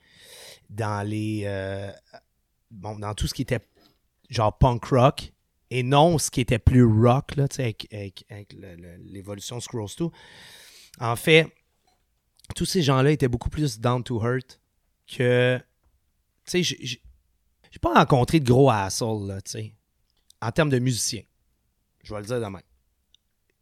dans 0.72 1.08
les 1.08 1.44
euh, 1.46 1.92
bon, 2.72 2.98
dans 2.98 3.14
tout 3.14 3.28
ce 3.28 3.36
qui 3.36 3.44
était 3.44 3.60
genre 4.32 4.58
punk 4.58 4.84
rock 4.86 5.32
et 5.70 5.84
non 5.84 6.18
ce 6.18 6.32
qui 6.32 6.42
était 6.42 6.58
plus 6.58 6.84
rock 6.84 7.36
là, 7.36 7.48
tu 7.48 7.58
sais, 7.58 7.64
avec, 7.66 7.88
avec- 7.94 8.26
avec 8.32 8.56
l'évolution 9.04 9.60
Scrolls 9.60 9.90
2. 9.96 10.08
En 11.00 11.16
fait, 11.16 11.48
tous 12.56 12.66
ces 12.66 12.82
gens-là 12.82 13.12
étaient 13.12 13.28
beaucoup 13.28 13.50
plus 13.52 13.80
down 13.80 14.04
to 14.04 14.20
earth 14.26 14.60
que 15.06 15.60
tu 16.46 16.64
sais, 16.64 16.64
j'ai- 16.64 17.02
pas 17.80 17.94
rencontré 17.94 18.40
de 18.40 18.46
gros 18.46 18.72
assholes 18.72 19.28
là, 19.28 19.40
tu 19.42 19.52
sais, 19.52 19.74
en 20.42 20.52
termes 20.52 20.72
de 20.72 20.80
musiciens. 20.80 21.22
Je 22.04 22.14
vais 22.14 22.22
le 22.22 22.26
dire 22.26 22.40
demain. 22.42 22.62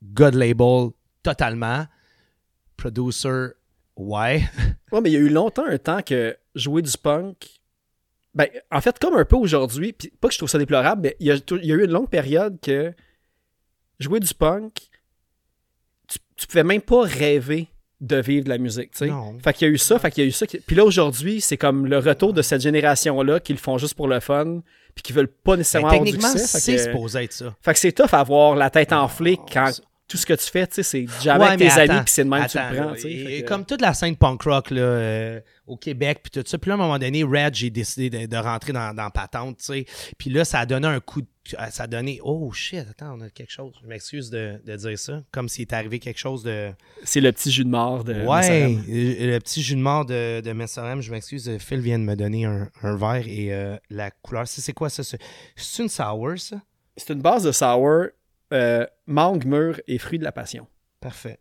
God 0.03 0.35
label 0.35 0.89
totalement. 1.23 1.85
Producer, 2.75 3.47
ouais. 3.95 4.43
Ouais, 4.91 5.01
mais 5.01 5.09
il 5.09 5.13
y 5.13 5.17
a 5.17 5.19
eu 5.19 5.27
longtemps 5.29 5.65
un 5.65 5.77
temps 5.77 6.01
que 6.01 6.37
jouer 6.55 6.81
du 6.81 6.97
punk. 6.97 7.45
Ben, 8.33 8.47
en 8.71 8.79
fait, 8.79 8.97
comme 8.99 9.15
un 9.15 9.25
peu 9.25 9.35
aujourd'hui, 9.35 9.91
pas 10.21 10.27
que 10.29 10.33
je 10.33 10.37
trouve 10.39 10.49
ça 10.49 10.57
déplorable, 10.59 11.01
mais 11.01 11.17
il 11.19 11.27
y, 11.27 11.31
a, 11.31 11.39
tou- 11.39 11.57
il 11.57 11.65
y 11.65 11.71
a 11.73 11.75
eu 11.75 11.83
une 11.83 11.91
longue 11.91 12.09
période 12.09 12.57
que 12.61 12.93
jouer 13.99 14.19
du 14.21 14.33
punk, 14.33 14.73
tu, 16.07 16.19
tu 16.37 16.47
pouvais 16.47 16.63
même 16.63 16.81
pas 16.81 17.01
rêver 17.01 17.67
de 17.99 18.15
vivre 18.21 18.45
de 18.45 18.49
la 18.49 18.59
musique, 18.59 18.91
tu 18.91 18.99
sais. 18.99 19.09
Fait 19.39 19.53
qu'il 19.53 19.67
y 19.67 19.71
a 19.71 19.73
eu 19.73 19.77
ça, 19.79 19.97
fait 19.99 20.11
qu'il 20.11 20.23
y 20.23 20.27
a 20.27 20.29
eu 20.29 20.31
ça. 20.31 20.45
Puis 20.45 20.75
là, 20.75 20.85
aujourd'hui, 20.85 21.41
c'est 21.41 21.57
comme 21.57 21.85
le 21.87 21.97
retour 21.97 22.31
de 22.31 22.41
cette 22.43 22.61
génération-là 22.61 23.39
qui 23.41 23.51
le 23.53 23.59
font 23.59 23.77
juste 23.79 23.95
pour 23.95 24.07
le 24.07 24.19
fun, 24.19 24.61
puis 24.97 25.03
qui 25.03 25.13
veulent 25.13 25.27
pas 25.27 25.55
nécessairement 25.55 25.89
avoir 25.89 26.03
du 26.03 26.11
techniquement, 26.11 26.31
succès. 26.31 26.59
c'est 26.59 26.77
supposé 26.79 27.23
être 27.25 27.33
ça. 27.33 27.55
fait 27.61 27.73
que 27.73 27.79
c'est 27.79 27.91
tough 27.91 28.13
à 28.13 28.19
avoir 28.19 28.55
la 28.55 28.71
tête 28.71 28.91
enflée 28.91 29.37
Non, 29.37 29.45
quand 29.53 29.71
tout 30.07 30.15
ce 30.17 30.25
que 30.25 30.33
tu 30.33 30.45
fais, 30.49 30.65
tu 30.67 30.75
sais, 30.75 30.83
c'est 30.83 31.05
jamais 31.21 31.39
Ouais, 31.43 31.47
avec 31.51 31.59
tes 31.59 31.79
amis, 31.81 31.99
puis 32.05 32.13
c'est 32.13 32.23
de 32.23 32.29
même 32.29 32.45
que 32.45 32.51
tu 32.51 32.57
le 32.57 32.75
prends, 32.81 32.93
et- 32.93 32.97
Fait 32.99 33.11
et 33.39 33.41
que- 33.43 33.47
Comme 33.47 33.65
toute 33.65 33.81
la 33.81 33.93
scène 33.93 34.15
punk 34.15 34.41
rock 34.43 34.71
là, 34.71 34.79
euh, 34.81 35.41
au 35.65 35.75
Québec, 35.75 36.19
puis 36.23 36.31
tout 36.31 36.47
ça. 36.49 36.57
Puis 36.57 36.69
là, 36.69 36.75
à 36.75 36.77
un 36.77 36.81
moment 36.81 36.97
donné, 36.97 37.23
Red, 37.23 37.53
j'ai 37.55 37.69
décidé 37.69 38.09
de, 38.09 38.25
de 38.25 38.37
rentrer 38.37 38.71
dans, 38.71 38.93
dans 38.95 39.09
Patente, 39.09 39.57
tu 39.57 39.65
sais. 39.65 39.85
Puis 40.17 40.29
là, 40.29 40.45
ça 40.45 40.59
a 40.59 40.65
donné 40.65 40.87
un 40.87 40.99
coup 41.01 41.21
de. 41.21 41.27
Ça 41.71 41.83
a 41.83 41.87
donné. 41.87 42.19
Oh 42.23 42.51
shit, 42.51 42.79
attends, 42.89 43.17
on 43.17 43.21
a 43.21 43.29
quelque 43.29 43.51
chose. 43.51 43.73
Je 43.81 43.87
m'excuse 43.87 44.29
de, 44.29 44.61
de 44.65 44.75
dire 44.75 44.99
ça. 44.99 45.21
Comme 45.31 45.47
s'il 45.47 45.61
est 45.61 45.73
arrivé 45.73 45.99
quelque 45.99 46.19
chose 46.19 46.43
de. 46.43 46.71
C'est 47.05 47.21
le 47.21 47.31
petit 47.31 47.51
jus 47.51 47.63
de 47.63 47.69
mort 47.69 48.03
de 48.03 48.13
Ouais, 48.25 48.75
euh, 48.89 49.31
le 49.33 49.39
petit 49.39 49.61
jus 49.61 49.75
de 49.75 49.79
mort 49.81 50.05
de, 50.05 50.41
de 50.41 50.51
Messerem, 50.51 51.01
je 51.01 51.09
m'excuse, 51.11 51.47
euh, 51.49 51.57
Phil 51.57 51.79
vient 51.79 51.99
de 51.99 52.03
me 52.03 52.15
donner 52.15 52.43
un, 52.45 52.69
un 52.83 52.95
verre 52.97 53.27
et 53.27 53.53
euh, 53.53 53.77
la 53.89 54.11
couleur, 54.11 54.45
c'est 54.47 54.73
quoi 54.73 54.89
ça? 54.89 55.03
C'est 55.03 55.19
c'est 55.55 55.83
une 55.83 55.89
sour, 55.89 56.33
ça? 56.37 56.61
C'est 56.97 57.13
une 57.13 57.21
base 57.21 57.43
de 57.43 57.51
sour, 57.51 58.07
euh, 58.53 58.85
mangue, 59.05 59.45
mûre 59.45 59.79
et 59.87 59.97
fruits 59.97 60.19
de 60.19 60.23
la 60.23 60.31
passion. 60.31 60.67
Parfait. 60.99 61.39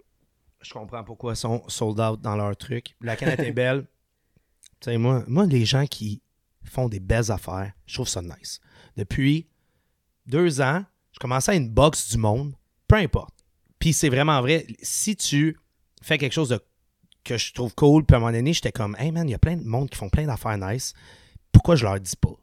Je 0.61 0.73
comprends 0.73 1.05
pourquoi 1.05 1.35
ils 1.35 1.37
sont 1.37 1.63
sold 1.69 2.01
out 2.01 2.21
dans 2.21 2.37
leur 2.37 2.57
truc. 2.57 2.97
La 3.01 3.17
canette 3.17 3.41
est 3.41 3.53
belle. 3.53 3.87
Tu 4.81 4.91
sais, 4.91 4.99
moi, 4.99 5.25
moi, 5.27 5.47
les 5.47 5.65
gens 5.65 5.87
qui 5.87 6.23
font 6.65 6.89
des 6.89 7.01
belles 7.01 7.31
affaires, 7.31 7.73
je 7.87 7.95
trouve 7.95 8.09
ça 8.09 8.23
nice. 8.23 8.61
Depuis 8.97 9.49
deux 10.27 10.61
ans, 10.61 10.85
je 11.13 11.19
commençais 11.19 11.53
à 11.53 11.55
une 11.55 11.71
box 11.71 12.11
du 12.11 12.19
monde, 12.19 12.55
peu 12.89 12.97
importe. 12.97 13.35
Puis 13.79 13.93
c'est 13.93 14.09
vraiment 14.09 14.41
vrai, 14.41 14.67
si 14.83 15.17
tu 15.17 15.57
fais 16.03 16.19
quelque 16.19 16.33
chose 16.33 16.49
de, 16.49 16.61
que 17.25 17.39
je 17.39 17.53
trouve 17.53 17.75
cool, 17.75 18.05
puis 18.05 18.15
à 18.15 18.19
un 18.19 18.21
moment 18.21 18.33
donné, 18.33 18.53
j'étais 18.53 18.73
comme, 18.73 18.97
hey 18.99 19.13
man, 19.13 19.29
il 19.29 19.33
y 19.33 19.35
a 19.35 19.39
plein 19.39 19.57
de 19.57 19.65
monde 19.65 19.89
qui 19.91 19.97
font 19.97 20.09
plein 20.09 20.27
d'affaires 20.27 20.59
nice, 20.59 20.95
pourquoi 21.53 21.77
je 21.77 21.85
leur 21.85 21.99
dis 22.01 22.17
pas? 22.17 22.35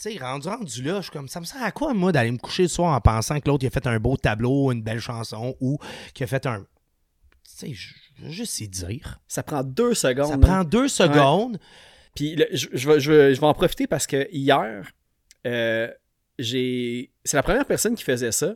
Tu 0.00 0.12
sais, 0.12 0.18
rendu, 0.18 0.46
rendu 0.48 0.82
là, 0.82 0.96
je 0.98 1.02
suis 1.02 1.10
comme, 1.10 1.26
ça 1.28 1.40
me 1.40 1.44
sert 1.44 1.62
à 1.62 1.72
quoi, 1.72 1.92
moi, 1.92 2.12
d'aller 2.12 2.30
me 2.30 2.38
coucher 2.38 2.62
le 2.62 2.68
soir 2.68 2.94
en 2.94 3.00
pensant 3.00 3.40
que 3.40 3.48
l'autre, 3.48 3.64
il 3.64 3.66
a 3.66 3.70
fait 3.70 3.86
un 3.86 3.98
beau 3.98 4.16
tableau, 4.16 4.70
une 4.70 4.82
belle 4.82 5.00
chanson, 5.00 5.56
ou 5.60 5.78
qu'il 6.14 6.22
a 6.24 6.26
fait 6.28 6.46
un. 6.46 6.60
Tu 7.58 7.74
sais, 7.74 7.90
je 8.28 8.64
y 8.64 8.68
dire. 8.68 9.20
Ça 9.26 9.42
prend 9.42 9.64
deux 9.64 9.94
secondes. 9.94 10.28
Ça 10.28 10.34
hein. 10.34 10.38
prend 10.38 10.62
deux 10.64 10.86
secondes. 10.88 11.58
Puis 12.14 12.36
le- 12.36 12.46
je, 12.52 12.68
je 12.72 12.88
vais, 12.88 13.00
je 13.00 13.10
vais- 13.12 13.34
je 13.34 13.40
vais 13.40 13.46
en 13.46 13.54
profiter 13.54 13.86
parce 13.88 14.06
que 14.06 14.28
hier, 14.30 14.88
euh, 15.46 15.88
j'ai. 16.38 17.10
C'est 17.24 17.36
la 17.36 17.42
première 17.42 17.64
personne 17.66 17.94
qui 17.96 18.04
faisait 18.04 18.32
ça. 18.32 18.54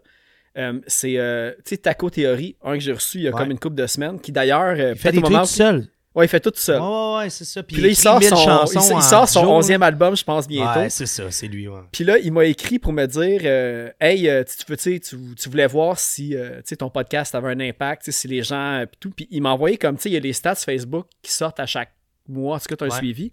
Euh, 0.58 0.80
c'est 0.86 1.16
euh, 1.16 1.52
tu 1.64 1.70
sais 1.70 1.76
Taco 1.78 2.10
Theory, 2.10 2.56
un 2.62 2.74
que 2.74 2.80
j'ai 2.80 2.92
reçu 2.92 3.18
il 3.18 3.22
y 3.24 3.28
a 3.28 3.30
Ouais. 3.32 3.38
comme 3.40 3.50
une 3.50 3.58
couple 3.58 3.76
de 3.76 3.86
semaines, 3.86 4.20
qui 4.20 4.32
d'ailleurs 4.32 4.76
euh, 4.78 4.94
fait 4.94 5.10
des 5.10 5.18
au 5.18 5.20
trucs 5.22 5.32
moment 5.32 5.44
tout 5.44 5.50
seul. 5.50 5.88
Ouais 6.14 6.26
il 6.26 6.28
fait 6.28 6.40
tout 6.40 6.52
seul. 6.54 6.80
Ouais, 6.80 7.16
ouais, 7.16 7.30
c'est 7.30 7.44
ça. 7.44 7.62
Puis, 7.62 7.74
Puis 7.74 7.82
là 7.82 7.88
il 7.88 7.96
sort 7.96 8.18
1000 8.18 8.28
son, 8.28 8.36
il, 8.36 8.44
chansons 8.44 8.80
il 8.90 8.92
en 8.94 9.00
sort 9.00 9.28
son 9.28 9.42
jour, 9.42 9.60
11e 9.60 9.82
album, 9.82 10.16
je 10.16 10.24
pense 10.24 10.46
bientôt. 10.46 10.80
Ouais, 10.80 10.90
c'est 10.90 11.06
ça, 11.06 11.30
c'est 11.30 11.48
lui, 11.48 11.68
ouais. 11.68 11.80
Puis 11.90 12.04
là, 12.04 12.18
il 12.18 12.32
m'a 12.32 12.44
écrit 12.44 12.78
pour 12.78 12.92
me 12.92 13.06
dire 13.06 13.40
euh, 13.44 13.90
Hey, 14.00 14.28
euh, 14.28 14.44
tu, 14.44 14.64
veux, 14.68 14.76
tu, 14.76 15.00
tu, 15.00 15.48
voulais 15.48 15.66
voir 15.66 15.98
si 15.98 16.36
euh, 16.36 16.60
ton 16.78 16.90
podcast 16.90 17.34
avait 17.34 17.48
un 17.48 17.60
impact, 17.60 18.10
si 18.10 18.28
les 18.28 18.42
gens. 18.42 18.84
Puis 18.90 18.98
tout. 19.00 19.10
Puis 19.10 19.28
il 19.30 19.42
m'a 19.42 19.50
envoyé 19.50 19.76
comme, 19.76 19.96
tu 19.96 20.02
sais, 20.02 20.10
il 20.10 20.14
y 20.14 20.16
a 20.16 20.20
les 20.20 20.32
stats 20.32 20.54
Facebook 20.54 21.06
qui 21.22 21.32
sortent 21.32 21.60
à 21.60 21.66
chaque 21.66 21.92
mois, 22.28 22.56
en 22.56 22.58
tout 22.58 22.66
cas, 22.68 22.76
tu 22.76 22.84
as 22.84 22.86
un 22.94 22.98
suivi. 22.98 23.30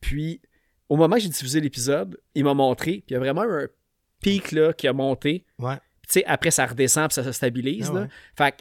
Puis 0.00 0.40
au 0.88 0.96
moment 0.96 1.16
que 1.16 1.22
j'ai 1.22 1.28
diffusé 1.28 1.60
l'épisode, 1.60 2.18
il 2.34 2.44
m'a 2.44 2.54
montré, 2.54 2.92
puis 2.92 3.04
il 3.10 3.12
y 3.14 3.16
a 3.16 3.18
vraiment 3.18 3.42
un 3.42 3.66
pic 4.20 4.52
là, 4.52 4.72
qui 4.72 4.88
a 4.88 4.92
monté. 4.92 5.44
Ouais. 5.58 5.76
Puis 6.02 6.08
tu 6.08 6.12
sais, 6.20 6.24
après, 6.26 6.50
ça 6.50 6.66
redescend, 6.66 7.08
puis 7.08 7.14
ça 7.14 7.24
se 7.24 7.32
stabilise. 7.32 7.88
Ah 7.90 7.94
là. 7.94 8.00
ouais. 8.02 8.08
Fait 8.36 8.52
que, 8.52 8.56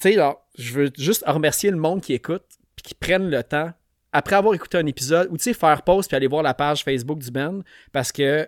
tu 0.00 0.12
sais, 0.14 0.34
je 0.58 0.72
veux 0.72 0.90
juste 0.96 1.24
remercier 1.26 1.70
le 1.70 1.76
monde 1.76 2.00
qui 2.00 2.12
écoute, 2.12 2.44
puis 2.82 2.90
qui 2.90 2.94
prennent 2.94 3.30
le 3.30 3.42
temps, 3.42 3.72
après 4.12 4.36
avoir 4.36 4.54
écouté 4.54 4.78
un 4.78 4.86
épisode, 4.86 5.28
ou 5.30 5.36
tu 5.36 5.44
sais, 5.44 5.54
faire 5.54 5.82
pause, 5.82 6.06
puis 6.06 6.16
aller 6.16 6.26
voir 6.26 6.42
la 6.42 6.54
page 6.54 6.84
Facebook 6.84 7.18
du 7.18 7.30
band, 7.30 7.60
parce 7.92 8.12
que 8.12 8.46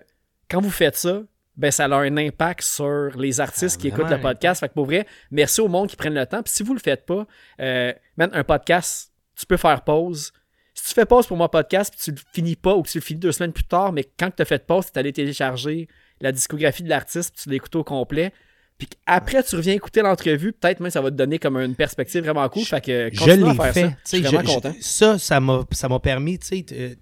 quand 0.50 0.60
vous 0.60 0.70
faites 0.70 0.96
ça, 0.96 1.22
ben 1.56 1.70
ça 1.70 1.84
a 1.84 1.94
un 1.94 2.16
impact 2.16 2.62
sur 2.62 3.16
les 3.16 3.40
artistes 3.40 3.80
qui 3.80 3.88
écoutent 3.88 4.02
vraiment 4.02 4.16
le 4.16 4.22
podcast. 4.22 4.60
Fait 4.60 4.68
que 4.68 4.74
pour 4.74 4.86
vrai, 4.86 5.06
merci 5.30 5.60
au 5.60 5.68
monde 5.68 5.88
qui 5.88 5.96
prennent 5.96 6.14
le 6.14 6.26
temps. 6.26 6.42
Puis 6.42 6.52
si 6.52 6.62
vous 6.62 6.74
le 6.74 6.80
faites 6.80 7.06
pas, 7.06 7.26
euh, 7.60 7.92
un 8.18 8.44
podcast, 8.44 9.12
tu 9.36 9.46
peux 9.46 9.56
faire 9.56 9.82
pause. 9.82 10.32
Si 10.74 10.88
tu 10.88 10.94
fais 10.94 11.06
pause 11.06 11.26
pour 11.28 11.36
mon 11.36 11.48
podcast, 11.48 11.94
puis 11.94 12.02
tu 12.02 12.10
le 12.10 12.16
finis 12.32 12.56
pas 12.56 12.74
ou 12.74 12.82
que 12.82 12.88
tu 12.88 12.98
le 12.98 13.02
finis 13.04 13.20
deux 13.20 13.30
semaines 13.30 13.52
plus 13.52 13.64
tard, 13.64 13.92
mais 13.92 14.04
quand 14.18 14.30
tu 14.34 14.42
as 14.42 14.44
fait 14.44 14.66
pause, 14.66 14.86
tu 14.86 14.92
es 14.92 14.98
allé 14.98 15.12
télécharger 15.12 15.88
la 16.20 16.32
discographie 16.32 16.82
de 16.82 16.88
l'artiste, 16.88 17.34
puis 17.34 17.44
tu 17.44 17.48
l'as 17.50 17.56
écouté 17.56 17.78
au 17.78 17.84
complet. 17.84 18.32
Puis 18.78 18.88
après, 19.06 19.42
tu 19.44 19.54
reviens 19.56 19.74
écouter 19.74 20.02
l'entrevue, 20.02 20.52
peut-être 20.52 20.80
même 20.80 20.90
ça 20.90 21.00
va 21.00 21.10
te 21.10 21.16
donner 21.16 21.38
comme 21.38 21.56
une 21.56 21.76
perspective 21.76 22.22
vraiment 22.24 22.48
cool. 22.48 22.64
Fait 22.64 22.80
que 22.80 23.08
Je 23.12 23.30
l'ai 23.30 23.72
fait. 23.72 23.82
ça. 23.82 23.96
Je 24.04 24.08
suis 24.08 24.20
vraiment 24.22 24.48
je- 24.48 24.54
content. 24.54 24.74
ça, 24.80 25.18
ça 25.18 25.40
m'a, 25.40 26.00
permis, 26.00 26.38
tu 26.38 26.46
sais, 26.48 26.96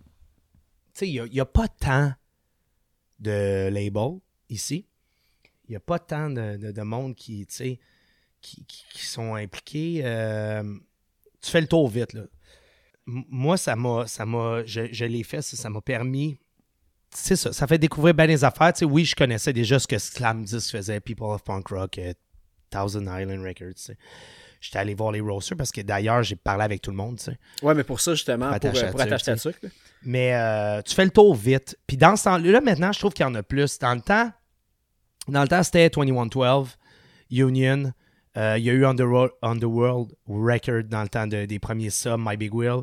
sais, 0.93 1.09
il 1.09 1.23
n'y 1.32 1.40
a, 1.40 1.47
pas 1.47 1.69
tant 1.69 2.12
de 3.19 3.69
labels 3.70 4.19
ici. 4.49 4.86
Il 5.69 5.70
n'y 5.70 5.77
a 5.77 5.81
pas 5.81 5.99
tant 5.99 6.28
de, 6.28 6.57
de- 6.59 6.73
de 6.73 6.82
monde 6.82 7.15
qui, 7.15 7.47
tu 7.47 7.55
sais, 7.55 7.81
qui, 8.40 8.65
qui- 8.66 8.85
qui 8.93 9.07
sont 9.07 9.35
impliqués. 9.36 10.03
Euh, 10.05 10.62
tu 11.40 11.51
fais 11.51 11.61
le 11.61 11.69
tour 11.69 11.89
vite, 11.89 12.12
là. 12.12 12.23
M- 13.09 13.24
moi, 13.31 13.57
ça 13.57 13.74
m'a. 13.77 14.07
ça 14.07 14.27
m'a 14.27 14.65
je, 14.66 14.93
je 14.93 15.05
l'ai 15.05 15.23
fait, 15.23 15.40
ça 15.40 15.70
m'a 15.70 15.81
permis. 15.81 16.39
C'est 17.14 17.36
ça, 17.36 17.52
ça 17.52 17.66
fait 17.66 17.78
découvrir 17.78 18.14
bien 18.14 18.26
les 18.26 18.43
affaires. 18.44 18.72
Tu 18.72 18.80
sais, 18.80 18.84
oui, 18.84 19.05
je 19.05 19.14
connaissais 19.14 19.52
déjà 19.52 19.78
ce 19.78 19.86
que 19.86 19.98
Slam 19.98 20.44
10 20.44 20.70
faisait, 20.70 21.01
People 21.01 21.26
of 21.26 21.43
Punk 21.44 21.68
Rock, 21.68 21.98
euh, 21.98 22.12
Thousand 22.70 23.02
Island 23.02 23.44
Records. 23.44 23.74
tu 23.76 23.82
sais. 23.82 23.97
J'étais 24.60 24.78
allé 24.78 24.94
voir 24.94 25.10
les 25.12 25.20
roasters 25.20 25.56
parce 25.59 25.72
que 25.72 25.80
d'ailleurs, 25.80 26.22
j'ai 26.22 26.36
parlé 26.36 26.62
avec 26.64 26.80
tout 26.80 26.90
le 26.93 26.97
monde. 26.97 27.18
tu 27.18 27.24
sais. 27.24 27.39
Ouais, 27.62 27.74
mais 27.74 27.82
pour 27.84 28.01
ça, 28.01 28.14
justement, 28.14 28.48
Pour 28.51 28.60
pour, 28.60 28.68
attacher 28.70 28.86
euh, 28.86 28.90
pour 28.93 29.01
attacher 29.01 29.36
sucre. 29.36 29.59
là. 29.62 29.68
Mais 30.05 30.34
euh, 30.34 30.80
tu 30.82 30.94
fais 30.94 31.05
le 31.05 31.10
tour 31.10 31.34
vite. 31.34 31.76
Puis 31.86 31.97
dans 31.97 32.14
ce 32.16 32.24
temps-là, 32.24 32.60
maintenant, 32.60 32.93
je 32.93 32.98
trouve 33.01 33.12
qu'il 33.12 33.24
y 33.24 33.28
en 33.28 33.34
a 33.34 33.43
plus. 33.43 33.78
Dans 33.80 33.94
le 33.94 34.01
temps, 34.01 34.30
dans 35.28 35.43
le 35.43 35.48
temps, 35.48 35.62
c'était 35.64 35.90
2112, 35.90 36.76
Union. 37.30 37.93
Euh, 38.36 38.55
il 38.56 38.64
y 38.64 38.70
a 38.70 38.72
eu 38.72 38.86
Underworld, 38.86 39.32
Underworld 39.43 40.12
Record 40.28 40.84
dans 40.84 41.02
le 41.02 41.09
temps 41.09 41.26
de- 41.26 41.44
des 41.44 41.59
premiers 41.59 41.90
subs, 41.90 42.16
My 42.18 42.36
Big 42.36 42.55
Wheel. 42.55 42.82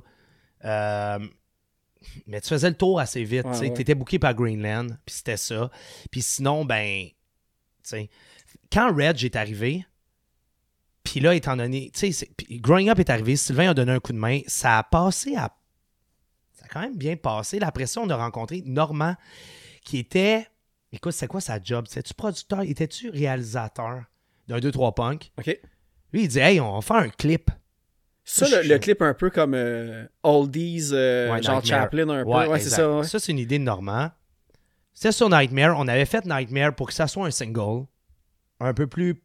Mais 2.27 2.41
tu 2.41 2.49
faisais 2.49 2.69
le 2.69 2.77
tour 2.77 2.99
assez 2.99 3.23
vite. 3.23 3.45
Ouais, 3.45 3.59
tu. 3.69 3.73
T'étais 3.73 3.95
booké 3.95 4.19
par 4.19 4.33
Greenland, 4.33 4.97
puis 5.05 5.15
c'était 5.15 5.37
ça. 5.37 5.69
Puis 6.11 6.21
sinon, 6.21 6.65
ben, 6.65 7.07
tu 7.07 7.13
sais, 7.83 8.09
quand 8.71 8.93
Reg 8.95 9.23
est 9.23 9.35
arrivé, 9.35 9.85
puis 11.03 11.19
là, 11.19 11.33
étant 11.33 11.57
donné, 11.57 11.91
tu 11.93 12.11
sais, 12.11 12.29
Growing 12.51 12.89
Up 12.89 12.99
est 12.99 13.09
arrivé, 13.09 13.35
Sylvain 13.35 13.71
a 13.71 13.73
donné 13.73 13.91
un 13.91 13.99
coup 13.99 14.13
de 14.13 14.17
main, 14.17 14.41
ça 14.47 14.77
a 14.77 14.83
passé 14.83 15.35
à. 15.35 15.55
Ça 16.53 16.65
a 16.65 16.67
quand 16.67 16.81
même 16.81 16.97
bien 16.97 17.15
passé. 17.15 17.59
Après 17.61 17.85
ça, 17.85 18.01
on 18.01 18.09
a 18.09 18.15
rencontré 18.15 18.61
Normand, 18.65 19.15
qui 19.83 19.97
était. 19.97 20.47
Écoute, 20.91 21.13
c'est 21.13 21.27
quoi 21.27 21.41
sa 21.41 21.61
job? 21.61 21.85
Étais-tu 21.89 22.13
producteur? 22.13 22.61
Étais-tu 22.61 23.09
réalisateur 23.09 24.03
d'un 24.47 24.59
2-3 24.59 24.93
punk? 24.93 25.31
OK. 25.37 25.59
Lui, 26.13 26.23
il 26.23 26.27
dit 26.27 26.39
Hey, 26.39 26.59
on 26.59 26.73
va 26.73 26.81
faire 26.81 26.97
un 26.97 27.09
clip. 27.09 27.51
Ça, 28.31 28.61
le, 28.61 28.67
le 28.67 28.77
clip 28.79 29.01
un 29.01 29.13
peu 29.13 29.29
comme 29.29 29.53
euh, 29.55 30.05
Oldies, 30.23 30.89
euh, 30.93 31.31
Ouais, 31.31 31.41
genre 31.41 31.55
Nightmare. 31.61 31.81
Chaplin 31.81 32.09
un 32.09 32.23
peu. 32.23 32.29
Ouais, 32.29 32.47
Ouais, 32.47 32.59
c'est 32.59 32.69
ça. 32.69 32.97
ouais. 32.97 33.03
Ça, 33.03 33.19
c'est 33.19 33.31
une 33.31 33.39
idée 33.39 33.57
de 33.59 33.63
Normand. 33.63 34.11
C'était 34.93 35.11
sur 35.11 35.29
Nightmare. 35.29 35.75
On 35.77 35.87
avait 35.87 36.05
fait 36.05 36.25
Nightmare 36.25 36.75
pour 36.75 36.87
que 36.87 36.93
ça 36.93 37.07
soit 37.07 37.25
un 37.25 37.31
single. 37.31 37.85
Un 38.59 38.73
peu 38.73 38.85
plus 38.87 39.23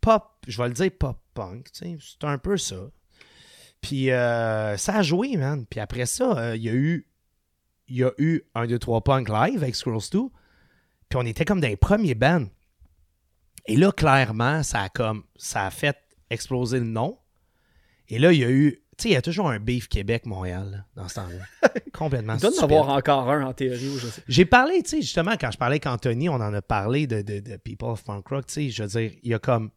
pop, 0.00 0.24
je 0.46 0.56
vais 0.62 0.68
le 0.68 0.74
dire 0.74 0.90
pop 0.98 1.18
punk. 1.34 1.70
tu 1.72 1.78
sais. 1.80 1.98
C'est 2.00 2.26
un 2.26 2.38
peu 2.38 2.56
ça. 2.56 2.76
Puis 3.80 4.10
euh, 4.10 4.76
ça 4.76 4.96
a 4.96 5.02
joué, 5.02 5.36
man. 5.36 5.66
Puis 5.68 5.80
après 5.80 6.06
ça, 6.06 6.38
euh, 6.38 6.56
il 6.56 6.62
y 6.62 6.68
a 6.68 6.72
eu 6.72 7.06
il 7.88 7.96
y 7.96 8.04
a 8.04 8.12
eu 8.18 8.42
un 8.54 8.66
2 8.66 8.78
3 8.78 9.02
punk 9.02 9.28
live 9.28 9.62
avec 9.62 9.74
Scrolls 9.74 10.00
2. 10.12 10.20
Puis 11.08 11.16
on 11.18 11.22
était 11.26 11.44
comme 11.44 11.60
dans 11.60 11.68
les 11.68 11.76
premiers 11.76 12.14
bands. 12.14 12.46
Et 13.66 13.76
là, 13.76 13.92
clairement, 13.92 14.62
ça 14.62 14.82
a 14.82 14.88
comme 14.88 15.24
ça 15.36 15.66
a 15.66 15.70
fait 15.70 15.96
exploser 16.30 16.78
le 16.78 16.86
nom. 16.86 17.18
Et 18.08 18.18
là, 18.18 18.32
il 18.32 18.40
y 18.40 18.44
a 18.44 18.50
eu. 18.50 18.82
Tu 18.96 19.04
sais, 19.04 19.08
il 19.10 19.12
y 19.12 19.16
a 19.16 19.22
toujours 19.22 19.48
un 19.48 19.60
beef 19.60 19.88
Québec-Montréal 19.88 20.84
dans 20.96 21.08
ce 21.08 21.16
temps-là. 21.16 21.70
Complètement. 21.92 22.34
Il 22.34 22.40
doit 22.40 22.50
en 22.58 22.64
avoir 22.64 22.88
encore 22.88 23.30
un 23.30 23.46
en 23.46 23.52
théorie. 23.52 23.88
ou 23.88 23.98
je 23.98 24.08
sais. 24.08 24.22
J'ai 24.26 24.44
parlé, 24.44 24.82
tu 24.82 24.90
sais, 24.90 25.02
justement, 25.02 25.36
quand 25.40 25.52
je 25.52 25.58
parlais 25.58 25.74
avec 25.74 25.86
Anthony, 25.86 26.28
on 26.28 26.34
en 26.34 26.52
a 26.52 26.62
parlé 26.62 27.06
de, 27.06 27.22
de, 27.22 27.38
de 27.38 27.56
People 27.56 27.90
of 27.90 28.02
Punk 28.02 28.26
Rock, 28.26 28.46
tu 28.46 28.54
sais, 28.54 28.70
je 28.70 28.82
veux 28.82 28.88
dire, 28.88 29.12
il 29.22 29.30
y 29.30 29.34
a 29.34 29.38
comme... 29.38 29.70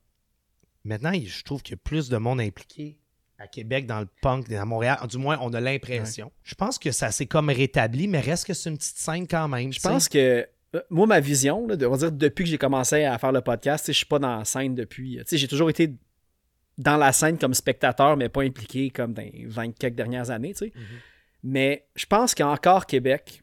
Maintenant, 0.83 1.11
je 1.13 1.43
trouve 1.43 1.61
qu'il 1.61 1.73
y 1.73 1.75
a 1.75 1.81
plus 1.83 2.09
de 2.09 2.17
monde 2.17 2.41
impliqué 2.41 2.97
à 3.37 3.47
Québec 3.47 3.85
dans 3.85 3.99
le 3.99 4.07
punk, 4.21 4.51
à 4.51 4.65
Montréal, 4.65 4.97
du 5.09 5.17
moins, 5.17 5.37
on 5.41 5.53
a 5.53 5.59
l'impression. 5.59 6.31
Je 6.43 6.55
pense 6.55 6.77
que 6.79 6.91
ça 6.91 7.11
s'est 7.11 7.25
comme 7.25 7.49
rétabli, 7.49 8.07
mais 8.07 8.19
reste 8.19 8.45
que 8.45 8.53
c'est 8.53 8.69
une 8.69 8.77
petite 8.77 8.97
scène 8.97 9.27
quand 9.27 9.47
même. 9.47 9.73
Je 9.73 9.79
pense 9.79 10.09
que 10.09 10.47
euh, 10.75 10.81
moi, 10.89 11.07
ma 11.07 11.19
vision, 11.19 11.67
là, 11.67 11.75
de, 11.75 11.85
on 11.85 11.91
va 11.91 11.97
dire 11.97 12.11
depuis 12.11 12.43
que 12.43 12.49
j'ai 12.49 12.57
commencé 12.57 13.03
à 13.03 13.17
faire 13.17 13.31
le 13.31 13.41
podcast, 13.41 13.85
je 13.87 13.93
suis 13.93 14.05
pas 14.05 14.19
dans 14.19 14.37
la 14.37 14.45
scène 14.45 14.75
depuis. 14.75 15.17
Tu 15.17 15.23
sais, 15.25 15.37
j'ai 15.37 15.47
toujours 15.47 15.69
été 15.69 15.93
dans 16.81 16.97
la 16.97 17.11
scène 17.11 17.37
comme 17.37 17.53
spectateur, 17.53 18.17
mais 18.17 18.29
pas 18.29 18.41
impliqué 18.41 18.89
comme 18.89 19.13
dans 19.13 19.21
les 19.21 19.45
20 19.45 19.77
quelques 19.77 19.95
dernières 19.95 20.31
années. 20.31 20.53
tu 20.53 20.65
sais. 20.65 20.73
Mais 21.43 21.87
je 21.95 22.05
pense 22.05 22.35
qu'encore 22.35 22.85
Québec 22.85 23.41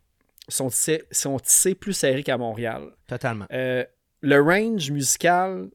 sont 0.49 0.69
tissés, 0.69 1.05
sont 1.11 1.39
tissés 1.39 1.75
plus 1.75 1.93
serrés 1.93 2.23
qu'à 2.23 2.37
Montréal. 2.37 2.91
Totalement. 3.07 3.47
Euh, 3.53 3.85
le 4.21 4.41
range 4.41 4.91
musical 4.91 5.69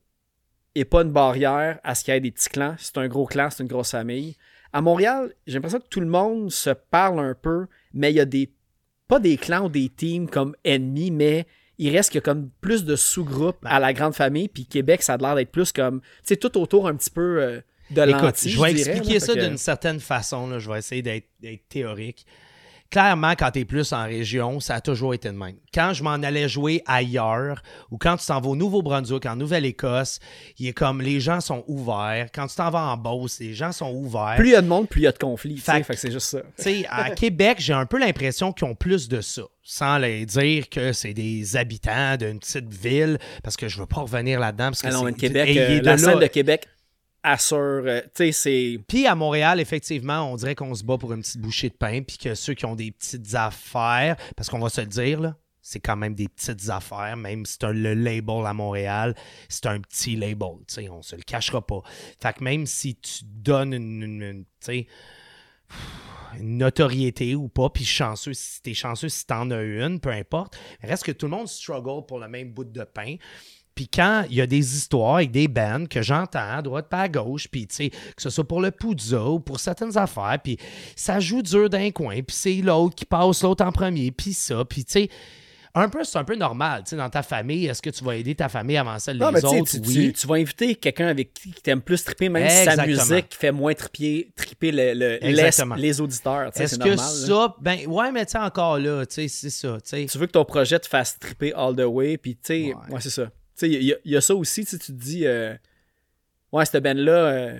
est 0.75 0.85
pas 0.85 1.03
une 1.03 1.11
barrière 1.11 1.79
à 1.83 1.95
ce 1.95 2.03
qu'il 2.03 2.13
y 2.13 2.17
ait 2.17 2.21
des 2.21 2.31
petits 2.31 2.49
clans. 2.49 2.75
C'est 2.77 2.97
un 2.97 3.07
gros 3.07 3.25
clan, 3.25 3.49
c'est 3.49 3.63
une 3.63 3.69
grosse 3.69 3.91
famille. 3.91 4.35
À 4.73 4.81
Montréal, 4.81 5.33
j'ai 5.45 5.53
l'impression 5.53 5.79
que 5.79 5.87
tout 5.87 5.99
le 5.99 6.07
monde 6.07 6.51
se 6.51 6.71
parle 6.71 7.19
un 7.19 7.35
peu, 7.35 7.67
mais 7.93 8.11
il 8.11 8.15
y 8.15 8.19
a 8.19 8.25
des 8.25 8.51
pas 9.07 9.19
des 9.19 9.37
clans 9.37 9.65
ou 9.65 9.69
des 9.69 9.89
teams 9.89 10.29
comme 10.29 10.55
ennemis, 10.63 11.11
mais 11.11 11.45
il 11.77 11.89
reste 11.95 12.11
que 12.13 12.19
comme 12.19 12.49
plus 12.61 12.85
de 12.85 12.95
sous-groupes 12.95 13.63
à 13.65 13.79
la 13.79 13.93
grande 13.93 14.13
famille. 14.15 14.47
Puis 14.47 14.65
Québec, 14.65 15.01
ça 15.03 15.13
a 15.13 15.17
l'air 15.17 15.35
d'être 15.35 15.51
plus 15.51 15.71
comme, 15.71 16.01
tu 16.01 16.07
sais, 16.23 16.37
tout 16.37 16.57
autour 16.57 16.87
un 16.87 16.95
petit 16.95 17.09
peu 17.09 17.41
euh, 17.41 17.61
de 17.91 18.01
l'anti. 18.01 18.49
je 18.49 18.61
vais 18.61 18.71
expliquer 18.71 19.13
là. 19.15 19.19
ça 19.19 19.33
que- 19.33 19.39
d'une 19.47 19.57
certaine 19.57 19.99
façon. 19.99 20.47
là. 20.47 20.59
Je 20.59 20.69
vais 20.71 20.79
essayer 20.79 21.01
d'être 21.01 21.27
théorique. 21.69 22.25
Clairement, 22.93 23.31
quand 23.31 23.49
tu 23.51 23.59
es 23.61 23.65
plus 23.65 23.91
en 23.91 24.03
région, 24.03 24.59
ça 24.59 24.75
a 24.75 24.81
toujours 24.81 25.13
été 25.15 25.27
de 25.29 25.33
même. 25.33 25.55
Quand 25.73 25.93
je 25.93 26.03
m'en 26.03 26.11
allais 26.11 26.47
jouer 26.47 26.83
ailleurs, 26.85 27.63
ou 27.89 27.97
quand 27.97 28.17
tu 28.17 28.25
t'en 28.27 28.39
vas 28.39 28.49
au 28.49 28.55
Nouveau-Brunswick, 28.55 29.25
en 29.25 29.35
Nouvelle-Écosse, 29.35 30.19
il 30.59 30.67
est 30.67 30.73
comme 30.73 31.01
les 31.01 31.19
gens 31.19 31.41
sont 31.41 31.63
ouverts. 31.67 32.27
Quand 32.33 32.45
tu 32.45 32.55
t'en 32.55 32.69
vas 32.69 32.81
en 32.91 32.97
Beauce, 32.97 33.39
les 33.39 33.55
gens 33.55 33.71
sont 33.71 33.91
ouverts. 33.91 34.35
Plus 34.37 34.49
il 34.49 34.51
y 34.51 34.55
a 34.55 34.61
de 34.61 34.67
monde, 34.67 34.87
plus 34.87 35.01
il 35.01 35.05
y 35.05 35.07
a 35.07 35.11
de 35.11 35.17
conflits. 35.17 35.55
tu 35.55 35.61
sais. 35.61 35.71
Fait- 35.73 35.83
Fait 35.83 35.93
que 35.95 35.99
c'est 35.99 36.11
juste 36.11 36.27
ça. 36.27 36.41
Tu 36.57 36.63
sais, 36.63 36.85
à 36.87 37.09
Québec, 37.15 37.57
j'ai 37.59 37.73
un 37.73 37.87
peu 37.87 37.97
l'impression 37.99 38.53
qu'ils 38.53 38.67
ont 38.67 38.75
plus 38.75 39.09
de 39.09 39.21
ça. 39.21 39.41
Sans 39.63 39.97
les 39.97 40.25
dire 40.27 40.69
que 40.69 40.93
c'est 40.93 41.13
des 41.15 41.57
habitants 41.57 42.15
d'une 42.17 42.37
petite 42.37 42.71
ville, 42.71 43.17
parce 43.43 43.57
que 43.57 43.67
je 43.69 43.79
veux 43.79 43.87
pas 43.87 44.01
revenir 44.01 44.39
là-dedans. 44.39 44.65
Parce 44.65 44.81
que 44.83 44.87
Ah 44.89 44.91
c'est- 44.91 45.03
mais 45.03 45.13
Québec, 45.13 45.57
euh, 45.57 45.81
la 45.81 45.91
là. 45.93 45.97
scène 45.97 46.19
de 46.19 46.27
Québec 46.27 46.67
assure, 47.23 47.83
euh, 47.85 48.01
tu 48.01 48.09
sais, 48.25 48.31
c'est... 48.31 48.79
Puis 48.87 49.07
à 49.07 49.15
Montréal, 49.15 49.59
effectivement, 49.59 50.31
on 50.31 50.35
dirait 50.35 50.55
qu'on 50.55 50.75
se 50.75 50.83
bat 50.83 50.97
pour 50.97 51.13
une 51.13 51.21
petite 51.21 51.41
bouchée 51.41 51.69
de 51.69 51.75
pain, 51.75 52.01
puis 52.03 52.17
que 52.17 52.35
ceux 52.35 52.53
qui 52.53 52.65
ont 52.65 52.75
des 52.75 52.91
petites 52.91 53.33
affaires, 53.35 54.17
parce 54.35 54.49
qu'on 54.49 54.59
va 54.59 54.69
se 54.69 54.81
le 54.81 54.87
dire, 54.87 55.19
là, 55.21 55.35
c'est 55.61 55.79
quand 55.79 55.95
même 55.95 56.13
des 56.13 56.27
petites 56.27 56.69
affaires, 56.69 57.15
même 57.15 57.45
si 57.45 57.57
c'est 57.61 57.71
le 57.71 57.93
label 57.93 58.45
à 58.45 58.53
Montréal, 58.53 59.15
c'est 59.47 59.65
un 59.67 59.79
petit 59.79 60.17
label, 60.17 60.57
tu 60.67 60.73
sais, 60.75 60.89
on 60.89 61.01
se 61.01 61.15
le 61.15 61.21
cachera 61.21 61.65
pas. 61.65 61.81
Fait 62.21 62.33
que 62.33 62.43
même 62.43 62.65
si 62.65 62.95
tu 62.95 63.23
donnes 63.23 63.73
une, 63.73 64.03
une- 64.03 64.21
une, 64.21 64.43
tu 64.43 64.49
sais, 64.59 64.87
une 66.37 66.57
notoriété 66.57 67.35
ou 67.35 67.47
pas, 67.47 67.69
puis 67.69 67.85
chanceux, 67.85 68.33
si 68.33 68.61
t'es 68.61 68.73
chanceux 68.73 69.07
si 69.09 69.25
t'en 69.25 69.49
as 69.51 69.61
une, 69.61 69.99
peu 69.99 70.09
importe, 70.09 70.57
reste 70.81 71.03
que 71.05 71.11
tout 71.13 71.27
le 71.27 71.31
monde 71.31 71.47
struggle 71.47 72.05
pour 72.05 72.19
le 72.19 72.27
même 72.27 72.51
bout 72.51 72.65
de 72.65 72.83
pain. 72.83 73.15
Puis 73.75 73.87
quand 73.87 74.23
il 74.29 74.35
y 74.35 74.41
a 74.41 74.45
des 74.47 74.75
histoires 74.75 75.15
avec 75.15 75.31
des 75.31 75.47
bands 75.47 75.85
que 75.89 76.01
j'entends 76.01 76.51
à 76.57 76.61
droite 76.61 76.89
pas 76.89 77.01
à 77.01 77.09
gauche, 77.09 77.47
puis 77.49 77.65
tu 77.67 77.75
sais, 77.75 77.89
que 77.89 78.21
ce 78.21 78.29
soit 78.29 78.47
pour 78.47 78.61
le 78.61 78.69
Poudza 78.71 79.23
ou 79.25 79.39
pour 79.39 79.59
certaines 79.59 79.97
affaires, 79.97 80.37
puis 80.43 80.57
ça 80.95 81.19
joue 81.19 81.41
dur 81.41 81.69
d'un 81.69 81.89
coin, 81.91 82.15
puis 82.21 82.35
c'est 82.35 82.55
l'autre 82.61 82.95
qui 82.95 83.05
passe 83.05 83.41
l'autre 83.43 83.65
en 83.65 83.71
premier, 83.71 84.11
puis 84.11 84.33
ça, 84.33 84.63
puis 84.65 84.85
tu 84.85 84.91
sais, 84.91 85.09
un 85.75 85.89
peu, 85.89 86.03
c'est 86.03 86.19
un 86.19 86.23
peu 86.23 86.35
normal, 86.35 86.83
tu 86.83 86.91
sais, 86.91 86.95
dans 86.97 87.09
ta 87.09 87.23
famille, 87.23 87.65
est-ce 87.65 87.81
que 87.81 87.89
tu 87.89 88.03
vas 88.03 88.15
aider 88.15 88.35
ta 88.35 88.47
famille 88.47 88.77
avant 88.77 88.99
celle 88.99 89.17
Non, 89.17 89.29
des 89.31 89.41
mais 89.41 89.45
autres? 89.45 89.71
tu, 89.71 89.79
oui. 89.79 89.93
tu- 89.93 90.13
tu 90.13 90.27
vas 90.27 90.35
inviter 90.35 90.75
quelqu'un 90.75 91.07
avec 91.07 91.33
qui 91.33 91.51
t'aimes 91.51 91.81
plus 91.81 92.03
triper, 92.03 92.29
même 92.29 92.47
si 92.47 92.63
sa 92.65 92.85
musique 92.85 93.33
fait 93.33 93.51
moins 93.51 93.73
triper, 93.73 94.31
triper 94.35 94.71
le, 94.71 94.93
le- 94.93 95.17
les, 95.19 95.49
les 95.81 95.99
auditeurs. 95.99 96.51
tu 96.51 96.57
sais, 96.59 96.65
Est-ce 96.65 96.75
que 96.77 96.89
normal, 96.89 96.97
là. 96.97 97.27
ça, 97.27 97.55
ben 97.59 97.87
ouais, 97.87 98.11
mais 98.11 98.23
tu 98.27 98.33
sais, 98.33 98.37
encore 98.37 98.77
là, 98.77 99.03
tu 99.07 99.15
sais, 99.15 99.27
c'est 99.27 99.49
ça, 99.49 99.77
tu 99.83 99.89
sais. 99.89 100.05
Tu 100.05 100.17
veux 100.19 100.27
que 100.27 100.33
ton 100.33 100.45
projet 100.45 100.77
te 100.77 100.85
fasse 100.87 101.17
triper 101.17 101.51
all 101.55 101.75
the 101.75 101.79
way, 101.87 102.17
puis 102.19 102.35
tu 102.35 102.41
sais, 102.43 102.63
Ouais. 102.65 102.93
ouais, 102.93 103.01
c'est 103.01 103.09
ça. 103.09 103.31
Il 103.67 103.83
y, 103.83 103.93
a- 103.93 103.97
il 104.05 104.11
y 104.11 104.15
a 104.17 104.21
ça 104.21 104.35
aussi, 104.35 104.65
tu 104.65 104.77
te 104.77 104.91
dis, 104.91 105.25
euh, 105.25 105.55
ouais, 106.51 106.65
cette 106.65 106.83
band-là, 106.83 107.11
euh, 107.11 107.59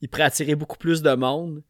il 0.00 0.08
pourrait 0.08 0.24
attirer 0.24 0.54
beaucoup 0.54 0.76
plus 0.78 1.02
de 1.02 1.12
monde, 1.14 1.62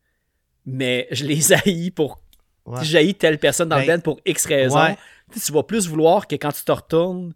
mais 0.66 1.06
je 1.10 1.24
les 1.24 1.52
haïs 1.52 1.90
pour. 1.90 2.20
Ouais. 2.66 2.84
J'haïs 2.84 3.14
telle 3.14 3.38
personne 3.38 3.68
dans 3.70 3.76
Ben, 3.76 3.86
le 3.86 3.96
band 3.96 4.00
pour 4.00 4.20
X 4.26 4.46
raisons. 4.46 4.78
ouais. 4.78 4.96
Tu 5.32 5.52
vas 5.52 5.62
plus 5.62 5.88
vouloir 5.88 6.26
que 6.26 6.36
quand 6.36 6.52
tu 6.52 6.62
te 6.64 6.72
retournes, 6.72 7.32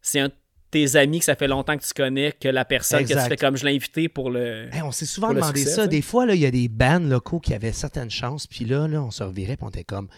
c'est 0.00 0.20
un 0.20 0.28
de 0.28 0.32
tes 0.70 0.96
amis 0.96 1.20
que 1.20 1.24
ça 1.24 1.36
fait 1.36 1.46
longtemps 1.48 1.76
que 1.76 1.84
tu 1.84 1.94
connais 1.94 2.32
que 2.32 2.48
la 2.48 2.64
personne 2.64 3.04
que 3.04 3.12
tu 3.12 3.20
fais 3.28 3.36
comme 3.36 3.56
je 3.56 3.64
l'ai 3.64 3.74
invité 3.74 4.08
pour 4.08 4.30
le. 4.30 4.68
Hey, 4.72 4.82
on 4.82 4.90
s'est 4.92 5.06
souvent 5.06 5.32
demandé 5.32 5.60
succès, 5.60 5.74
ça. 5.76 5.86
Des 5.86 6.02
fois, 6.02 6.26
il 6.26 6.40
y 6.40 6.46
a 6.46 6.50
des 6.50 6.68
bands 6.68 6.98
locaux 7.00 7.38
qui 7.40 7.54
avaient 7.54 7.72
certaines 7.72 8.10
chances, 8.10 8.46
puis 8.48 8.64
là, 8.64 8.86
là, 8.88 9.02
on 9.02 9.10
se 9.12 9.22
revirait, 9.22 9.56
puis 9.56 9.64
on 9.64 9.68
était 9.70 9.84
comme. 9.84 10.08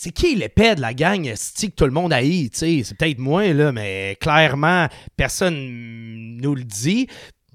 C'est 0.00 0.12
qui 0.12 0.36
l'épée 0.36 0.76
de 0.76 0.80
la 0.80 0.94
gang 0.94 1.26
esti 1.26 1.72
que 1.72 1.74
tout 1.74 1.84
le 1.84 1.90
monde 1.90 2.12
haït, 2.12 2.50
tu 2.50 2.58
sais? 2.58 2.82
C'est 2.84 2.96
peut-être 2.96 3.18
moi, 3.18 3.52
là, 3.52 3.72
mais 3.72 4.16
clairement, 4.20 4.86
personne 5.16 6.36
nous 6.40 6.54
le 6.54 6.62
dit. 6.62 7.08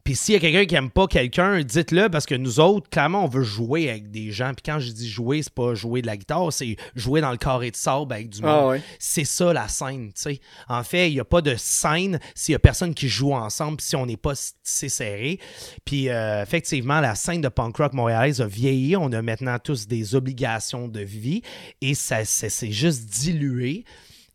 Puis 0.03 0.17
s'il 0.17 0.33
y 0.33 0.37
a 0.37 0.41
quelqu'un 0.41 0.65
qui 0.65 0.75
aime 0.75 0.89
pas 0.89 1.07
quelqu'un, 1.07 1.61
dites-le 1.61 2.09
parce 2.09 2.25
que 2.25 2.35
nous 2.35 2.59
autres, 2.59 2.89
clairement, 2.89 3.23
on 3.23 3.29
veut 3.29 3.43
jouer 3.43 3.89
avec 3.89 4.11
des 4.11 4.31
gens. 4.31 4.53
Puis 4.53 4.63
quand 4.65 4.79
je 4.79 4.91
dis 4.91 5.09
jouer, 5.09 5.41
c'est 5.41 5.53
pas 5.53 5.75
jouer 5.75 6.01
de 6.01 6.07
la 6.07 6.17
guitare, 6.17 6.51
c'est 6.51 6.75
jouer 6.93 7.21
dans 7.21 7.31
le 7.31 7.37
carré 7.37 7.71
de 7.71 7.75
sable 7.77 8.11
avec 8.11 8.29
du 8.29 8.41
monde. 8.41 8.51
Ah 8.51 8.67
ouais. 8.67 8.81
C'est 8.99 9.23
ça 9.23 9.53
la 9.53 9.69
scène, 9.69 10.11
tu 10.13 10.21
sais. 10.21 10.41
En 10.67 10.83
fait, 10.83 11.09
il 11.09 11.13
n'y 11.13 11.19
a 11.21 11.25
pas 11.25 11.41
de 11.41 11.55
scène 11.55 12.19
s'il 12.35 12.51
y 12.51 12.55
a 12.55 12.59
personne 12.59 12.93
qui 12.93 13.07
joue 13.07 13.33
ensemble, 13.33 13.79
si 13.79 13.95
on 13.95 14.05
n'est 14.05 14.17
pas 14.17 14.33
si 14.35 14.89
serré. 14.89 15.39
Puis 15.85 16.09
euh, 16.09 16.43
effectivement, 16.43 16.99
la 16.99 17.15
scène 17.15 17.39
de 17.39 17.49
punk 17.49 17.77
rock 17.77 17.93
montréalaise 17.93 18.41
a 18.41 18.45
vieilli. 18.45 18.97
On 18.97 19.11
a 19.13 19.21
maintenant 19.21 19.57
tous 19.57 19.87
des 19.87 20.15
obligations 20.15 20.89
de 20.89 20.99
vie 20.99 21.43
et 21.79 21.93
ça, 21.93 22.25
ça 22.25 22.49
s'est 22.49 22.71
juste 22.71 23.05
dilué. 23.05 23.85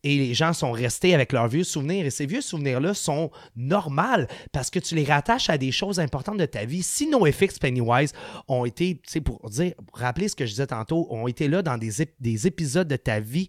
Et 0.05 0.17
les 0.17 0.35
gens 0.35 0.53
sont 0.53 0.71
restés 0.73 1.15
avec 1.15 1.33
leurs 1.33 1.49
vieux 1.49 1.65
souvenirs. 1.65 2.07
Et 2.07 2.11
ces 2.11 2.27
vieux 2.27 2.41
souvenirs-là 2.41 2.95
sont 2.95 3.31
normaux 3.57 4.27
parce 4.53 4.71
que 4.71 4.79
tu 4.79 4.95
les 4.95 5.05
rattaches 5.05 5.51
à 5.51 5.59
des 5.59 5.73
choses 5.73 5.99
importantes 6.01 6.39
de 6.39 6.47
ta 6.47 6.65
vie. 6.65 6.83
Si 6.83 7.07
NoFX 7.09 7.59
Pennywise 7.59 8.13
ont 8.47 8.65
été, 8.65 8.95
tu 8.97 9.11
sais, 9.11 9.21
pour 9.21 9.49
dire, 9.51 9.75
pour 9.87 9.99
rappeler 9.99 10.29
ce 10.29 10.37
que 10.37 10.47
je 10.47 10.51
disais 10.51 10.67
tantôt, 10.69 11.07
ont 11.11 11.27
été 11.27 11.49
là 11.49 11.63
dans 11.63 11.79
des, 11.79 12.03
ép- 12.03 12.15
des 12.21 12.47
épisodes 12.47 12.87
de 12.89 12.97
ta 12.97 13.19
vie 13.21 13.49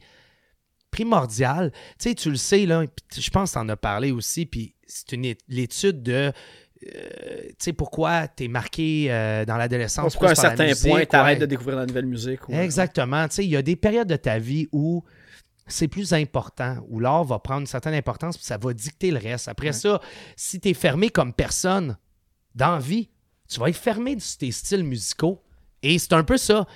primordial. 0.91 1.71
Tu 1.99 2.09
sais, 2.09 2.15
tu 2.15 2.30
le 2.30 2.35
sais, 2.35 2.65
là, 2.65 2.84
je 3.15 3.30
pense 3.30 3.49
que 3.51 3.53
tu 3.53 3.59
en 3.59 3.69
as 3.69 3.77
parlé 3.77 4.11
aussi, 4.11 4.45
puis 4.45 4.76
c'est 4.88 5.11
une 5.11 5.35
l'étude 5.47 6.01
de. 6.01 6.31
euh, 6.31 6.31
tu 7.49 7.55
sais, 7.59 7.73
pourquoi 7.73 8.27
tu 8.27 8.45
es 8.45 8.47
marqué 8.47 9.07
euh, 9.09 9.45
dans 9.45 9.57
l'adolescence. 9.57 10.13
Pourquoi 10.13 10.30
à 10.30 10.31
un 10.31 10.35
certain 10.35 10.65
musique, 10.67 10.89
point, 10.89 11.05
t'arrêtes 11.05 11.35
ouais. 11.35 11.41
de 11.41 11.45
découvrir 11.45 11.77
la 11.77 11.85
nouvelle 11.85 12.05
musique. 12.07 12.47
ou- 12.49 12.53
Exactement. 12.53 13.27
Tu 13.27 13.35
sais, 13.35 13.45
il 13.45 13.51
y 13.51 13.55
a 13.57 13.61
des 13.61 13.76
périodes 13.76 14.07
de 14.07 14.15
ta 14.15 14.39
vie 14.39 14.67
où 14.71 15.03
c'est 15.73 15.87
plus 15.87 16.13
important, 16.13 16.77
où 16.89 16.99
l'art 16.99 17.23
va 17.23 17.39
prendre 17.39 17.61
une 17.61 17.67
certaine 17.67 17.93
importance, 17.93 18.37
puis 18.37 18.45
ça 18.45 18.57
va 18.57 18.73
dicter 18.73 19.11
le 19.11 19.19
reste. 19.19 19.47
Après 19.47 19.73
ça, 19.73 20.01
si 20.35 20.59
tu 20.59 20.69
es 20.69 20.73
fermé 20.73 21.09
comme 21.09 21.33
personne 21.33 21.97
dans 22.55 22.79
vie, 22.79 23.09
tu 23.47 23.59
vas 23.59 23.69
être 23.69 23.77
fermé 23.77 24.19
sur 24.19 24.37
tes 24.37 24.51
styles 24.51 24.83
musicaux. 24.83 25.41
Et 25.81 25.97
c'est 25.97 26.13
un 26.13 26.23
peu 26.23 26.37
ça. 26.37 26.67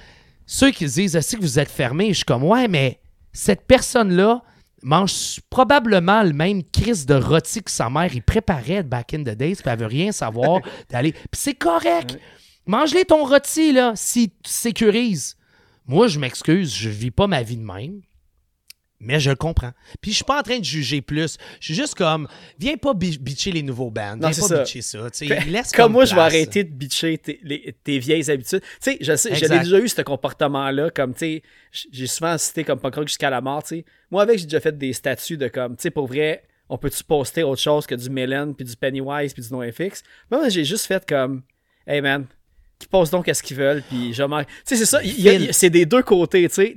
Ceux 0.45 0.71
qui 0.71 0.89
se 0.89 0.95
disent, 0.95 1.19
si 1.21 1.35
que 1.35 1.41
vous 1.41 1.59
êtes 1.59 1.71
fermé, 1.71 2.09
je 2.09 2.17
suis 2.17 2.25
comme, 2.25 2.43
ouais, 2.43 2.67
mais 2.67 2.99
cette 3.31 3.65
personne-là 3.65 4.43
mange 4.81 5.39
probablement 5.49 6.23
le 6.23 6.33
même 6.33 6.63
crise 6.63 7.05
de 7.05 7.15
rôti 7.15 7.63
que 7.63 7.71
sa 7.71 7.89
mère. 7.89 8.13
Il 8.13 8.21
préparait 8.21 8.83
back 8.83 9.13
in 9.13 9.23
the 9.23 9.35
days, 9.35 9.55
puis 9.55 9.65
elle 9.65 9.79
veut 9.79 9.85
rien 9.85 10.11
savoir 10.11 10.61
d'aller. 10.89 11.13
Puis 11.13 11.27
c'est 11.33 11.53
correct. 11.53 12.19
Mange-les 12.65 13.05
ton 13.05 13.25
rôti, 13.25 13.71
là, 13.71 13.93
si 13.95 14.29
tu 14.29 14.51
sécurises. 14.51 15.37
Moi, 15.85 16.07
je 16.07 16.19
m'excuse, 16.19 16.73
je 16.73 16.89
vis 16.89 17.11
pas 17.11 17.27
ma 17.27 17.43
vie 17.43 17.57
de 17.57 17.63
même. 17.63 18.01
Mais 19.03 19.19
je 19.19 19.29
le 19.29 19.35
comprends. 19.35 19.71
Puis 20.01 20.11
je 20.11 20.15
suis 20.17 20.23
pas 20.25 20.39
en 20.39 20.43
train 20.43 20.59
de 20.59 20.63
juger 20.65 21.01
plus. 21.01 21.37
Je 21.59 21.65
suis 21.65 21.73
juste 21.75 21.95
comme, 21.95 22.27
viens 22.57 22.77
pas 22.77 22.93
bi- 22.93 23.17
bitcher 23.19 23.51
les 23.51 23.61
nouveaux 23.63 23.91
bands. 23.91 24.15
Viens 24.17 24.29
pas 24.29 24.33
ça. 24.33 24.59
bitcher 24.63 24.81
ça. 24.81 25.07
Laisse 25.47 25.71
Comme 25.71 25.91
moi, 25.91 26.05
je 26.05 26.15
vais 26.15 26.21
arrêter 26.21 26.63
de 26.63 26.71
bitcher 26.73 27.17
tes, 27.17 27.39
les- 27.43 27.75
tes 27.83 27.99
vieilles 27.99 28.29
habitudes. 28.31 28.61
Tu 28.61 28.67
sais, 28.79 28.97
je 29.01 29.15
sais, 29.15 29.35
j'ai 29.35 29.43
Exact. 29.45 29.63
déjà 29.63 29.79
eu 29.79 29.87
ce 29.87 30.01
comportement-là, 30.01 30.89
comme, 30.89 31.13
tu 31.13 31.19
sais, 31.19 31.43
j'ai 31.91 32.07
souvent 32.07 32.37
cité 32.37 32.63
comme 32.63 32.79
punk 32.79 32.95
rock 32.95 33.07
jusqu'à 33.07 33.29
la 33.29 33.41
mort, 33.41 33.65
sais. 33.65 33.85
Moi, 34.09 34.21
avec, 34.23 34.39
j'ai 34.39 34.45
déjà 34.45 34.59
fait 34.59 34.77
des 34.77 34.93
statuts 34.93 35.37
de 35.37 35.47
comme, 35.47 35.75
tu 35.75 35.81
sais, 35.83 35.91
pour 35.91 36.07
vrai, 36.07 36.43
on 36.69 36.77
peut-tu 36.77 37.03
poster 37.03 37.43
autre 37.43 37.61
chose 37.61 37.85
que 37.85 37.95
du 37.95 38.09
Melon, 38.09 38.53
puis 38.53 38.65
du 38.65 38.75
Pennywise, 38.75 39.33
puis 39.33 39.43
du 39.43 39.49
NoFX? 39.53 40.01
Moi, 40.31 40.49
j'ai 40.49 40.63
juste 40.63 40.85
fait 40.85 41.05
comme, 41.07 41.43
hey 41.85 42.01
man, 42.01 42.25
qu'ils 42.79 42.89
postent 42.89 43.11
donc 43.11 43.25
qu'est-ce 43.25 43.43
qu'ils 43.43 43.57
veulent, 43.57 43.83
puis 43.87 44.13
je 44.13 44.23
Tu 44.23 44.45
sais, 44.65 44.75
c'est 44.77 44.85
ça, 44.85 44.99
c'est 45.51 45.69
des 45.69 45.85
deux 45.85 46.03
côtés, 46.03 46.47
tu 46.49 46.55
sais. 46.55 46.75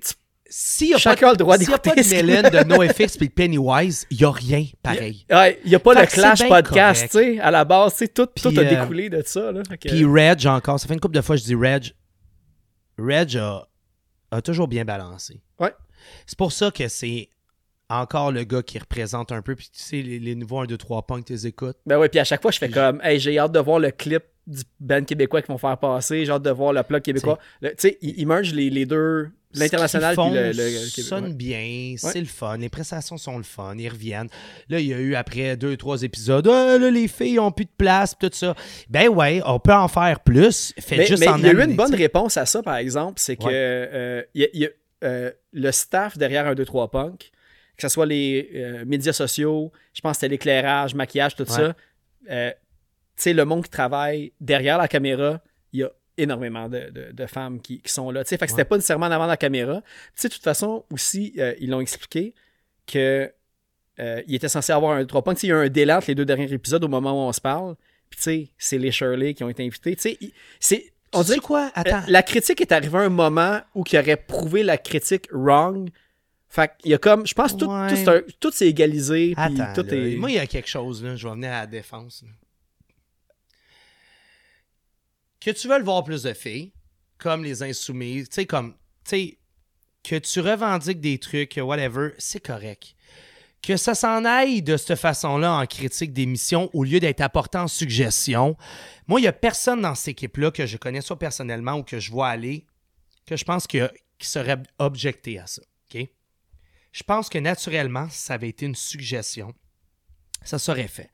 S'il 0.49 0.91
y 0.91 0.95
a 0.95 0.99
Chacun 0.99 1.27
pas, 1.27 1.29
a 1.29 1.33
le 1.33 1.37
droit 1.39 1.59
s'il 1.59 1.69
y 1.71 1.75
a 1.75 1.79
pas 1.79 1.95
de 1.95 2.09
Mélène, 2.11 2.69
NoFX 2.69 3.19
de 3.19 3.27
Pennywise, 3.27 4.07
il 4.11 4.21
y 4.21 4.25
a 4.25 4.31
rien 4.31 4.65
pareil. 4.83 5.27
Ouais, 5.31 5.59
il 5.65 5.69
n'y 5.71 5.75
a 5.75 5.79
pas 5.81 5.95
Fait 5.95 6.01
le 6.03 6.07
que 6.07 6.13
Clash 6.13 6.49
podcast, 6.49 7.03
tu 7.11 7.19
sais, 7.19 7.41
à 7.41 7.51
la 7.51 7.65
base, 7.65 7.97
tout, 8.15 8.27
tout 8.27 8.29
Puis, 8.51 8.59
a 8.59 8.63
euh, 8.63 8.69
découlé 8.83 9.11
de 9.11 9.23
ça, 9.27 9.51
là. 9.51 9.63
Que- 9.65 9.89
Puis 9.89 10.05
Reg, 10.05 10.47
encore, 10.47 10.79
ça 10.79 10.87
fait 10.87 10.95
une 10.95 11.01
couple 11.01 11.17
de 11.17 11.21
fois 11.21 11.37
que 11.37 11.43
je 11.43 11.47
dis 11.47 11.55
Reg. 11.55 11.93
Reg 12.99 13.37
a, 13.37 13.67
a 14.31 14.43
toujours 14.43 14.69
bien 14.69 14.85
balancé. 14.85 15.41
Ouais. 15.59 15.73
C'est 16.27 16.39
pour 16.39 16.53
ça 16.53 16.71
que 16.71 16.89
c'est 16.89 17.29
encore 17.89 18.33
le 18.33 18.45
gars 18.45 18.63
qui 18.63 18.79
représente 18.79 19.33
un 19.33 19.43
peu. 19.43 19.55
Puis 19.55 19.69
tu 19.73 19.83
sais, 19.83 20.03
les, 20.03 20.19
les 20.19 20.35
nouveaux 20.35 20.61
1, 20.61 20.67
2, 20.67 20.77
3 20.77 21.07
punks, 21.07 21.25
tu 21.27 21.33
les 21.33 21.47
écoutes. 21.47 21.77
Ben 21.87 21.99
ouais, 21.99 22.09
puis 22.09 22.19
à 22.21 22.25
chaque 22.25 22.43
fois, 22.43 22.51
je 22.51 22.59
fais 22.59 22.69
comme, 22.69 23.01
hey, 23.03 23.19
j'ai 23.21 23.39
hâte 23.39 23.53
de 23.53 23.61
voir 23.61 23.79
le 23.79 23.91
clip 23.91 24.23
du 24.47 24.63
band 24.79 25.03
québécois 25.03 25.43
qu'ils 25.43 25.53
vont 25.53 25.59
faire 25.59 25.77
passer, 25.79 26.25
j'ai 26.25 26.31
hâte 26.33 26.43
de 26.43 26.51
voir 26.51 26.73
le 26.73 26.83
plug 26.85 27.03
québécois. 27.03 27.39
Tu 27.61 27.69
sais, 27.79 27.99
ils, 28.01 28.21
ils 28.21 28.27
mergent 28.27 28.55
les, 28.55 28.71
les 28.71 28.87
deux, 28.87 29.31
l'international 29.59 30.15
le, 30.17 30.53
le, 30.53 30.69
sonne 31.03 31.33
bien, 31.35 31.95
c'est 31.99 32.21
le 32.21 32.27
fun, 32.27 32.57
les 32.57 32.69
prestations 32.69 33.17
sont 33.17 33.37
le 33.39 33.43
fun, 33.45 33.75
ils 33.79 33.89
reviennent. 33.89 34.29
Là, 34.69 34.81
il 34.81 34.87
y 34.87 34.95
a 34.95 34.99
eu 34.99 35.15
après 35.15 35.57
deux, 35.57 35.77
trois 35.77 36.03
épisodes, 36.03 36.47
Ah, 36.49 36.79
là, 36.79 36.91
les 36.91 37.09
filles 37.09 37.39
ont 37.39 37.51
plus 37.53 37.65
de 37.67 37.71
place, 37.77 38.15
tout 38.19 38.31
ça. 38.33 38.55
Ben 38.89 39.09
ouais, 39.09 39.41
on 39.47 39.59
peut 39.59 39.73
en 39.75 39.89
faire 39.89 40.21
plus. 40.21 40.73
Faites 40.79 40.99
Mais, 40.99 41.07
juste 41.07 41.21
mais 41.21 41.29
en 41.29 41.39
il 41.39 41.45
y 41.47 41.49
a 41.49 41.53
eu 41.53 41.65
une 41.65 41.77
bonne 41.77 41.95
réponse 41.95 42.37
à 42.37 42.47
ça, 42.47 42.63
par 42.63 42.77
exemple, 42.77 43.21
c'est 43.21 43.37
que 43.37 43.45
Ouais. 43.45 43.53
euh, 43.55 44.23
y 44.35 44.45
a- 44.45 44.49
il 44.53 44.61
y 44.61 44.67
a, 44.67 44.69
euh, 45.05 45.31
le 45.53 45.73
staff 45.73 46.17
derrière 46.19 46.47
un 46.47 46.55
2, 46.55 46.65
3 46.65 46.91
punk, 46.91 47.31
que 47.77 47.83
ce 47.83 47.89
soit 47.89 48.07
les 48.07 48.51
euh, 48.55 48.85
médias 48.87 49.13
sociaux, 49.13 49.71
je 49.93 50.01
pense 50.01 50.13
que 50.13 50.21
c'était 50.21 50.29
l'éclairage, 50.31 50.95
maquillage, 50.95 51.35
tout 51.37 51.45
ça, 51.47 51.75
tu 52.29 52.33
sais, 53.17 53.33
le 53.33 53.45
monde 53.45 53.65
qui 53.65 53.71
travaille 53.71 54.33
derrière 54.41 54.79
la 54.79 54.89
caméra, 54.89 55.41
énormément 56.19 56.69
de, 56.69 56.91
de- 56.91 57.13
de 57.13 57.27
femmes 57.27 57.61
qui, 57.61 57.81
qui 57.81 57.93
sont 57.93 58.11
là. 58.11 58.25
Fait 58.25 58.39
que 58.39 58.47
c'était 58.47 58.63
Ouais. 58.63 58.65
pas 58.65 58.77
nécessairement 58.77 59.07
en 59.07 59.11
avant 59.11 59.25
de 59.25 59.31
la 59.31 59.37
caméra. 59.37 59.81
Tu 59.83 59.87
sais, 60.17 60.29
de 60.29 60.35
toute 60.35 60.43
façon, 60.43 60.85
aussi, 60.91 61.35
euh, 61.39 61.55
ils 61.61 61.71
l'ont 61.71 61.81
expliqué 61.81 62.35
que 62.87 63.33
euh, 63.99 64.23
il 64.27 64.35
était 64.35 64.49
censé 64.49 64.73
avoir 64.73 64.97
un 64.97 65.05
3 65.05 65.23
points. 65.23 65.35
Il 65.43 65.49
y 65.49 65.53
a 65.53 65.55
eu 65.63 65.67
un 65.67 65.69
délai 65.69 65.93
entre 65.95 66.09
les 66.09 66.15
deux 66.15 66.25
derniers 66.25 66.53
épisodes 66.53 66.83
au 66.85 66.89
moment 66.89 67.13
où 67.13 67.29
on 67.29 67.33
se 67.33 67.41
parle. 67.41 67.77
Puis 68.11 68.19
tu 68.19 68.23
sais, 68.23 68.49
c'est 68.59 68.79
les 68.79 68.93
Shirley 68.93 69.35
qui 69.35 69.43
ont 69.45 69.49
été 69.49 69.65
invités. 69.65 69.97
Tu 69.97 70.19
sais. 70.61 70.93
On 71.13 71.23
dirait 71.23 71.39
quoi? 71.39 71.71
Attends. 71.75 71.99
euh, 71.99 72.01
la 72.09 72.23
critique 72.23 72.61
est 72.61 72.73
arrivée 72.73 72.99
à 72.99 73.03
un 73.03 73.09
moment 73.09 73.61
où 73.75 73.85
il 73.91 73.99
aurait 73.99 74.17
prouvé 74.17 74.63
la 74.63 74.77
critique 74.77 75.29
wrong. 75.33 75.89
Fait 76.49 76.71
qu'il 76.79 76.91
y 76.91 76.95
a 76.95 76.99
comme, 76.99 77.27
je 77.27 77.35
pense 77.35 77.53
que 77.55 77.59
tout, 77.59 77.67
Ouais. 77.71 78.23
tout, 78.23 78.33
tout 78.39 78.51
s'est 78.51 78.69
égalisé. 78.69 79.35
Puis 79.35 79.61
Attends, 79.61 79.83
tout 79.83 79.89
là. 79.89 79.97
est... 79.97 80.17
Moi, 80.17 80.31
il 80.31 80.37
y 80.37 80.39
a 80.39 80.47
quelque 80.47 80.69
chose, 80.69 81.03
là. 81.03 81.17
Je 81.17 81.27
vais 81.27 81.35
venir 81.35 81.51
à 81.53 81.61
la 81.61 81.67
défense. 81.67 82.23
là. 82.23 82.29
Que 85.47 85.53
tu 85.53 85.69
veux 85.69 85.81
voir 85.81 86.03
plus 86.03 86.25
de 86.25 86.33
filles, 86.33 86.73
comme 87.19 87.45
les 87.45 87.63
insoumises, 87.63 88.29
tu 88.29 88.35
sais, 88.35 88.47
comme, 88.47 88.73
tu 89.05 89.11
sais, 89.11 89.39
que 90.03 90.17
tu 90.17 90.41
revendiques 90.41 91.01
des 91.01 91.21
trucs, 91.21 91.61
whatever, 91.63 92.15
c'est 92.19 92.45
correct. 92.45 92.97
Que 93.63 93.77
ça 93.77 93.95
s'en 93.95 94.25
aille 94.25 94.61
de 94.61 94.77
cette 94.77 94.99
façon-là 94.99 95.53
en 95.53 95.65
critique 95.67 96.13
d'émission 96.13 96.69
au 96.73 96.83
lieu 96.83 96.99
d'être 96.99 97.21
apporté 97.21 97.59
en 97.59 97.69
suggestion. 97.69 98.57
Moi, 99.07 99.21
il 99.21 99.23
n'y 99.23 99.29
a 99.29 99.33
personne 99.33 99.83
dans 99.83 99.95
cette 99.95 100.09
équipe-là 100.09 100.51
que 100.51 100.67
je 100.67 100.79
connais 100.79 101.01
soit 101.01 101.17
personnellement 101.17 101.75
ou 101.75 101.85
que 101.85 102.01
je 102.01 102.11
vois 102.11 102.27
aller 102.27 102.67
que 103.25 103.37
je 103.37 103.45
pense 103.45 103.69
que, 103.69 103.89
qui 104.19 104.27
serait 104.27 104.61
objecté 104.81 105.39
à 105.39 105.47
ça. 105.47 105.63
OK? 105.95 106.09
Je 106.91 107.03
pense 107.05 107.29
que 107.29 107.39
naturellement, 107.39 108.09
ça 108.11 108.35
avait 108.35 108.49
été 108.49 108.67
une 108.67 108.75
suggestion. 108.75 109.55
Ça 110.43 110.59
serait 110.59 110.89
fait. 110.89 111.13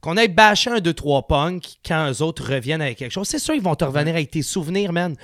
Qu'on 0.00 0.16
ait 0.16 0.28
bâché 0.28 0.70
un 0.70 0.78
2-3 0.78 1.26
punk 1.26 1.78
quand 1.84 2.10
eux 2.10 2.22
autres 2.22 2.54
reviennent 2.54 2.80
avec 2.80 2.98
quelque 2.98 3.12
chose, 3.12 3.28
c'est 3.28 3.38
sûr 3.38 3.54
ils 3.54 3.62
vont 3.62 3.74
te 3.74 3.84
revenir 3.84 4.14
avec 4.14 4.30
tes 4.30 4.42
souvenirs, 4.42 4.92
man. 4.92 5.16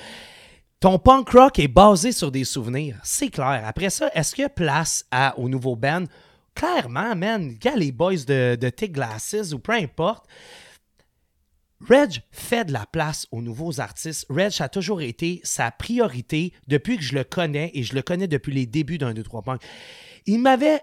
Ton 0.80 0.98
punk 0.98 1.30
rock 1.30 1.58
est 1.58 1.68
basé 1.68 2.12
sur 2.12 2.30
des 2.30 2.44
souvenirs. 2.44 2.98
C'est 3.02 3.30
clair. 3.30 3.62
Après 3.64 3.88
ça, 3.88 4.10
est-ce 4.14 4.34
qu'il 4.34 4.42
y 4.42 4.44
a 4.44 4.50
place 4.50 5.06
à, 5.10 5.38
au 5.38 5.48
nouveau? 5.48 5.78
Clairement, 6.54 7.16
man. 7.16 7.54
Gars, 7.58 7.76
les 7.76 7.92
boys 7.92 8.24
de, 8.26 8.56
de 8.56 8.68
Tick 8.68 8.92
Glasses 8.92 9.52
ou 9.52 9.58
peu 9.58 9.72
importe. 9.72 10.26
Reg 11.80 12.22
fait 12.30 12.64
de 12.64 12.72
la 12.72 12.86
place 12.86 13.26
aux 13.30 13.42
nouveaux 13.42 13.80
artistes. 13.80 14.26
Reg 14.30 14.52
a 14.60 14.68
toujours 14.68 15.00
été 15.00 15.40
sa 15.44 15.70
priorité 15.70 16.52
depuis 16.68 16.96
que 16.96 17.02
je 17.02 17.14
le 17.14 17.24
connais 17.24 17.70
et 17.74 17.82
je 17.82 17.94
le 17.94 18.02
connais 18.02 18.28
depuis 18.28 18.52
les 18.52 18.66
débuts 18.66 18.98
d'un 18.98 19.12
2-3 19.12 19.44
punk. 19.44 19.62
Il 20.26 20.40
m'avait. 20.40 20.80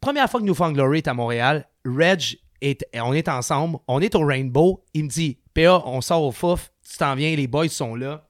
Première 0.00 0.30
fois 0.30 0.40
que 0.40 0.46
New 0.46 0.54
Found 0.54 0.74
Glory 0.74 0.98
est 0.98 1.08
à 1.08 1.14
Montréal, 1.14 1.68
Reg, 1.84 2.38
on 2.94 3.12
est 3.12 3.28
ensemble, 3.28 3.78
on 3.88 4.00
est 4.00 4.14
au 4.14 4.24
Rainbow. 4.24 4.84
Il 4.94 5.04
me 5.04 5.08
dit 5.08 5.38
PA, 5.54 5.82
on 5.86 6.00
sort 6.00 6.22
au 6.24 6.32
fouf, 6.32 6.70
tu 6.88 6.96
t'en 6.98 7.14
viens, 7.14 7.34
les 7.36 7.46
boys 7.46 7.68
sont 7.68 7.94
là. 7.94 8.26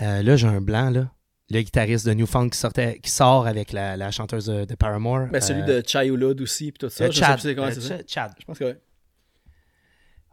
Euh, 0.00 0.22
là, 0.22 0.36
j'ai 0.36 0.48
un 0.48 0.60
blanc, 0.60 0.90
là. 0.90 1.10
Le 1.50 1.60
guitariste 1.60 2.06
de 2.06 2.14
Newfound 2.14 2.50
qui, 2.50 2.58
sortait, 2.58 2.98
qui 3.02 3.10
sort 3.10 3.46
avec 3.46 3.72
la, 3.72 3.96
la 3.96 4.10
chanteuse 4.10 4.46
de, 4.46 4.64
de 4.64 4.74
Paramore. 4.74 5.26
Ben, 5.30 5.40
celui 5.40 5.62
Euh, 5.62 5.82
de 5.82 5.86
Chayulud 5.86 6.40
aussi, 6.40 6.72
puis 6.72 6.78
tout 6.78 6.88
ça. 6.88 7.04
euh, 7.04 7.10
je 7.10 7.18
sais 7.18 7.24
Chad. 7.24 7.38
c'est 7.40 7.54
comment 7.54 7.66
Euh, 7.68 7.72
c'est 7.78 8.10
Chad. 8.10 8.32
Je 8.40 8.44
pense 8.44 8.58
que 8.58 8.64
oui. 8.64 8.72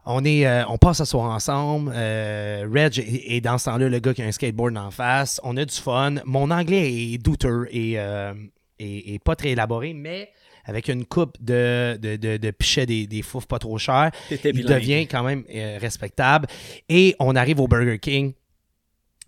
On, 0.04 0.24
est, 0.24 0.46
euh, 0.46 0.64
on 0.68 0.78
passe 0.78 0.98
ce 0.98 1.04
soir 1.04 1.30
ensemble. 1.30 1.92
Euh, 1.94 2.66
Reg 2.72 2.98
est, 2.98 3.36
est 3.36 3.40
dans 3.40 3.56
ce 3.58 3.66
temps-là 3.66 3.88
le 3.88 3.98
gars 4.00 4.14
qui 4.14 4.22
a 4.22 4.24
un 4.26 4.32
skateboard 4.32 4.76
en 4.76 4.90
face. 4.90 5.38
On 5.44 5.56
a 5.56 5.64
du 5.64 5.74
fun. 5.74 6.14
Mon 6.24 6.50
anglais 6.50 6.92
est 6.92 7.18
douteux 7.18 7.68
et, 7.70 8.00
euh, 8.00 8.34
et, 8.80 9.14
et 9.14 9.18
pas 9.20 9.36
très 9.36 9.50
élaboré, 9.50 9.92
mais 9.92 10.30
avec 10.64 10.88
une 10.88 11.04
coupe 11.04 11.36
de, 11.40 11.98
de, 12.00 12.16
de, 12.16 12.36
de 12.36 12.50
pichets 12.50 12.86
des, 12.86 13.06
des 13.06 13.22
fouf 13.22 13.46
pas 13.46 13.58
trop 13.58 13.78
chers, 13.78 14.10
il 14.30 14.64
devient 14.74 15.06
quand 15.08 15.22
même 15.22 15.44
euh, 15.54 15.78
respectable. 15.80 16.46
Et 16.88 17.16
on 17.18 17.34
arrive 17.36 17.60
au 17.60 17.68
Burger 17.68 17.98
King 17.98 18.32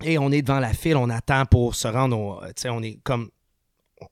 et 0.04 0.18
on 0.18 0.30
est 0.32 0.42
devant 0.42 0.60
la 0.60 0.72
file. 0.72 0.96
On 0.96 1.10
attend 1.10 1.44
pour 1.46 1.74
se 1.74 1.88
rendre 1.88 2.18
au. 2.18 2.40
Tu 2.48 2.52
sais, 2.56 2.68
on 2.68 2.82
est 2.82 2.98
comme. 3.04 3.30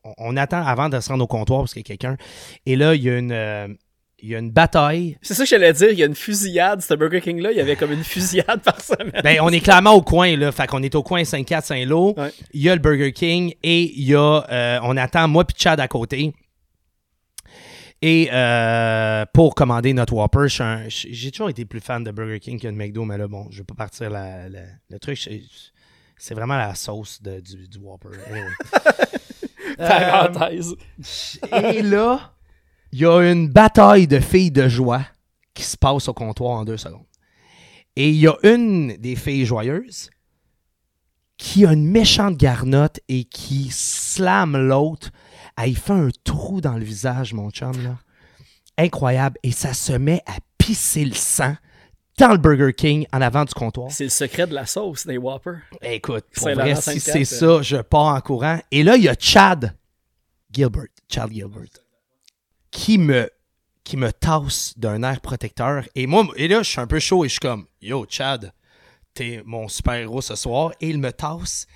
On, 0.05 0.15
on 0.19 0.37
attend 0.37 0.65
avant 0.65 0.89
de 0.89 0.99
se 1.01 1.09
rendre 1.11 1.25
au 1.25 1.27
comptoir 1.27 1.61
parce 1.63 1.73
qu'il 1.75 1.81
y 1.81 1.85
a 1.85 1.97
quelqu'un. 1.97 2.17
Et 2.67 2.77
là, 2.77 2.95
il 2.95 3.03
y 3.03 3.11
a 3.11 3.19
une. 3.19 3.33
euh, 3.33 3.69
il 4.25 4.29
y 4.29 4.37
a 4.37 4.39
une 4.39 4.53
bataille 4.53 5.19
C'est 5.21 5.35
ça 5.35 5.43
que 5.43 5.49
j'allais 5.51 5.73
dire. 5.73 5.91
Il 5.91 5.99
y 5.99 6.03
a 6.05 6.07
une 6.07 6.15
fusillade. 6.15 6.81
Ce 6.81 6.95
Burger 6.95 7.21
King-là, 7.21 7.51
il 7.51 7.59
y 7.59 7.61
avait 7.61 7.75
comme 7.75 7.91
une 7.91 8.05
fusillade 8.05 8.61
par 8.65 8.81
semaine. 8.81 9.21
Ben, 9.25 9.39
on 9.43 9.49
est 9.49 9.59
clairement 9.59 9.95
au 9.95 10.03
coin, 10.03 10.37
là. 10.37 10.53
Fait 10.53 10.69
qu'on 10.69 10.81
est 10.85 10.95
au 10.95 11.03
coin 11.03 11.23
5-4 11.23 11.65
Saint-Lô. 11.65 12.15
Ouais. 12.17 12.31
Il 12.53 12.63
y 12.63 12.71
a 12.71 12.75
le 12.77 12.81
Burger 12.81 13.13
King 13.13 13.53
et 13.65 13.83
il 13.83 14.05
y 14.09 14.15
a. 14.15 14.45
euh, 14.49 14.79
on 14.85 14.97
attend 14.97 15.27
moi 15.27 15.45
puis 15.45 15.57
Chad 15.59 15.81
à 15.81 15.89
côté. 15.89 16.33
Et 18.05 18.29
euh, 18.33 19.25
pour 19.33 19.55
commander 19.55 19.93
notre 19.95 20.13
Whopper, 20.15 20.47
j'ai 20.89 21.31
toujours 21.31 21.51
été 21.51 21.65
plus 21.65 21.81
fan 21.81 22.03
de 22.03 22.11
Burger 22.11 22.41
King 22.41 22.59
que 22.59 22.67
de 22.67 22.73
McDo, 22.73 23.05
mais 23.05 23.17
là, 23.17 23.29
bon, 23.29 23.47
je 23.51 23.59
vais 23.59 23.65
pas 23.65 23.75
partir 23.77 24.11
la- 24.11 24.49
la- 24.49 24.61
le 24.91 24.99
truc. 24.99 25.17
c'est- 26.19 26.35
vraiment 26.35 26.57
la 26.57 26.75
sauce 26.75 27.23
de- 27.23 27.39
du, 27.41 27.69
du 27.69 27.79
Whopper. 27.79 28.09
Anyway. 28.27 28.49
Parenthèse. 29.79 30.75
Et 31.53 31.83
là, 31.83 32.35
il 32.93 33.01
y 33.01 33.07
a 33.07 33.21
une 33.33 33.49
bataille 33.49 34.07
de 34.07 34.21
filles 34.21 34.51
de 34.51 34.69
joie 34.69 35.05
qui 35.55 35.63
se 35.63 35.77
passe 35.77 36.09
au 36.09 36.15
comptoir 36.15 36.59
en 36.59 36.65
deux 36.65 36.77
secondes. 36.77 37.07
Et 37.97 38.09
il 38.11 38.17
y 38.17 38.27
a 38.27 38.35
une 38.43 38.97
des 38.97 39.17
filles 39.17 39.45
joyeuses 39.47 40.11
qui 41.37 41.67
a 41.67 41.73
une 41.73 41.87
méchante 41.89 42.37
garnotte 42.37 43.01
et 43.09 43.25
qui 43.25 43.69
slame 43.71 44.57
l'autre. 44.57 45.11
Elle 45.57 45.71
il 45.71 45.77
fait 45.77 45.93
un 45.93 46.09
trou 46.25 46.61
dans 46.61 46.79
le 46.79 46.85
visage, 46.85 47.35
mon 47.35 47.51
chum, 47.51 47.73
là. 47.83 47.99
Incroyable. 48.79 49.39
Et 49.43 49.53
ça 49.53 49.75
se 49.75 49.93
met 49.93 50.23
à 50.27 50.37
pisser 50.59 51.05
le 51.05 51.15
sang 51.15 51.55
dans 52.19 52.33
le 52.33 52.39
Burger 52.39 52.73
King 52.73 53.07
en 53.13 53.21
avant 53.21 53.45
du 53.45 53.55
comptoir. 53.55 53.91
C'est 53.91 54.05
le 54.05 54.11
secret 54.11 54.47
de 54.47 54.55
la 54.55 54.67
sauce 54.67 55.07
des 55.07 55.19
Whopper. 55.19 55.57
Écoute, 55.83 56.25
pour 56.35 56.51
vrai, 56.51 56.75
si 56.77 57.01
c'est 57.01 57.25
ça, 57.25 57.63
je 57.63 57.77
pars 57.79 58.15
en 58.15 58.21
courant. 58.21 58.61
Et 58.71 58.83
là, 58.83 58.97
il 58.97 59.05
y 59.05 59.09
a 59.09 59.17
Chad 59.19 59.77
Gilbert, 60.51 60.89
Chad 61.09 61.33
Gilbert, 61.33 61.69
qui 62.71 62.99
me, 62.99 63.31
qui 63.85 63.97
me 63.97 64.13
tasse 64.13 64.75
d'un 64.77 65.03
air 65.03 65.21
protecteur. 65.21 65.85
Et 65.95 66.07
moi, 66.07 66.27
et 66.37 66.49
là, 66.49 66.63
je 66.63 66.71
suis 66.71 66.81
un 66.81 66.87
peu 66.87 66.99
chaud 66.99 67.25
et 67.25 67.29
je 67.29 67.33
suis 67.33 67.41
comme, 67.41 67.67
yo, 67.81 68.07
Chad, 68.09 68.53
t'es 69.15 69.43
mon 69.45 69.69
super-héros 69.69 70.21
ce 70.21 70.35
soir. 70.35 70.73
Et 70.81 70.89
il 70.89 70.99
me 70.99 71.13
tasse 71.13 71.67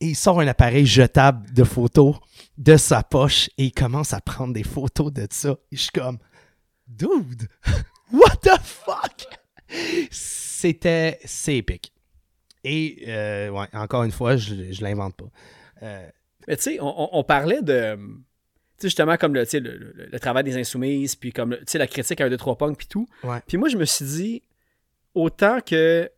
et 0.00 0.08
il 0.08 0.16
sort 0.16 0.40
un 0.40 0.46
appareil 0.48 0.86
jetable 0.86 1.52
de 1.52 1.64
photos 1.64 2.16
de 2.58 2.76
sa 2.76 3.02
poche 3.02 3.48
et 3.58 3.64
il 3.66 3.72
commence 3.72 4.12
à 4.12 4.20
prendre 4.20 4.52
des 4.54 4.64
photos 4.64 5.12
de 5.12 5.26
ça. 5.30 5.56
Et 5.72 5.76
je 5.76 5.82
suis 5.82 5.90
comme, 5.90 6.18
dude, 6.86 7.48
what 8.12 8.36
the 8.42 8.58
fuck? 8.62 9.26
C'était, 10.10 11.18
c'est 11.24 11.56
épique. 11.56 11.92
Et, 12.64 13.04
euh, 13.08 13.48
ouais, 13.50 13.66
encore 13.72 14.04
une 14.04 14.10
fois, 14.12 14.36
je, 14.36 14.72
je 14.72 14.82
l'invente 14.82 15.16
pas. 15.16 15.30
Euh, 15.82 16.06
Mais 16.46 16.56
tu 16.56 16.62
sais, 16.64 16.78
on, 16.80 17.24
parlait 17.24 17.62
de. 17.62 17.94
Tu 17.96 18.02
sais, 18.82 18.88
justement, 18.88 19.16
comme 19.16 19.34
le, 19.34 19.44
le, 19.52 19.58
le- 19.60 20.08
le 20.12 20.20
travail 20.20 20.44
des 20.44 20.56
insoumises, 20.58 21.14
puis 21.16 21.32
comme 21.32 21.56
tu 21.58 21.64
sais, 21.68 21.78
la 21.78 21.86
critique 21.86 22.20
à 22.20 22.24
1, 22.26 22.30
2, 22.30 22.36
3 22.36 22.58
punk, 22.58 22.76
puis 22.76 22.86
tout. 22.86 23.06
Puis 23.46 23.56
moi, 23.56 23.68
je 23.68 23.76
me 23.78 23.84
suis 23.84 24.04
dit, 24.04 24.42
autant 25.14 25.60
que. 25.64 26.10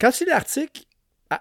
Quand 0.00 0.10
tu 0.10 0.24
lis 0.24 0.30
l'article, 0.30 0.84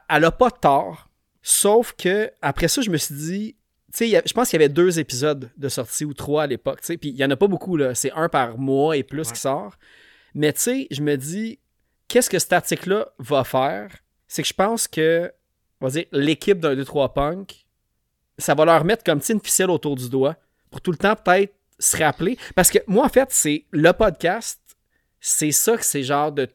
elle- 0.10 0.26
a 0.26 0.32
pas 0.32 0.52
tort. 0.52 1.10
Sauf 1.42 1.94
que, 1.94 2.32
après 2.42 2.68
ça, 2.68 2.82
je 2.82 2.90
me 2.90 2.98
suis 2.98 3.16
dit. 3.16 3.56
Tu 3.94 4.10
sais, 4.10 4.22
je 4.26 4.34
pense 4.34 4.50
qu'il 4.50 4.60
y 4.60 4.64
avait 4.64 4.74
deux 4.74 5.00
épisodes 5.00 5.50
de 5.56 5.70
sortie 5.70 6.04
ou 6.06 6.14
trois 6.14 6.44
à 6.44 6.48
l'époque. 6.48 6.82
tu 6.82 6.88
sais, 6.88 6.98
Puis 6.98 7.10
il 7.10 7.16
y 7.16 7.24
en 7.24 7.32
a 7.32 7.38
pas 7.38 7.48
beaucoup, 7.48 7.78
là. 7.78 7.96
C'est 7.96 8.12
un 8.12 8.28
par 8.30 8.58
mois 8.58 8.98
et 8.98 9.04
plus 9.04 9.28
Ouais. 9.28 9.34
qui 9.34 9.40
sort. 9.40 9.76
Mais 10.34 10.52
tu 10.54 10.60
sais, 10.62 10.88
je 10.92 11.02
me 11.02 11.16
dis, 11.16 11.60
qu'est-ce 12.08 12.30
que 12.30 12.38
cet 12.38 12.52
article-là 12.54 13.08
va 13.20 13.44
faire? 13.46 13.96
C'est 14.28 14.42
que 14.42 14.48
je 14.48 14.54
pense 14.54 14.88
que, 14.90 15.32
on 15.80 15.86
va 15.88 15.92
dire, 15.92 16.06
l'équipe 16.12 16.60
d'un 16.60 16.76
2-3 16.76 17.14
punk, 17.14 17.66
ça 18.38 18.54
va 18.56 18.66
leur 18.66 18.84
mettre 18.84 19.04
comme 19.04 19.22
une 19.30 19.40
ficelle 19.40 19.70
autour 19.70 19.96
du 19.96 20.10
doigt 20.10 20.36
pour 20.70 20.82
tout 20.82 20.92
le 20.92 20.98
temps 20.98 21.16
peut-être 21.16 21.54
se 21.80 21.96
rappeler. 21.98 22.38
Parce 22.56 22.70
que 22.70 22.80
moi, 22.88 23.06
en 23.06 23.10
fait, 23.10 23.30
c'est 23.32 23.66
le 23.72 23.94
podcast, 23.94 24.60
c'est 25.22 25.52
ça 25.54 25.78
que 25.78 25.86
ces 25.86 26.04
genres 26.04 26.34
de 26.34 26.48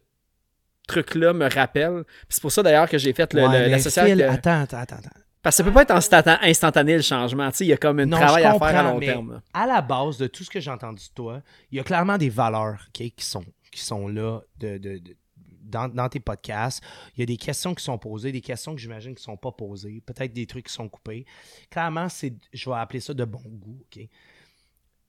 trucs-là 0.86 1.32
me 1.32 1.48
rappellent. 1.52 2.04
Puis 2.04 2.26
C'est 2.30 2.40
pour 2.40 2.52
ça 2.52 2.62
d'ailleurs 2.62 2.88
que 2.88 2.98
j'ai 2.98 3.12
fait 3.12 3.32
ouais, 3.34 3.68
l'association 3.68 4.12
avec, 4.12 4.24
euh, 4.24 4.30
attends, 4.32 4.60
attends, 4.62 4.78
attends. 4.96 5.10
Parce 5.42 5.56
que 5.56 5.58
ça 5.58 5.64
peut 5.64 5.72
pas 5.72 5.82
être 5.82 5.90
instanta- 5.94 6.38
instantané 6.42 6.94
le 6.96 7.02
changement. 7.02 7.50
Tu 7.50 7.56
sais, 7.58 7.64
il 7.64 7.68
y 7.68 7.72
a 7.72 7.76
comme 7.76 7.98
un 7.98 8.06
Non, 8.06 8.16
travail 8.16 8.44
à 8.44 8.52
faire 8.58 8.78
à 8.78 8.82
long 8.92 9.00
terme. 9.00 9.42
À 9.52 9.66
la 9.66 9.82
base 9.82 10.16
de 10.18 10.28
tout 10.28 10.44
ce 10.44 10.50
que 10.50 10.60
j'ai 10.60 10.70
entendu 10.70 11.02
de 11.08 11.14
toi, 11.14 11.42
il 11.72 11.78
y 11.78 11.80
a 11.80 11.84
clairement 11.84 12.16
des 12.16 12.28
valeurs 12.28 12.86
qui, 12.92 13.12
sont, 13.18 13.44
qui 13.72 13.80
sont 13.80 14.06
là 14.06 14.40
de, 14.58 14.78
de- 14.78 14.98
de- 14.98 15.16
dans, 15.64 15.88
dans 15.88 16.08
tes 16.08 16.20
podcasts. 16.20 16.80
Il 17.16 17.20
y 17.20 17.22
a 17.24 17.26
des 17.26 17.36
questions 17.38 17.74
qui 17.74 17.82
sont 17.82 17.98
posées, 17.98 18.30
des 18.30 18.40
questions 18.40 18.74
que 18.74 18.80
j'imagine 18.80 19.14
qui 19.14 19.20
ne 19.22 19.24
sont 19.24 19.36
pas 19.36 19.50
posées, 19.52 20.00
peut-être 20.06 20.32
des 20.32 20.46
trucs 20.46 20.66
qui 20.66 20.72
sont 20.72 20.88
coupés. 20.88 21.24
Clairement, 21.70 22.08
c'est, 22.08 22.34
je 22.52 22.70
vais 22.70 22.76
appeler 22.76 23.00
ça 23.00 23.12
de 23.14 23.24
bon 23.24 23.40
goût. 23.46 23.82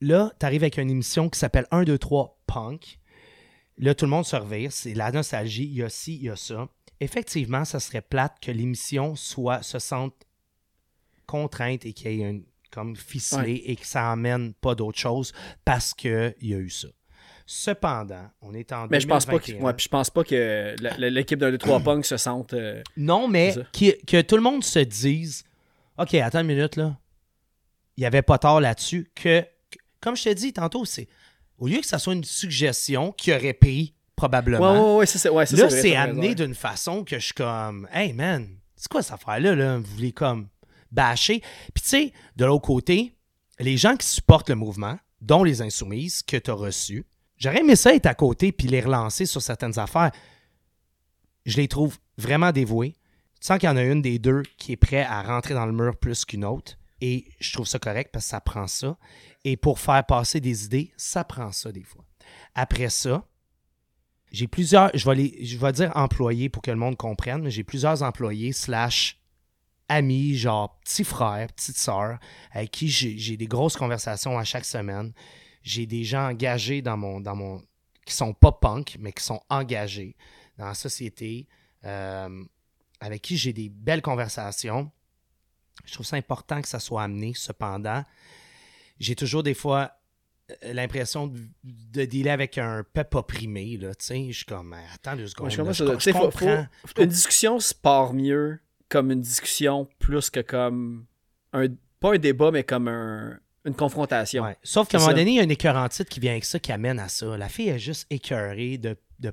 Là, 0.01 0.31
tu 0.39 0.45
arrives 0.45 0.63
avec 0.63 0.77
une 0.77 0.89
émission 0.89 1.29
qui 1.29 1.37
s'appelle 1.39 1.65
1, 1.71 1.83
2, 1.83 1.97
3 1.97 2.39
Punk. 2.47 2.99
Là, 3.77 3.95
tout 3.95 4.05
le 4.05 4.11
monde 4.11 4.25
se 4.25 4.35
revire. 4.35 4.71
C'est 4.71 4.93
la 4.93 5.11
nostalgie. 5.11 5.65
Il 5.65 5.73
y 5.75 5.83
a 5.83 5.89
ci, 5.89 6.15
il 6.15 6.23
y 6.23 6.29
a 6.29 6.35
ça. 6.35 6.67
Effectivement, 6.99 7.65
ça 7.65 7.79
serait 7.79 8.01
plate 8.01 8.37
que 8.41 8.51
l'émission 8.51 9.15
soit 9.15 9.61
se 9.63 9.79
sente 9.79 10.13
contrainte 11.25 11.85
et 11.85 11.93
qu'il 11.93 12.11
y 12.13 12.21
ait 12.21 12.29
une 12.29 12.43
comme 12.71 12.95
ficelé 12.95 13.61
et 13.65 13.75
que 13.75 13.85
ça 13.85 14.11
amène 14.11 14.53
pas 14.55 14.73
d'autre 14.73 14.97
chose 14.97 15.31
parce 15.63 15.93
qu'il 15.93 16.33
y 16.41 16.53
a 16.53 16.57
eu 16.57 16.69
ça. 16.71 16.87
Cependant, 17.45 18.29
on 18.41 18.53
est 18.53 18.71
en 18.71 18.87
Mais 18.87 18.99
je 18.99 19.07
pense 19.07 19.25
pas 19.25 19.33
que, 19.37 19.47
2021. 19.47 19.65
ouais, 19.67 19.73
puis 19.73 19.83
je 19.83 19.89
pense 19.89 20.09
pas 20.09 20.23
que 20.23 20.75
l'équipe 20.97 21.37
d'un 21.37 21.51
2-3 21.51 21.83
punk 21.83 22.05
se 22.05 22.17
sente. 22.17 22.53
euh, 22.53 22.81
Non, 22.97 23.27
mais 23.27 23.53
qui- 23.73 23.97
que 24.07 24.21
tout 24.21 24.35
le 24.37 24.41
monde 24.41 24.63
se 24.63 24.79
dise 24.79 25.43
OK, 25.99 26.15
attends 26.15 26.39
une 26.41 26.47
minute 26.47 26.75
là. 26.77 26.97
Il 27.97 28.01
n'y 28.01 28.05
avait 28.07 28.21
pas 28.23 28.39
tort 28.39 28.59
là-dessus. 28.59 29.11
Que, 29.13 29.41
que- 29.69 29.77
comme 29.99 30.15
je 30.17 30.23
te 30.23 30.33
dis 30.33 30.51
tantôt, 30.53 30.83
c'est 30.85 31.07
au 31.57 31.67
lieu 31.67 31.79
que 31.79 31.87
ça 31.87 31.99
soit 31.99 32.13
une 32.13 32.23
suggestion 32.23 33.11
qui 33.11 33.33
aurait 33.33 33.53
pris 33.53 33.93
probablement. 34.15 34.73
Ouais, 34.73 34.79
ouais, 34.79 34.97
ouais, 34.97 35.05
c'est. 35.05 35.29
Ouais, 35.29 35.45
là, 35.51 35.69
c'est 35.69 35.95
amené 35.95 36.35
d'une 36.35 36.55
façon 36.55 37.03
que 37.03 37.19
je 37.19 37.25
suis 37.25 37.33
comme 37.33 37.87
Hey 37.91 38.13
man, 38.13 38.47
c'est 38.75 38.87
quoi 38.87 39.01
cette 39.01 39.13
affaire-là? 39.13 39.55
Là? 39.55 39.77
Vous 39.77 39.95
voulez 39.95 40.11
comme 40.11 40.47
bâcher? 40.91 41.41
Puis 41.73 41.83
tu 41.83 41.89
sais, 41.89 42.13
de 42.35 42.45
l'autre 42.45 42.65
côté, 42.65 43.15
les 43.59 43.77
gens 43.77 43.95
qui 43.95 44.07
supportent 44.07 44.49
le 44.49 44.55
mouvement, 44.55 44.97
dont 45.21 45.43
les 45.43 45.61
insoumises 45.61 46.21
que 46.21 46.37
tu 46.37 46.51
as 46.51 46.55
reçus, 46.55 47.05
j'aurais 47.37 47.59
aimé 47.59 47.75
ça 47.75 47.93
être 47.93 48.05
à 48.05 48.13
côté 48.13 48.51
puis 48.51 48.67
les 48.67 48.81
relancer 48.81 49.25
sur 49.25 49.41
certaines 49.41 49.79
affaires. 49.79 50.11
Je 51.45 51.57
les 51.57 51.67
trouve 51.67 51.97
vraiment 52.17 52.51
dévoués. 52.51 52.95
Tu 53.39 53.47
sens 53.47 53.57
qu'il 53.57 53.67
y 53.67 53.71
en 53.71 53.77
a 53.77 53.83
une 53.83 54.01
des 54.01 54.19
deux 54.19 54.43
qui 54.57 54.73
est 54.73 54.77
prêt 54.77 55.03
à 55.03 55.21
rentrer 55.21 55.53
dans 55.53 55.65
le 55.65 55.73
mur 55.73 55.97
plus 55.97 56.23
qu'une 56.23 56.45
autre. 56.45 56.77
Et 57.05 57.27
je 57.37 57.51
trouve 57.51 57.67
ça 57.67 57.79
correct 57.79 58.11
parce 58.13 58.23
que 58.23 58.29
ça 58.29 58.39
prend 58.39 58.65
ça. 58.65 58.97
Et 59.43 59.57
pour 59.57 59.77
faire 59.77 60.05
passer 60.05 60.39
des 60.39 60.63
idées, 60.63 60.93
ça 60.95 61.25
prend 61.25 61.51
ça 61.51 61.69
des 61.69 61.83
fois. 61.83 62.05
Après 62.55 62.89
ça, 62.89 63.27
j'ai 64.31 64.47
plusieurs, 64.47 64.89
je 64.93 65.09
vais, 65.09 65.43
je 65.43 65.57
vais 65.57 65.71
dire 65.73 65.91
employés 65.95 66.47
pour 66.47 66.61
que 66.61 66.71
le 66.71 66.77
monde 66.77 66.95
comprenne, 66.95 67.41
mais 67.41 67.51
j'ai 67.51 67.65
plusieurs 67.65 68.03
employés 68.03 68.53
slash 68.53 69.19
amis, 69.89 70.37
genre 70.37 70.79
petits 70.79 71.03
frères, 71.03 71.51
petites 71.51 71.75
sœurs, 71.75 72.19
avec 72.51 72.71
qui 72.71 72.87
j'ai 72.87 73.17
j'ai 73.17 73.35
des 73.35 73.47
grosses 73.47 73.75
conversations 73.75 74.39
à 74.39 74.45
chaque 74.45 74.63
semaine. 74.63 75.11
J'ai 75.61 75.85
des 75.85 76.05
gens 76.05 76.29
engagés 76.29 76.81
dans 76.81 76.95
mon, 76.95 77.19
dans 77.19 77.35
mon, 77.35 77.61
qui 78.05 78.13
sont 78.13 78.33
pas 78.33 78.53
punk, 78.53 78.95
mais 78.97 79.11
qui 79.11 79.23
sont 79.25 79.41
engagés 79.49 80.15
dans 80.57 80.67
la 80.67 80.73
société, 80.73 81.49
euh, 81.83 82.45
avec 83.01 83.21
qui 83.21 83.35
j'ai 83.35 83.51
des 83.51 83.67
belles 83.67 84.01
conversations. 84.01 84.89
Je 85.85 85.93
trouve 85.93 86.05
ça 86.05 86.15
important 86.15 86.61
que 86.61 86.67
ça 86.67 86.79
soit 86.79 87.03
amené. 87.03 87.33
Cependant, 87.35 88.03
j'ai 88.99 89.15
toujours 89.15 89.43
des 89.43 89.53
fois 89.53 89.91
euh, 90.63 90.73
l'impression 90.73 91.27
de, 91.27 91.39
de 91.63 92.05
dealer 92.05 92.31
avec 92.31 92.57
un 92.57 92.83
peuple 92.93 93.17
opprimé. 93.17 93.77
Là, 93.77 93.91
je 93.99 94.31
suis 94.31 94.45
comme, 94.45 94.73
attends 94.93 95.15
deux 95.15 95.27
secondes. 95.27 95.47
Ouais, 95.47 95.51
je 95.51 95.57
comprends 95.57 95.69
là, 95.69 95.73
ça. 95.73 95.85
je, 95.85 95.91
Tu 95.95 96.01
sais, 96.01 96.11
je 96.11 96.17
faut- 96.17 96.23
comprends. 96.23 96.65
faut- 96.85 97.01
une 97.01 97.09
discussion 97.09 97.59
se 97.59 97.73
part 97.73 98.13
mieux 98.13 98.59
comme 98.89 99.11
une 99.11 99.21
discussion 99.21 99.87
plus 99.99 100.29
que 100.29 100.39
comme 100.41 101.05
un 101.53 101.67
pas 101.99 102.13
un 102.13 102.17
débat 102.17 102.51
mais 102.51 102.63
comme 102.63 102.87
un- 102.87 103.39
une 103.65 103.73
confrontation. 103.75 104.43
Ouais. 104.43 104.57
Sauf 104.61 104.89
qu'à 104.89 104.97
un 104.97 104.99
moment 105.01 105.13
donné, 105.13 105.31
il 105.31 105.35
y 105.35 105.39
a 105.39 105.43
un 105.43 105.49
écœurant 105.49 105.87
titre 105.87 106.09
qui 106.09 106.19
vient 106.19 106.31
avec 106.31 106.43
ça, 106.43 106.59
qui 106.59 106.71
amène 106.73 106.99
à 106.99 107.07
ça. 107.07 107.37
La 107.37 107.47
fille 107.47 107.69
est 107.69 107.79
juste 107.79 108.05
écœurée 108.09 108.77
de, 108.77 108.97
de, 109.19 109.31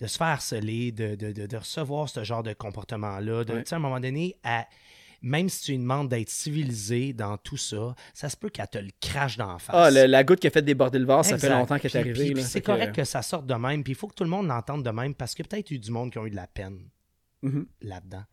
de 0.00 0.06
se 0.08 0.18
faire 0.18 0.26
harceler, 0.28 0.90
de, 0.90 1.14
de, 1.14 1.56
recevoir 1.56 2.08
ce 2.08 2.24
genre 2.24 2.42
de 2.42 2.52
comportement-là. 2.52 3.38
Ouais. 3.38 3.44
tu 3.44 3.52
sais, 3.66 3.74
À 3.74 3.76
un 3.76 3.80
moment 3.80 4.00
donné, 4.00 4.36
elle- 4.42 4.66
même 5.22 5.48
si 5.48 5.62
tu 5.64 5.70
lui 5.72 5.78
demandes 5.78 6.08
d'être 6.08 6.30
civilisé 6.30 7.12
dans 7.12 7.36
tout 7.36 7.56
ça, 7.56 7.94
ça 8.14 8.28
se 8.30 8.36
peut 8.36 8.48
qu'elle 8.48 8.68
te 8.68 8.78
le 8.78 8.90
crache 9.00 9.36
dans 9.36 9.52
la 9.52 9.58
face. 9.58 9.76
Ah, 9.78 9.90
le- 9.90 10.06
la 10.06 10.24
goutte 10.24 10.40
qui 10.40 10.46
a 10.46 10.50
fait 10.50 10.62
déborder 10.62 10.98
le 10.98 11.04
vase, 11.06 11.28
ça 11.28 11.38
fait 11.38 11.48
longtemps 11.50 11.78
qu'elle 11.78 11.90
est 11.90 11.96
arrivée. 11.96 12.12
puis- 12.14 12.28
là. 12.28 12.34
puis 12.34 12.42
C'est 12.44 12.60
que- 12.60 12.66
correct 12.66 12.94
que 12.94 13.04
ça 13.04 13.22
sorte 13.22 13.46
de 13.46 13.54
même. 13.54 13.82
Puis 13.84 13.92
il 13.92 13.96
faut 13.96 14.08
que 14.08 14.14
tout 14.14 14.24
le 14.24 14.30
monde 14.30 14.46
l'entende 14.48 14.84
de 14.84 14.90
même 14.90 15.14
parce 15.14 15.34
qu'il 15.34 15.44
y 15.44 15.48
a 15.48 15.50
peut-être 15.50 15.70
eu 15.70 15.78
du 15.78 15.90
monde 15.90 16.10
qui 16.10 16.18
ont 16.18 16.26
eu 16.26 16.30
de 16.30 16.36
la 16.36 16.46
peine 16.46 16.88
Mhm. 17.42 17.66
là-dedans, 17.82 18.24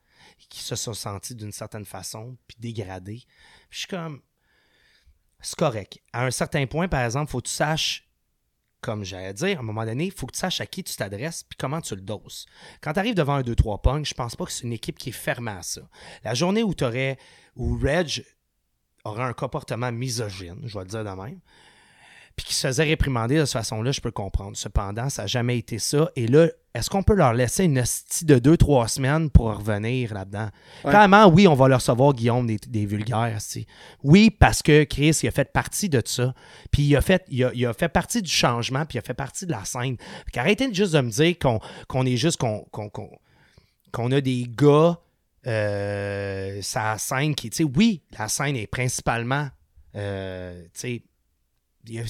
qui 0.49 0.61
se 0.61 0.76
sont 0.76 0.93
sentis 0.93 1.35
d'une 1.35 1.51
certaine 1.51 1.85
façon, 1.85 2.38
puis 2.47 2.57
dégradés. 2.59 3.23
Puis 3.69 3.72
je 3.72 3.77
suis 3.80 3.88
comme, 3.88 4.22
c'est 5.41 5.57
correct. 5.57 5.99
À 6.14 6.26
un 6.26 6.31
certain 6.31 6.65
point, 6.68 6.88
par 6.88 7.03
exemple, 7.03 7.31
faut 7.31 7.41
que 7.41 7.47
tu 7.47 7.53
saches, 7.53 8.06
comme 8.88 9.03
j'allais 9.03 9.34
dire, 9.34 9.57
à 9.57 9.59
un 9.59 9.64
moment 9.65 9.84
donné, 9.84 10.05
il 10.05 10.14
faut 10.14 10.26
que 10.27 10.31
tu 10.31 10.39
saches 10.39 10.61
à 10.61 10.65
qui 10.65 10.81
tu 10.81 10.95
t'adresses, 10.95 11.43
puis 11.43 11.57
comment 11.59 11.81
tu 11.81 11.93
le 11.93 11.99
doses. 11.99 12.45
Quand 12.80 12.93
tu 12.93 12.99
arrives 12.99 13.15
devant 13.15 13.34
un 13.34 13.41
2-3 13.41 13.81
punk, 13.81 14.05
je 14.05 14.14
pense 14.14 14.38
pas 14.38 14.45
que 14.45 14.51
c'est 14.53 14.64
une 14.64 14.72
équipe 14.72 14.97
qui 14.97 15.09
est 15.09 15.11
fermée 15.11 15.51
à 15.51 15.61
ça. 15.61 15.81
La 16.23 16.34
journée 16.34 16.64
où 16.64 16.73
tu 16.73 16.85
aurais, 16.85 17.18
où 17.57 17.77
Reg 17.77 18.23
aurait 19.03 19.26
un 19.26 19.34
comportement 19.34 19.91
misogyne, 19.91 20.61
je 20.64 20.77
vais 20.77 20.85
le 20.85 20.89
dire 20.89 21.03
de 21.03 21.09
même, 21.09 21.41
puis 22.38 22.45
qui 22.45 22.53
se 22.53 22.68
faisait 22.68 22.84
réprimander 22.84 23.35
de 23.39 23.45
cette 23.45 23.53
façon-là, 23.53 23.91
je 23.91 23.99
peux 23.99 24.11
comprendre. 24.11 24.55
Cependant, 24.55 25.09
ça 25.09 25.23
n'a 25.23 25.27
jamais 25.27 25.57
été 25.57 25.80
ça. 25.80 26.11
Et 26.15 26.27
là, 26.27 26.47
est-ce 26.76 26.88
qu'on 26.88 27.01
peut 27.01 27.15
leur 27.15 27.34
laisser 27.34 27.64
une 27.64 27.80
hostie 27.80 28.26
de 28.26 28.38
deux, 28.38 28.55
trois 28.55 28.88
semaines 28.88 29.31
pour 29.31 29.47
revenir 29.57 30.14
là-dedans? 30.14 30.49
Ouais. 30.85 30.91
Clairement, 30.91 31.26
oui, 31.27 31.47
on 31.47 31.55
va 31.55 31.68
leur 31.68 31.80
recevoir, 31.80 32.14
Guillaume, 32.14 32.45
des, 32.45 32.57
des 32.68 32.85
vulgaires. 32.85 33.26
esti. 33.35 33.65
Oui, 34.03 34.30
parce 34.30 34.61
que 34.61 34.84
Chris, 34.84 35.18
il 35.23 35.27
a 35.27 35.31
fait 35.31 35.51
partie 35.51 35.89
de 35.89 35.99
ça. 36.05 36.35
Puis 36.72 36.84
il 36.84 36.95
a 36.95 37.01
fait, 37.01 37.26
il 37.30 37.43
a, 37.43 37.51
il 37.55 37.65
a 37.65 37.73
fait 37.73 37.89
partie 37.89 38.22
du 38.22 38.30
changement, 38.30 38.85
puis 38.85 38.97
il 38.97 38.99
a 38.99 39.01
fait 39.03 39.15
partie 39.15 39.47
de 39.47 39.51
la 39.51 39.65
scène. 39.65 39.97
Fait 39.97 40.31
qu'arrêtez 40.31 40.72
juste 40.72 40.93
de 40.93 41.01
me 41.01 41.09
dire 41.09 41.35
qu'on 41.39 42.05
est 42.05 42.18
juste, 42.18 42.38
qu'on 42.38 42.65
qu'on 43.91 44.11
a 44.11 44.22
des 44.22 44.45
gars 44.47 44.99
euh, 45.47 46.61
sa 46.61 46.97
scène 46.97 47.34
qui, 47.34 47.49
tu 47.49 47.57
sais, 47.57 47.64
oui, 47.64 48.03
la 48.19 48.27
scène 48.27 48.55
est 48.57 48.68
principalement, 48.68 49.47
euh, 49.95 50.61
tu 50.73 50.80
sais, 50.80 51.03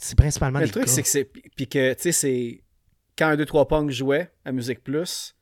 c'est 0.02 0.18
principalement 0.18 0.60
des 0.60 0.66
le 0.66 0.72
truc, 0.72 0.88
c'est 0.88 1.02
que 1.04 1.08
c'est. 1.10 1.26
Puis 1.26 1.68
que, 1.68 1.94
tu 1.94 2.02
sais, 2.04 2.12
c'est. 2.12 2.64
Quand 3.18 3.28
un 3.28 3.36
2-3 3.36 3.68
Punk 3.68 3.90
jouait 3.90 4.32
à 4.45 4.52
Musique 4.52 4.84
Plus, 4.84 5.36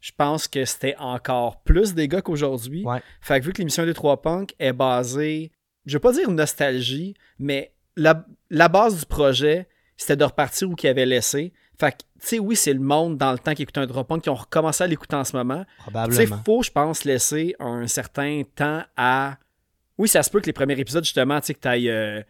je 0.00 0.10
pense 0.16 0.48
que 0.48 0.64
c'était 0.64 0.96
encore 0.98 1.62
plus 1.62 1.94
des 1.94 2.08
gars 2.08 2.20
qu'aujourd'hui. 2.22 2.84
Ouais. 2.84 3.00
Fait 3.20 3.38
que 3.40 3.44
vu 3.46 3.52
que 3.52 3.58
l'émission 3.58 3.84
2-3 3.84 4.20
Punk 4.20 4.54
est 4.58 4.72
basée, 4.72 5.52
je 5.86 5.92
veux 5.94 6.00
pas 6.00 6.12
dire 6.12 6.30
nostalgie, 6.30 7.14
mais 7.38 7.72
la, 7.96 8.26
la 8.50 8.68
base 8.68 8.98
du 8.98 9.06
projet, 9.06 9.68
c'était 9.96 10.16
de 10.16 10.24
repartir 10.24 10.68
où 10.68 10.74
qu'ils 10.74 10.90
avaient 10.90 11.06
laissé. 11.06 11.52
Fait 11.78 11.92
que, 11.92 11.98
tu 11.98 12.26
sais, 12.26 12.38
oui, 12.40 12.56
c'est 12.56 12.72
le 12.72 12.80
monde 12.80 13.16
dans 13.18 13.30
le 13.32 13.38
temps 13.38 13.54
qui 13.54 13.62
écoutait 13.62 13.80
un 13.80 13.86
3 13.86 14.04
Punk 14.04 14.22
qui 14.22 14.30
ont 14.30 14.34
recommencé 14.34 14.82
à 14.82 14.86
l'écouter 14.88 15.14
en 15.14 15.24
ce 15.24 15.36
moment. 15.36 15.64
Tu 15.64 15.70
sais, 15.70 15.76
Probablement. 15.82 16.42
faut, 16.44 16.62
je 16.64 16.70
pense, 16.72 17.04
laisser 17.04 17.54
un 17.60 17.86
certain 17.86 18.42
temps 18.56 18.82
à. 18.96 19.38
Oui, 19.96 20.08
ça 20.08 20.22
se 20.24 20.30
peut 20.30 20.40
que 20.40 20.46
les 20.46 20.52
premiers 20.52 20.78
épisodes, 20.78 21.04
justement, 21.04 21.38
tu 21.40 21.46
sais, 21.46 21.54
que 21.54 21.60
t'ailles. 21.60 21.88
euh, 21.88 22.20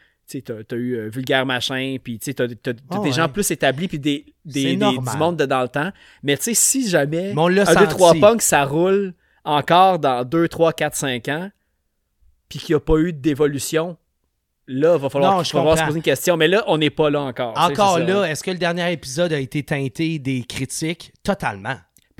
tu 0.41 0.55
t'as 0.67 0.77
eu 0.77 0.95
euh, 0.97 1.09
Vulgaire 1.11 1.45
Machin, 1.45 1.97
puis 2.03 2.19
tu 2.19 2.35
t'as 2.35 2.47
Ah 2.91 2.99
des 3.01 3.13
gens 3.13 3.29
plus 3.29 3.51
établis, 3.51 3.89
puis 3.89 3.99
des, 3.99 4.25
des, 4.45 4.77
des- 4.77 4.77
du 4.77 5.17
monde 5.19 5.37
de 5.37 5.45
dans 5.45 5.61
le 5.63 5.69
temps. 5.69 5.91
Mais 6.23 6.37
tu 6.39 6.45
sais, 6.45 6.55
si 6.55 6.89
jamais 6.89 7.35
on 7.37 7.49
un 7.49 7.75
2, 7.75 7.87
3 7.89 8.09
senti. 8.09 8.21
punk, 8.21 8.41
ça 8.43 8.65
roule 8.65 9.13
encore 9.45 9.99
dans 9.99 10.25
2, 10.25 10.49
3, 10.49 10.73
4, 10.73 10.95
5 10.95 11.29
ans, 11.29 11.51
puis 12.49 12.59
qu'il 12.61 12.75
n'y 12.75 12.77
a 12.77 12.81
pas 12.81 12.97
eu 12.99 13.13
d'évolution, 13.13 13.97
là, 14.69 14.97
va 14.97 15.11
falloir, 15.11 15.33
Non, 15.39 15.43
je 15.43 15.53
va 15.53 15.59
falloir 15.59 15.77
se 15.79 15.83
poser 15.85 15.97
une 15.99 16.03
question. 16.03 16.37
Mais 16.37 16.49
là, 16.49 16.63
on 16.69 16.79
n'est 16.79 16.91
pas 16.91 17.11
là 17.11 17.21
encore. 17.23 17.53
Encore 17.59 17.99
là, 17.99 18.25
est-ce 18.31 18.43
que 18.45 18.51
le 18.53 18.59
dernier 18.59 18.91
épisode 18.93 19.33
a 19.33 19.39
été 19.41 19.63
teinté 19.63 20.19
des 20.19 20.45
critiques? 20.45 21.13
Totalement. 21.23 21.77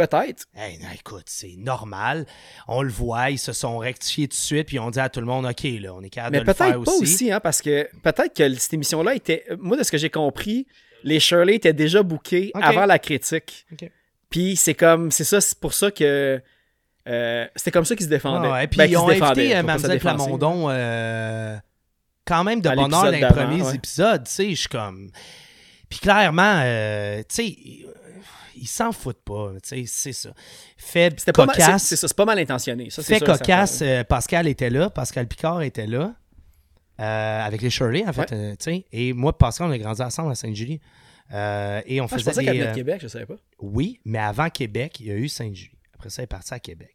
Peut-être. 0.07 0.47
Hey, 0.57 0.79
non, 0.79 0.89
écoute, 0.95 1.27
c'est 1.27 1.55
normal. 1.57 2.27
On 2.67 2.83
le 2.83 2.91
voit, 2.91 3.31
ils 3.31 3.39
se 3.39 3.53
sont 3.53 3.79
rectifiés 3.79 4.27
tout 4.27 4.37
de 4.37 4.43
suite, 4.43 4.67
puis 4.67 4.81
on 4.81 4.91
dit 4.91 4.99
à 4.99 5.09
tout 5.09 5.21
le 5.21 5.27
monde, 5.27 5.47
OK, 5.47 5.63
là, 5.81 5.95
on 5.95 6.03
est 6.03 6.11
capable 6.11 6.33
Mais 6.33 6.41
de 6.43 6.47
le 6.47 6.53
faire 6.53 6.67
peut-être 6.73 6.85
pas 6.85 6.93
aussi, 7.01 7.31
hein, 7.31 7.39
parce 7.39 7.63
que 7.63 7.89
peut-être 8.03 8.35
que 8.35 8.55
cette 8.55 8.73
émission-là 8.75 9.15
était. 9.15 9.45
Moi, 9.61 9.77
de 9.77 9.83
ce 9.85 9.93
que 9.93 9.99
j'ai 9.99 10.11
compris, 10.11 10.67
les 11.05 11.21
Shirley 11.21 11.55
étaient 11.55 11.73
déjà 11.73 12.03
bookés 12.03 12.51
Ok. 12.55 12.63
avant 12.65 12.87
la 12.87 12.99
critique. 12.99 13.67
Puis 14.29 14.57
c'est 14.57 14.75
comme. 14.75 15.11
C'est 15.13 15.25
ça, 15.25 15.41
c'est 15.41 15.59
pour 15.59 15.75
ça 15.75 15.91
que. 15.91 16.41
euh, 17.09 17.47
c'était 17.55 17.71
comme 17.71 17.85
ça 17.85 17.95
qu'ils 17.95 18.07
se 18.07 18.11
défendaient. 18.11 18.51
Ouais, 18.51 18.67
puis 18.67 18.79
Ben, 18.79 18.91
ils 18.91 18.97
ont 18.97 19.09
invité 19.09 19.55
faut 19.55 19.89
euh. 19.89 19.99
Plamondon 19.99 20.67
euh, 20.69 21.57
quand 22.25 22.43
même 22.43 22.61
de 22.61 22.71
bonheur 22.71 23.05
dans 23.05 23.11
les 23.11 23.21
premiers 23.21 23.63
ouais. 23.63 23.75
épisodes, 23.77 24.25
tu 24.25 24.33
sais, 24.33 24.51
je 24.51 24.61
suis 24.61 24.69
comme... 24.69 25.11
Puis 25.89 25.99
clairement, 25.99 26.61
euh, 26.65 27.23
tu 27.29 27.35
sais, 27.35 27.57
ils- 28.57 28.67
s'en 28.67 28.93
foutent 28.93 29.23
pas, 29.25 29.53
tu 29.63 29.69
sais, 29.69 29.85
c'est 29.87 30.13
ça. 30.13 30.31
C'est- 30.77 31.33
cocasse, 31.33 31.83
C'est 31.85 31.97
ça, 31.97 32.09
c'est 32.09 32.17
pas 32.17 32.25
mal 32.25 32.39
intentionné. 32.39 32.91
Ça, 32.91 33.03
fait 33.03 33.19
sûr 33.19 33.27
cocasse, 33.27 33.81
euh, 33.83 34.05
Pascal 34.05 34.47
était 34.49 34.71
là, 34.71 34.91
Pascal 34.91 35.27
Picard 35.29 35.63
était 35.63 35.87
là, 35.87 36.15
euh, 37.01 37.41
avec 37.47 37.63
les 37.63 37.71
Shirley, 37.71 38.05
en 38.07 38.13
fait, 38.13 38.31
Ouais. 38.33 38.55
euh, 38.69 38.81
et 38.93 39.13
moi, 39.13 39.37
Pascal, 39.37 39.69
on 39.69 39.71
a 39.73 39.79
grandi 39.79 40.03
ensemble 40.03 40.31
à 40.33 40.35
Sainte-Julie. 40.35 40.81
Et 41.31 41.35
on 41.35 42.05
Ah, 42.05 42.07
je 42.11 42.15
faisait 42.17 42.31
pensais 42.31 42.41
des... 42.45 42.47
venait 42.53 42.67
euh, 42.67 42.71
de 42.71 42.75
Québec, 42.75 43.01
je 43.03 43.09
savais 43.09 43.27
pas. 43.27 43.37
oui, 43.61 43.99
mais 44.05 44.19
avant 44.19 44.51
Québec, 44.51 45.01
il 45.01 45.07
y 45.07 45.11
a 45.11 45.15
eu 45.15 45.29
Sainte-Julie. 45.29 45.79
Après 45.95 46.11
ça, 46.11 46.21
elle 46.23 46.25
est 46.25 46.27
partie 46.27 46.53
à 46.53 46.59
Québec. 46.61 46.95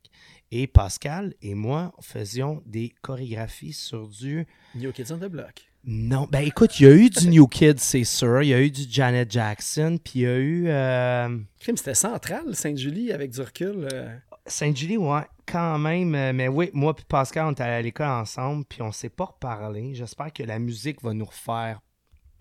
Et 0.52 0.68
Pascal 0.68 1.34
et 1.42 1.56
moi 1.56 1.92
faisions 2.02 2.62
des 2.66 2.94
chorégraphies 3.02 3.74
sur 3.74 4.08
du. 4.08 4.46
New 4.76 4.92
Kids 4.94 5.12
on 5.12 5.18
the 5.18 5.26
Block. 5.30 5.68
Non, 5.90 6.28
ben 6.30 6.42
écoute, 6.42 6.80
il 6.82 6.84
y 6.84 6.90
a 6.90 6.94
eu 6.94 7.10
du 7.10 7.30
New 7.30 7.48
Kid, 7.48 7.80
c'est 7.80 8.04
sûr. 8.04 8.42
Il 8.44 8.50
y 8.50 8.54
a 8.54 8.60
eu 8.62 8.70
du 8.70 8.84
Janet 8.90 9.32
Jackson, 9.32 9.98
puis 10.04 10.20
il 10.20 10.22
y 10.24 10.28
a 10.28 10.36
eu. 10.38 10.66
euh, 10.68 11.38
Crime, 11.62 11.78
c'était 11.78 11.94
central, 11.94 12.54
Sainte-Julie, 12.54 13.14
avec 13.14 13.32
du 13.32 13.40
recul. 13.40 13.88
euh. 13.94 14.14
Sainte-Julie, 14.46 14.98
ouais, 14.98 15.22
quand 15.46 15.78
même. 15.80 16.14
euh, 16.14 16.34
Mais 16.34 16.50
oui, 16.50 16.70
moi 16.74 16.94
et 16.98 17.04
Pascal, 17.08 17.46
on 17.46 17.52
est 17.54 17.62
allés 17.62 17.72
à 17.76 17.82
l'école 17.82 18.08
ensemble, 18.10 18.66
puis 18.66 18.82
on 18.82 18.92
s'est 18.92 19.08
pas 19.10 19.26
reparlé. 19.26 19.96
J'espère 19.96 20.34
que 20.34 20.44
la 20.44 20.60
musique 20.60 21.02
va 21.02 21.14
nous 21.14 21.26
refaire. 21.26 21.80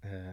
euh, 0.04 0.32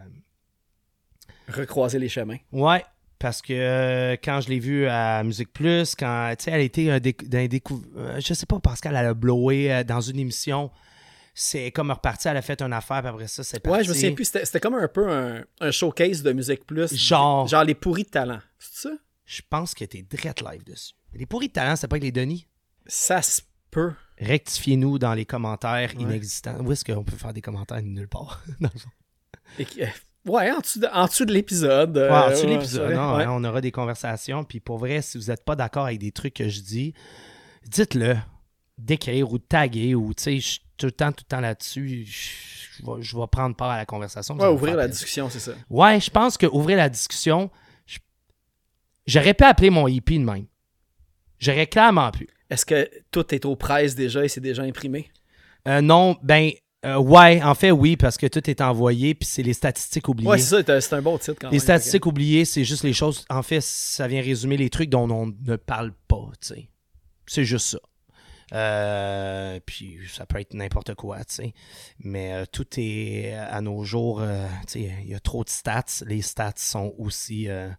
recroiser 1.49 1.99
les 1.99 2.09
chemins. 2.09 2.37
Ouais, 2.51 2.83
parce 3.19 3.41
que 3.43 3.53
euh, 3.53 4.15
quand 4.23 4.41
je 4.41 4.49
l'ai 4.49 4.59
vue 4.59 4.87
à 4.87 5.23
Musique 5.23 5.51
Plus, 5.53 5.93
quand 5.95 6.33
tu 6.37 6.45
sais, 6.45 6.51
elle 6.51 6.61
était 6.61 6.89
un 6.89 6.97
décou- 6.97 7.27
d'un 7.27 7.45
décou- 7.45 7.83
euh, 7.95 8.19
je 8.19 8.33
sais 8.33 8.45
pas, 8.47 8.59
Pascal, 8.59 8.95
elle 8.95 9.05
a 9.05 9.13
blowé 9.13 9.71
euh, 9.71 9.83
dans 9.83 10.01
une 10.01 10.19
émission. 10.19 10.71
C'est 11.35 11.71
comme 11.71 11.89
reparti, 11.91 12.27
elle 12.27 12.37
a 12.37 12.41
fait 12.43 12.61
une 12.61 12.73
affaire, 12.73 12.99
puis 12.99 13.09
après 13.09 13.27
ça, 13.27 13.43
c'est 13.43 13.59
parti. 13.59 13.77
Ouais, 13.79 13.83
je 13.83 13.89
me 13.89 13.93
souviens 13.95 14.13
plus. 14.13 14.25
C'était 14.25 14.45
c'était 14.45 14.59
comme 14.59 14.75
un 14.75 14.87
peu 14.87 15.09
un, 15.11 15.43
un 15.61 15.71
showcase 15.71 16.21
de 16.21 16.31
musique 16.31 16.65
plus. 16.65 16.93
Genre. 16.95 17.47
Genre 17.47 17.63
les 17.63 17.73
pourris 17.73 18.03
de 18.03 18.09
talent. 18.09 18.39
C'est 18.59 18.87
ça? 18.89 18.95
Je 19.25 19.41
pense 19.49 19.73
que 19.73 19.83
t'es 19.85 20.03
direct 20.03 20.41
live 20.43 20.63
dessus. 20.63 20.93
Les 21.13 21.25
pourris 21.25 21.47
de 21.47 21.53
talent, 21.53 21.75
c'est 21.75 21.87
pas 21.87 21.95
avec 21.95 22.03
les 22.03 22.11
Denis? 22.11 22.47
Ça 22.85 23.21
se 23.23 23.41
peut. 23.71 23.93
Rectifiez-nous 24.19 24.99
dans 24.99 25.13
les 25.15 25.25
commentaires 25.25 25.91
Ouais. 25.95 26.01
inexistants. 26.03 26.59
Où 26.63 26.71
est-ce 26.71 26.85
qu'on 26.85 27.03
peut 27.03 27.17
faire 27.17 27.33
des 27.33 27.41
commentaires 27.41 27.81
nulle 27.81 28.07
part? 28.07 28.43
Dans 28.59 28.69
le 28.73 28.79
fond? 28.79 28.89
Et 29.57 29.65
que- 29.65 29.81
euh, 29.81 29.87
ouais, 30.25 30.51
en 30.51 30.59
dessous 30.59 30.79
de, 30.81 30.87
en 30.87 31.07
dessous 31.07 31.25
de 31.25 31.33
l'épisode. 31.33 31.97
euh, 31.97 32.09
Ouais, 32.11 32.15
en 32.27 32.29
dessous 32.29 32.45
de 32.45 32.51
l'épisode, 32.51 32.89
ouais. 32.91 32.95
hein, 32.95 33.27
on 33.31 33.43
aura 33.43 33.59
des 33.61 33.71
conversations. 33.71 34.43
Puis 34.43 34.59
pour 34.59 34.77
vrai, 34.77 35.01
si 35.01 35.17
vous 35.17 35.25
n'êtes 35.25 35.43
pas 35.43 35.55
d'accord 35.55 35.85
avec 35.87 35.97
des 35.99 36.11
trucs 36.11 36.35
que 36.35 36.47
je 36.47 36.61
dis, 36.61 36.93
dites-le. 37.67 38.17
D'écrire 38.77 39.31
ou 39.31 39.37
de 39.37 39.43
taguer 39.43 39.93
ou 39.95 40.13
tu 40.15 40.41
sais, 40.41 40.59
tout 40.77 40.85
le 40.87 40.91
temps, 40.91 41.11
tout 41.11 41.23
le 41.25 41.35
temps 41.35 41.39
là-dessus. 41.41 42.05
Je, 42.05 42.83
vais, 42.85 43.01
je 43.01 43.15
vais 43.17 43.27
prendre 43.31 43.55
part 43.55 43.69
à 43.71 43.77
la 43.77 43.85
conversation. 43.85 44.35
Ouais, 44.37 44.47
ouvrir 44.47 44.75
la 44.75 44.87
discussion, 44.87 45.29
c'est 45.29 45.39
ça. 45.39 45.53
Ouais, 45.69 45.99
je 45.99 46.09
pense 46.09 46.37
que 46.37 46.45
ouvrir 46.47 46.77
la 46.77 46.89
discussion, 46.89 47.49
j'aurais 49.05 49.33
pu 49.33 49.43
appeler 49.43 49.69
mon 49.69 49.87
hippie 49.87 50.19
de 50.19 50.23
même. 50.23 50.45
J'aurais 51.39 51.67
clairement 51.67 52.11
pu. 52.11 52.27
Est-ce 52.49 52.65
que 52.65 52.89
tout 53.11 53.33
est 53.33 53.45
aux 53.45 53.55
presses 53.55 53.95
déjà 53.95 54.23
et 54.23 54.27
c'est 54.29 54.41
déjà 54.41 54.63
imprimé? 54.63 55.11
Euh, 55.67 55.81
non, 55.81 56.17
ben, 56.23 56.51
euh, 56.85 56.97
ouais, 56.97 57.41
en 57.41 57.55
fait, 57.55 57.71
oui, 57.71 57.97
parce 57.97 58.17
que 58.17 58.27
tout 58.27 58.49
est 58.49 58.61
envoyé, 58.61 59.13
puis 59.15 59.27
c'est 59.27 59.43
les 59.43 59.53
statistiques 59.53 60.07
oubliées. 60.09 60.29
Ouais, 60.29 60.37
c'est 60.37 60.63
ça, 60.63 60.81
c'est- 60.81 60.93
un 60.95 61.01
bon 61.01 61.17
titre 61.17 61.37
quand 61.39 61.47
Les 61.49 61.53
même. 61.57 61.59
statistiques 61.61 62.05
oubliées, 62.05 62.45
c'est 62.45 62.63
juste 62.63 62.83
les 62.83 62.93
choses. 62.93 63.25
En 63.29 63.41
fait, 63.43 63.61
ça 63.61 64.07
vient 64.07 64.21
résumer 64.21 64.57
les 64.57 64.69
trucs 64.69 64.89
dont 64.89 65.09
on 65.09 65.27
ne 65.27 65.55
parle 65.55 65.93
pas, 66.07 66.29
tu 66.41 66.47
sais. 66.49 66.69
C'est 67.25 67.45
juste 67.45 67.67
ça. 67.67 67.79
Euh, 68.53 69.59
puis 69.65 69.97
ça 70.13 70.25
peut 70.25 70.39
être 70.39 70.53
n'importe 70.53 70.93
quoi, 70.95 71.17
tu 71.25 71.33
sais. 71.35 71.53
Mais 71.99 72.33
euh, 72.33 72.45
tout 72.51 72.67
est 72.77 73.33
à 73.33 73.61
nos 73.61 73.83
jours, 73.83 74.21
euh, 74.21 74.45
tu 74.67 74.73
sais, 74.73 74.91
il 75.03 75.09
y 75.09 75.15
a 75.15 75.19
trop 75.19 75.43
de 75.43 75.49
stats. 75.49 76.03
Les 76.05 76.21
stats 76.21 76.53
sont 76.57 76.93
aussi 76.99 77.49
euh, 77.49 77.69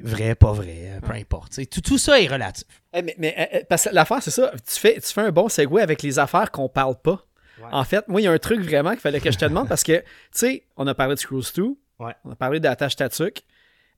vrais, 0.00 0.34
pas 0.34 0.52
vrais, 0.52 0.92
euh, 0.96 1.00
peu 1.00 1.12
importe. 1.14 1.58
Tout, 1.68 1.80
tout 1.80 1.98
ça 1.98 2.20
est 2.20 2.26
relatif. 2.26 2.64
Eh, 2.92 3.02
mais 3.02 3.14
mais, 3.18 3.34
euh, 3.38 3.58
euh, 3.58 3.62
parce 3.68 3.84
que 3.84 3.90
l'affaire, 3.94 4.22
c'est 4.22 4.30
ça. 4.30 4.52
Tu 4.66 4.78
fais, 4.78 4.94
tu 5.00 5.12
fais 5.12 5.20
un 5.22 5.32
bon 5.32 5.48
segue 5.48 5.78
avec 5.80 6.02
les 6.02 6.18
affaires 6.18 6.50
qu'on 6.50 6.68
parle 6.68 7.00
pas. 7.00 7.26
Ouais. 7.60 7.68
En 7.72 7.84
fait, 7.84 8.06
moi, 8.08 8.20
il 8.20 8.24
y 8.24 8.26
a 8.26 8.32
un 8.32 8.38
truc 8.38 8.60
vraiment 8.60 8.90
qu'il 8.92 9.00
fallait 9.00 9.20
que 9.20 9.30
je 9.30 9.38
te 9.38 9.44
demande 9.44 9.68
parce 9.68 9.82
que, 9.84 9.98
tu 9.98 10.04
sais, 10.32 10.66
on 10.76 10.86
a 10.86 10.94
parlé 10.94 11.14
de 11.14 11.20
Cruise 11.20 11.52
2, 11.52 11.76
Ouais. 11.98 12.14
on 12.24 12.30
a 12.32 12.36
parlé 12.36 12.58
d'Attache 12.58 12.96
Tatuc, 12.96 13.42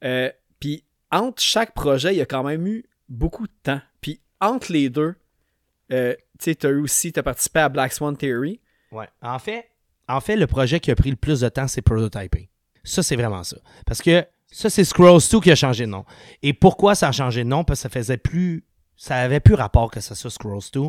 euh, 0.03 0.31
puis 0.61 0.85
entre 1.11 1.41
chaque 1.43 1.73
projet, 1.73 2.13
il 2.15 2.19
y 2.19 2.21
a 2.21 2.27
quand 2.27 2.43
même 2.43 2.67
eu 2.67 2.85
beaucoup 3.09 3.47
de 3.47 3.53
temps. 3.63 3.81
Entre 4.45 4.73
les 4.73 4.89
deux, 4.91 5.15
euh, 5.93 6.15
tu 6.39 6.57
as 6.63 6.69
aussi, 6.71 7.13
as 7.17 7.23
participé 7.23 7.61
à 7.61 7.69
Black 7.69 7.93
Swan 7.93 8.17
Theory. 8.17 8.61
Ouais. 8.93 9.09
En 9.23 9.39
fait, 9.39 9.69
en 10.09 10.21
fait, 10.21 10.37
le 10.37 10.47
projet 10.47 10.81
qui 10.81 10.91
a 10.91 10.95
pris 10.95 11.11
le 11.11 11.17
plus 11.17 11.41
de 11.41 11.49
temps, 11.49 11.67
c'est 11.69 11.83
Prototyping. 11.83 12.47
Ça, 12.83 13.03
c'est 13.03 13.17
vraiment 13.17 13.43
ça. 13.45 13.57
Parce 13.87 14.03
que 14.03 14.25
ça, 14.51 14.69
c'est 14.71 14.85
Scrolls 14.85 15.21
2 15.31 15.41
qui 15.41 15.51
a 15.51 15.55
changé 15.55 15.87
de 15.87 15.91
nom. 15.91 16.05
Et 16.43 16.53
pourquoi 16.53 16.95
ça 16.95 17.09
a 17.09 17.13
changé 17.13 17.43
de 17.45 17.49
nom? 17.49 17.65
Parce 17.65 17.81
que 17.81 17.83
ça 17.85 17.89
faisait 17.89 18.19
plus. 18.19 18.65
Ça 18.97 19.17
avait 19.17 19.41
plus 19.41 19.55
rapport 19.55 19.91
que 19.91 20.01
ça 20.01 20.15
soit 20.15 20.31
Scrolls 20.31 20.63
2. 20.73 20.81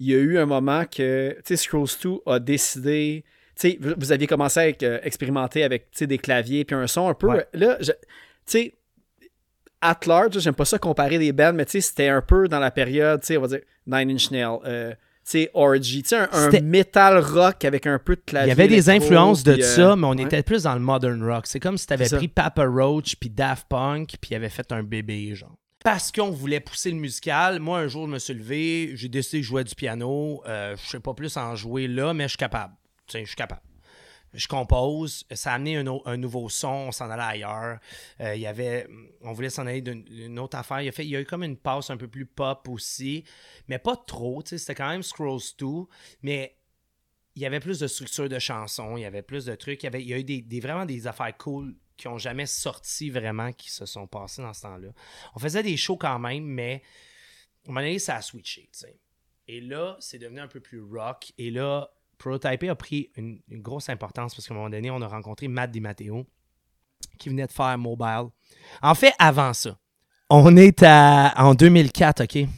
il 0.00 0.06
y 0.08 0.14
a 0.14 0.18
eu 0.18 0.38
un 0.38 0.46
moment 0.46 0.84
que, 0.84 1.34
tu 1.38 1.42
sais, 1.44 1.56
Scrolls 1.56 1.88
2 2.02 2.10
a 2.26 2.38
décidé, 2.38 3.24
tu 3.54 3.70
sais, 3.70 3.78
vous, 3.80 3.92
vous 3.96 4.12
aviez 4.12 4.26
commencé 4.26 4.58
à 4.60 4.84
euh, 4.86 4.98
expérimenter 5.02 5.62
avec, 5.62 5.88
des 6.00 6.18
claviers 6.18 6.64
puis 6.64 6.74
un 6.74 6.86
son 6.86 7.08
un 7.08 7.14
peu, 7.14 7.28
Ouais. 7.28 7.46
là, 7.52 7.76
je- 7.80 7.92
tu 7.92 7.96
sais, 8.46 8.74
at 9.82 10.00
large, 10.06 10.38
j'aime 10.38 10.54
pas 10.54 10.64
ça 10.64 10.78
comparer 10.78 11.18
des 11.18 11.32
bands, 11.32 11.52
mais 11.52 11.64
tu 11.64 11.72
sais, 11.72 11.80
c'était 11.80 12.08
un 12.08 12.22
peu 12.22 12.48
dans 12.48 12.58
la 12.58 12.70
période, 12.70 13.20
tu 13.20 13.28
sais, 13.28 13.36
on 13.36 13.42
va 13.42 13.48
dire 13.48 13.60
Nine 13.86 14.10
Inch 14.10 14.30
Nails, 14.30 14.58
euh, 14.64 14.90
tu 14.92 14.98
sais, 15.24 15.50
Orgy, 15.54 16.02
tu 16.02 16.10
sais, 16.10 16.16
un, 16.16 16.60
metal 16.60 17.18
rock 17.18 17.64
avec 17.64 17.86
un 17.86 17.98
peu 17.98 18.16
de 18.16 18.20
Il 18.20 18.30
clavier. 18.30 18.48
y 18.48 18.52
avait 18.52 18.68
des 18.68 18.90
influences 18.90 19.42
de 19.42 19.54
puis, 19.54 19.62
euh, 19.62 19.66
ça, 19.66 19.96
mais 19.96 20.06
on 20.06 20.16
ouais. 20.16 20.22
était 20.22 20.42
plus 20.42 20.64
dans 20.64 20.74
le 20.74 20.80
modern 20.80 21.22
rock. 21.22 21.46
C'est 21.46 21.60
comme 21.60 21.78
si 21.78 21.86
tu 21.86 21.92
avais 21.92 22.04
C'est 22.04 22.10
ça. 22.10 22.16
pris 22.16 22.28
Papa 22.28 22.64
Roach 22.64 23.16
puis 23.16 23.30
Daft 23.30 23.66
Punk 23.68 24.14
puis 24.20 24.34
avait 24.34 24.48
fait 24.48 24.70
un 24.72 24.82
bébé, 24.82 25.34
genre. 25.34 25.56
Parce 25.82 26.12
qu'on 26.12 26.30
voulait 26.30 26.60
pousser 26.60 26.90
le 26.90 26.96
musical. 26.96 27.58
Moi, 27.58 27.78
un 27.78 27.88
jour, 27.88 28.06
je 28.06 28.12
me 28.12 28.18
suis 28.18 28.34
levé, 28.34 28.90
j'ai 28.94 29.08
décidé 29.08 29.38
de 29.38 29.44
jouer 29.44 29.64
du 29.64 29.74
piano. 29.74 30.42
Euh, 30.46 30.76
je 30.76 30.90
sais 30.90 31.00
pas 31.00 31.14
plus 31.14 31.34
en 31.38 31.56
jouer 31.56 31.88
là, 31.88 32.12
mais 32.12 32.24
je 32.24 32.30
suis 32.30 32.36
capable. 32.36 32.74
Je 33.10 33.24
suis 33.24 33.34
capable. 33.34 33.62
Je 34.32 34.46
compose. 34.46 35.26
Ça 35.32 35.52
a 35.52 35.54
amené 35.56 35.76
un, 35.76 35.86
au- 35.86 36.02
un 36.06 36.16
nouveau 36.16 36.48
son. 36.48 36.68
On 36.68 36.92
s'en 36.92 37.10
allait 37.10 37.22
ailleurs. 37.22 37.78
Euh, 38.20 38.34
il 38.34 38.40
y 38.40 38.46
avait, 38.46 38.86
on 39.22 39.32
voulait 39.32 39.50
s'en 39.50 39.66
aller 39.66 39.82
d'une 39.82 40.38
autre 40.38 40.56
affaire. 40.56 40.80
Il 40.80 41.08
y, 41.08 41.16
a 41.16 41.20
eu 41.20 41.24
comme 41.24 41.42
une 41.42 41.56
passe 41.56 41.90
un 41.90 41.96
peu 41.96 42.08
plus 42.08 42.26
pop 42.26 42.68
aussi, 42.68 43.24
mais 43.68 43.78
pas 43.78 43.96
trop. 43.96 44.42
C'était 44.44 44.74
quand 44.74 44.88
même 44.88 45.02
Scrolls 45.02 45.40
2, 45.58 45.66
mais 46.22 46.56
il 47.34 47.42
y 47.42 47.46
avait 47.46 47.60
plus 47.60 47.78
de 47.78 47.86
structure 47.86 48.28
de 48.28 48.38
chansons, 48.38 48.96
il 48.96 49.02
y 49.02 49.04
avait 49.04 49.22
plus 49.22 49.44
de 49.44 49.54
trucs. 49.54 49.82
Il 49.82 49.86
y, 49.86 49.88
avait, 49.88 50.12
a 50.12 50.18
eu 50.18 50.24
des, 50.24 50.60
vraiment 50.60 50.84
des 50.84 51.06
affaires 51.06 51.36
cool 51.36 51.74
qui 51.96 52.08
ont 52.08 52.18
jamais 52.18 52.46
sorti 52.46 53.10
vraiment, 53.10 53.52
qui 53.52 53.70
se 53.70 53.86
sont 53.86 54.06
passées 54.06 54.42
dans 54.42 54.54
ce 54.54 54.62
temps-là. 54.62 54.88
On 55.34 55.38
faisait 55.38 55.62
des 55.62 55.76
shows 55.76 55.96
quand 55.96 56.18
même, 56.18 56.44
mais 56.44 56.82
un 57.66 57.68
moment 57.68 57.80
donné, 57.80 57.98
ça 57.98 58.16
a 58.16 58.22
switché, 58.22 58.68
tu 58.72 58.80
sais. 58.80 58.98
Et 59.46 59.60
là, 59.60 59.96
c'est 60.00 60.18
devenu 60.18 60.40
un 60.40 60.48
peu 60.48 60.60
plus 60.60 60.80
rock. 60.80 61.32
Et 61.36 61.50
là, 61.50 61.90
Prototype 62.20 62.64
a 62.64 62.74
pris 62.74 63.10
une, 63.16 63.40
grosse 63.50 63.88
importance 63.88 64.34
parce 64.34 64.46
qu'à 64.46 64.52
un 64.52 64.58
moment 64.58 64.70
donné, 64.70 64.90
on 64.90 65.00
a 65.00 65.08
rencontré 65.08 65.48
Matt 65.48 65.70
DiMatteo 65.70 66.26
qui 67.18 67.30
venait 67.30 67.46
de 67.46 67.52
faire 67.52 67.76
Mobile. 67.78 68.28
En 68.82 68.94
fait, 68.94 69.14
avant 69.18 69.54
ça, 69.54 69.78
on 70.28 70.54
est 70.56 70.82
à, 70.82 71.32
en 71.38 71.54
2004, 71.54 72.24
OK? 72.24 72.48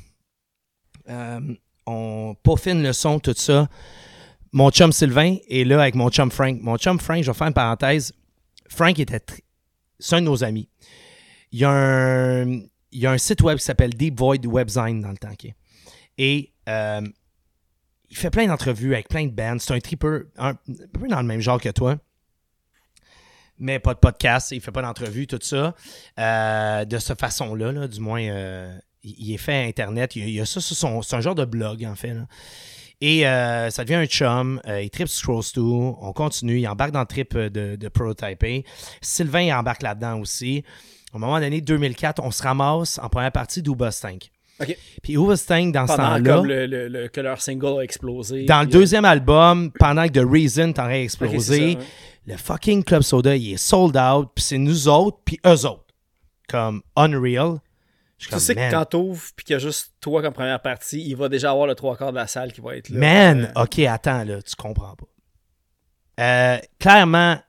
Euh, 1.08 1.40
on 1.86 2.34
peaufine 2.42 2.82
le 2.82 2.92
son, 2.92 3.20
tout 3.20 3.34
ça. 3.36 3.68
Mon 4.50 4.70
chum 4.70 4.90
Sylvain 4.92 5.36
est 5.48 5.64
là 5.64 5.80
avec 5.80 5.94
mon 5.94 6.10
chum 6.10 6.30
Frank. 6.30 6.60
Mon 6.60 6.76
chum 6.76 6.98
Frank, 6.98 7.22
je 7.22 7.30
vais 7.30 7.36
faire 7.36 7.46
une 7.46 7.54
parenthèse. 7.54 8.12
Frank 8.68 8.98
était 8.98 9.22
c'est 10.00 10.16
un 10.16 10.20
de 10.20 10.26
nos 10.26 10.42
amis. 10.42 10.68
Il 11.52 11.60
y 11.60 11.64
a 11.64 11.70
un, 11.70 13.18
site 13.18 13.42
web 13.42 13.58
qui 13.58 13.64
s'appelle 13.64 13.94
Deep 13.94 14.18
Void 14.18 14.44
Webzine 14.44 15.00
dans 15.00 15.10
le 15.10 15.18
temps. 15.18 15.30
OK? 15.32 15.52
Et 16.18 16.52
euh, 16.68 17.02
il 18.12 18.16
fait 18.16 18.28
plein 18.28 18.46
d'entrevues 18.46 18.92
avec 18.92 19.08
plein 19.08 19.24
de 19.24 19.32
bands. 19.32 19.56
C'est 19.58 19.72
un 19.72 19.80
tripeur, 19.80 20.24
un, 20.36 20.52
peu 20.54 21.08
dans 21.08 21.22
le 21.22 21.26
même 21.26 21.40
genre 21.40 21.58
que 21.58 21.70
toi. 21.70 21.96
Mais 23.58 23.78
pas 23.78 23.94
de 23.94 23.98
podcast, 23.98 24.50
il 24.52 24.60
fait 24.60 24.70
pas 24.70 24.82
d'entrevue, 24.82 25.26
tout 25.26 25.38
ça. 25.40 25.74
Euh, 26.18 26.84
de 26.84 26.98
cette 26.98 27.18
façon-là, 27.18 27.88
du 27.88 28.00
moins, 28.00 28.20
euh, 28.20 28.76
il 29.02 29.32
est 29.32 29.38
fait 29.38 29.66
Internet. 29.66 30.14
Il, 30.14 30.28
y 30.28 30.42
a 30.42 30.44
ça 30.44 30.60
sur 30.60 30.76
son. 30.76 31.00
C'est 31.00 31.16
un 31.16 31.22
genre 31.22 31.34
de 31.34 31.46
blog, 31.46 31.86
en 31.86 31.94
fait. 31.94 32.14
Et 33.00 33.26
euh, 33.26 33.70
ça 33.70 33.82
devient 33.82 33.94
un 33.94 34.04
chum. 34.04 34.60
Il 34.68 34.90
trip 34.90 35.08
Scrolls 35.08 35.44
2. 35.54 35.62
On 35.62 36.12
continue. 36.12 36.58
Il 36.58 36.68
embarque 36.68 36.90
dans 36.90 37.00
le 37.00 37.06
trip 37.06 37.34
de, 37.34 37.76
de 37.76 37.88
prototyping. 37.88 38.62
Sylvain 39.00 39.40
il 39.40 39.54
embarque 39.54 39.82
là-dedans 39.82 40.20
aussi. 40.20 40.64
Au 41.14 41.18
moment 41.18 41.40
donné, 41.40 41.62
2004, 41.62 42.22
on 42.22 42.30
se 42.30 42.42
ramasse 42.42 42.98
en 42.98 43.08
première 43.08 43.32
partie 43.32 43.62
d'Ubus 43.62 43.90
5. 43.90 44.31
Puis 45.02 45.16
Who 45.16 45.26
Was 45.28 45.44
dans 45.48 45.72
pendant 45.72 45.86
ce 45.86 45.96
temps-là. 45.96 46.42
Le, 46.42 46.66
le, 46.66 46.88
le, 46.88 47.08
que 47.08 47.20
leur 47.20 47.40
single 47.40 47.80
a 47.80 47.82
explosé. 47.82 48.44
Dans 48.44 48.60
le 48.60 48.66
deuxième 48.66 49.04
album, 49.04 49.72
pendant 49.72 50.06
que 50.06 50.12
The 50.12 50.24
Reason 50.24 50.72
t'en 50.72 50.88
explosé, 50.88 51.78
le 52.26 52.36
fucking 52.36 52.84
Club 52.84 53.02
Soda, 53.02 53.34
il 53.34 53.54
est 53.54 53.56
sold 53.56 53.96
out, 53.96 54.30
puis 54.34 54.44
c'est 54.44 54.58
nous 54.58 54.88
autres, 54.88 55.18
puis 55.24 55.40
eux 55.46 55.66
autres. 55.66 55.86
Comme 56.48 56.82
Unreal. 56.96 57.58
Je 58.18 58.28
tu 58.28 58.38
sais 58.38 58.54
que 58.54 58.70
quand 58.70 58.84
t'ouvres 58.84 59.22
puis 59.34 59.44
qu'il 59.44 59.54
y 59.54 59.56
a 59.56 59.58
juste 59.58 59.94
toi 60.00 60.22
comme 60.22 60.32
première 60.32 60.62
partie, 60.62 61.02
il 61.04 61.16
va 61.16 61.28
déjà 61.28 61.50
avoir 61.50 61.66
le 61.66 61.74
trois 61.74 61.96
quarts 61.96 62.12
de 62.12 62.18
la 62.18 62.28
salle 62.28 62.52
qui 62.52 62.60
va 62.60 62.76
être 62.76 62.88
là. 62.90 62.98
Man, 62.98 63.52
ok, 63.56 63.80
attends 63.80 64.22
là, 64.22 64.40
tu 64.40 64.54
comprends 64.54 64.94
pas. 64.94 65.06
Euh, 66.20 66.58
clairement, 66.78 67.40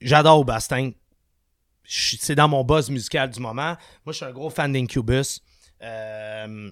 j'adore 0.00 0.46
Bastin. 0.46 0.92
C'est 1.86 2.34
dans 2.34 2.48
mon 2.48 2.64
buzz 2.64 2.88
musical 2.88 3.28
du 3.28 3.40
moment. 3.40 3.76
Moi, 4.06 4.12
je 4.12 4.12
suis 4.12 4.24
un 4.24 4.32
gros 4.32 4.48
fan 4.48 4.72
d'Incubus. 4.72 5.42
Euh, 5.84 6.70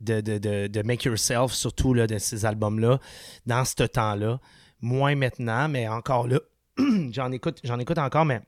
de, 0.00 0.82
Make 0.82 1.04
Yourself, 1.04 1.52
surtout 1.52 1.94
là, 1.94 2.06
de 2.06 2.18
ces 2.18 2.44
albums-là, 2.44 3.00
dans 3.46 3.64
ce 3.64 3.84
temps-là. 3.84 4.40
Moins 4.80 5.14
maintenant, 5.14 5.68
mais 5.68 5.88
encore 5.88 6.28
là. 6.28 6.38
j'en 7.10 7.32
écoute, 7.32 7.60
j'en 7.64 7.78
écoute 7.78 7.98
encore, 7.98 8.26
mais 8.26 8.42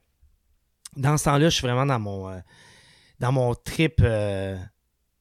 dans 0.96 1.16
ce 1.16 1.24
temps-là, 1.24 1.48
je 1.48 1.54
suis 1.54 1.66
vraiment 1.66 1.86
dans 1.86 1.98
mon, 1.98 2.28
euh, 2.28 2.38
dans 3.18 3.32
mon 3.32 3.54
trip. 3.54 4.00
euh, 4.02 4.58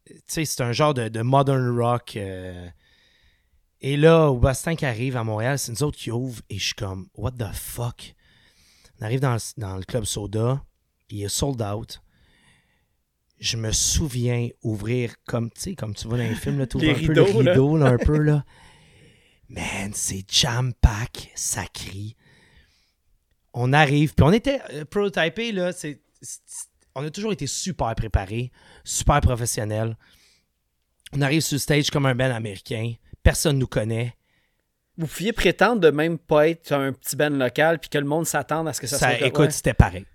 tu 0.05 0.15
sais, 0.27 0.45
c'est 0.45 0.61
un 0.61 0.73
genre 0.73 0.93
de, 0.93 1.07
de 1.07 1.21
modern 1.21 1.79
rock. 1.79 2.17
et 2.17 3.97
là, 3.97 4.27
au 4.27 4.37
Bastien 4.37 4.75
qui 4.75 4.85
arrive 4.85 5.15
à 5.15 5.23
Montréal, 5.23 5.57
c'est 5.57 5.71
nous 5.71 5.83
autres 5.83 5.97
qui 5.97 6.11
ouvrent 6.11 6.41
et 6.49 6.57
je 6.57 6.65
suis 6.65 6.75
comme, 6.75 7.07
what 7.15 7.31
the 7.31 7.53
fuck? 7.53 8.15
On 8.99 9.05
arrive 9.05 9.19
dans 9.19 9.37
dans 9.57 9.77
le 9.77 9.83
club 9.83 10.03
soda, 10.03 10.61
il 11.09 11.23
est 11.23 11.29
sold 11.29 11.61
out. 11.61 12.01
Je 13.39 13.57
me 13.57 13.71
souviens 13.71 14.49
ouvrir 14.63 15.15
comme, 15.25 15.51
tu 15.51 15.61
sais, 15.61 15.75
comme 15.75 15.93
tu 15.93 16.07
vois 16.07 16.17
dans 16.17 16.23
les 16.23 16.35
films, 16.35 16.57
là, 16.59 16.65
tu 16.67 16.77
ouvres 16.77 16.89
un 16.89 16.93
peu 16.93 17.13
le 17.13 17.43
là. 17.43 17.51
rideau, 17.51 17.77
là, 17.77 17.85
un 17.87 17.97
peu, 17.97 18.17
là. 18.17 18.43
Man, 19.49 19.91
c'est 19.93 20.25
jam-pack, 20.29 21.31
ça 21.35 21.65
crie. 21.71 22.15
On 23.53 23.73
arrive, 23.73 24.13
puis 24.13 24.23
on 24.25 24.31
était 24.33 24.59
euh, 24.73 24.85
prototypé, 24.85 25.51
là, 25.51 25.71
c'est, 25.71 26.01
on 26.95 27.05
a 27.05 27.09
toujours 27.11 27.31
été 27.31 27.47
super 27.47 27.93
préparés, 27.95 28.51
super 28.83 29.21
professionnels. 29.21 29.95
On 31.13 31.21
arrive 31.21 31.41
sur 31.41 31.55
le 31.55 31.59
stage 31.59 31.89
comme 31.91 32.05
un 32.05 32.15
band 32.15 32.31
américain, 32.31 32.93
personne 33.23 33.57
nous 33.57 33.67
connaît. 33.67 34.15
Vous 34.97 35.07
pouviez 35.07 35.31
prétendre 35.31 35.79
de 35.79 35.91
même 35.91 36.17
pas 36.17 36.49
être 36.49 36.71
un 36.73 36.91
petit 36.91 37.15
band 37.15 37.29
local 37.29 37.79
puis 37.79 37.89
que 37.89 37.99
le 37.99 38.05
monde 38.05 38.25
s'attende 38.25 38.67
à 38.67 38.73
ce 38.73 38.81
que 38.81 38.87
ça, 38.87 38.97
Ça, 38.97 39.17
soit. 39.17 39.27
écoute, 39.27 39.51
c'était 39.51 39.75
pareil. 39.75 40.05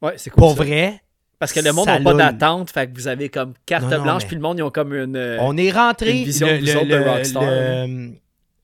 ouais, 0.00 0.12
ouais 0.12 0.18
c'est 0.18 0.30
cool. 0.30 0.40
Pour 0.40 0.56
ça. 0.56 0.64
vrai, 0.64 1.02
Parce 1.40 1.52
que 1.52 1.58
le 1.60 1.72
monde 1.72 1.86
n'a 1.86 1.98
pas 2.00 2.14
d'attente, 2.14 2.70
fait 2.70 2.86
que 2.88 2.94
vous 2.94 3.08
avez 3.08 3.28
comme 3.30 3.54
carte 3.66 3.84
Non, 3.84 3.90
non, 3.98 4.02
blanche 4.04 4.22
mais- 4.22 4.28
puis 4.28 4.36
le 4.36 4.42
monde 4.42 4.58
ils 4.58 4.62
ont 4.62 4.70
comme 4.70 4.94
une. 4.94 5.16
euh, 5.16 5.38
on 5.40 5.56
est 5.56 5.72
rentré. 5.72 6.18
une 6.18 6.24
vision 6.24 6.46
vous 6.46 6.76
autres 6.76 6.84
de 6.86 6.96
rockstar, 6.98 7.42
le- 7.42 8.12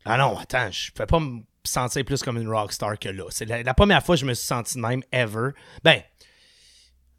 Ah 0.05 0.19
non, 0.19 0.39
attends, 0.39 0.71
je 0.71 0.91
ne 0.93 0.95
peux 0.95 1.07
pas 1.07 1.19
me 1.19 1.41
sentir 1.65 2.05
plus 2.05 2.23
comme 2.23 2.37
une 2.37 2.49
rockstar 2.49 2.97
que 2.99 3.09
là. 3.09 3.25
C'est 3.31 3.45
la, 3.47 3.63
la 3.65 3.75
première 3.75 4.05
fois 4.05 4.15
que 4.15 4.21
je 4.21 4.27
me 4.27 4.35
suis 4.35 4.47
senti 4.47 4.77
de 4.77 4.81
même 4.83 5.03
ever. 5.11 5.51
Ben, 5.83 6.01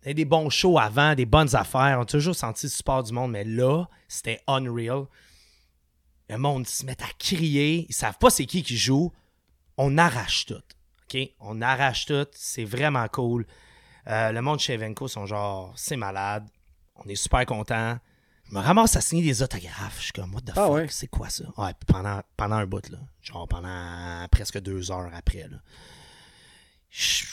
il 0.03 0.09
y 0.09 0.11
a 0.11 0.13
des 0.13 0.23
bons 0.25 0.49
shows 0.49 0.79
avant, 0.79 1.15
des 1.15 1.25
bonnes 1.25 1.53
affaires. 1.55 1.97
On 1.99 2.03
a 2.03 2.05
toujours 2.05 2.35
senti 2.35 2.67
le 2.67 2.71
support 2.71 3.03
du 3.03 3.11
monde, 3.11 3.31
mais 3.31 3.43
là, 3.43 3.85
c'était 4.07 4.39
unreal. 4.47 5.05
Le 6.29 6.37
monde 6.37 6.67
se 6.67 6.85
met 6.85 6.95
à 7.01 7.07
crier. 7.19 7.85
Ils 7.89 7.93
savent 7.93 8.17
pas 8.19 8.29
c'est 8.29 8.45
qui 8.45 8.61
qui 8.63 8.77
joue. 8.77 9.11
On 9.77 9.97
arrache 9.97 10.45
tout. 10.45 10.55
OK? 11.13 11.19
On 11.39 11.61
arrache 11.61 12.05
tout. 12.05 12.27
C'est 12.33 12.63
vraiment 12.63 13.07
cool. 13.07 13.45
Euh, 14.07 14.31
le 14.31 14.41
monde 14.41 14.59
chez 14.59 14.73
Evenco 14.73 15.07
sont 15.07 15.25
genre, 15.25 15.73
c'est 15.75 15.97
malade. 15.97 16.47
On 16.95 17.03
est 17.09 17.15
super 17.15 17.45
contents. 17.45 17.97
Je 18.49 18.55
me 18.55 18.61
ramasse 18.61 18.95
à 18.95 19.01
signer 19.01 19.23
des 19.23 19.41
autographes. 19.43 19.97
Je 19.99 20.03
suis 20.05 20.13
comme, 20.13 20.33
what 20.33 20.41
the 20.41 20.51
Ah 20.51 20.65
fuck? 20.67 20.71
ouais? 20.71 20.87
C'est 20.89 21.07
quoi 21.07 21.29
ça? 21.29 21.43
Ouais, 21.57 21.71
pendant, 21.87 22.21
pendant 22.37 22.55
un 22.55 22.65
bout, 22.65 22.89
là. 22.89 22.99
Genre 23.21 23.47
pendant 23.47 24.25
presque 24.31 24.59
deux 24.61 24.89
heures 24.91 25.09
après, 25.13 25.47
là. 25.49 25.57
Je, 26.89 27.25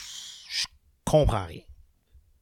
je 0.49 0.65
comprends 1.05 1.45
rien. 1.45 1.61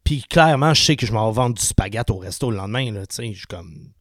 Puis 0.03 0.23
clairement, 0.23 0.73
je 0.73 0.84
sais 0.84 0.95
que 0.95 1.05
je 1.05 1.14
m'en 1.14 1.30
vais 1.30 1.35
vendre 1.35 1.55
du 1.55 1.61
spaghette 1.61 2.10
au 2.10 2.18
resto 2.18 2.49
le 2.49 2.57
lendemain, 2.57 2.91
là. 2.91 3.05
Tu 3.05 3.15
sais, 3.15 3.31
je 3.34 3.38
suis 3.39 3.47
comme. 3.47 3.93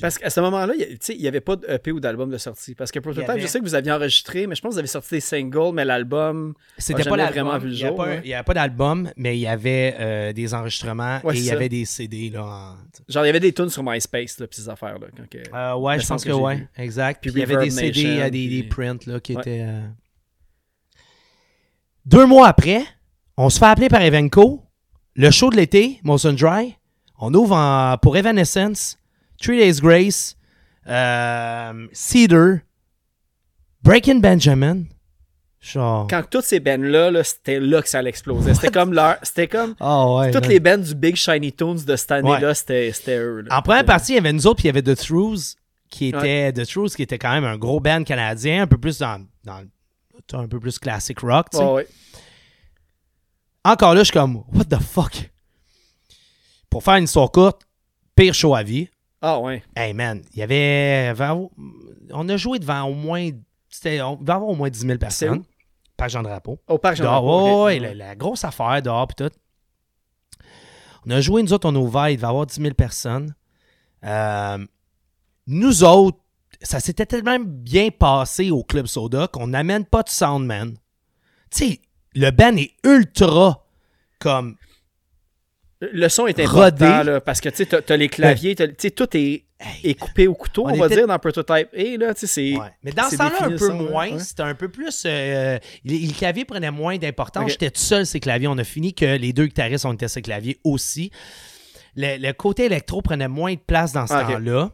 Parce 0.00 0.18
qu'à 0.18 0.28
ce 0.30 0.40
moment-là, 0.40 0.74
il 0.76 1.18
n'y 1.20 1.26
avait 1.26 1.40
pas 1.40 1.56
d'EP 1.56 1.90
ou 1.90 2.00
d'album 2.00 2.30
de 2.30 2.36
sortie. 2.38 2.74
Parce 2.74 2.92
que 2.92 2.98
Prototype, 3.00 3.28
avait- 3.30 3.40
je 3.40 3.46
sais 3.46 3.58
que 3.58 3.64
vous 3.64 3.74
aviez 3.74 3.90
enregistré, 3.90 4.46
mais 4.46 4.54
je 4.54 4.60
pense 4.60 4.70
que 4.70 4.74
vous 4.74 4.78
avez 4.78 4.86
sorti 4.86 5.14
des 5.14 5.20
singles, 5.20 5.72
mais 5.72 5.84
l'album. 5.84 6.54
C'était 6.78 7.02
pas 7.02 7.16
vraiment 7.30 7.58
vu 7.58 7.68
le 7.68 7.72
Il 7.74 7.78
jour, 7.78 8.06
n'y 8.24 8.34
avait 8.34 8.44
pas 8.44 8.54
d'album, 8.54 9.10
mais 9.16 9.36
il 9.36 9.40
y 9.40 9.46
avait 9.46 9.96
euh, 9.98 10.32
des 10.32 10.52
enregistrements 10.54 11.20
Ouais, 11.24 11.34
et 11.34 11.38
il 11.38 11.44
y 11.46 11.50
avait 11.50 11.68
des 11.70 11.86
CD, 11.86 12.28
là. 12.30 12.44
en- 12.44 12.76
Genre, 13.08 13.24
il 13.24 13.28
y 13.28 13.30
avait 13.30 13.40
des 13.40 13.52
tunes 13.52 13.70
sur 13.70 13.82
MySpace, 13.82 14.38
là, 14.38 14.46
puis 14.46 14.60
ces 14.60 14.68
affaires-là. 14.68 15.06
que- 15.30 15.38
Euh, 15.54 15.74
ouais, 15.76 15.98
je 15.98 16.06
pense 16.06 16.24
que 16.24 16.28
que, 16.28 16.34
ouais, 16.34 16.56
vu. 16.56 16.68
exact. 16.76 17.22
Puis 17.22 17.32
Puis 17.32 17.40
il 17.40 17.48
y 17.48 17.52
avait 17.52 17.64
des 17.64 17.70
CD, 17.70 18.04
Nation, 18.04 18.24
des, 18.24 18.30
des 18.30 18.48
puis- 18.60 18.62
prints 18.64 19.06
là, 19.06 19.18
qui 19.18 19.34
Ouais. 19.34 19.40
étaient. 19.40 19.62
euh, 19.66 19.80
Deux 22.06 22.26
mois 22.26 22.48
après, 22.48 22.82
on 23.36 23.50
se 23.50 23.58
fait 23.58 23.66
appeler 23.66 23.88
par 23.88 24.02
Evenco. 24.02 24.62
Le 25.14 25.30
show 25.30 25.50
de 25.50 25.56
l'été, 25.56 26.00
Motion 26.02 26.32
Dry. 26.32 26.76
On 27.18 27.32
ouvre 27.34 27.54
en- 27.56 27.96
pour 28.00 28.16
Evanescence, 28.16 28.96
Three 29.40 29.58
Days 29.58 29.80
Grace, 29.80 30.36
euh, 30.86 31.86
Cedar, 31.92 32.58
Breaking 33.82 34.20
Benjamin. 34.20 34.84
Genre. 35.62 36.06
Quand 36.08 36.22
toutes 36.30 36.44
ces 36.44 36.58
bands-là, 36.58 37.10
là, 37.10 37.22
c'était 37.22 37.60
là 37.60 37.82
que 37.82 37.88
ça 37.88 37.98
allait 37.98 38.08
exploser. 38.08 38.54
C'était 38.54 38.70
comme 38.70 38.94
leur. 38.94 39.16
C'était 39.22 39.46
comme. 39.46 39.74
Ah 39.78 40.10
ouais. 40.14 40.30
Toutes 40.30 40.42
man. 40.42 40.50
les 40.50 40.60
bands 40.60 40.78
du 40.78 40.94
Big 40.94 41.16
Shiny 41.16 41.52
Tunes 41.52 41.84
de 41.86 41.96
cette 41.96 42.12
année-là, 42.12 42.48
Ouais. 42.48 42.54
c'était 42.54 43.18
eux. 43.18 43.42
là. 43.42 43.58
En 43.58 43.62
première 43.62 43.84
partie, 43.84 44.12
il 44.12 44.14
y 44.14 44.18
avait 44.18 44.32
nous 44.32 44.46
autres, 44.46 44.56
puis 44.56 44.64
il 44.64 44.74
y 44.74 44.78
avait 44.78 44.82
The 44.82 44.96
Truths, 44.96 45.56
qui 45.90 46.06
était 46.06 46.50
The 46.54 46.66
Truths, 46.66 46.94
qui 46.96 47.02
était 47.02 47.18
quand 47.18 47.32
même 47.32 47.44
un 47.44 47.58
gros 47.58 47.78
band 47.78 48.04
canadien, 48.04 48.62
un 48.62 48.66
peu 48.66 48.78
plus 48.78 48.98
dans, 48.98 49.26
dans 49.44 49.62
un 50.32 50.48
peu 50.48 50.58
plus 50.60 50.78
classic 50.78 51.18
rock. 51.20 51.48
tu 51.50 51.58
sais. 51.58 51.86
Encore 53.64 53.92
là, 53.94 54.00
je 54.00 54.04
suis 54.04 54.12
comme 54.14 54.42
What 54.54 54.64
the 54.64 54.80
fuck? 54.80 55.30
Pour 56.70 56.82
faire 56.82 56.94
une 56.96 57.04
histoire 57.04 57.30
courte, 57.30 57.62
pire 58.16 58.32
show 58.32 58.54
à 58.54 58.62
vie. 58.62 58.88
Ah 59.22 59.38
ouais. 59.38 59.62
Hey 59.76 59.92
man, 59.92 60.22
il 60.32 60.38
y 60.38 60.42
avait. 60.42 61.12
On 62.12 62.28
a 62.28 62.36
joué 62.36 62.58
devant 62.58 62.84
au 62.84 62.94
moins. 62.94 63.30
C'était, 63.68 64.00
on 64.02 64.16
devait 64.16 64.32
avoir 64.32 64.50
au 64.50 64.54
moins 64.54 64.70
10 64.70 64.80
000 64.80 64.92
C'est 64.92 64.98
personnes. 64.98 65.38
où? 65.38 65.44
Par 65.96 66.08
Jean 66.08 66.22
Drapeau. 66.22 66.58
Au 66.66 66.78
parc 66.78 66.96
jean 66.96 67.04
Drapeau, 67.04 67.44
ouais, 67.44 67.52
ok. 67.52 67.64
ouais, 67.66 67.78
la, 67.78 67.94
la 67.94 68.16
grosse 68.16 68.44
affaire 68.44 68.80
dehors 68.82 69.06
pis 69.06 69.14
tout. 69.16 69.30
On 71.06 71.10
a 71.10 71.20
joué, 71.20 71.42
nous 71.42 71.52
autres, 71.52 71.68
on 71.68 71.74
a 71.74 71.78
ouvert, 71.78 72.08
il 72.08 72.16
devait 72.16 72.26
y 72.26 72.30
avoir 72.30 72.46
10 72.46 72.60
000 72.60 72.74
personnes. 72.74 73.34
Euh, 74.04 74.58
nous 75.46 75.84
autres, 75.84 76.18
ça 76.62 76.80
s'était 76.80 77.06
tellement 77.06 77.38
bien 77.40 77.90
passé 77.90 78.50
au 78.50 78.62
Club 78.64 78.86
Soda 78.86 79.28
qu'on 79.28 79.46
n'amène 79.48 79.84
pas 79.84 80.02
de 80.02 80.08
Soundman. 80.08 80.74
Tu 81.50 81.58
sais, 81.66 81.80
le 82.14 82.30
band 82.30 82.56
est 82.56 82.72
ultra 82.84 83.66
comme 84.18 84.56
Le 85.80 86.08
son 86.10 86.26
est 86.26 86.38
Rodé. 86.44 86.84
important, 86.84 87.02
là, 87.04 87.20
parce 87.22 87.40
que 87.40 87.48
tu 87.48 87.56
sais, 87.56 87.66
t'as 87.66 87.80
t'as 87.80 87.96
les 87.96 88.10
claviers, 88.10 88.54
tu 88.54 88.64
sais, 88.76 88.90
tout 88.90 89.08
est, 89.16 89.44
coupé 89.98 90.26
au 90.28 90.34
couteau, 90.34 90.66
On 90.66 90.72
on, 90.72 90.76
va 90.76 90.86
était- 90.86 90.96
dire, 90.96 91.06
dans 91.06 91.18
Prototype 91.18 91.68
A, 91.74 91.96
là, 91.96 92.12
tu 92.12 92.20
sais, 92.20 92.26
c'est... 92.26 92.56
Ouais. 92.58 92.66
Mais 92.82 92.92
dans 92.92 93.08
ce 93.08 93.16
temps-là, 93.16 93.44
un 93.44 93.48
peu 93.50 93.56
ça, 93.56 93.72
moins. 93.72 94.10
ouais. 94.12 94.18
C'était 94.18 94.42
un 94.42 94.54
peu 94.54 94.68
plus. 94.68 95.04
euh, 95.06 95.58
le, 95.86 96.06
le 96.06 96.12
clavier 96.12 96.44
prenait 96.44 96.70
moins 96.70 96.98
d'importance. 96.98 97.50
J'étais 97.52 97.70
tout 97.70 97.80
seul, 97.80 98.04
ces 98.04 98.20
claviers. 98.20 98.48
On 98.48 98.58
a 98.58 98.64
fini 98.64 98.92
que 98.92 99.06
les 99.06 99.32
deux 99.32 99.46
guitaristes, 99.46 99.86
on 99.86 99.94
était 99.94 100.08
ces 100.08 100.20
claviers 100.20 100.58
aussi. 100.64 101.10
Le, 101.96 102.18
le 102.18 102.32
côté 102.34 102.66
électro 102.66 103.00
prenait 103.00 103.28
moins 103.28 103.54
de 103.54 103.60
place 103.60 103.92
dans 103.92 104.06
ce 104.06 104.12
Ah, 104.12 104.24
temps-là. 104.24 104.70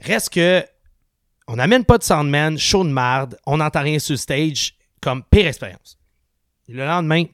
Reste 0.00 0.30
que 0.32 0.64
on 1.46 1.56
n'amène 1.56 1.84
pas 1.84 1.98
de 1.98 2.04
soundman, 2.04 2.56
show 2.58 2.84
de 2.84 2.88
marde, 2.90 3.36
on 3.44 3.58
n'entend 3.58 3.82
rien 3.82 3.98
sur 3.98 4.18
stage, 4.18 4.76
comme 5.00 5.22
pire 5.30 5.46
expérience. 5.46 5.98
Le 6.68 6.86
lendemain, 6.86 7.24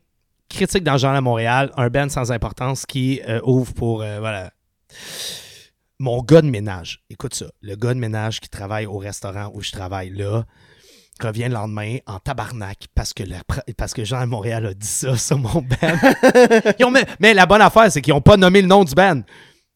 critique 0.57 0.83
dans 0.85 0.95
le 0.95 0.99
Journal 0.99 1.19
à 1.19 1.21
Montréal, 1.21 1.71
un 1.77 1.89
band 1.89 2.09
sans 2.09 2.33
importance 2.33 2.87
qui 2.87 3.21
euh, 3.29 3.41
ouvre 3.45 3.75
pour, 3.75 4.03
euh, 4.03 4.19
voilà, 4.21 4.51
mon 5.99 6.23
gars 6.23 6.41
de 6.41 6.49
ménage. 6.49 7.03
Écoute 7.11 7.35
ça, 7.35 7.47
le 7.61 7.77
gars 7.77 7.93
de 7.93 7.99
ménage 7.99 8.41
qui 8.41 8.49
travaille 8.49 8.87
au 8.87 8.97
restaurant 8.97 9.51
où 9.53 9.61
je 9.61 9.71
travaille 9.71 10.11
là, 10.11 10.45
revient 11.23 11.45
le 11.45 11.55
lendemain 11.55 11.99
en 12.07 12.19
tabarnak 12.19 12.87
parce 12.95 13.13
que, 13.13 13.23
le, 13.23 13.37
parce 13.77 13.93
que 13.93 14.05
Jean 14.05 14.19
à 14.19 14.27
Montréal 14.27 14.67
a 14.67 14.75
dit 14.75 14.87
ça 14.87 15.17
sur 15.17 15.39
mon 15.39 15.61
band. 15.61 16.91
Mais, 16.91 17.07
mais 17.21 17.35
la 17.35 17.45
bonne 17.45 17.61
affaire, 17.61 17.93
c'est 17.93 18.01
qu'ils 18.01 18.15
n'ont 18.15 18.21
pas 18.23 18.39
nommé 18.39 18.63
le 18.63 18.69
nom 18.69 18.85
du 18.85 18.95
band. 18.95 19.21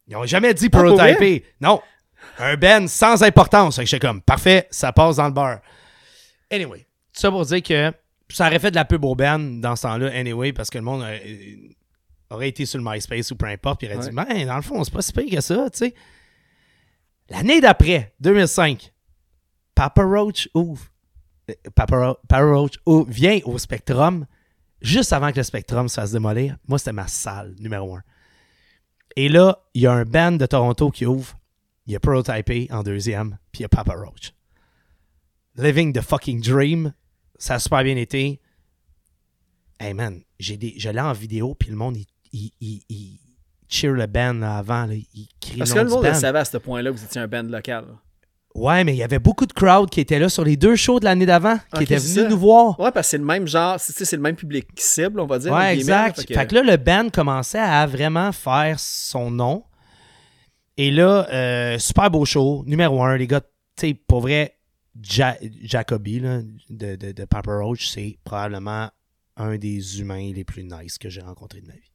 Ils 0.08 0.14
n'ont 0.14 0.24
jamais 0.24 0.54
dit 0.54 0.68
Ah, 0.72 0.78
pour 0.78 0.96
prototypé. 0.96 1.44
non. 1.60 1.80
Un 2.38 2.56
band 2.56 2.86
sans 2.86 3.22
importance. 3.22 3.76
Fait 3.76 3.84
que 3.84 3.90
j'étais 3.90 4.06
comme, 4.06 4.22
parfait, 4.22 4.66
ça 4.70 4.92
passe 4.92 5.16
dans 5.16 5.26
le 5.26 5.32
bar. 5.32 5.58
Anyway, 6.50 6.86
tout 7.12 7.20
ça 7.20 7.30
pour 7.30 7.44
dire 7.44 7.62
que 7.62 7.92
ça 8.30 8.46
aurait 8.46 8.58
fait 8.58 8.70
de 8.70 8.76
la 8.76 8.84
pub 8.84 9.04
au 9.04 9.14
band 9.14 9.38
dans 9.38 9.76
ce 9.76 9.82
temps-là, 9.82 10.10
anyway, 10.14 10.52
parce 10.52 10.70
que 10.70 10.78
le 10.78 10.84
monde 10.84 11.00
aurait, 11.02 11.22
aurait 12.30 12.48
été 12.48 12.66
sur 12.66 12.80
le 12.80 12.84
MySpace 12.88 13.30
ou 13.30 13.36
peu 13.36 13.46
importe, 13.46 13.80
puis 13.80 13.88
il 13.88 13.94
aurait 13.96 14.08
dit, 14.08 14.14
ben, 14.14 14.46
dans 14.46 14.56
le 14.56 14.62
fond, 14.62 14.82
c'est 14.84 14.92
pas 14.92 15.02
si 15.02 15.12
pire 15.12 15.30
que 15.30 15.40
ça, 15.40 15.68
tu 15.70 15.78
sais. 15.78 15.94
L'année 17.28 17.60
d'après, 17.60 18.12
2005, 18.20 18.92
Papa 19.74 20.02
Roach 20.02 20.48
ouvre. 20.54 20.84
Euh, 21.50 21.54
Papa 21.74 22.16
Roach 22.40 22.74
ouvre- 22.86 23.10
vient 23.10 23.38
au 23.44 23.56
Spectrum 23.58 24.26
juste 24.82 25.12
avant 25.12 25.30
que 25.30 25.36
le 25.36 25.42
Spectrum 25.44 25.88
se 25.88 25.94
fasse 26.00 26.12
démolir. 26.12 26.56
Moi, 26.66 26.78
c'était 26.78 26.92
ma 26.92 27.06
salle 27.06 27.54
numéro 27.60 27.94
un. 27.96 28.02
Et 29.16 29.28
là, 29.28 29.58
il 29.74 29.82
y 29.82 29.86
a 29.86 29.92
un 29.92 30.04
band 30.04 30.32
de 30.32 30.46
Toronto 30.46 30.90
qui 30.90 31.06
ouvre. 31.06 31.36
Il 31.86 31.92
y 31.92 31.96
a 31.96 32.00
Prototype 32.00 32.70
en 32.72 32.82
deuxième, 32.82 33.38
puis 33.52 33.60
il 33.60 33.62
y 33.62 33.64
a 33.64 33.68
Papa 33.68 33.94
Roach. 33.94 34.32
Living 35.56 35.92
the 35.92 36.00
fucking 36.00 36.40
dream. 36.40 36.92
Ça 37.40 37.54
a 37.54 37.58
super 37.58 37.82
bien 37.82 37.96
été. 37.96 38.38
Hey 39.80 39.94
man, 39.94 40.20
j'ai 40.38 40.56
des, 40.58 40.74
je 40.76 40.90
l'ai 40.90 41.00
en 41.00 41.14
vidéo, 41.14 41.56
puis 41.58 41.70
le 41.70 41.76
monde, 41.76 41.96
il, 41.96 42.06
il, 42.32 42.52
il, 42.60 42.82
il 42.90 43.18
cheer 43.66 43.92
le 43.92 44.06
band 44.06 44.34
là, 44.34 44.58
avant. 44.58 44.84
Là, 44.84 44.94
il 44.94 45.28
crie 45.40 45.56
Parce 45.58 45.72
que 45.72 45.78
le 45.78 45.88
monde 45.88 46.04
le 46.04 46.14
savait 46.14 46.40
à 46.40 46.44
ce 46.44 46.58
point-là 46.58 46.90
que 46.90 46.96
vous 46.96 47.04
étiez 47.04 47.20
un 47.20 47.26
band 47.26 47.42
local. 47.44 47.86
là. 47.88 47.94
Ouais, 48.54 48.84
mais 48.84 48.92
il 48.94 48.98
y 48.98 49.02
avait 49.02 49.20
beaucoup 49.20 49.46
de 49.46 49.52
crowd 49.52 49.88
qui 49.88 50.00
étaient 50.00 50.18
là 50.18 50.28
sur 50.28 50.44
les 50.44 50.56
deux 50.56 50.74
shows 50.76 50.98
de 51.00 51.04
l'année 51.04 51.24
d'avant, 51.24 51.56
qui 51.76 51.84
étaient 51.84 51.96
venus 51.96 52.28
nous 52.28 52.38
voir. 52.38 52.78
Ouais, 52.78 52.90
parce 52.90 53.06
que 53.06 53.10
c'est 53.12 53.18
le 53.18 53.24
même 53.24 53.46
genre, 53.46 53.78
c'est 53.78 54.04
c'est 54.04 54.16
le 54.16 54.22
même 54.22 54.36
public 54.36 54.66
cible, 54.76 55.20
on 55.20 55.26
va 55.26 55.38
dire. 55.38 55.52
Ouais, 55.52 55.74
exact. 55.74 56.26
Fait 56.26 56.46
que... 56.46 56.54
là, 56.56 56.62
le 56.62 56.76
band 56.76 57.08
commençait 57.10 57.60
à 57.60 57.86
vraiment 57.86 58.32
faire 58.32 58.78
son 58.78 59.30
nom. 59.30 59.64
Et 60.76 60.90
là, 60.90 61.26
euh, 61.32 61.78
super 61.78 62.10
beau 62.10 62.24
show, 62.24 62.64
numéro 62.66 63.02
un. 63.02 63.16
Les 63.16 63.26
gars, 63.26 63.40
tu 63.40 63.88
sais, 63.88 63.94
pour 63.94 64.20
vrai, 64.20 64.58
Ja- 65.02 65.38
Jacoby 65.62 66.20
là, 66.20 66.42
de, 66.68 66.96
de, 66.96 67.12
de 67.12 67.24
Papa 67.24 67.52
Roach, 67.56 67.88
c'est 67.88 68.18
probablement 68.24 68.90
un 69.36 69.56
des 69.56 70.00
humains 70.00 70.32
les 70.32 70.44
plus 70.44 70.64
nice 70.64 70.98
que 70.98 71.08
j'ai 71.08 71.20
rencontré 71.22 71.60
de 71.60 71.66
ma 71.66 71.74
vie. 71.74 71.92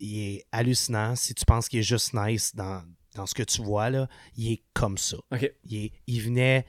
Il 0.00 0.18
est 0.18 0.44
hallucinant. 0.52 1.16
Si 1.16 1.34
tu 1.34 1.44
penses 1.44 1.68
qu'il 1.68 1.80
est 1.80 1.82
juste 1.84 2.14
nice 2.14 2.54
dans, 2.54 2.82
dans 3.14 3.26
ce 3.26 3.34
que 3.34 3.42
tu 3.42 3.62
vois, 3.62 3.90
là, 3.90 4.08
il 4.36 4.52
est 4.52 4.62
comme 4.72 4.98
ça. 4.98 5.16
Il, 5.64 5.84
est- 5.86 5.92
il 6.06 6.20
venait, 6.20 6.64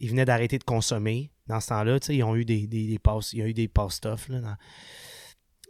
il 0.00 0.10
venait 0.10 0.24
d'arrêter 0.24 0.58
de 0.58 0.64
consommer 0.64 1.30
dans 1.46 1.60
ce 1.60 1.68
temps-là. 1.68 1.98
Ils 2.08 2.22
ont 2.22 2.36
eu 2.36 2.44
des, 2.44 2.66
des, 2.66 2.86
des 2.86 2.98
passes, 2.98 3.32
il 3.32 3.38
y 3.40 3.42
a 3.42 3.48
eu 3.48 3.54
des 3.54 3.68
pass 3.68 4.00
tough, 4.00 4.28
là, 4.28 4.40
dans- 4.40 4.56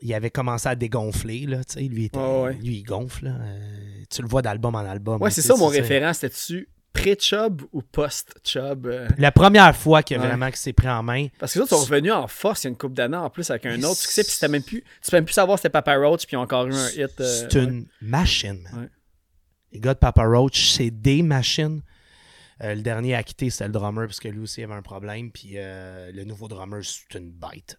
il 0.00 0.14
avait 0.14 0.30
commencé 0.30 0.68
à 0.68 0.76
dégonfler. 0.76 1.46
Là, 1.46 1.64
tu 1.64 1.74
sais, 1.74 1.80
lui, 1.82 2.04
était- 2.04 2.18
Ouais, 2.18 2.42
ouais. 2.42 2.54
lui, 2.54 2.76
il 2.78 2.82
gonfle. 2.84 3.24
là. 3.24 3.36
Euh, 3.40 4.04
tu 4.08 4.22
le 4.22 4.28
vois 4.28 4.42
d'album 4.42 4.74
en 4.76 4.78
album. 4.80 5.20
Ouais, 5.20 5.28
là, 5.28 5.34
c'est 5.34 5.42
ça 5.42 5.56
mon 5.56 5.66
référent. 5.82 6.12
C'était-tu 6.12 6.68
pré-chub 7.00 7.62
ou 7.72 7.82
post-chub? 7.82 8.86
euh? 8.86 9.08
La 9.18 9.32
première 9.32 9.74
fois 9.76 10.02
Ouais. 10.10 10.16
vraiment 10.16 10.46
qu'il 10.48 10.56
s'est 10.56 10.72
pris 10.72 10.88
en 10.88 11.02
main. 11.02 11.28
Parce 11.38 11.52
que 11.52 11.58
les 11.58 11.62
autres 11.64 11.76
sont 11.76 11.82
revenus 11.84 12.12
en 12.12 12.26
force 12.26 12.64
il 12.64 12.66
y 12.66 12.68
a 12.68 12.70
une 12.70 12.76
couple 12.76 12.94
d'années 12.94 13.16
en 13.16 13.30
plus 13.30 13.50
avec 13.50 13.66
un 13.66 13.82
autre 13.82 13.96
succès. 14.00 14.22
Puis 14.22 14.30
c'est- 14.32 14.38
c'était 14.40 14.48
même 14.52 14.62
plus. 14.62 14.82
Tu 15.02 15.10
peux 15.10 15.16
même 15.16 15.24
plus 15.24 15.34
savoir 15.34 15.58
si 15.58 15.62
c'était 15.62 15.72
Papa 15.72 15.96
Roach, 15.96 16.26
puis 16.26 16.36
encore 16.36 16.66
eu 16.66 16.74
un 16.74 16.88
hit. 16.90 17.20
euh, 17.20 17.46
C'est 17.50 17.54
une 17.54 17.86
machine, 18.02 18.60
man. 18.72 18.82
Ouais. 18.82 18.88
Les 19.72 19.80
gars 19.80 19.94
de 19.94 19.98
Papa 19.98 20.24
Roach, 20.24 20.70
c'est 20.70 20.90
des 20.90 21.22
machines. 21.22 21.82
Euh, 22.60 22.74
le 22.74 22.82
dernier 22.82 23.14
à 23.14 23.22
quitter, 23.22 23.50
c'était 23.50 23.66
le 23.66 23.72
drummer, 23.72 24.06
parce 24.06 24.18
que 24.18 24.26
lui 24.28 24.40
aussi 24.40 24.62
avait 24.64 24.74
un 24.74 24.82
problème. 24.82 25.30
Puis 25.30 25.52
euh, 25.54 26.10
le 26.12 26.24
nouveau 26.24 26.48
drummer, 26.48 26.80
c'est 26.84 27.16
une 27.18 27.30
bête. 27.30 27.78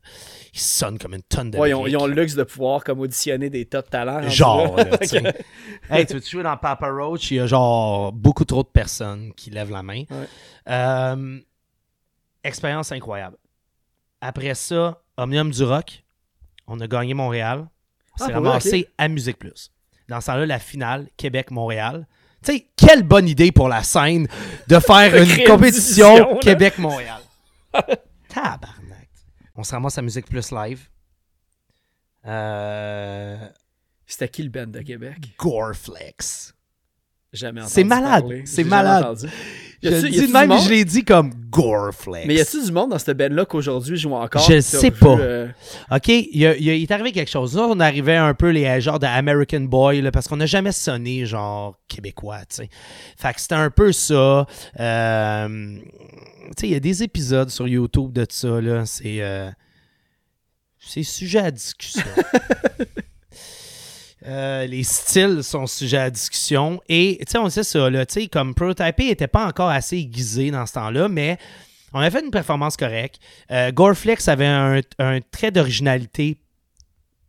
Il 0.53 0.59
sonne 0.59 0.97
comme 0.97 1.13
une 1.13 1.21
tonne 1.23 1.51
de 1.51 1.57
Ouais, 1.57 1.71
ils 1.71 1.73
ont, 1.73 1.81
briques. 1.81 1.93
ils 1.93 1.97
ont 1.97 2.07
le 2.07 2.13
luxe 2.13 2.35
de 2.35 2.43
pouvoir 2.43 2.83
comme 2.85 2.99
auditionner 3.01 3.49
des 3.49 3.65
top 3.65 3.89
talents. 3.89 4.21
rendu 4.21 4.29
Genre, 4.29 4.77
là. 4.77 4.97
tu. 4.99 5.17
Hey, 5.89 6.05
tu 6.05 6.13
veux 6.13 6.21
jouer 6.21 6.43
dans 6.43 6.55
Papa 6.55 6.89
Roach? 6.89 7.29
Il 7.31 7.37
y 7.37 7.39
a 7.41 7.47
genre 7.47 8.13
beaucoup 8.13 8.45
trop 8.45 8.63
de 8.63 8.69
personnes 8.69 9.33
qui 9.33 9.49
lèvent 9.49 9.71
la 9.71 9.83
main. 9.83 10.03
Ouais. 10.09 10.27
Euh, 10.69 11.39
expérience 12.43 12.91
incroyable. 12.91 13.37
Après 14.21 14.53
ça, 14.55 15.01
Omnium 15.17 15.51
du 15.51 15.63
Rock, 15.63 16.03
on 16.67 16.79
a 16.79 16.87
gagné 16.87 17.13
Montréal. 17.13 17.67
On 18.19 18.23
Ah, 18.23 18.27
s'est 18.27 18.33
ramassé 18.33 18.87
à 18.97 19.07
Musique 19.07 19.39
Plus. 19.39 19.71
Dans 20.07 20.21
ce 20.21 20.27
temps-là, 20.27 20.45
la 20.45 20.59
finale, 20.59 21.07
Québec-Montréal. 21.17 22.07
Tu 22.43 22.53
sais, 22.53 22.67
quelle 22.75 23.03
bonne 23.03 23.27
idée 23.27 23.51
pour 23.51 23.67
la 23.69 23.83
scène 23.83 24.27
de 24.67 24.79
faire 24.79 25.15
une 25.23 25.43
compétition. 25.45 26.37
Québec-Montréal. 26.39 27.21
Tabarnak. 28.29 29.09
On 29.55 29.63
se 29.63 29.71
ramasse 29.71 29.97
à 29.97 30.01
Musique 30.01 30.27
Plus 30.27 30.51
live. 30.51 30.87
Euh, 32.25 33.37
C'était 34.05 34.29
qui 34.29 34.43
le 34.43 34.49
band 34.49 34.67
de 34.67 34.79
Québec? 34.81 35.17
Goreflex. 35.37 36.53
Jamais 37.31 37.61
entendu. 37.61 37.73
C'est 37.73 37.83
malade, 37.83 38.25
c'est 38.45 38.63
malade. 38.63 39.29
Je 39.81 39.89
le 39.89 40.09
dis 40.09 40.27
de 40.27 40.31
même, 40.33 40.49
mais 40.49 40.59
je 40.59 40.69
l'ai 40.69 40.83
dit 40.85 41.05
comme 41.05 41.31
Goreflex. 41.49 42.27
Mais 42.27 42.35
y 42.35 42.41
a-tu 42.41 42.63
du 42.65 42.71
monde 42.71 42.91
dans 42.91 42.99
cette 42.99 43.15
band-là 43.17 43.45
qu'aujourd'hui 43.45 43.97
joue 43.97 44.13
encore? 44.13 44.41
Je 44.49 44.59
sais 44.59 44.91
pas. 44.91 45.17
euh, 45.17 45.47
OK, 45.91 46.07
il, 46.09 46.27
y 46.37 46.45
a- 46.45 46.55
il 46.57 46.63
y 46.63 46.69
a- 46.69 46.75
il 46.75 46.81
est 46.83 46.91
arrivé 46.91 47.11
quelque 47.11 47.29
chose. 47.31 47.55
Là, 47.55 47.63
on 47.69 47.79
arrivait 47.79 48.15
un 48.17 48.33
peu 48.33 48.49
les 48.49 48.81
genres 48.81 48.99
de 48.99 49.05
American 49.05 49.61
Boy, 49.61 50.01
là, 50.01 50.11
parce 50.11 50.27
qu'on 50.27 50.35
n'a 50.37 50.45
jamais 50.45 50.71
sonné 50.73 51.25
genre 51.25 51.79
québécois, 51.87 52.39
tu 52.49 52.57
sais. 52.57 52.69
Fait 53.17 53.33
que 53.33 53.39
c'était 53.41 53.55
un 53.55 53.69
peu 53.69 53.91
ça. 53.91 54.45
Euh, 54.79 55.47
tu 55.77 55.81
sais, 56.57 56.67
il 56.67 56.71
y 56.71 56.75
a 56.75 56.79
des 56.79 57.03
épisodes 57.03 57.49
sur 57.49 57.67
YouTube 57.67 58.11
de 58.11 58.25
ça, 58.29 58.59
là. 58.61 58.85
C'est... 58.85 59.21
euh, 59.21 59.49
c'est 60.81 61.03
sujet 61.03 61.39
à 61.39 61.51
discussion. 61.51 62.01
Euh, 64.25 64.65
les 64.65 64.83
styles 64.83 65.43
sont 65.43 65.67
sujets 65.67 65.97
à 65.97 66.09
discussion. 66.09 66.81
Et, 66.89 67.17
tu 67.25 67.31
sais, 67.31 67.37
on 67.37 67.49
sait 67.49 67.63
ça, 67.63 67.89
là, 67.89 68.05
tu 68.05 68.21
sais, 68.21 68.27
comme 68.27 68.53
Prototype 68.53 68.99
n'était 68.99 69.27
pas 69.27 69.47
encore 69.47 69.69
assez 69.69 69.97
aiguisé 69.97 70.51
dans 70.51 70.65
ce 70.65 70.73
temps-là, 70.73 71.07
mais 71.07 71.37
on 71.93 71.99
a 71.99 72.11
fait 72.11 72.23
une 72.23 72.31
performance 72.31 72.77
correcte. 72.77 73.19
Euh, 73.51 73.71
Goreflex 73.71 74.27
avait 74.27 74.45
un, 74.45 74.81
trait 75.31 75.51
d'originalité 75.51 76.37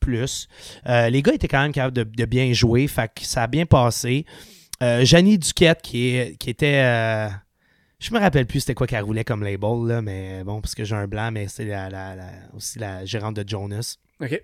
plus. 0.00 0.48
Euh, 0.88 1.10
les 1.10 1.22
gars 1.22 1.34
étaient 1.34 1.48
quand 1.48 1.62
même 1.62 1.72
capables 1.72 1.96
de, 2.04 2.24
bien 2.24 2.52
jouer, 2.52 2.88
fait 2.88 3.10
que 3.14 3.24
ça 3.24 3.44
a 3.44 3.46
bien 3.46 3.66
passé. 3.66 4.24
Euh, 4.82 5.04
Janie 5.04 5.38
Duquette, 5.38 5.82
qui, 5.82 6.16
était... 6.16 6.82
euh, 6.82 7.28
je 7.98 8.12
me 8.14 8.18
rappelle 8.18 8.46
plus 8.46 8.60
c'était 8.60 8.74
quoi 8.74 8.86
qu'elle 8.86 9.04
roulait 9.04 9.24
comme 9.24 9.44
label, 9.44 9.86
là, 9.86 10.02
mais 10.02 10.42
bon, 10.42 10.60
parce 10.60 10.74
que 10.74 10.84
j'ai 10.84 10.96
un 10.96 11.06
blanc, 11.06 11.30
mais 11.30 11.48
c'est 11.48 11.70
aussi 12.54 12.78
la 12.78 13.04
gérante 13.04 13.36
de 13.36 13.46
Jonas 13.46 13.96
Ok. 14.20 14.42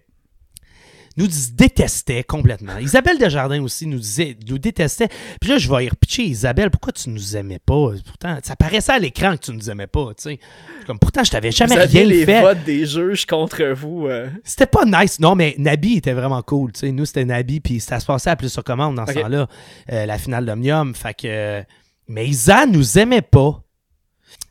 Nous 1.17 1.27
détestait 1.55 2.25
complètement. 2.25 2.77
Isabelle 2.79 3.19
Desjardins 3.19 3.63
aussi 3.63 3.87
nous 3.87 3.99
disait, 3.99 4.37
nous 4.49 4.59
détestait. 4.59 5.09
Puis 5.41 5.51
là, 5.51 5.59
je 5.59 5.71
vais 5.71 5.87
y 5.87 5.89
repitcher, 5.89 6.25
Isabelle, 6.25 6.71
pourquoi 6.71 6.93
tu 6.93 7.09
nous 7.11 7.37
aimais 7.37 7.59
pas? 7.59 7.91
Pourtant, 8.05 8.39
ça 8.43 8.57
paraissait 8.57 8.93
à 8.93 8.99
l'écran 8.99 9.37
que 9.37 9.45
tu 9.47 9.53
nous 9.53 9.71
aimais 9.71 9.87
pas, 9.87 10.09
tu 10.17 10.23
sais. 10.25 10.39
Comme, 10.87 10.99
pourtant, 10.99 11.25
je 11.25 11.31
t'avais 11.31 11.53
jamais 11.53 11.75
Vous 11.75 11.93
rien 11.93 12.05
les 12.05 12.25
fait. 12.25 12.43
votes 12.43 12.65
des 12.65 12.87
juges 12.87 13.25
contre 13.27 13.65
vous. 13.73 14.07
euh. 14.07 14.29
C'était 14.45 14.67
pas 14.67 14.85
nice. 14.85 15.19
Non, 15.21 15.35
mais 15.35 15.55
Nabi 15.59 15.97
était 15.97 16.13
vraiment 16.13 16.43
cool, 16.43 16.73
tu 16.73 16.81
sais. 16.81 16.93
Nous, 16.93 17.07
c'était 17.07 17.25
Nabi, 17.25 17.61
puis 17.61 17.81
ça 17.81 17.99
se 17.99 18.07
passait 18.07 18.31
à 18.31 18.37
plus 18.37 18.51
sur 18.53 18.63
commande 18.65 18.97
dans 18.97 19.07
ce 19.07 19.13
temps-là, 19.15 19.49
euh, 19.93 20.07
la 20.07 20.19
finale 20.19 20.45
d'Omnium. 20.47 20.95
Fait 20.95 21.15
que... 21.15 21.63
Mais 22.09 22.27
Isa 22.29 22.67
nous 22.67 22.99
aimait 22.99 23.23
pas. 23.23 23.63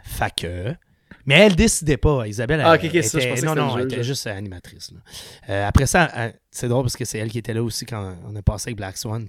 Fait 0.03 0.31
que... 0.35 0.75
Mais 1.25 1.35
elle 1.35 1.55
décidait 1.55 1.97
pas. 1.97 2.27
Isabelle, 2.27 2.61
Ah, 2.63 2.75
elle, 2.75 2.85
ok, 2.89 2.95
ok, 2.95 3.03
ça, 3.03 3.17
je 3.19 3.23
était- 3.25 3.29
pensais 3.35 3.45
non, 3.47 3.55
non, 3.55 3.75
le 3.75 3.81
elle 3.81 3.91
était 3.93 4.03
juste 4.03 4.27
animatrice. 4.27 4.91
Euh, 5.49 5.67
après 5.67 5.85
ça, 5.87 6.11
c'est 6.51 6.67
drôle 6.67 6.83
parce 6.83 6.95
que 6.95 7.03
c'est 7.05 7.17
elle 7.17 7.29
qui 7.29 7.39
était 7.39 7.53
là 7.53 7.63
aussi 7.63 7.85
quand 7.85 8.15
on 8.27 8.35
a 8.35 8.41
passé 8.41 8.69
avec 8.69 8.77
Black 8.77 8.97
Swan. 8.97 9.25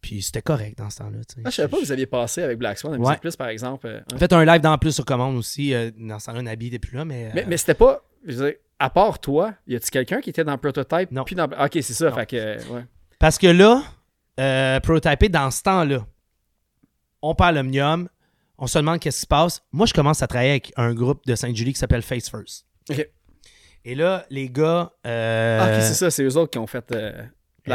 Puis 0.00 0.22
c'était 0.22 0.42
correct 0.42 0.76
dans 0.78 0.90
ce 0.90 0.98
temps-là. 0.98 1.18
Ah, 1.44 1.50
je 1.50 1.54
savais 1.56 1.68
pas 1.68 1.78
que 1.78 1.84
vous 1.84 1.92
aviez 1.92 2.06
passé 2.06 2.42
avec 2.42 2.58
Black 2.58 2.78
Swan 2.78 2.94
à 2.94 2.98
Ouais. 2.98 3.16
Plus, 3.16 3.34
par 3.36 3.48
exemple. 3.48 3.86
euh, 3.86 4.00
hein. 4.12 4.18
Fait 4.18 4.32
un 4.32 4.44
live 4.44 4.60
dans 4.60 4.76
plus 4.78 4.92
sur 4.92 5.04
commande 5.04 5.36
aussi. 5.36 5.72
euh, 5.74 5.90
dans 5.96 6.18
ce 6.18 6.26
temps-là, 6.26 6.42
Nabi 6.42 6.66
n'était 6.66 6.78
plus 6.78 6.96
là, 6.96 7.04
mais... 7.04 7.30
Mais, 7.34 7.44
mais 7.48 7.56
c'était 7.56 7.74
pas. 7.74 8.02
Je 8.26 8.34
veux 8.36 8.46
dire, 8.50 8.58
à 8.78 8.90
part 8.90 9.18
toi, 9.18 9.54
y 9.66 9.74
a-tu 9.76 9.90
quelqu'un 9.90 10.20
qui 10.20 10.30
était 10.30 10.44
dans 10.44 10.58
Prototype? 10.58 11.10
Non. 11.12 11.24
Puis 11.24 11.34
dans... 11.34 11.44
Ok, 11.44 11.70
c'est 11.80 11.94
ça. 11.94 12.10
Non. 12.10 12.16
Fait 12.16 12.26
que. 12.26 12.68
Ouais. 12.72 12.84
Parce 13.18 13.38
que 13.38 13.46
là, 13.46 13.82
euh, 14.40 14.80
Prototypé, 14.80 15.28
dans 15.28 15.50
ce 15.50 15.62
temps-là, 15.62 16.04
on 17.22 17.34
parle 17.34 17.58
Omnium, 17.58 18.08
on 18.62 18.68
se 18.68 18.78
demande 18.78 19.00
qu'est-ce 19.00 19.16
qui 19.16 19.22
se 19.22 19.26
passe. 19.26 19.60
Moi, 19.72 19.86
je 19.86 19.92
commence 19.92 20.22
à 20.22 20.28
travailler 20.28 20.52
avec 20.52 20.72
un 20.76 20.94
groupe 20.94 21.26
de 21.26 21.34
Sainte-Julie 21.34 21.72
qui 21.72 21.80
s'appelle 21.80 22.02
Face 22.02 22.30
First. 22.30 22.64
Ok. 22.88 23.08
Et 23.84 23.96
là, 23.96 24.24
les 24.30 24.48
gars... 24.48 24.92
euh, 25.04 25.58
Ah, 25.60 25.80
c'est 25.80 25.94
ça. 25.94 26.12
C'est 26.12 26.22
eux 26.22 26.36
autres 26.36 26.52
qui 26.52 26.58
ont 26.58 26.68
fait 26.68 26.84
euh. 26.92 27.24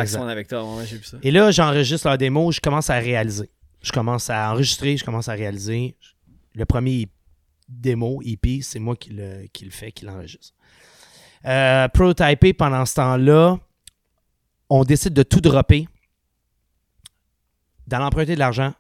Swan 0.06 0.30
avec 0.30 0.48
toi. 0.48 0.64
Ouais, 0.78 0.86
j'ai 0.86 0.96
vu 0.96 1.04
ça. 1.04 1.18
Et 1.22 1.30
là, 1.30 1.52
j'enregistre 1.52 2.08
leur 2.08 2.18
démo, 2.18 2.54
je 2.54 2.62
commence 2.62 2.90
à 2.90 3.00
réaliser. 3.00 3.52
Je 3.82 3.92
commence 3.92 4.30
à 4.30 4.50
enregistrer, 4.54 4.96
je 4.96 5.04
commence 5.04 5.28
à 5.28 5.34
réaliser. 5.34 5.98
Le 6.56 6.66
premier 6.66 7.10
démo, 7.68 8.22
EP, 8.24 8.62
c'est 8.62 8.80
moi 8.80 8.96
qui 8.96 9.10
le, 9.10 9.46
qui 9.52 9.66
le 9.66 9.72
fais, 9.72 9.92
qui 9.92 10.06
l'enregistre. 10.06 10.56
Euh, 11.44 11.90
prototypé 11.90 12.54
pendant 12.54 12.86
ce 12.86 12.96
temps-là, 12.96 13.58
on 14.70 14.86
décide 14.86 15.14
de 15.14 15.24
tout 15.24 15.42
dropper, 15.42 15.86
d'en 17.88 18.06
emprunter 18.06 18.36
de 18.36 18.40
l'argent. 18.40 18.74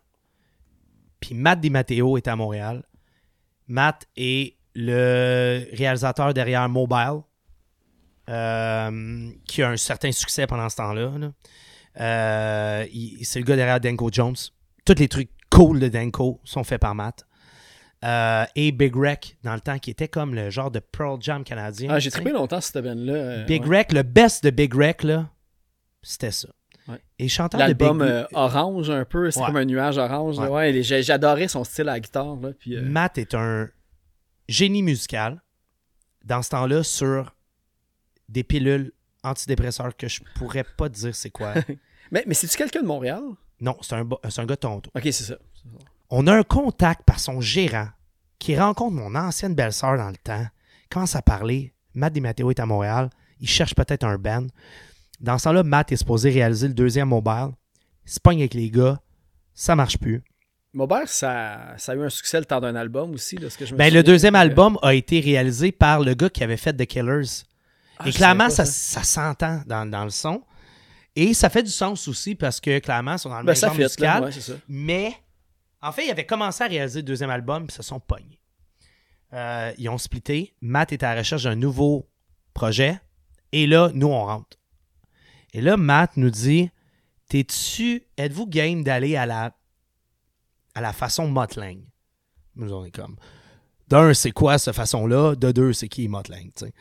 Puis 1.19 1.35
Matt 1.35 1.59
DiMatteo 1.59 2.17
est 2.17 2.27
à 2.27 2.35
Montréal. 2.35 2.83
Matt 3.67 4.07
est 4.15 4.55
le 4.75 5.67
réalisateur 5.73 6.33
derrière 6.33 6.69
Mobile, 6.69 7.21
euh, 8.29 9.29
qui 9.45 9.63
a 9.63 9.69
un 9.69 9.77
certain 9.77 10.11
succès 10.11 10.47
pendant 10.47 10.69
ce 10.69 10.75
temps-là. 10.77 11.11
là. 11.17 11.31
Euh, 11.99 12.85
c'est 13.23 13.39
le 13.39 13.45
gars 13.45 13.55
derrière 13.55 13.79
Danko 13.79 14.09
Jones. 14.11 14.35
Tous 14.85 14.95
les 14.99 15.07
trucs 15.07 15.31
cool 15.49 15.79
de 15.79 15.87
Danko 15.87 16.39
sont 16.43 16.63
faits 16.63 16.81
par 16.81 16.93
Matt. 16.93 17.25
Euh, 18.05 18.45
et 18.55 18.71
Big 18.71 18.95
Wreck, 18.95 19.37
dans 19.43 19.55
le 19.55 19.61
temps, 19.61 19.79
qui 19.79 19.89
était 19.89 20.07
comme 20.07 20.35
le 20.35 20.51
genre 20.51 20.69
de 20.69 20.79
Pearl 20.79 21.17
Jam 21.19 21.43
canadien. 21.43 21.89
Ah, 21.91 21.99
j'ai 21.99 22.11
trippé 22.11 22.31
longtemps 22.31 22.61
cette 22.61 22.83
band-là. 22.83 23.43
Big 23.45 23.63
ouais. 23.63 23.67
Wreck, 23.67 23.91
le 23.91 24.03
best 24.03 24.43
de 24.43 24.51
Big 24.51 24.75
Wreck, 24.75 25.03
là, 25.03 25.29
c'était 26.03 26.31
ça. 26.31 26.49
Ouais. 26.87 27.01
Et 27.19 27.27
chanteur 27.27 27.59
de 27.59 27.73
Big 27.73 27.81
L'album 27.81 28.01
euh, 28.01 28.23
orange 28.33 28.89
un 28.89 29.03
peu, 29.05 29.29
c'est 29.31 29.39
Ouais. 29.41 29.45
comme 29.47 29.57
un 29.57 29.65
nuage 29.65 29.97
orange. 29.97 30.39
Ouais. 30.39 30.81
J'adorais 30.83 31.47
son 31.47 31.63
style 31.63 31.89
à 31.89 31.93
la 31.93 31.99
guitare. 31.99 32.35
Là, 32.37 32.49
puis, 32.57 32.75
euh, 32.77 32.81
Matt 32.83 33.17
est 33.17 33.33
un 33.35 33.69
génie 34.47 34.83
musical 34.83 35.41
dans 36.23 36.41
ce 36.41 36.49
temps-là 36.49 36.83
sur 36.83 37.35
des 38.29 38.43
pilules 38.43 38.91
antidépresseurs 39.23 39.95
que 39.95 40.07
je 40.07 40.21
pourrais 40.35 40.63
pas 40.63 40.89
dire 40.89 41.13
c'est 41.15 41.29
quoi. 41.29 41.53
Mais, 42.11 42.23
mais 42.25 42.33
c'est-tu 42.33 42.55
quelqu'un 42.57 42.81
de 42.83 42.87
Montréal? 42.87 43.21
non, 43.59 43.75
c'est 43.81 43.95
un, 43.95 44.07
c'est 44.29 44.39
un 44.39 44.45
gars 44.45 44.55
de 44.55 44.59
Toronto. 44.61 44.89
Ok, 44.95 45.01
c'est 45.03 45.11
ça. 45.25 45.35
On 46.09 46.25
a 46.27 46.33
un 46.37 46.43
contact 46.43 47.03
par 47.03 47.19
son 47.19 47.41
gérant 47.41 47.89
qui 48.39 48.57
rencontre 48.57 48.93
mon 48.95 49.13
ancienne 49.13 49.53
belle-sœur 49.55 49.97
dans 49.97 50.07
le 50.09 50.15
temps, 50.15 50.45
commence 50.89 51.17
à 51.17 51.21
parler. 51.21 51.73
Matt 51.95 52.13
DiMatteo 52.13 52.49
est 52.51 52.61
à 52.61 52.65
Montréal. 52.65 53.09
Il 53.41 53.49
cherche 53.49 53.75
peut-être 53.75 54.05
un 54.05 54.17
band. 54.17 54.47
Dans 55.19 55.37
ce 55.37 55.45
temps-là, 55.45 55.63
Matt 55.63 55.91
est 55.91 55.97
supposé 55.97 56.29
réaliser 56.29 56.67
le 56.67 56.73
deuxième 56.73 57.09
mobile. 57.09 57.49
Il 58.05 58.11
se 58.11 58.19
pogne 58.19 58.39
avec 58.39 58.53
les 58.53 58.69
gars. 58.69 59.01
Ça 59.53 59.75
marche 59.75 59.97
plus. 59.97 60.23
Maubert, 60.73 61.07
ça, 61.07 61.73
ça 61.77 61.93
a 61.93 61.95
eu 61.95 62.03
un 62.03 62.09
succès 62.09 62.39
le 62.39 62.45
temps 62.45 62.59
d'un 62.61 62.75
album 62.75 63.11
aussi. 63.13 63.37
Là, 63.37 63.49
ce 63.49 63.57
que 63.57 63.65
je 63.65 63.73
me 63.73 63.77
Ben, 63.79 63.91
le 63.91 64.03
deuxième 64.03 64.35
album 64.35 64.77
a 64.83 64.93
été 64.93 65.19
réalisé 65.19 65.71
par 65.71 66.01
le 66.01 66.13
gars 66.13 66.29
qui 66.29 66.43
avait 66.43 66.57
fait 66.57 66.73
The 66.73 66.85
Killers. 66.85 67.45
ah, 67.97 68.07
Et 68.07 68.11
clairement, 68.11 68.49
ça, 68.49 68.65
s'entend 68.65 69.63
dans, 69.65 69.89
dans 69.89 70.03
le 70.03 70.11
son. 70.11 70.43
Et 71.15 71.33
ça 71.33 71.49
fait 71.49 71.63
du 71.63 71.71
sens 71.71 72.07
aussi 72.07 72.35
parce 72.35 72.61
que 72.61 72.77
clairement, 72.77 73.13
ils 73.13 73.19
sont 73.19 73.29
dans 73.29 73.39
le 73.39 73.45
Ben, 73.45 73.53
même 73.59 73.59
genre 73.59 73.89
là. 73.99 74.21
Ouais. 74.21 74.31
Mais, 74.67 75.15
en 75.81 75.91
fait, 75.91 76.05
ils 76.05 76.11
avaient 76.11 76.27
commencé 76.27 76.63
à 76.63 76.67
réaliser 76.67 76.99
le 76.99 77.05
deuxième 77.05 77.31
album 77.31 77.65
puis 77.65 77.75
se 77.75 77.81
sont 77.81 77.99
pognés. 77.99 78.39
Euh, 79.33 79.71
ils 79.79 79.89
ont 79.89 79.97
splitté. 79.97 80.53
Matt 80.61 80.93
était 80.93 81.07
à 81.07 81.15
la 81.15 81.21
recherche 81.21 81.43
d'un 81.43 81.55
nouveau 81.55 82.07
projet. 82.53 82.99
Et 83.51 83.65
là, 83.65 83.89
nous, 83.95 84.07
on 84.07 84.25
rentre. 84.25 84.57
Et 85.57 85.61
là, 85.61 85.75
Matt 85.75 86.17
nous 86.17 86.29
dit 86.29 86.69
T'es-tu, 87.29 88.03
êtes-vous 88.15 88.45
game 88.45 88.83
d'aller 88.83 89.15
à 89.15 89.25
la, 89.25 89.55
à 90.75 90.81
la 90.81 90.93
façon 90.93 91.27
Motlang 91.27 91.79
Nous, 92.55 92.71
on 92.71 92.85
est 92.85 92.91
comme 92.91 93.15
D'un, 93.87 94.13
c'est 94.13 94.29
quoi 94.29 94.59
cette 94.59 94.75
façon-là? 94.75 95.33
De 95.33 95.51
deux, 95.51 95.73
c'est 95.73 95.87
qui 95.87 96.07
Motlang 96.07 96.51
tu 96.55 96.65
sais? 96.65 96.73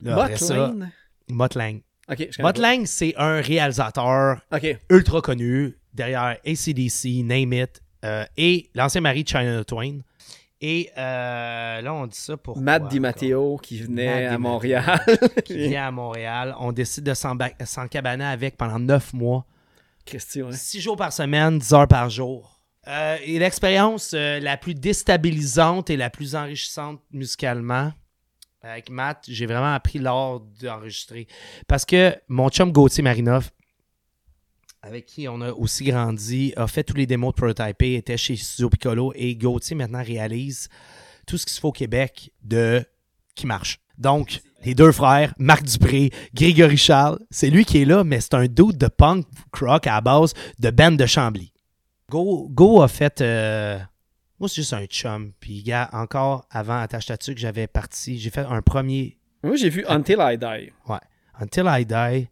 Là, 0.00 0.22
après 0.22 0.38
ça, 0.38 0.54
Botlane? 0.54 0.92
Motlang. 1.28 1.80
Ok, 2.08 2.16
je 2.18 2.24
connais 2.36 2.48
Motlang, 2.48 2.86
c'est 2.86 3.14
un 3.18 3.42
réalisateur 3.42 4.40
ultra 4.88 5.20
connu 5.20 5.76
derrière 5.92 6.38
ACDC, 6.46 7.22
Name 7.24 7.52
It, 7.52 7.82
euh, 8.06 8.24
et 8.38 8.70
l'ancien 8.74 9.02
mari 9.02 9.24
de 9.24 9.28
China 9.28 9.62
Twain. 9.64 9.98
Et 10.66 10.90
euh, 10.96 11.82
là, 11.82 11.92
on 11.92 12.06
dit 12.06 12.18
ça 12.18 12.38
pour. 12.38 12.58
Matt 12.58 12.88
DiMatteo 12.88 13.58
qui 13.58 13.82
venait 13.82 14.24
Matt 14.24 14.32
à. 14.32 14.38
Montréal. 14.38 15.00
Qui 15.44 15.58
vient 15.68 15.88
à 15.88 15.90
Montréal. 15.90 16.54
On 16.58 16.72
décide 16.72 17.04
de 17.04 17.12
s'emba- 17.12 17.52
s'encabaner 17.66 18.24
avec 18.24 18.56
pendant 18.56 18.78
neuf 18.78 19.12
mois. 19.12 19.44
Christy, 20.06 20.40
ouais. 20.42 20.52
Six 20.54 20.80
jours 20.80 20.96
par 20.96 21.12
semaine, 21.12 21.58
dix 21.58 21.74
heures 21.74 21.86
par 21.86 22.08
jour. 22.08 22.62
Euh, 22.88 23.18
et 23.26 23.38
l'expérience 23.38 24.12
euh, 24.14 24.40
la 24.40 24.56
plus 24.56 24.74
déstabilisante 24.74 25.90
et 25.90 25.98
la 25.98 26.08
plus 26.08 26.34
enrichissante 26.34 26.98
musicalement, 27.12 27.92
avec 28.62 28.88
Matt, 28.88 29.26
j'ai 29.28 29.44
vraiment 29.44 29.74
appris 29.74 29.98
l'art 29.98 30.40
d'enregistrer. 30.62 31.26
Parce 31.68 31.84
que 31.84 32.16
mon 32.28 32.48
chum 32.48 32.72
Gauthier 32.72 33.02
Marinoff, 33.02 33.52
avec 34.84 35.06
qui 35.06 35.28
on 35.28 35.40
a 35.40 35.50
aussi 35.50 35.84
grandi, 35.84 36.52
a 36.56 36.66
fait 36.66 36.84
tous 36.84 36.96
les 36.96 37.06
démos 37.06 37.32
de 37.32 37.36
Prototypé, 37.36 37.94
était 37.94 38.18
chez 38.18 38.36
Studio 38.36 38.68
Piccolo 38.68 39.12
et 39.16 39.34
Gauthier 39.34 39.74
maintenant 39.74 40.02
réalise 40.02 40.68
tout 41.26 41.38
ce 41.38 41.46
qu'il 41.46 41.54
se 41.54 41.60
fait 41.60 41.66
au 41.66 41.72
Québec 41.72 42.30
de 42.42 42.84
qui 43.34 43.46
marche. 43.46 43.80
Donc, 43.96 44.42
les 44.64 44.74
deux 44.74 44.92
frères, 44.92 45.34
Marc 45.38 45.64
Dupré, 45.64 46.10
Grégory 46.34 46.76
Charles, 46.76 47.18
c'est 47.30 47.48
lui 47.48 47.64
qui 47.64 47.78
est 47.80 47.84
là, 47.86 48.04
mais 48.04 48.20
c'est 48.20 48.34
un 48.34 48.46
dude 48.46 48.76
de 48.76 48.88
punk 48.88 49.26
rock 49.58 49.86
à 49.86 49.94
la 49.94 50.00
base 50.02 50.34
de 50.58 50.70
band 50.70 50.92
de 50.92 51.06
Chambly. 51.06 51.52
Go, 52.10 52.48
Go 52.50 52.82
a 52.82 52.88
fait. 52.88 53.22
euh, 53.22 53.78
moi, 54.38 54.48
c'est 54.48 54.56
juste 54.56 54.74
un 54.74 54.84
chum. 54.84 55.32
Puis, 55.40 55.62
gars, 55.62 55.88
encore 55.92 56.46
avant 56.50 56.78
Attache 56.78 57.06
Tatu 57.06 57.34
que 57.34 57.40
j'avais 57.40 57.66
parti, 57.66 58.18
j'ai 58.18 58.30
fait 58.30 58.44
un 58.44 58.60
premier. 58.60 59.18
Moi, 59.42 59.56
j'ai 59.56 59.70
vu 59.70 59.84
Until 59.88 60.18
I 60.20 60.36
Die. 60.36 60.72
Ouais. 60.86 60.98
Until 61.40 61.64
I 61.66 61.86
Die. 61.86 62.28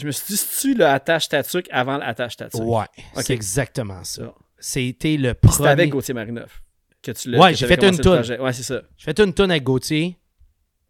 Je 0.00 0.06
me 0.06 0.12
suis 0.12 0.34
dit, 0.34 0.42
tu 0.60 0.74
le 0.74 0.86
attache 0.86 1.28
tatuc 1.28 1.66
avant 1.70 1.98
l'attache 1.98 2.36
tatuc? 2.36 2.60
Ouais. 2.62 2.84
C'est 3.16 3.30
exactement 3.34 4.02
ça. 4.04 4.22
Ça. 4.22 4.34
C'était 4.58 5.16
le 5.16 5.34
Puis 5.34 5.50
c'était 5.50 5.56
premier. 5.64 5.70
avec 5.70 5.90
Gauthier 5.90 6.14
Marinoff. 6.14 6.62
Que 7.02 7.12
tu 7.12 7.30
l'as 7.30 7.38
Ouais, 7.38 7.54
j'ai 7.54 7.66
fait 7.66 7.82
une 7.82 7.98
toune. 7.98 8.22
Ouais, 8.40 8.52
c'est 8.52 8.62
ça. 8.62 8.82
J'ai 8.96 9.04
fait 9.04 9.18
une 9.20 9.32
tonne 9.32 9.50
avec 9.50 9.62
Gauthier. 9.62 10.18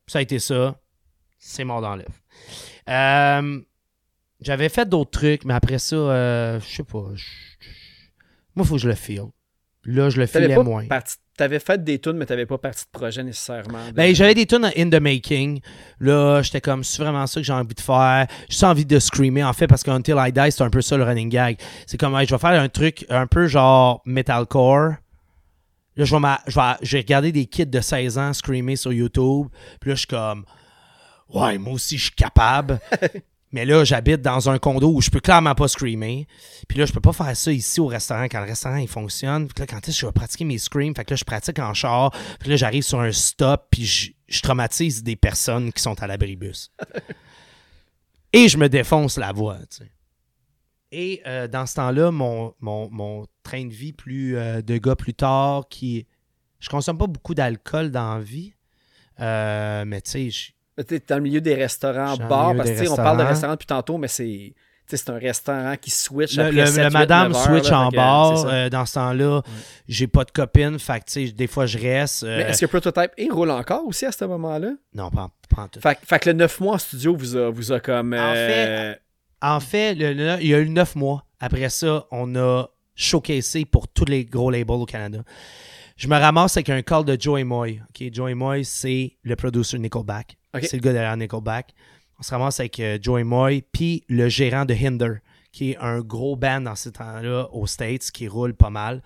Ça 0.07 0.19
a 0.19 0.23
été 0.23 0.39
ça. 0.39 0.77
C'est 1.39 1.65
mort 1.65 1.81
dans 1.81 1.95
l'œuf. 1.97 2.23
Euh, 2.89 3.61
J'avais 4.41 4.69
fait 4.69 4.89
d'autres 4.89 5.11
trucs, 5.11 5.45
mais 5.45 5.55
après 5.55 5.78
ça, 5.78 5.95
euh, 5.97 6.61
je 6.61 6.77
sais 6.77 6.82
pas. 6.85 6.99
Moi, 6.99 7.15
il 8.57 8.65
faut 8.65 8.74
que 8.74 8.81
je 8.81 8.89
le 8.89 8.95
file. 8.95 9.27
Là, 9.85 10.11
je 10.11 10.19
le 10.20 10.27
filais 10.27 10.55
pas 10.55 10.62
moins. 10.62 10.87
parti- 10.87 11.16
T'avais 11.41 11.59
fait 11.59 11.83
des 11.83 11.99
tunes, 11.99 12.19
mais 12.19 12.27
t'avais 12.27 12.45
pas 12.45 12.59
parti 12.59 12.85
de 12.85 12.91
projet 12.99 13.23
nécessairement. 13.23 13.87
de- 13.89 13.93
Ben, 13.93 14.15
j'avais 14.15 14.35
des 14.35 14.45
tunes 14.45 14.71
in 14.77 14.91
the 14.91 15.01
making. 15.01 15.61
Là, 15.99 16.43
j'étais 16.43 16.61
comme, 16.61 16.85
c'est 16.85 17.03
vraiment 17.03 17.27
ça 17.27 17.41
que 17.41 17.47
j'ai 17.47 17.53
envie 17.55 17.75
de 17.75 17.81
faire. 17.81 18.27
J'ai 18.41 18.47
juste 18.51 18.65
envie 18.65 18.85
de 18.85 18.99
screamer, 18.99 19.43
en 19.43 19.55
fait, 19.55 19.67
parce 19.67 19.83
que 19.83 19.91
Until 19.91 20.17
I 20.19 20.33
Die, 20.33 20.53
c'est 20.53 20.61
un 20.62 20.69
peu 20.69 20.83
ça 20.83 20.99
le 20.99 21.05
running 21.05 21.31
gag. 21.31 21.57
C'est 21.87 21.97
comme, 21.99 22.15
hey, 22.15 22.27
je 22.27 22.35
vais 22.35 22.39
faire 22.39 22.61
un 22.61 22.69
truc 22.69 23.07
un 23.09 23.27
peu 23.27 23.47
genre 23.47 24.03
metalcore. 24.05 24.97
Là, 25.97 26.05
je 26.05 26.15
vais, 26.15 26.21
je 26.47 26.55
vais, 26.55 26.62
je 26.83 26.93
vais 26.97 27.01
regarder 27.01 27.33
des 27.33 27.47
kids 27.47 27.67
de 27.67 27.81
16 27.81 28.19
ans 28.19 28.33
screamer 28.35 28.77
sur 28.77 28.93
YouTube. 28.93 29.47
Puis 29.81 29.89
là, 29.89 29.95
je 29.95 30.01
suis 30.01 30.09
comme, 30.09 30.45
ouais, 31.33 31.57
moi 31.57 31.73
aussi, 31.73 31.97
je 31.97 32.03
suis 32.05 32.12
capable. 32.15 32.79
Mais 33.53 33.65
là, 33.65 33.85
j'habite 33.85 34.23
dans 34.23 34.49
un 34.49 34.59
condo 34.59 34.93
où 34.93 35.01
je 35.01 35.11
peux 35.11 35.21
clairement 35.21 35.55
pas 35.55 35.67
screamer. 35.67 36.27
Puis 36.69 36.79
là, 36.79 36.87
je 36.87 36.93
peux 36.93 37.01
pas 37.01 37.13
faire 37.13 37.37
ça 37.37 37.51
ici 37.51 37.81
au 37.81 37.87
restaurant 37.87 38.25
quand 38.25 38.41
le 38.41 38.47
restaurant 38.47 38.77
il 38.77 38.89
fonctionne. 38.89 39.49
Puis 39.49 39.61
là, 39.61 39.67
quand 39.67 39.79
est-ce 39.79 39.97
que 39.97 40.01
je 40.01 40.07
vais 40.07 40.13
pratiquer 40.13 40.45
mes 40.45 40.59
screams? 40.59 40.95
Fait 40.95 41.05
que 41.05 41.15
là, 41.15 41.17
je 41.17 41.25
pratique 41.25 41.59
en 41.59 41.75
char. 41.75 42.13
Puis 42.39 42.51
là, 42.51 42.57
j'arrive 42.57 42.85
sur 42.85 43.01
un 43.01 43.11
stop. 43.11 43.67
Puis 43.71 43.85
je, 43.85 44.11
je 44.29 44.41
traumatise 44.41 45.03
des 45.03 45.17
personnes 45.17 45.73
qui 45.73 45.83
sont 45.83 46.01
à 46.01 46.07
l'abribus. 46.07 46.71
Et 48.33 48.49
je 48.49 48.57
me 48.57 48.69
défonce 48.69 49.19
la 49.19 49.33
voix, 49.33 49.59
tu 49.69 49.79
sais. 49.79 49.91
Et 50.93 51.23
euh, 51.27 51.47
dans 51.47 51.67
ce 51.67 51.77
temps-là, 51.77 52.11
mon, 52.11 52.55
mon, 52.61 52.91
mon 52.91 53.27
train 53.43 53.65
de 53.65 53.73
vie 53.73 53.93
plus 53.93 54.37
euh, 54.37 54.61
de 54.63 54.77
gars 54.79 54.97
plus 54.97 55.15
tard, 55.15 55.69
qui. 55.69 56.07
Je 56.59 56.69
consomme 56.69 56.99
pas 56.99 57.07
beaucoup 57.07 57.35
d'alcool 57.35 57.91
dans 57.91 58.17
la 58.17 58.21
vie. 58.21 58.55
Euh, 59.21 59.85
mais 59.87 60.01
tu 60.03 60.31
sais, 60.31 60.53
T'es 60.82 61.02
dans 61.07 61.16
le 61.16 61.23
milieu 61.23 61.40
des 61.40 61.55
restaurants, 61.55 62.16
bars, 62.16 62.55
parce 62.57 62.70
que 62.70 62.89
on 62.89 62.97
parle 62.97 63.16
de 63.19 63.23
restaurants. 63.23 63.28
restaurant 63.28 63.52
depuis 63.55 63.66
tantôt, 63.66 63.98
mais 63.98 64.09
c'est. 64.09 64.55
C'est 64.93 65.09
un 65.09 65.19
restaurant 65.19 65.77
qui 65.81 65.89
switch 65.89 66.36
le, 66.36 66.43
après 66.47 66.52
le- 66.52 66.66
7, 66.66 66.77
le 66.78 66.85
8, 66.89 66.93
madame 66.94 67.28
9 67.28 67.36
heures, 67.36 67.44
switch 67.44 67.70
là, 67.70 67.81
en 67.81 67.90
fait 67.93 67.97
bar. 67.97 68.47
euh, 68.48 68.69
dans 68.70 68.85
ce 68.86 68.94
temps-là, 68.94 69.43
j'ai 69.86 70.09
pas 70.09 70.24
de 70.24 70.32
copine. 70.32 70.81
Fait 70.81 70.98
que, 70.98 71.31
des 71.31 71.47
fois, 71.47 71.66
je 71.66 71.78
reste. 71.78 72.24
euh, 72.24 72.39
Mais 72.39 72.51
est-ce 72.51 72.62
que 72.62 72.66
Prototype 72.66 73.12
il 73.16 73.31
roule 73.32 73.52
encore 73.52 73.86
aussi 73.86 74.05
à 74.05 74.11
ce 74.11 74.24
moment-là? 74.24 74.70
Non, 74.93 75.09
pas, 75.12 75.23
en- 75.23 75.31
pas 75.55 75.62
en 75.62 75.69
tout. 75.69 75.78
Fait, 75.78 75.97
fait 76.02 76.19
que 76.19 76.31
le 76.31 76.35
9 76.35 76.59
mois 76.59 76.74
en 76.74 76.78
studio 76.78 77.15
vous 77.16 77.36
a, 77.36 77.51
vous 77.51 77.70
a 77.70 77.78
comme. 77.78 78.15
En 78.15 78.32
euh, 78.35 78.93
En 79.40 79.61
fait, 79.61 79.94
le- 79.94 80.39
il 80.40 80.48
y 80.48 80.55
a 80.57 80.59
eu 80.59 80.69
neuf 80.69 80.97
mois. 80.97 81.24
Après 81.39 81.69
ça, 81.69 82.07
on 82.11 82.35
a 82.35 82.66
showcasé 82.97 83.66
pour 83.66 83.86
tous 83.86 84.07
les 84.07 84.24
gros 84.24 84.51
labels 84.51 84.74
au 84.74 84.86
Canada. 84.86 85.20
Je 86.01 86.09
me 86.09 86.17
ramasse 86.17 86.57
avec 86.57 86.71
un 86.71 86.81
call 86.81 87.05
de 87.05 87.15
Joey 87.21 87.45
Moy. 87.45 87.79
OK, 87.91 88.11
Joey 88.11 88.33
Moy, 88.33 88.65
c'est 88.65 89.19
le 89.23 89.37
producer 89.37 89.79
Nickelback. 89.79 90.39
C'est 90.63 90.73
le 90.73 90.79
gars 90.79 90.95
derrière 90.95 91.15
Nickelback. 91.15 91.75
On 92.19 92.23
se 92.23 92.31
ramasse 92.31 92.59
avec 92.59 92.81
euh, 92.81 92.99
Joey 92.99 93.23
Moy, 93.23 93.61
puis 93.71 94.03
le 94.09 94.31
gérant 94.31 94.65
de 94.65 94.73
Hinder, 94.73 95.17
qui 95.53 95.73
est 95.73 95.77
un 95.77 96.01
gros 96.01 96.37
band 96.37 96.63
dans 96.63 96.75
ces 96.75 96.93
temps-là 96.93 97.49
aux 97.53 97.67
States, 97.67 98.11
qui 98.13 98.29
roule 98.29 98.55
pas 98.55 98.71
mal. 98.71 99.03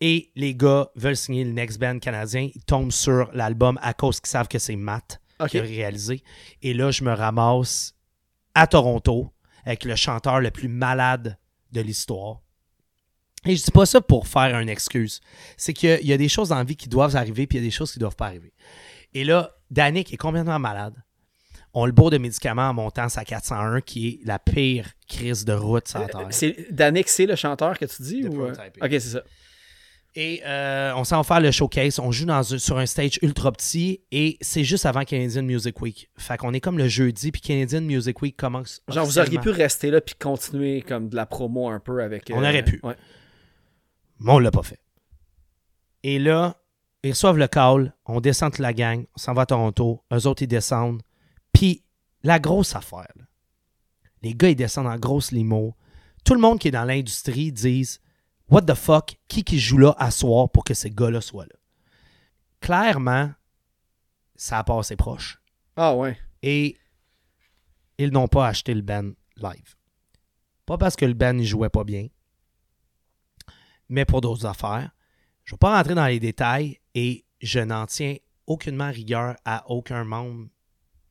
Et 0.00 0.30
les 0.36 0.54
gars 0.54 0.88
veulent 0.94 1.16
signer 1.16 1.42
le 1.42 1.50
next 1.50 1.80
band 1.80 1.98
canadien. 1.98 2.48
Ils 2.54 2.64
tombent 2.64 2.92
sur 2.92 3.28
l'album 3.32 3.76
à 3.82 3.92
cause 3.92 4.20
qu'ils 4.20 4.30
savent 4.30 4.46
que 4.46 4.60
c'est 4.60 4.76
Matt 4.76 5.20
qui 5.48 5.58
a 5.58 5.62
réalisé. 5.62 6.22
Et 6.62 6.74
là, 6.74 6.92
je 6.92 7.02
me 7.02 7.12
ramasse 7.12 7.96
à 8.54 8.68
Toronto 8.68 9.32
avec 9.64 9.84
le 9.84 9.96
chanteur 9.96 10.38
le 10.38 10.52
plus 10.52 10.68
malade 10.68 11.36
de 11.72 11.80
l'histoire. 11.80 12.40
Et 13.46 13.56
je 13.56 13.62
dis 13.64 13.70
pas 13.70 13.86
ça 13.86 14.00
pour 14.00 14.26
faire 14.28 14.58
une 14.58 14.68
excuse. 14.68 15.20
C'est 15.56 15.72
qu'il 15.72 16.06
y 16.06 16.12
a- 16.12 16.16
des 16.18 16.28
choses 16.28 16.50
dans 16.50 16.56
la 16.56 16.64
vie 16.64 16.76
qui 16.76 16.88
doivent 16.88 17.16
arriver, 17.16 17.46
puis 17.46 17.58
il 17.58 17.62
y 17.62 17.64
a 17.64 17.66
des 17.66 17.70
choses 17.70 17.92
qui 17.92 17.98
doivent 17.98 18.16
pas 18.16 18.26
arriver. 18.26 18.52
Et 19.14 19.24
là, 19.24 19.54
Danick 19.70 20.12
est 20.12 20.16
complètement 20.18 20.58
malade. 20.58 20.94
On 21.72 21.86
le 21.86 21.92
bourre 21.92 22.10
de 22.10 22.18
médicaments 22.18 22.68
en 22.68 22.74
montant 22.74 23.08
sa 23.08 23.24
401, 23.24 23.80
qui 23.80 24.08
est 24.08 24.20
la 24.26 24.38
pire 24.38 24.90
crise 25.08 25.44
de 25.44 25.52
route 25.52 25.86
sur 25.88 26.00
la 26.00 26.08
terre. 26.08 26.26
C'est 26.30 26.66
Danick, 26.72 27.08
c'est 27.08 27.26
le 27.26 27.36
chanteur 27.36 27.78
que 27.78 27.84
tu 27.86 28.02
dis 28.02 28.24
ou... 28.26 28.42
euh? 28.42 28.52
Ok, 28.82 28.90
c'est 28.90 29.00
ça. 29.00 29.22
Et 30.16 30.42
euh, 30.44 30.92
on 30.96 31.04
s'en 31.04 31.18
va 31.18 31.22
faire 31.22 31.40
le 31.40 31.52
showcase. 31.52 32.00
On 32.00 32.10
joue 32.10 32.26
dans 32.26 32.42
sur 32.42 32.78
un 32.78 32.86
stage 32.86 33.20
ultra 33.22 33.52
petit 33.52 34.00
et 34.10 34.36
c'est 34.40 34.64
juste 34.64 34.84
avant 34.84 35.04
Canadian 35.04 35.44
Music 35.44 35.80
Week. 35.80 36.10
Fait 36.18 36.36
qu'on 36.36 36.52
est 36.52 36.58
comme 36.60 36.78
le 36.78 36.88
jeudi, 36.88 37.30
puis 37.30 37.40
Canadian 37.40 37.82
Music 37.82 38.20
Week 38.20 38.36
commence. 38.36 38.82
Genre, 38.88 39.06
vous 39.06 39.20
auriez 39.20 39.38
pu 39.38 39.50
rester 39.50 39.92
là 39.92 40.00
puis 40.00 40.16
continuer 40.18 40.82
comme 40.82 41.08
de 41.08 41.14
la 41.14 41.26
promo 41.26 41.68
un 41.68 41.78
peu 41.78 42.02
avec. 42.02 42.28
euh, 42.30 42.34
On 42.34 42.40
aurait 42.40 42.64
pu. 42.64 42.80
ouais. 42.82 42.96
Mais 44.20 44.32
on 44.32 44.38
l'a 44.38 44.50
pas 44.50 44.62
fait. 44.62 44.80
Et 46.02 46.18
là, 46.18 46.56
ils 47.02 47.10
reçoivent 47.10 47.38
le 47.38 47.48
call, 47.48 47.94
on 48.06 48.20
descend 48.20 48.52
toute 48.52 48.60
la 48.60 48.74
gang, 48.74 49.04
on 49.16 49.18
s'en 49.18 49.32
va 49.32 49.42
à 49.42 49.46
Toronto, 49.46 50.04
eux 50.12 50.26
autres 50.26 50.42
ils 50.42 50.48
descendent. 50.48 51.02
Puis 51.52 51.82
la 52.22 52.38
grosse 52.38 52.76
affaire, 52.76 53.08
là, 53.16 53.24
les 54.22 54.34
gars 54.34 54.50
ils 54.50 54.56
descendent 54.56 54.86
en 54.86 54.98
grosse 54.98 55.32
limo. 55.32 55.74
Tout 56.24 56.34
le 56.34 56.40
monde 56.40 56.58
qui 56.58 56.68
est 56.68 56.72
dans 56.72 56.84
l'industrie 56.84 57.52
disent 57.52 58.00
What 58.50 58.62
the 58.62 58.74
fuck, 58.74 59.16
qui 59.28 59.44
qui 59.44 59.58
joue 59.58 59.78
là 59.78 59.94
à 59.98 60.10
soir 60.10 60.50
pour 60.50 60.64
que 60.64 60.74
ces 60.74 60.90
gars-là 60.90 61.20
soient 61.20 61.46
là? 61.46 61.56
Clairement, 62.60 63.32
ça 64.36 64.58
a 64.58 64.64
passé 64.64 64.96
proche. 64.96 65.40
Ah 65.76 65.94
ouais. 65.94 66.18
Et 66.42 66.76
ils 67.96 68.10
n'ont 68.10 68.28
pas 68.28 68.46
acheté 68.46 68.74
le 68.74 68.82
band 68.82 69.12
live. 69.36 69.76
Pas 70.66 70.76
parce 70.76 70.96
que 70.96 71.06
le 71.06 71.14
band 71.14 71.32
ne 71.32 71.42
jouait 71.42 71.70
pas 71.70 71.84
bien, 71.84 72.08
mais 73.90 74.06
pour 74.06 74.22
d'autres 74.22 74.46
affaires. 74.46 74.90
Je 75.44 75.52
ne 75.52 75.56
vais 75.56 75.58
pas 75.58 75.76
rentrer 75.76 75.94
dans 75.94 76.06
les 76.06 76.20
détails 76.20 76.78
et 76.94 77.24
je 77.42 77.60
n'en 77.60 77.84
tiens 77.86 78.16
aucunement 78.46 78.90
rigueur 78.90 79.36
à 79.44 79.68
aucun 79.70 80.04
membre 80.04 80.48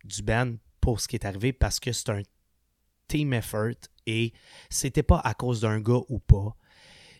du 0.03 0.23
band 0.23 0.53
pour 0.81 0.99
ce 1.01 1.07
qui 1.07 1.15
est 1.17 1.25
arrivé 1.25 1.53
parce 1.53 1.79
que 1.79 1.91
c'est 1.91 2.09
un 2.09 2.21
team 3.07 3.33
effort 3.33 3.71
et 4.07 4.33
c'était 4.69 5.03
pas 5.03 5.19
à 5.19 5.33
cause 5.33 5.61
d'un 5.61 5.79
gars 5.79 6.01
ou 6.09 6.19
pas. 6.19 6.55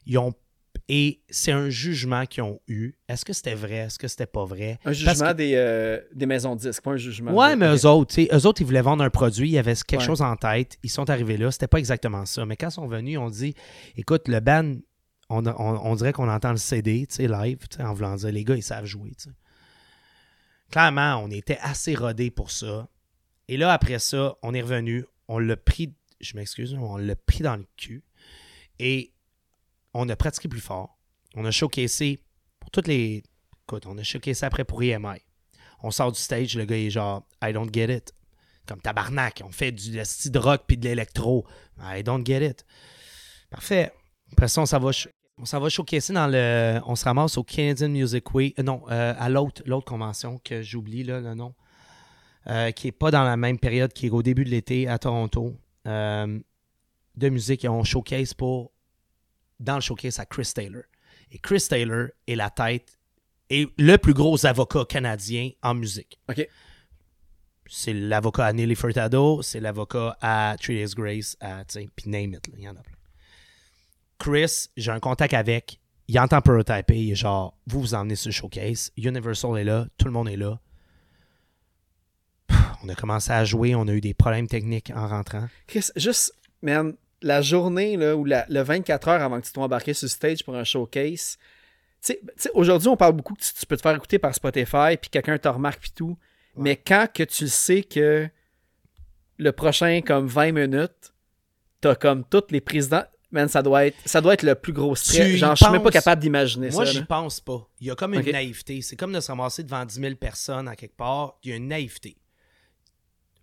Ils 0.05 0.17
ont 0.17 0.33
et 0.91 1.21
c'est 1.29 1.51
un 1.51 1.69
jugement 1.69 2.25
qu'ils 2.25 2.41
ont 2.41 2.59
eu. 2.67 2.93
Est-ce 3.07 3.23
que 3.23 3.31
c'était 3.33 3.53
vrai? 3.53 3.75
Est-ce 3.75 3.99
que 3.99 4.07
c'était 4.07 4.25
pas 4.25 4.43
vrai? 4.45 4.79
Un 4.85 4.91
jugement 4.91 5.13
que- 5.13 5.33
des, 5.33 5.53
euh, 5.53 5.99
des 6.15 6.25
maisons 6.25 6.55
de 6.55 6.61
disques, 6.61 6.81
pas 6.81 6.91
un 6.93 6.97
jugement. 6.97 7.31
Ouais, 7.31 7.51
de- 7.51 7.59
mais 7.59 7.67
eux 7.75 7.85
autres, 7.85 8.15
eux 8.19 8.45
autres, 8.47 8.61
ils 8.61 8.65
voulaient 8.65 8.81
vendre 8.81 9.03
un 9.03 9.09
produit, 9.11 9.49
il 9.49 9.51
y 9.51 9.59
avait 9.59 9.75
quelque 9.75 9.99
Ouais. 10.01 10.05
chose 10.07 10.23
en 10.23 10.35
tête, 10.35 10.79
ils 10.81 10.89
sont 10.89 11.07
arrivés 11.11 11.37
là, 11.37 11.51
c'était 11.51 11.67
pas 11.67 11.77
exactement 11.77 12.25
ça. 12.25 12.43
Mais 12.47 12.55
quand 12.57 12.69
ils 12.69 12.73
sont 12.73 12.87
venus, 12.87 13.19
on 13.19 13.29
dit 13.29 13.53
écoute, 13.97 14.27
le 14.27 14.39
band, 14.39 14.77
on, 15.29 15.95
dirait 15.95 16.13
qu'on 16.13 16.29
entend 16.29 16.51
le 16.51 16.57
CD, 16.57 17.05
tu 17.07 17.15
sais, 17.15 17.27
live, 17.27 17.67
tu 17.69 17.77
sais, 17.77 17.83
en 17.83 17.93
voulant 17.93 18.15
dire 18.15 18.31
les 18.31 18.43
gars, 18.43 18.55
ils 18.55 18.63
savent 18.63 18.85
jouer, 18.85 19.11
tu 19.11 19.29
sais. 19.29 19.35
Clairement, 20.71 21.17
on 21.17 21.31
était 21.31 21.57
assez 21.61 21.95
rodés 21.95 22.31
pour 22.31 22.51
ça. 22.51 22.87
Et 23.47 23.57
là, 23.57 23.71
après 23.71 23.99
ça, 23.99 24.35
on 24.43 24.53
est 24.53 24.61
revenu, 24.61 25.05
on 25.27 25.39
l'a 25.39 25.57
pris, 25.57 25.95
je 26.19 26.35
m'excuse, 26.35 26.73
on 26.73 26.97
l'a 26.97 27.15
pris 27.15 27.43
dans 27.43 27.55
le 27.55 27.65
cul 27.77 28.03
et 28.77 29.13
on 29.93 30.07
a 30.09 30.15
pratiqué 30.15 30.47
plus 30.47 30.61
fort. 30.61 30.99
On 31.35 31.45
a 31.45 31.51
showcasé 31.51 32.23
pour 32.59 32.71
toutes 32.71 32.87
les. 32.87 33.23
Écoute, 33.63 33.85
on 33.85 33.97
a 33.97 34.03
showcasé 34.03 34.45
après 34.45 34.63
pour 34.63 34.81
EMI. 34.81 35.19
On 35.81 35.91
sort 35.91 36.11
du 36.11 36.19
stage, 36.19 36.55
le 36.55 36.65
gars 36.65 36.77
est 36.77 36.89
genre 36.89 37.27
I 37.43 37.53
don't 37.53 37.73
get 37.73 37.95
it. 37.95 38.13
Comme 38.67 38.81
tabarnak, 38.81 39.41
on 39.43 39.51
fait 39.51 39.71
du 39.71 39.99
style 40.03 40.37
rock 40.37 40.63
puis 40.67 40.77
de 40.77 40.87
l'électro. 40.87 41.45
I 41.81 42.03
don't 42.03 42.25
get 42.25 42.45
it. 42.45 42.65
Parfait. 43.49 43.91
Après 44.31 44.47
ça, 44.47 44.61
on 44.61 44.65
s'en 44.65 44.79
va, 44.79 44.91
on 45.39 45.45
s'en 45.45 45.59
va 45.59 45.69
showcaser 45.69 46.13
dans 46.13 46.27
le. 46.27 46.79
On 46.85 46.95
se 46.95 47.05
ramasse 47.05 47.37
au 47.37 47.43
Canadian 47.43 47.89
Music 47.89 48.33
Week. 48.33 48.59
euh, 48.59 48.63
non, 48.63 48.83
euh, 48.91 49.13
à 49.17 49.29
l'autre, 49.29 49.61
l'autre 49.65 49.85
convention 49.85 50.39
que 50.43 50.61
j'oublie 50.61 51.03
là, 51.03 51.21
le 51.21 51.33
nom. 51.33 51.55
Euh, 52.47 52.71
qui 52.71 52.87
est 52.87 52.93
pas 52.93 53.11
dans 53.11 53.23
la 53.23 53.37
même 53.37 53.59
période, 53.59 53.93
qui 53.93 54.07
est 54.07 54.09
au 54.09 54.23
début 54.23 54.43
de 54.43 54.49
l'été 54.49 54.87
à 54.87 54.97
Toronto. 54.97 55.55
de 55.85 57.29
musique 57.29 57.65
et 57.65 57.69
on 57.69 57.83
showcase 57.83 58.33
pour. 58.33 58.71
Dans 59.59 59.75
le 59.75 59.81
showcase 59.81 60.19
à 60.19 60.25
Chris 60.25 60.51
Taylor. 60.53 60.83
Et 61.31 61.39
Chris 61.39 61.65
Taylor 61.69 62.07
est 62.27 62.35
la 62.35 62.49
tête 62.49 62.97
et 63.49 63.67
le 63.77 63.97
plus 63.97 64.13
gros 64.13 64.45
avocat 64.45 64.85
canadien 64.85 65.51
en 65.61 65.73
musique. 65.73 66.19
Ok. 66.29 66.47
C'est 67.67 67.93
l'avocat 67.93 68.45
à 68.45 68.53
Nelly 68.53 68.75
Furtado, 68.75 69.41
c'est 69.41 69.59
l'avocat 69.59 70.17
à 70.21 70.55
Three 70.59 70.75
Days 70.75 70.93
Grace, 70.95 71.37
à, 71.39 71.63
puis 71.65 72.09
name 72.09 72.33
it, 72.33 72.49
il 72.57 72.63
y 72.63 72.69
en 72.69 72.75
a 72.75 72.81
plein. 72.81 72.98
Chris, 74.19 74.67
j'ai 74.77 74.91
un 74.91 74.99
contact 74.99 75.33
avec, 75.33 75.79
il 76.07 76.19
entend 76.19 76.41
prototyper, 76.41 76.95
il 76.97 77.11
est 77.11 77.15
genre, 77.15 77.57
vous 77.67 77.79
vous 77.81 77.93
emmenez 77.95 78.15
sur 78.15 78.29
le 78.29 78.33
showcase, 78.33 78.91
Universal 78.97 79.57
est 79.57 79.63
là, 79.63 79.87
tout 79.97 80.05
le 80.05 80.11
monde 80.11 80.29
est 80.29 80.35
là. 80.37 80.59
On 82.83 82.89
a 82.89 82.95
commencé 82.95 83.31
à 83.31 83.43
jouer, 83.45 83.75
on 83.75 83.87
a 83.87 83.93
eu 83.93 84.01
des 84.01 84.13
problèmes 84.13 84.47
techniques 84.47 84.91
en 84.95 85.07
rentrant. 85.07 85.47
Chris, 85.67 85.89
juste, 85.95 86.33
man, 86.61 86.95
la 87.21 87.41
journée, 87.41 87.97
là, 87.97 88.15
ou 88.15 88.23
la- 88.25 88.45
le 88.49 88.61
24 88.61 89.07
heures 89.09 89.21
avant 89.21 89.39
que 89.39 89.45
tu 89.45 89.51
sois 89.51 89.63
embarqué 89.63 89.93
sur 89.93 90.05
le 90.05 90.09
stage 90.09 90.43
pour 90.45 90.55
un 90.55 90.63
showcase, 90.63 91.37
tu 92.01 92.15
sais- 92.37 92.51
aujourd'hui, 92.53 92.87
on 92.87 92.95
parle 92.97 93.13
beaucoup 93.13 93.33
que 93.35 93.41
tu, 93.41 93.53
tu 93.53 93.65
peux 93.65 93.75
te 93.75 93.81
faire 93.81 93.95
écouter 93.95 94.19
par 94.19 94.33
Spotify, 94.33 94.95
puis 94.99 95.09
quelqu'un 95.09 95.37
te 95.37 95.47
remarque, 95.49 95.81
puis 95.81 95.91
tout. 95.93 96.17
Mais 96.55 96.75
quand 96.77 97.07
que 97.13 97.23
tu 97.23 97.47
sais 97.49 97.83
que 97.83 98.29
le 99.37 99.51
prochain, 99.51 100.01
comme 100.05 100.27
20 100.27 100.51
minutes, 100.53 101.13
t'as 101.81 101.95
comme 101.95 102.23
tous 102.25 102.43
les 102.51 102.61
présidents, 102.61 103.03
man, 103.31 103.47
ça 103.47 103.61
doit 103.61 103.85
être, 103.87 103.97
ça 104.05 104.21
doit 104.21 104.33
être 104.33 104.43
le 104.43 104.55
plus 104.55 104.73
gros 104.73 104.95
stress. 104.95 105.35
Genre, 105.37 105.55
je 105.55 105.63
suis 105.63 105.71
même 105.71 105.83
pas 105.83 105.91
capable 105.91 106.21
d'imaginer 106.21 106.69
Moi, 106.71 106.85
ça. 106.85 106.91
j'y 106.91 106.99
là. 106.99 107.05
pense 107.05 107.39
pas. 107.39 107.67
Il 107.79 107.87
y 107.87 107.91
a 107.91 107.95
comme 107.95 108.13
une 108.13 108.31
naïveté. 108.31 108.81
C'est 108.81 108.95
comme 108.95 109.13
de 109.13 109.19
se 109.19 109.27
ramasser 109.31 109.63
devant 109.63 109.85
10 109.85 109.93
000 109.99 110.15
personnes 110.15 110.67
à 110.67 110.75
quelque 110.75 110.95
part. 110.97 111.37
Il 111.43 111.49
y 111.49 111.53
a 111.53 111.55
une 111.57 111.67
naïveté. 111.67 112.17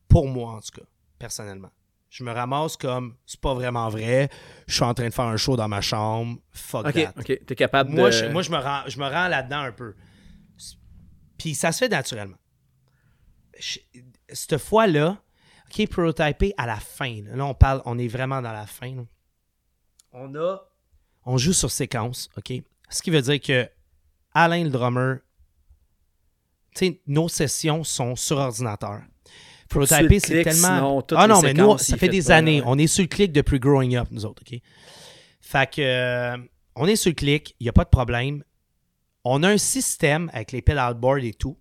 Pour 0.08 0.28
moi, 0.28 0.52
en 0.52 0.60
tout 0.60 0.80
cas, 0.80 0.86
personnellement. 1.18 1.70
Je 2.08 2.24
me 2.24 2.30
ramasse 2.32 2.76
comme, 2.76 3.16
c'est 3.26 3.40
pas 3.40 3.52
vraiment 3.52 3.88
vrai. 3.90 4.30
Je 4.66 4.74
suis 4.74 4.84
en 4.84 4.94
train 4.94 5.08
de 5.08 5.12
faire 5.12 5.24
un 5.26 5.36
show 5.36 5.56
dans 5.56 5.68
ma 5.68 5.80
chambre. 5.82 6.38
Fuck 6.52 6.86
Ok, 6.86 6.94
that. 6.94 7.12
ok, 7.18 7.40
t'es 7.44 7.54
capable 7.54 7.90
Moi, 7.90 8.08
de... 8.10 8.14
je, 8.14 8.24
moi 8.26 8.42
je, 8.42 8.50
me 8.50 8.56
rends, 8.56 8.82
je 8.86 8.98
me 8.98 9.04
rends 9.04 9.28
là-dedans 9.28 9.58
un 9.60 9.72
peu. 9.72 9.94
Puis 11.36 11.54
ça 11.54 11.72
se 11.72 11.78
fait 11.80 11.88
naturellement. 11.88 12.38
Je- 13.58 13.80
cette 14.32 14.58
fois-là, 14.58 15.20
OK, 15.70 15.88
prototypé 15.88 16.54
à 16.56 16.66
la 16.66 16.76
fin. 16.76 17.22
Là, 17.24 17.36
Là, 17.36 17.44
on 17.44 17.54
parle, 17.54 17.82
on 17.84 17.98
est 17.98 18.08
vraiment 18.08 18.40
dans 18.40 18.52
la 18.52 18.66
fin. 18.66 18.94
là. 18.94 19.02
On 20.18 20.34
a. 20.34 20.66
On 21.26 21.36
joue 21.36 21.52
sur 21.52 21.70
séquence, 21.70 22.30
OK? 22.38 22.52
Ce 22.88 23.02
qui 23.02 23.10
veut 23.10 23.20
dire 23.20 23.40
que 23.40 23.68
Alain, 24.32 24.64
le 24.64 24.70
drummer, 24.70 25.18
tu 26.74 26.86
sais, 26.86 27.00
nos 27.06 27.28
sessions 27.28 27.84
sont 27.84 28.16
sur 28.16 28.38
ordinateur. 28.38 29.02
Le 29.74 29.84
c'est 29.84 30.44
tellement. 30.44 30.52
sinon, 30.54 31.04
ah 31.16 31.26
les 31.26 31.32
non, 31.34 31.42
mais 31.42 31.52
nous, 31.52 31.76
ça 31.78 31.96
fait 31.96 32.06
fait 32.06 32.08
des 32.08 32.22
pas, 32.22 32.36
années. 32.36 32.60
ouais. 32.60 32.66
On 32.68 32.78
est 32.78 32.86
sur 32.86 33.02
le 33.02 33.08
clic 33.08 33.32
depuis 33.32 33.58
growing 33.58 33.96
up, 33.96 34.08
nous 34.10 34.24
autres, 34.24 34.42
OK? 34.48 34.60
Fait 35.40 35.70
que, 35.70 35.80
euh, 35.82 36.36
on 36.76 36.86
est 36.86 36.96
sur 36.96 37.10
le 37.10 37.14
clic, 37.14 37.56
il 37.58 37.64
n'y 37.64 37.68
a 37.68 37.72
pas 37.72 37.84
de 37.84 37.88
problème. 37.90 38.44
On 39.24 39.42
a 39.42 39.48
un 39.50 39.58
système 39.58 40.30
avec 40.32 40.52
les 40.52 40.62
pedalboards 40.62 41.24
et 41.24 41.34
tout, 41.34 41.58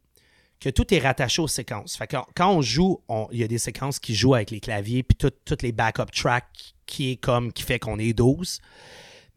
que 0.60 0.69
tout 0.69 0.94
est 0.94 0.99
rattaché 0.99 1.41
aux 1.41 1.48
séquences. 1.48 1.98
Fait 1.98 2.06
que 2.07 2.18
quand, 2.36 2.52
on 2.52 2.61
joue, 2.61 3.02
il 3.32 3.40
y 3.40 3.44
a 3.44 3.48
des 3.48 3.57
séquences 3.57 3.98
qui 3.99 4.14
jouent 4.14 4.36
avec 4.36 4.52
les 4.52 4.60
claviers, 4.60 5.02
puis 5.02 5.15
tout- 5.18 5.32
toutes 5.44 5.64
les 5.64 5.72
backup 5.72 6.11
tracks 6.14 6.74
qui 6.86 7.12
est 7.12 7.16
comme, 7.18 7.52
qui 7.53 7.64
fait 7.64 7.80
qu'on 7.80 7.99
est 7.99 8.14
12. 8.14 8.60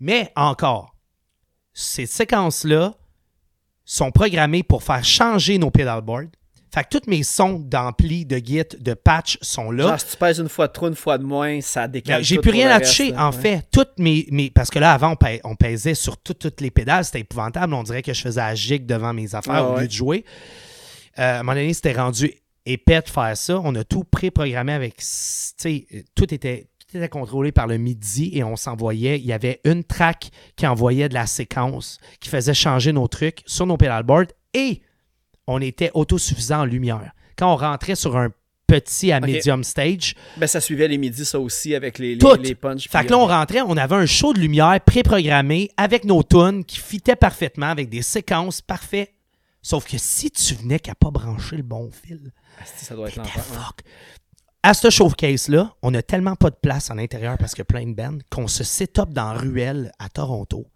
Mais 0.00 0.30
encore, 0.36 0.94
ces 1.72 2.06
séquences-là 2.06 2.94
sont 3.84 4.10
programmées 4.10 4.62
pour 4.62 4.82
faire 4.82 5.04
changer 5.04 5.58
nos 5.58 5.70
pedalboards. 5.70 6.26
Fait 6.74 6.84
que 6.84 6.98
tous 6.98 7.08
mes 7.10 7.22
sons 7.22 7.58
d'ampli, 7.58 8.26
de 8.26 8.36
git, 8.36 8.62
de 8.78 8.92
patch 8.92 9.38
sont 9.40 9.70
là. 9.70 9.88
Genre, 9.88 10.00
si 10.00 10.06
tu 10.10 10.16
pèses 10.18 10.38
une 10.38 10.50
fois 10.50 10.68
de 10.68 10.72
trop, 10.74 10.88
une 10.88 10.94
fois 10.94 11.16
de 11.16 11.24
moins, 11.24 11.62
ça 11.62 11.88
décale. 11.88 12.18
Ben, 12.20 12.24
J'ai 12.24 12.38
plus 12.38 12.50
rien 12.50 12.68
à 12.70 12.78
toucher. 12.78 13.16
En 13.16 13.30
Ouais. 13.30 13.40
fait, 13.40 13.62
toutes 13.72 13.98
mes, 13.98 14.26
mes- 14.30 14.50
Parce 14.50 14.68
que 14.68 14.78
là, 14.78 14.92
avant, 14.92 15.12
on, 15.12 15.14
pè- 15.14 15.40
on 15.44 15.56
pesait 15.56 15.94
sur 15.94 16.18
tout- 16.18 16.34
toutes 16.34 16.60
les 16.60 16.70
pédales. 16.70 17.06
C'était 17.06 17.20
épouvantable. 17.20 17.72
On 17.72 17.82
dirait 17.82 18.02
que 18.02 18.12
je 18.12 18.20
faisais 18.20 18.40
la 18.40 18.54
gigue 18.54 18.84
devant 18.84 19.14
mes 19.14 19.34
affaires 19.34 19.54
Ah 19.54 19.64
au 19.70 19.74
ouais. 19.76 19.80
lieu 19.82 19.86
de 19.88 19.92
jouer. 19.92 20.24
Euh, 21.18 21.22
à 21.22 21.34
un 21.36 21.42
moment 21.42 21.54
donné, 21.54 21.72
c'était 21.72 21.94
rendu 21.94 22.34
épais 22.66 23.00
de 23.00 23.08
faire 23.08 23.34
ça. 23.34 23.58
On 23.64 23.74
a 23.74 23.82
tout 23.82 24.04
pré-programmé 24.04 24.74
avec. 24.74 24.96
Tu 24.98 25.04
sais, 25.06 25.86
euh, 25.94 26.02
tout 26.14 26.32
était, 26.34 26.68
était 26.96 27.08
contrôlé 27.08 27.52
par 27.52 27.66
le 27.66 27.76
MIDI 27.76 28.30
et 28.32 28.44
on 28.44 28.56
s'envoyait. 28.56 29.18
Il 29.18 29.26
y 29.26 29.32
avait 29.32 29.60
une 29.64 29.84
track 29.84 30.30
qui 30.56 30.66
envoyait 30.66 31.08
de 31.08 31.14
la 31.14 31.26
séquence, 31.26 31.98
qui 32.20 32.28
faisait 32.28 32.54
changer 32.54 32.92
nos 32.92 33.08
trucs 33.08 33.42
sur 33.46 33.66
nos 33.66 33.76
pedalboards 33.76 34.32
et 34.54 34.80
on 35.46 35.60
était 35.60 35.90
autosuffisant 35.94 36.60
en 36.60 36.64
lumière. 36.64 37.12
Quand 37.36 37.52
on 37.52 37.56
rentrait 37.56 37.94
sur 37.94 38.16
un 38.16 38.30
petit 38.66 39.12
à 39.12 39.20
medium 39.20 39.64
stage, 39.64 40.14
Ben, 40.36 40.46
ça 40.46 40.60
suivait 40.60 40.88
les 40.88 40.98
midis, 40.98 41.24
ça 41.24 41.40
aussi, 41.40 41.74
avec 41.74 41.98
les, 41.98 42.14
les, 42.14 42.18
Tout. 42.18 42.34
les 42.40 42.54
punchs. 42.54 42.88
fait 42.88 43.04
que 43.06 43.10
là, 43.10 43.18
on 43.18 43.26
rentrait, 43.26 43.62
on 43.62 43.76
avait 43.76 43.94
un 43.94 44.06
show 44.06 44.32
de 44.34 44.40
lumière 44.40 44.78
pré-programmé 44.84 45.70
avec 45.76 46.04
nos 46.04 46.22
tunes 46.22 46.64
qui 46.64 46.78
fitaient 46.78 47.16
parfaitement, 47.16 47.66
avec 47.66 47.88
des 47.88 48.02
séquences 48.02 48.60
parfaites. 48.60 49.12
Sauf 49.62 49.86
que 49.86 49.96
si 49.98 50.30
tu 50.30 50.54
venais 50.54 50.78
qu'à 50.78 50.94
pas 50.94 51.10
brancher 51.10 51.56
le 51.56 51.62
bon 51.62 51.90
fil, 51.90 52.32
asti, 52.60 52.84
ça 52.84 52.94
doit 52.94 53.08
être 53.08 53.14
t'étais 53.22 53.38
l'enfer. 53.38 53.72
À 54.62 54.74
ce 54.74 54.90
showcase-là, 54.90 55.74
on 55.82 55.94
a 55.94 56.02
tellement 56.02 56.36
pas 56.36 56.50
de 56.50 56.56
place 56.56 56.90
à 56.90 56.94
l'intérieur 56.94 57.38
parce 57.38 57.52
qu'il 57.52 57.60
y 57.60 57.62
a 57.62 57.64
plein 57.66 57.86
de 57.86 57.94
bands 57.94 58.18
qu'on 58.30 58.48
se 58.48 58.64
set-up 58.64 59.10
dans 59.10 59.32
la 59.32 59.38
ruelle 59.38 59.92
à 59.98 60.08
Toronto. 60.08 60.66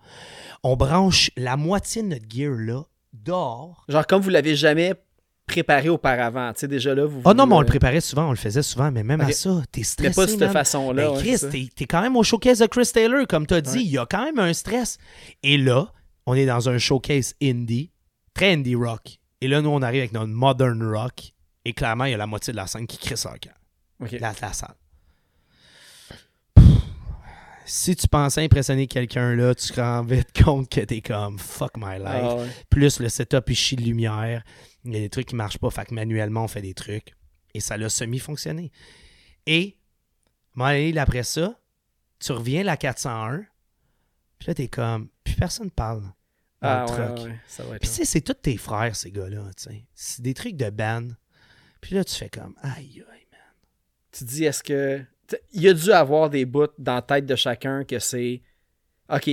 On 0.63 0.77
branche 0.77 1.31
la 1.37 1.57
moitié 1.57 2.03
de 2.03 2.09
notre 2.09 2.27
gear 2.29 2.55
là 2.55 2.83
dehors. 3.13 3.85
Genre, 3.89 4.07
comme 4.07 4.23
vous 4.23 4.31
l'avez 4.31 4.57
jamais 4.57 4.95
préparé 5.47 5.89
auparavant. 5.89 6.53
Tu 6.53 6.61
sais, 6.61 6.69
déjà 6.69 6.95
là, 6.95 7.05
vous. 7.05 7.21
Oh 7.25 7.35
non, 7.35 7.47
mais 7.47 7.55
on 7.55 7.61
le 7.61 7.67
euh, 7.67 7.69
préparait 7.69 8.01
souvent, 8.01 8.29
on 8.29 8.31
le 8.31 8.37
faisait 8.37 8.63
souvent, 8.63 8.91
mais 8.91 9.03
même 9.03 9.21
à 9.21 9.31
ça, 9.33 9.63
t'es 9.71 9.81
Mais 9.81 9.85
stressé. 9.85 10.15
pas 10.15 10.27
de 10.27 10.31
cette 10.31 10.53
façon-là. 10.53 11.11
Ben, 11.11 11.19
Chris, 11.19 11.39
ça. 11.39 11.49
t'es 11.51 11.85
quand 11.87 12.01
même 12.01 12.17
au 12.17 12.23
showcase 12.23 12.61
de 12.61 12.67
Chris 12.67 12.91
Taylor, 12.93 13.27
comme 13.29 13.47
t'as 13.47 13.61
dit. 13.61 13.79
Ouais. 13.79 13.85
Il 13.85 13.91
y 13.91 13.99
a 13.99 14.07
quand 14.07 14.25
même 14.25 14.39
un 14.39 14.53
stress. 14.53 14.99
Et 15.43 15.59
là, 15.59 15.93
on 16.27 16.35
est 16.35 16.47
dans 16.47 16.69
un 16.69 16.79
showcase 16.79 17.35
indie, 17.43 17.91
très 18.35 18.53
indie 18.53 18.75
rock. 18.75 19.19
Et 19.41 19.49
là, 19.49 19.61
nous, 19.61 19.71
on 19.71 19.83
arrive 19.83 20.01
avec 20.01 20.13
notre 20.13 20.33
modern 20.33 20.83
rock. 20.83 21.33
Et 21.65 21.73
clairement, 21.73 22.05
il 22.05 22.13
y 22.13 22.15
a 22.15 22.19
la 22.19 22.27
moitié 22.27 22.53
de 22.53 22.57
la 22.57 22.67
scène 22.67 22.87
qui 22.87 22.99
crie 22.99 23.15
le 23.15 23.39
camp. 23.39 23.55
La, 24.11 24.33
la 24.41 24.53
salle. 24.53 24.75
Pff, 26.55 26.65
Si 27.65 27.97
tu 27.97 28.09
pensais 28.09 28.43
impressionner 28.45 28.87
quelqu'un 28.87 29.35
là, 29.35 29.55
tu 29.55 29.69
te 29.69 29.81
rends 29.81 30.03
vite 30.03 30.31
compte 30.45 30.69
que 30.69 30.81
t'es 30.81 31.01
comme 31.01 31.39
fuck 31.39 31.77
my 31.77 31.99
life. 31.99 32.07
Ah 32.09 32.37
ouais. 32.37 32.49
Plus 32.71 33.01
le 33.01 33.09
setup 33.09 33.49
il 33.49 33.55
chie 33.55 33.77
de 33.77 33.83
lumière. 33.83 34.43
Il 34.85 34.93
y 34.93 34.97
a 34.97 35.01
des 35.01 35.11
trucs 35.11 35.29
qui 35.29 35.37
marchent 35.37 35.59
pas. 35.59 35.71
Fait 35.71 35.85
que 35.87 35.95
manuellement, 35.95 36.45
on 36.45 36.49
fait 36.49 36.63
des 36.63 36.75
trucs. 36.75 37.15
Et 37.55 37.61
ça 37.61 37.77
l'a 37.77 37.89
semi-fonctionné. 37.89 38.73
Et, 39.47 39.77
moi, 40.55 40.71
après 40.97 41.23
ça, 41.23 41.59
tu 42.19 42.33
reviens 42.33 42.63
la 42.63 42.77
401. 42.77 43.45
Puis 44.39 44.49
là, 44.49 44.55
t'es 44.55 44.69
comme. 44.69 45.09
Puis 45.23 45.35
personne 45.35 45.71
parle. 45.71 46.05
Ah 46.61 46.87
ouais, 46.87 46.93
truck. 46.93 47.27
ouais, 47.27 47.41
ça 47.47 47.65
va 47.65 47.75
être 47.77 47.81
Puis 47.81 47.89
long. 47.91 47.95
tu 47.95 47.99
sais, 47.99 48.05
c'est 48.05 48.21
tous 48.21 48.35
tes 48.35 48.57
frères, 48.57 48.95
ces 48.95 49.11
gars-là. 49.11 49.51
tu 49.57 49.65
sais. 49.65 49.85
C'est 49.95 50.23
des 50.23 50.35
trucs 50.35 50.57
de 50.57 50.71
band. 50.71 51.09
Puis 51.81 51.95
là, 51.95 52.05
tu 52.05 52.15
fais 52.15 52.29
comme. 52.29 52.55
Aïe, 52.63 53.05
aïe, 53.13 53.22
Tu 54.13 54.25
dis, 54.25 54.45
est-ce 54.45 54.63
que. 54.63 55.01
Il 55.55 55.63
y 55.63 55.69
a 55.69 55.73
dû 55.75 55.91
avoir 55.93 56.29
des 56.29 56.45
bouts 56.45 56.67
dans 56.79 56.97
la 56.97 57.03
tête 57.03 57.25
de 57.27 57.35
chacun 57.37 57.85
que 57.85 57.99
c'est. 57.99 58.43
Ok, 59.13 59.31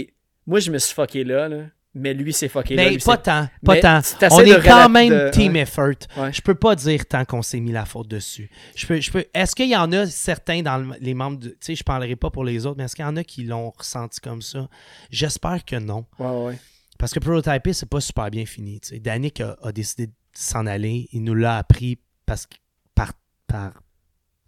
moi 0.47 0.59
je 0.59 0.71
me 0.71 0.77
suis 0.77 0.93
fucké 0.93 1.23
là, 1.23 1.47
là 1.49 1.65
mais 1.95 2.13
lui 2.13 2.31
s'est 2.31 2.47
fucké 2.47 2.75
là. 2.75 2.83
Mais 2.83 2.89
lui, 2.91 2.97
pas 2.99 3.15
c'est- 3.15 3.23
tant. 3.23 3.47
Pas 3.65 3.73
Mais 3.73 3.81
tant. 3.81 3.99
On 4.31 4.39
est 4.41 4.61
quand 4.63 4.87
même 4.89 5.09
de- 5.09 5.29
team 5.31 5.55
effort. 5.55 5.89
Ouais. 6.17 6.31
Je 6.31 6.39
peux 6.41 6.53
pas 6.55 6.75
dire 6.75 7.05
tant 7.05 7.25
qu'on 7.25 7.41
s'est 7.41 7.59
mis 7.59 7.71
la 7.71 7.83
faute 7.83 8.07
dessus. 8.07 8.49
Je 8.75 8.85
peux, 8.87 9.01
je 9.01 9.11
peux. 9.11 9.25
Est-ce 9.33 9.55
qu'il 9.55 9.67
y 9.69 9.75
en 9.75 9.91
a 9.91 10.05
certains 10.05 10.61
dans 10.61 10.77
le- 10.77 10.95
les 11.01 11.13
membres 11.15 11.39
de. 11.39 11.49
Tu 11.49 11.55
sais, 11.61 11.75
je 11.75 11.83
parlerai 11.83 12.15
pas 12.15 12.29
pour 12.29 12.45
les 12.45 12.65
autres, 12.65 12.77
mais 12.77 12.83
est-ce 12.85 12.95
qu'il 12.95 13.03
y 13.03 13.07
en 13.07 13.17
a 13.17 13.23
qui 13.23 13.43
l'ont 13.43 13.71
ressenti 13.71 14.21
comme 14.21 14.41
ça? 14.41 14.69
J'espère 15.09 15.65
que 15.65 15.75
non. 15.77 16.05
Ouais, 16.19 16.27
ouais. 16.45 16.59
Parce 16.97 17.11
que 17.13 17.19
Prototype, 17.19 17.73
c'est 17.73 17.89
pas 17.89 18.01
super 18.01 18.29
bien 18.29 18.45
fini. 18.45 18.79
Danick 19.01 19.41
a, 19.41 19.57
a 19.63 19.71
décidé 19.71 20.07
de 20.07 20.13
s'en 20.33 20.65
aller. 20.67 21.09
Il 21.11 21.23
nous 21.23 21.33
l'a 21.35 21.57
appris 21.57 21.97
parce 22.25 22.45
que, 22.45 22.55
par, 22.93 23.13
par, 23.47 23.73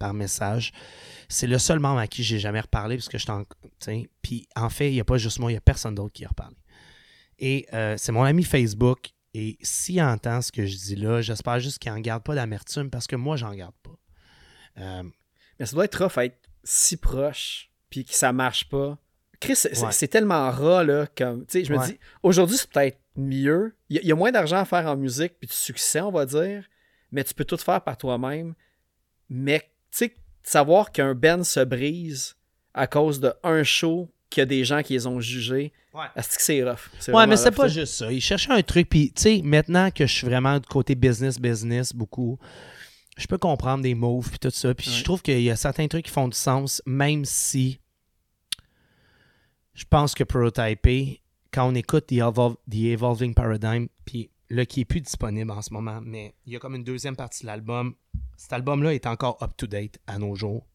par 0.02 0.14
message. 0.14 0.72
C'est 1.28 1.46
le 1.46 1.58
seul 1.58 1.78
membre 1.78 2.00
à 2.00 2.06
qui 2.08 2.22
j'ai 2.24 2.38
jamais 2.40 2.60
reparlé 2.60 2.96
parce 2.96 3.08
que 3.08 3.18
je 3.18 3.26
t'en. 3.26 3.44
Puis 4.22 4.48
en 4.56 4.68
fait, 4.68 4.90
il 4.90 4.94
n'y 4.94 5.00
a 5.00 5.04
pas 5.04 5.16
juste 5.18 5.38
moi, 5.38 5.50
il 5.50 5.54
n'y 5.54 5.58
a 5.58 5.60
personne 5.62 5.94
d'autre 5.94 6.12
qui 6.12 6.24
a 6.24 6.28
reparlé. 6.28 6.56
Et 7.38 7.66
euh, 7.72 7.94
c'est 7.98 8.12
mon 8.12 8.24
ami 8.24 8.42
Facebook. 8.44 9.10
Et 9.34 9.56
s'il 9.62 10.02
entend 10.02 10.42
ce 10.42 10.52
que 10.52 10.66
je 10.66 10.76
dis 10.76 10.96
là, 10.96 11.22
j'espère 11.22 11.58
juste 11.60 11.78
qu'il 11.78 11.90
n'en 11.92 12.00
garde 12.00 12.22
pas 12.22 12.34
d'amertume 12.34 12.90
parce 12.90 13.06
que 13.06 13.16
moi, 13.16 13.36
j'en 13.36 13.54
garde 13.54 13.74
pas. 13.82 13.96
Euh, 14.78 15.02
Mais 15.58 15.66
ça 15.66 15.72
doit 15.74 15.84
être 15.86 16.02
rough 16.02 16.18
à 16.18 16.24
être 16.26 16.38
si 16.64 16.96
proche, 16.96 17.70
puis 17.88 18.04
que 18.04 18.12
ça 18.14 18.32
marche 18.32 18.68
pas. 18.68 18.98
Chris, 19.40 19.56
c'est 19.56 19.78
Ouais. 19.80 20.08
tellement 20.08 20.50
ras, 20.50 20.84
là, 20.84 21.06
comme, 21.16 21.46
tu 21.46 21.52
sais, 21.60 21.64
je 21.64 21.72
me 21.72 21.78
Ouais. 21.78 21.86
dis, 21.86 21.98
aujourd'hui, 22.22 22.56
c'est 22.58 22.70
peut-être 22.70 23.00
mieux. 23.16 23.74
Il 23.88 24.00
y, 24.02 24.06
y 24.06 24.12
a 24.12 24.14
moins 24.14 24.30
d'argent 24.32 24.58
à 24.58 24.64
faire 24.64 24.86
en 24.86 24.96
musique, 24.96 25.34
puis 25.40 25.48
de 25.48 25.52
succès, 25.52 26.00
on 26.00 26.12
va 26.12 26.26
dire, 26.26 26.64
mais 27.10 27.24
tu 27.24 27.32
peux 27.34 27.44
tout 27.44 27.56
faire 27.56 27.82
par 27.82 27.96
toi-même. 27.96 28.54
Mais, 29.30 29.71
sais, 29.98 30.14
savoir 30.42 30.92
qu'un 30.92 31.14
band 31.14 31.44
se 31.44 31.60
brise 31.60 32.34
à 32.74 32.86
cause 32.86 33.20
d'un 33.20 33.62
show, 33.62 34.10
qu'il 34.30 34.40
y 34.40 34.42
a 34.42 34.46
des 34.46 34.64
gens 34.64 34.82
qui 34.82 34.94
les 34.94 35.06
ont 35.06 35.20
jugés, 35.20 35.72
Ouais. 35.92 36.06
est-ce 36.16 36.36
que 36.38 36.42
c'est 36.42 36.62
rough? 36.64 36.88
Ouais, 37.08 37.26
mais 37.26 37.36
c'est 37.36 37.50
pas 37.50 37.68
ça. 37.68 37.80
juste 37.80 37.94
ça. 37.94 38.10
Il 38.10 38.20
cherchait 38.22 38.50
un 38.52 38.62
truc. 38.62 38.88
Puis, 38.88 39.12
tu 39.12 39.22
sais, 39.22 39.40
maintenant 39.44 39.90
que 39.90 40.06
je 40.06 40.12
suis 40.12 40.26
vraiment 40.26 40.58
du 40.58 40.66
côté 40.66 40.94
business, 40.94 41.38
business, 41.38 41.92
beaucoup, 41.92 42.38
je 43.18 43.26
peux 43.26 43.36
comprendre 43.36 43.82
des 43.82 43.94
moves 43.94 44.30
puis 44.30 44.38
tout 44.38 44.48
ça. 44.50 44.74
Puis, 44.74 44.88
Ouais. 44.90 44.96
je 44.96 45.04
trouve 45.04 45.20
qu'il 45.20 45.42
y 45.42 45.50
a 45.50 45.56
certains 45.56 45.86
trucs 45.88 46.06
qui 46.06 46.10
font 46.10 46.28
du 46.28 46.36
sens, 46.36 46.80
même 46.86 47.26
si 47.26 47.78
je 49.74 49.84
pense 49.84 50.14
que 50.14 50.24
Prototype, 50.24 51.20
quand 51.52 51.68
on 51.70 51.74
écoute 51.74 52.06
The, 52.06 52.12
Evol- 52.12 52.56
The 52.70 52.74
Evolving 52.92 53.34
Paradigm, 53.34 53.88
puis 54.04 54.30
là, 54.50 54.64
qui 54.66 54.80
est 54.80 54.84
plus 54.84 55.00
disponible 55.00 55.50
en 55.50 55.62
ce 55.62 55.72
moment, 55.72 56.00
mais 56.02 56.34
il 56.46 56.52
y 56.52 56.56
a 56.56 56.58
comme 56.58 56.74
une 56.74 56.84
deuxième 56.84 57.16
partie 57.16 57.42
de 57.42 57.46
l'album. 57.48 57.94
Cet 58.42 58.54
album-là 58.54 58.92
est 58.92 59.06
encore 59.06 59.40
up-to-date 59.40 60.00
à 60.08 60.18
nos 60.18 60.34
jours. 60.34 60.66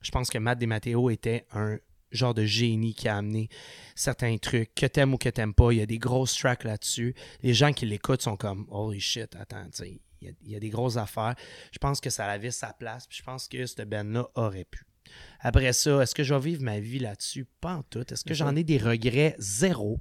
Je 0.00 0.12
pense 0.12 0.30
que 0.30 0.38
Matt 0.38 0.60
DeMatteo 0.60 1.10
était 1.10 1.44
un 1.50 1.76
genre 2.12 2.34
de 2.34 2.44
génie 2.44 2.94
qui 2.94 3.08
a 3.08 3.16
amené 3.16 3.48
certains 3.96 4.38
trucs, 4.38 4.72
que 4.76 4.86
t'aimes 4.86 5.12
ou 5.12 5.18
que 5.18 5.28
t'aimes 5.28 5.52
pas. 5.52 5.72
Il 5.72 5.78
y 5.78 5.82
a 5.82 5.86
des 5.86 5.98
grosses 5.98 6.38
tracks 6.38 6.62
là-dessus. 6.62 7.16
Les 7.42 7.52
gens 7.52 7.72
qui 7.72 7.84
l'écoutent 7.84 8.22
sont 8.22 8.36
comme 8.36 8.64
Holy 8.70 9.00
shit, 9.00 9.34
attends, 9.34 9.66
il 9.80 9.98
y, 10.22 10.28
a, 10.28 10.32
y 10.44 10.54
a 10.54 10.60
des 10.60 10.70
grosses 10.70 10.98
affaires. 10.98 11.34
Je 11.72 11.78
pense 11.78 12.00
que 12.00 12.10
ça 12.10 12.26
avait 12.26 12.52
sa 12.52 12.72
place. 12.72 13.08
Puis 13.08 13.18
je 13.18 13.24
pense 13.24 13.48
que 13.48 13.66
cette 13.66 13.88
band-là 13.88 14.28
aurait 14.36 14.64
pu. 14.64 14.86
Après 15.40 15.72
ça, 15.72 16.02
est-ce 16.02 16.14
que 16.14 16.22
je 16.24 16.34
vais 16.34 16.40
vivre 16.40 16.62
ma 16.62 16.80
vie 16.80 16.98
là-dessus? 16.98 17.46
Pas 17.60 17.74
en 17.76 17.82
tout. 17.82 18.04
Est-ce 18.12 18.24
que 18.24 18.34
j'en 18.34 18.56
ai 18.56 18.64
des 18.64 18.78
regrets? 18.78 19.34
Zéro. 19.38 20.00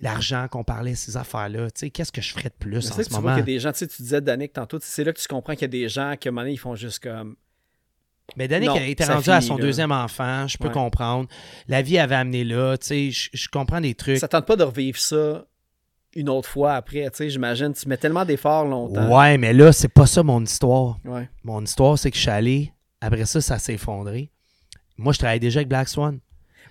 L'argent 0.00 0.46
qu'on 0.48 0.62
parlait, 0.62 0.94
ces 0.94 1.16
affaires-là, 1.16 1.70
tu 1.72 1.80
sais, 1.80 1.90
qu'est-ce 1.90 2.12
que 2.12 2.20
je 2.20 2.32
ferais 2.32 2.50
de 2.50 2.54
plus 2.58 2.70
Mais 2.70 2.76
en 2.78 2.80
ce 2.82 2.96
que 3.02 3.02
tu 3.04 3.10
vois 3.10 3.20
moment? 3.20 3.30
qu'il 3.34 3.40
y 3.40 3.42
a 3.42 3.46
des 3.56 3.58
gens, 3.58 3.72
tu 3.72 3.78
sais, 3.78 3.88
tu 3.88 4.02
disais 4.02 4.20
Danick 4.20 4.52
tantôt, 4.52 4.78
c'est 4.80 5.02
là 5.02 5.12
que 5.12 5.18
tu 5.20 5.26
comprends 5.26 5.54
qu'il 5.54 5.62
y 5.62 5.64
a 5.64 5.68
des 5.68 5.88
gens 5.88 6.14
qui, 6.20 6.28
à 6.28 6.30
un 6.30 6.32
moment 6.32 6.42
donné, 6.42 6.52
ils 6.52 6.58
font 6.58 6.76
juste 6.76 7.00
comme. 7.02 7.34
Mais 8.36 8.46
Danick 8.46 8.68
Non, 8.68 8.76
a 8.76 8.82
été 8.84 9.02
ça 9.04 9.14
rendu 9.14 9.30
à 9.30 9.40
son 9.40 9.56
là. 9.56 9.62
deuxième 9.62 9.90
enfant, 9.90 10.46
je 10.46 10.58
peux 10.58 10.68
Ouais. 10.68 10.72
comprendre. 10.74 11.28
La 11.66 11.82
vie 11.82 11.98
avait 11.98 12.14
amené 12.14 12.44
là, 12.44 12.76
tu 12.76 12.86
sais, 12.86 13.10
je, 13.10 13.30
je 13.32 13.48
comprends 13.48 13.80
des 13.80 13.94
trucs. 13.94 14.18
Ça 14.18 14.28
tente 14.28 14.46
pas 14.46 14.54
de 14.54 14.62
revivre 14.64 14.98
ça 14.98 15.46
une 16.14 16.28
autre 16.28 16.48
fois 16.48 16.74
après, 16.74 17.04
tu 17.10 17.16
sais, 17.16 17.30
j'imagine. 17.30 17.72
Tu 17.72 17.88
mets 17.88 17.96
tellement 17.96 18.24
d'efforts 18.24 18.66
longtemps. 18.66 19.18
Ouais, 19.18 19.36
mais 19.38 19.52
là, 19.52 19.72
c'est 19.72 19.88
pas 19.88 20.06
ça 20.06 20.22
mon 20.22 20.44
histoire. 20.44 20.98
Ouais. 21.04 21.28
Mon 21.42 21.64
histoire, 21.64 21.98
c'est 21.98 22.10
que 22.10 22.16
je 22.16 22.22
suis 22.22 22.30
allé. 22.30 22.72
Après 23.00 23.24
ça, 23.26 23.40
ça 23.40 23.58
s'est 23.58 23.74
effondré. 23.74 24.30
Moi, 24.96 25.12
je 25.12 25.18
travaillais 25.18 25.40
déjà 25.40 25.58
avec 25.58 25.68
Black 25.68 25.88
Swan. 25.88 26.18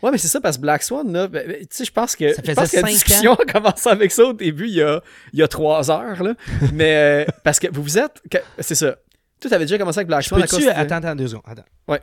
Ouais, 0.04 0.12
mais 0.12 0.18
c'est 0.18 0.28
ça, 0.28 0.40
parce 0.42 0.58
que 0.58 0.62
Black 0.62 0.84
Swan, 0.84 1.12
là, 1.12 1.28
ben, 1.28 1.48
ben, 1.48 1.60
tu 1.62 1.68
sais, 1.72 1.86
je 1.86 1.92
pense 1.92 2.16
que, 2.16 2.34
Ça 2.34 2.42
je 2.46 2.52
pense 2.52 2.66
faisait 2.66 2.78
que 2.78 2.82
la 2.86 2.88
cinq 2.88 2.94
discussion 2.94 3.34
a 3.34 3.46
commencé 3.46 3.90
avec 3.90 4.12
ça 4.12 4.26
au 4.26 4.34
début, 4.34 4.68
il 4.68 4.76
y 4.76 4.82
a, 4.82 5.02
il 5.34 5.40
y 5.40 5.44
a 5.44 5.48
trois 5.48 5.90
heures, 5.90 6.22
là. 6.22 6.36
mais 6.74 7.26
euh, 7.28 7.32
parce 7.44 7.60
que 7.60 7.68
vous 7.72 7.82
vous 7.82 7.98
êtes. 7.98 8.22
C'est 8.60 8.76
ça. 8.76 8.98
Tu 9.40 9.48
avais 9.48 9.66
déjà 9.66 9.78
commencé 9.78 10.00
avec 10.00 10.08
Black 10.08 10.24
Swan 10.24 10.42
peux-tu... 10.42 10.70
Attends, 10.70 10.96
attends, 10.96 11.16
deux 11.16 11.28
secondes. 11.28 11.44
Attends. 11.46 11.66
Ouais. 11.88 12.02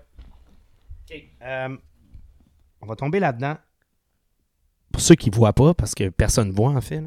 OK. 1.10 1.22
euh, 1.42 1.76
on 2.80 2.86
va 2.86 2.96
tomber 2.96 3.20
là-dedans. 3.20 3.56
Pour 4.92 5.02
ceux 5.02 5.16
qui 5.16 5.30
ne 5.30 5.34
voient 5.34 5.52
pas, 5.52 5.74
parce 5.74 5.94
que 5.94 6.09
personne 6.09 6.48
ne 6.48 6.52
voit, 6.52 6.70
en 6.70 6.80
fait, 6.80 7.02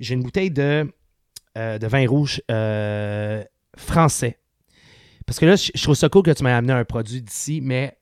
j'ai 0.00 0.14
une 0.14 0.22
bouteille 0.22 0.50
de, 0.50 0.92
euh, 1.56 1.78
de 1.78 1.86
vin 1.86 2.06
rouge 2.08 2.42
euh, 2.50 3.44
français. 3.76 4.38
Parce 5.28 5.38
que 5.38 5.44
là, 5.44 5.56
je 5.56 5.82
trouve 5.82 5.94
ça 5.94 6.08
cool 6.08 6.22
que 6.22 6.30
tu 6.30 6.42
m'aies 6.42 6.52
amené 6.52 6.72
un 6.72 6.86
produit 6.86 7.20
d'ici, 7.20 7.60
mais 7.60 7.98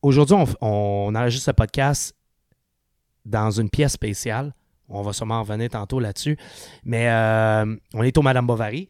aujourd'hui, 0.00 0.36
on, 0.60 1.12
enregistre 1.12 1.46
ce 1.46 1.50
podcast 1.50 2.14
dans 3.24 3.50
une 3.50 3.68
pièce 3.68 3.94
spéciale. 3.94 4.54
On 4.88 5.02
va 5.02 5.12
sûrement 5.12 5.38
en 5.38 5.42
revenir 5.42 5.70
tantôt 5.70 5.98
là-dessus. 5.98 6.38
Mais 6.84 7.08
euh, 7.10 7.74
on 7.94 8.04
est 8.04 8.16
au 8.16 8.22
Madame 8.22 8.46
Bovary. 8.46 8.88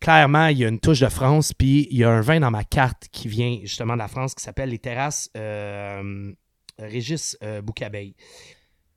Clairement, 0.00 0.48
il 0.48 0.58
y 0.58 0.66
a 0.66 0.68
une 0.68 0.80
touche 0.80 1.00
de 1.00 1.08
France, 1.08 1.54
puis 1.54 1.88
il 1.90 1.96
y 1.96 2.04
a 2.04 2.10
un 2.10 2.20
vin 2.20 2.40
dans 2.40 2.50
ma 2.50 2.62
carte 2.62 3.08
qui 3.10 3.26
vient 3.26 3.60
justement 3.62 3.94
de 3.94 3.98
la 3.98 4.08
France 4.08 4.34
qui 4.34 4.44
s'appelle 4.44 4.68
les 4.68 4.78
terrasses 4.78 5.30
euh, 5.34 6.30
Régis 6.78 7.38
euh, 7.42 7.62
Boucabeille. 7.62 8.14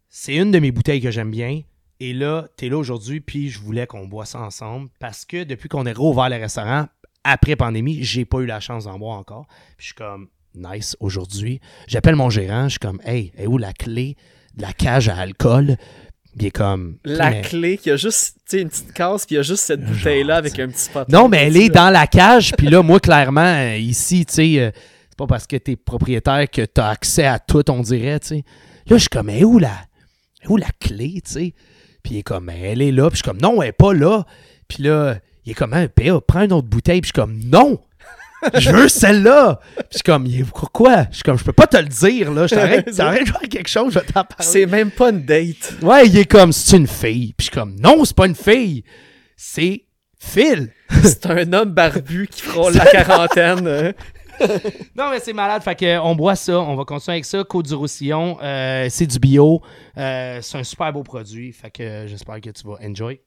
C'est 0.10 0.36
une 0.36 0.52
de 0.52 0.60
mes 0.60 0.72
bouteilles 0.72 1.02
que 1.02 1.12
j'aime 1.12 1.32
bien. 1.32 1.62
Et 2.02 2.12
là, 2.12 2.50
tu 2.58 2.66
es 2.66 2.70
là 2.70 2.78
aujourd'hui, 2.78 3.22
puis 3.22 3.48
je 3.48 3.62
voulais 3.62 3.88
qu'on 3.88 4.06
boit 4.06 4.26
ça 4.26 4.42
ensemble 4.42 4.90
parce 5.00 5.24
que 5.24 5.46
depuis 5.46 5.70
qu'on 5.70 5.86
est 5.86 5.94
rouvert 5.94 6.28
le 6.28 6.36
restaurant, 6.36 6.88
après 7.26 7.56
pandémie, 7.58 8.04
j'ai 8.04 8.24
pas 8.24 8.40
eu 8.40 8.46
la 8.46 8.62
chance 8.62 8.86
d'en 8.86 8.98
boire 8.98 9.18
encore. 9.18 9.48
Puis 9.78 9.78
je 9.80 9.86
suis 9.88 9.96
comme, 9.96 10.28
nice, 10.54 10.96
aujourd'hui. 11.02 11.60
J'appelle 11.88 12.16
mon 12.16 12.30
gérant, 12.30 12.66
je 12.66 12.70
suis 12.72 12.80
comme, 12.80 13.02
hey, 13.04 13.34
est 13.38 13.48
où 13.48 13.58
la 13.58 13.74
clé 13.74 14.16
de 14.56 14.62
la 14.62 14.72
cage 14.72 15.10
à 15.10 15.18
alcool? 15.18 15.76
Puis 16.38 16.38
il 16.40 16.46
est 16.48 16.52
comme, 16.52 16.98
La 17.04 17.32
Mais- 17.32 17.42
clé, 17.42 17.78
qui 17.78 17.90
a 17.92 17.98
juste, 17.98 18.36
tu 18.50 18.58
sais, 18.58 18.62
une 18.62 18.70
petite 18.70 18.94
case, 18.94 19.26
puis 19.26 19.36
il 19.36 19.38
y 19.38 19.40
a 19.40 19.44
juste 19.44 19.64
cette 19.66 19.84
bouteille-là 19.84 20.36
avec 20.38 20.58
un 20.60 20.68
petit 20.68 20.90
pot. 20.90 21.08
Non, 21.10 21.28
mais 21.28 21.48
elle 21.48 21.58
est 21.58 21.70
dans 21.70 21.90
la 21.90 22.08
cage. 22.08 22.54
Puis 22.58 22.68
là, 22.68 22.84
moi, 22.84 23.00
clairement, 23.00 23.42
euh, 23.42 23.78
ici, 23.78 24.26
tu 24.26 24.34
sais, 24.34 24.60
euh, 24.60 24.72
c'est 25.10 25.18
pas 25.18 25.28
parce 25.28 25.48
que 25.48 25.56
t'es 25.56 25.76
propriétaire 25.78 26.50
que 26.50 26.64
t'as 26.64 26.90
accès 26.90 27.26
à 27.26 27.40
tout, 27.40 27.70
on 27.72 27.80
dirait, 27.82 28.20
tu 28.20 28.28
sais. 28.28 28.44
Là, 28.88 28.98
je 28.98 29.02
suis 29.02 29.10
comme, 29.10 29.28
mais 29.28 29.44
où 29.44 29.58
la, 29.60 29.74
où 30.48 30.58
la 30.58 30.70
clé, 30.80 31.22
tu 31.26 31.32
sais? 31.32 31.54
Puis 32.04 32.16
il 32.16 32.18
est 32.20 32.24
comme, 32.24 32.50
elle 32.50 32.82
est 32.82 32.92
là. 32.92 33.10
Puis 33.10 33.18
je 33.18 33.24
suis 33.24 33.32
comme, 33.32 33.42
non, 33.42 33.62
elle 33.64 33.70
est 33.70 33.72
pas 33.72 33.94
là. 33.94 34.26
Puis 34.68 34.84
là, 34.84 35.18
il 35.46 35.52
est 35.52 35.56
comme, 35.56 35.74
hein, 35.74 35.88
PA, 35.88 36.20
prends 36.26 36.42
une 36.44 36.54
autre 36.54 36.68
bouteille. 36.68 37.02
Puis 37.02 37.12
je 37.14 37.20
suis 37.20 37.28
comme, 37.28 37.40
non! 37.46 37.80
Je 38.54 38.70
veux 38.72 38.90
celle-là! 38.90 39.60
Puis 39.76 39.86
je 39.92 39.96
suis 39.98 40.04
comme, 40.04 40.26
Il 40.26 40.42
est- 40.42 40.44
pourquoi? 40.44 41.06
Je 41.10 41.16
suis 41.16 41.24
comme, 41.24 41.38
je 41.40 41.44
peux 41.44 41.54
pas 41.54 41.68
te 41.68 41.78
le 41.78 41.86
dire, 41.86 42.32
là. 42.32 42.46
Je 42.48 42.56
t'arrête 42.56 42.86
de 42.88 42.92
faire 43.32 43.40
quelque 43.50 43.68
chose, 43.70 43.94
je 43.94 44.00
vais 44.00 44.06
t'en 44.06 44.24
parler. 44.24 44.36
C'est 44.40 44.66
même 44.66 44.92
pas 44.92 45.10
une 45.10 45.24
date. 45.26 45.76
Ouais, 45.82 46.06
il 46.08 46.18
est 46.18 46.26
comme, 46.30 46.52
c'est 46.52 46.78
une 46.78 46.88
fille. 46.88 47.34
Puis 47.38 47.46
je 47.48 47.52
suis 47.52 47.52
comme, 47.52 47.76
non, 47.80 48.06
c'est 48.06 48.16
pas 48.16 48.28
une 48.28 48.36
fille. 48.36 48.84
C'est 49.36 49.84
Phil. 50.20 50.72
C'est 51.04 51.26
un 51.28 51.54
homme 51.54 51.72
barbu 51.72 52.28
qui 52.32 52.42
frôle 52.42 52.74
la 52.74 52.86
quarantaine. 52.86 53.68
euh. 53.68 53.92
non, 54.96 55.10
mais 55.12 55.20
c'est 55.22 55.34
malade. 55.34 55.62
Fait 55.64 55.76
que, 55.76 55.98
on 56.00 56.16
boit 56.16 56.36
ça. 56.36 56.60
On 56.60 56.76
va 56.76 56.84
continuer 56.84 57.16
avec 57.16 57.26
ça. 57.26 57.44
Côte 57.44 57.68
du 57.68 57.74
Roussillon. 57.74 58.38
euh, 58.42 58.88
c'est 58.90 59.06
du 59.08 59.20
bio. 59.20 59.62
Euh, 59.98 60.40
c'est 60.42 60.58
un 60.58 60.64
super 60.64 60.92
beau 60.94 61.04
produit. 61.04 61.52
Fait 61.54 61.70
que 61.72 61.84
euh, 61.84 62.08
j'espère 62.08 62.42
que 62.42 62.50
tu 62.50 62.68
vas 62.68 62.78
enjoy. 62.84 63.20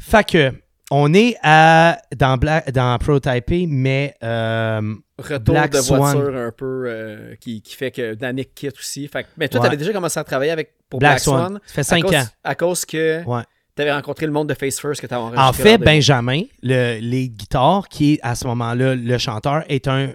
Fait 0.00 0.26
que, 0.28 0.52
on 0.90 1.14
est 1.14 1.36
à, 1.42 1.98
dans, 2.16 2.36
Bla- 2.36 2.64
dans 2.72 2.98
Prototype, 2.98 3.68
mais 3.68 4.14
euh, 4.24 4.94
Retour 5.18 5.54
Black 5.54 5.70
de 5.72 5.80
Swan. 5.80 6.00
voiture 6.00 6.36
un 6.36 6.50
peu 6.50 6.84
euh, 6.86 7.34
qui, 7.40 7.62
qui 7.62 7.76
fait 7.76 7.90
que 7.92 8.14
Danick 8.14 8.54
quitte 8.54 8.76
aussi. 8.78 9.06
Fait 9.06 9.22
que- 9.24 9.28
mais 9.36 9.48
toi, 9.48 9.60
Ouais. 9.60 9.66
t'avais 9.66 9.76
déjà 9.76 9.92
commencé 9.92 10.18
à 10.18 10.24
travailler 10.24 10.50
avec, 10.50 10.72
pour 10.88 10.98
Black, 10.98 11.12
Black, 11.12 11.20
Swan. 11.20 11.46
Swan. 11.48 11.60
Ça 11.66 11.74
fait 11.74 11.80
à 11.80 11.84
5 11.84 12.02
cause, 12.02 12.14
ans. 12.16 12.24
À 12.42 12.54
cause 12.56 12.84
que 12.84 13.22
Ouais. 13.24 13.42
t'avais 13.76 13.92
rencontré 13.92 14.26
le 14.26 14.32
monde 14.32 14.48
de 14.48 14.54
Face 14.54 14.80
First 14.80 15.00
que 15.00 15.06
t'avais 15.06 15.22
enregistré. 15.22 15.46
En 15.48 15.52
fait, 15.52 15.78
Benjamin, 15.78 16.42
le, 16.62 16.98
les 17.00 17.28
guitares, 17.28 17.88
qui 17.88 18.14
est 18.14 18.18
à 18.22 18.34
ce 18.34 18.46
moment-là 18.48 18.94
le 18.96 19.18
chanteur, 19.18 19.62
est 19.68 19.86
un 19.86 20.10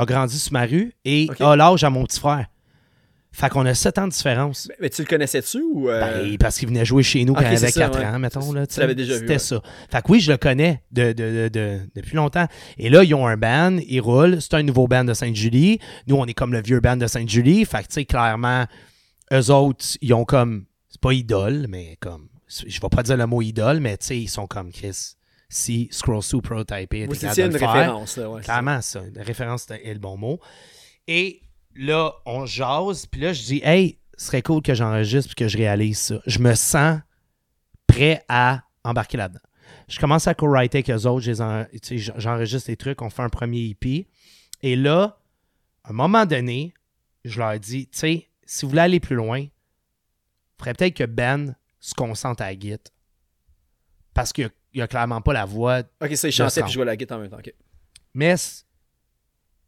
a 0.00 0.04
grandi 0.04 0.38
sur 0.38 0.52
ma 0.52 0.64
rue 0.66 0.92
et 1.04 1.26
Ok. 1.30 1.40
a 1.40 1.56
l'âge 1.56 1.82
à 1.84 1.90
mon 1.90 2.04
petit 2.04 2.20
frère. 2.20 2.46
Fait 3.30 3.50
qu'on 3.50 3.66
a 3.66 3.74
7 3.74 3.98
ans 3.98 4.06
de 4.06 4.12
différence. 4.12 4.66
Mais, 4.68 4.74
mais 4.80 4.90
tu 4.90 5.02
le 5.02 5.06
connaissais-tu 5.08 5.60
ou. 5.62 5.88
euh, 5.90 6.00
Ben, 6.24 6.38
parce 6.38 6.58
qu'il 6.58 6.66
venait 6.68 6.84
jouer 6.84 7.02
chez 7.02 7.24
nous 7.24 7.34
quand 7.34 7.42
il 7.42 7.46
avait 7.46 7.56
ça, 7.70 7.70
4 7.88 7.98
ouais. 7.98 8.06
ans, 8.06 8.18
mettons. 8.18 8.52
Là, 8.52 8.66
Tu 8.66 8.80
l'avais 8.80 8.94
déjà 8.94 9.14
vu, 9.14 9.20
C'était 9.20 9.32
ouais. 9.34 9.38
ça. 9.38 9.62
Fait 9.90 10.02
que 10.02 10.10
oui, 10.12 10.20
je 10.20 10.32
le 10.32 10.38
connais 10.38 10.82
de, 10.90 11.12
de- 11.12 11.12
de- 11.12 11.48
de- 11.48 11.80
depuis 11.94 12.16
longtemps. 12.16 12.46
Et 12.78 12.88
là, 12.90 13.04
ils 13.04 13.14
ont 13.14 13.26
un 13.26 13.36
band, 13.36 13.78
ils 13.86 14.00
roulent. 14.00 14.40
C'est 14.40 14.54
un 14.54 14.62
nouveau 14.62 14.88
band 14.88 15.04
de 15.04 15.14
Sainte-Julie. 15.14 15.78
Nous, 16.06 16.16
on 16.16 16.24
est 16.24 16.34
comme 16.34 16.52
le 16.52 16.62
vieux 16.62 16.80
band 16.80 16.96
de 16.96 17.06
Sainte-Julie. 17.06 17.64
Fait 17.64 17.78
que, 17.82 17.88
tu 17.88 17.94
sais, 17.94 18.04
clairement, 18.06 18.64
eux 19.32 19.50
autres, 19.50 19.84
ils 20.00 20.14
ont 20.14 20.24
comme. 20.24 20.64
C'est 20.88 21.00
pas 21.00 21.12
idole, 21.12 21.66
mais 21.68 21.96
comme. 22.00 22.28
Je 22.48 22.80
vais 22.80 22.88
pas 22.90 23.02
dire 23.02 23.18
le 23.18 23.26
mot 23.26 23.42
idole, 23.42 23.78
mais 23.80 23.98
tu 23.98 24.06
sais, 24.06 24.18
ils 24.18 24.28
sont 24.28 24.46
comme 24.46 24.72
Chris. 24.72 25.14
Si 25.50 25.88
Scroll 25.92 26.22
Sue 26.22 26.40
Prototype 26.40 26.92
était 26.94 27.06
vous 27.06 27.12
capable 27.14 27.36
de 27.36 27.42
une 27.46 27.52
le 27.52 27.58
faire, 27.58 27.72
référence. 27.72 28.16
Là, 28.16 28.30
ouais, 28.30 28.40
c'est 28.40 28.46
ça. 28.46 28.52
Clairement, 28.52 28.80
ça. 28.80 29.00
La 29.14 29.22
référence 29.22 29.66
est 29.70 29.92
le 29.92 29.98
bon 30.00 30.16
mot. 30.16 30.40
Et 31.06 31.40
là, 31.78 32.12
on 32.26 32.44
jase, 32.44 33.06
puis 33.06 33.20
là, 33.20 33.32
je 33.32 33.42
dis, 33.42 33.60
hey, 33.64 33.98
ce 34.16 34.26
serait 34.26 34.42
cool 34.42 34.62
que 34.62 34.74
j'enregistre 34.74 35.34
puis 35.34 35.44
que 35.44 35.48
je 35.48 35.56
réalise 35.56 35.98
ça. 35.98 36.20
Je 36.26 36.40
me 36.40 36.54
sens 36.54 37.00
prêt 37.86 38.24
à 38.28 38.62
embarquer 38.84 39.16
là-dedans. 39.16 39.40
Je 39.88 39.98
commence 39.98 40.26
à 40.26 40.34
co-writer 40.34 40.78
avec 40.78 40.90
eux 40.90 41.06
autres, 41.06 41.24
j'enregistre 42.16 42.70
les 42.70 42.76
trucs, 42.76 43.00
on 43.00 43.10
fait 43.10 43.22
un 43.22 43.28
premier 43.28 43.68
EP. 43.70 44.08
Et 44.62 44.76
là, 44.76 45.18
à 45.84 45.90
un 45.90 45.92
moment 45.92 46.26
donné, 46.26 46.74
je 47.24 47.38
leur 47.38 47.58
dis, 47.58 47.86
tu 47.86 47.98
sais, 47.98 48.28
si 48.44 48.64
vous 48.64 48.70
voulez 48.70 48.82
aller 48.82 49.00
plus 49.00 49.16
loin, 49.16 49.38
il 49.40 49.50
faudrait 50.58 50.74
peut-être 50.74 50.94
que 50.94 51.04
Ben 51.04 51.54
se 51.80 51.94
concentre 51.94 52.42
à 52.42 52.46
la 52.46 52.56
guitare. 52.56 52.92
Parce 54.14 54.32
qu'il 54.32 54.50
n'y 54.74 54.82
a, 54.82 54.88
clairement 54.88 55.20
pas 55.20 55.32
la 55.32 55.44
voix 55.44 55.82
Ok, 56.02 56.16
ça, 56.16 56.28
il 56.28 56.32
chantait 56.32 56.62
puis 56.62 56.72
jouait 56.72 56.84
la 56.84 56.96
guitare 56.96 57.18
en 57.18 57.20
même 57.20 57.30
temps. 57.30 57.38
ok. 57.38 57.54
mais 58.14 58.34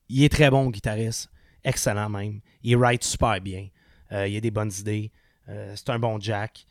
il 0.08 0.24
est 0.24 0.28
très 0.28 0.50
bon 0.50 0.68
guitariste. 0.70 1.30
Excellent 1.64 2.08
même. 2.08 2.40
Il 2.62 2.76
write 2.76 3.04
super 3.04 3.40
bien. 3.40 3.68
Euh, 4.12 4.26
il 4.26 4.36
a 4.36 4.40
des 4.40 4.50
bonnes 4.50 4.72
idées. 4.78 5.10
Euh, 5.48 5.72
c'est 5.76 5.90
un 5.90 5.98
bon 5.98 6.18
Jack. 6.20 6.66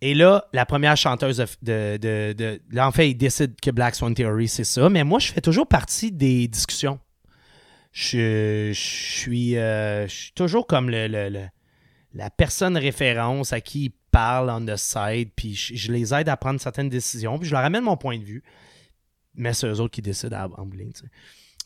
Et 0.00 0.14
là, 0.14 0.44
la 0.52 0.64
première 0.64 0.96
chanteuse 0.96 1.38
de, 1.62 1.96
de, 1.96 2.32
de- 2.32 2.78
en 2.78 2.92
fait, 2.92 3.10
il 3.10 3.14
décide 3.16 3.60
que 3.60 3.70
Black 3.70 3.96
Swan 3.96 4.14
Theory, 4.14 4.46
c'est 4.46 4.64
ça. 4.64 4.88
Mais 4.88 5.02
moi, 5.02 5.18
je 5.18 5.32
fais 5.32 5.40
toujours 5.40 5.66
partie 5.66 6.12
des 6.12 6.46
discussions. 6.46 7.00
Je, 7.90 8.70
suis, 8.74 9.56
euh, 9.56 10.06
je 10.06 10.14
suis 10.14 10.32
toujours 10.32 10.66
comme 10.66 10.88
le, 10.90 11.08
le- 11.08 11.48
la 12.14 12.30
personne 12.30 12.76
référence 12.76 13.52
à 13.52 13.60
qui 13.60 13.86
il 13.86 13.90
parle 14.12 14.50
on 14.50 14.64
the 14.64 14.76
side. 14.76 15.30
Puis 15.34 15.54
je, 15.54 15.90
les 15.90 16.14
aide 16.14 16.28
à 16.28 16.36
prendre 16.36 16.60
certaines 16.60 16.88
décisions. 16.88 17.38
Puis 17.38 17.48
je 17.48 17.54
leur 17.54 17.64
amène 17.64 17.82
mon 17.84 17.96
point 17.96 18.18
de 18.18 18.24
vue 18.24 18.42
mais 19.40 19.52
c'est 19.54 19.68
eux 19.68 19.80
autres 19.80 19.92
qui 19.94 20.02
décident 20.02 20.36
à- 20.36 20.60
en 20.60 20.64
ligne. 20.64 20.90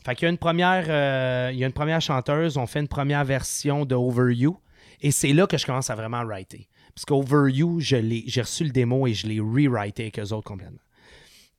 Fait 0.05 0.15
qu'il 0.15 0.25
y 0.25 0.27
a 0.27 0.29
une 0.31 0.37
première, 0.37 0.85
euh, 0.89 1.51
il 1.53 1.59
y 1.59 1.63
a 1.63 1.67
une 1.67 1.73
première 1.73 2.01
chanteuse, 2.01 2.57
on 2.57 2.67
fait 2.67 2.79
une 2.79 2.87
première 2.87 3.23
version 3.23 3.85
de 3.85 3.95
Over 3.95 4.33
You, 4.33 4.59
et 5.01 5.11
c'est 5.11 5.33
là 5.33 5.47
que 5.47 5.57
je 5.57 5.65
commence 5.65 5.89
à 5.89 5.95
vraiment 5.95 6.23
writer. 6.23 6.67
Parce 6.93 7.05
qu'Over 7.05 7.51
You, 7.51 7.79
j'ai 7.79 8.41
reçu 8.41 8.63
le 8.63 8.69
démo 8.69 9.07
et 9.07 9.13
je 9.13 9.27
l'ai 9.27 9.39
rewrité 9.39 10.03
avec 10.03 10.19
eux 10.19 10.33
autres 10.33 10.47
complètement. 10.47 10.77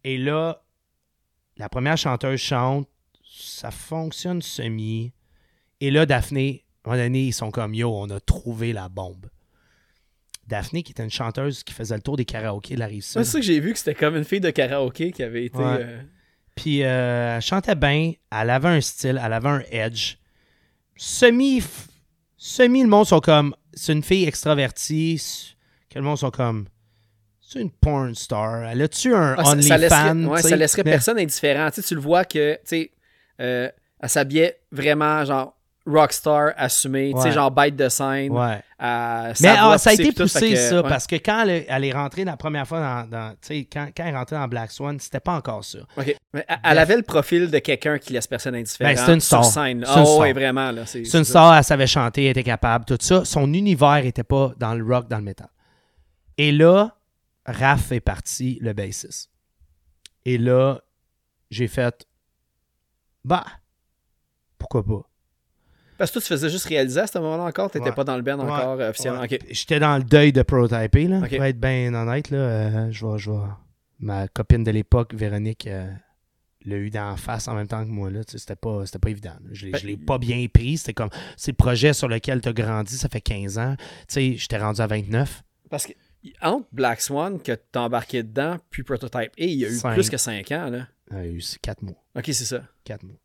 Et 0.04 0.16
là, 0.18 0.62
la 1.56 1.68
première 1.68 1.96
chanteuse 1.96 2.38
chante, 2.38 2.88
ça 3.24 3.70
fonctionne 3.70 4.42
semi. 4.42 5.12
Et 5.80 5.90
là, 5.90 6.06
Daphné, 6.06 6.64
à 6.84 6.90
un 6.90 6.92
moment 6.92 7.04
donné, 7.04 7.24
ils 7.24 7.32
sont 7.32 7.50
comme 7.50 7.74
Yo, 7.74 7.90
on 7.90 8.08
a 8.10 8.20
trouvé 8.20 8.72
la 8.72 8.88
bombe. 8.88 9.26
Daphné, 10.46 10.82
qui 10.82 10.92
était 10.92 11.02
une 11.02 11.10
chanteuse 11.10 11.64
qui 11.64 11.72
faisait 11.72 11.96
le 11.96 12.02
tour 12.02 12.16
des 12.16 12.26
karaokés 12.26 12.74
de 12.74 12.80
la 12.80 12.86
rive 12.86 13.02
sud. 13.02 13.14
C'est 13.14 13.24
ça 13.24 13.40
que 13.40 13.44
j'ai 13.44 13.58
vu 13.60 13.72
que 13.72 13.78
c'était 13.78 13.94
comme 13.94 14.14
une 14.16 14.24
fille 14.24 14.40
de 14.40 14.50
karaoké 14.50 15.10
qui 15.10 15.22
avait 15.22 15.46
été. 15.46 15.58
Ouais. 15.58 15.78
euh, 15.80 16.02
Puis 16.54 16.82
euh, 16.84 17.36
elle 17.36 17.42
chantait 17.42 17.74
bien, 17.74 18.12
elle 18.30 18.50
avait 18.50 18.68
un 18.68 18.80
style, 18.80 19.20
elle 19.22 19.32
avait 19.32 19.48
un 19.48 19.62
edge. 19.70 20.16
Semi, 20.96 21.62
semi 22.36 22.82
le 22.82 22.88
monde 22.88 23.06
sont 23.06 23.20
comme, 23.20 23.54
c'est 23.72 23.92
une 23.92 24.02
fille 24.04 24.24
extravertie, 24.24 25.56
que 25.90 25.98
le 25.98 26.04
monde 26.04 26.18
sont 26.18 26.30
comme, 26.30 26.66
c'est 27.40 27.60
une 27.60 27.70
porn 27.70 28.14
star. 28.14 28.64
Elle 28.64 28.82
a-tu 28.82 29.14
un 29.14 29.34
Ah, 29.38 29.44
ça, 29.44 29.62
ça 29.62 29.78
laisserait, 29.78 30.12
ouais, 30.12 30.42
ça 30.42 30.56
laisserait 30.56 30.82
Mais- 30.84 30.90
personne 30.92 31.18
indifférent. 31.18 31.70
Tu 31.70 31.94
le 31.94 32.00
vois 32.00 32.24
que, 32.24 32.54
tu 32.54 32.60
sais, 32.64 32.90
euh, 33.40 33.68
elle 34.00 34.08
s'habillait 34.08 34.60
vraiment 34.70 35.24
genre 35.24 35.53
rockstar 35.86 36.52
assumé, 36.56 37.12
tu 37.14 37.20
sais, 37.20 37.32
genre 37.32 37.50
bête 37.50 37.76
de 37.76 37.88
scène. 37.90 38.32
Ouais. 38.32 38.62
à 38.78 39.32
Mais 39.40 39.48
ah, 39.58 39.76
ça 39.76 39.90
a 39.90 39.92
été 39.92 40.12
poussé, 40.12 40.50
que, 40.52 40.56
ça, 40.56 40.76
ouais. 40.82 40.88
parce 40.88 41.06
que 41.06 41.16
quand 41.16 41.42
elle, 41.46 41.66
elle 41.68 41.84
est 41.84 41.92
rentrée 41.92 42.24
la 42.24 42.36
première 42.38 42.66
fois 42.66 42.80
dans. 42.80 43.06
dans- 43.10 43.30
tu 43.32 43.36
sais, 43.42 43.68
quand, 43.70 43.88
quand 43.94 44.02
elle 44.04 44.14
est 44.14 44.16
rentrée 44.16 44.36
dans 44.36 44.48
Black 44.48 44.70
Swan, 44.70 44.98
c'était 44.98 45.20
pas 45.20 45.34
encore 45.34 45.62
ça. 45.64 45.80
Mais 45.98 46.16
elle- 46.32 46.58
elle 46.64 46.78
avait 46.78 46.96
le 46.96 47.02
profil 47.02 47.50
de 47.50 47.58
quelqu'un 47.58 47.98
qui 47.98 48.12
laisse 48.14 48.26
personne 48.26 48.54
indifférent 48.54 48.90
Ben, 48.90 48.96
c'est 48.96 49.12
une 49.14 49.20
star. 49.20 49.44
C'est 49.44 49.72
une 49.72 49.84
Oh, 49.84 49.90
star. 49.90 50.18
ouais, 50.18 50.32
vraiment. 50.32 50.70
là, 50.70 50.86
C'est 50.86 51.00
une 51.12 51.24
star, 51.24 51.54
elle 51.54 51.64
savait 51.64 51.86
chanter, 51.86 52.24
elle 52.24 52.30
était 52.30 52.42
capable, 52.44 52.84
tout 52.86 52.98
ça. 53.00 53.24
Son 53.24 53.52
univers 53.52 54.04
était 54.04 54.24
pas 54.24 54.52
dans 54.58 54.74
le 54.74 54.84
rock, 54.84 55.08
dans 55.08 55.18
le 55.18 55.24
métal. 55.24 55.48
Et 56.38 56.50
là, 56.50 56.96
Raph 57.46 57.92
est 57.92 58.00
parti, 58.00 58.58
le 58.62 58.72
bassiste. 58.72 59.30
Et 60.24 60.38
là, 60.38 60.80
j'ai 61.50 61.68
fait, 61.68 62.06
bah, 63.22 63.44
pourquoi 64.58 64.82
pas? 64.82 65.02
Parce 65.98 66.10
que 66.10 66.14
toi, 66.14 66.22
tu 66.22 66.28
faisais 66.28 66.48
juste 66.50 66.66
réaliser 66.66 67.00
à 67.00 67.06
ce 67.06 67.18
moment-là 67.18 67.44
encore. 67.44 67.70
Tu 67.70 67.78
n'étais 67.78 67.90
Ouais. 67.90 67.94
pas 67.96 68.04
dans 68.04 68.16
le 68.16 68.22
band 68.22 68.38
encore 68.40 68.80
euh, 68.80 68.90
officiellement. 68.90 69.20
Ouais. 69.20 69.38
J'étais 69.50 69.78
dans 69.78 69.96
le 69.96 70.04
deuil 70.04 70.32
de 70.32 70.42
prototyper, 70.42 71.06
là. 71.08 71.20
Pour 71.20 71.44
être 71.44 71.60
bien 71.60 71.94
honnête, 71.94 72.30
là, 72.30 72.38
euh, 72.38 72.88
je 72.90 73.06
vais, 73.06 73.18
je 73.18 73.30
vais- 73.30 73.36
Ma 74.00 74.26
copine 74.28 74.64
de 74.64 74.70
l'époque, 74.72 75.14
Véronique, 75.14 75.66
euh, 75.68 75.88
l'a 76.66 76.76
eu 76.76 76.90
d'en 76.90 77.16
face 77.16 77.46
en 77.48 77.54
même 77.54 77.68
temps 77.68 77.84
que 77.84 77.90
moi, 77.90 78.10
là. 78.10 78.20
C'était 78.26 78.56
pas, 78.56 78.84
c'était 78.86 78.98
pas 78.98 79.10
évident. 79.10 79.30
là. 79.42 79.48
Je 79.52 79.66
l'ai- 79.66 79.72
Ben, 79.72 79.78
je 79.78 79.86
l'ai 79.86 79.96
pas 79.96 80.18
bien 80.18 80.46
pris. 80.52 80.78
C'était 80.78 80.94
comme, 80.94 81.10
c'est 81.36 81.52
le 81.52 81.56
projet 81.56 81.92
sur 81.92 82.08
lequel 82.08 82.40
tu 82.40 82.48
as 82.48 82.52
grandi, 82.52 82.96
ça 82.96 83.08
fait 83.08 83.20
15 83.20 83.58
ans. 83.58 83.76
Tu 83.78 83.86
sais, 84.08 84.36
j'étais 84.36 84.58
rendu 84.58 84.80
à 84.80 84.86
29. 84.86 85.42
Parce 85.70 85.86
que 85.86 85.92
entre 86.42 86.66
Black 86.72 87.00
Swan, 87.02 87.40
que 87.40 87.52
tu 87.52 87.78
embarqué 87.78 88.22
dedans, 88.22 88.56
puis 88.70 88.82
Prototype 88.82 89.30
A, 89.38 89.44
il 89.44 89.50
y 89.50 89.64
a 89.64 89.68
eu 89.68 89.74
Cinq. 89.76 89.92
plus 89.94 90.10
que 90.10 90.16
5 90.16 90.50
ans. 90.52 90.70
Là. 90.70 90.86
Il 91.12 91.16
y 91.16 91.20
a 91.20 91.26
eu 91.26 91.42
4 91.62 91.82
mois. 91.82 92.02
Ok, 92.16 92.24
c'est 92.26 92.44
ça. 92.46 92.62
4 92.84 93.02
mois. 93.04 93.16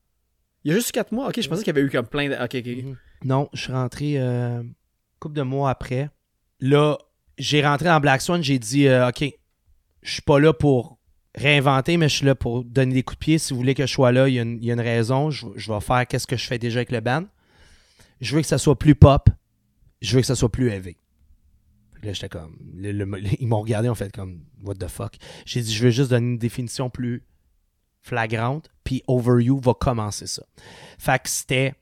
Il 0.64 0.72
y 0.72 0.74
a 0.74 0.76
juste 0.78 0.92
4 0.92 1.12
mois? 1.12 1.28
Ok, 1.28 1.42
je 1.42 1.48
pensais 1.48 1.64
qu'il 1.64 1.74
y 1.76 1.78
avait 1.78 1.86
eu 1.86 1.90
comme 1.90 2.08
plein 2.08 2.30
de. 2.30 2.36
Ok, 2.36 2.56
ok. 2.56 2.84
Mhm. 2.84 2.98
Non, 3.24 3.50
je 3.54 3.62
suis 3.62 3.72
rentré 3.72 4.14
euh, 4.18 4.62
couple 5.20 5.36
de 5.36 5.42
mois 5.42 5.70
après. 5.70 6.10
Là, 6.60 6.98
j'ai 7.38 7.66
rentré 7.66 7.86
dans 7.86 8.00
Black 8.00 8.22
Swan, 8.22 8.44
j'ai 8.44 8.60
dit 8.60 8.88
euh, 8.88 9.10
OK, 9.10 9.24
je 10.02 10.12
suis 10.12 10.22
pas 10.22 10.40
là 10.40 10.54
pour 10.54 11.00
réinventer, 11.36 11.98
mais 11.98 12.10
je 12.10 12.16
suis 12.18 12.26
là 12.26 12.36
pour 12.36 12.64
donner 12.64 12.94
des 12.94 13.04
coups 13.04 13.18
de 13.18 13.24
pied. 13.24 13.38
Si 13.38 13.54
vous 13.54 13.60
voulez 13.60 13.76
que 13.76 13.86
je 13.86 13.94
sois 13.94 14.12
là, 14.12 14.28
il 14.28 14.36
y 14.36 14.40
a 14.40 14.74
une, 14.74 14.82
raison. 14.82 15.32
Je, 15.32 15.72
vais 15.72 15.80
faire 15.80 16.08
qu'est-ce 16.08 16.28
que 16.28 16.38
je 16.38 16.46
fais 16.46 16.60
déjà 16.60 16.80
avec 16.80 16.92
le 16.92 17.00
band. 17.00 17.26
Je 18.22 18.36
veux 18.36 18.42
que 18.42 18.48
ça 18.48 18.58
soit 18.58 18.78
plus 18.78 18.96
pop. 18.96 19.30
Je 20.02 20.16
veux 20.16 20.22
que 20.22 20.28
ça 20.28 20.36
soit 20.36 20.52
plus 20.52 20.70
que 20.70 20.90
Là, 22.02 22.14
j'étais 22.14 22.30
comme. 22.30 22.58
ils 22.82 23.48
m'ont 23.48 23.60
regardé, 23.60 23.90
en 23.90 23.96
fait, 23.96 24.12
comme 24.12 24.42
What 24.64 24.76
the 24.76 24.88
fuck. 24.88 25.18
J'ai 25.46 25.62
dit, 25.62 25.74
je 25.74 25.84
veux 25.84 25.90
juste 25.90 26.10
donner 26.10 26.28
une 26.28 26.38
définition 26.38 26.90
plus 26.90 27.24
flagrante, 28.02 28.70
puis 28.90 29.04
Over 29.06 29.44
You 29.44 29.60
va 29.60 29.76
commencer 29.76 30.26
ça. 30.26 30.42
Fait 30.98 31.22
que 31.22 31.30
c'était 31.30 31.76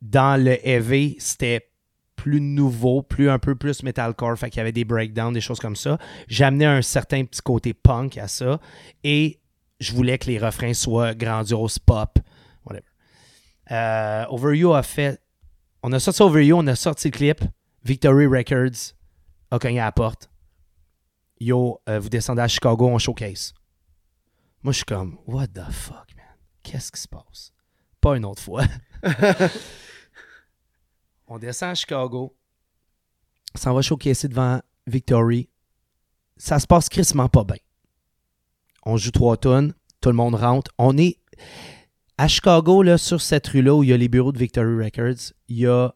dans 0.00 0.40
le 0.40 0.56
heavy, 0.64 1.16
c'était 1.18 1.68
plus 2.14 2.40
nouveau, 2.40 3.02
plus 3.02 3.28
un 3.28 3.40
peu 3.40 3.56
plus 3.56 3.82
metalcore, 3.82 4.38
fait 4.38 4.50
qu'il 4.50 4.58
y 4.58 4.60
avait 4.60 4.70
des 4.70 4.84
breakdowns, 4.84 5.32
des 5.32 5.40
choses 5.40 5.58
comme 5.58 5.74
ça. 5.74 5.98
J'amenais 6.28 6.66
un 6.66 6.80
certain 6.80 7.24
petit 7.24 7.42
côté 7.42 7.74
punk 7.74 8.18
à 8.18 8.28
ça 8.28 8.60
et 9.02 9.40
je 9.80 9.92
voulais 9.94 10.16
que 10.16 10.26
les 10.26 10.38
refrains 10.38 10.74
soient 10.74 11.12
grandioses, 11.16 11.80
pop, 11.80 12.20
whatever. 12.64 12.86
Euh, 13.72 14.24
Over 14.28 14.56
You 14.56 14.74
a 14.74 14.84
fait. 14.84 15.20
On 15.82 15.90
a 15.92 15.98
sorti 15.98 16.22
Over 16.22 16.46
You, 16.46 16.56
on 16.56 16.68
a 16.68 16.76
sorti 16.76 17.08
le 17.08 17.16
clip. 17.16 17.40
Victory 17.82 18.26
Records 18.26 18.94
a 19.50 19.58
cogné 19.58 19.80
à 19.80 19.86
la 19.86 19.92
porte. 19.92 20.30
Yo, 21.40 21.80
euh, 21.88 21.98
vous 21.98 22.08
descendez 22.08 22.42
à 22.42 22.46
Chicago, 22.46 22.86
on 22.86 22.98
showcase. 22.98 23.54
Moi, 24.62 24.70
je 24.72 24.76
suis 24.76 24.84
comme, 24.84 25.18
what 25.26 25.48
the 25.48 25.68
fuck? 25.72 26.13
Qu'est-ce 26.64 26.90
qui 26.90 27.00
se 27.00 27.06
passe? 27.06 27.52
Pas 28.00 28.16
une 28.16 28.24
autre 28.24 28.42
fois. 28.42 28.64
on 31.28 31.38
descend 31.38 31.70
à 31.70 31.74
Chicago. 31.74 32.36
S'en 33.54 33.74
va 33.74 33.82
showcaser 33.82 34.28
devant 34.28 34.60
Victory. 34.86 35.48
Ça 36.36 36.58
se 36.58 36.66
passe 36.66 36.88
crissement 36.88 37.28
pas 37.28 37.44
bien. 37.44 37.58
On 38.84 38.96
joue 38.96 39.12
trois 39.12 39.36
tonnes. 39.36 39.74
Tout 40.00 40.08
le 40.08 40.16
monde 40.16 40.34
rentre. 40.34 40.72
On 40.78 40.98
est 40.98 41.18
À 42.18 42.28
Chicago, 42.28 42.82
là, 42.82 42.98
sur 42.98 43.20
cette 43.20 43.46
rue-là 43.48 43.74
où 43.74 43.82
il 43.82 43.90
y 43.90 43.92
a 43.92 43.96
les 43.96 44.08
bureaux 44.08 44.32
de 44.32 44.38
Victory 44.38 44.84
Records, 44.84 45.32
il 45.48 45.58
y 45.58 45.66
a 45.66 45.94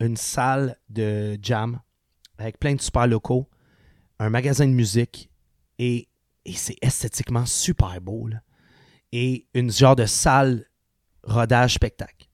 une 0.00 0.16
salle 0.16 0.76
de 0.88 1.38
jam 1.40 1.80
avec 2.38 2.58
plein 2.58 2.74
de 2.74 2.80
super 2.80 3.06
locaux, 3.06 3.48
un 4.18 4.30
magasin 4.30 4.66
de 4.66 4.72
musique 4.72 5.30
et, 5.78 6.08
et 6.44 6.52
c'est 6.54 6.76
esthétiquement 6.82 7.46
super 7.46 8.00
beau. 8.00 8.28
là. 8.28 8.43
Et 9.16 9.46
une 9.54 9.70
genre 9.70 9.94
de 9.94 10.06
salle 10.06 10.64
rodage 11.22 11.74
spectacle. 11.74 12.26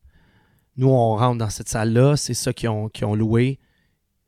Nous, 0.77 0.89
on 0.89 1.15
rentre 1.17 1.37
dans 1.39 1.51
cette 1.51 1.69
salle-là, 1.69 2.17
c'est 2.17 2.33
ça 2.33 2.55
qu'ils 2.55 2.71
ont, 2.71 2.91
ont 3.03 3.15
loué. 3.15 3.59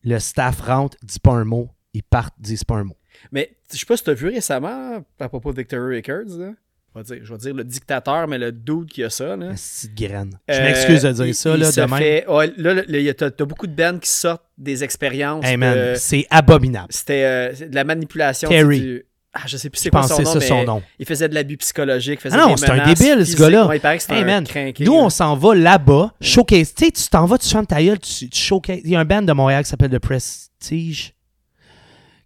Le 0.05 0.19
staff 0.19 0.61
rentre, 0.61 0.97
dit 1.03 1.19
pas 1.19 1.33
un 1.33 1.45
mot, 1.45 1.71
ils 1.95 2.03
partent, 2.03 2.35
disent 2.39 2.65
pas 2.65 2.75
un 2.77 2.85
mot. 2.85 2.97
Mais 3.31 3.57
je 3.73 3.79
sais 3.79 3.87
pas 3.87 3.97
si 3.97 4.05
tu 4.05 4.11
as 4.11 4.15
vu 4.15 4.29
récemment 4.29 5.03
à 5.19 5.29
propos 5.31 5.53
de 5.53 5.57
Victory 5.59 5.97
Records. 5.97 6.37
Là. 6.39 6.53
Je, 6.95 6.99
vais 7.01 7.05
dire, 7.05 7.25
je 7.25 7.33
vais 7.33 7.39
dire 7.39 7.55
le 7.55 7.65
dictateur, 7.65 8.29
mais 8.29 8.37
le 8.37 8.53
dude 8.53 8.91
qui 8.91 9.03
a 9.03 9.09
ça. 9.09 9.35
Là. 9.35 9.53
Petite 9.55 9.95
graine. 9.95 10.39
Je 10.47 10.55
Euh, 10.55 10.63
m'excuse 10.65 11.03
de 11.03 11.13
dire 11.13 11.27
il- 11.27 11.35
ça, 11.35 11.55
il 11.55 11.61
là, 11.61 11.73
se 11.73 11.81
de 11.81 11.87
même. 11.87 11.99
fait- 11.99 12.29
ouais, 12.29 12.53
là, 12.59 12.75
là, 12.75 12.83
il 12.87 13.03
y 13.03 13.09
a- 13.09 13.15
t'as 13.15 13.45
beaucoup 13.47 13.67
de 13.67 13.75
bands 13.75 13.99
qui 13.99 14.11
sortent 14.11 14.45
des 14.59 14.85
expériences. 14.85 15.45
Hey 15.47 15.53
de- 15.55 15.57
man, 15.59 15.97
c'est 15.97 16.27
abominable. 16.29 16.89
C'était 16.93 17.25
euh, 17.25 17.53
de 17.67 17.75
la 17.75 17.85
manipulation. 17.85 18.49
Terry. 18.51 18.81
du- 18.81 19.05
Ah, 19.35 19.45
je 19.47 19.57
sais 19.57 19.71
plus 19.71 19.81
c'est 19.81 19.91
quoi 19.91 20.03
son 20.03 20.19
nom, 20.21 20.25
ça 20.25 20.39
mais 20.39 20.47
son 20.47 20.65
nom. 20.65 20.83
il 20.99 21.07
faisait 21.07 21.29
de 21.29 21.35
l'abus 21.35 21.57
psychologique. 21.57 22.21
faisait 22.21 22.37
Ah 22.39 22.49
non, 22.49 22.57
c'est 22.57 22.71
un 22.71 22.85
débile, 22.87 23.27
ce 23.27 23.35
gars-là. 23.37 23.67
Ouais, 23.67 23.79
il 23.79 23.81
paraît 23.81 23.97
que 23.97 24.03
c'est 24.03 24.13
Hey 24.13 24.23
un 24.23 24.27
man, 24.27 24.45
crinqué, 24.47 24.85
Nous, 24.85 24.93
là. 24.93 24.99
on 24.99 25.11
s'en 25.11 25.35
va 25.37 25.55
là-bas, 25.55 26.13
showcase. 26.21 26.75
Tu 26.75 26.85
sais, 26.85 26.91
tu 26.91 27.09
t'en 27.09 27.25
vas, 27.25 27.39
tu 27.39 27.49
fermes 27.49 27.67
ta 27.67 27.83
gueule, 27.83 27.99
tu, 27.99 28.29
tu 28.29 28.39
showcase. 28.41 28.81
Il 28.85 28.91
y 28.91 28.97
a 28.97 29.01
un 29.01 29.05
band 29.07 29.23
de 29.23 29.33
Montréal 29.33 29.65
qui 29.65 29.71
s'appelle 29.71 29.91
The 29.91 29.99
Prestige 29.99 31.15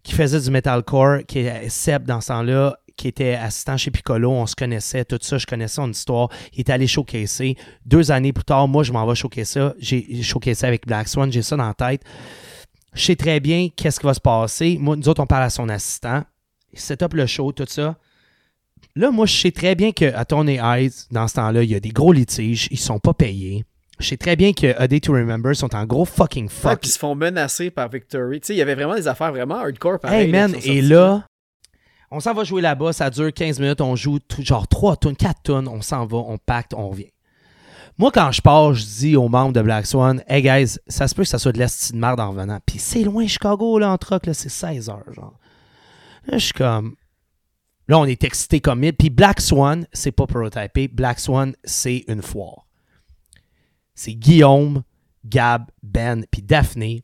qui 0.07 0.13
faisait 0.13 0.39
du 0.39 0.49
metalcore, 0.51 1.19
qui 1.27 1.39
est 1.39 1.67
Seb 1.69 2.05
dans 2.05 2.21
ce 2.21 2.27
temps-là, 2.29 2.77
qui 2.95 3.09
était 3.09 3.35
assistant 3.35 3.75
chez 3.75 3.91
Piccolo. 3.91 4.31
On 4.31 4.45
se 4.45 4.55
connaissait, 4.55 5.03
tout 5.03 5.19
ça, 5.21 5.37
je 5.37 5.45
connaissais 5.45 5.75
son 5.75 5.91
histoire. 5.91 6.29
Il 6.53 6.59
est 6.59 6.69
allé 6.69 6.87
showcaser. 6.87 7.57
Deux 7.85 8.09
années 8.09 8.31
plus 8.31 8.45
tard, 8.45 8.67
moi, 8.69 8.83
je 8.83 8.93
m'en 8.93 9.05
vais 9.05 9.15
showcaser 9.15 9.45
ça. 9.45 9.73
J'ai 9.79 10.23
showcasé 10.23 10.65
avec 10.65 10.87
Black 10.87 11.09
Swan, 11.09 11.29
j'ai 11.31 11.41
ça 11.41 11.57
dans 11.57 11.67
la 11.67 11.73
tête. 11.73 12.03
Je 12.93 13.03
sais 13.03 13.15
très 13.17 13.39
bien 13.41 13.67
qu'est-ce 13.75 13.99
qui 13.99 14.05
va 14.05 14.13
se 14.13 14.21
passer. 14.21 14.77
Moi, 14.79 14.95
nous 14.95 15.09
autres, 15.09 15.21
on 15.21 15.27
parle 15.27 15.43
à 15.43 15.49
son 15.49 15.67
assistant. 15.67 16.23
Set 16.73 17.01
up 17.03 17.13
le 17.13 17.25
show, 17.25 17.51
tout 17.51 17.65
ça. 17.67 17.95
Là, 18.95 19.11
moi, 19.11 19.25
je 19.25 19.35
sais 19.35 19.51
très 19.51 19.75
bien 19.75 19.91
que 19.91 20.13
à 20.13 20.25
Tony 20.25 20.57
Eyes, 20.61 20.91
dans 21.11 21.27
ce 21.27 21.35
temps-là, 21.35 21.63
il 21.63 21.69
y 21.71 21.75
a 21.75 21.79
des 21.79 21.89
gros 21.89 22.11
litiges. 22.13 22.67
Ils 22.71 22.79
sont 22.79 22.99
pas 22.99 23.13
payés. 23.13 23.65
Je 23.99 24.07
sais 24.07 24.17
très 24.17 24.35
bien 24.35 24.53
que 24.53 24.75
A 24.79 24.87
Day 24.87 24.99
to 24.99 25.13
Remember 25.13 25.55
sont 25.55 25.73
en 25.75 25.85
gros 25.85 26.05
fucking 26.05 26.45
Ouais, 26.45 26.51
fuck. 26.51 26.81
puis 26.81 26.89
ils 26.89 26.93
se 26.93 26.99
font 26.99 27.15
menacer 27.15 27.71
par 27.71 27.89
Victory. 27.89 28.39
Tu 28.41 28.47
sais, 28.47 28.53
il 28.53 28.57
y 28.57 28.61
avait 28.61 28.75
vraiment 28.75 28.95
des 28.95 29.07
affaires 29.07 29.31
vraiment 29.31 29.55
hardcore 29.55 29.99
pareil. 29.99 30.25
hey 30.25 30.31
man, 30.31 30.55
et 30.63 30.81
là, 30.83 31.25
on 32.11 32.19
s'en 32.19 32.33
va 32.35 32.43
jouer 32.43 32.61
là-bas. 32.61 32.93
Ça 32.93 33.09
dure 33.09 33.33
15 33.33 33.59
minutes. 33.59 33.81
On 33.81 33.95
joue 33.95 34.19
tout, 34.19 34.43
genre 34.43 34.67
3 34.67 34.97
tonnes, 34.97 35.15
4 35.15 35.41
tonnes. 35.41 35.67
On 35.67 35.81
s'en 35.81 36.05
va, 36.05 36.17
on 36.17 36.37
pacte, 36.37 36.75
on 36.75 36.89
revient. 36.89 37.11
Moi, 37.97 38.11
quand 38.11 38.31
je 38.31 38.41
pars, 38.41 38.75
je 38.75 38.85
dis 38.85 39.15
aux 39.15 39.27
membres 39.29 39.53
de 39.53 39.61
Black 39.63 39.87
Swan, 39.87 40.21
hey 40.27 40.43
guys, 40.43 40.77
ça 40.87 41.07
se 41.07 41.15
peut 41.15 41.23
que 41.23 41.27
ça 41.29 41.39
soit 41.39 41.51
de 41.51 41.57
l'esti 41.57 41.93
de 41.93 41.97
merde 41.97 42.19
en 42.19 42.29
revenant. 42.29 42.59
Puis 42.63 42.77
c'est 42.77 43.01
loin, 43.01 43.25
Chicago, 43.25 43.79
là, 43.79 43.89
en 43.89 43.97
truck, 43.97 44.27
là, 44.27 44.35
c'est 44.35 44.49
16 44.49 44.89
heures, 44.89 45.11
genre. 45.13 45.33
Je 46.31 46.37
suis 46.37 46.53
comme. 46.53 46.95
Là, 47.87 47.99
on 47.99 48.05
est 48.05 48.23
excité 48.23 48.59
comme 48.59 48.79
mille. 48.79 48.93
Puis 48.93 49.09
Black 49.09 49.39
Swan, 49.39 49.87
c'est 49.93 50.11
pas 50.11 50.27
prototypé. 50.27 50.87
Black 50.87 51.19
Swan, 51.19 51.55
c'est 51.63 52.03
une 52.07 52.21
foire. 52.21 52.67
C'est 53.95 54.13
Guillaume, 54.13 54.83
Gab, 55.25 55.65
Ben, 55.81 56.25
puis 56.29 56.41
Daphné 56.41 57.03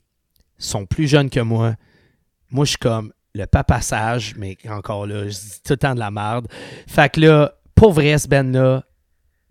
sont 0.58 0.86
plus 0.86 1.08
jeunes 1.08 1.30
que 1.30 1.40
moi. 1.40 1.76
Moi, 2.52 2.66
je 2.66 2.72
suis 2.72 2.78
comme 2.78 3.14
le 3.34 3.46
papa 3.46 3.82
sage, 3.82 4.36
mais 4.38 4.58
encore 4.70 5.08
là, 5.08 5.28
je 5.28 5.32
dis 5.32 5.62
tout 5.64 5.74
le 5.74 5.78
temps 5.78 5.96
de 5.96 6.00
la 6.00 6.12
merde. 6.12 6.48
Fait 6.88 7.10
que 7.10 7.22
là, 7.22 7.54
pour 7.76 7.94
vrai, 7.94 8.18
ce 8.18 8.28
Ben-là, 8.28 8.84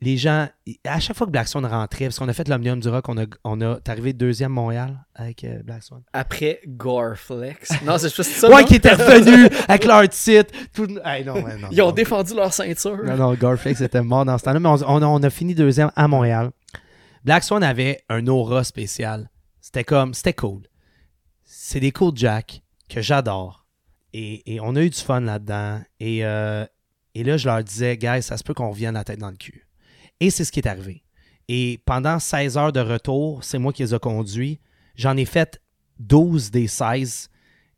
les 0.03 0.17
gens, 0.17 0.49
à 0.85 0.99
chaque 1.01 1.17
fois 1.17 1.27
que 1.27 1.33
Black 1.33 1.47
Swan 1.49 1.65
rentrait, 1.65 2.07
parce 2.07 2.19
qu'on 2.19 2.29
a 2.29 2.33
fait 2.33 2.49
l'Omnium 2.49 2.81
du 2.81 2.89
Rock, 2.89 3.09
on 3.09 3.17
a, 3.19 3.25
on 3.45 3.61
a 3.61 3.77
t'es 3.81 3.91
arrivé 3.93 4.13
deuxième 4.13 4.51
Montréal 4.53 4.99
avec 5.15 5.45
euh, 5.45 5.63
Black 5.63 5.83
Swan. 5.85 6.03
Après 6.13 6.61
Goreflex. 6.67 7.71
Non, 7.85 7.99
c'est 7.99 8.15
juste 8.15 8.31
ça. 8.33 8.49
ouais, 8.49 8.63
non? 8.63 8.67
qui 8.67 8.75
était 8.75 8.95
revenu 8.95 9.47
avec 9.69 9.85
leur 9.85 10.09
titre. 10.09 10.53
Tout... 10.73 10.89
Hey, 11.05 11.25
non, 11.25 11.35
ouais, 11.35 11.57
non, 11.57 11.69
Ils 11.71 11.81
ont 11.83 11.87
non. 11.87 11.93
défendu 11.93 12.35
leur 12.35 12.53
ceinture. 12.53 12.99
Non, 13.05 13.17
non, 13.17 13.35
Garflex 13.35 13.81
était 13.81 14.03
mort 14.03 14.25
dans 14.25 14.37
ce 14.39 14.45
temps-là, 14.45 14.61
mais 14.61 14.69
on, 14.69 15.03
on 15.03 15.23
a 15.23 15.31
fini 15.31 15.55
deuxième 15.55 15.91
à 15.95 16.09
Montréal. 16.09 16.51
Black 17.25 17.45
Swan 17.45 17.63
avait 17.63 18.03
un 18.09 18.27
aura 18.27 18.65
spécial. 18.65 19.31
C'était 19.61 19.85
comme, 19.85 20.15
c'était 20.15 20.33
cool. 20.35 20.63
C'est 21.45 21.79
des 21.81 21.93
cool 21.93 22.13
Jack 22.17 22.63
que 22.89 23.01
j'adore. 23.01 23.67
Et, 24.13 24.55
et 24.55 24.61
on 24.61 24.75
a 24.75 24.83
eu 24.83 24.91
du 24.91 24.99
fun 24.99 25.21
là-dedans. 25.21 25.81
Et, 26.01 26.25
euh, 26.25 26.67
et 27.15 27.23
là, 27.25 27.37
je 27.37 27.47
leur 27.49 27.63
disais, 27.63 27.97
guys, 27.97 28.23
ça 28.23 28.37
se 28.37 28.43
peut 28.43 28.55
qu'on 28.55 28.71
revienne 28.71 28.95
la 28.95 29.05
tête 29.05 29.21
dans 29.21 29.31
le 29.31 29.37
cul. 29.37 29.67
Et 30.23 30.31
c'est 30.31 30.45
ce 30.45 30.53
qui 30.53 30.61
est 30.61 30.69
arrivé. 30.69 31.03
Et 31.49 31.81
pendant 31.85 32.21
16 32.21 32.57
heures 32.57 32.73
de 32.73 32.79
retour, 32.79 33.43
c'est 33.43 33.59
moi 33.59 33.73
qui 33.73 33.83
les 33.83 33.93
ai 33.93 33.99
conduits. 33.99 34.61
J'en 34.95 35.17
ai 35.17 35.25
fait 35.25 35.61
12 35.99 36.53
des 36.53 36.69
16. 36.69 37.29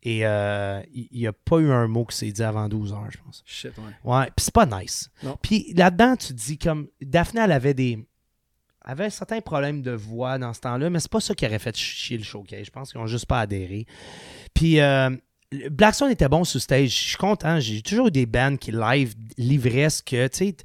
Et 0.02 0.26
euh, 0.26 0.82
il 0.92 1.08
n'y 1.20 1.26
a 1.26 1.32
pas 1.32 1.56
eu 1.56 1.72
un 1.72 1.88
mot 1.88 2.04
qui 2.04 2.14
s'est 2.14 2.30
dit 2.30 2.42
avant 2.42 2.68
12 2.68 2.92
heures, 2.92 3.10
je 3.10 3.16
pense. 3.24 3.42
Shit, 3.46 3.72
ouais. 3.78 4.12
Ouais, 4.12 4.26
puis 4.36 4.44
c'est 4.44 4.52
pas 4.52 4.66
nice. 4.66 5.08
Puis 5.40 5.72
là-dedans, 5.74 6.16
tu 6.16 6.28
te 6.28 6.32
dis 6.34 6.58
comme 6.58 6.88
Daphné, 7.00 7.40
elle 7.40 7.52
avait 7.52 7.72
des 7.72 8.06
avait 8.82 9.08
certains 9.08 9.40
problèmes 9.40 9.80
de 9.80 9.92
voix 9.92 10.36
dans 10.36 10.52
ce 10.52 10.60
temps-là, 10.60 10.90
mais 10.90 11.00
c'est 11.00 11.10
pas 11.10 11.20
ça 11.20 11.34
qui 11.34 11.46
aurait 11.46 11.58
fait 11.58 11.74
chier 11.74 12.18
le 12.18 12.24
showcase. 12.24 12.66
Je 12.66 12.70
pense 12.70 12.92
qu'ils 12.92 13.00
ont 13.00 13.06
juste 13.06 13.24
pas 13.24 13.40
adhéré. 13.40 13.86
Puis 14.52 14.78
euh, 14.80 15.08
Black 15.70 15.94
Swan 15.94 16.10
était 16.10 16.28
bon 16.28 16.44
sur 16.44 16.60
stage. 16.60 16.90
Je 16.90 17.08
suis 17.08 17.16
content. 17.16 17.58
J'ai 17.60 17.80
toujours 17.80 18.08
eu 18.08 18.10
des 18.10 18.26
bands 18.26 18.58
qui 18.58 18.72
live 18.72 19.14
livraient 19.38 19.88
ce 19.88 20.02
que, 20.02 20.26
tu 20.28 20.36
sais, 20.36 20.56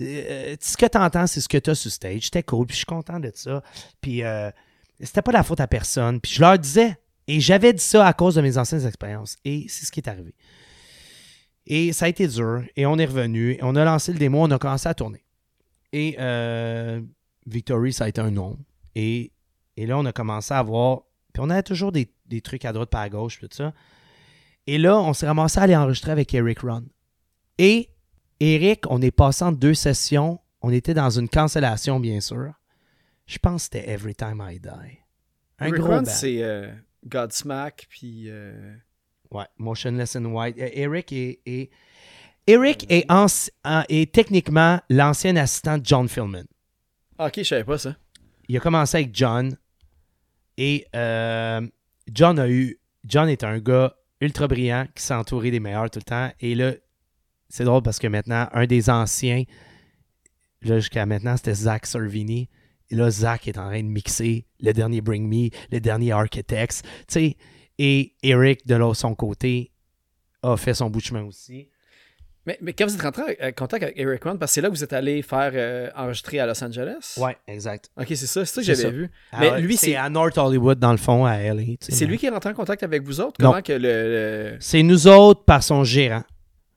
euh, 0.00 0.56
ce 0.60 0.76
que 0.76 0.86
t'entends, 0.86 1.26
c'est 1.26 1.40
ce 1.40 1.48
que 1.48 1.58
t'as 1.58 1.74
sur 1.74 1.90
stage. 1.90 2.24
C'était 2.24 2.42
cool. 2.42 2.66
Puis 2.66 2.74
je 2.74 2.78
suis 2.78 2.86
content 2.86 3.20
de 3.20 3.30
ça. 3.34 3.62
Puis 4.00 4.22
euh, 4.22 4.50
c'était 5.00 5.22
pas 5.22 5.32
la 5.32 5.42
faute 5.42 5.60
à 5.60 5.66
personne. 5.66 6.20
Puis 6.20 6.32
je 6.32 6.40
leur 6.40 6.58
disais, 6.58 6.96
et 7.26 7.40
j'avais 7.40 7.72
dit 7.72 7.82
ça 7.82 8.06
à 8.06 8.12
cause 8.12 8.34
de 8.34 8.40
mes 8.40 8.58
anciennes 8.58 8.86
expériences. 8.86 9.36
Et 9.44 9.66
c'est 9.68 9.86
ce 9.86 9.92
qui 9.92 10.00
est 10.00 10.08
arrivé. 10.08 10.34
Et 11.66 11.92
ça 11.92 12.06
a 12.06 12.08
été 12.08 12.26
dur. 12.26 12.64
Et 12.76 12.86
on 12.86 12.98
est 12.98 13.06
revenu. 13.06 13.52
Et 13.52 13.60
on 13.62 13.76
a 13.76 13.84
lancé 13.84 14.12
le 14.12 14.18
démo. 14.18 14.42
On 14.42 14.50
a 14.50 14.58
commencé 14.58 14.88
à 14.88 14.94
tourner. 14.94 15.24
Et 15.92 16.16
euh, 16.18 17.00
Victory, 17.46 17.92
ça 17.92 18.04
a 18.04 18.08
été 18.08 18.20
un 18.20 18.30
nom. 18.30 18.58
Et, 18.94 19.32
et 19.76 19.86
là, 19.86 19.98
on 19.98 20.04
a 20.04 20.12
commencé 20.12 20.52
à 20.54 20.62
voir. 20.62 21.02
Puis 21.32 21.42
on 21.42 21.50
avait 21.50 21.62
toujours 21.62 21.92
des, 21.92 22.12
des 22.26 22.40
trucs 22.40 22.64
à 22.64 22.72
droite 22.72 22.90
pas 22.90 23.02
à 23.02 23.08
gauche, 23.08 23.38
tout 23.38 23.48
ça. 23.50 23.72
Et 24.66 24.78
là, 24.78 24.98
on 24.98 25.12
s'est 25.12 25.26
ramassé 25.26 25.60
à 25.60 25.62
aller 25.64 25.76
enregistrer 25.76 26.12
avec 26.12 26.32
Eric 26.34 26.60
Ron. 26.60 26.84
Et 27.58 27.91
Eric, 28.44 28.90
on 28.90 29.00
est 29.02 29.10
passé 29.12 29.44
en 29.44 29.52
deux 29.52 29.74
sessions. 29.74 30.40
On 30.62 30.70
était 30.72 30.94
dans 30.94 31.10
une 31.10 31.28
cancellation, 31.28 32.00
bien 32.00 32.20
sûr. 32.20 32.52
Je 33.26 33.38
pense 33.38 33.68
que 33.68 33.76
c'était 33.78 33.90
Every 33.90 34.14
Time 34.14 34.42
I 34.44 34.58
Die. 34.58 34.68
Un 35.58 35.64
Rick 35.66 35.74
gros 35.76 36.04
c'est 36.04 36.42
euh, 36.42 36.72
Godsmack, 37.06 37.86
puis. 37.88 38.24
euh, 38.28 38.74
Ouais, 39.30 39.46
Motionless 39.58 40.16
in 40.16 40.24
White. 40.26 40.56
Euh, 40.58 40.68
Eric 40.72 41.12
est, 41.12 41.40
est- 41.46 41.70
Eric 42.46 42.84
est, 42.90 43.06
en- 43.10 43.26
est 43.88 44.12
techniquement 44.12 44.80
l'ancien 44.90 45.36
assistant 45.36 45.78
de 45.78 45.86
John 45.86 46.08
Philman. 46.08 46.44
Ah, 47.18 47.26
ok, 47.28 47.34
je 47.38 47.42
savais 47.44 47.64
pas 47.64 47.78
ça. 47.78 47.96
Il 48.48 48.56
a 48.56 48.60
commencé 48.60 48.98
avec 48.98 49.14
John. 49.14 49.56
Et 50.58 50.84
euh, 50.94 51.66
John 52.12 52.38
a 52.38 52.48
eu. 52.48 52.78
John 53.04 53.28
est 53.28 53.42
un 53.44 53.58
gars 53.58 53.96
ultra 54.20 54.46
brillant 54.48 54.86
qui 54.94 55.02
s'est 55.02 55.14
entouré 55.14 55.50
des 55.50 55.60
meilleurs 55.60 55.90
tout 55.90 55.98
le 56.00 56.04
temps. 56.04 56.30
Et 56.40 56.54
là, 56.54 56.72
c'est 57.52 57.64
drôle 57.64 57.82
parce 57.82 57.98
que 57.98 58.06
maintenant, 58.06 58.48
un 58.54 58.64
des 58.66 58.88
anciens, 58.88 59.44
là, 60.62 60.78
jusqu'à 60.78 61.04
maintenant, 61.04 61.36
c'était 61.36 61.52
Zach 61.52 61.84
Servini. 61.84 62.48
Et 62.88 62.94
là, 62.94 63.10
Zach 63.10 63.46
est 63.46 63.58
en 63.58 63.66
train 63.68 63.82
de 63.82 63.88
mixer 63.88 64.46
le 64.60 64.72
dernier 64.72 65.02
Bring 65.02 65.28
Me, 65.28 65.50
le 65.70 65.78
dernier 65.80 66.12
Architects. 66.12 66.80
Tu 66.82 66.86
sais, 67.08 67.36
et 67.78 68.14
Eric, 68.22 68.66
de 68.66 68.74
l'autre 68.74 68.96
son 68.98 69.14
côté, 69.14 69.70
a 70.42 70.56
fait 70.56 70.72
son 70.72 70.88
bout 70.88 71.00
de 71.00 71.04
chemin 71.04 71.24
aussi. 71.24 71.68
Mais, 72.46 72.58
mais 72.62 72.72
quand 72.72 72.86
vous 72.86 72.94
êtes 72.94 73.02
rentré 73.02 73.36
en 73.42 73.52
contact 73.52 73.82
avec 73.84 73.98
Eric 73.98 74.24
Run, 74.24 74.36
parce 74.36 74.50
que 74.50 74.54
c'est 74.54 74.60
là 74.62 74.68
que 74.70 74.74
vous 74.74 74.82
êtes 74.82 74.92
allé 74.94 75.20
faire 75.20 75.52
euh, 75.54 75.90
enregistrer 75.94 76.40
à 76.40 76.46
Los 76.46 76.64
Angeles? 76.64 77.16
Ouais, 77.18 77.36
exact. 77.46 77.90
Ok, 77.98 78.06
c'est 78.08 78.16
ça, 78.16 78.44
c'est 78.46 78.54
ça 78.54 78.60
que 78.62 78.74
j'avais 78.74 78.90
vu. 78.96 79.10
Ah 79.30 79.36
Mais 79.40 79.50
ouais, 79.50 79.60
lui, 79.60 79.76
c'est 79.76 79.94
à 79.94 80.08
North 80.08 80.36
Hollywood, 80.38 80.78
dans 80.78 80.90
le 80.90 80.96
fond, 80.98 81.26
à 81.26 81.38
LA. 81.38 81.74
c'est 81.80 82.06
lui 82.06 82.16
qui 82.16 82.26
est 82.26 82.30
rentré 82.30 82.50
en 82.50 82.54
contact 82.54 82.82
avec 82.82 83.02
vous 83.02 83.20
autres? 83.20 83.40
Non. 83.40 83.50
Comment 83.50 83.62
que 83.62 83.72
le. 83.74 83.78
le- 84.52 84.56
C'est 84.58 84.82
nous 84.82 85.06
autres 85.06 85.44
par 85.44 85.62
son 85.62 85.84
gérant. 85.84 86.24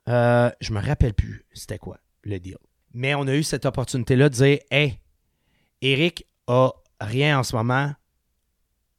Euh, 0.08 0.50
je 0.60 0.72
me 0.72 0.80
rappelle 0.80 1.14
plus 1.14 1.44
c'était 1.52 1.78
quoi 1.78 1.98
le 2.22 2.38
deal. 2.38 2.58
Mais 2.94 3.14
on 3.14 3.26
a 3.26 3.34
eu 3.34 3.42
cette 3.42 3.66
opportunité-là 3.66 4.28
de 4.28 4.34
dire 4.34 4.58
Hey, 4.70 5.00
Eric 5.82 6.26
a 6.46 6.72
rien 7.00 7.38
en 7.38 7.42
ce 7.42 7.56
moment. 7.56 7.92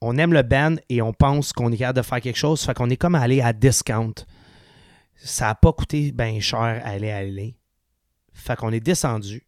On 0.02 0.18
aime 0.18 0.34
le 0.34 0.44
band 0.44 0.76
et 0.90 1.02
on 1.02 1.14
pense 1.14 1.54
qu'on 1.54 1.72
est 1.72 1.78
capable 1.78 1.98
de 1.98 2.04
faire 2.04 2.22
quelque 2.22 2.38
chose. 2.38 2.62
Fait 2.62 2.74
qu'on 2.74 2.90
est 2.90 2.98
comme 2.98 3.16
allé 3.16 3.42
à 3.42 3.54
discount. 3.54 4.14
Ça 5.16 5.46
n'a 5.48 5.56
pas 5.56 5.74
coûté 5.74 6.12
bien 6.12 6.40
cher 6.40 6.60
à 6.60 6.90
aller 6.90 7.10
LA. 7.32 7.54
Fait 8.34 8.56
qu'on 8.56 8.72
est 8.72 8.80
descendu 8.80 9.48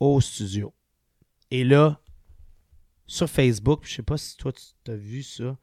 au 0.00 0.20
studio. 0.20 0.74
Et 1.52 1.62
là, 1.62 2.00
sur 3.06 3.28
Facebook, 3.30 3.82
je 3.84 3.94
sais 3.94 4.02
pas 4.02 4.16
si 4.16 4.36
toi 4.36 4.52
tu 4.52 4.90
as 4.90 4.96
vu 4.96 5.22
ça. 5.22 5.56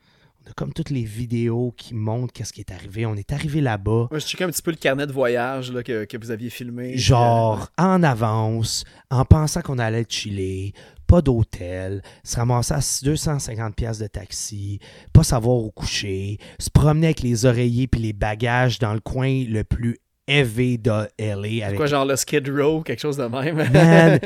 On 0.45 0.49
a 0.49 0.53
comme 0.53 0.73
toutes 0.73 0.89
les 0.89 1.03
vidéos 1.03 1.73
qui 1.77 1.93
montrent 1.93 2.33
qu'est-ce 2.33 2.51
qui 2.51 2.61
est 2.61 2.71
arrivé. 2.71 3.05
On 3.05 3.15
est 3.15 3.31
arrivé 3.31 3.61
là-bas. 3.61 4.07
Moi, 4.09 4.19
je 4.19 4.25
checkais 4.25 4.43
un 4.43 4.49
petit 4.49 4.61
peu 4.61 4.71
le 4.71 4.77
carnet 4.77 5.05
de 5.05 5.11
voyage 5.11 5.71
là, 5.71 5.83
que, 5.83 6.05
que 6.05 6.17
vous 6.17 6.31
aviez 6.31 6.49
filmé. 6.49 6.97
genre 6.97 7.69
en 7.77 8.01
avance, 8.01 8.83
en 9.11 9.23
pensant 9.23 9.61
qu'on 9.61 9.77
allait 9.77 10.05
chiller, 10.09 10.73
pas 11.05 11.21
d'hôtel, 11.21 12.01
se 12.23 12.37
ramasser 12.37 12.73
à 12.73 12.79
250 13.03 13.75
pièces 13.75 13.99
de 13.99 14.07
taxi, 14.07 14.79
pas 15.13 15.23
savoir 15.23 15.57
où 15.57 15.69
coucher, 15.69 16.39
se 16.57 16.69
promener 16.71 17.07
avec 17.07 17.21
les 17.21 17.45
oreillers 17.45 17.87
puis 17.87 18.01
les 18.01 18.13
bagages 18.13 18.79
dans 18.79 18.93
le 18.93 18.99
coin 18.99 19.43
le 19.47 19.63
plus 19.63 19.99
élevé 20.27 20.77
de 20.77 20.89
LA 20.89 21.07
C'est 21.19 21.63
avec 21.63 21.77
quoi, 21.77 21.85
genre 21.85 22.05
le 22.05 22.15
Skid 22.15 22.49
Row, 22.49 22.81
quelque 22.81 23.01
chose 23.01 23.17
de 23.17 23.25
même? 23.25 23.57
Man, 23.73 24.19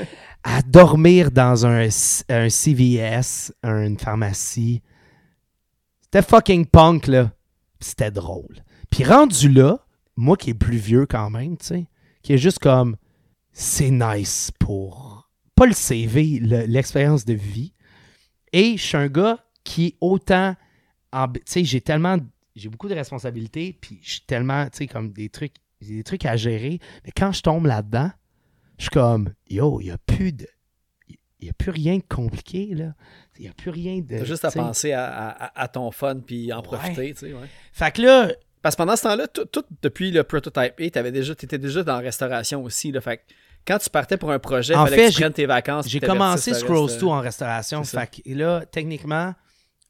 à 0.44 0.62
dormir 0.62 1.32
dans 1.32 1.66
un, 1.66 1.88
un 2.30 2.50
CVS, 2.50 3.52
une 3.64 3.98
pharmacie. 4.00 4.82
C'était 6.06 6.22
fucking 6.22 6.66
punk, 6.66 7.08
là. 7.08 7.32
C'était 7.80 8.12
drôle. 8.12 8.64
Puis 8.90 9.04
rendu 9.04 9.50
là, 9.50 9.86
moi 10.16 10.38
qui 10.38 10.52
est 10.52 10.54
plus 10.56 10.78
vieux 10.78 11.06
quand 11.06 11.30
même, 11.30 11.58
tu 11.58 11.66
sais, 11.66 11.88
qui 12.22 12.34
est 12.34 12.38
juste 12.38 12.60
comme, 12.60 12.96
c'est 13.52 13.92
nice 13.92 14.52
pour, 14.60 15.30
pas 15.56 15.66
le 15.66 15.74
CV, 15.74 16.40
le- 16.40 16.66
l'expérience 16.66 17.26
de 17.26 17.34
vie. 17.34 17.74
Et 18.54 18.78
je 18.78 18.84
suis 18.84 18.98
un 18.98 19.08
gars 19.08 19.44
qui 19.64 19.96
autant, 20.00 20.56
tu 21.14 21.42
sais, 21.46 21.64
j'ai 21.64 21.82
tellement, 21.82 22.18
j'ai 22.56 22.70
beaucoup 22.70 22.88
de 22.88 22.94
responsabilités, 22.96 23.78
puis 23.80 24.00
je 24.02 24.20
tellement, 24.26 24.66
tu 24.66 24.78
sais, 24.78 24.88
comme 24.88 25.12
des 25.12 25.30
trucs, 25.30 25.56
j'ai 25.82 25.96
des 25.96 26.04
trucs 26.04 26.26
à 26.26 26.38
gérer. 26.38 26.80
Mais 27.04 27.12
quand 27.16 27.32
je 27.32 27.42
tombe 27.42 27.66
là-dedans, 27.66 28.12
je 28.78 28.84
suis 28.84 28.90
comme, 28.92 29.34
yo, 29.50 29.82
il 29.82 29.92
a 29.92 29.98
plus 29.98 30.32
de. 30.32 30.48
Il 31.40 31.44
n'y 31.44 31.50
a 31.50 31.54
plus 31.54 31.72
rien 31.72 31.98
de 31.98 32.04
compliqué, 32.04 32.74
là. 32.74 32.94
Il 33.40 33.44
n'y 33.44 33.48
a 33.50 33.54
plus 33.54 33.72
rien 33.72 34.00
de. 34.00 34.18
T'as 34.20 34.24
juste 34.24 34.46
à 34.46 34.52
tu 34.52 34.58
penser 34.58 34.92
à, 34.94 35.06
à- 35.30 35.62
à 35.64 35.68
ton 35.68 35.92
fun 35.92 36.18
puis 36.26 36.52
en 36.54 36.58
Ouais. 36.58 36.64
profiter, 36.64 37.14
tu 37.14 37.20
sais, 37.28 37.34
ouais. 37.34 37.48
Fait 37.74 37.92
que 37.92 38.02
là, 38.02 38.30
Parce 38.62 38.76
que 38.76 38.82
pendant 38.82 38.96
ce 38.96 39.04
temps-là, 39.04 39.28
tout, 39.28 39.46
tout 39.46 39.64
depuis 39.84 40.10
le 40.10 40.24
Prototype 40.24 40.74
A, 40.80 40.90
t'avais 40.90 41.12
déjà, 41.12 41.36
t'étais 41.36 41.58
déjà 41.60 41.84
dans 41.84 41.94
la 41.94 42.00
restauration 42.00 42.64
aussi, 42.64 42.92
là. 42.92 43.00
Fait 43.02 43.18
que 43.18 43.22
quand 43.68 43.78
tu 43.78 43.90
partais 43.92 44.18
pour 44.18 44.32
un 44.32 44.40
projet, 44.40 44.74
En 44.76 44.86
fallait 44.86 44.96
fait, 44.98 45.08
que 45.10 45.14
tu 45.16 45.22
prennes 45.22 45.34
tes 45.34 45.46
vacances. 45.46 45.88
j'ai 45.88 46.00
commencé 46.00 46.54
Scrolls 46.54 46.86
reste, 46.86 47.00
2 47.02 47.06
euh, 47.06 47.10
en 47.10 47.20
restauration. 47.22 47.84
Fait 47.84 48.08
que 48.08 48.22
et 48.30 48.34
là, 48.34 48.64
techniquement, 48.66 49.36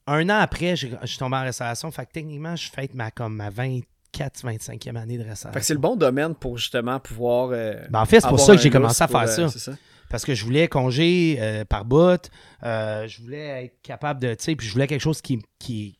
un 0.08 0.30
an 0.30 0.40
après, 0.40 0.76
je 0.76 0.88
suis 1.06 1.18
tombé 1.18 1.38
en 1.38 1.44
restauration. 1.44 1.90
Fait 1.92 2.06
que 2.06 2.12
techniquement, 2.12 2.56
je 2.56 2.70
fête 2.70 2.94
ma, 2.94 3.12
comme 3.12 3.36
ma 3.38 3.50
24, 3.50 4.44
25e 4.44 4.96
année 4.98 5.18
de 5.18 5.24
restauration. 5.24 5.52
Fait 5.54 5.60
que 5.62 5.66
c'est 5.66 5.74
le 5.74 5.80
bon 5.80 5.96
domaine 5.96 6.36
pour 6.36 6.58
justement 6.58 7.00
pouvoir. 7.00 7.50
euh, 7.54 7.76
Ben, 7.90 8.02
en 8.02 8.06
fait, 8.06 8.20
c'est 8.20 8.28
pour 8.28 8.40
ça 8.40 8.56
que 8.56 8.62
j'ai 8.62 8.70
commencé 8.70 9.02
à 9.04 9.08
faire 9.08 9.22
euh, 9.22 9.48
ça. 9.48 9.50
ça. 9.50 9.72
Parce 10.10 10.24
que 10.26 10.34
je 10.36 10.44
voulais 10.46 10.68
congé 10.68 11.38
euh, 11.40 11.66
par 11.66 11.84
bout. 11.86 12.30
euh, 12.64 13.08
je 13.08 13.22
voulais 13.22 13.66
être 13.66 13.82
capable 13.82 14.20
de. 14.22 14.34
Tu 14.36 14.44
sais, 14.44 14.56
puis 14.56 14.68
je 14.68 14.74
voulais 14.74 14.88
quelque 14.88 15.02
chose 15.02 15.22
qui, 15.22 15.42
qui, 15.60 16.00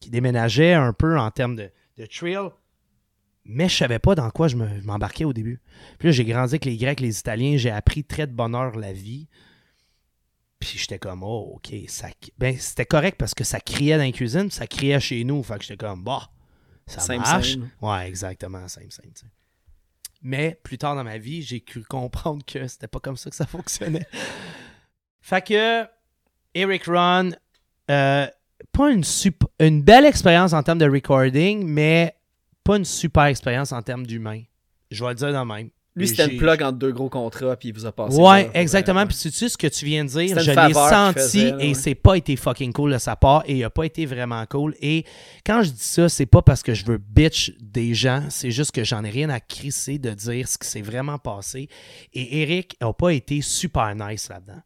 qui 0.00 0.10
déménageait 0.10 0.72
un 0.74 0.92
peu 0.92 1.18
en 1.18 1.30
termes 1.30 1.56
de, 1.56 1.70
de 1.98 2.06
trail. 2.06 2.48
Mais 3.44 3.68
je 3.68 3.76
savais 3.76 3.98
pas 3.98 4.14
dans 4.14 4.30
quoi 4.30 4.48
je 4.48 4.56
me- 4.56 4.80
je 4.80 4.86
m'embarquais 4.86 5.24
au 5.24 5.32
début. 5.32 5.60
Puis 5.98 6.08
là, 6.08 6.12
j'ai 6.12 6.24
grandi 6.24 6.52
avec 6.52 6.64
les 6.64 6.76
Grecs, 6.76 7.00
les 7.00 7.18
Italiens. 7.18 7.56
J'ai 7.56 7.70
appris 7.70 8.04
très 8.04 8.26
de 8.26 8.32
bonne 8.32 8.54
heure 8.54 8.76
la 8.78 8.92
vie. 8.92 9.28
Puis 10.60 10.78
j'étais 10.78 10.98
comme, 11.00 11.22
oh, 11.24 11.54
OK. 11.56 11.74
Ça... 11.88 12.06
Ben, 12.38 12.56
c'était 12.56 12.86
correct 12.86 13.16
parce 13.18 13.34
que 13.34 13.42
ça 13.44 13.58
criait 13.60 13.96
dans 13.96 14.04
la 14.04 14.12
cuisine, 14.12 14.48
ça 14.50 14.66
criait 14.68 15.00
chez 15.00 15.24
nous. 15.24 15.42
Fait 15.42 15.58
que 15.58 15.64
j'étais 15.64 15.76
comme, 15.76 16.04
bah, 16.04 16.30
ça 16.86 17.00
marche. 17.18 17.54
same. 17.54 17.68
Ouais, 17.80 18.08
exactement, 18.08 18.68
same, 18.68 18.90
same, 18.90 19.06
tu 19.12 19.22
sais. 19.22 19.26
Mais 20.22 20.58
plus 20.62 20.78
tard 20.78 20.94
dans 20.94 21.04
ma 21.04 21.18
vie, 21.18 21.42
j'ai 21.42 21.60
cru 21.60 21.82
comprendre 21.82 22.44
que 22.46 22.66
c'était 22.68 22.86
pas 22.88 23.00
comme 23.00 23.16
ça 23.16 23.28
que 23.30 23.36
ça 23.36 23.46
fonctionnait. 23.46 24.06
fait 25.20 25.46
que 25.46 25.84
Eric 26.54 26.84
Ron, 26.86 27.30
euh, 27.90 28.26
pas 28.72 28.90
une, 28.90 29.02
sup- 29.04 29.44
une 29.58 29.82
belle 29.82 30.04
expérience 30.04 30.52
en 30.52 30.62
termes 30.62 30.78
de 30.78 30.88
recording, 30.88 31.66
mais 31.66 32.14
pas 32.62 32.76
une 32.76 32.84
super 32.84 33.24
expérience 33.24 33.72
en 33.72 33.82
termes 33.82 34.06
d'humain. 34.06 34.42
Je 34.90 35.02
vais 35.02 35.10
le 35.10 35.16
dire 35.16 35.28
de 35.32 35.44
même. 35.44 35.70
Lui, 35.94 36.08
c'était 36.08 36.26
une 36.32 36.38
plug 36.38 36.62
entre 36.62 36.78
deux 36.78 36.90
gros 36.92 37.10
contrats, 37.10 37.54
puis 37.56 37.68
il 37.68 37.74
vous 37.74 37.84
a 37.84 37.92
passé. 37.92 38.16
Ouais, 38.16 38.44
là 38.44 38.48
pour, 38.48 38.56
exactement. 38.56 39.00
euh, 39.00 39.06
Puis 39.06 39.16
tu 39.16 39.30
sais 39.30 39.48
ce 39.50 39.58
que 39.58 39.66
tu 39.66 39.84
viens 39.84 40.04
de 40.04 40.08
dire, 40.08 40.38
je 40.38 40.50
l'ai 40.50 40.72
senti 40.72 41.20
faisait, 41.20 41.48
et 41.60 41.68
ouais. 41.68 41.74
c'est 41.74 41.94
pas 41.94 42.14
été 42.14 42.34
fucking 42.36 42.72
cool 42.72 42.92
de 42.92 42.98
sa 42.98 43.14
part 43.14 43.42
et 43.46 43.56
il 43.56 43.64
a 43.64 43.68
pas 43.68 43.84
été 43.84 44.06
vraiment 44.06 44.42
cool. 44.46 44.74
Et 44.80 45.04
quand 45.44 45.62
je 45.62 45.68
dis 45.70 45.82
ça, 45.82 46.08
c'est 46.08 46.24
pas 46.24 46.40
parce 46.40 46.62
que 46.62 46.72
je 46.72 46.86
veux 46.86 46.96
bitch 46.96 47.52
des 47.60 47.92
gens, 47.92 48.22
c'est 48.30 48.50
juste 48.50 48.72
que 48.72 48.84
j'en 48.84 49.04
ai 49.04 49.10
rien 49.10 49.28
à 49.28 49.38
crisser 49.38 49.98
de 49.98 50.10
dire 50.10 50.48
ce 50.48 50.56
qui 50.56 50.66
s'est 50.66 50.80
vraiment 50.80 51.18
passé. 51.18 51.68
Et 52.14 52.40
Eric 52.40 52.74
a 52.80 52.90
pas 52.94 53.10
été 53.10 53.42
super 53.42 53.94
nice 53.94 54.30
là-dedans. 54.30 54.62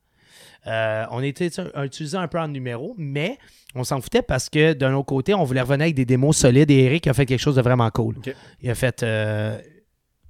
Euh, 0.68 1.06
on 1.10 1.22
était 1.22 1.50
utilisé 1.82 2.16
un 2.16 2.28
peu 2.28 2.38
en 2.38 2.48
numéro, 2.48 2.94
mais 2.98 3.38
on 3.74 3.82
s'en 3.82 4.00
foutait 4.00 4.22
parce 4.22 4.48
que 4.48 4.74
d'un 4.74 4.94
autre 4.94 5.06
côté, 5.06 5.34
on 5.34 5.42
voulait 5.42 5.60
revenir 5.60 5.82
avec 5.82 5.94
des 5.96 6.04
démos 6.04 6.36
solides 6.36 6.70
et 6.70 6.84
Eric 6.84 7.06
a 7.08 7.14
fait 7.14 7.26
quelque 7.26 7.40
chose 7.40 7.56
de 7.56 7.62
vraiment 7.62 7.90
cool. 7.90 8.16
Il 8.62 8.70
a 8.70 8.76
fait. 8.76 9.02
euh, 9.02 9.58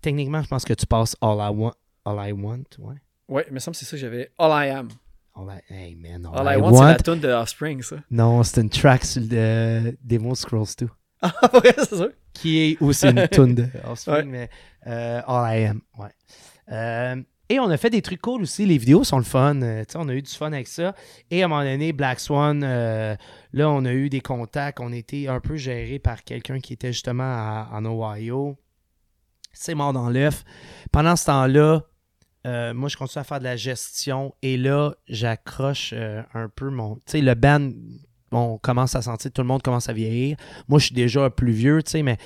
techniquement, 0.07 0.41
je 0.43 0.49
pense 0.49 0.65
que 0.65 0.73
tu 0.75 0.87
passes 0.87 1.17
All 1.21 1.39
I 1.41 1.51
Want. 1.55 1.73
All 2.05 2.29
I 2.29 2.33
Want, 2.33 2.63
ouais. 2.79 2.95
Ouais, 3.29 3.45
il 3.49 3.55
me 3.55 3.59
semble 3.59 3.75
que 3.75 3.81
c'est 3.81 3.87
ça 3.87 3.93
que 3.93 3.97
j'avais. 3.97 4.31
All 4.39 4.51
I 4.67 4.71
Am. 4.71 4.89
All 5.35 5.49
I, 5.51 5.73
hey 5.75 5.95
man, 5.97 6.25
All, 6.33 6.47
I, 6.47 6.57
Want, 6.61 6.75
c'est 6.77 6.85
la 6.85 6.95
tune 6.97 7.19
de 7.21 7.29
Offspring, 7.29 7.83
ça. 7.83 7.97
Non, 8.11 8.43
c'est 8.45 8.61
une 8.63 8.71
track 8.71 9.05
sur 9.05 9.23
le 9.29 9.97
démo 10.03 10.35
Scrolls 10.37 10.69
2. 10.79 10.89
Ah, 11.23 11.33
ouais, 11.55 11.75
c'est 11.77 11.97
sûr. 11.97 12.11
Qui 12.33 12.59
est 12.61 12.81
aussi 12.83 13.07
une 13.09 13.27
tune 13.29 13.55
de 13.57 13.67
Offspring, 13.91 14.17
Ouais. 14.17 14.25
mais 14.25 14.51
euh, 14.87 15.21
All 15.27 15.59
I 15.61 15.65
Am, 15.67 15.81
ouais. 15.99 16.09
Euh, 16.73 17.23
et 17.49 17.61
on 17.61 17.69
a 17.69 17.77
fait 17.77 17.91
des 17.91 18.03
trucs 18.03 18.21
cool 18.21 18.43
aussi. 18.43 18.65
Les 18.67 18.79
vidéos 18.79 19.05
sont 19.05 19.19
le 19.19 19.25
fun. 19.25 19.61
euh, 19.63 19.85
on 19.97 20.09
a 20.09 20.15
eu 20.15 20.23
du 20.23 20.31
fun 20.33 20.53
avec 20.53 20.67
ça. 20.69 20.95
Et 21.31 21.43
à 21.43 21.47
un 21.47 21.49
moment 21.49 21.63
donné, 21.65 21.93
Black 21.93 22.19
Swan, 22.21 22.63
euh, 22.65 23.15
là, 23.53 23.71
on 23.71 23.85
a 23.85 23.93
eu 23.93 24.09
des 24.09 24.21
contacts. 24.21 24.81
On 24.81 24.93
était 24.93 25.27
un 25.29 25.41
peu 25.41 25.57
géré 25.57 25.99
par 25.99 26.23
quelqu'un 26.25 26.61
qui 26.61 26.73
était 26.73 26.93
justement 26.93 27.23
à- 27.25 27.69
en 27.73 27.85
Ohio. 27.85 28.57
C'est 29.59 29.75
mort 29.75 29.93
dans 29.93 30.11
l'œuf. 30.11 30.45
Pendant 30.93 31.17
ce 31.17 31.27
temps-là, 31.27 31.83
euh, 32.47 32.75
moi, 32.75 32.89
je 32.89 32.97
continue 32.97 33.21
à 33.21 33.25
faire 33.25 33.39
de 33.39 33.45
la 33.45 33.57
gestion. 33.57 34.35
Et 34.43 34.57
là, 34.57 34.95
j'accroche 35.09 35.91
euh, 35.95 36.23
un 36.35 36.49
peu 36.49 36.71
mon. 36.71 36.97
Tu 36.97 37.03
sais, 37.07 37.21
le 37.21 37.35
band, 37.35 37.71
on 38.33 38.59
commence 38.59 38.95
à 38.95 39.03
sentir, 39.03 39.33
tout 39.33 39.43
le 39.43 39.49
monde 39.49 39.63
commence 39.63 39.89
à 39.89 39.93
vieillir. 39.93 40.37
Moi, 40.69 40.79
je 40.79 40.87
suis 40.87 40.95
déjà 40.95 41.31
plus 41.31 41.53
vieux, 41.53 41.83
tu 41.83 41.93
sais, 41.93 42.03
mais 42.03 42.19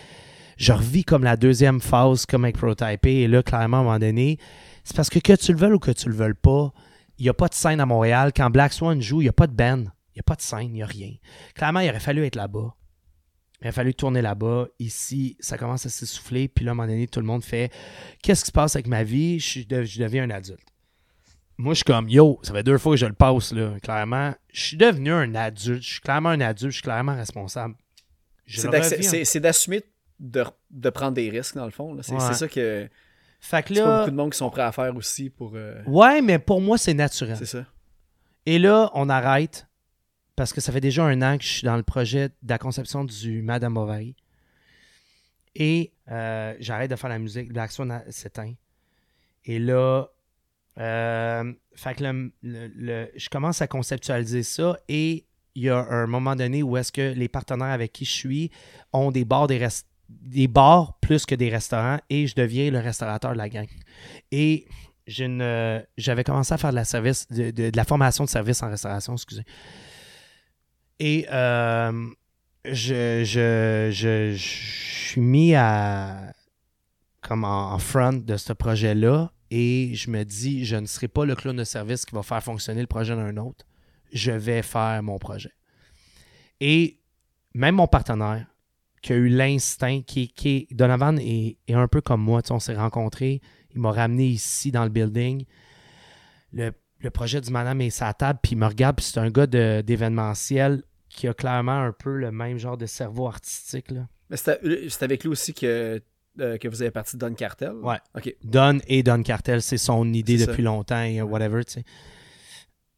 je 0.56 0.72
revis 0.72 1.04
comme 1.04 1.24
la 1.24 1.36
deuxième 1.36 1.80
phase, 1.80 2.26
comme 2.26 2.44
avec 2.44 2.58
Prototype. 2.58 3.06
Et 3.06 3.28
là, 3.28 3.42
clairement, 3.42 3.78
à 3.78 3.80
un 3.80 3.84
moment 3.84 3.98
donné, 3.98 4.38
c'est 4.84 4.96
parce 4.96 5.08
que 5.08 5.18
que 5.18 5.32
tu 5.34 5.52
le 5.52 5.58
veuilles 5.58 5.72
ou 5.72 5.78
que 5.78 5.92
tu 5.92 6.08
le 6.08 6.14
veuilles 6.14 6.34
pas, 6.34 6.72
il 7.18 7.22
n'y 7.22 7.28
a 7.28 7.34
pas 7.34 7.48
de 7.48 7.54
scène 7.54 7.80
à 7.80 7.86
Montréal. 7.86 8.32
Quand 8.34 8.50
Black 8.50 8.72
Swan 8.72 9.00
joue, 9.00 9.20
il 9.20 9.24
n'y 9.24 9.30
a 9.30 9.32
pas 9.32 9.46
de 9.46 9.54
band. 9.54 9.84
Il 10.14 10.16
n'y 10.16 10.20
a 10.20 10.24
pas 10.26 10.34
de 10.34 10.42
scène, 10.42 10.64
il 10.64 10.72
n'y 10.72 10.82
a 10.82 10.86
rien. 10.86 11.12
Clairement, 11.54 11.80
il 11.80 11.88
aurait 11.88 12.00
fallu 12.00 12.24
être 12.24 12.36
là-bas. 12.36 12.74
Il 13.60 13.66
aurait 13.66 13.72
fallu 13.72 13.94
tourner 13.94 14.22
là-bas. 14.22 14.68
Ici, 14.78 15.36
ça 15.40 15.58
commence 15.58 15.84
à 15.86 15.90
s'essouffler. 15.90 16.48
Puis 16.48 16.64
là, 16.64 16.70
à 16.70 16.72
un 16.72 16.74
moment 16.76 16.88
donné, 16.88 17.06
tout 17.06 17.20
le 17.20 17.26
monde 17.26 17.44
fait 17.44 17.70
Qu'est-ce 18.22 18.42
qui 18.42 18.48
se 18.48 18.52
passe 18.52 18.74
avec 18.76 18.86
ma 18.86 19.02
vie? 19.04 19.38
Je, 19.38 19.64
de- 19.66 19.82
je 19.82 20.02
deviens 20.02 20.24
un 20.24 20.30
adulte. 20.30 20.60
Moi, 21.58 21.74
je 21.74 21.78
suis 21.78 21.84
comme 21.84 22.08
Yo, 22.08 22.38
ça 22.42 22.54
fait 22.54 22.62
deux 22.62 22.78
fois 22.78 22.92
que 22.92 22.96
je 23.00 23.04
le 23.04 23.12
passe, 23.12 23.52
là. 23.52 23.74
Clairement, 23.82 24.34
je 24.50 24.60
suis 24.62 24.76
devenu 24.78 25.12
un 25.12 25.34
adulte. 25.34 25.82
Je 25.82 25.90
suis 25.90 26.00
clairement 26.00 26.30
un 26.30 26.40
adulte. 26.40 26.70
Je 26.72 26.76
suis 26.76 26.82
clairement 26.82 27.14
responsable. 27.14 27.74
C'est 28.46 29.40
d'assumer 29.40 29.82
de, 30.18 30.44
de 30.70 30.90
prendre 30.90 31.12
des 31.12 31.28
risques, 31.30 31.54
dans 31.56 31.64
le 31.66 31.70
fond. 31.70 31.96
C'est 32.02 32.14
Ouais. 32.14 32.32
ça 32.34 32.48
que. 32.48 32.88
Fait 33.42 33.62
que 33.62 33.72
pas 33.74 33.80
là. 33.80 33.98
beaucoup 34.00 34.10
de 34.10 34.16
monde 34.16 34.32
qui 34.32 34.38
sont 34.38 34.50
prêts 34.50 34.62
à 34.62 34.72
faire 34.72 34.94
aussi 34.96 35.30
pour. 35.30 35.52
euh, 35.54 35.82
Ouais, 35.86 36.20
mais 36.20 36.38
pour 36.38 36.60
moi, 36.60 36.76
c'est 36.76 36.92
naturel. 36.94 37.36
c'est 37.38 37.46
ça. 37.46 37.64
Et 38.46 38.58
là, 38.58 38.90
on 38.94 39.08
arrête 39.08 39.66
parce 40.40 40.54
que 40.54 40.62
ça 40.62 40.72
fait 40.72 40.80
déjà 40.80 41.04
un 41.04 41.20
an 41.20 41.36
que 41.36 41.44
je 41.44 41.48
suis 41.50 41.66
dans 41.66 41.76
le 41.76 41.82
projet 41.82 42.30
de 42.30 42.48
la 42.48 42.56
conception 42.56 43.04
du 43.04 43.42
Madame 43.42 43.74
Bovary. 43.74 44.16
Et 45.54 45.92
euh, 46.10 46.54
j'arrête 46.60 46.90
de 46.90 46.96
faire 46.96 47.10
la 47.10 47.18
musique. 47.18 47.52
Black 47.52 47.70
Swan 47.70 48.02
s'éteint. 48.08 48.54
Et 49.44 49.58
là, 49.58 50.06
euh, 50.78 51.52
fait 51.74 51.94
que 51.94 52.04
je 52.46 53.28
commence 53.28 53.60
à 53.60 53.66
conceptualiser 53.66 54.42
ça 54.42 54.78
et 54.88 55.26
il 55.54 55.64
y 55.64 55.68
a 55.68 55.76
un 55.76 56.06
moment 56.06 56.34
donné 56.34 56.62
où 56.62 56.74
est-ce 56.78 56.90
que 56.90 57.12
les 57.12 57.28
partenaires 57.28 57.66
avec 57.66 57.92
qui 57.92 58.06
je 58.06 58.12
suis 58.12 58.50
ont 58.94 59.10
des 59.10 59.26
bars, 59.26 59.46
des, 59.46 59.68
des 60.08 60.48
bars 60.48 60.96
plus 61.02 61.26
que 61.26 61.34
des 61.34 61.50
restaurants 61.50 61.98
et 62.08 62.26
je 62.26 62.34
deviens 62.34 62.70
le 62.70 62.78
restaurateur 62.78 63.32
de 63.32 63.36
la 63.36 63.50
gang. 63.50 63.68
Et 64.32 64.66
euh, 65.20 65.82
j'avais 65.98 66.24
commencé 66.24 66.54
à 66.54 66.56
faire 66.56 66.70
de 66.70 66.76
la, 66.76 66.84
de 66.84 67.76
la 67.76 67.84
formation 67.84 68.24
de 68.24 68.30
service 68.30 68.62
en 68.62 68.70
restauration, 68.70 69.12
excusez. 69.12 69.44
Et 71.02 71.26
euh, 71.32 72.10
je, 72.66 73.24
je, 73.24 73.88
je, 73.90 74.34
je 74.36 74.36
suis 74.36 75.20
mis 75.20 75.54
à 75.54 76.34
comme 77.22 77.44
en, 77.44 77.78
front 77.78 78.12
de 78.12 78.36
ce 78.36 78.52
projet-là 78.52 79.32
et 79.50 79.94
je 79.94 80.10
me 80.10 80.24
dis, 80.24 80.64
je 80.66 80.76
ne 80.76 80.84
serai 80.84 81.08
pas 81.08 81.24
le 81.24 81.34
clown 81.34 81.56
de 81.56 81.64
service 81.64 82.04
qui 82.04 82.14
va 82.14 82.22
faire 82.22 82.42
fonctionner 82.42 82.82
le 82.82 82.86
projet 82.86 83.16
d'un 83.16 83.36
autre. 83.38 83.64
Je 84.12 84.30
vais 84.32 84.62
faire 84.62 85.02
mon 85.02 85.18
projet. 85.18 85.52
Et 86.60 87.00
même 87.54 87.76
mon 87.76 87.86
partenaire, 87.86 88.46
qui 89.00 89.14
a 89.14 89.16
eu 89.16 89.28
l'instinct, 89.28 90.02
qui, 90.02 90.28
qui 90.28 90.68
Donovan 90.70 91.18
est, 91.18 91.56
est 91.66 91.74
un 91.74 91.88
peu 91.88 92.02
comme 92.02 92.20
moi, 92.20 92.42
tu 92.42 92.52
on 92.52 92.60
s'est 92.60 92.76
rencontrés, 92.76 93.40
il 93.74 93.80
m'a 93.80 93.92
ramené 93.92 94.26
ici 94.26 94.70
dans 94.70 94.84
le 94.84 94.90
building. 94.90 95.46
Le, 96.52 96.72
le 96.98 97.10
projet 97.10 97.40
du 97.40 97.50
madame 97.50 97.80
est 97.80 97.88
sa 97.88 98.12
table, 98.12 98.38
puis 98.42 98.52
il 98.52 98.58
me 98.58 98.66
regarde, 98.66 98.96
puis 98.96 99.06
c'est 99.06 99.18
un 99.18 99.30
gars 99.30 99.46
d'événementiel 99.46 100.82
qui 101.10 101.28
a 101.28 101.34
clairement 101.34 101.82
un 101.82 101.92
peu 101.92 102.16
le 102.16 102.30
même 102.32 102.56
genre 102.58 102.78
de 102.78 102.86
cerveau 102.86 103.26
artistique. 103.26 103.90
Là. 103.90 104.06
Mais 104.30 104.36
c'est 104.38 104.58
c'est 104.88 105.02
avec 105.02 105.22
lui 105.24 105.30
aussi 105.30 105.52
que, 105.52 106.00
euh, 106.40 106.56
que 106.56 106.68
vous 106.68 106.80
avez 106.80 106.90
parti 106.90 107.16
de 107.16 107.20
Don 107.26 107.34
Cartel? 107.34 107.72
Ouais. 107.82 107.98
Ok. 108.16 108.34
Don 108.44 108.78
et 108.86 109.02
Don 109.02 109.22
Cartel, 109.22 109.60
c'est 109.60 109.76
son 109.76 110.12
idée 110.12 110.38
depuis 110.38 110.62
ça. 110.62 110.68
longtemps 110.70 111.02
et 111.02 111.20
whatever, 111.20 111.64
tu 111.64 111.72
sais. 111.74 111.84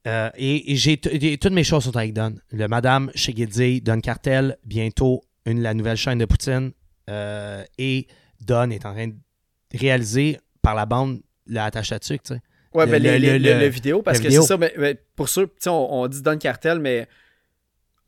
Euh, 0.07 0.31
et 0.37 0.73
et 0.73 0.77
j'ai 0.77 0.97
toutes 0.99 1.53
mes 1.53 1.65
choses 1.65 1.85
sont 1.85 1.97
avec 1.97 2.13
Don. 2.13 2.35
Le 2.51 2.67
Madame 2.69 3.11
chez 3.15 3.33
Don 3.81 4.01
Cartel, 4.01 4.57
bientôt 4.65 5.23
une, 5.47 5.63
la 5.63 5.75
nouvelle 5.75 5.97
chaîne 5.97 6.19
de 6.19 6.25
Poutine. 6.25 6.73
euh, 7.09 7.65
et 7.79 8.07
Don 8.41 8.71
est 8.71 8.85
en 8.87 8.93
train 8.93 9.09
de 9.09 9.15
réaliser 9.75 10.39
par 10.61 10.75
la 10.75 10.87
bande 10.87 11.21
la 11.47 11.65
attache 11.67 11.93
à 11.93 11.99
tuque, 11.99 12.23
tu 12.25 12.35
sais. 12.35 12.41
Ouais, 12.75 12.87
Le- 12.87 13.39
le- 13.39 13.67
vidéo, 13.69 14.01
parce 14.03 14.19
que 14.19 14.31
c'est 14.31 14.41
ça, 14.43 14.57
mais, 14.57 14.73
mais 14.79 14.97
pour 15.15 15.29
ceux, 15.29 15.49
on 15.67 16.07
dit 16.09 16.23
Don 16.23 16.39
Cartel, 16.39 16.79
mais 16.79 17.07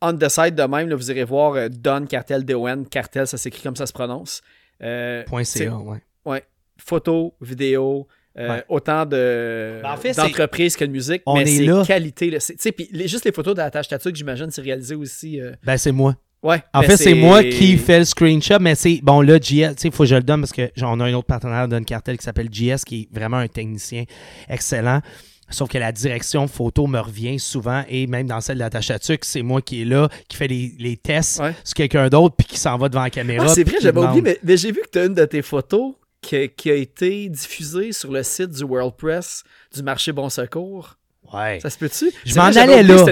on 0.01 0.13
the 0.17 0.29
side 0.29 0.55
de 0.55 0.63
même, 0.63 0.89
là, 0.89 0.95
vous 0.95 1.09
irez 1.11 1.23
voir 1.23 1.53
euh, 1.53 1.67
Don 1.69 2.05
Cartel, 2.05 2.43
D-O-N, 2.45 2.85
Cartel, 2.87 3.27
ça 3.27 3.37
s'écrit 3.37 3.61
comme 3.63 3.75
ça 3.75 3.85
se 3.85 3.93
prononce. 3.93 4.41
Euh, 4.83 5.23
.ca, 5.43 5.75
ouais. 5.77 5.99
Ouais. 6.25 6.43
Photo, 6.77 7.33
vidéo, 7.41 8.07
euh, 8.37 8.49
Ouais. 8.49 8.63
autant 8.67 9.05
de 9.05 9.79
Ben, 9.81 9.91
en 9.93 9.97
fait, 9.97 10.13
c'est- 10.13 10.21
d'entreprises 10.21 10.75
que 10.75 10.83
de 10.85 10.91
musique, 10.91 11.21
On 11.25 11.35
mais 11.35 11.43
est 11.43 11.57
c'est 11.57 11.63
là. 11.65 11.83
qualité. 11.85 12.29
Là. 12.29 12.39
C'est- 12.41 12.55
Tu 12.55 12.61
sais, 12.63 12.71
puis 12.73 12.89
les- 12.91 13.07
juste 13.07 13.23
les 13.25 13.31
photos 13.31 13.53
de 13.55 13.59
la 13.61 13.71
tâche 13.71 13.87
tattoo 13.87 14.11
que 14.11 14.17
j'imagine, 14.17 14.51
c'est 14.51 14.61
réalisé 14.61 14.95
aussi. 14.95 15.39
euh, 15.39 15.53
Ben, 15.63 15.77
c'est 15.77 15.93
moi. 15.93 16.15
Ouais. 16.43 16.61
En 16.73 16.81
ben, 16.81 16.89
fait, 16.89 16.97
c'est 16.97 17.13
moi 17.15 17.41
qui 17.43 17.75
fais 17.77 17.97
le 17.99 18.05
screenshot, 18.05 18.59
mais 18.59 18.75
c'est 18.75 18.99
bon 19.01 19.21
là, 19.21 19.37
JS, 19.39 19.41
tu 19.75 19.81
sais, 19.81 19.87
il 19.87 19.91
faut 19.91 20.03
que 20.03 20.09
je 20.09 20.15
le 20.15 20.21
donne 20.21 20.41
parce 20.41 20.51
que 20.51 20.69
genre, 20.75 20.91
on 20.95 20.99
a 20.99 21.05
un 21.05 21.13
autre 21.13 21.25
partenaire 21.25 21.67
d'un 21.67 21.81
cartel 21.83 22.17
qui 22.17 22.23
s'appelle 22.23 22.49
JS 22.51 22.83
qui 22.85 23.03
est 23.11 23.15
vraiment 23.17 23.37
un 23.37 23.47
technicien 23.47 24.03
excellent. 24.47 25.01
Sauf 25.49 25.69
que 25.69 25.77
la 25.77 25.91
direction 25.91 26.47
photo 26.47 26.87
me 26.87 26.99
revient 26.99 27.39
souvent 27.39 27.83
et 27.87 28.07
même 28.07 28.27
dans 28.27 28.41
celle 28.41 28.57
tuque, 28.99 29.25
c'est 29.25 29.43
moi 29.43 29.61
qui 29.61 29.83
est 29.83 29.85
là, 29.85 30.09
qui 30.27 30.37
fait 30.37 30.47
les, 30.47 30.73
les 30.79 30.97
tests 30.97 31.39
Ouais. 31.39 31.53
sur 31.63 31.75
quelqu'un 31.75 32.09
d'autre 32.09 32.35
puis 32.37 32.47
qui 32.47 32.57
s'en 32.57 32.77
va 32.77 32.89
devant 32.89 33.03
la 33.03 33.09
caméra. 33.09 33.45
Ah, 33.47 33.53
c'est 33.53 33.63
vrai, 33.63 33.77
j'avais 33.81 33.99
oublié, 33.99 34.21
mais, 34.21 34.39
mais 34.43 34.57
j'ai 34.57 34.71
vu 34.71 34.81
que 34.81 34.89
tu 34.91 34.99
as 34.99 35.05
une 35.05 35.13
de 35.13 35.25
tes 35.25 35.41
photos 35.41 35.93
qui, 36.21 36.49
qui 36.49 36.71
a 36.71 36.75
été 36.75 37.29
diffusée 37.29 37.91
sur 37.91 38.11
le 38.11 38.23
site 38.23 38.49
du 38.49 38.63
World 38.63 38.93
Press 38.97 39.43
du 39.73 39.83
marché 39.83 40.11
Bon 40.11 40.29
Secours. 40.29 40.95
Ouais. 41.33 41.59
Ça 41.61 41.69
se 41.69 41.77
peut-tu? 41.77 42.11
Je 42.25 42.35
m'en 42.35 42.43
allais 42.43 42.83
là. 42.83 42.97
ce 42.97 43.03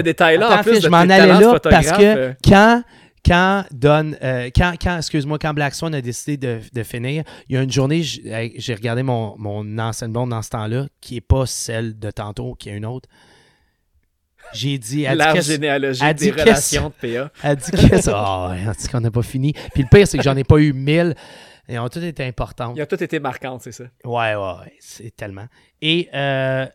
en 0.44 0.50
Attends, 0.50 0.62
plus 0.62 0.80
je 0.82 0.88
m'en 0.88 0.98
allais 0.98 1.26
là 1.26 1.58
parce 1.62 1.92
que 1.92 2.02
euh. 2.02 2.32
quand 2.44 2.82
quand 3.24 3.64
Don, 3.70 4.12
euh, 4.22 4.50
quand, 4.54 4.74
quand, 4.80 4.98
excuse-moi, 4.98 5.38
quand 5.38 5.54
Black 5.54 5.74
Swan 5.74 5.94
a 5.94 6.00
décidé 6.00 6.36
de, 6.36 6.60
de 6.72 6.82
finir, 6.82 7.24
il 7.48 7.54
y 7.54 7.58
a 7.58 7.62
une 7.62 7.72
journée, 7.72 8.02
j'ai 8.02 8.74
regardé 8.74 9.02
mon, 9.02 9.34
mon 9.38 9.78
ancienne 9.78 10.12
blonde 10.12 10.30
dans 10.30 10.42
ce 10.42 10.50
temps-là, 10.50 10.86
qui 11.00 11.16
est 11.16 11.20
pas 11.20 11.46
celle 11.46 11.98
de 11.98 12.10
tantôt, 12.10 12.54
qui 12.54 12.68
est 12.68 12.76
une 12.76 12.86
autre. 12.86 13.08
J'ai 14.52 14.78
dit, 14.78 14.96
dit 14.96 15.14
L'arbre 15.14 15.40
généalogique 15.40 16.14
dit 16.14 16.30
des 16.30 16.42
relations 16.42 16.92
de 17.00 17.14
PA. 17.14 17.30
elle 17.42 17.56
dit 17.56 18.02
ça. 18.02 18.12
Ah 18.16 18.72
dit 18.78 18.88
qu'on 18.88 19.00
n'a 19.00 19.10
pas 19.10 19.22
fini. 19.22 19.52
Puis 19.72 19.82
le 19.82 19.88
pire, 19.88 20.06
c'est 20.06 20.18
que 20.18 20.24
j'en 20.24 20.36
ai 20.36 20.44
pas 20.44 20.58
eu 20.58 20.72
mille. 20.72 21.14
Et 21.66 21.78
ont 21.78 21.88
toutes 21.88 22.02
été 22.02 22.24
importantes. 22.24 22.74
Ils 22.76 22.82
ont 22.82 22.86
toutes 22.86 23.00
été 23.00 23.18
marquantes, 23.20 23.62
c'est 23.62 23.72
ça. 23.72 23.84
Ouais, 24.04 24.34
ouais, 24.34 24.36
ouais, 24.36 24.72
c'est 24.80 25.16
tellement. 25.16 25.46
Et 25.80 26.10
euh, 26.12 26.66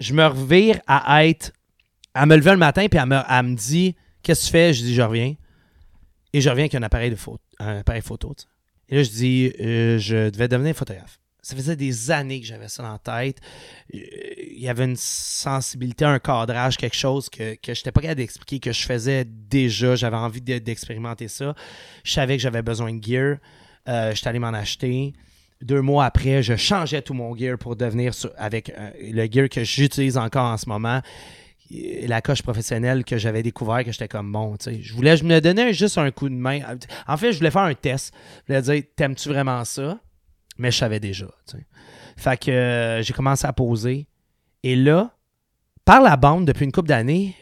je 0.00 0.12
me 0.12 0.26
revire 0.26 0.80
à 0.88 1.24
être. 1.24 1.52
Elle 2.16 2.26
me 2.26 2.36
levait 2.36 2.50
le 2.50 2.58
matin, 2.58 2.86
puis 2.90 2.98
elle 2.98 3.08
me, 3.08 3.20
elle 3.28 3.42
me 3.44 3.54
dit 3.54 3.94
Qu'est-ce 4.22 4.40
que 4.40 4.46
tu 4.46 4.52
fais? 4.52 4.74
Je 4.74 4.82
dis 4.82 4.94
Je 4.94 5.02
reviens. 5.02 5.34
Et 6.34 6.40
je 6.42 6.50
reviens 6.50 6.64
avec 6.64 6.74
un 6.74 6.82
appareil, 6.82 7.10
de 7.10 7.16
photo, 7.16 7.40
un 7.58 7.78
appareil 7.78 8.02
photo. 8.02 8.34
Et 8.88 8.96
là, 8.96 9.02
je 9.04 9.08
dis 9.10 9.52
euh, 9.60 9.98
Je 9.98 10.28
devais 10.30 10.48
devenir 10.48 10.74
photographe. 10.74 11.18
Ça 11.40 11.54
faisait 11.56 11.76
des 11.76 12.10
années 12.10 12.40
que 12.40 12.46
j'avais 12.46 12.68
ça 12.68 12.82
dans 12.82 12.92
la 12.92 12.98
tête. 12.98 13.38
Euh, 13.94 13.98
Il 14.50 14.60
y 14.62 14.68
avait 14.68 14.84
une 14.84 14.96
sensibilité, 14.96 16.04
un 16.04 16.18
cadrage, 16.18 16.76
quelque 16.76 16.96
chose 16.96 17.28
que, 17.28 17.54
que 17.54 17.72
je 17.74 17.80
n'étais 17.80 17.92
pas 17.92 18.00
capable 18.00 18.18
d'expliquer, 18.18 18.58
que 18.60 18.72
je 18.72 18.82
faisais 18.84 19.24
déjà. 19.26 19.94
J'avais 19.94 20.16
envie 20.16 20.40
de- 20.40 20.58
d'expérimenter 20.58 21.28
ça. 21.28 21.54
Je 22.02 22.12
savais 22.12 22.36
que 22.36 22.42
j'avais 22.42 22.62
besoin 22.62 22.92
de 22.94 23.02
gear. 23.04 23.36
Euh, 23.88 24.14
J'étais 24.14 24.28
allé 24.28 24.38
m'en 24.38 24.48
acheter. 24.54 25.12
Deux 25.62 25.82
mois 25.82 26.06
après, 26.06 26.42
je 26.42 26.56
changeais 26.56 27.00
tout 27.02 27.14
mon 27.14 27.34
gear 27.36 27.56
pour 27.58 27.76
devenir 27.76 28.12
avec 28.38 28.70
euh, 28.70 28.90
le 29.00 29.26
gear 29.30 29.48
que 29.48 29.62
j'utilise 29.64 30.16
encore 30.18 30.46
en 30.46 30.56
ce 30.56 30.68
moment. 30.68 31.00
La 32.06 32.20
coche 32.22 32.42
professionnelle 32.42 33.04
que 33.04 33.16
j'avais 33.18 33.42
découvert, 33.42 33.84
que 33.84 33.90
j'étais 33.92 34.08
comme 34.08 34.30
bon. 34.32 34.54
Je 34.64 34.92
voulais, 34.92 35.16
je 35.16 35.24
me 35.24 35.40
donnais 35.40 35.72
juste 35.72 35.98
un 35.98 36.10
coup 36.10 36.28
de 36.28 36.34
main. 36.34 36.60
En 37.06 37.16
fait, 37.16 37.32
je 37.32 37.38
voulais 37.38 37.50
faire 37.50 37.62
un 37.62 37.74
test. 37.74 38.14
Je 38.46 38.52
voulais 38.52 38.62
dire, 38.62 38.82
t'aimes-tu 38.96 39.28
vraiment 39.28 39.64
ça? 39.64 39.98
Mais 40.58 40.70
je 40.70 40.78
savais 40.78 41.00
déjà, 41.00 41.26
tu. 41.48 41.56
Fait 42.16 42.38
que 42.38 42.50
euh, 42.50 43.02
j'ai 43.02 43.12
commencé 43.12 43.44
à 43.46 43.52
poser. 43.52 44.06
Et 44.62 44.76
là, 44.76 45.16
par 45.84 46.00
la 46.00 46.16
bande, 46.16 46.46
depuis 46.46 46.64
une 46.64 46.70
couple 46.72 46.88
d'années, 46.88 47.34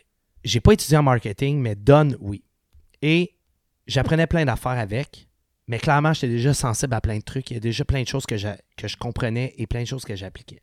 j'ai 0.45 0.61
pas 0.61 0.73
étudié 0.73 0.97
en 0.97 1.03
marketing, 1.03 1.61
mais 1.61 1.75
donne, 1.75 2.17
oui. 2.21 2.43
Et 3.03 3.35
j'apprenais 3.87 4.27
plein 4.27 4.45
d'affaires 4.45 4.73
avec. 4.73 5.29
Mais 5.69 5.79
clairement, 5.79 6.13
j'étais 6.13 6.29
déjà 6.29 6.55
sensible 6.55 6.95
à 6.95 7.01
plein 7.01 7.19
de 7.19 7.23
trucs. 7.23 7.51
Il 7.51 7.55
y 7.55 7.57
a 7.59 7.61
déjà 7.61 7.85
plein 7.85 8.03
de 8.03 8.09
choses 8.09 8.27
que, 8.27 8.37
j'a- 8.37 8.59
que 8.77 8.89
je 8.89 8.97
comprenais 8.97 9.53
et 9.59 9.67
plein 9.67 9.83
de 9.83 9.87
choses 9.87 10.05
que 10.05 10.17
j'appliquais. 10.17 10.63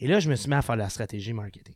Et 0.00 0.08
là, 0.08 0.20
je 0.20 0.28
me 0.28 0.34
suis 0.36 0.48
mis 0.48 0.54
à 0.56 0.62
faire 0.62 0.76
la 0.76 0.88
stratégie 0.88 1.32
marketing. 1.32 1.74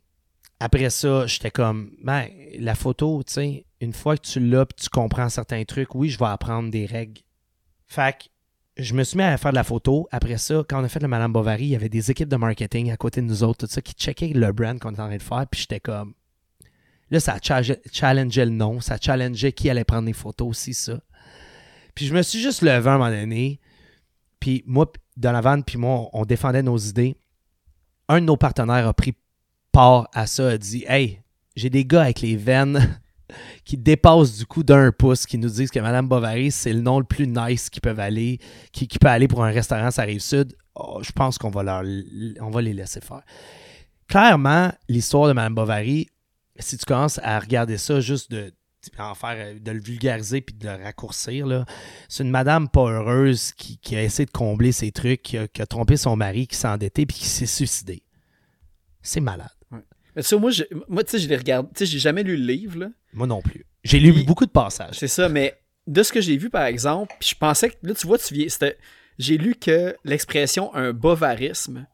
Après 0.61 0.89
ça, 0.89 1.25
j'étais 1.27 1.51
comme, 1.51 1.91
ben, 2.03 2.27
la 2.59 2.75
photo, 2.75 3.23
tu 3.25 3.33
sais, 3.33 3.65
une 3.79 3.93
fois 3.93 4.15
que 4.15 4.27
tu 4.27 4.39
l'as 4.39 4.65
tu 4.65 4.89
comprends 4.89 5.27
certains 5.29 5.63
trucs, 5.63 5.95
oui, 5.95 6.09
je 6.09 6.19
vais 6.19 6.25
apprendre 6.25 6.69
des 6.69 6.85
règles. 6.85 7.21
Fait 7.87 8.15
que 8.17 8.25
je 8.77 8.93
me 8.93 9.03
suis 9.03 9.17
mis 9.17 9.23
à 9.23 9.37
faire 9.37 9.51
de 9.51 9.55
la 9.55 9.63
photo. 9.63 10.07
Après 10.11 10.37
ça, 10.37 10.63
quand 10.69 10.79
on 10.79 10.83
a 10.83 10.87
fait 10.87 11.01
le 11.01 11.07
Madame 11.07 11.33
Bovary, 11.33 11.63
il 11.63 11.69
y 11.69 11.75
avait 11.75 11.89
des 11.89 12.11
équipes 12.11 12.29
de 12.29 12.35
marketing 12.35 12.91
à 12.91 12.97
côté 12.97 13.21
de 13.21 13.25
nous 13.25 13.43
autres, 13.43 13.65
tout 13.65 13.71
ça, 13.73 13.81
qui 13.81 13.93
checkaient 13.93 14.29
le 14.29 14.51
brand 14.53 14.79
qu'on 14.79 14.91
était 14.91 15.01
en 15.01 15.07
train 15.07 15.17
de 15.17 15.21
faire. 15.21 15.45
Puis 15.51 15.61
j'étais 15.61 15.79
comme, 15.79 16.13
là, 17.09 17.19
ça 17.19 17.37
cha- 17.41 17.61
challengeait 17.91 18.45
le 18.45 18.51
nom, 18.51 18.79
ça 18.79 18.97
challengeait 19.01 19.51
qui 19.51 19.69
allait 19.69 19.83
prendre 19.83 20.05
les 20.05 20.13
photos 20.13 20.47
aussi, 20.47 20.73
ça. 20.73 21.01
Puis 21.95 22.05
je 22.05 22.13
me 22.13 22.21
suis 22.21 22.39
juste 22.39 22.61
levé 22.61 22.87
à 22.89 22.93
un 22.93 22.97
moment 22.97 23.09
donné. 23.09 23.59
Puis 24.39 24.63
moi, 24.65 24.91
p- 24.91 24.99
Donovan, 25.17 25.63
puis 25.63 25.77
moi, 25.77 26.07
on 26.13 26.23
défendait 26.23 26.63
nos 26.63 26.77
idées. 26.77 27.15
Un 28.07 28.21
de 28.21 28.25
nos 28.25 28.37
partenaires 28.37 28.87
a 28.87 28.93
pris 28.93 29.13
part 29.71 30.09
à 30.13 30.27
ça, 30.27 30.49
a 30.49 30.57
dit 30.57 30.83
Hey, 30.87 31.21
j'ai 31.55 31.69
des 31.69 31.85
gars 31.85 32.03
avec 32.03 32.21
les 32.21 32.35
veines 32.35 32.99
qui 33.65 33.77
dépassent 33.77 34.37
du 34.37 34.45
coup 34.45 34.63
d'un 34.63 34.91
pouce, 34.91 35.25
qui 35.25 35.37
nous 35.37 35.49
disent 35.49 35.71
que 35.71 35.79
Madame 35.79 36.07
Bovary, 36.07 36.51
c'est 36.51 36.73
le 36.73 36.81
nom 36.81 36.99
le 36.99 37.05
plus 37.05 37.27
nice 37.27 37.69
qu'ils 37.69 37.81
peuvent 37.81 37.99
aller, 37.99 38.39
qui, 38.71 38.87
peut 38.87 39.07
aller 39.07 39.27
pour 39.27 39.43
un 39.43 39.51
restaurant, 39.51 39.91
ça 39.91 40.03
rive 40.03 40.21
sud. 40.21 40.55
Oh, 40.75 40.99
je 41.03 41.11
pense 41.11 41.37
qu'on 41.37 41.49
va, 41.49 41.63
leur, 41.63 41.83
on 42.41 42.49
va 42.49 42.61
les 42.61 42.73
laisser 42.73 43.01
faire. 43.01 43.23
Clairement, 44.07 44.71
l'histoire 44.87 45.27
de 45.27 45.33
Madame 45.33 45.55
Bovary, 45.55 46.09
si 46.59 46.77
tu 46.77 46.85
commences 46.85 47.19
à 47.23 47.39
regarder 47.39 47.77
ça 47.77 47.99
juste 47.99 48.31
de 48.31 48.53
en 48.97 49.13
faire, 49.13 49.55
de 49.59 49.71
le 49.71 49.79
vulgariser 49.79 50.41
puis 50.41 50.55
de 50.55 50.67
le 50.67 50.83
raccourcir, 50.83 51.65
c'est 52.09 52.23
une 52.23 52.31
madame 52.31 52.67
pas 52.67 52.89
heureuse 52.89 53.51
qui, 53.53 53.77
qui 53.77 53.95
a 53.95 54.01
essayé 54.01 54.25
de 54.25 54.31
combler 54.31 54.71
ses 54.71 54.91
trucs, 54.91 55.21
qui 55.21 55.37
a, 55.37 55.47
qui 55.47 55.61
a 55.61 55.67
trompé 55.67 55.97
son 55.97 56.15
mari, 56.15 56.47
qui 56.47 56.55
s'est 56.55 56.67
endetté 56.67 57.05
puis 57.05 57.17
qui 57.17 57.27
s'est 57.27 57.45
suicidé. 57.45 58.03
C'est 59.03 59.21
malade. 59.21 59.49
Mais 60.15 60.21
tu 60.23 60.27
sais, 60.29 60.37
moi, 60.37 60.51
je- 60.51 60.63
moi 60.87 61.03
tu 61.03 61.11
sais, 61.11 61.19
je 61.19 61.27
les 61.29 61.37
regarde. 61.37 61.67
Tu 61.73 61.79
sais, 61.79 61.85
j'ai 61.85 61.99
jamais 61.99 62.23
lu 62.23 62.35
le 62.37 62.45
livre, 62.45 62.79
là. 62.79 62.89
Moi 63.13 63.27
non 63.27 63.41
plus. 63.41 63.65
J'ai 63.83 63.99
lu 63.99 64.13
Puis- 64.13 64.23
beaucoup 64.23 64.45
de 64.45 64.51
passages. 64.51 64.95
C'est 64.97 65.07
ça, 65.07 65.29
mais 65.29 65.57
de 65.87 66.03
ce 66.03 66.11
que 66.13 66.21
j'ai 66.21 66.37
vu, 66.37 66.49
par 66.49 66.65
exemple, 66.65 67.13
puis 67.19 67.29
je 67.29 67.35
pensais 67.35 67.69
que, 67.69 67.75
là, 67.83 67.93
tu 67.93 68.05
vois, 68.07 68.17
tu 68.17 68.33
viens, 68.33 68.47
c'était- 68.49 68.77
j'ai 69.17 69.37
lu 69.37 69.55
que 69.55 69.95
l'expression 70.03 70.73
un 70.75 70.93
bovarisme, 70.93 71.87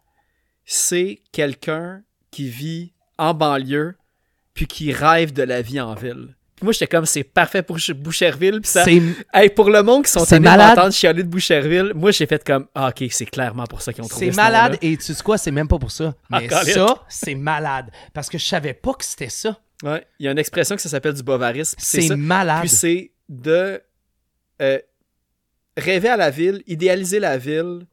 c'est 0.66 1.22
quelqu'un 1.32 2.04
qui 2.32 2.50
vit 2.50 2.94
en 3.18 3.34
banlieue, 3.34 3.96
puis 4.54 4.68
qui 4.68 4.92
rêve 4.92 5.34
de 5.34 5.44
la 5.44 5.62
vie 5.62 5.80
en 5.80 5.94
ville. 5.96 6.36
Puis 6.58 6.64
moi, 6.64 6.74
j'étais 6.74 6.88
comme, 6.88 7.06
c'est 7.06 7.24
parfait 7.24 7.62
pour 7.62 7.80
Ch- 7.80 7.96
Boucherville, 7.96 8.60
puis 8.62 8.70
ça... 8.72 8.84
Hey, 9.32 9.50
pour 9.50 9.70
le 9.70 9.84
monde 9.84 10.04
qui 10.06 10.12
sont 10.12 10.26
allés 10.34 10.40
m'entendre 10.44 10.92
chialer 10.92 11.22
de 11.24 11.28
Boucherville, 11.30 11.92
moi, 11.94 12.10
j'ai 12.10 12.26
fait 12.26 12.44
comme, 12.44 12.66
ah, 12.74 12.90
ok, 12.90 13.08
c'est 13.12 13.28
clairement 13.28 13.66
pour 13.66 13.82
ça 13.82 13.94
qu'ils 13.94 14.04
ont 14.04 14.08
trouvé 14.08 14.26
c'est 14.26 14.32
ce 14.32 14.36
malade 14.38 14.78
et 14.82 14.98
tu 14.98 15.14
sais 15.14 15.24
quoi, 15.24 15.38
c'est 15.38 15.52
même 15.52 15.68
pas 15.68 15.78
pour 15.78 15.92
ça. 15.92 16.16
Mais 16.32 16.50
ça, 16.50 17.04
c'est 17.08 17.36
malade. 17.36 17.92
Parce 18.12 18.28
que 18.28 18.40
je 18.40 18.46
savais 18.46 18.74
pas 18.74 18.94
que 18.96 19.06
c'était 19.06 19.30
ça. 19.30 19.56
Ouais, 19.84 20.04
il 20.20 20.26
y 20.26 20.28
a 20.28 20.32
une 20.32 20.40
expression 20.40 20.76
que 20.76 20.82
ça 20.82 20.90
s'appelle 20.90 21.14
du 21.14 21.22
bovarisme. 21.22 21.76
C'est 21.78 22.16
malade. 22.16 22.62
Puis 22.62 22.70
c'est 22.70 23.12
de 23.30 23.80
euh, 24.60 24.80
rêver 25.78 26.10
à 26.10 26.18
la 26.18 26.32
ville, 26.32 26.64
idéaliser 26.66 27.20
la 27.20 27.38
ville, 27.38 27.86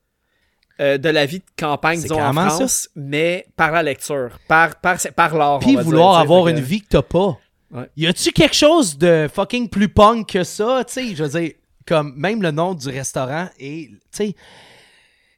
euh, 0.81 0.97
de 0.97 1.09
la 1.11 1.27
vie 1.27 1.41
de 1.41 1.45
campagne, 1.59 2.01
disons, 2.01 2.19
en 2.21 2.33
ça. 2.33 2.47
France, 2.49 2.89
mais 2.97 3.47
par 3.57 3.73
la 3.73 3.83
lecture, 3.83 4.39
par, 4.49 4.77
par, 4.81 4.97
par 5.15 5.37
l'art. 5.37 5.59
Puis 5.59 5.77
vouloir 5.77 6.13
dire, 6.15 6.21
avoir 6.23 6.49
une 6.49 6.61
vie 6.61 6.81
que 6.81 6.89
t'as 6.89 7.03
pas. 7.03 7.39
Ouais. 7.75 7.91
Y 7.97 8.07
a-tu 8.07 8.31
quelque 8.33 8.55
chose 8.55 8.97
de 8.97 9.29
fucking 9.33 9.69
plus 9.69 9.89
punk 9.89 10.29
que 10.33 10.45
ça? 10.45 10.85
Tu 10.87 10.93
sais, 10.93 11.15
je 11.15 11.25
veux 11.25 11.41
dire, 11.41 11.53
comme 11.87 12.15
même 12.17 12.41
le 12.43 12.51
nom 12.53 12.75
du 12.75 12.89
restaurant 12.89 13.49
et, 13.59 13.91
tu 13.91 13.99
sais. 14.13 14.35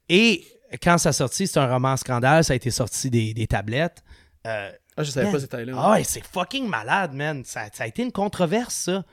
Et 0.08 0.44
quand 0.82 0.98
ça 0.98 1.08
a 1.08 1.12
sorti, 1.12 1.46
c'est 1.46 1.58
un 1.58 1.66
roman 1.72 1.96
scandale, 1.96 2.44
ça 2.44 2.52
a 2.52 2.56
été 2.56 2.70
sorti 2.70 3.10
des, 3.10 3.34
des 3.34 3.46
tablettes. 3.46 4.02
Euh, 4.46 4.70
Ah, 4.96 5.02
je 5.02 5.10
savais 5.10 5.26
Man. 5.26 5.32
pas 5.32 5.38
ce 5.40 5.44
détail-là. 5.44 5.72
Ah 5.76 5.90
ouais, 5.92 6.04
c'est 6.04 6.24
fucking 6.24 6.68
malade, 6.68 7.12
man. 7.14 7.42
Ça, 7.44 7.62
ça 7.72 7.84
a 7.84 7.86
été 7.86 8.02
une 8.02 8.12
controverse, 8.12 8.74
ça. 8.74 9.04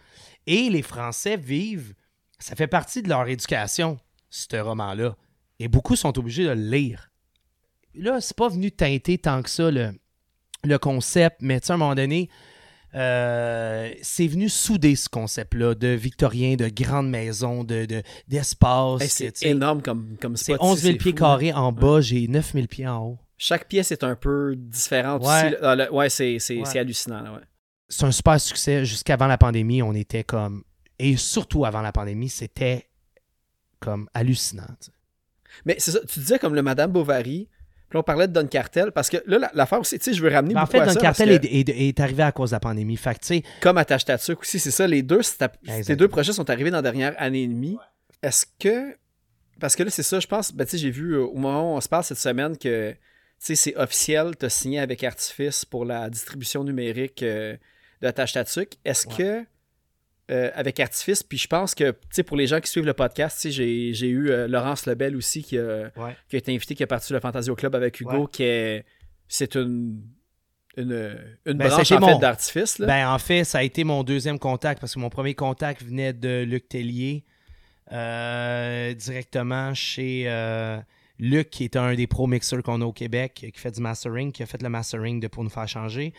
Et 0.46 0.70
les 0.70 0.82
Français 0.82 1.38
vivent, 1.38 1.94
ça 2.40 2.56
fait 2.56 2.68
partie 2.68 3.02
de 3.02 3.10
leur 3.10 3.28
éducation, 3.28 3.98
ce 4.30 4.58
roman-là. 4.58 5.16
Et 5.60 5.68
beaucoup 5.70 5.96
sont 5.96 6.18
obligés 6.20 6.44
de 6.44 6.50
le 6.50 6.56
lire. 6.70 7.10
Là, 7.96 8.20
c'est 8.22 8.36
pas 8.36 8.50
venu 8.50 8.72
teinter 8.72 9.18
tant 9.18 9.42
que 9.42 9.50
ça 9.50 9.72
le, 9.72 9.92
le 10.64 10.78
concept, 10.78 11.38
mais 11.42 11.60
tu 11.62 11.68
sais, 11.68 11.72
à 11.72 11.76
un 11.76 11.78
moment 11.78 11.96
donné, 11.96 12.30
euh, 12.96 13.92
c'est 14.02 14.28
venu 14.28 14.50
souder 14.50 14.96
ce 14.96 15.10
concept-là 15.10 15.76
de 15.76 15.88
victorien, 15.90 16.56
de 16.56 16.68
grande 16.70 17.10
maison, 17.10 17.64
de, 17.64 17.86
de- 17.86 18.04
d'espace. 18.28 19.02
Hey, 19.02 19.08
tu 19.10 19.32
c'est 19.36 19.50
énorme 19.50 19.82
comme, 19.82 20.16
comme 20.22 20.36
C'est 20.38 20.54
spot, 20.54 20.60
11 20.62 20.80
000 20.80 20.92
c'est 20.94 20.98
pieds 20.98 21.12
fou, 21.12 21.18
carrés 21.18 21.54
en 21.54 21.72
bas, 21.72 22.02
j'ai 22.02 22.28
9 22.28 22.54
000 22.54 22.68
pieds 22.68 22.88
en 22.88 23.04
haut. 23.06 23.18
Chaque 23.38 23.68
pièce 23.68 23.92
est 23.92 24.04
un 24.04 24.16
peu 24.16 24.56
différente 24.56 25.24
Ouais. 25.26 25.58
Ah, 25.62 25.92
ouais, 25.92 26.10
c'est, 26.10 26.38
Ouais. 26.50 26.78
hallucinant. 26.78 27.22
là, 27.22 27.34
ouais. 27.34 27.40
C'est 27.90 28.06
un 28.06 28.12
super 28.12 28.40
succès. 28.40 28.86
Jusqu'avant 28.86 29.28
la 29.28 29.38
pandémie, 29.38 29.82
on 29.82 29.94
était 29.94 30.24
comme. 30.24 30.64
Et 31.00 31.18
surtout 31.18 31.66
avant 31.66 31.82
la 31.82 31.92
pandémie, 31.92 32.30
c'était 32.30 32.88
comme 33.80 34.08
hallucinant. 34.14 34.64
Mais 35.66 35.76
c'est 35.78 35.92
ça, 35.92 36.00
tu 36.08 36.20
disais 36.20 36.40
comme 36.40 36.56
le 36.56 36.62
Madame 36.62 36.92
Bovary, 36.92 37.50
puis 37.94 38.00
on 38.00 38.04
parlait 38.04 38.28
de 38.28 38.34
Don 38.34 38.48
Cartel, 38.48 38.92
parce 38.92 39.08
que 39.08 39.18
là, 39.28 39.38
la- 39.38 39.52
l'affaire 39.54 39.80
aussi, 39.80 40.00
tu 40.00 40.06
sais, 40.06 40.14
je 40.16 40.24
veux 40.24 40.30
ramener 40.34 40.56
Ben, 40.56 40.62
en 40.62 40.64
beaucoup 40.64 40.72
fait, 40.78 40.80
à 40.82 40.86
Don 40.88 40.94
ça, 40.94 41.00
Cartel 41.00 41.30
est, 41.30 41.46
est- 41.46 41.70
est 41.70 42.00
arrivé 42.00 42.24
à 42.24 42.32
cause 42.32 42.50
de 42.50 42.56
la 42.56 42.60
pandémie. 42.60 42.98
Fait 42.98 43.14
que, 43.14 43.20
tu 43.20 43.28
sais, 43.28 43.44
comme 43.62 43.78
Attache 43.78 44.04
Tatuc 44.06 44.40
aussi, 44.42 44.58
c'est 44.58 44.72
ça, 44.72 44.88
les 44.88 45.04
deux, 45.04 45.22
ces 45.22 45.96
deux 45.96 46.08
projets 46.08 46.34
sont 46.34 46.50
arrivés 46.50 46.72
dans 46.72 46.78
la 46.78 46.82
dernière 46.82 47.14
année 47.20 47.44
et 47.44 47.48
demie. 47.48 47.78
Est-ce 48.24 48.48
que, 48.60 48.96
parce 49.60 49.76
que 49.76 49.84
là, 49.84 49.92
c'est 49.92 50.02
ça, 50.02 50.20
je 50.20 50.26
pense, 50.26 50.52
ben, 50.52 50.66
tu 50.66 50.72
sais, 50.72 50.78
j'ai 50.80 50.90
vu 50.90 51.14
euh, 51.14 51.22
au 51.24 51.36
moment 51.38 51.74
où 51.74 51.78
on 51.78 51.82
se 51.82 51.88
parle 51.88 52.04
cette 52.04 52.18
semaine 52.18 52.58
que, 52.58 52.94
tu 52.94 52.98
sais, 53.38 53.56
c'est 53.56 53.76
officiel, 53.78 54.32
tu 54.40 54.48
as 54.48 54.50
signé 54.50 54.80
avec 54.80 55.04
Artifice 55.04 55.64
pour 55.64 55.86
la 55.86 56.10
distribution 56.10 56.64
numérique 56.64 57.22
euh, 57.22 57.56
de 58.02 58.08
Attache 58.08 58.34
Tatuc. 58.34 58.74
Est-ce 58.84 59.08
Ouais. 59.10 59.14
que, 59.18 59.46
euh, 60.32 60.50
avec 60.56 60.80
Artifice, 60.80 61.22
puis 61.24 61.38
je 61.38 61.48
pense 61.48 61.76
que, 61.76 61.92
tu 61.92 61.98
sais, 62.12 62.24
pour 62.24 62.38
les 62.38 62.48
gens 62.48 62.60
qui 62.62 62.70
suivent 62.72 62.86
le 62.86 62.94
podcast, 62.94 63.50
j'ai 63.50 63.94
j'ai 63.94 64.08
eu 64.08 64.30
euh, 64.30 64.48
Laurence 64.48 64.86
Lebel 64.86 65.16
aussi 65.18 65.44
qui 65.44 65.58
a, 65.58 65.92
Ouais. 65.98 66.16
qui 66.30 66.36
a 66.38 66.40
été 66.40 66.54
invité, 66.56 66.76
qui 66.76 66.84
a 66.84 66.88
parti 66.88 67.12
le 67.14 67.20
Fantasio 67.20 67.56
Club 67.56 67.76
avec 67.76 68.00
Hugo, 68.00 68.22
Ouais. 68.22 68.28
qui 68.32 68.44
est, 68.44 68.86
c'est 69.28 69.56
une, 69.56 70.02
une, 70.78 71.18
une 71.46 71.54
Ben, 71.58 71.68
branche 71.68 71.90
fait 71.90 72.20
d'Artifice, 72.20 72.80
là. 72.80 72.88
Ben, 72.88 73.08
en 73.10 73.20
fait, 73.20 73.44
ça 73.44 73.58
a 73.60 73.64
été 73.64 73.84
mon 73.84 74.04
deuxième 74.04 74.40
contact 74.40 74.80
parce 74.80 74.94
que 74.96 75.00
mon 75.00 75.10
premier 75.10 75.34
contact 75.36 75.84
venait 75.84 76.14
de 76.14 76.44
Luc 76.44 76.70
Tellier 76.70 77.26
euh, 77.92 78.94
directement 78.94 79.74
chez 79.74 80.24
Luc, 81.20 81.50
qui 81.52 81.64
est 81.66 81.76
un 81.76 81.94
des 81.94 82.08
pro 82.08 82.28
mixers 82.28 82.64
qu'on 82.64 82.82
a 82.82 82.86
au 82.86 82.92
Québec, 82.94 83.34
qui 83.54 83.60
fait 83.60 83.72
du 83.72 83.82
mastering, 83.82 84.32
qui 84.32 84.42
a 84.42 84.46
fait 84.46 84.62
le 84.62 84.70
mastering 84.70 85.20
de 85.20 85.28
Pour 85.28 85.44
nous 85.44 85.50
faire 85.50 85.68
changer, 85.68 86.14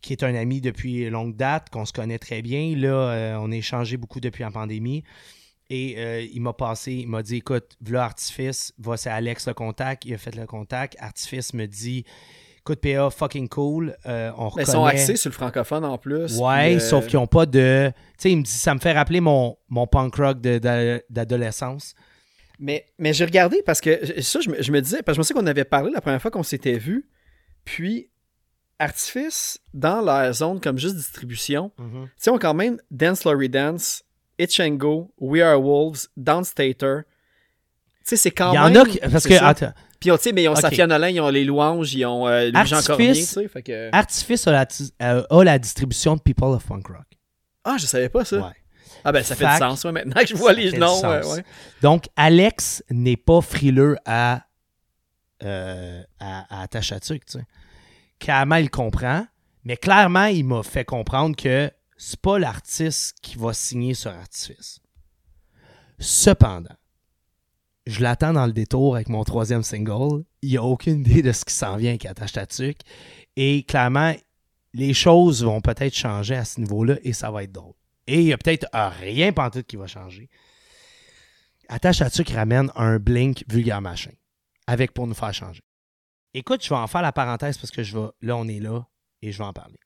qui 0.00 0.12
est 0.12 0.22
un 0.22 0.34
ami 0.34 0.60
depuis 0.60 1.08
longue 1.10 1.36
date, 1.36 1.70
qu'on 1.70 1.84
se 1.84 1.92
connaît 1.92 2.18
très 2.18 2.42
bien. 2.42 2.74
Là, 2.76 2.88
euh, 2.88 3.36
on 3.40 3.52
a 3.52 3.56
échangé 3.56 3.96
beaucoup 3.96 4.20
depuis 4.20 4.42
la 4.42 4.50
pandémie. 4.50 5.04
Et 5.70 5.94
euh, 5.98 6.26
il 6.32 6.42
m'a 6.42 6.52
passé, 6.52 6.92
il 6.92 7.08
m'a 7.08 7.22
dit 7.22 7.36
écoute, 7.36 7.76
voilà 7.80 8.04
Artifice, 8.04 8.72
va 8.78 8.96
c'est 8.96 9.10
Alex 9.10 9.46
le 9.46 9.54
contact, 9.54 10.04
il 10.04 10.12
a 10.14 10.18
fait 10.18 10.34
le 10.34 10.44
contact. 10.44 10.96
Artifice 10.98 11.54
me 11.54 11.66
dit 11.66 12.04
écoute, 12.58 12.80
PA, 12.80 13.08
fucking 13.08 13.48
cool, 13.48 13.96
euh, 14.06 14.32
on 14.36 14.48
reconnaît. 14.48 14.64
ils 14.66 14.72
sont 14.72 14.84
axés 14.84 15.16
sur 15.16 15.30
le 15.30 15.34
francophone 15.34 15.84
en 15.84 15.96
plus. 15.96 16.36
Ouais, 16.38 16.66
puis, 16.66 16.76
euh, 16.76 16.78
sauf 16.80 17.06
qu'ils 17.06 17.18
n'ont 17.18 17.28
pas 17.28 17.46
de. 17.46 17.92
Tu 17.94 18.14
sais, 18.18 18.32
il 18.32 18.38
me 18.38 18.42
dit, 18.42 18.50
ça 18.50 18.74
me 18.74 18.80
fait 18.80 18.92
rappeler 18.92 19.20
mon, 19.20 19.56
mon 19.68 19.86
punk 19.86 20.16
rock 20.16 20.40
d'adolescence. 20.40 21.94
Mais, 22.58 22.86
mais 22.98 23.12
j'ai 23.12 23.24
regardé 23.24 23.62
parce 23.64 23.80
que 23.80 24.20
ça, 24.20 24.40
je 24.40 24.50
me, 24.50 24.60
je 24.60 24.72
me 24.72 24.82
disais, 24.82 25.02
parce 25.02 25.16
que 25.16 25.16
je 25.16 25.20
me 25.20 25.22
sais 25.24 25.34
qu'on 25.34 25.46
avait 25.46 25.64
parlé 25.64 25.90
la 25.92 26.00
première 26.00 26.20
fois 26.20 26.32
qu'on 26.32 26.42
s'était 26.42 26.78
vu. 26.78 27.08
Puis, 27.64 28.10
Artifice, 28.80 29.58
dans 29.74 30.00
leur 30.00 30.32
zone 30.32 30.58
comme 30.60 30.78
juste 30.78 30.96
distribution, 30.96 31.70
tu 31.76 31.84
sais, 32.16 32.30
ont 32.30 32.38
quand 32.38 32.54
même 32.54 32.78
Dance 32.90 33.24
Laurie 33.24 33.48
Dance, 33.50 34.02
Itch 34.38 34.58
and 34.58 34.70
Go, 34.76 35.12
We 35.18 35.42
Are 35.42 35.60
Wolves, 35.62 36.08
Downstater. 36.16 37.02
Tu 37.04 37.04
sais, 38.04 38.16
c'est 38.16 38.30
quand 38.30 38.52
Il 38.52 38.56
y 38.56 38.58
en 38.58 38.70
même. 38.70 38.76
a 38.78 38.84
qui- 38.86 38.98
Parce 38.98 39.26
que. 39.26 39.34
attends, 39.34 39.72
Puis, 40.00 40.10
tu 40.10 40.16
sais, 40.18 40.32
mais 40.32 40.44
ils 40.44 40.48
ont 40.48 40.52
Ok. 40.54 40.60
Safia 40.62 40.86
Nolin, 40.86 41.08
ils 41.10 41.20
ont 41.20 41.28
les 41.28 41.44
louanges, 41.44 41.92
ils 41.94 42.06
ont 42.06 42.26
euh, 42.26 42.44
Louis-Jean 42.50 42.76
Artifice- 42.78 42.86
Cormier, 42.86 43.12
tu 43.12 43.22
sais. 43.22 43.48
Fait 43.48 43.62
que... 43.62 43.90
Artifice 43.92 44.46
a 44.48 44.52
la, 44.52 44.64
ti- 44.64 44.92
euh, 45.02 45.22
a 45.28 45.44
la 45.44 45.58
distribution 45.58 46.16
de 46.16 46.22
People 46.22 46.48
of 46.48 46.64
Punk 46.66 46.86
Rock. 46.86 47.04
Ah, 47.64 47.76
je 47.78 47.84
savais 47.84 48.08
pas 48.08 48.24
ça. 48.24 48.38
Ouais. 48.38 48.52
Ah, 49.04 49.12
ben, 49.12 49.22
ça 49.22 49.36
fait 49.36 49.46
du 49.46 49.56
sens, 49.58 49.84
ouais, 49.84 49.92
maintenant 49.92 50.20
que 50.22 50.26
je 50.26 50.34
vois 50.34 50.54
les 50.54 50.72
noms. 50.72 51.02
ouais. 51.02 51.44
Donc, 51.82 52.06
Alex 52.16 52.82
n'est 52.90 53.18
pas 53.18 53.42
frileux 53.42 53.96
à, 54.06 54.46
euh, 55.42 56.02
à, 56.18 56.62
à 56.62 56.68
tu 56.68 56.78
sais. 56.82 57.44
Clairement, 58.20 58.56
il 58.56 58.70
comprend, 58.70 59.26
mais 59.64 59.76
clairement, 59.76 60.26
il 60.26 60.44
m'a 60.44 60.62
fait 60.62 60.84
comprendre 60.84 61.34
que 61.34 61.70
c'est 61.96 62.20
pas 62.20 62.38
l'artiste 62.38 63.16
qui 63.22 63.36
va 63.36 63.52
signer 63.52 63.94
sur 63.94 64.10
Artifice. 64.10 64.80
Cependant, 65.98 66.76
je 67.86 68.02
l'attends 68.02 68.32
dans 68.32 68.46
le 68.46 68.52
détour 68.52 68.94
avec 68.94 69.08
mon 69.08 69.24
troisième 69.24 69.62
single. 69.62 70.24
Il 70.42 70.50
n'y 70.50 70.56
a 70.56 70.62
aucune 70.62 71.00
idée 71.00 71.22
de 71.22 71.32
ce 71.32 71.44
qui 71.44 71.54
s'en 71.54 71.76
vient 71.76 71.90
avec 71.90 72.06
Attache 72.06 72.32
ta 72.32 72.46
tuque. 72.46 72.80
Et 73.36 73.64
clairement, 73.64 74.14
les 74.74 74.94
choses 74.94 75.42
vont 75.44 75.60
peut-être 75.60 75.94
changer 75.94 76.36
à 76.36 76.44
ce 76.44 76.60
niveau-là 76.60 76.96
et 77.02 77.12
ça 77.12 77.30
va 77.30 77.42
être 77.42 77.52
drôle. 77.52 77.74
Et 78.06 78.20
il 78.20 78.26
y 78.26 78.32
a 78.32 78.38
peut-être 78.38 78.66
rien 78.72 79.32
pantoute 79.32 79.66
qui 79.66 79.76
va 79.76 79.86
changer. 79.86 80.28
Attache 81.68 82.02
qui 82.22 82.34
ramène 82.34 82.70
un 82.76 82.98
blink 82.98 83.44
vulgaire 83.48 83.80
machin. 83.80 84.12
Avec 84.66 84.92
pour 84.92 85.06
nous 85.06 85.14
faire 85.14 85.34
changer. 85.34 85.62
Écoute, 86.32 86.62
je 86.64 86.68
vais 86.68 86.76
en 86.76 86.86
faire 86.86 87.02
la 87.02 87.12
parenthèse 87.12 87.58
parce 87.58 87.70
que 87.70 87.82
je 87.82 87.98
vais. 87.98 88.08
Là, 88.22 88.36
on 88.36 88.46
est 88.46 88.60
là 88.60 88.86
et 89.22 89.32
je 89.32 89.38
vais 89.38 89.44
en 89.44 89.52
parler. 89.52 89.78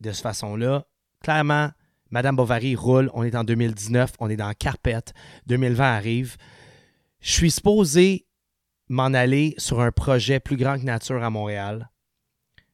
De 0.00 0.12
cette 0.12 0.22
façon-là, 0.22 0.86
clairement, 1.20 1.70
Madame 2.10 2.36
Bovary 2.36 2.76
roule. 2.76 3.10
On 3.14 3.24
est 3.24 3.34
en 3.34 3.44
2019, 3.44 4.12
on 4.20 4.30
est 4.30 4.36
dans 4.36 4.52
Carpette. 4.54 5.12
2020 5.46 5.84
arrive. 5.84 6.36
Je 7.20 7.32
suis 7.32 7.50
supposé 7.50 8.26
m'en 8.88 9.12
aller 9.12 9.54
sur 9.58 9.80
un 9.80 9.92
projet 9.92 10.40
plus 10.40 10.56
grand 10.56 10.78
que 10.78 10.84
nature 10.84 11.22
à 11.22 11.30
Montréal. 11.30 11.90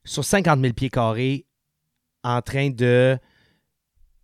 Sur 0.04 0.24
50 0.24 0.60
000 0.60 0.72
pieds 0.72 0.90
carrés, 0.90 1.46
en 2.22 2.40
train 2.42 2.70
de 2.70 3.18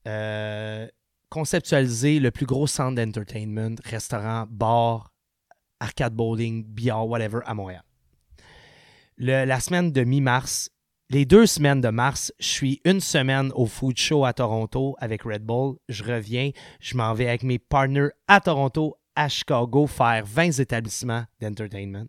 euh, 0.06 0.89
conceptualiser 1.28 2.20
le 2.20 2.31
plus 2.31 2.47
gros 2.47 2.66
centre 2.66 2.94
d'entertainment, 2.97 3.76
restaurant, 3.84 4.47
bar, 4.48 5.12
arcade 5.81 6.14
bowling, 6.14 6.64
billard, 6.64 7.08
whatever, 7.08 7.40
à 7.47 7.55
Montréal. 7.55 7.82
La 9.18 9.60
semaine 9.60 9.92
de 9.92 10.05
mi-mars, 10.05 10.70
les 11.10 11.24
deux 11.26 11.47
semaines 11.47 11.81
de 11.81 11.91
mars, 11.91 12.32
je 12.41 12.47
suis 12.47 12.81
une 12.84 13.00
semaine 13.00 13.52
au 13.55 13.66
food 13.66 13.97
show 13.99 14.24
à 14.24 14.32
Toronto 14.32 14.97
avec 14.99 15.23
Red 15.23 15.44
Bull. 15.44 15.76
Je 15.89 16.02
reviens, 16.02 16.50
je 16.81 16.97
m'en 16.97 17.12
vais 17.12 17.28
avec 17.28 17.42
mes 17.42 17.58
partners 17.58 18.08
à 18.26 18.41
Toronto, 18.41 18.97
à 19.15 19.28
Chicago, 19.28 19.86
faire 19.86 20.24
20 20.24 20.58
établissements 20.58 21.24
d'entertainment. 21.41 22.07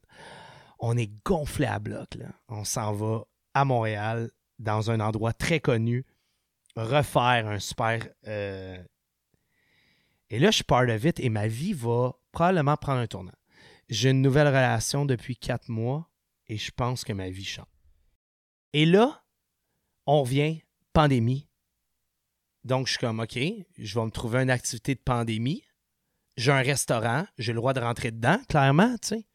On 0.80 0.98
est 0.98 1.12
gonflé 1.26 1.66
à 1.66 1.80
bloc. 1.80 2.18
On 2.48 2.64
s'en 2.64 2.94
va 2.94 3.26
à 3.54 3.66
Montréal, 3.66 4.32
dans 4.58 4.90
un 4.90 5.00
endroit 5.00 5.34
très 5.34 5.60
connu, 5.60 6.06
refaire 6.76 7.48
un 7.48 7.60
super. 7.60 8.08
euh, 8.28 8.78
Et 10.30 10.40
là, 10.40 10.50
je 10.52 10.64
part 10.64 10.88
of 10.88 11.04
it 11.04 11.20
et 11.20 11.30
ma 11.30 11.48
vie 11.48 11.74
va 11.74 12.14
probablement 12.32 12.78
prendre 12.78 13.00
un 13.02 13.08
tournant. 13.08 13.32
J'ai 13.90 14.12
une 14.12 14.22
nouvelle 14.22 14.48
relation 14.48 15.06
depuis 15.06 15.36
quatre 15.36 15.68
mois 15.70 16.10
et 16.48 16.58
je 16.58 16.72
pense 16.72 17.04
que 17.04 17.14
ma 17.14 17.30
vie 17.30 17.44
change. 17.46 17.66
Et 18.74 18.86
là, 18.86 19.24
on 20.06 20.24
revient, 20.24 20.62
pandémie. 20.94 21.48
Donc, 22.64 22.88
je 22.88 22.92
suis 22.94 23.00
comme, 23.00 23.20
OK, 23.20 23.38
je 23.78 24.00
vais 24.00 24.06
me 24.06 24.12
trouver 24.12 24.42
une 24.42 24.50
activité 24.50 24.96
de 24.96 25.00
pandémie. 25.00 25.64
J'ai 26.38 26.52
un 26.52 26.62
restaurant, 26.62 27.26
j'ai 27.38 27.52
le 27.54 27.58
droit 27.58 27.74
de 27.74 27.80
rentrer 27.82 28.12
dedans, 28.12 28.40
clairement, 28.50 28.96
tu 29.02 29.10
sais. 29.10 29.26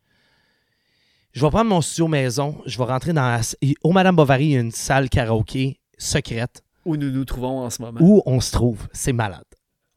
Je 1.33 1.45
vais 1.45 1.51
prendre 1.51 1.69
mon 1.71 1.81
studio 1.81 2.09
maison, 2.09 2.61
je 2.67 2.79
vais 2.79 2.85
rentrer 2.85 3.13
dans 3.13 3.23
la... 3.23 3.41
Au 3.83 3.93
Madame 3.93 4.17
Bovary, 4.17 4.47
il 4.47 4.53
y 4.53 4.57
a 4.57 4.61
une 4.61 4.73
salle 4.73 5.09
karaoké 5.09 5.81
secrète 5.99 6.65
Où 6.85 6.97
nous 6.97 7.11
nous 7.11 7.25
trouvons 7.25 7.61
en 7.61 7.71
ce 7.71 7.83
moment. 7.83 8.01
où 8.01 8.23
on 8.27 8.41
se 8.41 8.51
trouve. 8.51 8.89
C'est 8.93 9.13
malade. 9.13 9.45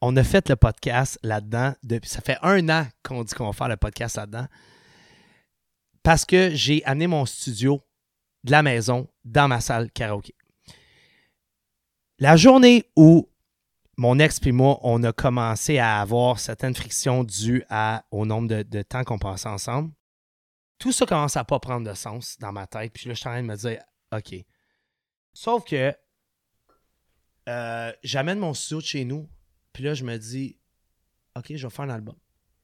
On 0.00 0.16
a 0.16 0.24
fait 0.24 0.48
le 0.48 0.56
podcast 0.56 1.18
là-dedans. 1.22 1.74
Depuis, 1.82 2.10
ça 2.10 2.20
fait 2.20 2.36
un 2.42 2.68
an 2.68 2.86
qu'on 3.02 3.24
dit 3.24 3.34
qu'on 3.34 3.46
va 3.46 3.52
faire 3.52 3.68
le 3.68 3.76
podcast 3.76 4.16
là-dedans. 4.16 4.46
Parce 6.02 6.24
que 6.24 6.50
j'ai 6.54 6.84
amené 6.84 7.06
mon 7.06 7.26
studio 7.26 7.82
de 8.44 8.50
la 8.50 8.62
maison 8.62 9.08
dans 9.24 9.48
ma 9.48 9.60
salle 9.60 9.90
karaoké. 9.90 10.34
La 12.18 12.36
journée 12.36 12.84
où 12.96 13.28
mon 13.96 14.18
ex 14.18 14.40
et 14.44 14.52
moi, 14.52 14.78
on 14.82 15.02
a 15.04 15.12
commencé 15.12 15.78
à 15.78 16.00
avoir 16.00 16.40
certaines 16.40 16.74
frictions 16.74 17.24
dues 17.24 17.64
au 18.10 18.26
nombre 18.26 18.48
de, 18.48 18.62
de 18.62 18.82
temps 18.82 19.04
qu'on 19.04 19.18
passait 19.18 19.48
ensemble, 19.48 19.92
tout 20.78 20.90
ça 20.90 21.06
commence 21.06 21.36
à 21.36 21.44
pas 21.44 21.60
prendre 21.60 21.88
de 21.88 21.94
sens 21.94 22.36
dans 22.40 22.50
ma 22.52 22.66
tête. 22.66 22.92
Puis 22.92 23.06
là, 23.06 23.14
je 23.14 23.20
suis 23.20 23.28
en 23.28 23.32
train 23.32 23.42
de 23.42 23.46
me 23.46 23.56
dire, 23.56 23.80
OK. 24.12 24.34
Sauf 25.32 25.64
que 25.64 25.94
euh, 27.48 27.92
j'amène 28.02 28.38
mon 28.38 28.54
studio 28.54 28.78
de 28.78 28.86
chez 28.86 29.04
nous, 29.04 29.28
puis 29.72 29.84
là, 29.84 29.94
je 29.94 30.04
me 30.04 30.16
dis, 30.16 30.58
OK, 31.36 31.54
je 31.54 31.66
vais 31.66 31.70
faire 31.72 31.84
un 31.84 31.90
album. 31.90 32.16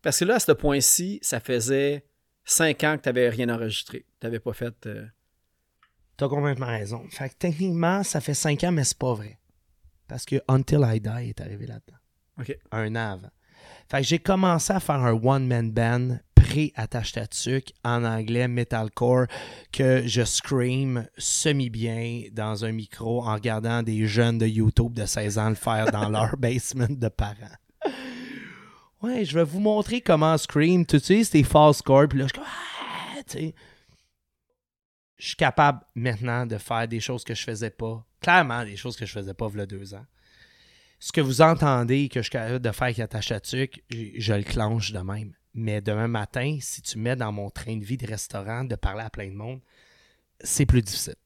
Parce 0.02 0.18
que 0.18 0.24
là, 0.24 0.36
à 0.36 0.40
ce 0.40 0.52
point-ci, 0.52 1.18
ça 1.22 1.40
faisait 1.40 2.07
cinq 2.50 2.84
ans 2.84 2.96
que 2.96 3.02
tu 3.02 3.08
n'avais 3.08 3.28
rien 3.28 3.48
enregistré. 3.48 4.04
Tu 4.20 4.26
n'avais 4.26 4.40
pas 4.40 4.52
fait. 4.52 4.74
euh, 4.86 5.06
T'as 6.16 6.28
complètement 6.28 6.66
raison. 6.66 7.04
Fait 7.10 7.28
que 7.28 7.34
techniquement, 7.38 8.02
ça 8.02 8.20
fait 8.20 8.34
cinq 8.34 8.64
ans, 8.64 8.72
mais 8.72 8.84
c'est 8.84 8.98
pas 8.98 9.14
vrai. 9.14 9.38
Parce 10.08 10.24
que 10.24 10.36
Until 10.48 10.80
I 10.84 11.00
Die 11.00 11.28
est 11.28 11.40
arrivé 11.40 11.66
là-dedans. 11.66 11.98
OK. 12.40 12.58
Un 12.72 12.96
an 12.96 13.12
avant. 13.12 13.30
Fait 13.90 13.98
que 13.98 14.04
j'ai 14.04 14.18
commencé 14.18 14.72
à 14.72 14.80
faire 14.80 14.96
un 14.96 15.12
one-man 15.12 15.70
band 15.70 16.18
pré-attache 16.34 17.12
ta 17.12 17.26
tuque 17.26 17.72
en 17.84 18.04
anglais 18.04 18.48
metalcore 18.48 19.26
que 19.72 20.02
je 20.06 20.24
scream 20.24 21.06
semi-bien 21.18 22.24
dans 22.32 22.64
un 22.64 22.72
micro 22.72 23.22
en 23.22 23.34
regardant 23.34 23.82
des 23.82 24.06
jeunes 24.06 24.38
de 24.38 24.46
YouTube 24.46 24.94
de 24.94 25.04
16 25.04 25.38
ans 25.38 25.48
le 25.50 25.54
faire 25.54 25.90
dans 25.92 26.08
leur 26.10 26.36
basement 26.36 26.86
de 26.88 27.08
parents. 27.08 27.34
Ouais, 29.02 29.24
je 29.24 29.34
vais 29.34 29.44
vous 29.44 29.60
montrer 29.60 30.00
comment 30.00 30.36
scream. 30.36 30.84
Tu 30.84 30.98
sais, 30.98 31.24
c'est 31.24 31.42
false 31.42 31.78
score. 31.78 32.08
Puis 32.08 32.18
là, 32.18 32.26
je 32.26 32.34
suis 32.34 32.42
ah. 32.44 33.52
Je 35.18 35.26
suis 35.26 35.36
capable 35.36 35.80
maintenant 35.94 36.46
de 36.46 36.58
faire 36.58 36.86
des 36.86 37.00
choses 37.00 37.24
que 37.24 37.34
je 37.34 37.42
faisais 37.42 37.70
pas. 37.70 38.04
Clairement, 38.20 38.64
des 38.64 38.76
choses 38.76 38.96
que 38.96 39.04
je 39.04 39.12
faisais 39.12 39.34
pas 39.34 39.48
il 39.52 39.58
y 39.58 39.60
a 39.60 39.66
deux 39.66 39.94
ans. 39.94 40.06
Ce 41.00 41.12
que 41.12 41.20
vous 41.20 41.40
entendez 41.40 42.08
que 42.08 42.20
je 42.20 42.24
suis 42.24 42.30
capable 42.30 42.60
de 42.60 42.70
faire 42.70 42.84
avec 42.84 42.98
attache 43.00 43.32
à 43.32 43.40
je, 43.44 43.66
je 44.16 44.32
le 44.32 44.42
clenche 44.42 44.92
de 44.92 44.98
même. 45.00 45.32
Mais 45.54 45.80
demain 45.80 46.08
matin, 46.08 46.58
si 46.60 46.82
tu 46.82 46.98
mets 46.98 47.16
dans 47.16 47.32
mon 47.32 47.50
train 47.50 47.76
de 47.76 47.84
vie 47.84 47.96
de 47.96 48.06
restaurant 48.06 48.64
de 48.64 48.76
parler 48.76 49.02
à 49.02 49.10
plein 49.10 49.28
de 49.28 49.34
monde, 49.34 49.60
c'est 50.40 50.66
plus 50.66 50.82
difficile. 50.82 51.16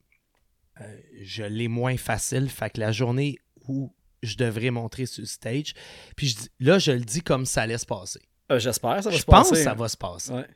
Euh, 0.81 1.01
je 1.23 1.43
l'ai 1.43 1.69
moins 1.69 1.97
facile. 1.97 2.49
Fait 2.49 2.71
que 2.71 2.81
la 2.81 2.93
journée 2.93 3.39
où 3.69 3.95
je 4.23 4.37
devrais 4.37 4.71
montrer 4.71 5.07
sur 5.07 5.23
le 5.23 5.27
stage, 5.27 5.75
puis 6.17 6.29
je 6.29 6.37
dis- 6.37 6.49
là, 6.61 6.79
je 6.79 6.93
le 6.93 7.01
dis 7.01 7.23
comme 7.23 7.45
ça 7.47 7.63
allait 7.63 7.79
se 7.79 7.87
passer. 7.87 8.21
Euh, 8.51 8.59
J'espère, 8.59 9.03
ça 9.03 9.11
va 9.11 9.17
Je 9.17 9.21
se 9.21 9.27
pense 9.27 9.51
passer. 9.51 9.63
que 9.63 9.69
ça 9.69 9.75
va 9.75 9.89
se 9.89 9.97
passer. 9.97 10.33
Ouais. 10.33 10.47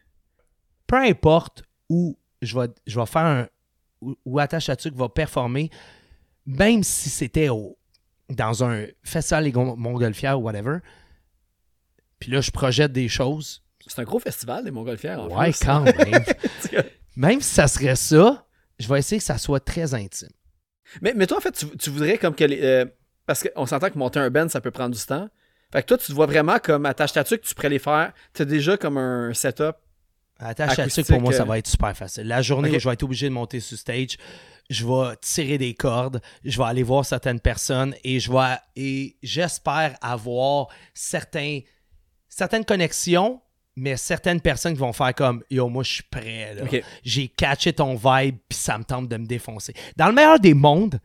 Peu 0.87 0.97
importe 0.97 1.63
où 1.89 2.19
je 2.43 2.59
vais, 2.59 2.69
je 2.87 2.99
vais 3.01 3.07
faire 3.07 3.25
un. 3.25 3.49
où, 4.01 4.15
où 4.25 4.39
Attache 4.39 4.69
à 4.69 4.77
va 4.95 5.09
performer, 5.09 5.71
même 6.45 6.83
si 6.83 7.09
c'était 7.09 7.49
au, 7.49 7.77
dans 8.29 8.63
un 8.65 8.87
festival 9.03 9.51
Montgolfières 9.55 10.39
ou 10.39 10.43
whatever. 10.45 10.79
Puis 12.19 12.31
là, 12.33 12.41
je 12.41 12.51
projette 12.51 12.93
des 12.93 13.09
choses. 13.09 13.63
C'est 13.87 14.01
un 14.01 14.05
gros 14.05 14.19
festival 14.19 14.65
des 14.65 14.71
Montgolfières. 14.71 15.21
en 15.21 15.29
Ouais, 15.39 15.53
quand 15.53 15.81
même. 15.99 16.25
même 17.17 17.41
si 17.41 17.55
ça 17.55 17.69
serait 17.69 17.97
ça, 17.97 18.47
je 18.79 18.89
vais 18.89 18.99
essayer 18.99 19.19
que 19.19 19.25
ça 19.25 19.39
soit 19.39 19.61
très 19.61 19.95
intime. 19.95 20.31
mais, 21.01 21.15
mais 21.15 21.27
toi, 21.27 21.39
en 21.39 21.41
fait, 21.41 21.53
tu, 21.53 21.67
tu 21.79 21.91
voudrais 21.91 22.19
comme 22.19 22.35
que 22.35 22.45
les. 22.45 22.61
euh, 22.63 22.85
parce 23.27 23.43
qu'on 23.43 23.67
s'entend 23.67 23.91
que 23.91 23.99
monter 23.99 24.19
un 24.19 24.31
band, 24.31 24.49
ça 24.49 24.61
peut 24.61 24.71
prendre 24.71 24.95
du 24.95 25.05
temps. 25.05 25.29
Fait 25.73 25.83
que 25.83 25.87
toi, 25.89 25.99
tu 25.99 26.07
te 26.07 26.13
vois 26.13 26.27
vraiment 26.27 26.59
comme 26.59 26.87
attache 26.87 27.13
ta 27.13 27.25
que 27.25 27.35
tu 27.35 27.55
pourrais 27.55 27.69
les 27.69 27.79
faire. 27.79 28.13
Tu 28.33 28.43
as 28.43 28.45
déjà 28.45 28.77
comme 28.77 28.99
un 28.99 29.35
setup. 29.35 29.77
Attache 30.39 30.93
tuque, 30.93 31.07
pour 31.07 31.21
moi, 31.21 31.33
ça 31.33 31.43
euh, 31.43 31.47
va 31.47 31.59
être 31.59 31.67
super 31.67 31.97
facile. 31.97 32.29
La 32.29 32.43
journée 32.43 32.69
Ok. 32.69 32.77
où 32.77 32.79
je 32.79 32.89
vais 32.89 32.95
être 32.95 33.03
obligé 33.03 33.29
de 33.29 33.33
monter 33.35 33.59
sur 33.61 33.77
stage, 33.77 34.17
je 34.69 34.87
vais 34.87 35.17
tirer 35.21 35.59
des 35.59 35.75
cordes, 35.75 36.21
je 36.45 36.59
vais 36.59 36.65
aller 36.65 36.83
voir 36.83 37.05
certaines 37.05 37.41
personnes 37.41 37.95
et 38.05 38.21
je 38.21 38.31
vais 38.31 38.57
et 38.75 39.17
j'espère 39.23 39.97
avoir 40.03 40.69
certains, 40.93 41.61
certaines 42.29 42.65
connexions, 42.65 43.41
mais 43.77 43.97
certaines 43.97 44.41
personnes 44.41 44.75
qui 44.75 44.81
vont 44.81 44.93
faire 44.93 45.15
comme 45.15 45.43
Yo, 45.51 45.69
moi 45.69 45.83
je 45.83 45.93
suis 45.93 46.03
prêt. 46.03 46.57
J'ai 47.03 47.29
catché 47.29 47.73
ton 47.73 47.95
vibe, 47.95 48.37
puis 48.49 48.59
ça 48.59 48.77
me 48.79 48.85
tente 48.85 49.09
de 49.09 49.17
me 49.17 49.27
défoncer. 49.27 49.75
Dans 49.97 50.09
le 50.09 50.15
meilleur 50.15 50.39
des 50.39 50.55
mondes, 50.55 51.01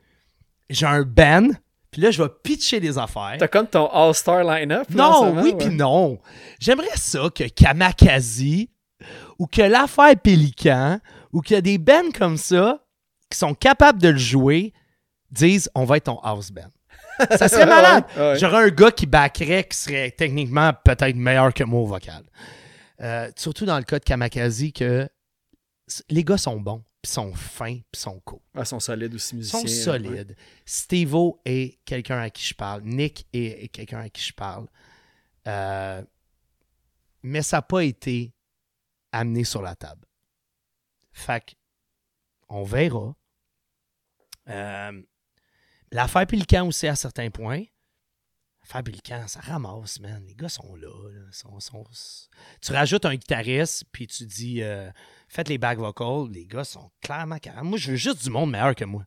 j'ai 0.69 0.85
un 0.85 1.03
band, 1.03 1.49
puis 1.91 2.01
là, 2.01 2.09
je 2.09 2.23
vais 2.23 2.29
pitcher 2.43 2.79
des 2.79 2.97
affaires. 2.97 3.35
T'as 3.37 3.49
comme 3.49 3.67
ton 3.67 3.87
All-Star 3.87 4.43
line-up. 4.45 4.89
Non, 4.91 5.33
oui, 5.41 5.53
puis 5.57 5.69
non. 5.69 6.19
J'aimerais 6.59 6.95
ça 6.95 7.29
que 7.35 7.47
Kamakazi 7.49 8.69
ou 9.37 9.45
que 9.45 9.61
l'affaire 9.61 10.15
Pélican 10.17 10.99
ou 11.33 11.41
qu'il 11.41 11.55
y 11.55 11.57
a 11.57 11.61
des 11.61 11.77
bands 11.77 12.11
comme 12.17 12.37
ça 12.37 12.79
qui 13.29 13.37
sont 13.37 13.53
capables 13.53 14.01
de 14.01 14.09
le 14.09 14.17
jouer 14.17 14.73
disent 15.31 15.69
on 15.75 15.83
va 15.83 15.97
être 15.97 16.05
ton 16.05 16.19
house 16.23 16.51
band. 16.51 16.71
Ça 17.37 17.49
serait 17.49 17.65
malade. 17.65 18.05
Ouais, 18.15 18.21
ouais. 18.21 18.39
J'aurais 18.39 18.63
un 18.63 18.69
gars 18.69 18.91
qui 18.91 19.05
backerait 19.05 19.65
qui 19.65 19.77
serait 19.77 20.11
techniquement 20.11 20.71
peut-être 20.85 21.15
meilleur 21.15 21.53
que 21.53 21.63
moi 21.63 21.81
au 21.81 21.85
vocal. 21.85 22.23
Euh, 23.01 23.29
surtout 23.35 23.65
dans 23.65 23.77
le 23.77 23.83
cas 23.83 23.99
de 23.99 24.03
Kamakazi 24.03 24.71
que 24.71 25.09
les 26.09 26.23
gars 26.23 26.37
sont 26.37 26.59
bons, 26.59 26.83
puis 27.01 27.11
sont 27.11 27.33
fins, 27.33 27.79
puis 27.91 27.99
sont 28.01 28.19
cool. 28.21 28.39
Ah, 28.53 28.59
ils 28.61 28.65
sont 28.65 28.79
solides 28.79 29.13
aussi, 29.15 29.35
Ils 29.35 29.37
musiciens. 29.39 29.59
sont 29.59 29.65
ouais. 29.65 29.71
solides. 29.73 30.35
Steve-O 30.65 31.41
est 31.45 31.79
quelqu'un 31.83 32.19
à 32.19 32.29
qui 32.29 32.43
je 32.45 32.53
parle. 32.53 32.83
Nick 32.83 33.27
est, 33.33 33.63
est 33.63 33.67
quelqu'un 33.69 33.99
à 34.01 34.09
qui 34.09 34.21
je 34.23 34.33
parle. 34.33 34.67
Euh, 35.47 36.03
mais 37.23 37.41
ça 37.41 37.57
n'a 37.57 37.61
pas 37.63 37.83
été 37.83 38.33
amené 39.11 39.43
sur 39.43 39.61
la 39.61 39.75
table. 39.75 40.05
Fait 41.11 41.55
on 42.49 42.63
verra. 42.63 43.15
Euh, 44.49 45.01
L'affaire 45.91 46.25
Pélican 46.27 46.67
aussi 46.67 46.87
à 46.87 46.95
certains 46.95 47.29
points. 47.29 47.63
Pélican, 48.81 49.27
ça 49.27 49.41
ramasse, 49.41 49.99
man. 49.99 50.23
Les 50.25 50.33
gars 50.35 50.47
sont 50.49 50.75
là. 50.75 50.89
Sont- 51.31 51.59
Tu 52.61 52.71
rajoutes 52.71 53.05
un 53.05 53.15
guitariste, 53.15 53.83
puis 53.91 54.07
tu 54.07 54.25
dis 54.25 54.61
euh, 54.63 54.89
faites 55.27 55.49
les 55.49 55.57
back 55.57 55.77
vocals. 55.77 56.29
Les 56.31 56.45
gars 56.45 56.63
sont 56.63 56.89
clairement 57.01 57.37
carrément. 57.39 57.69
Moi, 57.71 57.77
je 57.77 57.91
veux 57.91 57.97
juste 57.97 58.23
du 58.23 58.29
monde 58.29 58.51
meilleur 58.51 58.73
que 58.75 58.85
moi. 58.85 59.05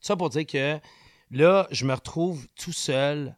Ça 0.00 0.14
pour 0.16 0.30
dire 0.30 0.46
que 0.46 0.78
là, 1.30 1.66
je 1.70 1.84
me 1.86 1.94
retrouve 1.94 2.46
tout 2.54 2.72
seul 2.72 3.36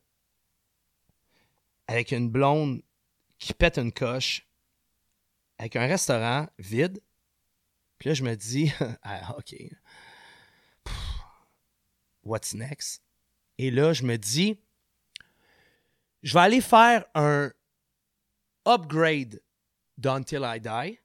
avec 1.86 2.10
une 2.12 2.28
blonde 2.28 2.82
qui 3.38 3.54
pète 3.54 3.78
une 3.78 3.92
coche, 3.92 4.46
avec 5.58 5.76
un 5.76 5.86
restaurant 5.86 6.48
vide. 6.58 7.00
Puis 7.98 8.08
là, 8.10 8.14
je 8.14 8.22
me 8.24 8.34
dis, 8.34 8.72
ah, 9.02 9.36
OK. 9.38 9.54
What's 12.22 12.54
next? 12.54 13.02
Et 13.58 13.70
là, 13.70 13.92
je 13.92 14.04
me 14.04 14.16
dis, 14.18 14.58
je 16.22 16.34
vais 16.34 16.40
aller 16.40 16.60
faire 16.60 17.04
un 17.14 17.50
upgrade 18.66 19.42
d'Until 19.98 20.42
I 20.42 20.60
Die. 20.60 20.98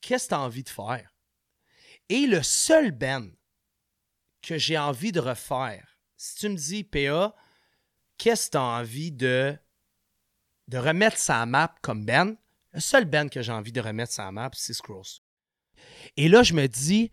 Qu'est-ce 0.00 0.24
que 0.24 0.28
tu 0.30 0.34
as 0.34 0.40
envie 0.40 0.64
de 0.64 0.68
faire? 0.68 1.14
Et 2.08 2.26
le 2.26 2.42
seul 2.42 2.90
band 2.90 3.28
que 4.42 4.58
j'ai 4.58 4.76
envie 4.76 5.12
de 5.12 5.20
refaire, 5.20 5.98
si 6.16 6.36
tu 6.36 6.48
me 6.48 6.56
dis, 6.56 6.84
PA, 6.84 7.34
qu'est-ce 8.18 8.46
que 8.46 8.52
tu 8.52 8.58
as 8.58 8.62
envie 8.62 9.12
de, 9.12 9.56
de 10.68 10.78
remettre 10.78 11.16
sa 11.16 11.46
map 11.46 11.74
comme 11.82 12.04
band? 12.04 12.34
Le 12.72 12.80
seul 12.80 13.04
band 13.04 13.28
que 13.28 13.42
j'ai 13.42 13.52
envie 13.52 13.72
de 13.72 13.80
remettre 13.80 14.12
sa 14.12 14.30
map, 14.32 14.50
c'est 14.54 14.72
Scrolls. 14.72 15.20
Et 16.16 16.28
là, 16.28 16.42
je 16.42 16.54
me 16.54 16.66
dis, 16.66 17.10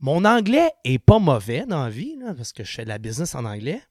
mon 0.00 0.24
anglais 0.24 0.72
est 0.84 0.98
pas 0.98 1.18
mauvais 1.18 1.66
dans 1.66 1.88
la 1.88 2.34
parce 2.34 2.52
que 2.52 2.64
je 2.64 2.72
fais 2.72 2.84
de 2.84 2.88
la 2.88 2.98
business 2.98 3.34
en 3.34 3.44
anglais. 3.44 3.82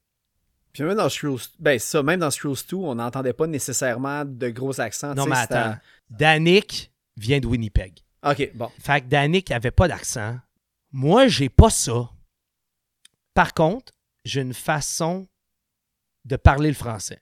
Puis 0.74 0.84
même 0.84 0.98
dans 0.98 1.10
Screws, 1.10 1.40
ben 1.60 1.78
ça, 1.78 2.02
même 2.02 2.20
dans 2.20 2.32
Screws 2.32 2.58
2, 2.68 2.76
on 2.78 2.96
n'entendait 2.96 3.34
pas 3.34 3.46
nécessairement 3.46 4.26
de 4.26 4.50
gros 4.50 4.82
accents. 4.82 5.14
Non, 5.14 5.28
mais 5.28 5.38
attends. 5.38 5.78
Danick 6.10 6.92
vient 7.16 7.40
de 7.40 7.46
Winnipeg. 7.46 8.00
Ok, 8.24 8.52
bon. 8.56 8.72
Fait 8.80 9.02
que 9.02 9.08
Danick 9.08 9.52
avait 9.52 9.72
pas 9.72 9.88
d'accent. 9.88 10.40
Moi, 10.92 11.28
j'ai 11.28 11.50
pas 11.50 11.70
ça. 11.70 12.10
Par 13.34 13.54
contre, 13.54 13.94
j'ai 14.26 14.42
une 14.42 14.54
façon 14.54 15.28
de 16.26 16.36
parler 16.36 16.70
le 16.70 16.76
français. 16.76 17.22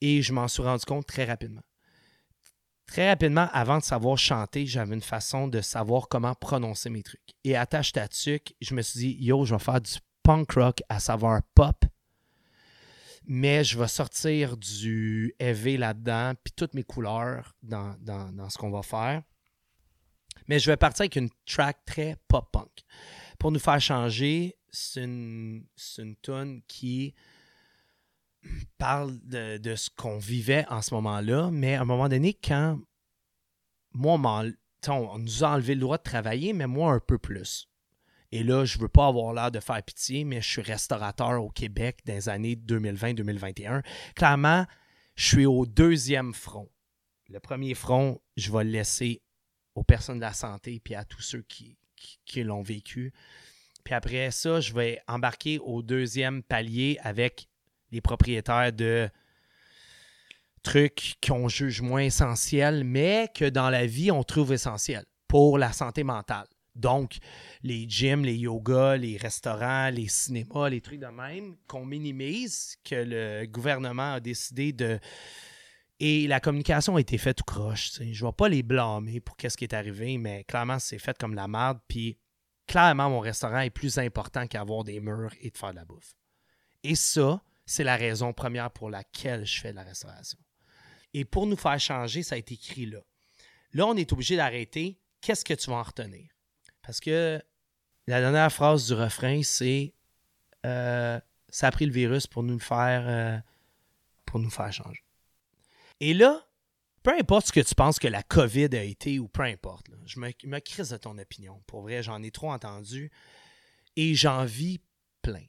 Et 0.00 0.22
je 0.22 0.32
m'en 0.32 0.46
suis 0.46 0.62
rendu 0.62 0.84
compte 0.84 1.06
très 1.06 1.24
rapidement. 1.24 1.62
Très 2.86 3.08
rapidement, 3.08 3.48
avant 3.52 3.78
de 3.78 3.82
savoir 3.82 4.16
chanter, 4.18 4.66
j'avais 4.66 4.94
une 4.94 5.02
façon 5.02 5.48
de 5.48 5.60
savoir 5.60 6.06
comment 6.08 6.34
prononcer 6.34 6.90
mes 6.90 7.02
trucs. 7.02 7.34
Et 7.42 7.56
attache 7.56 7.92
ta 7.92 8.06
tuque, 8.06 8.54
je 8.60 8.74
me 8.74 8.82
suis 8.82 9.00
dit, 9.00 9.16
yo, 9.18 9.44
je 9.44 9.54
vais 9.54 9.60
faire 9.60 9.80
du 9.80 9.94
punk 10.22 10.52
rock 10.52 10.82
à 10.88 11.00
savoir 11.00 11.40
pop, 11.54 11.84
mais 13.26 13.64
je 13.64 13.78
vais 13.78 13.88
sortir 13.88 14.56
du 14.56 15.34
heavy 15.38 15.76
là-dedans, 15.76 16.34
puis 16.42 16.52
toutes 16.54 16.74
mes 16.74 16.84
couleurs 16.84 17.54
dans, 17.62 17.96
ce 18.48 18.56
qu'on 18.58 18.70
va 18.70 18.82
faire. 18.82 19.22
Mais 20.48 20.58
je 20.58 20.70
vais 20.70 20.76
partir 20.76 21.02
avec 21.02 21.16
une 21.16 21.30
track 21.44 21.84
très 21.84 22.16
pop-punk. 22.28 22.84
Pour 23.38 23.50
nous 23.50 23.58
faire 23.58 23.80
changer, 23.80 24.56
c'est 24.70 25.02
une, 25.02 25.66
une 25.98 26.16
tune 26.22 26.62
qui 26.68 27.14
parle 28.78 29.18
de, 29.24 29.74
ce 29.74 29.90
qu'on 29.90 30.18
vivait 30.18 30.64
en 30.68 30.82
ce 30.82 30.94
moment-là, 30.94 31.50
mais 31.50 31.74
à 31.74 31.82
un 31.82 31.84
moment 31.84 32.08
donné, 32.08 32.32
quand 32.34 32.78
moi, 33.92 34.20
on 34.88 35.18
nous 35.18 35.44
a 35.44 35.48
enlevé 35.48 35.74
le 35.74 35.80
droit 35.80 35.98
de 35.98 36.02
travailler, 36.02 36.52
mais 36.52 36.66
moi, 36.66 36.92
un 36.92 37.00
peu 37.00 37.18
plus. 37.18 37.68
Et 38.32 38.42
là, 38.42 38.64
je 38.64 38.78
veux 38.78 38.88
pas 38.88 39.06
avoir 39.06 39.32
l'air 39.32 39.50
de 39.50 39.60
faire 39.60 39.82
pitié, 39.82 40.24
mais 40.24 40.40
je 40.40 40.48
suis 40.48 40.62
restaurateur 40.62 41.42
au 41.42 41.50
Québec 41.50 42.00
dans 42.04 42.14
les 42.14 42.28
années 42.28 42.56
2020-2021. 42.56 43.82
Clairement, 44.14 44.66
je 45.14 45.26
suis 45.26 45.46
au 45.46 45.66
deuxième 45.66 46.34
front. 46.34 46.68
Le 47.28 47.40
premier 47.40 47.74
front, 47.74 48.20
je 48.36 48.52
vais 48.52 48.64
le 48.64 48.70
laisser 48.70 49.22
aux 49.74 49.84
personnes 49.84 50.16
de 50.16 50.22
la 50.22 50.32
santé 50.32 50.80
puis 50.82 50.94
à 50.94 51.04
tous 51.04 51.22
ceux 51.22 51.42
qui, 51.42 51.76
qui, 51.96 52.18
qui 52.24 52.42
l'ont 52.42 52.62
vécu. 52.62 53.12
Puis 53.84 53.94
après 53.94 54.30
ça, 54.30 54.60
je 54.60 54.72
vais 54.72 55.00
embarquer 55.06 55.58
au 55.58 55.82
deuxième 55.82 56.42
palier 56.42 56.98
avec 57.02 57.48
les 57.92 58.00
propriétaires 58.00 58.72
de 58.72 59.08
trucs 60.62 61.14
qu'on 61.24 61.48
juge 61.48 61.80
moins 61.80 62.02
essentiels, 62.02 62.82
mais 62.82 63.30
que 63.32 63.48
dans 63.48 63.70
la 63.70 63.86
vie, 63.86 64.10
on 64.10 64.24
trouve 64.24 64.52
essentiels 64.52 65.04
pour 65.28 65.58
la 65.58 65.72
santé 65.72 66.02
mentale. 66.02 66.48
Donc, 66.76 67.16
les 67.62 67.88
gyms, 67.88 68.24
les 68.24 68.36
yogas, 68.36 68.96
les 68.96 69.16
restaurants, 69.16 69.90
les 69.90 70.08
cinémas, 70.08 70.68
les 70.68 70.80
trucs 70.80 71.00
de 71.00 71.06
même 71.06 71.56
qu'on 71.66 71.84
minimise, 71.84 72.76
que 72.84 72.94
le 72.96 73.46
gouvernement 73.46 74.14
a 74.14 74.20
décidé 74.20 74.72
de 74.72 75.00
Et 75.98 76.26
la 76.26 76.40
communication 76.40 76.96
a 76.96 77.00
été 77.00 77.16
faite 77.16 77.38
tout 77.38 77.44
croche. 77.44 77.92
Je 77.94 78.04
ne 78.04 78.28
vais 78.28 78.36
pas 78.36 78.48
les 78.48 78.62
blâmer 78.62 79.20
pour 79.20 79.36
qu'est-ce 79.36 79.56
qui 79.56 79.64
est 79.64 79.74
arrivé, 79.74 80.18
mais 80.18 80.44
clairement, 80.44 80.78
c'est 80.78 80.98
fait 80.98 81.16
comme 81.16 81.34
la 81.34 81.48
merde. 81.48 81.78
Puis 81.88 82.18
clairement, 82.66 83.08
mon 83.08 83.20
restaurant 83.20 83.60
est 83.60 83.70
plus 83.70 83.96
important 83.98 84.46
qu'avoir 84.46 84.84
des 84.84 85.00
murs 85.00 85.32
et 85.40 85.50
de 85.50 85.56
faire 85.56 85.70
de 85.70 85.76
la 85.76 85.84
bouffe. 85.86 86.14
Et 86.82 86.94
ça, 86.94 87.42
c'est 87.64 87.84
la 87.84 87.96
raison 87.96 88.34
première 88.34 88.70
pour 88.70 88.90
laquelle 88.90 89.46
je 89.46 89.60
fais 89.60 89.70
de 89.70 89.76
la 89.76 89.84
restauration. 89.84 90.38
Et 91.14 91.24
pour 91.24 91.46
nous 91.46 91.56
faire 91.56 91.80
changer, 91.80 92.22
ça 92.22 92.34
a 92.34 92.38
été 92.38 92.54
écrit 92.54 92.86
là. 92.86 93.00
Là, 93.72 93.86
on 93.86 93.96
est 93.96 94.12
obligé 94.12 94.36
d'arrêter. 94.36 95.00
Qu'est-ce 95.22 95.44
que 95.44 95.54
tu 95.54 95.70
vas 95.70 95.76
en 95.76 95.82
retenir? 95.82 96.28
Parce 96.86 97.00
que 97.00 97.42
la 98.06 98.20
dernière 98.20 98.52
phrase 98.52 98.86
du 98.86 98.94
refrain, 98.94 99.42
c'est 99.42 99.92
euh, 100.64 101.20
Ça 101.48 101.66
a 101.66 101.70
pris 101.72 101.84
le 101.84 101.92
virus 101.92 102.28
pour 102.28 102.44
nous 102.44 102.60
faire, 102.60 103.08
euh, 103.08 103.38
pour 104.24 104.38
nous 104.38 104.50
faire 104.50 104.72
changer. 104.72 105.02
Et 105.98 106.14
là, 106.14 106.46
peu 107.02 107.12
importe 107.18 107.46
ce 107.46 107.52
que 107.52 107.60
tu 107.60 107.74
penses 107.74 107.98
que 107.98 108.06
la 108.06 108.22
COVID 108.22 108.76
a 108.76 108.84
été 108.84 109.18
ou 109.18 109.26
peu 109.26 109.42
importe, 109.42 109.86
je 110.06 110.20
me, 110.20 110.32
me 110.44 110.58
crise 110.60 110.90
de 110.90 110.96
ton 110.96 111.18
opinion. 111.18 111.60
Pour 111.66 111.82
vrai, 111.82 112.02
j'en 112.02 112.22
ai 112.22 112.30
trop 112.30 112.52
entendu 112.52 113.10
et 113.96 114.14
j'en 114.14 114.44
vis 114.44 114.80
plein. 115.22 115.46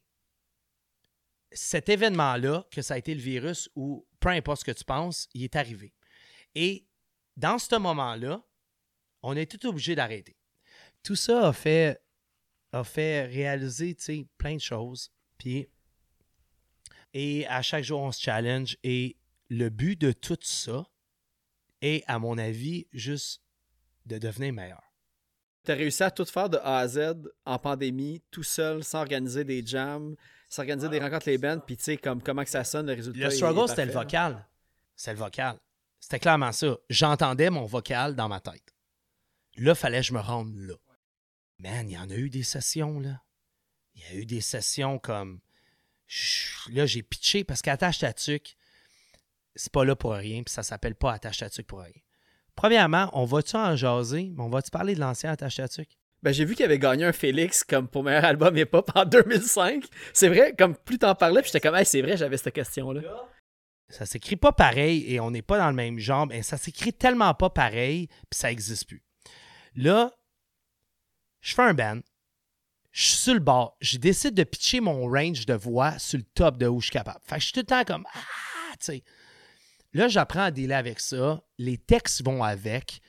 Cet 1.51 1.89
événement-là, 1.89 2.65
que 2.71 2.81
ça 2.81 2.95
a 2.95 2.97
été 2.97 3.13
le 3.13 3.21
virus 3.21 3.69
ou 3.75 4.07
peu 4.19 4.29
importe 4.29 4.61
ce 4.61 4.65
que 4.65 4.77
tu 4.77 4.83
penses, 4.85 5.29
il 5.33 5.43
est 5.43 5.55
arrivé. 5.55 5.93
Et 6.55 6.87
dans 7.35 7.59
ce 7.59 7.75
moment-là, 7.75 8.41
on 9.21 9.35
est 9.35 9.49
tout 9.49 9.67
obligé 9.67 9.95
d'arrêter. 9.95 10.36
Tout 11.03 11.15
ça 11.15 11.47
a 11.47 11.53
fait, 11.53 12.01
a 12.71 12.83
fait 12.83 13.25
réaliser 13.25 13.95
tu 13.95 14.25
plein 14.37 14.55
de 14.55 14.61
choses. 14.61 15.11
Puis, 15.37 15.69
et 17.13 17.47
à 17.47 17.61
chaque 17.61 17.83
jour, 17.83 18.01
on 18.01 18.11
se 18.11 18.21
challenge. 18.21 18.77
Et 18.83 19.17
le 19.49 19.69
but 19.69 19.99
de 19.99 20.11
tout 20.11 20.37
ça 20.41 20.85
est, 21.81 22.03
à 22.07 22.19
mon 22.19 22.37
avis, 22.37 22.87
juste 22.91 23.41
de 24.05 24.17
devenir 24.17 24.53
meilleur. 24.53 24.83
T'as 25.63 25.75
réussi 25.75 26.03
à 26.03 26.11
tout 26.11 26.25
faire 26.25 26.49
de 26.49 26.57
A 26.57 26.79
à 26.79 26.87
Z 26.87 27.13
en 27.45 27.59
pandémie, 27.59 28.23
tout 28.31 28.43
seul, 28.43 28.83
sans 28.83 28.99
organiser 28.99 29.43
des 29.43 29.65
jams, 29.65 30.15
sans 30.47 30.61
organiser 30.61 30.87
des 30.89 30.99
rencontres 30.99 31.27
les 31.27 31.37
bands, 31.37 31.59
puis 31.59 31.75
tu 31.75 31.83
sais, 31.83 31.97
comme, 31.97 32.21
comment 32.21 32.43
que 32.43 32.49
ça 32.49 32.63
sonne, 32.63 32.87
le 32.87 32.93
résultat. 32.93 33.19
Le 33.19 33.29
struggle, 33.29 33.67
c'était 33.67 33.85
le 33.85 33.91
vocal. 33.91 34.47
C'était 34.95 35.13
le 35.13 35.19
vocal. 35.19 35.57
C'était 35.99 36.19
clairement 36.19 36.51
ça. 36.51 36.77
J'entendais 36.89 37.49
mon 37.49 37.65
vocal 37.65 38.15
dans 38.15 38.29
ma 38.29 38.39
tête. 38.39 38.73
Là, 39.57 39.75
fallait 39.75 39.99
que 39.99 40.05
je 40.05 40.13
me 40.13 40.19
rende 40.19 40.55
là. 40.55 40.75
Man, 41.59 41.89
il 41.89 41.93
y 41.93 41.97
en 41.97 42.09
a 42.09 42.15
eu 42.15 42.29
des 42.29 42.43
sessions, 42.43 42.99
là. 42.99 43.21
Il 43.95 44.01
y 44.01 44.05
a 44.05 44.21
eu 44.21 44.25
des 44.25 44.41
sessions 44.41 44.99
comme. 44.99 45.39
Là, 46.69 46.85
j'ai 46.85 47.03
pitché 47.03 47.43
parce 47.43 47.61
qu'attache 47.61 47.99
ta 47.99 48.13
tuque, 48.13 48.55
c'est 49.55 49.71
pas 49.71 49.83
là 49.83 49.95
pour 49.95 50.13
rien, 50.13 50.43
puis 50.43 50.53
ça 50.53 50.63
s'appelle 50.63 50.95
pas 50.95 51.13
attache 51.13 51.39
ta 51.39 51.49
tuque 51.49 51.67
pour 51.67 51.81
rien. 51.81 52.01
Premièrement, 52.55 53.09
on 53.13 53.25
va-tu 53.25 53.55
en 53.55 53.75
jaser, 53.75 54.31
mais 54.35 54.41
on 54.41 54.49
va-tu 54.49 54.71
parler 54.71 54.95
de 54.95 54.99
l'ancien 54.99 55.31
attache 55.31 55.57
ta 55.57 55.67
tuque? 55.67 55.97
Ben, 56.23 56.31
j'ai 56.31 56.45
vu 56.45 56.55
qu'il 56.55 56.65
avait 56.65 56.79
gagné 56.79 57.05
un 57.05 57.11
Félix 57.11 57.63
comme 57.63 57.87
pour 57.87 58.03
meilleur 58.03 58.25
album 58.25 58.57
hip-hop 58.57 58.91
en 58.95 59.05
2005. 59.05 59.83
C'est 60.13 60.29
vrai, 60.29 60.55
comme 60.57 60.75
plus 60.75 60.97
t'en 60.97 61.13
parlais, 61.13 61.41
puis 61.41 61.51
j'étais 61.51 61.67
comme, 61.67 61.75
hey, 61.75 61.85
c'est 61.85 62.01
vrai, 62.01 62.17
j'avais 62.17 62.37
cette 62.37 62.53
question-là. 62.53 63.01
Ça 63.89 64.05
s'écrit 64.05 64.35
pas 64.35 64.51
pareil 64.51 65.05
et 65.13 65.19
on 65.19 65.31
n'est 65.31 65.41
pas 65.41 65.57
dans 65.57 65.69
le 65.69 65.75
même 65.75 65.99
genre. 65.99 66.27
Mais 66.27 66.41
ça 66.41 66.57
s'écrit 66.57 66.93
tellement 66.93 67.33
pas 67.33 67.49
pareil, 67.49 68.07
puis 68.07 68.39
ça 68.39 68.49
n'existe 68.49 68.87
plus. 68.87 69.03
Là, 69.75 70.16
je 71.47 71.53
fais 71.55 71.61
un 71.61 71.73
band. 71.73 71.99
Je 72.91 73.03
suis 73.03 73.17
sur 73.17 73.33
le 73.33 73.39
bord. 73.39 73.77
Je 73.79 73.97
décide 73.97 74.33
de 74.33 74.43
pitcher 74.43 74.81
mon 74.81 75.07
range 75.07 75.45
de 75.45 75.53
voix 75.53 75.97
sur 75.99 76.17
le 76.17 76.23
top 76.23 76.57
de 76.57 76.67
où 76.67 76.79
je 76.81 76.85
suis 76.87 76.91
capable. 76.93 77.19
Fait 77.23 77.35
que 77.35 77.41
je 77.41 77.45
suis 77.45 77.53
tout 77.53 77.59
le 77.61 77.65
temps 77.65 77.83
comme 77.85 78.05
Ah, 78.13 78.73
tu 78.79 78.85
sais. 78.85 79.03
Là, 79.93 80.07
j'apprends 80.09 80.41
à 80.43 80.51
dealer 80.51 80.73
avec 80.75 80.99
ça. 80.99 81.41
Les 81.57 81.77
textes 81.77 82.23
vont 82.25 82.43
avec. 82.43 82.99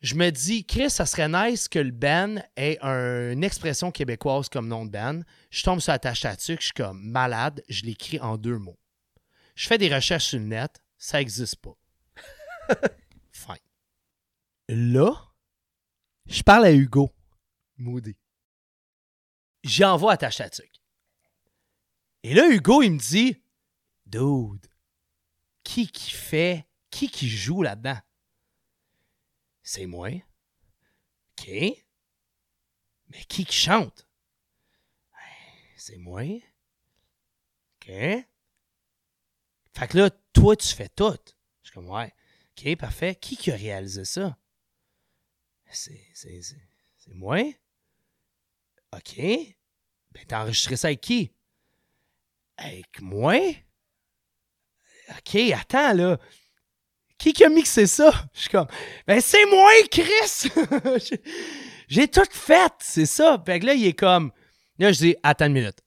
Je 0.00 0.16
me 0.16 0.30
dis, 0.30 0.66
Chris, 0.66 0.90
ça 0.90 1.06
serait 1.06 1.28
nice 1.28 1.68
que 1.68 1.78
le 1.78 1.90
band 1.92 2.36
ait 2.56 2.78
un- 2.82 3.32
une 3.32 3.44
expression 3.44 3.90
québécoise 3.92 4.48
comme 4.48 4.66
nom 4.68 4.84
de 4.84 4.90
band. 4.90 5.20
Je 5.50 5.62
tombe 5.62 5.80
sur 5.80 5.92
Attache 5.92 6.20
Tatuc, 6.22 6.60
je 6.60 6.66
suis 6.66 6.74
comme 6.74 7.00
malade. 7.02 7.62
Je 7.68 7.84
l'écris 7.84 8.18
en 8.20 8.36
deux 8.36 8.58
mots. 8.58 8.78
Je 9.54 9.68
fais 9.68 9.78
des 9.78 9.94
recherches 9.94 10.24
sur 10.26 10.38
le 10.40 10.46
net, 10.46 10.82
ça 10.98 11.18
n'existe 11.18 11.56
pas. 11.56 11.76
Fine. 13.32 13.56
Là, 14.68 15.12
je 16.26 16.42
parle 16.42 16.64
à 16.66 16.72
Hugo 16.72 17.12
Moody. 17.76 18.16
J'y 19.62 19.84
envoie 19.84 20.12
à 20.12 20.16
Tachatuc. 20.16 20.70
Et 22.22 22.34
là, 22.34 22.48
Hugo, 22.48 22.82
il 22.82 22.92
me 22.92 22.98
dit 22.98 23.42
Dude, 24.06 24.66
qui 25.62 25.88
qui 25.88 26.10
fait, 26.10 26.66
qui 26.90 27.08
qui 27.08 27.28
joue 27.28 27.62
là-dedans? 27.62 27.98
C'est 29.62 29.86
moi. 29.86 30.10
OK. 30.10 31.48
Mais 31.48 33.24
qui 33.28 33.44
qui 33.44 33.56
chante? 33.56 34.06
C'est 35.76 35.98
moi. 35.98 36.22
OK. 36.22 37.88
Fait 37.88 38.26
que 39.88 39.98
là, 39.98 40.10
toi, 40.32 40.56
tu 40.56 40.68
fais 40.68 40.88
tout. 40.88 41.18
Je 41.62 41.68
suis 41.68 41.74
comme, 41.74 41.90
ouais. 41.90 42.10
OK, 42.56 42.76
parfait. 42.76 43.14
Qui 43.14 43.36
qui 43.36 43.50
a 43.50 43.56
réalisé 43.56 44.04
ça? 44.06 44.38
C'est 45.70 46.00
moi. 47.08 47.42
OK. 48.96 49.16
Ben, 49.16 50.24
t'as 50.26 50.42
enregistré 50.42 50.76
ça 50.76 50.88
avec 50.88 51.00
qui? 51.00 51.30
Avec 52.56 53.00
moi? 53.00 53.36
OK, 55.10 55.36
attends, 55.52 55.92
là. 55.92 56.18
Qui 57.18 57.32
qui 57.32 57.44
a 57.44 57.48
mixé 57.48 57.86
ça? 57.86 58.10
Je 58.32 58.40
suis 58.40 58.50
comme, 58.50 58.66
ben, 59.06 59.20
c'est 59.20 59.46
moi, 59.46 59.70
Chris! 59.90 60.50
J'ai- 61.88 62.08
tout 62.08 62.22
fait, 62.30 62.72
c'est 62.80 63.06
ça. 63.06 63.42
Fait 63.44 63.60
que 63.60 63.66
là, 63.66 63.74
il 63.74 63.86
est 63.86 63.92
comme, 63.98 64.32
là, 64.78 64.92
je 64.92 64.98
dis, 64.98 65.16
attends 65.22 65.46
une 65.46 65.52
minute. 65.52 65.80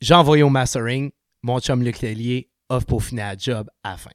J'ai 0.00 0.14
envoyé 0.14 0.42
au 0.42 0.50
mastering, 0.50 1.10
mon 1.42 1.60
chum 1.60 1.82
Luc 1.82 1.98
Tellier 1.98 2.50
offre 2.68 2.86
pour 2.86 3.02
finir 3.02 3.26
la 3.26 3.36
job 3.36 3.70
à 3.82 3.92
la 3.92 3.96
fin. 3.96 4.10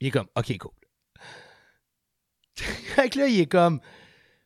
Il 0.00 0.08
est 0.08 0.10
comme, 0.10 0.28
OK, 0.36 0.56
cool. 0.58 0.72
fait 2.56 3.10
que 3.10 3.18
là, 3.18 3.28
il 3.28 3.40
est 3.40 3.46
comme, 3.46 3.80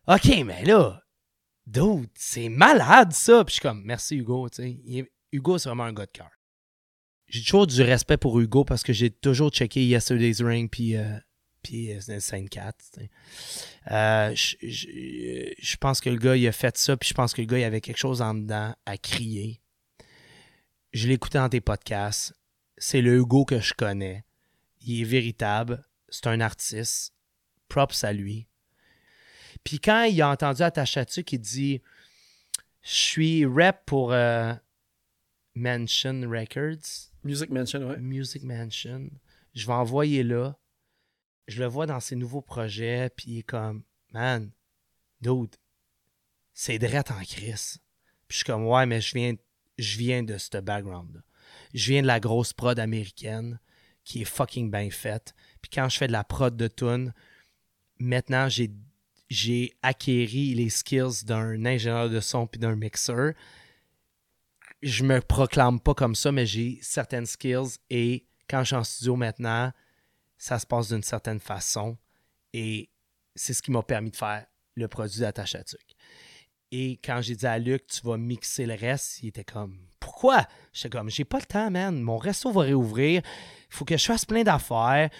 OK, 0.06 0.26
mais 0.44 0.64
là, 0.64 1.02
dude, 1.68 2.10
c'est 2.14 2.48
malade 2.48 3.12
ça. 3.12 3.44
Puis 3.44 3.52
je 3.52 3.60
suis 3.60 3.62
comme, 3.62 3.82
merci 3.84 4.16
Hugo. 4.16 4.48
Il 4.58 5.06
Hugo, 5.32 5.58
c'est 5.58 5.68
vraiment 5.68 5.84
un 5.84 5.92
gars 5.92 6.06
de 6.06 6.10
cœur. 6.10 6.30
J'ai 7.28 7.42
toujours 7.42 7.66
du 7.66 7.82
respect 7.82 8.16
pour 8.16 8.40
Hugo 8.40 8.64
parce 8.64 8.82
que 8.82 8.92
j'ai 8.92 9.10
toujours 9.10 9.50
checké 9.50 9.84
Yesterday's 9.84 10.40
Ring 10.40 10.70
puis, 10.70 10.96
euh, 10.96 11.18
puis 11.62 11.92
euh, 11.92 12.20
Saint 12.20 12.46
4. 12.46 12.76
tu 12.78 13.00
sais. 13.00 13.10
Euh, 13.90 14.34
je, 14.34 15.76
pense 15.76 16.00
que 16.00 16.08
le 16.08 16.16
gars, 16.16 16.36
il 16.36 16.46
a 16.48 16.52
fait 16.52 16.76
ça, 16.78 16.96
puis 16.96 17.10
je 17.10 17.14
pense 17.14 17.34
que 17.34 17.42
le 17.42 17.46
gars, 17.46 17.58
il 17.58 17.64
avait 17.64 17.82
quelque 17.82 17.98
chose 17.98 18.22
en 18.22 18.32
dedans 18.32 18.74
à 18.86 18.96
crier. 18.96 19.60
Je 20.92 21.06
l'ai 21.06 21.14
écouté 21.14 21.36
dans 21.36 21.50
tes 21.50 21.60
podcasts. 21.60 22.34
C'est 22.78 23.02
le 23.02 23.16
Hugo 23.18 23.44
que 23.44 23.60
je 23.60 23.74
connais. 23.74 24.24
Il 24.80 25.02
est 25.02 25.04
véritable. 25.04 25.84
C'est 26.08 26.28
un 26.28 26.40
artiste. 26.40 27.12
Props 27.68 28.04
à 28.04 28.14
lui. 28.14 28.48
Puis 29.64 29.80
quand 29.80 30.04
il 30.04 30.20
a 30.22 30.30
entendu 30.30 30.62
Attachatu 30.62 31.24
qui 31.24 31.38
dit 31.38 31.82
Je 32.82 32.90
suis 32.90 33.46
rep 33.46 33.78
pour 33.86 34.12
euh, 34.12 34.54
Mansion 35.54 36.22
Records, 36.28 37.10
Music 37.24 37.50
Mansion, 37.50 37.88
ouais. 37.88 37.98
Music 37.98 38.42
Mansion, 38.42 39.10
je 39.54 39.66
vais 39.66 39.72
envoyer 39.72 40.22
là. 40.22 40.56
Je 41.46 41.60
le 41.60 41.66
vois 41.66 41.86
dans 41.86 42.00
ses 42.00 42.16
nouveaux 42.16 42.42
projets, 42.42 43.10
puis 43.16 43.30
il 43.30 43.38
est 43.38 43.42
comme 43.42 43.82
Man, 44.12 44.50
dude, 45.20 45.56
c'est 46.54 46.78
drette 46.78 47.10
en 47.10 47.20
crise. 47.22 47.78
Puis 48.26 48.34
je 48.34 48.36
suis 48.36 48.44
comme 48.44 48.66
Ouais, 48.66 48.86
mais 48.86 49.00
je 49.00 49.14
viens, 49.14 49.34
je 49.78 49.98
viens 49.98 50.22
de 50.22 50.38
ce 50.38 50.58
background-là. 50.58 51.20
Je 51.74 51.92
viens 51.92 52.02
de 52.02 52.06
la 52.06 52.20
grosse 52.20 52.52
prod 52.52 52.78
américaine 52.78 53.58
qui 54.04 54.22
est 54.22 54.26
fucking 54.26 54.70
bien 54.70 54.90
faite. 54.90 55.34
Puis 55.60 55.70
quand 55.70 55.88
je 55.88 55.98
fais 55.98 56.06
de 56.06 56.12
la 56.12 56.24
prod 56.24 56.56
de 56.56 56.68
tune, 56.68 57.12
maintenant 57.98 58.48
j'ai 58.48 58.70
j'ai 59.28 59.76
acquéri 59.82 60.54
les 60.54 60.70
skills 60.70 61.24
d'un 61.24 61.64
ingénieur 61.64 62.08
de 62.08 62.20
son 62.20 62.46
puis 62.46 62.58
d'un 62.58 62.76
mixeur. 62.76 63.34
Je 64.82 65.04
me 65.04 65.20
proclame 65.20 65.80
pas 65.80 65.94
comme 65.94 66.14
ça, 66.14 66.32
mais 66.32 66.46
j'ai 66.46 66.78
certaines 66.82 67.26
skills 67.26 67.78
et 67.90 68.26
quand 68.48 68.60
je 68.60 68.66
suis 68.66 68.76
en 68.76 68.84
studio 68.84 69.16
maintenant, 69.16 69.72
ça 70.36 70.58
se 70.58 70.66
passe 70.66 70.88
d'une 70.88 71.02
certaine 71.02 71.40
façon 71.40 71.98
et 72.52 72.90
c'est 73.34 73.54
ce 73.54 73.62
qui 73.62 73.70
m'a 73.70 73.82
permis 73.82 74.10
de 74.10 74.16
faire 74.16 74.46
le 74.74 74.88
produit 74.88 75.20
d'Attache 75.20 75.54
à 75.56 75.64
Tuc. 75.64 75.96
Et 76.70 77.00
quand 77.02 77.20
j'ai 77.22 77.34
dit 77.34 77.46
à 77.46 77.58
Luc, 77.58 77.86
tu 77.86 78.00
vas 78.06 78.16
mixer 78.16 78.66
le 78.66 78.74
reste, 78.74 79.22
il 79.22 79.28
était 79.28 79.44
comme, 79.44 79.78
pourquoi? 79.98 80.46
J'étais 80.72 80.90
comme, 80.90 81.10
j'ai 81.10 81.24
pas 81.24 81.38
le 81.38 81.44
temps, 81.44 81.70
man. 81.70 82.00
Mon 82.00 82.18
resto 82.18 82.52
va 82.52 82.62
réouvrir. 82.62 83.22
Il 83.24 83.74
faut 83.74 83.84
que 83.84 83.96
je 83.96 84.04
fasse 84.04 84.24
plein 84.24 84.42
d'affaires. 84.42 85.10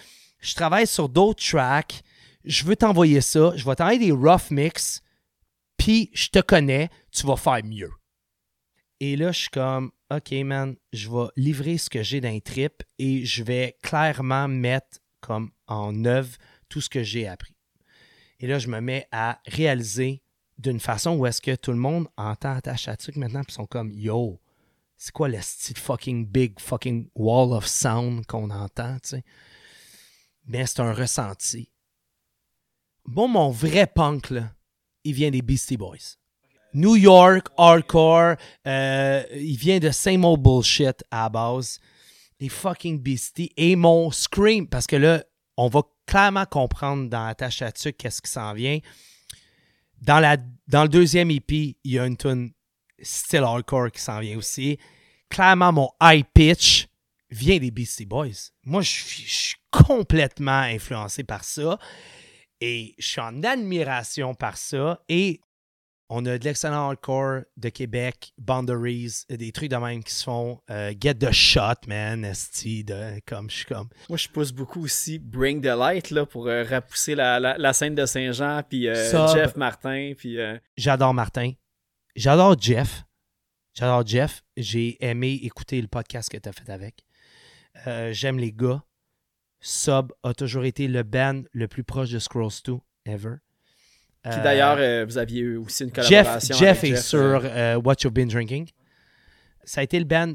Je 0.41 0.55
travaille 0.55 0.87
sur 0.87 1.09
d'autres 1.09 1.45
tracks. 1.45 2.03
Je 2.49 2.65
veux 2.65 2.75
t'envoyer 2.75 3.21
ça. 3.21 3.53
Je 3.55 3.65
vais 3.65 3.77
t'envoyer 3.77 3.99
des 3.99 4.11
rough 4.11 4.51
mix. 4.51 5.03
Puis, 5.77 6.11
je 6.15 6.29
te 6.29 6.41
connais. 6.41 6.89
Tu 7.13 7.27
vas 7.27 7.37
faire 7.37 7.63
mieux. 7.65 7.93
Et 9.01 9.17
là, 9.17 9.31
je 9.31 9.41
suis 9.41 9.51
comme, 9.51 9.93
OK, 10.11 10.33
man, 10.45 10.75
je 10.93 11.09
vais 11.11 11.29
livrer 11.37 11.79
ce 11.79 11.91
que 11.91 12.03
j'ai 12.03 12.21
d'un 12.21 12.41
trip 12.41 12.83
et 12.99 13.25
je 13.25 13.45
vais 13.45 13.77
clairement 13.83 14.49
mettre 14.49 14.99
comme 15.21 15.51
en 15.67 16.05
œuvre 16.05 16.37
tout 16.69 16.81
ce 16.81 16.89
que 16.89 17.03
j'ai 17.03 17.29
appris. 17.29 17.55
Et 18.41 18.47
là, 18.47 18.59
je 18.59 18.69
me 18.69 18.81
mets 18.81 19.07
à 19.13 19.41
réaliser 19.47 20.23
d'une 20.57 20.81
façon 20.81 21.17
où 21.17 21.27
est-ce 21.27 21.41
que 21.41 21.55
tout 21.55 21.71
le 21.71 21.79
monde 21.79 22.09
entend 22.17 22.59
à 22.65 22.97
truc 22.97 23.17
maintenant, 23.17 23.43
puis 23.43 23.53
ils 23.53 23.55
sont 23.55 23.67
comme 23.67 23.93
Yo, 23.93 24.41
c'est 24.97 25.13
quoi 25.13 25.29
le 25.29 25.41
style 25.41 25.79
fucking 25.79 26.27
big 26.27 26.59
fucking 26.59 27.09
wall 27.15 27.53
of 27.53 27.67
sound 27.67 28.27
qu'on 28.27 28.51
entend, 28.51 28.97
tu 29.01 29.11
sais? 29.11 29.25
Mais 30.47 30.67
c'est 30.67 30.81
un 30.81 30.93
ressenti. 30.93 31.71
Bon, 33.11 33.27
mon 33.27 33.49
vrai 33.49 33.87
punk, 33.87 34.35
il 35.03 35.15
vient 35.15 35.31
des 35.31 35.41
Beastie 35.41 35.79
Boys. 35.79 36.19
New 36.75 36.95
York, 36.95 37.47
hardcore, 37.57 38.37
euh, 38.67 39.23
il 39.35 39.57
vient 39.57 39.79
de 39.79 39.91
same 39.91 40.27
old 40.27 40.43
bullshit 40.43 41.03
à 41.11 41.23
la 41.23 41.29
base. 41.31 41.81
Les 42.39 42.51
fucking 42.51 43.01
Beastie. 43.01 43.51
Et 43.57 43.77
mon 43.77 44.11
scream, 44.11 44.69
parce 44.69 44.87
que 44.87 44.97
là, 44.97 45.25
on 45.57 45.69
va 45.69 45.85
clairement 46.07 46.45
comprendre 46.45 47.09
dans 47.09 47.25
Attache 47.25 47.63
à 47.63 47.73
Tuc 47.73 47.97
qu'est-ce 47.97 48.21
qui 48.21 48.31
s'en 48.31 48.53
vient. 48.53 48.79
Dans, 50.03 50.21
la, 50.21 50.37
le 50.37 50.89
deuxième 50.89 51.31
EP, 51.31 51.79
il 51.83 51.91
y 51.91 51.99
a 51.99 52.05
une 52.05 52.19
tune 52.19 52.53
style 53.01 53.43
hardcore 53.43 53.91
qui 53.91 54.03
s'en 54.03 54.21
vient 54.21 54.37
aussi. 54.37 54.77
Clairement, 55.31 55.73
mon 55.73 55.89
high 56.03 56.27
pitch 56.35 56.89
vient 57.31 57.57
des 57.57 57.71
Beastie 57.71 58.05
Boys. 58.05 58.51
Moi, 58.65 58.83
je 58.83 58.91
suis 58.91 59.55
complètement 59.71 60.61
influencé 60.61 61.25
par 61.25 61.43
ça. 61.43 61.79
Et 62.61 62.95
je 62.99 63.07
suis 63.07 63.21
en 63.21 63.43
admiration 63.43 64.35
par 64.35 64.57
ça. 64.57 65.03
Et 65.09 65.41
on 66.11 66.25
a 66.25 66.39
de 66.39 66.45
l'excellent 66.45 66.89
hardcore 66.89 67.43
de 67.59 67.69
Québec, 67.69 68.33
Boundaries, 68.39 69.25
des 69.29 69.53
trucs 69.53 69.69
de 69.71 69.77
même 69.77 70.03
qui 70.03 70.15
se 70.15 70.25
font. 70.25 70.59
euh, 70.71 70.95
Get 70.99 71.17
the 71.17 71.31
Shot, 71.31 71.87
man, 71.87 72.25
esti, 72.25 72.83
de, 72.83 73.21
comme 73.27 73.51
je 73.51 73.57
suis 73.57 73.65
comme. 73.67 73.89
Moi, 74.09 74.17
je 74.17 74.27
pousse 74.29 74.51
beaucoup 74.51 74.83
aussi 74.83 75.19
Bring 75.19 75.61
the 75.61 75.67
Light 75.67 76.11
là, 76.11 76.25
pour 76.25 76.47
euh, 76.47 76.65
repousser 76.65 77.15
la, 77.15 77.39
la, 77.39 77.59
la 77.59 77.73
scène 77.75 77.95
de 77.95 78.07
Saint-Jean, 78.07 78.63
puis 78.69 78.89
euh. 78.89 79.35
Jeff 79.35 79.55
Martin, 79.57 80.15
puis 80.17 80.41
euh, 80.41 80.59
J'adore 80.79 81.13
Martin. 81.13 81.53
J'adore 82.17 82.57
Jeff. 82.59 83.05
J'adore 83.75 84.05
Jeff. 84.07 84.43
J'ai 84.57 84.97
aimé 85.05 85.39
écouter 85.43 85.81
le 85.81 85.89
podcast 85.89 86.31
que 86.31 86.39
tu 86.39 86.49
as 86.49 86.53
fait 86.53 86.71
avec. 86.71 87.05
J'aime 88.13 88.39
les 88.39 88.51
gars. 88.51 88.83
Sub 89.61 90.13
a 90.23 90.35
toujours 90.35 90.65
été 90.65 90.89
le 90.89 91.03
band 91.03 91.43
le 91.53 91.69
plus 91.69 91.85
proche 91.85 92.11
de 92.11 92.19
Scrolls 92.19 92.53
2 92.65 92.77
ever. 93.07 93.35
Euh, 94.27 94.43
d'ailleurs, 94.43 94.77
euh, 94.79 95.05
vous 95.05 95.19
aviez 95.19 95.41
eu 95.41 95.57
aussi 95.57 95.85
une 95.85 95.95
Jeff, 95.95 96.25
collaboration. 96.25 96.57
Jeff 96.57 96.79
avec 96.79 96.93
est 96.93 96.97
Jeff, 96.97 97.05
sur 97.05 97.19
euh, 97.19 97.41
euh, 97.45 97.77
What 97.77 97.95
You've 98.03 98.13
Been 98.13 98.29
Drinking. 98.29 98.69
Ça 99.65 99.81
a 99.81 99.85
été 99.85 99.99
le 99.99 100.05
band. 100.05 100.35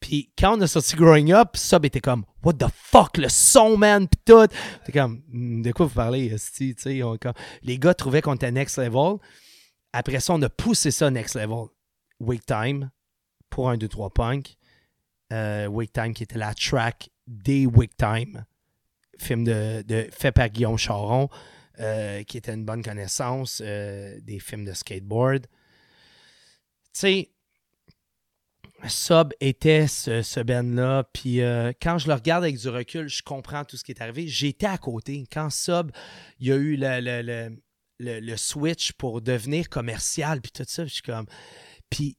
Puis 0.00 0.30
quand 0.38 0.58
on 0.58 0.60
a 0.60 0.66
sorti 0.66 0.94
Growing 0.96 1.32
Up, 1.32 1.56
Sub 1.56 1.84
était 1.84 2.00
comme 2.00 2.24
What 2.42 2.54
the 2.54 2.66
fuck, 2.72 3.16
le 3.16 3.28
son, 3.28 3.76
man, 3.76 4.06
pis 4.08 4.18
tout. 4.24 4.46
T'es 4.84 4.92
comme 4.92 5.22
Hmm, 5.28 5.62
De 5.62 5.72
quoi 5.72 5.86
vous 5.86 5.94
parlez? 5.94 6.34
Tu 6.54 6.74
sais, 6.78 7.00
Les 7.62 7.78
gars 7.78 7.94
trouvaient 7.94 8.22
qu'on 8.22 8.34
était 8.34 8.52
next 8.52 8.78
level. 8.78 9.16
Après 9.92 10.20
ça, 10.20 10.34
on 10.34 10.42
a 10.42 10.48
poussé 10.50 10.90
ça 10.90 11.10
next 11.10 11.34
level. 11.34 11.66
Wake 12.20 12.44
Time 12.46 12.90
pour 13.50 13.70
un 13.70 13.76
2-3 13.76 14.12
punk. 14.12 14.56
Euh, 15.32 15.66
Wake 15.66 15.92
Time 15.92 16.12
qui 16.14 16.22
était 16.22 16.38
la 16.38 16.54
track 16.54 17.10
des 17.26 17.66
Wake 17.66 17.96
Time, 17.96 18.44
film 19.18 19.44
de, 19.44 19.82
de- 19.82 20.08
fait 20.12 20.32
par 20.32 20.48
Guillaume 20.48 20.78
Charon, 20.78 21.28
euh, 21.80 22.22
qui 22.22 22.36
était 22.38 22.54
une 22.54 22.64
bonne 22.64 22.82
connaissance 22.82 23.60
euh, 23.64 24.18
des 24.22 24.38
films 24.38 24.64
de 24.64 24.72
skateboard. 24.72 25.46
Tu 26.92 27.00
sais, 27.00 27.30
Sub 28.88 29.32
était 29.40 29.86
ce, 29.86 30.22
ce 30.22 30.40
band-là, 30.40 31.04
puis 31.12 31.40
euh, 31.40 31.72
quand 31.80 31.98
je 31.98 32.08
le 32.08 32.14
regarde 32.14 32.44
avec 32.44 32.56
du 32.58 32.68
recul, 32.68 33.08
je 33.08 33.22
comprends 33.22 33.64
tout 33.64 33.76
ce 33.76 33.84
qui 33.84 33.92
est 33.92 34.00
arrivé. 34.02 34.28
J'étais 34.28 34.66
à 34.66 34.78
côté. 34.78 35.24
Quand 35.32 35.50
Sub, 35.50 35.90
il 36.40 36.48
y 36.48 36.52
a 36.52 36.56
eu 36.56 36.76
le, 36.76 37.00
le- 37.00 38.20
le 38.20 38.36
switch 38.36 38.92
pour 38.92 39.22
devenir 39.22 39.70
commercial, 39.70 40.42
puis 40.42 40.52
tout 40.52 40.64
ça, 40.68 40.84
je 40.84 40.92
suis 40.92 41.02
comme... 41.02 41.26
Puis 41.88 42.18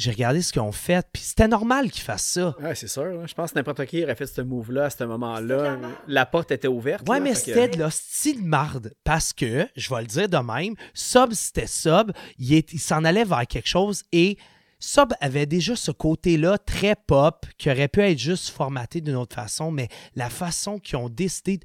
j'ai 0.00 0.10
regardé 0.10 0.42
ce 0.42 0.52
qu'ils 0.52 0.62
ont 0.62 0.72
fait, 0.72 1.06
puis 1.12 1.22
c'était 1.22 1.48
normal 1.48 1.90
qu'ils 1.90 2.02
fassent 2.02 2.26
ça. 2.32 2.54
Ouais, 2.60 2.74
c'est 2.74 2.88
sûr. 2.88 3.02
hein. 3.02 3.24
Je 3.26 3.34
pense 3.34 3.52
que 3.52 3.58
n'importe 3.58 3.84
qui 3.86 4.02
aurait 4.02 4.14
fait 4.16 4.26
ce 4.26 4.40
move-là 4.40 4.84
à 4.86 4.90
ce 4.90 5.04
moment-là. 5.04 5.78
La 6.08 6.26
porte 6.26 6.50
était 6.50 6.68
ouverte. 6.68 7.08
Ouais, 7.08 7.18
là, 7.18 7.24
mais 7.24 7.30
que- 7.32 7.36
c'était 7.38 7.68
de 7.68 7.78
l'hostie 7.78 8.34
de 8.34 8.42
marde. 8.42 8.92
Parce 9.04 9.32
que, 9.32 9.68
je 9.76 9.94
vais 9.94 10.00
le 10.00 10.06
dire 10.06 10.28
de 10.28 10.36
même, 10.38 10.74
Sub, 10.94 11.32
c'était 11.32 11.66
Sub. 11.66 12.12
Il, 12.38 12.54
est- 12.54 12.72
il 12.72 12.78
s'en 12.80 13.04
allait 13.04 13.24
vers 13.24 13.46
quelque 13.46 13.68
chose 13.68 14.02
et 14.12 14.38
Sub 14.78 15.12
avait 15.20 15.44
déjà 15.46 15.76
ce 15.76 15.90
côté-là 15.90 16.56
très 16.56 16.94
pop 16.96 17.44
qui 17.58 17.70
aurait 17.70 17.88
pu 17.88 18.00
être 18.00 18.18
juste 18.18 18.48
formaté 18.48 19.02
d'une 19.02 19.16
autre 19.16 19.36
façon, 19.36 19.70
mais 19.70 19.88
la 20.14 20.30
façon 20.30 20.78
qu'ils 20.78 20.96
ont 20.96 21.10
décidé. 21.10 21.58
de- 21.58 21.64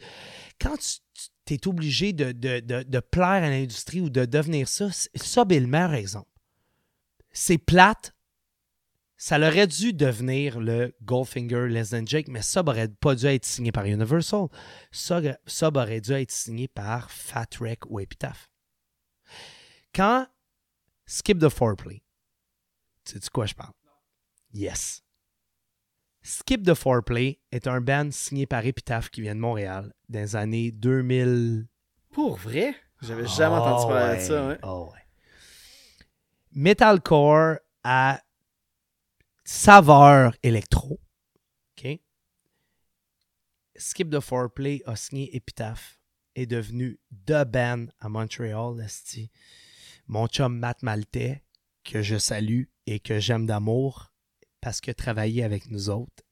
Quand 0.60 0.76
tu 1.46 1.54
es 1.54 1.68
obligé 1.68 2.12
de, 2.12 2.32
de- 2.34 2.60
de- 2.60 2.84
de 2.84 3.00
plaire 3.00 3.30
à 3.44 3.50
l'industrie 3.50 4.02
ou 4.02 4.10
de 4.10 4.26
devenir 4.26 4.68
ça, 4.68 4.88
Sub 5.16 5.52
est 5.54 5.60
le 5.62 5.68
meilleur 5.68 5.94
exemple. 5.94 6.28
C'est 7.32 7.58
plate. 7.58 8.14
Ça 9.18 9.38
aurait 9.40 9.68
dû 9.68 9.94
devenir 9.94 10.60
le 10.60 10.94
Goldfinger 11.03 11.68
Less 11.69 11.92
Than 11.92 12.06
Jake, 12.06 12.27
mais 12.27 12.42
Sub 12.42 12.68
aurait 12.68 12.90
pas 12.90 13.16
dû 13.16 13.26
être 13.27 13.45
signé 13.45 13.72
par 13.72 13.85
Universal. 13.85 14.48
Sub 14.92 15.77
aurait 15.77 16.02
dû 16.02 16.11
être 16.11 16.32
signé 16.32 16.68
par 16.68 17.10
Fat 17.11 17.48
Wreck 17.60 17.90
ou 17.90 18.00
Epitaph. 18.02 18.50
Quand 19.94 20.27
Skip 21.06 21.40
the 21.40 21.50
Foreplay, 21.50 22.03
tu 23.06 23.14
sais 23.14 23.19
de 23.19 23.30
quoi 23.30 23.45
je 23.45 23.53
parle? 23.53 23.72
Yes. 24.53 25.02
Skip 26.22 26.64
the 26.64 26.74
Foreplay 26.74 27.40
est 27.52 27.68
un 27.68 27.80
band 27.80 28.10
signé 28.11 28.45
par 28.48 28.66
Epitaph 28.66 29.10
qui 29.10 29.22
vient 29.22 29.35
de 29.35 29.40
Montréal 29.40 29.94
dans 30.10 30.19
les 30.19 30.35
années 30.35 30.72
2000. 30.72 31.68
Pour 32.11 32.35
vrai? 32.38 32.76
J'avais 33.02 33.27
jamais 33.27 33.56
entendu 33.56 33.84
Oh, 33.85 33.90
parler 33.90 34.14
ouais. 34.16 34.18
de 34.18 34.24
ça. 34.27 34.50
hein. 34.52 34.58
Oh, 34.64 34.90
ouais. 34.92 35.00
Metalcore 36.52 37.58
à 37.84 38.19
saveur 39.45 40.35
électro. 40.43 40.99
OK? 41.77 41.99
Skip 43.77 44.09
the 44.09 44.19
Foreplay 44.19 44.82
a 44.85 44.95
signé 44.95 45.33
Epitaph, 45.35 45.99
est 46.35 46.48
devenu 46.48 46.99
The 47.25 47.45
Band 47.45 47.85
à 47.99 48.09
Montréal. 48.09 48.82
esti. 48.83 49.32
Mon 50.07 50.27
chum 50.27 50.57
Matt 50.57 50.83
Maltais, 50.83 51.43
que 51.83 52.01
je 52.01 52.17
salue 52.17 52.64
et 52.88 52.99
que 52.99 53.19
j'aime 53.19 53.45
d'amour 53.45 54.11
parce 54.61 54.82
que 54.82 54.91
travaillait 54.91 55.43
avec 55.43 55.69
nous 55.69 55.90
autres, 55.90 56.24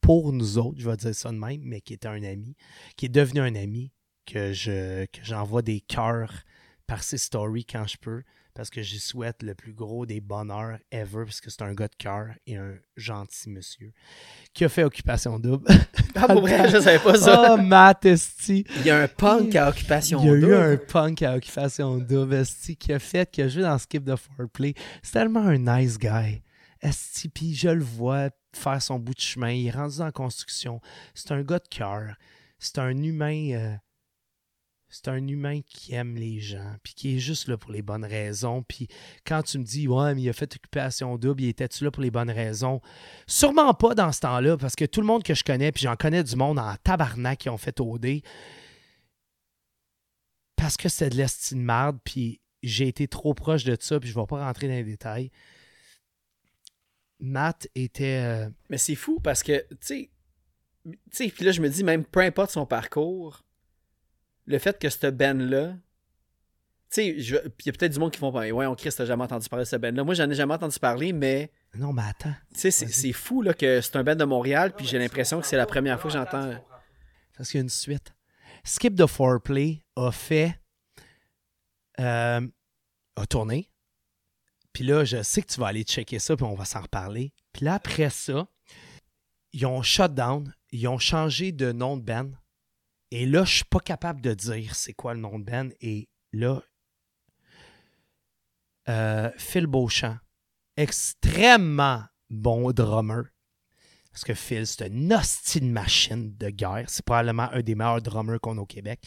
pour 0.00 0.32
nous 0.32 0.58
autres, 0.58 0.78
je 0.78 0.88
vais 0.88 0.96
dire 0.96 1.14
ça 1.14 1.30
de 1.30 1.36
même, 1.36 1.62
mais 1.62 1.80
qui 1.80 1.94
était 1.94 2.08
un 2.08 2.22
ami, 2.22 2.56
qui 2.96 3.06
est 3.06 3.10
devenu 3.10 3.40
un 3.40 3.54
ami, 3.54 3.92
que 4.26 4.52
je 4.52 5.06
que 5.06 5.22
j'envoie 5.22 5.62
des 5.62 5.80
cœurs 5.80 6.44
par 6.86 7.02
ses 7.02 7.18
stories 7.18 7.64
quand 7.64 7.86
je 7.86 7.96
peux, 7.98 8.22
parce 8.54 8.70
que 8.70 8.82
j'y 8.82 8.98
souhaite 9.00 9.42
le 9.42 9.54
plus 9.54 9.72
gros 9.72 10.06
des 10.06 10.20
bonheurs 10.20 10.78
ever, 10.90 11.24
parce 11.24 11.40
que 11.40 11.50
c'est 11.50 11.62
un 11.62 11.72
gars 11.74 11.88
de 11.88 11.94
cœur 11.96 12.26
et 12.46 12.56
un 12.56 12.74
gentil 12.96 13.50
monsieur, 13.50 13.92
qui 14.52 14.64
a 14.64 14.68
fait 14.68 14.84
Occupation 14.84 15.38
Double. 15.38 15.66
Ah, 16.16 16.26
pour 16.26 16.40
vrai, 16.40 16.68
je 16.68 16.80
savais 16.80 16.98
pas 16.98 17.14
ça. 17.14 17.54
oh, 17.54 17.56
Matt 17.56 18.04
Esti! 18.04 18.64
Il 18.78 18.86
y 18.86 18.90
a 18.90 18.98
un 19.02 19.08
punk 19.08 19.54
à 19.54 19.68
Occupation 19.68 20.18
Il 20.20 20.26
y 20.26 20.30
a 20.30 20.34
eu 20.34 20.40
Double. 20.40 20.54
un 20.54 20.76
punk 20.76 21.22
à 21.22 21.36
Occupation 21.36 21.98
Double, 21.98 22.34
Esti, 22.34 22.76
qui 22.76 22.92
a 22.92 22.98
fait, 22.98 23.30
qui 23.30 23.40
a 23.42 23.48
joué 23.48 23.62
dans 23.62 23.78
Skip 23.78 24.04
the 24.04 24.16
Foreplay. 24.16 24.74
C'est 25.02 25.12
tellement 25.12 25.40
un 25.46 25.56
nice 25.56 25.98
guy. 25.98 26.42
Esti, 26.82 27.28
puis 27.28 27.54
je 27.54 27.68
le 27.68 27.84
vois 27.84 28.30
faire 28.52 28.82
son 28.82 28.98
bout 28.98 29.14
de 29.14 29.20
chemin. 29.20 29.50
Il 29.50 29.68
est 29.68 29.70
rendu 29.70 30.00
en 30.00 30.10
construction. 30.10 30.80
C'est 31.14 31.30
un 31.30 31.42
gars 31.42 31.60
de 31.60 31.68
cœur. 31.68 32.16
C'est 32.58 32.78
un 32.78 32.90
humain. 32.90 33.52
euh, 33.52 33.76
c'est 34.90 35.08
un 35.08 35.26
humain 35.28 35.60
qui 35.64 35.94
aime 35.94 36.16
les 36.16 36.40
gens, 36.40 36.74
puis 36.82 36.94
qui 36.94 37.16
est 37.16 37.18
juste 37.18 37.46
là 37.48 37.56
pour 37.56 37.70
les 37.70 37.80
bonnes 37.82 38.04
raisons. 38.04 38.62
Puis 38.62 38.88
quand 39.24 39.42
tu 39.42 39.58
me 39.58 39.64
dis, 39.64 39.86
ouais, 39.88 40.14
mais 40.14 40.22
il 40.22 40.28
a 40.28 40.32
fait 40.32 40.52
occupation 40.54 41.16
double, 41.16 41.42
il 41.42 41.48
était-tu 41.48 41.84
là 41.84 41.90
pour 41.90 42.02
les 42.02 42.10
bonnes 42.10 42.30
raisons? 42.30 42.80
Sûrement 43.26 43.72
pas 43.72 43.94
dans 43.94 44.10
ce 44.12 44.20
temps-là, 44.20 44.56
parce 44.56 44.74
que 44.74 44.84
tout 44.84 45.00
le 45.00 45.06
monde 45.06 45.22
que 45.22 45.34
je 45.34 45.44
connais, 45.44 45.70
puis 45.72 45.82
j'en 45.84 45.96
connais 45.96 46.24
du 46.24 46.36
monde 46.36 46.58
en 46.58 46.74
tabarnak 46.82 47.38
qui 47.38 47.48
ont 47.48 47.56
fait 47.56 47.78
OD, 47.80 48.20
parce 50.56 50.76
que 50.76 50.88
c'est 50.88 51.10
de 51.10 51.16
l'estime 51.16 51.58
de 51.58 51.64
marde, 51.64 51.98
puis 52.04 52.40
j'ai 52.62 52.88
été 52.88 53.08
trop 53.08 53.32
proche 53.32 53.64
de 53.64 53.76
ça, 53.80 53.98
puis 53.98 54.10
je 54.10 54.14
vais 54.14 54.26
pas 54.26 54.44
rentrer 54.44 54.66
dans 54.68 54.74
les 54.74 54.84
détails. 54.84 55.30
Matt 57.20 57.68
était. 57.74 58.22
euh, 58.22 58.50
Mais 58.68 58.78
c'est 58.78 58.94
fou 58.94 59.20
parce 59.20 59.42
que, 59.42 59.66
tu 59.86 60.10
sais, 61.10 61.28
puis 61.28 61.44
là, 61.44 61.52
je 61.52 61.60
me 61.60 61.68
dis, 61.68 61.84
même 61.84 62.04
peu 62.04 62.20
importe 62.20 62.50
son 62.50 62.66
parcours, 62.66 63.44
le 64.50 64.58
fait 64.58 64.78
que 64.78 64.88
ce 64.88 65.06
band-là, 65.06 65.72
tu 65.72 65.78
sais, 66.90 67.18
je- 67.20 67.36
il 67.36 67.66
y 67.66 67.68
a 67.68 67.72
peut-être 67.72 67.92
du 67.92 67.98
monde 68.00 68.10
qui 68.12 68.18
font, 68.18 68.32
ouais, 68.32 68.66
on 68.66 68.74
Christ, 68.74 68.98
t'as 68.98 69.04
jamais 69.06 69.22
entendu 69.22 69.48
parler 69.48 69.64
de 69.64 69.68
ce 69.68 69.76
band-là. 69.76 70.02
Moi, 70.04 70.14
j'en 70.14 70.28
ai 70.28 70.34
jamais 70.34 70.54
entendu 70.54 70.78
parler, 70.78 71.12
mais, 71.12 71.50
Non, 71.74 71.92
mais 71.92 72.02
attends. 72.08 72.34
tu 72.52 72.60
sais, 72.60 72.70
c'est- 72.70 73.12
fou, 73.12 73.42
là, 73.42 73.54
que 73.54 73.80
c'est 73.80 73.96
un 73.96 74.02
band 74.02 74.16
de 74.16 74.24
Montréal, 74.24 74.72
puis 74.76 74.86
j'ai 74.86 74.98
l'impression 74.98 75.40
que 75.40 75.46
c'est 75.46 75.56
la 75.56 75.66
première 75.66 76.00
fois 76.00 76.10
que 76.10 76.16
j'entends. 76.18 76.52
Parce 77.36 77.48
qu'il 77.50 77.58
y 77.58 77.60
a 77.60 77.64
une 77.64 77.68
suite. 77.70 78.12
Skip 78.64 78.94
the 78.96 79.06
Foreplay 79.06 79.82
a 79.96 80.10
fait. 80.12 80.56
euh, 81.98 82.40
a 83.16 83.26
tourné. 83.26 83.70
Puis 84.72 84.84
là, 84.84 85.04
je 85.04 85.22
sais 85.22 85.42
que 85.42 85.52
tu 85.52 85.60
vas 85.60 85.66
aller 85.66 85.82
checker 85.82 86.18
ça, 86.18 86.34
puis 86.36 86.44
on 86.46 86.54
va 86.54 86.64
s'en 86.64 86.80
reparler. 86.80 87.34
Puis 87.52 87.64
là, 87.66 87.74
après 87.74 88.08
ça, 88.10 88.46
ils 89.52 89.66
ont 89.66 89.82
shut 89.82 90.14
down, 90.14 90.50
ils 90.72 90.88
ont 90.88 90.98
changé 90.98 91.52
de 91.52 91.72
nom 91.72 91.96
de 91.98 92.02
band. 92.02 92.30
Et 93.10 93.26
là, 93.26 93.44
je 93.44 93.56
suis 93.56 93.64
pas 93.64 93.80
capable 93.80 94.20
de 94.20 94.34
dire 94.34 94.74
c'est 94.74 94.92
quoi 94.92 95.14
le 95.14 95.20
nom 95.20 95.38
de 95.38 95.44
band. 95.44 95.68
Et 95.80 96.08
là, 96.32 96.62
euh, 98.88 99.30
Phil 99.36 99.66
Beauchamp, 99.66 100.16
extrêmement 100.76 102.04
bon 102.28 102.70
drummer. 102.72 103.24
Parce 104.12 104.24
que 104.24 104.34
Phil, 104.34 104.66
c'est 104.66 104.88
une 104.88 105.12
hostie 105.12 105.60
de 105.60 105.66
machine 105.66 106.36
de 106.36 106.50
guerre. 106.50 106.84
C'est 106.88 107.04
probablement 107.04 107.48
un 107.52 107.60
des 107.60 107.76
meilleurs 107.76 108.02
drummers 108.02 108.40
qu'on 108.40 108.58
a 108.58 108.60
au 108.60 108.66
Québec. 108.66 109.00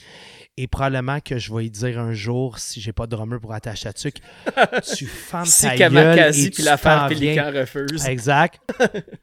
Et 0.55 0.67
probablement 0.67 1.19
que 1.19 1.37
je 1.37 1.53
vais 1.53 1.63
lui 1.63 1.71
dire 1.71 1.99
un 1.99 2.13
jour, 2.13 2.57
si 2.57 2.79
j'ai 2.79 2.93
pas 2.93 3.05
de 3.05 3.11
drummer 3.11 3.39
pour 3.39 3.53
attacher 3.53 3.89
à 3.89 3.93
tuque, 3.93 4.19
tu 4.95 5.05
fermes 5.05 5.45
ta 5.45 5.75
gueule 5.75 6.33
et 6.37 6.49
puis 6.49 6.63
l'affaire 6.63 7.07
Pélican 7.07 7.51
refuse. 7.53 8.05
Exact. 8.05 8.61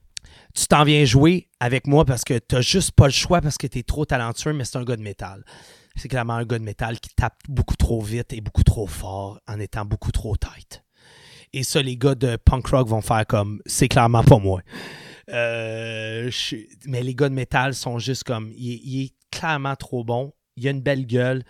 tu 0.54 0.66
t'en 0.66 0.84
viens 0.84 1.04
jouer 1.04 1.48
avec 1.60 1.86
moi 1.86 2.04
parce 2.04 2.24
que 2.24 2.38
t'as 2.38 2.60
juste 2.60 2.92
pas 2.92 3.06
le 3.06 3.12
choix 3.12 3.40
parce 3.40 3.56
que 3.58 3.66
t'es 3.66 3.82
trop 3.82 4.04
talentueux, 4.04 4.52
mais 4.52 4.64
c'est 4.64 4.78
un 4.78 4.84
gars 4.84 4.96
de 4.96 5.02
métal. 5.02 5.44
C'est 5.96 6.08
clairement 6.08 6.34
un 6.34 6.44
gars 6.44 6.58
de 6.58 6.64
métal 6.64 6.98
qui 7.00 7.10
tape 7.14 7.36
beaucoup 7.48 7.76
trop 7.76 8.00
vite 8.00 8.32
et 8.32 8.40
beaucoup 8.40 8.62
trop 8.62 8.86
fort 8.86 9.40
en 9.48 9.58
étant 9.60 9.84
beaucoup 9.84 10.12
trop 10.12 10.36
tight. 10.36 10.82
Et 11.52 11.62
ça, 11.64 11.82
les 11.82 11.96
gars 11.96 12.14
de 12.14 12.36
punk 12.36 12.66
rock 12.68 12.88
vont 12.88 13.00
faire 13.00 13.26
comme 13.26 13.60
c'est 13.66 13.88
clairement 13.88 14.22
pas 14.22 14.38
moi. 14.38 14.62
Euh, 15.28 16.30
mais 16.86 17.02
les 17.02 17.14
gars 17.14 17.28
de 17.28 17.34
métal 17.34 17.74
sont 17.74 17.98
juste 17.98 18.24
comme 18.24 18.52
il, 18.56 19.02
est- 19.04 19.14
clairement 19.30 19.76
trop 19.76 20.02
bon. 20.04 20.32
Il 20.56 20.66
a 20.66 20.70
une 20.70 20.80
belle 20.80 21.06
gueule. 21.06 21.44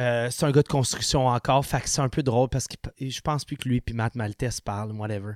Euh, 0.00 0.28
c'est 0.30 0.44
un 0.44 0.50
gars 0.50 0.62
de 0.62 0.68
construction 0.68 1.26
encore. 1.26 1.64
Fait 1.64 1.80
que 1.80 1.88
c'est 1.88 2.00
un 2.02 2.08
peu 2.08 2.22
drôle 2.22 2.48
parce 2.48 2.66
que 2.68 2.74
je 3.00 3.20
pense 3.20 3.44
plus 3.44 3.56
que 3.56 3.68
lui 3.68 3.82
et 3.86 3.92
Matt 3.92 4.14
Maltese 4.14 4.60
parlent, 4.60 4.92
whatever. 4.92 5.32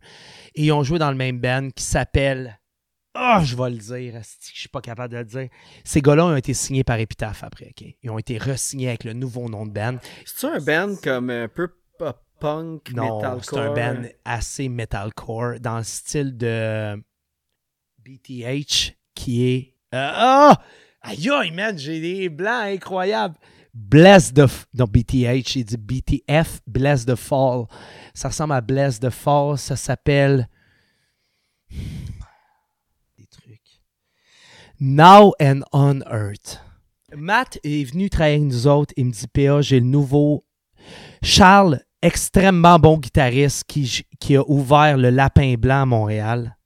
Et 0.55 0.65
ils 0.67 0.73
ont 0.73 0.83
joué 0.83 0.99
dans 0.99 1.11
le 1.11 1.17
même 1.17 1.41
band 1.41 1.71
qui 1.75 1.85
s'appelle. 1.85 2.60
Ah, 3.15 3.43
je 3.45 3.57
vais 3.57 3.71
le 3.71 3.77
dire. 3.79 4.21
Je 4.23 4.59
suis 4.61 4.69
pas 4.69 4.81
capable 4.81 5.13
de 5.13 5.19
le 5.19 5.25
dire. 5.25 5.49
Ces 5.85 6.01
gars-là 6.01 6.27
ont 6.27 6.37
été 6.37 6.55
signés 6.55 6.85
par 6.85 6.99
Epitaph 6.99 7.43
après. 7.43 7.67
ok? 7.77 7.87
Ils 8.03 8.11
ont 8.11 8.19
été 8.19 8.39
re-signés 8.39 8.89
avec 8.89 9.05
le 9.05 9.13
nouveau 9.15 9.49
nom 9.49 9.67
de 9.67 9.73
band. 9.73 9.97
C'est-tu 10.25 10.47
un 10.47 10.61
band 10.61 10.95
comme 11.03 11.31
un 11.31 11.49
peu 11.49 11.69
pop 11.99 12.23
punk, 12.39 12.93
Non, 12.93 13.17
metalcore? 13.17 13.45
c'est 13.45 13.59
un 13.59 13.75
band 13.75 14.09
assez 14.25 14.69
metalcore 14.69 15.59
dans 15.61 15.79
le 15.79 15.83
style 15.85 16.37
de 16.37 16.97
BTH 17.99 18.93
qui 19.15 19.45
est. 19.47 19.75
Euh, 19.95 20.11
Ah! 20.15 20.63
Aïe, 21.03 21.31
aïe, 21.31 21.51
man, 21.51 21.77
j'ai 21.79 22.01
des 22.01 22.29
blancs 22.29 22.67
incroyables. 22.67 23.35
Bless 23.75 24.33
the. 24.35 24.41
F- 24.41 24.67
Non, 24.75 24.85
BTH, 24.85 25.57
il 25.57 25.65
dit 25.65 25.77
BTF, 25.77 26.61
Bless 26.67 27.07
the 27.07 27.15
Fall. 27.17 27.65
Ça 28.15 28.29
ressemble 28.29 28.53
à 28.55 28.61
Bless 28.61 29.01
the 29.01 29.11
Fall. 29.11 29.57
Ça 29.59 29.77
s'appelle. 29.77 30.49
Now 34.83 35.35
and 35.39 35.61
on 35.75 36.01
Earth. 36.11 36.59
Matt 37.15 37.59
est 37.65 37.85
venu 37.85 38.09
travailler 38.09 38.37
avec 38.37 38.49
nous 38.49 38.67
autres. 38.67 38.95
Il 38.97 39.07
me 39.07 39.11
dit 39.11 39.27
PA, 39.27 39.61
j'ai 39.61 39.79
le 39.79 39.85
nouveau. 39.85 40.47
Charles, 41.23 41.83
extrêmement 42.01 42.79
bon 42.79 42.97
guitariste 42.97 43.65
qui, 43.65 44.37
a 44.37 44.43
ouvert 44.49 44.97
le 44.97 45.11
Lapin 45.11 45.57
Blanc 45.59 45.83
à 45.83 45.87
Montréal. 45.87 46.57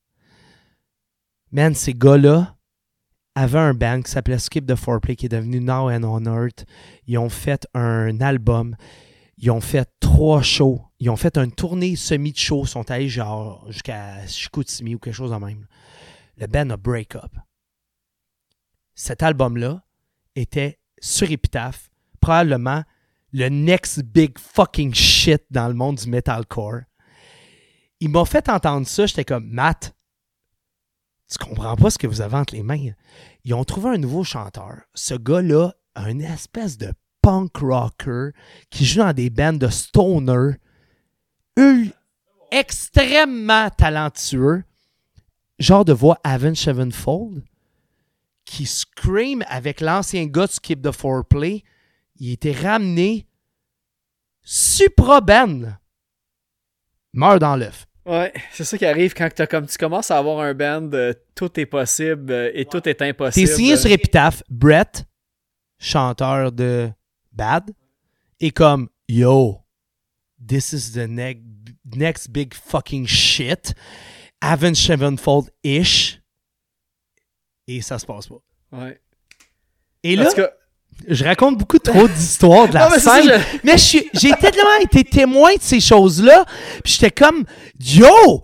Man, 1.51 1.75
ces 1.75 1.93
gars-là 1.93 2.55
avaient 3.34 3.59
un 3.59 3.75
band 3.75 4.02
qui 4.02 4.12
s'appelait 4.12 4.39
Skip 4.39 4.65
the 4.65 4.76
Foreplay 4.76 5.17
qui 5.17 5.26
est 5.26 5.31
devenu 5.31 5.60
Now 5.60 5.91
and 5.91 6.05
on 6.05 6.25
Earth. 6.26 6.67
Ils 7.09 7.18
ont 7.18 7.28
fait 7.28 7.67
un 7.75 8.20
album. 8.20 8.76
Ils 9.39 9.51
ont 9.51 9.60
fait 9.60 9.91
trois 9.99 10.43
shows. 10.43 10.81
Ils 11.01 11.10
ont 11.10 11.17
fait 11.17 11.36
une 11.36 11.51
tournée 11.51 11.97
semi 11.97 12.31
de 12.31 12.39
show. 12.39 12.62
Ils 12.62 12.68
sont 12.68 12.89
allés 12.93 13.09
genre 13.09 13.67
jusqu'à 13.73 14.25
Chicoutimi 14.28 14.94
ou 14.94 15.01
quelque 15.01 15.15
chose 15.15 15.33
de 15.33 15.36
même. 15.36 15.67
Le 16.36 16.47
band 16.47 16.70
a 16.70 16.76
break 16.76 17.17
up. 17.17 17.33
Cet 18.95 19.23
album-là 19.23 19.83
était 20.37 20.79
sur 21.01 21.31
Epitaph, 21.31 21.91
probablement 22.21 22.83
le 23.33 23.49
next 23.49 24.03
big 24.03 24.39
fucking 24.39 24.95
shit 24.95 25.43
dans 25.51 25.69
le 25.69 25.75
monde 25.75 25.97
du 25.97 26.09
metalcore. 26.09 26.81
Il 28.01 28.11
m'a 28.11 28.25
fait 28.25 28.49
entendre 28.49 28.87
ça, 28.87 29.07
j'étais 29.07 29.25
comme 29.25 29.49
Matt, 29.49 29.95
tu 31.31 31.39
comprends 31.39 31.75
pas 31.75 31.91
ce 31.91 31.99
que 31.99 32.07
vous 32.07 32.21
avez 32.21 32.37
entre 32.37 32.55
les 32.55 32.63
mains. 32.63 32.91
Ils 33.45 33.55
ont 33.55 33.65
trouvé 33.65 33.91
un 33.91 33.99
nouveau 33.99 34.23
chanteur. 34.25 34.83
Ce 34.95 35.15
gars-là 35.15 35.73
a 35.95 36.11
une 36.11 36.21
espèce 36.21 36.77
de 36.79 36.93
punk 37.23 37.57
rocker 37.57 38.31
qui 38.71 38.85
joue 38.85 39.01
dans 39.01 39.13
des 39.13 39.31
bandes 39.31 39.59
de 39.59 39.69
stoner 39.69 40.57
ul- 41.57 41.93
extrêmement 42.53 43.71
talentueux, 43.71 44.63
genre 45.59 45.85
de 45.85 45.93
voix 45.93 46.19
Avenged 46.23 46.57
Sevenfold, 46.57 47.43
qui 48.45 48.67
scream 48.67 49.45
avec 49.49 49.81
l'ancien 49.81 50.27
gars 50.27 50.47
de 50.47 50.53
Skip 50.53 50.83
the 50.83 50.93
Foreplay. 50.93 51.65
Il 52.17 52.33
était 52.33 52.53
ramené 52.53 53.27
supra 54.43 55.21
ben. 55.21 55.79
Meurt 57.13 57.41
dans 57.41 57.57
l'œuf. 57.57 57.87
Ouais, 58.07 58.33
c'est 58.53 58.65
ça 58.65 58.77
qui 58.77 58.85
arrive 58.85 59.15
quand 59.15 59.31
t'as 59.35 59.47
comme 59.47 59.67
tu 59.67 59.79
commences 59.79 60.11
à 60.11 60.19
avoir 60.19 60.41
un 60.41 60.53
band, 60.53 60.91
euh, 60.93 61.15
tout 61.35 61.59
est 61.59 61.65
possible 61.67 62.31
euh, 62.31 62.51
et 62.53 62.67
tout 62.67 62.87
est 62.87 63.01
impossible. 63.01 63.49
T'es 63.49 63.55
signé 63.55 63.77
sur 63.79 63.91
Epitaph, 63.91 64.43
Brett, 64.51 65.07
chanteur 65.79 66.53
de 66.53 66.91
Bad, 67.33 67.71
et 68.41 68.51
comme 68.51 68.91
Yo, 69.09 69.63
this 70.47 70.75
is 70.75 70.93
the 70.93 71.09
ne- 71.09 71.41
next 71.97 72.31
big 72.31 72.53
fucking 72.53 73.07
shit. 73.07 73.75
Avenged 74.43 74.77
Sevenfold-ish. 74.77 76.21
Et 77.67 77.81
ça 77.83 77.99
se 77.99 78.07
passe 78.07 78.26
pas. 78.26 78.41
Ouais. 78.73 79.01
Et 80.02 80.17
là, 80.17 80.31
cas, 80.33 80.51
je 81.09 81.25
raconte 81.25 81.59
beaucoup 81.59 81.78
trop 81.78 82.07
d'histoires 82.09 82.68
de 82.68 82.75
la 82.75 82.81
Non, 82.84 82.91
mais 82.91 82.99
c'est 82.99 83.05
ça, 83.09 83.23
scène. 83.23 83.41
je- 83.41 83.59
Mais 83.65 83.78
je 83.78 83.99
j'ai 84.18 84.33
tellement 84.36 84.76
été 84.83 85.02
témoin 85.05 85.55
de 85.55 85.62
ces 85.62 85.81
choses-là. 85.81 86.44
Puis 86.84 86.94
j'étais 86.94 87.10
comme, 87.10 87.44
yo, 87.81 88.43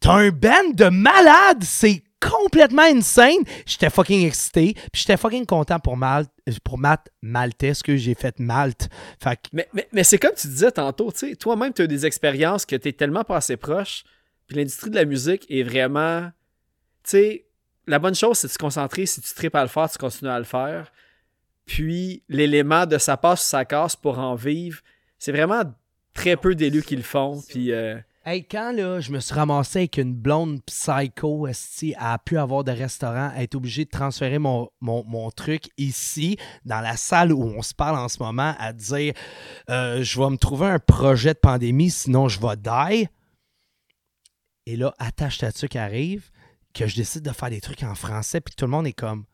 t'as 0.00 0.12
un 0.14 0.30
band 0.30 0.70
de 0.72 0.86
malades. 0.88 1.62
C'est 1.62 2.02
complètement 2.20 2.82
insane. 2.84 3.42
J'étais 3.66 3.90
fucking 3.90 4.26
excité. 4.26 4.72
Puis 4.92 5.02
j'étais 5.02 5.18
fucking 5.18 5.44
content 5.44 5.78
pour 5.78 5.96
Malte, 5.98 6.30
pour 6.64 6.78
Matt 6.78 7.10
Maltais, 7.20 7.72
que 7.84 7.96
j'ai 7.98 8.14
fait 8.14 8.38
Malte. 8.38 8.88
Fait 9.22 9.36
que, 9.36 9.42
mais, 9.52 9.68
mais, 9.74 9.86
mais 9.92 10.04
c'est 10.04 10.16
comme 10.18 10.34
tu 10.34 10.48
disais 10.48 10.72
tantôt, 10.72 11.12
tu 11.12 11.18
sais, 11.28 11.36
toi-même, 11.36 11.74
tu 11.74 11.82
as 11.82 11.86
des 11.86 12.06
expériences 12.06 12.64
que 12.64 12.76
tu 12.76 12.88
es 12.88 12.92
tellement 12.92 13.24
passé 13.24 13.58
proche, 13.58 14.04
puis 14.46 14.56
l'industrie 14.56 14.88
de 14.90 14.96
la 14.96 15.04
musique 15.04 15.44
est 15.50 15.62
vraiment. 15.62 16.30
Tu 17.04 17.10
sais, 17.10 17.44
la 17.86 17.98
bonne 17.98 18.14
chose, 18.14 18.38
c'est 18.38 18.46
de 18.48 18.52
se 18.52 18.58
concentrer. 18.58 19.06
Si 19.06 19.20
tu 19.20 19.34
tripes 19.34 19.54
à 19.54 19.62
le 19.62 19.68
faire, 19.68 19.90
tu 19.90 19.98
continues 19.98 20.30
à 20.30 20.38
le 20.38 20.44
faire. 20.44 20.92
Puis 21.66 22.22
l'élément 22.28 22.86
de 22.86 22.98
ça 22.98 23.16
passe 23.16 23.44
ou 23.44 23.48
ça 23.48 23.64
casse 23.64 23.96
pour 23.96 24.18
en 24.18 24.34
vivre, 24.34 24.80
c'est 25.18 25.32
vraiment 25.32 25.62
très 26.12 26.36
peu 26.36 26.54
d'élus 26.54 26.82
qui 26.82 26.96
le 26.96 27.02
font. 27.02 27.42
Puis. 27.48 27.72
euh, 27.72 27.98
hey, 28.26 28.44
quand 28.46 28.72
là, 28.72 29.00
je 29.00 29.10
me 29.12 29.20
suis 29.20 29.34
ramassé 29.34 29.80
avec 29.80 29.98
une 29.98 30.14
blonde 30.14 30.62
psycho, 30.64 31.46
esti, 31.46 31.94
à 31.98 32.18
pu 32.18 32.38
avoir 32.38 32.64
de 32.64 32.72
restaurant, 32.72 33.30
à 33.34 33.42
être 33.42 33.54
obligé 33.54 33.84
de 33.84 33.90
transférer 33.90 34.38
mon, 34.38 34.68
mon, 34.80 35.04
mon 35.04 35.30
truc 35.30 35.68
ici, 35.78 36.36
dans 36.64 36.80
la 36.80 36.96
salle 36.96 37.32
où 37.32 37.42
on 37.42 37.62
se 37.62 37.74
parle 37.74 37.96
en 37.96 38.08
ce 38.08 38.22
moment, 38.22 38.54
à 38.58 38.72
dire 38.72 39.14
euh, 39.70 40.02
je 40.02 40.20
vais 40.20 40.30
me 40.30 40.36
trouver 40.36 40.66
un 40.66 40.78
projet 40.78 41.34
de 41.34 41.38
pandémie, 41.38 41.90
sinon 41.90 42.28
je 42.28 42.40
vais 42.40 42.56
die. 42.56 43.08
Et 44.66 44.76
là, 44.76 44.94
attache 44.98 45.38
ta 45.38 45.50
qui 45.52 45.78
arrive, 45.78 46.30
que 46.74 46.86
je 46.86 46.96
décide 46.96 47.22
de 47.22 47.30
faire 47.30 47.50
des 47.50 47.60
trucs 47.60 47.82
en 47.84 47.94
français, 47.94 48.40
puis 48.40 48.54
tout 48.54 48.64
le 48.64 48.70
monde 48.70 48.86
est 48.86 48.92
comme 48.92 49.24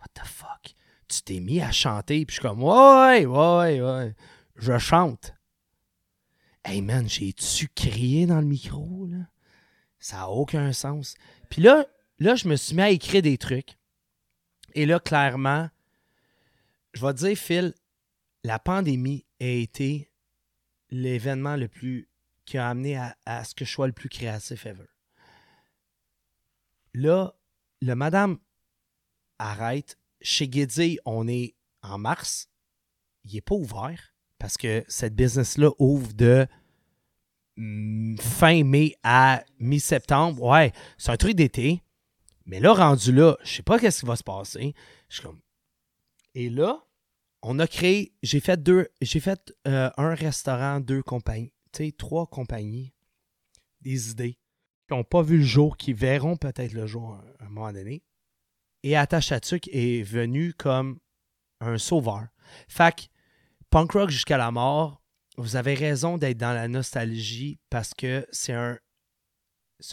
What 0.00 0.08
the 0.14 0.26
fuck? 0.26 0.74
Tu 1.08 1.22
t'es 1.22 1.40
mis 1.40 1.60
à 1.60 1.70
chanter, 1.70 2.24
puis 2.24 2.34
je 2.34 2.40
suis 2.40 2.48
comme 2.48 2.62
Ouais, 2.62 3.26
ouais, 3.26 3.80
ouais, 3.80 4.14
je 4.56 4.78
chante. 4.78 5.34
Hey 6.64 6.80
man, 6.80 7.08
j'ai-tu 7.08 7.68
crié 7.68 8.26
dans 8.26 8.40
le 8.40 8.46
micro, 8.46 9.06
là? 9.06 9.26
Ça 9.98 10.16
n'a 10.18 10.28
aucun 10.28 10.72
sens. 10.72 11.14
Puis 11.50 11.62
là, 11.62 11.86
là, 12.18 12.36
je 12.36 12.48
me 12.48 12.56
suis 12.56 12.74
mis 12.74 12.82
à 12.82 12.90
écrire 12.90 13.22
des 13.22 13.38
trucs. 13.38 13.76
Et 14.74 14.86
là, 14.86 14.98
clairement, 15.00 15.68
je 16.92 17.04
vais 17.04 17.12
te 17.12 17.18
dire, 17.18 17.36
Phil, 17.36 17.74
la 18.44 18.58
pandémie 18.58 19.24
a 19.40 19.46
été 19.46 20.10
l'événement 20.90 21.56
le 21.56 21.68
plus 21.68 22.08
qui 22.44 22.58
a 22.58 22.68
amené 22.68 22.96
à, 22.96 23.16
à 23.26 23.44
ce 23.44 23.54
que 23.54 23.64
je 23.64 23.70
sois 23.70 23.86
le 23.86 23.92
plus 23.92 24.08
créatif 24.08 24.66
ever. 24.66 24.93
Là, 26.94 27.34
le 27.80 27.94
madame 27.94 28.38
arrête. 29.38 29.98
Chez 30.20 30.48
Guédi, 30.48 30.98
on 31.04 31.28
est 31.28 31.54
en 31.82 31.98
mars. 31.98 32.48
Il 33.24 33.34
n'est 33.34 33.40
pas 33.40 33.56
ouvert 33.56 34.14
parce 34.38 34.56
que 34.56 34.84
cette 34.88 35.14
business-là 35.14 35.70
ouvre 35.78 36.12
de 36.14 36.46
mm, 37.56 38.16
fin 38.18 38.64
mai 38.64 38.94
à 39.02 39.44
mi-septembre. 39.58 40.42
Ouais, 40.42 40.72
c'est 40.96 41.10
un 41.10 41.16
truc 41.16 41.34
d'été. 41.34 41.82
Mais 42.46 42.60
là, 42.60 42.72
rendu 42.72 43.12
là, 43.12 43.36
je 43.42 43.54
sais 43.54 43.62
pas 43.62 43.78
qu'est-ce 43.78 44.00
qui 44.00 44.06
va 44.06 44.16
se 44.16 44.22
passer. 44.22 44.74
Et 46.34 46.48
là, 46.48 46.86
on 47.42 47.58
a 47.58 47.66
créé. 47.66 48.14
J'ai 48.22 48.40
fait 48.40 48.62
deux. 48.62 48.88
J'ai 49.00 49.20
fait 49.20 49.52
euh, 49.66 49.90
un 49.96 50.14
restaurant, 50.14 50.80
deux 50.80 51.02
compagnies. 51.02 51.52
Tu 51.72 51.86
sais, 51.86 51.92
trois 51.92 52.26
compagnies. 52.26 52.92
des 53.80 54.10
idées 54.10 54.38
qui 54.86 54.94
n'ont 54.94 55.04
pas 55.04 55.22
vu 55.22 55.38
le 55.38 55.44
jour, 55.44 55.76
qui 55.76 55.92
verront 55.92 56.36
peut-être 56.36 56.72
le 56.72 56.86
jour 56.86 57.14
à 57.40 57.44
un 57.44 57.48
moment 57.48 57.72
donné. 57.72 58.02
Et 58.82 58.96
Attache 58.96 59.28
Tatuc 59.28 59.68
est 59.72 60.02
venu 60.02 60.52
comme 60.52 60.98
un 61.60 61.78
sauveur. 61.78 62.26
Fait 62.68 62.94
que 62.94 63.02
punk 63.70 63.92
rock 63.92 64.10
jusqu'à 64.10 64.36
la 64.36 64.50
mort, 64.50 65.02
vous 65.36 65.56
avez 65.56 65.74
raison 65.74 66.18
d'être 66.18 66.36
dans 66.36 66.52
la 66.52 66.68
nostalgie 66.68 67.58
parce 67.70 67.94
que 67.94 68.26
c'est 68.30 68.52
un, 68.52 68.78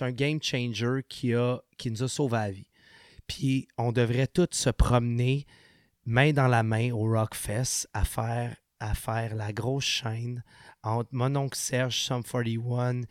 un 0.01 0.11
game 0.11 0.41
changer 0.41 1.01
qui, 1.07 1.33
a, 1.33 1.59
qui 1.77 1.89
nous 1.89 2.03
a 2.03 2.09
sauvé 2.09 2.37
la 2.37 2.51
vie. 2.51 2.67
Puis 3.27 3.67
on 3.77 3.91
devrait 3.91 4.27
tous 4.27 4.49
se 4.51 4.69
promener 4.69 5.45
main 6.05 6.33
dans 6.33 6.47
la 6.47 6.63
main 6.63 6.91
au 6.91 7.09
Rockfest 7.09 7.87
à 7.93 8.03
faire, 8.03 8.55
à 8.79 8.93
faire 8.93 9.35
la 9.35 9.53
grosse 9.53 9.85
chaîne 9.85 10.43
entre 10.83 11.09
mon 11.13 11.35
oncle 11.35 11.57
Serge, 11.57 11.97
Sum 11.97 12.23
41, 12.23 13.01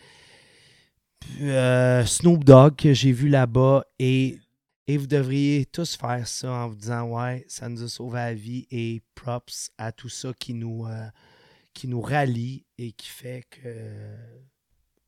euh, 1.41 2.05
Snoop 2.05 2.45
Dogg 2.45 2.77
que 2.77 2.93
j'ai 2.93 3.13
vu 3.13 3.29
là-bas 3.29 3.85
et, 3.99 4.39
et 4.87 4.97
vous 4.97 5.07
devriez 5.07 5.67
tous 5.67 5.97
faire 5.97 6.27
ça 6.27 6.51
en 6.51 6.69
vous 6.69 6.77
disant 6.77 7.05
ouais, 7.05 7.45
ça 7.49 7.69
nous 7.69 7.83
a 7.83 7.89
sauvé 7.89 8.19
la 8.19 8.35
vie 8.35 8.67
et 8.71 9.03
props 9.15 9.71
à 9.79 9.93
tout 9.93 10.09
ça 10.09 10.33
qui 10.39 10.55
nous, 10.55 10.87
euh, 10.87 12.01
rallie 12.03 12.65
et 12.79 12.93
qui 12.93 13.09
fait 13.09 13.45
que 13.51 13.61
euh, 13.65 14.39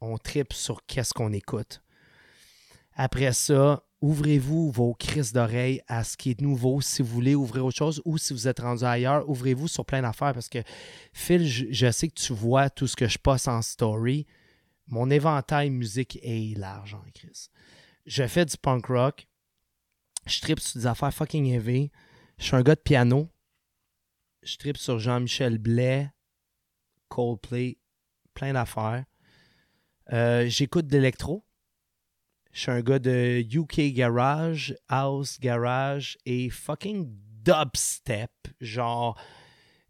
on 0.00 0.16
tripe 0.18 0.52
sur 0.52 0.84
qu'est-ce 0.86 1.12
qu'on 1.12 1.32
écoute. 1.32 1.82
Après 2.94 3.32
ça, 3.32 3.82
ouvrez-vous 4.00 4.70
vos 4.70 4.94
crises 4.94 5.32
d'oreilles 5.32 5.80
à 5.86 6.04
ce 6.04 6.16
qui 6.16 6.30
est 6.30 6.40
nouveau. 6.40 6.80
Si 6.80 7.02
vous 7.02 7.08
voulez 7.08 7.34
ouvrir 7.34 7.66
autre 7.66 7.76
chose 7.76 8.02
ou 8.04 8.18
si 8.18 8.32
vous 8.32 8.48
êtes 8.48 8.60
rendu 8.60 8.84
ailleurs, 8.84 9.28
ouvrez-vous 9.28 9.68
sur 9.68 9.86
plein 9.86 10.02
d'affaires 10.02 10.34
parce 10.34 10.48
que 10.48 10.62
Phil, 11.12 11.46
je 11.46 11.90
sais 11.90 12.08
que 12.08 12.20
tu 12.20 12.32
vois 12.32 12.68
tout 12.68 12.86
ce 12.86 12.96
que 12.96 13.08
je 13.08 13.18
passe 13.18 13.48
en 13.48 13.62
story. 13.62 14.26
Mon 14.86 15.10
éventail 15.10 15.70
musique 15.70 16.18
est 16.22 16.56
large 16.58 16.94
en 16.94 17.04
crise. 17.14 17.50
Je 18.06 18.26
fais 18.26 18.44
du 18.44 18.56
punk 18.56 18.86
rock. 18.86 19.26
Je 20.26 20.40
tripe 20.40 20.60
sur 20.60 20.80
des 20.80 20.86
affaires 20.86 21.14
fucking 21.14 21.46
heavy. 21.46 21.90
Je 22.38 22.44
suis 22.44 22.56
un 22.56 22.62
gars 22.62 22.74
de 22.74 22.80
piano. 22.80 23.28
Je 24.42 24.56
tripe 24.56 24.76
sur 24.76 24.98
Jean-Michel 24.98 25.58
Blais, 25.58 26.10
Coldplay, 27.08 27.78
plein 28.34 28.52
d'affaires. 28.52 29.04
Euh, 30.12 30.48
J'écoute 30.48 30.88
de 30.88 30.96
l'électro. 30.96 31.44
Je 32.52 32.60
suis 32.60 32.70
un 32.70 32.82
gars 32.82 32.98
de 32.98 33.44
UK 33.50 33.94
Garage, 33.94 34.76
House 34.88 35.38
Garage 35.40 36.18
et 36.26 36.50
fucking 36.50 37.08
dubstep. 37.42 38.30
Genre, 38.60 39.18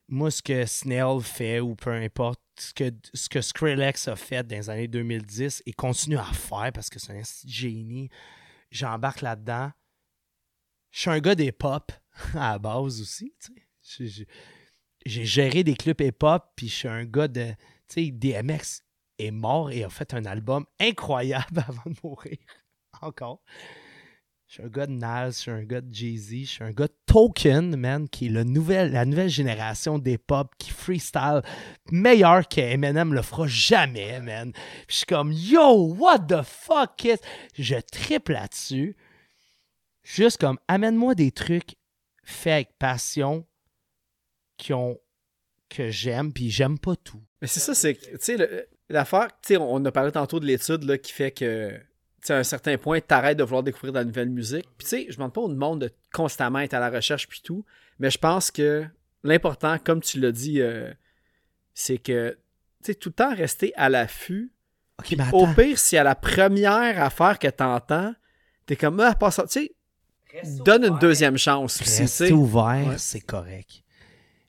moi, 0.09 0.31
ce 0.31 0.43
que 0.43 0.65
Snail 0.67 1.21
fait 1.23 1.61
ou 1.61 1.75
peu 1.75 1.91
importe, 1.91 2.41
ce 2.63 2.75
que, 2.75 2.91
ce 3.13 3.29
que 3.29 3.41
Skrillex 3.41 4.09
a 4.09 4.17
fait 4.17 4.47
dans 4.47 4.57
les 4.57 4.71
années 4.71 4.89
2010 4.89 5.63
et 5.67 5.73
continue 5.73 6.19
à 6.19 6.25
faire 6.25 6.71
parce 6.73 6.89
que 6.89 6.99
c'est 6.99 7.13
un 7.13 7.23
génie, 7.45 8.09
j'embarque 8.71 9.21
là-dedans. 9.21 9.73
Je 10.91 11.01
suis 11.01 11.11
un 11.11 11.21
gars 11.21 11.35
des 11.35 11.53
pop 11.53 11.91
à 12.35 12.53
la 12.53 12.59
base 12.59 13.01
aussi. 13.01 13.35
J'ai 15.05 15.25
géré 15.25 15.65
des 15.65 15.75
clubs 15.75 16.01
hip-hop, 16.01 16.45
puis 16.55 16.69
je 16.69 16.75
suis 16.75 16.89
un 16.89 17.05
gars 17.05 17.29
de. 17.29 17.53
Tu 17.89 18.07
sais, 18.07 18.11
DMX 18.11 18.83
est 19.19 19.31
mort 19.31 19.71
et 19.71 19.85
a 19.85 19.91
fait 19.91 20.15
un 20.15 20.25
album 20.25 20.65
incroyable 20.79 21.65
avant 21.69 21.91
de 21.91 21.97
mourir. 22.05 22.39
Encore. 23.01 23.43
Je 24.53 24.57
suis 24.57 24.65
un 24.65 24.69
gars 24.69 24.87
de 24.87 24.93
Nas, 24.93 25.31
je 25.31 25.39
suis 25.39 25.51
un 25.51 25.63
gars 25.63 25.81
de 25.81 25.95
Jay-Z, 25.95 26.31
je 26.41 26.45
suis 26.45 26.63
un 26.63 26.73
gars 26.73 26.87
de 26.87 26.93
Token, 27.07 27.75
man, 27.75 28.07
qui 28.07 28.27
est 28.27 28.29
le 28.29 28.43
la 28.43 29.07
nouvelle 29.07 29.31
génération 29.31 29.99
des 29.99 30.19
pop 30.19 30.53
qui 30.59 30.69
freestyle 30.69 31.41
meilleur 31.91 32.47
que 32.47 32.61
Eminem 32.61 33.15
le 33.15 33.23
fera 33.23 33.47
jamais, 33.47 34.21
man. 34.21 34.53
Puis 34.53 34.63
je 34.89 34.97
suis 34.97 35.07
comme, 35.07 35.33
yo, 35.33 35.95
what 35.95 36.27
the 36.29 36.43
fuck 36.43 37.03
is... 37.03 37.17
Je 37.55 37.77
triple 37.77 38.33
là-dessus. 38.33 38.95
Juste 40.03 40.39
comme, 40.39 40.59
amène-moi 40.69 41.15
des 41.15 41.31
trucs 41.31 41.77
faits 42.23 42.53
avec 42.53 42.79
passion 42.79 43.47
qui 44.59 44.75
que 45.71 45.89
j'aime, 45.89 46.31
puis 46.31 46.51
j'aime 46.51 46.79
pas 46.79 46.97
tout. 46.97 47.23
Mais 47.41 47.49
c'est 47.49 47.61
ça, 47.61 47.75
c'est 47.75 47.95
tu 47.95 48.19
sais, 48.21 48.69
l'affaire, 48.91 49.29
tu 49.29 49.55
sais, 49.55 49.57
on 49.57 49.83
a 49.87 49.93
parlé 49.93 50.13
tantôt 50.13 50.41
de 50.41 50.45
l'étude 50.45 50.83
là, 50.83 50.99
qui 50.99 51.11
fait 51.11 51.31
que, 51.31 51.81
à 52.31 52.37
un 52.37 52.43
certain 52.45 52.79
point, 52.79 53.01
t'arrêtes 53.01 53.39
de 53.39 53.43
vouloir 53.45 53.63
découvrir 53.63 53.93
de 53.93 53.99
la 53.99 54.05
nouvelle 54.05 54.31
musique. 54.31 54.67
Puis, 54.79 54.85
tu 54.85 54.89
sais, 54.89 55.07
je 55.09 55.17
demande 55.17 55.33
pas 55.33 55.41
au 55.41 55.49
monde 55.49 55.81
de 55.83 55.91
constamment 56.13 56.61
être 56.61 56.75
à 56.75 56.81
la 56.81 56.91
recherche 56.91 57.27
puis 57.29 57.41
tout, 57.43 57.65
mais 57.99 58.11
je 58.11 58.19
pense 58.19 58.51
que 58.51 58.85
l'important, 59.25 59.79
comme 59.79 60.01
tu 60.01 60.21
l'as 60.21 60.33
dit, 60.33 60.61
euh, 60.61 60.93
c'est 61.75 61.99
que, 61.99 62.31
tu 62.85 62.93
sais, 62.93 62.95
tout 62.95 63.09
le 63.09 63.15
temps 63.15 63.35
rester 63.35 63.73
à 63.77 63.89
l'affût. 63.89 64.53
Ok, 65.01 65.15
mais 65.17 65.25
Au 65.33 65.47
pire, 65.49 65.79
si 65.79 65.97
à 65.97 66.05
la 66.05 66.15
première 66.15 67.03
affaire 67.03 67.39
que 67.39 67.49
t'entends, 67.49 68.15
t'es 68.67 68.77
comme, 68.77 69.01
ah, 69.01 69.15
pas 69.15 69.31
ça, 69.31 69.45
tu 69.47 69.61
sais, 69.61 69.73
donne 70.65 70.85
une 70.85 70.99
deuxième 70.99 71.37
chance 71.37 71.79
Rester 71.81 72.33
ouvert, 72.33 72.87
Ouais. 72.89 72.99
c'est 72.99 73.21
correct. 73.21 73.83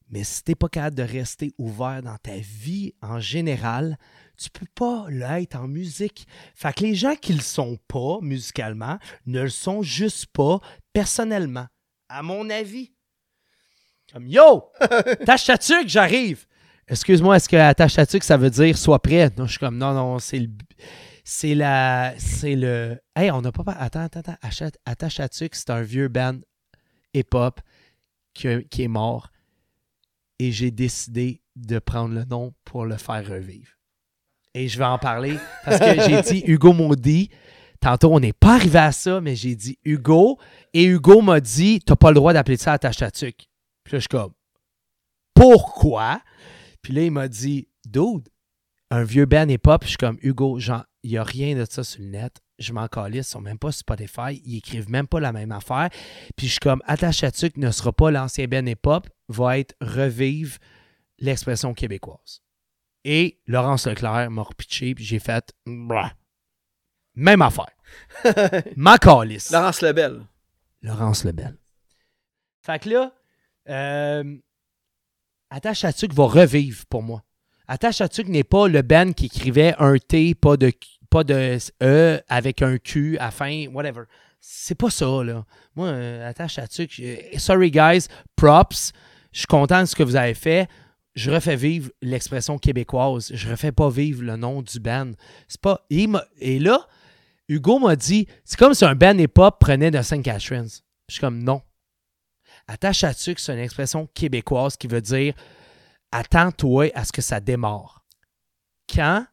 Mais 0.10 0.24
si 0.24 0.44
t'es 0.44 0.54
pas 0.56 0.70
capable 0.70 0.96
de 0.96 1.04
rester 1.04 1.54
ouvert 1.58 2.04
dans 2.04 2.18
ta 2.18 2.36
vie 2.36 2.94
en 3.02 3.20
général, 3.20 3.98
tu 4.38 4.50
peux 4.50 4.68
pas 4.76 5.06
l'être 5.10 5.56
en 5.56 5.68
musique. 5.68 6.28
Fait 6.56 6.74
que 6.74 6.84
les 6.84 6.96
gens 6.96 7.16
qui 7.16 7.34
le 7.34 7.42
sont 7.42 7.78
pas 7.88 8.20
musicalement 8.22 8.98
ne 9.26 9.42
le 9.42 9.50
sont 9.50 9.82
juste 9.82 10.28
pas 10.28 10.60
personnellement. 10.92 11.68
À 12.10 12.24
mon 12.24 12.50
avis. 12.50 12.94
Comme 14.12 14.28
Yo! 14.28 14.72
Tâche 15.26 15.48
que 15.48 15.88
j'arrive! 15.88 16.46
Excuse-moi, 16.88 17.38
est-ce 17.38 17.48
que 17.48 17.56
attache 17.56 17.96
que 17.96 18.26
ça 18.26 18.38
veut 18.38 18.50
dire 18.50 18.78
sois 18.78 19.02
prêt? 19.02 19.32
Non, 19.38 19.46
je 19.46 19.52
suis 19.52 19.60
comme 19.60 19.78
non, 19.78 19.94
non, 19.94 20.20
c'est 20.20 20.40
le. 20.40 20.50
C'est 21.24 21.56
la. 21.56 22.14
C'est 22.18 22.56
le. 22.56 23.00
Hey, 23.16 23.32
on 23.32 23.42
n'a 23.42 23.52
pas. 23.52 23.72
Attends, 23.72 24.02
attends, 24.02 24.20
attends. 24.20 24.68
Attache 24.86 25.22
c'est 25.32 25.70
un 25.70 25.82
vieux 25.82 26.10
band 26.10 26.40
hip-hop 27.14 27.62
qui, 28.34 28.66
qui 28.70 28.84
est 28.84 28.88
mort. 28.90 29.32
Et 30.40 30.52
j'ai 30.52 30.72
décidé 30.72 31.42
de 31.56 31.80
prendre 31.80 32.14
le 32.14 32.26
nom 32.26 32.54
pour 32.66 32.86
le 32.86 32.98
faire 32.98 33.26
revivre. 33.26 33.73
Et 34.54 34.68
je 34.68 34.78
vais 34.78 34.86
en 34.86 35.00
parler 35.00 35.38
parce 35.66 35.80
que 35.80 36.02
j'ai 36.02 36.22
dit 36.22 36.44
Hugo 36.52 36.74
Maudit. 36.74 37.30
Tantôt, 37.80 38.14
on 38.14 38.20
n'est 38.20 38.34
pas 38.34 38.56
arrivé 38.56 38.80
à 38.80 38.92
ça, 38.92 39.20
mais 39.20 39.36
j'ai 39.36 39.56
dit 39.56 39.78
Hugo. 39.84 40.40
Et 40.74 40.86
Hugo 40.86 41.22
m'a 41.22 41.40
dit 41.40 41.82
T'as 41.86 41.96
pas 41.96 42.10
le 42.10 42.16
droit 42.16 42.34
d'appeler 42.34 42.58
ça 42.58 42.74
Attache. 42.74 42.98
Puis 42.98 43.04
là, 43.04 43.34
je 43.92 43.98
suis 44.00 44.08
comme 44.08 44.32
Pourquoi? 45.34 46.22
Puis 46.82 46.94
là, 46.94 47.04
il 47.04 47.12
m'a 47.12 47.28
dit 47.28 47.68
Dude, 47.86 48.30
un 48.90 49.04
vieux 49.04 49.26
band 49.26 49.50
hip-hop. 49.50 49.84
Je 49.84 49.90
suis 49.90 49.98
comme 49.98 50.18
Hugo, 50.22 50.60
genre, 50.60 50.86
il 51.04 51.12
n'y 51.12 51.18
a 51.18 51.24
rien 51.24 51.56
de 51.56 51.66
ça 51.70 51.84
sur 51.84 52.02
le 52.02 52.10
net. 52.10 52.40
Je 52.60 52.72
m'en 52.72 52.88
calisse, 52.88 53.28
ils 53.28 53.32
sont 53.32 53.42
même 53.42 53.58
pas 53.58 53.72
sur 53.72 53.80
Spotify. 53.80 54.42
Ils 54.46 54.58
écrivent 54.58 54.90
même 54.90 55.08
pas 55.08 55.20
la 55.20 55.34
même 55.34 55.52
affaire. 55.52 55.90
Puis 56.38 56.48
je 56.48 56.52
suis 56.52 56.60
comme 56.60 56.82
Attache 56.86 57.22
Tatuc 57.22 57.58
ne 57.58 57.72
sera 57.72 57.92
pas 57.92 58.12
l'ancien 58.12 58.46
band 58.48 58.66
hip-hop, 58.66 59.10
va 59.28 59.58
être 59.58 59.76
revivre 59.82 60.58
l'expression 61.20 61.74
québécoise. 61.74 62.43
Et 63.06 63.40
Laurence 63.48 63.88
Leclerc 63.88 64.32
m'a 64.32 64.44
repitché, 64.44 64.96
puis 64.96 65.04
j'ai 65.04 65.20
fait. 65.20 65.54
Même 67.16 67.42
affaire. 67.42 67.70
M'en 68.76 68.96
calisse. 68.96 69.52
Laurence 69.52 69.82
Lebel. 69.82 70.26
Laurence 70.82 71.24
Lebel. 71.24 71.58
Fait 72.62 72.80
que 72.80 72.90
là, 72.90 73.14
euh, 73.70 74.38
Attache 75.50 75.82
Tatuc 75.82 76.14
va 76.14 76.26
revivre 76.26 76.86
pour 76.88 77.04
moi. 77.04 77.24
Attache 77.68 77.98
Tatuc 77.98 78.28
n'est 78.28 78.44
pas 78.44 78.68
le 78.68 78.82
band 78.82 79.12
qui 79.12 79.26
écrivait 79.26 79.76
un 79.80 79.98
T, 79.98 80.34
pas 80.34 80.58
de, 80.58 80.72
pas 81.10 81.24
de 81.24 81.58
E 81.82 82.22
avec 82.28 82.62
un 82.62 82.78
Q 82.78 83.18
à 83.20 83.32
fin, 83.32 83.68
whatever. 83.68 84.04
C'est 84.40 84.76
pas 84.76 84.90
ça, 84.90 85.24
là. 85.24 85.46
Moi, 85.76 85.88
euh, 85.88 86.30
Attache 86.30 86.60
euh, 86.60 87.18
sorry 87.38 87.72
guys, 87.72 88.08
props. 88.36 88.92
Je 89.32 89.40
suis 89.40 89.48
content 89.48 89.82
de 89.82 89.86
ce 89.86 89.96
que 89.96 90.04
vous 90.04 90.16
avez 90.16 90.34
fait. 90.34 90.68
Je 91.16 91.30
refais 91.30 91.56
vivre 91.56 91.92
l'expression 92.02 92.58
québécoise. 92.58 93.32
Je 93.34 93.50
refais 93.50 93.72
pas 93.72 93.90
vivre 93.90 94.24
le 94.24 94.36
nom 94.36 94.62
du 94.62 94.80
band. 94.80 95.12
C'est 95.48 95.62
pas. 95.62 95.86
Et 95.90 96.60
là, 96.60 96.88
Hugo 97.48 97.80
m'a 97.80 97.96
dit 97.96 98.28
c'est 98.44 98.58
comme 98.58 98.74
si 98.74 98.86
un 98.86 98.96
band 98.96 99.18
hip-hop 99.18 99.60
prenait 99.60 99.92
de 99.92 100.02
St. 100.02 100.24
Catharines. 100.24 100.70
Je 101.08 101.14
suis 101.14 101.22
comme 101.22 101.44
non. 101.44 101.62
Attache 102.68 103.04
à 103.04 103.14
tu 103.14 103.36
c'est 103.38 103.54
une 103.54 103.60
expression 103.60 104.08
québécoise 104.14 104.78
qui 104.78 104.88
veut 104.88 105.02
dire 105.02 105.34
attends-toi 106.12 106.92
à 106.96 107.04
ce 107.04 107.12
que 107.12 107.22
ça 107.22 107.40
démarre. 107.40 108.06
Quand 108.94 109.26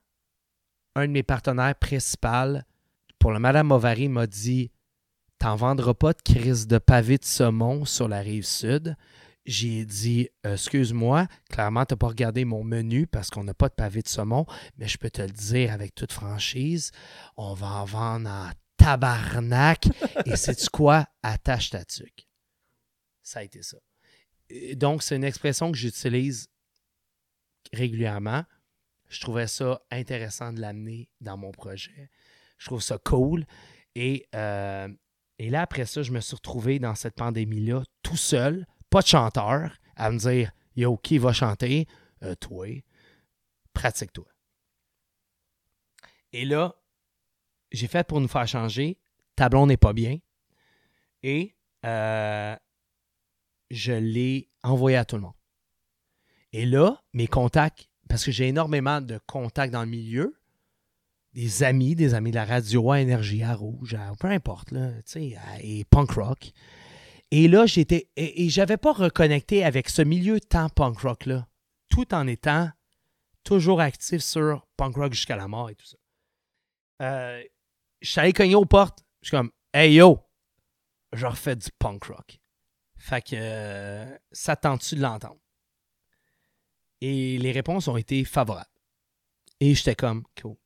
un 0.97 1.07
de 1.07 1.13
mes 1.13 1.23
partenaires 1.23 1.77
principaux 1.77 2.59
pour 3.19 3.33
le 3.33 3.39
Madame 3.39 3.69
Bovary 3.69 4.09
m'a 4.09 4.27
dit 4.27 4.71
T'en 5.39 5.57
vendras 5.57 5.95
pas 5.95 6.13
de 6.13 6.21
crise 6.21 6.67
de 6.67 6.77
pavé 6.77 7.17
de 7.17 7.25
saumon 7.25 7.87
sur 7.87 8.09
la 8.09 8.19
rive 8.19 8.45
sud. 8.45 8.95
J'ai 9.47 9.85
dit 9.85 10.29
Excuse-moi, 10.45 11.27
clairement, 11.49 11.85
tu 11.85 11.95
n'as 11.95 11.99
pas 11.99 12.09
regardé 12.09 12.45
mon 12.45 12.63
menu 12.63 13.07
parce 13.07 13.31
qu'on 13.31 13.45
n'a 13.45 13.55
pas 13.55 13.69
de 13.69 13.75
pavé 13.75 14.03
de 14.03 14.09
saumon, 14.09 14.47
mais 14.77 14.87
je 14.87 14.99
peux 14.99 15.11
te 15.11 15.23
le 15.23 15.31
dire 15.31 15.73
avec 15.73 15.95
toute 15.95 16.13
franchise, 16.13 16.93
on 17.37 17.55
va 17.55 17.69
en 17.69 17.85
vendre 17.85 18.29
en 18.29 18.51
tabarnak. 18.77 19.89
Et 20.27 20.37
sais-tu 20.37 20.69
quoi? 20.69 21.07
Attache 21.23 21.71
ta 21.71 21.85
tuque. 21.85 22.29
Ça 23.23 23.41
a 23.41 23.43
été 23.43 23.63
ça. 23.63 23.79
Et 24.49 24.77
Donc, 24.77 25.03
c'est 25.03 25.17
une 25.17 25.25
expression 25.25 25.71
que 25.71 25.79
j'utilise 25.79 26.49
régulièrement. 27.73 28.45
Je 29.09 29.21
trouvais 29.21 29.47
ça 29.47 29.81
intéressant 29.91 30.53
de 30.53 30.61
l'amener 30.61 31.09
dans 31.21 31.37
mon 31.37 31.51
projet. 31.51 32.11
Je 32.59 32.67
trouve 32.67 32.83
ça 32.83 32.99
cool. 32.99 33.47
Et, 33.95 34.29
euh, 34.35 34.89
et 35.39 35.51
là, 35.51 35.63
après 35.63 35.87
ça, 35.87 36.03
je 36.03 36.13
me 36.13 36.21
suis 36.21 36.37
retrouvé 36.37 36.79
dans 36.79 36.95
cette 36.95 37.15
pandémie-là, 37.15 37.83
tout 38.03 38.17
seul, 38.17 38.67
pas 38.91 39.01
de 39.01 39.07
chanteur, 39.07 39.73
à 39.97 40.11
me 40.11 40.19
dire 40.19 40.53
Yo, 40.77 40.97
qui 40.97 41.19
va 41.19 41.33
chanter? 41.33 41.87
Euh, 42.23 42.35
Toi, 42.35 42.83
pratique-toi. 43.73 44.27
Et 46.33 46.45
là, 46.45 46.75
j'ai 47.73 47.87
fait 47.87 48.07
pour 48.07 48.21
nous 48.21 48.29
faire 48.29 48.47
changer. 48.47 48.99
Tablon 49.37 49.67
n'est 49.67 49.77
pas 49.77 49.93
bien. 49.93 50.19
Et 51.23 51.55
euh, 51.85 52.57
je 53.71 53.93
l'ai 53.93 54.49
envoyé 54.63 54.97
à 54.97 55.05
tout 55.05 55.17
le 55.17 55.23
monde. 55.23 55.35
Et 56.53 56.67
là, 56.67 57.01
mes 57.13 57.27
contacts, 57.27 57.89
parce 58.09 58.25
que 58.25 58.33
j'ai 58.33 58.49
énormément 58.49 59.01
de 59.01 59.19
contacts 59.27 59.73
dans 59.73 59.83
le 59.83 59.89
milieu, 59.89 60.37
des 61.33 61.63
amis, 61.63 61.95
des 61.95 62.15
amis 62.15 62.33
de 62.33 62.37
la 62.37 62.45
radio 62.45 62.91
à 62.91 63.01
Énergie, 63.01 63.43
à 63.43 63.55
Rouge, 63.55 63.97
peu 64.19 64.29
importe, 64.29 64.73
là, 64.73 64.91
et 65.61 65.85
punk 65.85 66.11
rock. 66.13 66.53
Et 67.31 67.49
là, 67.49 67.67
j'étais. 67.67 68.09
Et, 68.17 68.49
j'avais 68.49 68.77
pas 68.77 68.93
reconnecté 68.93 69.65
avec 69.65 69.89
ce 69.89 70.03
milieu 70.03 70.41
tant 70.41 70.69
punk 70.69 70.99
rock-là, 70.99 71.47
tout 71.89 72.13
en 72.15 72.27
étant 72.27 72.71
toujours 73.45 73.81
actif 73.81 74.21
sur 74.21 74.67
punk 74.77 74.97
rock 74.97 75.13
jusqu'à 75.13 75.37
la 75.37 75.49
mort 75.49 75.71
et 75.71 75.75
tout 75.75 75.87
ça. 75.87 75.97
Je 78.01 78.09
suis 78.11 78.21
allé 78.21 78.33
cogner 78.33 78.55
aux 78.55 78.65
portes. 78.65 79.05
Je 79.23 79.29
suis 79.29 79.37
comme, 79.37 79.51
hey 79.73 79.95
yo, 79.95 80.19
je 81.13 81.27
refais 81.27 81.57
du 81.57 81.69
punk 81.79 82.05
rock. 82.05 82.41
Fait 82.97 83.23
que 83.23 83.35
euh, 83.35 84.17
ça 84.33 84.57
tente-tu 84.57 84.97
de 84.97 85.01
l'entendre? 85.01 85.41
Et 87.01 87.39
les 87.39 87.53
réponses 87.53 87.89
ont 87.89 87.97
été 87.97 88.25
favorables. 88.25 88.67
Et 89.61 89.75
j'étais 89.75 89.95
comme, 89.95 90.25
cool. 90.41 90.57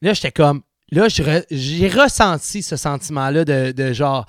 Là, 0.00 0.14
j'étais 0.14 0.32
comme, 0.32 0.62
là, 0.90 1.08
j'ai 1.08 1.88
ressenti 1.88 2.62
ce 2.62 2.76
sentiment-là 2.76 3.44
de 3.44 3.92
genre, 3.92 4.26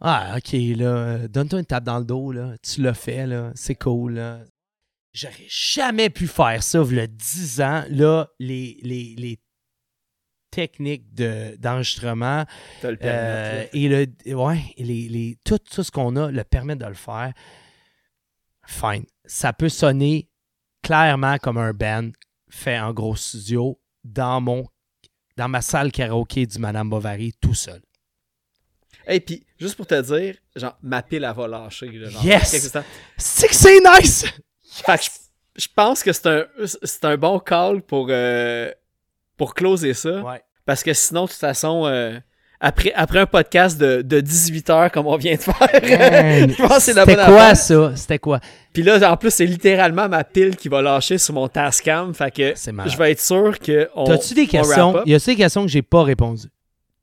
ah, 0.00 0.34
ok, 0.36 0.52
là, 0.76 0.86
euh, 0.86 1.28
donne-toi 1.28 1.58
une 1.60 1.66
tape 1.66 1.84
dans 1.84 1.98
le 1.98 2.04
dos, 2.04 2.32
là. 2.32 2.54
Tu 2.62 2.82
l'as 2.82 2.94
fait, 2.94 3.26
là. 3.26 3.52
C'est 3.54 3.74
cool, 3.74 4.14
là. 4.14 4.40
J'aurais 5.12 5.46
jamais 5.48 6.10
pu 6.10 6.26
faire 6.28 6.62
ça, 6.62 6.82
y 6.90 7.00
a 7.00 7.06
10 7.06 7.60
ans. 7.60 7.84
Là, 7.90 8.28
les, 8.38 8.78
les, 8.82 9.14
les 9.16 9.40
techniques 10.50 11.12
de- 11.14 11.56
d'enregistrement 11.56 12.44
le 12.82 12.96
euh, 13.02 13.66
et 13.72 13.88
le, 13.88 14.34
ouais, 14.34 14.60
les, 14.78 15.08
les- 15.08 15.38
tout, 15.44 15.58
tout 15.58 15.82
ce 15.82 15.90
qu'on 15.90 16.14
a 16.16 16.30
le 16.30 16.44
permet 16.44 16.76
de 16.76 16.86
le 16.86 16.94
faire. 16.94 17.32
Fine. 18.66 19.04
Ça 19.24 19.52
peut 19.52 19.68
sonner 19.68 20.30
clairement 20.82 21.38
comme 21.38 21.58
un 21.58 21.72
band 21.72 22.10
fait 22.50 22.78
en 22.78 22.92
gros 22.92 23.16
studio 23.16 23.80
dans 24.04 24.40
mon 24.40 24.64
dans 25.36 25.48
ma 25.48 25.60
salle 25.60 25.92
karaoké 25.92 26.46
du 26.46 26.58
Madame 26.58 26.90
Bovary 26.90 27.32
tout 27.40 27.54
seul. 27.54 27.80
Hey, 29.08 29.20
puis 29.20 29.44
juste 29.58 29.74
pour 29.76 29.86
te 29.86 30.00
dire, 30.00 30.34
genre, 30.54 30.76
ma 30.82 31.02
pile, 31.02 31.24
elle 31.24 31.34
va 31.34 31.48
lâcher. 31.48 31.86
là, 31.90 32.10
genre, 32.10 32.24
Yes! 32.24 32.70
C'est 33.16 33.48
que 33.48 33.54
c'est 33.54 33.80
nice! 33.80 34.26
Fait 34.70 34.98
que 34.98 35.04
je, 35.04 35.62
je 35.62 35.68
pense 35.74 36.02
que 36.02 36.12
c'est 36.12 36.26
un, 36.26 36.44
c'est 36.64 37.04
un 37.06 37.16
bon 37.16 37.38
call 37.40 37.80
pour, 37.82 38.08
euh, 38.10 38.70
pour 39.36 39.54
closer 39.54 39.94
ça. 39.94 40.20
Ouais. 40.20 40.42
Parce 40.66 40.82
que 40.82 40.92
sinon, 40.92 41.24
de 41.24 41.30
toute 41.30 41.38
façon, 41.38 41.86
euh, 41.86 42.18
après, 42.60 42.92
après 42.94 43.20
un 43.20 43.26
podcast 43.26 43.78
de, 43.78 44.02
de 44.02 44.20
18 44.20 44.68
heures 44.70 44.90
comme 44.92 45.06
on 45.06 45.16
vient 45.16 45.36
de 45.36 45.40
faire, 45.40 45.54
je 45.72 46.56
pense 46.62 46.76
que 46.76 46.80
c'est 46.82 46.92
la 46.92 47.04
C'était 47.06 47.16
bonne 47.16 47.24
quoi 47.26 47.42
affaire. 47.44 47.56
ça? 47.56 47.96
C'était 47.96 48.18
quoi? 48.18 48.40
Puis 48.74 48.82
là, 48.82 49.10
en 49.10 49.16
plus, 49.16 49.30
c'est 49.30 49.46
littéralement 49.46 50.08
ma 50.08 50.22
pile 50.22 50.54
qui 50.56 50.68
va 50.68 50.82
lâcher 50.82 51.16
sur 51.18 51.32
mon 51.34 51.48
Tascam. 51.48 52.12
Fait 52.14 52.30
que 52.30 52.52
je 52.54 52.96
vais 52.98 53.12
être 53.12 53.20
sûr 53.20 53.58
que. 53.58 53.88
T'as-tu 54.04 54.34
des 54.34 54.42
on 54.42 54.46
questions? 54.46 54.96
up. 54.96 55.02
Y 55.06 55.14
a-tu 55.14 55.26
des 55.30 55.36
questions 55.36 55.62
que 55.62 55.68
j'ai 55.70 55.82
pas 55.82 56.02
répondues? 56.02 56.48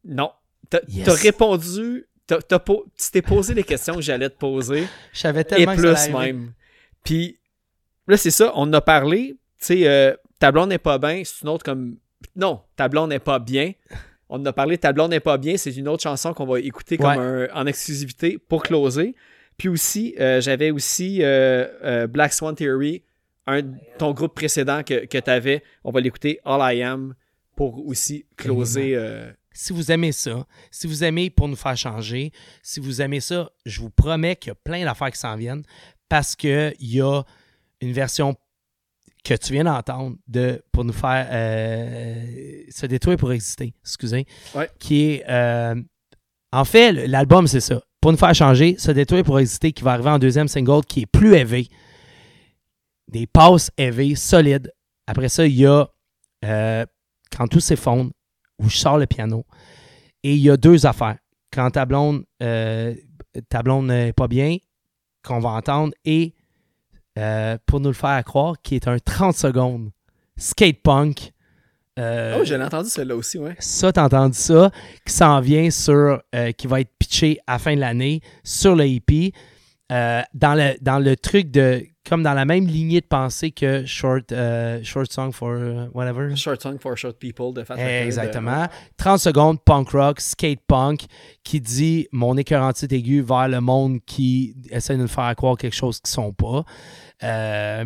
Non. 0.06 0.30
T'as 0.70 0.80
Yes. 0.88 1.08
répondu. 1.22 2.06
tu 2.28 3.12
t'es 3.12 3.22
posé 3.22 3.54
les 3.54 3.64
questions 3.64 3.96
que 3.96 4.02
j'allais 4.02 4.30
te 4.30 4.38
poser. 4.38 4.86
Je 5.14 5.20
savais 5.20 5.42
Et 5.42 5.46
tellement 5.46 5.76
que 5.76 5.94
ça 5.96 6.06
plus 6.06 6.14
même. 6.14 6.54
Puis 7.04 7.38
là, 8.08 8.18
c'est 8.18 8.32
ça, 8.32 8.52
on 8.56 8.62
en 8.64 8.74
a 8.74 8.82
parlé. 8.82 9.36
Tu 9.60 9.66
sais, 9.68 9.88
euh, 9.88 10.16
ta 10.40 10.52
blonde 10.52 10.70
n'est 10.70 10.78
pas 10.78 10.98
bien, 10.98 11.22
c'est 11.24 11.42
une 11.44 11.50
autre 11.50 11.64
comme. 11.64 11.98
Non, 12.36 12.62
ta 12.76 12.88
blonde 12.88 13.10
n'est 13.10 13.20
pas 13.20 13.40
bien. 13.40 13.74
On 14.28 14.40
en 14.42 14.46
a 14.48 14.54
parlé, 14.54 14.78
ta 14.80 14.92
blonde 14.92 15.12
n'est 15.12 15.20
pas 15.20 15.38
bien, 15.38 15.56
c'est 15.58 15.76
une 15.76 15.88
autre 15.88 16.02
chanson 16.02 16.34
qu'on 16.34 16.48
va 16.48 16.60
écouter 16.60 16.98
comme 16.98 17.12
un- 17.12 17.48
en 17.54 17.68
exclusivité 17.68 18.40
pour 18.40 18.64
closer. 18.64 19.14
Puis 19.58 19.70
aussi, 19.70 20.16
euh, 20.20 20.42
j'avais 20.42 20.72
aussi 20.72 21.20
euh, 21.22 21.68
euh, 21.84 22.08
Black 22.08 22.34
Swan 22.34 22.56
Theory, 22.56 23.04
un, 23.46 23.62
ton 24.00 24.12
groupe 24.14 24.34
précédent 24.34 24.82
que, 24.84 25.06
que 25.06 25.18
tu 25.20 25.30
avais. 25.30 25.62
On 25.84 25.92
va 25.92 26.02
l'écouter, 26.02 26.40
All 26.44 26.76
I 26.76 26.82
Am, 26.82 27.14
pour 27.56 27.86
aussi 27.88 28.26
closer. 28.36 28.98
Si 29.58 29.72
vous 29.74 29.92
aimez 29.92 30.12
ça, 30.12 30.46
si 30.70 30.86
vous 30.86 31.04
aimez 31.04 31.30
pour 31.30 31.48
nous 31.48 31.56
faire 31.56 31.78
changer, 31.78 32.32
si 32.62 32.80
vous 32.80 33.02
aimez 33.02 33.22
ça, 33.22 33.50
je 33.66 33.80
vous 33.80 33.90
promets 33.90 34.36
qu'il 34.36 34.50
y 34.50 34.52
a 34.52 34.56
plein 34.56 34.84
d'affaires 34.84 35.12
qui 35.12 35.20
s'en 35.20 35.36
viennent 35.36 35.64
parce 36.10 36.36
qu'il 36.36 36.76
y 36.82 37.00
a 37.02 37.24
une 37.82 37.92
version 37.94 38.36
que 39.24 39.34
tu 39.34 39.54
viens 39.54 39.64
d'entendre 39.64 40.18
de 40.28 40.62
pour 40.72 40.84
nous 40.86 40.94
faire 40.94 41.28
euh, 41.32 42.64
se 42.70 42.86
détruire 42.86 43.18
pour 43.18 43.32
exister, 43.32 43.74
excusez, 43.82 44.26
Ouais. 44.54 44.70
qui 44.78 45.04
est 45.14 45.24
euh, 45.30 45.74
en 46.52 46.66
fait 46.66 46.92
l'album 47.08 47.48
c'est 47.48 47.60
ça, 47.62 47.82
pour 48.02 48.12
nous 48.12 48.18
faire 48.20 48.36
changer, 48.36 48.76
se 48.78 48.92
détruire 48.92 49.24
pour 49.24 49.40
exister 49.40 49.72
qui 49.72 49.84
va 49.84 49.94
arriver 49.94 50.10
en 50.10 50.20
deuxième 50.20 50.48
single 50.48 50.84
qui 50.86 51.02
est 51.02 51.06
plus 51.08 51.34
élevé, 51.34 51.70
des 53.08 53.26
passes 53.26 53.72
élevées 53.78 54.16
solides. 54.16 54.72
Après 55.08 55.30
ça 55.30 55.46
il 55.48 55.56
y 55.56 55.66
a 55.66 55.88
euh, 56.44 56.86
quand 57.36 57.48
tout 57.48 57.60
s'effondre 57.60 58.12
où 58.60 58.70
je 58.70 58.78
sors 58.78 58.98
le 58.98 59.06
piano. 59.06 59.46
Et 60.24 60.34
il 60.34 60.42
y 60.42 60.50
a 60.50 60.58
deux 60.58 60.86
affaires. 60.86 61.18
Quand 61.52 61.70
ta 61.72 61.86
blonde, 61.86 62.24
euh, 62.42 62.94
ta 63.50 63.64
blonde 63.64 63.88
n'est 63.88 64.14
pas 64.14 64.28
bien, 64.28 64.58
qu'on 65.24 65.40
va 65.40 65.50
entendre, 65.50 65.94
et 66.04 66.34
euh, 67.18 67.58
pour 67.66 67.80
nous 67.80 67.90
le 67.90 67.94
faire 67.96 68.24
croire, 68.24 68.56
qui 68.62 68.76
est 68.76 68.88
un 68.88 68.98
30 69.00 69.36
secondes 69.36 69.92
skate 70.38 70.82
punk. 70.82 71.32
Euh, 71.98 72.38
Oh, 72.40 72.44
j'en 72.44 72.60
ai 72.60 72.64
entendu 72.64 72.90
celle-là 72.90 73.16
aussi, 73.16 73.38
ouais. 73.38 73.56
ça, 73.60 73.94
t'as 73.94 74.04
entendu 74.04 74.38
ça, 74.38 74.70
qui 75.06 75.14
s'en 75.14 75.40
vient 75.40 75.70
sur, 75.70 76.22
qui 76.58 76.68
va 76.68 76.82
être 76.82 76.92
pitché 77.00 77.40
à 77.48 77.54
la 77.54 77.60
fin 77.60 77.76
de 77.76 77.80
l'année 77.80 78.20
sur 78.44 78.76
le 78.76 78.86
EP, 78.86 79.32
euh, 79.92 80.22
dans, 80.34 80.56
le, 80.56 80.74
dans 80.82 80.98
le 80.98 81.16
truc 81.16 81.52
de, 81.52 81.86
comme 82.08 82.22
dans 82.24 82.34
la 82.34 82.46
même 82.46 82.68
lignée 82.68 83.02
de 83.02 83.06
pensée 83.06 83.52
que 83.52 83.86
Short, 83.86 84.32
euh, 84.32 84.82
short 84.84 85.12
Song 85.12 85.32
for 85.32 85.50
euh, 85.50 85.88
Whatever. 85.94 86.36
Short 86.36 86.62
Song 86.62 86.78
for 86.80 86.96
Short 86.98 87.18
People 87.18 87.54
de 87.54 87.64
Fat 87.64 87.76
de- 87.76 87.82
Exactement. 87.82 88.68
30 88.98 89.20
secondes, 89.20 89.60
punk 89.64 89.90
rock, 89.90 90.20
skate 90.22 90.60
punk, 90.68 91.06
qui 91.44 91.60
dit 91.60 92.08
mon 92.12 92.38
écœurantite 92.38 92.92
aigu 92.94 93.22
vers 93.22 93.48
le 93.48 93.60
monde 93.62 94.00
qui 94.06 94.56
essaie 94.70 94.96
de 94.98 95.02
nous 95.02 95.08
faire 95.08 95.36
croire 95.36 95.58
quelque 95.58 95.76
chose 95.76 96.00
qu'ils 96.00 96.12
sont 96.12 96.32
pas. 96.34 96.64
Euh, 97.24 97.86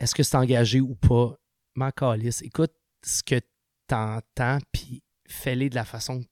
Est-ce 0.00 0.14
que 0.14 0.22
c'est 0.22 0.36
engagé 0.36 0.80
ou 0.80 0.94
pas? 0.94 1.34
M'en 1.76 1.90
calisse. 1.90 2.42
Écoute 2.42 2.72
ce 3.04 3.22
que 3.22 3.40
t'entends, 3.88 4.58
puis 4.72 5.02
fais-les 5.28 5.68
de 5.70 5.74
la 5.74 5.84
façon, 5.84 6.20
tu 6.20 6.26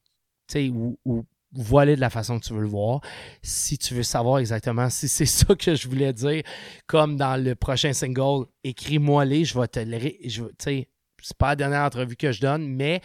sais, 0.47 0.69
ou, 0.69 0.97
ou 1.05 1.23
vois-les 1.53 1.95
de 1.95 2.01
la 2.01 2.09
façon 2.09 2.39
que 2.39 2.45
tu 2.45 2.53
veux 2.53 2.61
le 2.61 2.67
voir. 2.67 3.01
Si 3.41 3.77
tu 3.77 3.93
veux 3.93 4.03
savoir 4.03 4.39
exactement 4.39 4.89
si 4.89 5.07
c'est 5.07 5.25
ça 5.27 5.55
que 5.55 5.75
je 5.75 5.87
voulais 5.87 6.13
dire, 6.13 6.43
comme 6.87 7.17
dans 7.17 7.41
le 7.41 7.55
prochain 7.55 7.93
single, 7.93 8.45
écris-moi-les, 8.63 9.45
je 9.45 9.59
vais 9.59 9.67
te 9.67 9.79
le... 9.79 9.99
Tu 9.99 10.41
sais, 10.59 10.87
c'est 11.21 11.37
pas 11.37 11.49
la 11.49 11.55
dernière 11.55 11.81
entrevue 11.81 12.15
que 12.15 12.31
je 12.31 12.41
donne, 12.41 12.67
mais 12.67 13.01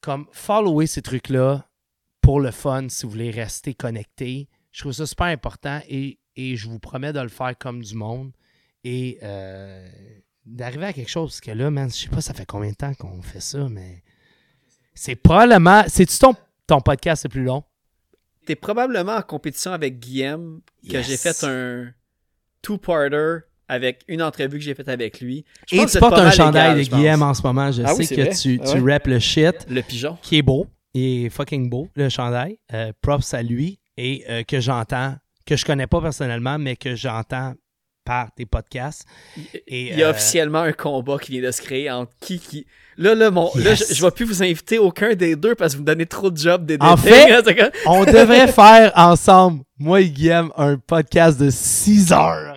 comme 0.00 0.26
follower 0.32 0.86
ces 0.86 1.02
trucs-là 1.02 1.68
pour 2.20 2.40
le 2.40 2.50
fun, 2.50 2.88
si 2.88 3.04
vous 3.06 3.12
voulez 3.12 3.30
rester 3.30 3.74
connecté, 3.74 4.48
je 4.72 4.80
trouve 4.80 4.92
ça 4.92 5.06
super 5.06 5.26
important 5.26 5.80
et, 5.88 6.18
et 6.36 6.56
je 6.56 6.68
vous 6.68 6.78
promets 6.78 7.12
de 7.12 7.20
le 7.20 7.28
faire 7.28 7.56
comme 7.58 7.82
du 7.82 7.94
monde 7.94 8.32
et 8.84 9.18
euh, 9.22 9.88
d'arriver 10.44 10.86
à 10.86 10.92
quelque 10.92 11.10
chose. 11.10 11.30
Parce 11.30 11.40
que 11.40 11.50
là, 11.50 11.70
man, 11.70 11.90
je 11.90 11.96
sais 11.96 12.08
pas, 12.08 12.20
ça 12.20 12.34
fait 12.34 12.46
combien 12.46 12.70
de 12.70 12.76
temps 12.76 12.94
qu'on 12.94 13.22
fait 13.22 13.40
ça, 13.40 13.68
mais 13.68 14.02
c'est 14.94 15.16
probablement. 15.16 15.84
C'est-tu 15.88 16.18
ton, 16.18 16.34
ton 16.68 16.80
podcast 16.80 17.24
le 17.24 17.30
plus 17.30 17.42
long? 17.42 17.64
T'es 18.46 18.54
probablement 18.54 19.16
en 19.16 19.22
compétition 19.22 19.72
avec 19.72 19.98
Guillaume, 19.98 20.60
que 20.88 20.92
Yes. 20.98 21.06
j'ai 21.08 21.16
fait 21.16 21.44
un 21.44 21.92
two-parter 22.62 23.40
avec 23.68 24.02
une 24.08 24.22
entrevue 24.22 24.58
que 24.58 24.64
j'ai 24.64 24.74
faite 24.74 24.88
avec 24.88 25.20
lui. 25.20 25.44
Je 25.68 25.76
Et 25.76 25.78
pense 25.80 25.88
que 25.88 25.92
tu 25.92 25.98
portes 25.98 26.14
pas 26.14 26.26
un 26.26 26.30
chandail 26.30 26.80
égal, 26.80 26.88
de. 26.88 26.96
Guillaume 26.96 27.22
en 27.22 27.34
ce 27.34 27.42
moment. 27.42 27.70
Je 27.70 27.82
Ah 27.82 27.94
sais 27.94 28.06
que 28.14 28.20
vrai. 28.22 28.34
tu, 28.34 28.58
Ah 28.62 28.72
tu 28.72 28.80
ouais. 28.80 28.92
rappes 28.92 29.06
le 29.06 29.18
shit. 29.18 29.66
Le 29.68 29.82
pigeon. 29.82 30.16
qui 30.22 30.38
est 30.38 30.42
beau. 30.42 30.66
Il 30.94 31.26
est 31.26 31.28
fucking 31.30 31.68
beau, 31.68 31.88
le 31.94 32.08
chandail. 32.08 32.58
Euh, 32.72 32.92
props 33.02 33.34
à 33.34 33.42
lui. 33.42 33.78
Et 33.98 34.24
euh, 34.30 34.42
que 34.44 34.60
j'entends, 34.60 35.16
que 35.44 35.56
je 35.56 35.64
connais 35.66 35.86
pas 35.86 36.00
personnellement, 36.00 36.58
mais 36.58 36.76
que 36.76 36.94
j'entends 36.94 37.54
par 38.08 38.32
tes 38.32 38.46
podcasts. 38.46 39.04
Et, 39.66 39.90
Il 39.92 39.98
y 39.98 40.02
a 40.02 40.06
euh, 40.06 40.10
officiellement 40.12 40.62
un 40.62 40.72
combat 40.72 41.18
qui 41.18 41.32
vient 41.32 41.46
de 41.46 41.50
se 41.52 41.60
créer 41.60 41.90
entre 41.90 42.10
qui 42.20 42.38
qui. 42.40 42.66
Là, 42.96 43.14
là, 43.14 43.30
mon... 43.30 43.50
là 43.54 43.74
je, 43.74 43.84
je 43.92 44.02
vais 44.02 44.10
plus 44.10 44.24
vous 44.24 44.42
inviter 44.42 44.78
aucun 44.78 45.14
des 45.14 45.36
deux 45.36 45.54
parce 45.54 45.72
que 45.72 45.76
vous 45.76 45.82
me 45.82 45.86
donnez 45.86 46.06
trop 46.06 46.30
de 46.30 46.38
jobs 46.38 46.64
des 46.64 46.78
En 46.80 46.96
fait- 46.96 47.42
comme- 47.54 47.70
On 47.86 48.04
devrait 48.06 48.48
faire 48.52 48.92
ensemble, 48.96 49.62
moi 49.78 50.00
et 50.00 50.08
Guillaume, 50.08 50.50
un 50.56 50.78
podcast 50.78 51.38
de 51.38 51.50
6 51.50 52.12
heures. 52.12 52.56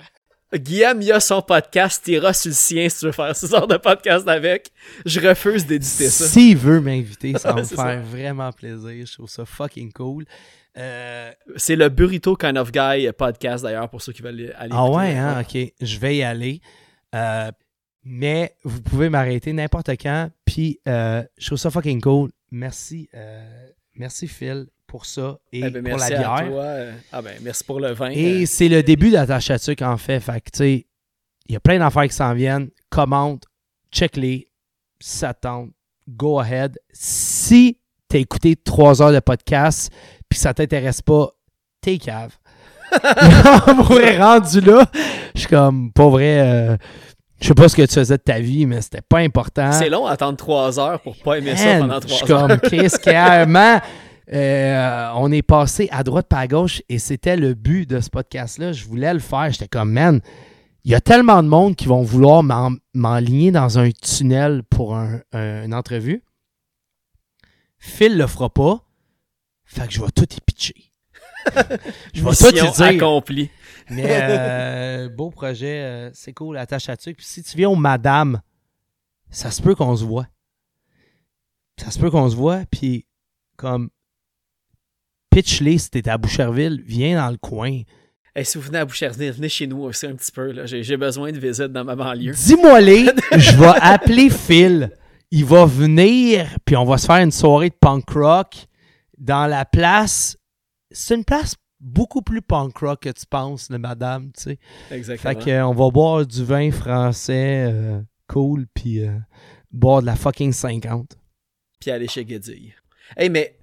Guillaume, 0.56 1.02
il 1.02 1.12
a 1.12 1.20
son 1.20 1.42
podcast, 1.42 2.02
t'iras 2.04 2.34
sur 2.34 2.50
le 2.50 2.56
sien 2.56 2.88
si 2.90 3.00
tu 3.00 3.06
veux 3.06 3.12
faire 3.12 3.36
ce 3.36 3.46
genre 3.46 3.68
de 3.68 3.78
podcast 3.78 4.28
avec. 4.28 4.72
Je 5.06 5.20
refuse 5.20 5.66
d'éditer 5.66 6.10
ça. 6.10 6.28
S'il 6.28 6.58
veut 6.58 6.80
m'inviter, 6.80 7.34
ça 7.38 7.52
va 7.52 7.62
me 7.62 7.66
faire 7.66 8.02
vraiment 8.02 8.52
plaisir. 8.54 9.06
Je 9.06 9.14
trouve 9.14 9.30
ça 9.30 9.46
fucking 9.46 9.92
cool. 9.92 10.26
Euh, 10.78 11.32
C'est 11.58 11.76
le 11.76 11.90
Burrito 11.90 12.36
Kind 12.36 12.58
of 12.58 12.72
Guy 12.72 13.10
podcast 13.18 13.64
d'ailleurs 13.64 13.90
pour 13.90 14.02
ceux 14.02 14.14
qui 14.14 14.22
veulent 14.22 14.54
aller. 14.58 14.72
ah 14.74 14.90
ouais, 14.90 15.16
hein, 15.18 15.42
ok. 15.42 15.58
Je 15.82 15.98
vais 16.00 16.18
y 16.18 16.24
aller. 16.24 16.62
Euh, 17.14 17.52
mais 18.04 18.56
vous 18.64 18.82
pouvez 18.82 19.10
m'arrêter 19.10 19.54
n'importe 19.54 19.90
quand. 20.02 20.30
Puis 20.46 20.80
euh, 20.88 21.24
je 21.38 21.46
trouve 21.48 21.58
ça 21.60 21.70
fucking 21.70 22.02
cool. 22.02 22.32
Merci, 22.52 23.10
euh, 23.14 23.68
merci 23.96 24.28
Phil 24.28 24.68
pour 24.88 25.06
ça 25.06 25.40
et 25.54 25.60
Eh 25.60 25.70
ben, 25.70 25.84
pour 25.84 25.98
la 25.98 26.10
merci 26.10 26.14
à 26.14 26.18
bière. 26.18 26.50
toi. 26.50 26.64
euh, 26.64 26.94
Ah 27.12 27.22
ben, 27.22 27.38
merci 27.42 27.64
pour 27.64 27.80
le 27.80 27.92
vin. 27.92 28.10
Et 28.12 28.44
Euh, 28.44 28.46
c'est 28.46 28.68
le 28.70 28.82
début 28.84 29.12
d'Attache 29.12 29.50
à 29.52 29.60
Tuc, 29.60 29.82
en 29.82 29.98
fait. 29.98 30.20
Fait 30.20 30.42
que, 30.42 30.52
tu 30.52 30.58
sais, 30.58 30.88
il 31.48 31.54
y 31.54 31.56
a 31.56 31.60
plein 31.60 31.80
d'affaires 31.80 32.08
qui 32.08 32.16
s'en 32.16 32.34
viennent. 32.34 32.70
Commente, 32.90 33.44
check-les, 33.92 34.52
si 35.00 35.18
ça 35.18 35.34
te 35.34 35.42
tente, 35.42 35.72
go 36.10 36.40
ahead. 36.40 36.78
Si 36.92 37.78
t'as 38.10 38.18
écouté 38.20 38.56
trois 38.58 39.02
heures 39.02 39.14
de 39.14 39.20
podcast 39.20 39.92
puis 40.32 40.40
ça 40.40 40.54
t'intéresse 40.54 41.02
pas, 41.04 41.30
t'es 41.82 41.98
cave. 42.00 42.36
On 43.68 43.76
pourrait 43.84 44.18
rendu 44.18 44.62
là. 44.62 44.86
Je 45.36 45.42
suis 45.42 45.50
comme, 45.50 45.92
pas 45.92 46.08
vrai, 46.10 46.40
euh, 46.40 46.78
je 47.42 47.48
sais 47.50 47.54
pas 47.54 47.68
ce 47.70 47.76
que 47.76 47.82
tu 47.84 47.94
faisais 47.96 48.18
de 48.18 48.24
ta 48.24 48.40
vie, 48.40 48.66
mais 48.66 48.82
c'était 48.82 49.02
pas 49.02 49.20
important. 49.20 49.72
C'est 49.74 49.90
long 49.90 50.06
à 50.08 50.12
attendre 50.14 50.38
trois 50.38 50.80
heures 50.80 51.02
pour 51.02 51.16
pas 51.18 51.38
aimer 51.38 51.56
ça 51.58 51.80
pendant 51.80 52.00
je 52.02 52.08
suis 52.08 52.26
trois 52.26 52.42
heures. 52.44 52.48
comme 52.48 52.60
Chris, 52.70 52.90
clairement, 53.02 53.80
euh, 54.34 55.10
on 55.16 55.32
est 55.34 55.42
passé 55.42 55.90
à 55.92 56.04
droite 56.04 56.28
pas 56.30 56.40
à 56.40 56.48
gauche 56.48 56.82
et 56.88 56.98
c'était 56.98 57.36
le 57.36 57.54
but 57.54 57.90
de 57.90 58.00
ce 58.00 58.10
podcast-là. 58.10 58.72
Je 58.72 58.86
voulais 58.86 59.14
le 59.14 59.20
faire. 59.20 59.50
J'étais 59.52 59.68
comme, 59.68 59.92
man, 59.92 60.22
il 60.86 60.92
y 60.92 60.96
a 60.96 61.02
tellement 61.02 61.44
de 61.44 61.48
monde 61.50 61.76
qui 61.76 61.88
vont 61.88 62.02
vouloir 62.04 62.42
m'en- 62.42 62.72
m'enligner 62.94 63.52
dans 63.52 63.78
un 63.80 63.90
tunnel 63.92 64.64
pour 64.70 64.96
un- 64.96 65.20
un- 65.34 65.66
une 65.66 65.74
entrevue. 65.74 66.24
Phil 67.80 68.18
le 68.18 68.28
fera 68.28 68.50
pas. 68.50 68.82
Fait 69.72 69.88
que 69.88 69.94
je 69.94 70.02
vais 70.02 70.12
tout 70.12 70.28
y 70.30 70.42
pitcher. 70.42 70.92
je 72.14 72.22
vais 72.22 72.36
tout 72.36 72.50
y 72.50 72.72
dire. 72.72 72.82
accomplie. 72.82 73.50
Mais 73.90 74.06
euh, 74.06 75.10
beau 75.16 75.30
projet, 75.30 75.82
euh, 75.82 76.10
c'est 76.14 76.34
cool, 76.34 76.58
attache 76.58 76.90
à 76.90 76.98
dessus. 76.98 77.14
Puis 77.14 77.26
si 77.26 77.42
tu 77.42 77.56
viens 77.56 77.70
au 77.70 77.78
Madame, 77.78 78.42
ça 79.30 79.50
se 79.50 79.62
peut 79.62 79.74
qu'on 79.74 79.96
se 79.96 80.04
voit. 80.04 80.28
Ça 81.78 81.90
se 81.90 82.00
peut 82.00 82.12
qu'on 82.12 82.30
se 82.30 82.36
voit, 82.36 82.64
puis 82.70 83.06
comme 83.56 83.90
pitch-les 85.30 85.78
si 85.78 85.90
t'es 85.90 86.10
à 86.10 86.18
Boucherville, 86.18 86.84
viens 86.86 87.16
dans 87.16 87.32
le 87.32 87.38
coin. 87.38 87.82
Hey, 88.36 88.46
si 88.46 88.58
vous 88.58 88.66
venez 88.66 88.80
à 88.80 88.86
Boucherville, 88.86 89.32
venez 89.32 89.50
chez 89.50 89.68
nous 89.68 89.84
aussi 89.84 90.06
un 90.06 90.16
petit 90.16 90.34
peu. 90.34 90.52
là. 90.52 90.66
J'ai 90.66 90.84
j'ai 90.84 90.98
besoin 90.98 91.32
de 91.32 91.40
visite 91.40 91.68
dans 91.72 91.86
ma 91.86 91.96
banlieue. 91.96 92.34
Dis-moi-les, 92.34 93.06
je 93.38 93.56
vais 93.56 93.80
appeler 93.80 94.30
Phil. 94.30 94.92
Il 95.32 95.46
va 95.46 95.66
venir, 95.66 96.46
puis 96.66 96.76
on 96.76 96.84
va 96.84 96.98
se 96.98 97.06
faire 97.06 97.24
une 97.24 97.32
soirée 97.32 97.70
de 97.70 97.76
punk 97.80 98.10
rock 98.10 98.68
dans 99.22 99.48
la 99.48 99.64
place. 99.64 100.36
C'est 100.90 101.16
une 101.16 101.24
place 101.24 101.56
beaucoup 101.80 102.22
plus 102.22 102.42
punk 102.42 102.78
rock 102.80 103.04
que 103.04 103.10
tu 103.10 103.26
penses, 103.26 103.70
le 103.70 103.78
madame, 103.78 104.32
tu 104.34 104.44
sais. 104.44 104.60
Exactement. 104.92 105.34
Fait 105.34 105.46
que, 105.46 105.50
euh, 105.50 105.66
on 105.66 105.74
va 105.74 105.90
boire 105.90 106.26
du 106.26 106.44
vin 106.44 106.70
français 106.72 107.66
euh, 107.72 108.02
cool, 108.28 108.68
puis 108.74 109.06
euh, 109.06 109.18
boire 109.72 110.02
de 110.02 110.08
la 110.08 110.16
fucking 110.16 110.52
50. 110.52 111.18
Puis 111.80 111.92
aller 111.92 112.08
chez 112.08 112.26
Guédille. 112.26 112.74
Hey, 113.16 113.30
mais 113.30 113.58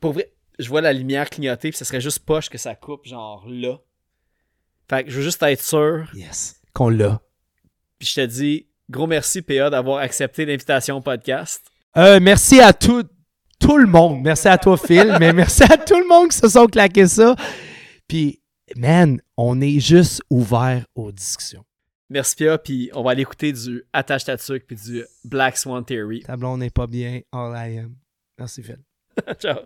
pour 0.00 0.12
vrai, 0.12 0.32
je 0.58 0.68
vois 0.68 0.80
la 0.80 0.92
lumière 0.92 1.30
clignoter, 1.30 1.70
puis 1.70 1.78
ça 1.78 1.84
serait 1.84 2.00
juste 2.00 2.20
poche 2.20 2.48
que 2.48 2.58
ça 2.58 2.74
coupe, 2.74 3.06
genre 3.06 3.44
là. 3.48 3.78
Fait 4.88 5.04
que 5.04 5.10
je 5.10 5.16
veux 5.16 5.22
juste 5.22 5.42
être 5.42 5.62
sûr. 5.62 6.10
Yes. 6.14 6.60
Qu'on 6.74 6.88
l'a. 6.88 7.22
Puis 7.98 8.08
je 8.08 8.14
te 8.16 8.26
dis, 8.26 8.66
gros 8.90 9.06
merci, 9.06 9.40
PA, 9.42 9.70
d'avoir 9.70 9.98
accepté 9.98 10.44
l'invitation 10.44 10.96
au 10.96 11.00
podcast. 11.00 11.64
Euh, 11.96 12.18
merci 12.20 12.60
à 12.60 12.72
tout, 12.72 13.04
tout 13.64 13.78
le 13.78 13.86
monde. 13.86 14.20
Merci 14.22 14.48
à 14.48 14.58
toi, 14.58 14.76
Phil, 14.76 15.16
mais 15.18 15.32
merci 15.42 15.62
à 15.62 15.78
tout 15.78 15.98
le 15.98 16.06
monde 16.06 16.28
qui 16.28 16.36
se 16.36 16.48
sont 16.48 16.66
claqués 16.66 17.06
ça. 17.06 17.34
Puis, 18.06 18.42
man, 18.76 19.20
on 19.38 19.60
est 19.62 19.80
juste 19.80 20.22
ouvert 20.28 20.84
aux 20.94 21.10
discussions. 21.10 21.64
Merci, 22.10 22.36
PA, 22.36 22.58
puis 22.58 22.90
on 22.92 23.02
va 23.02 23.12
aller 23.12 23.22
écouter 23.22 23.52
du 23.52 23.82
Attache 23.92 24.24
ta 24.24 24.36
tuque 24.36 24.66
puis 24.66 24.76
du 24.76 25.04
Black 25.24 25.56
Swan 25.56 25.82
Theory. 25.82 26.20
Ta 26.20 26.36
blonde 26.36 26.60
n'est 26.60 26.68
pas 26.68 26.86
bien. 26.86 27.20
All 27.32 27.54
I 27.56 27.78
am. 27.78 27.96
Merci, 28.38 28.62
Phil. 28.62 28.80
Ciao. 29.38 29.60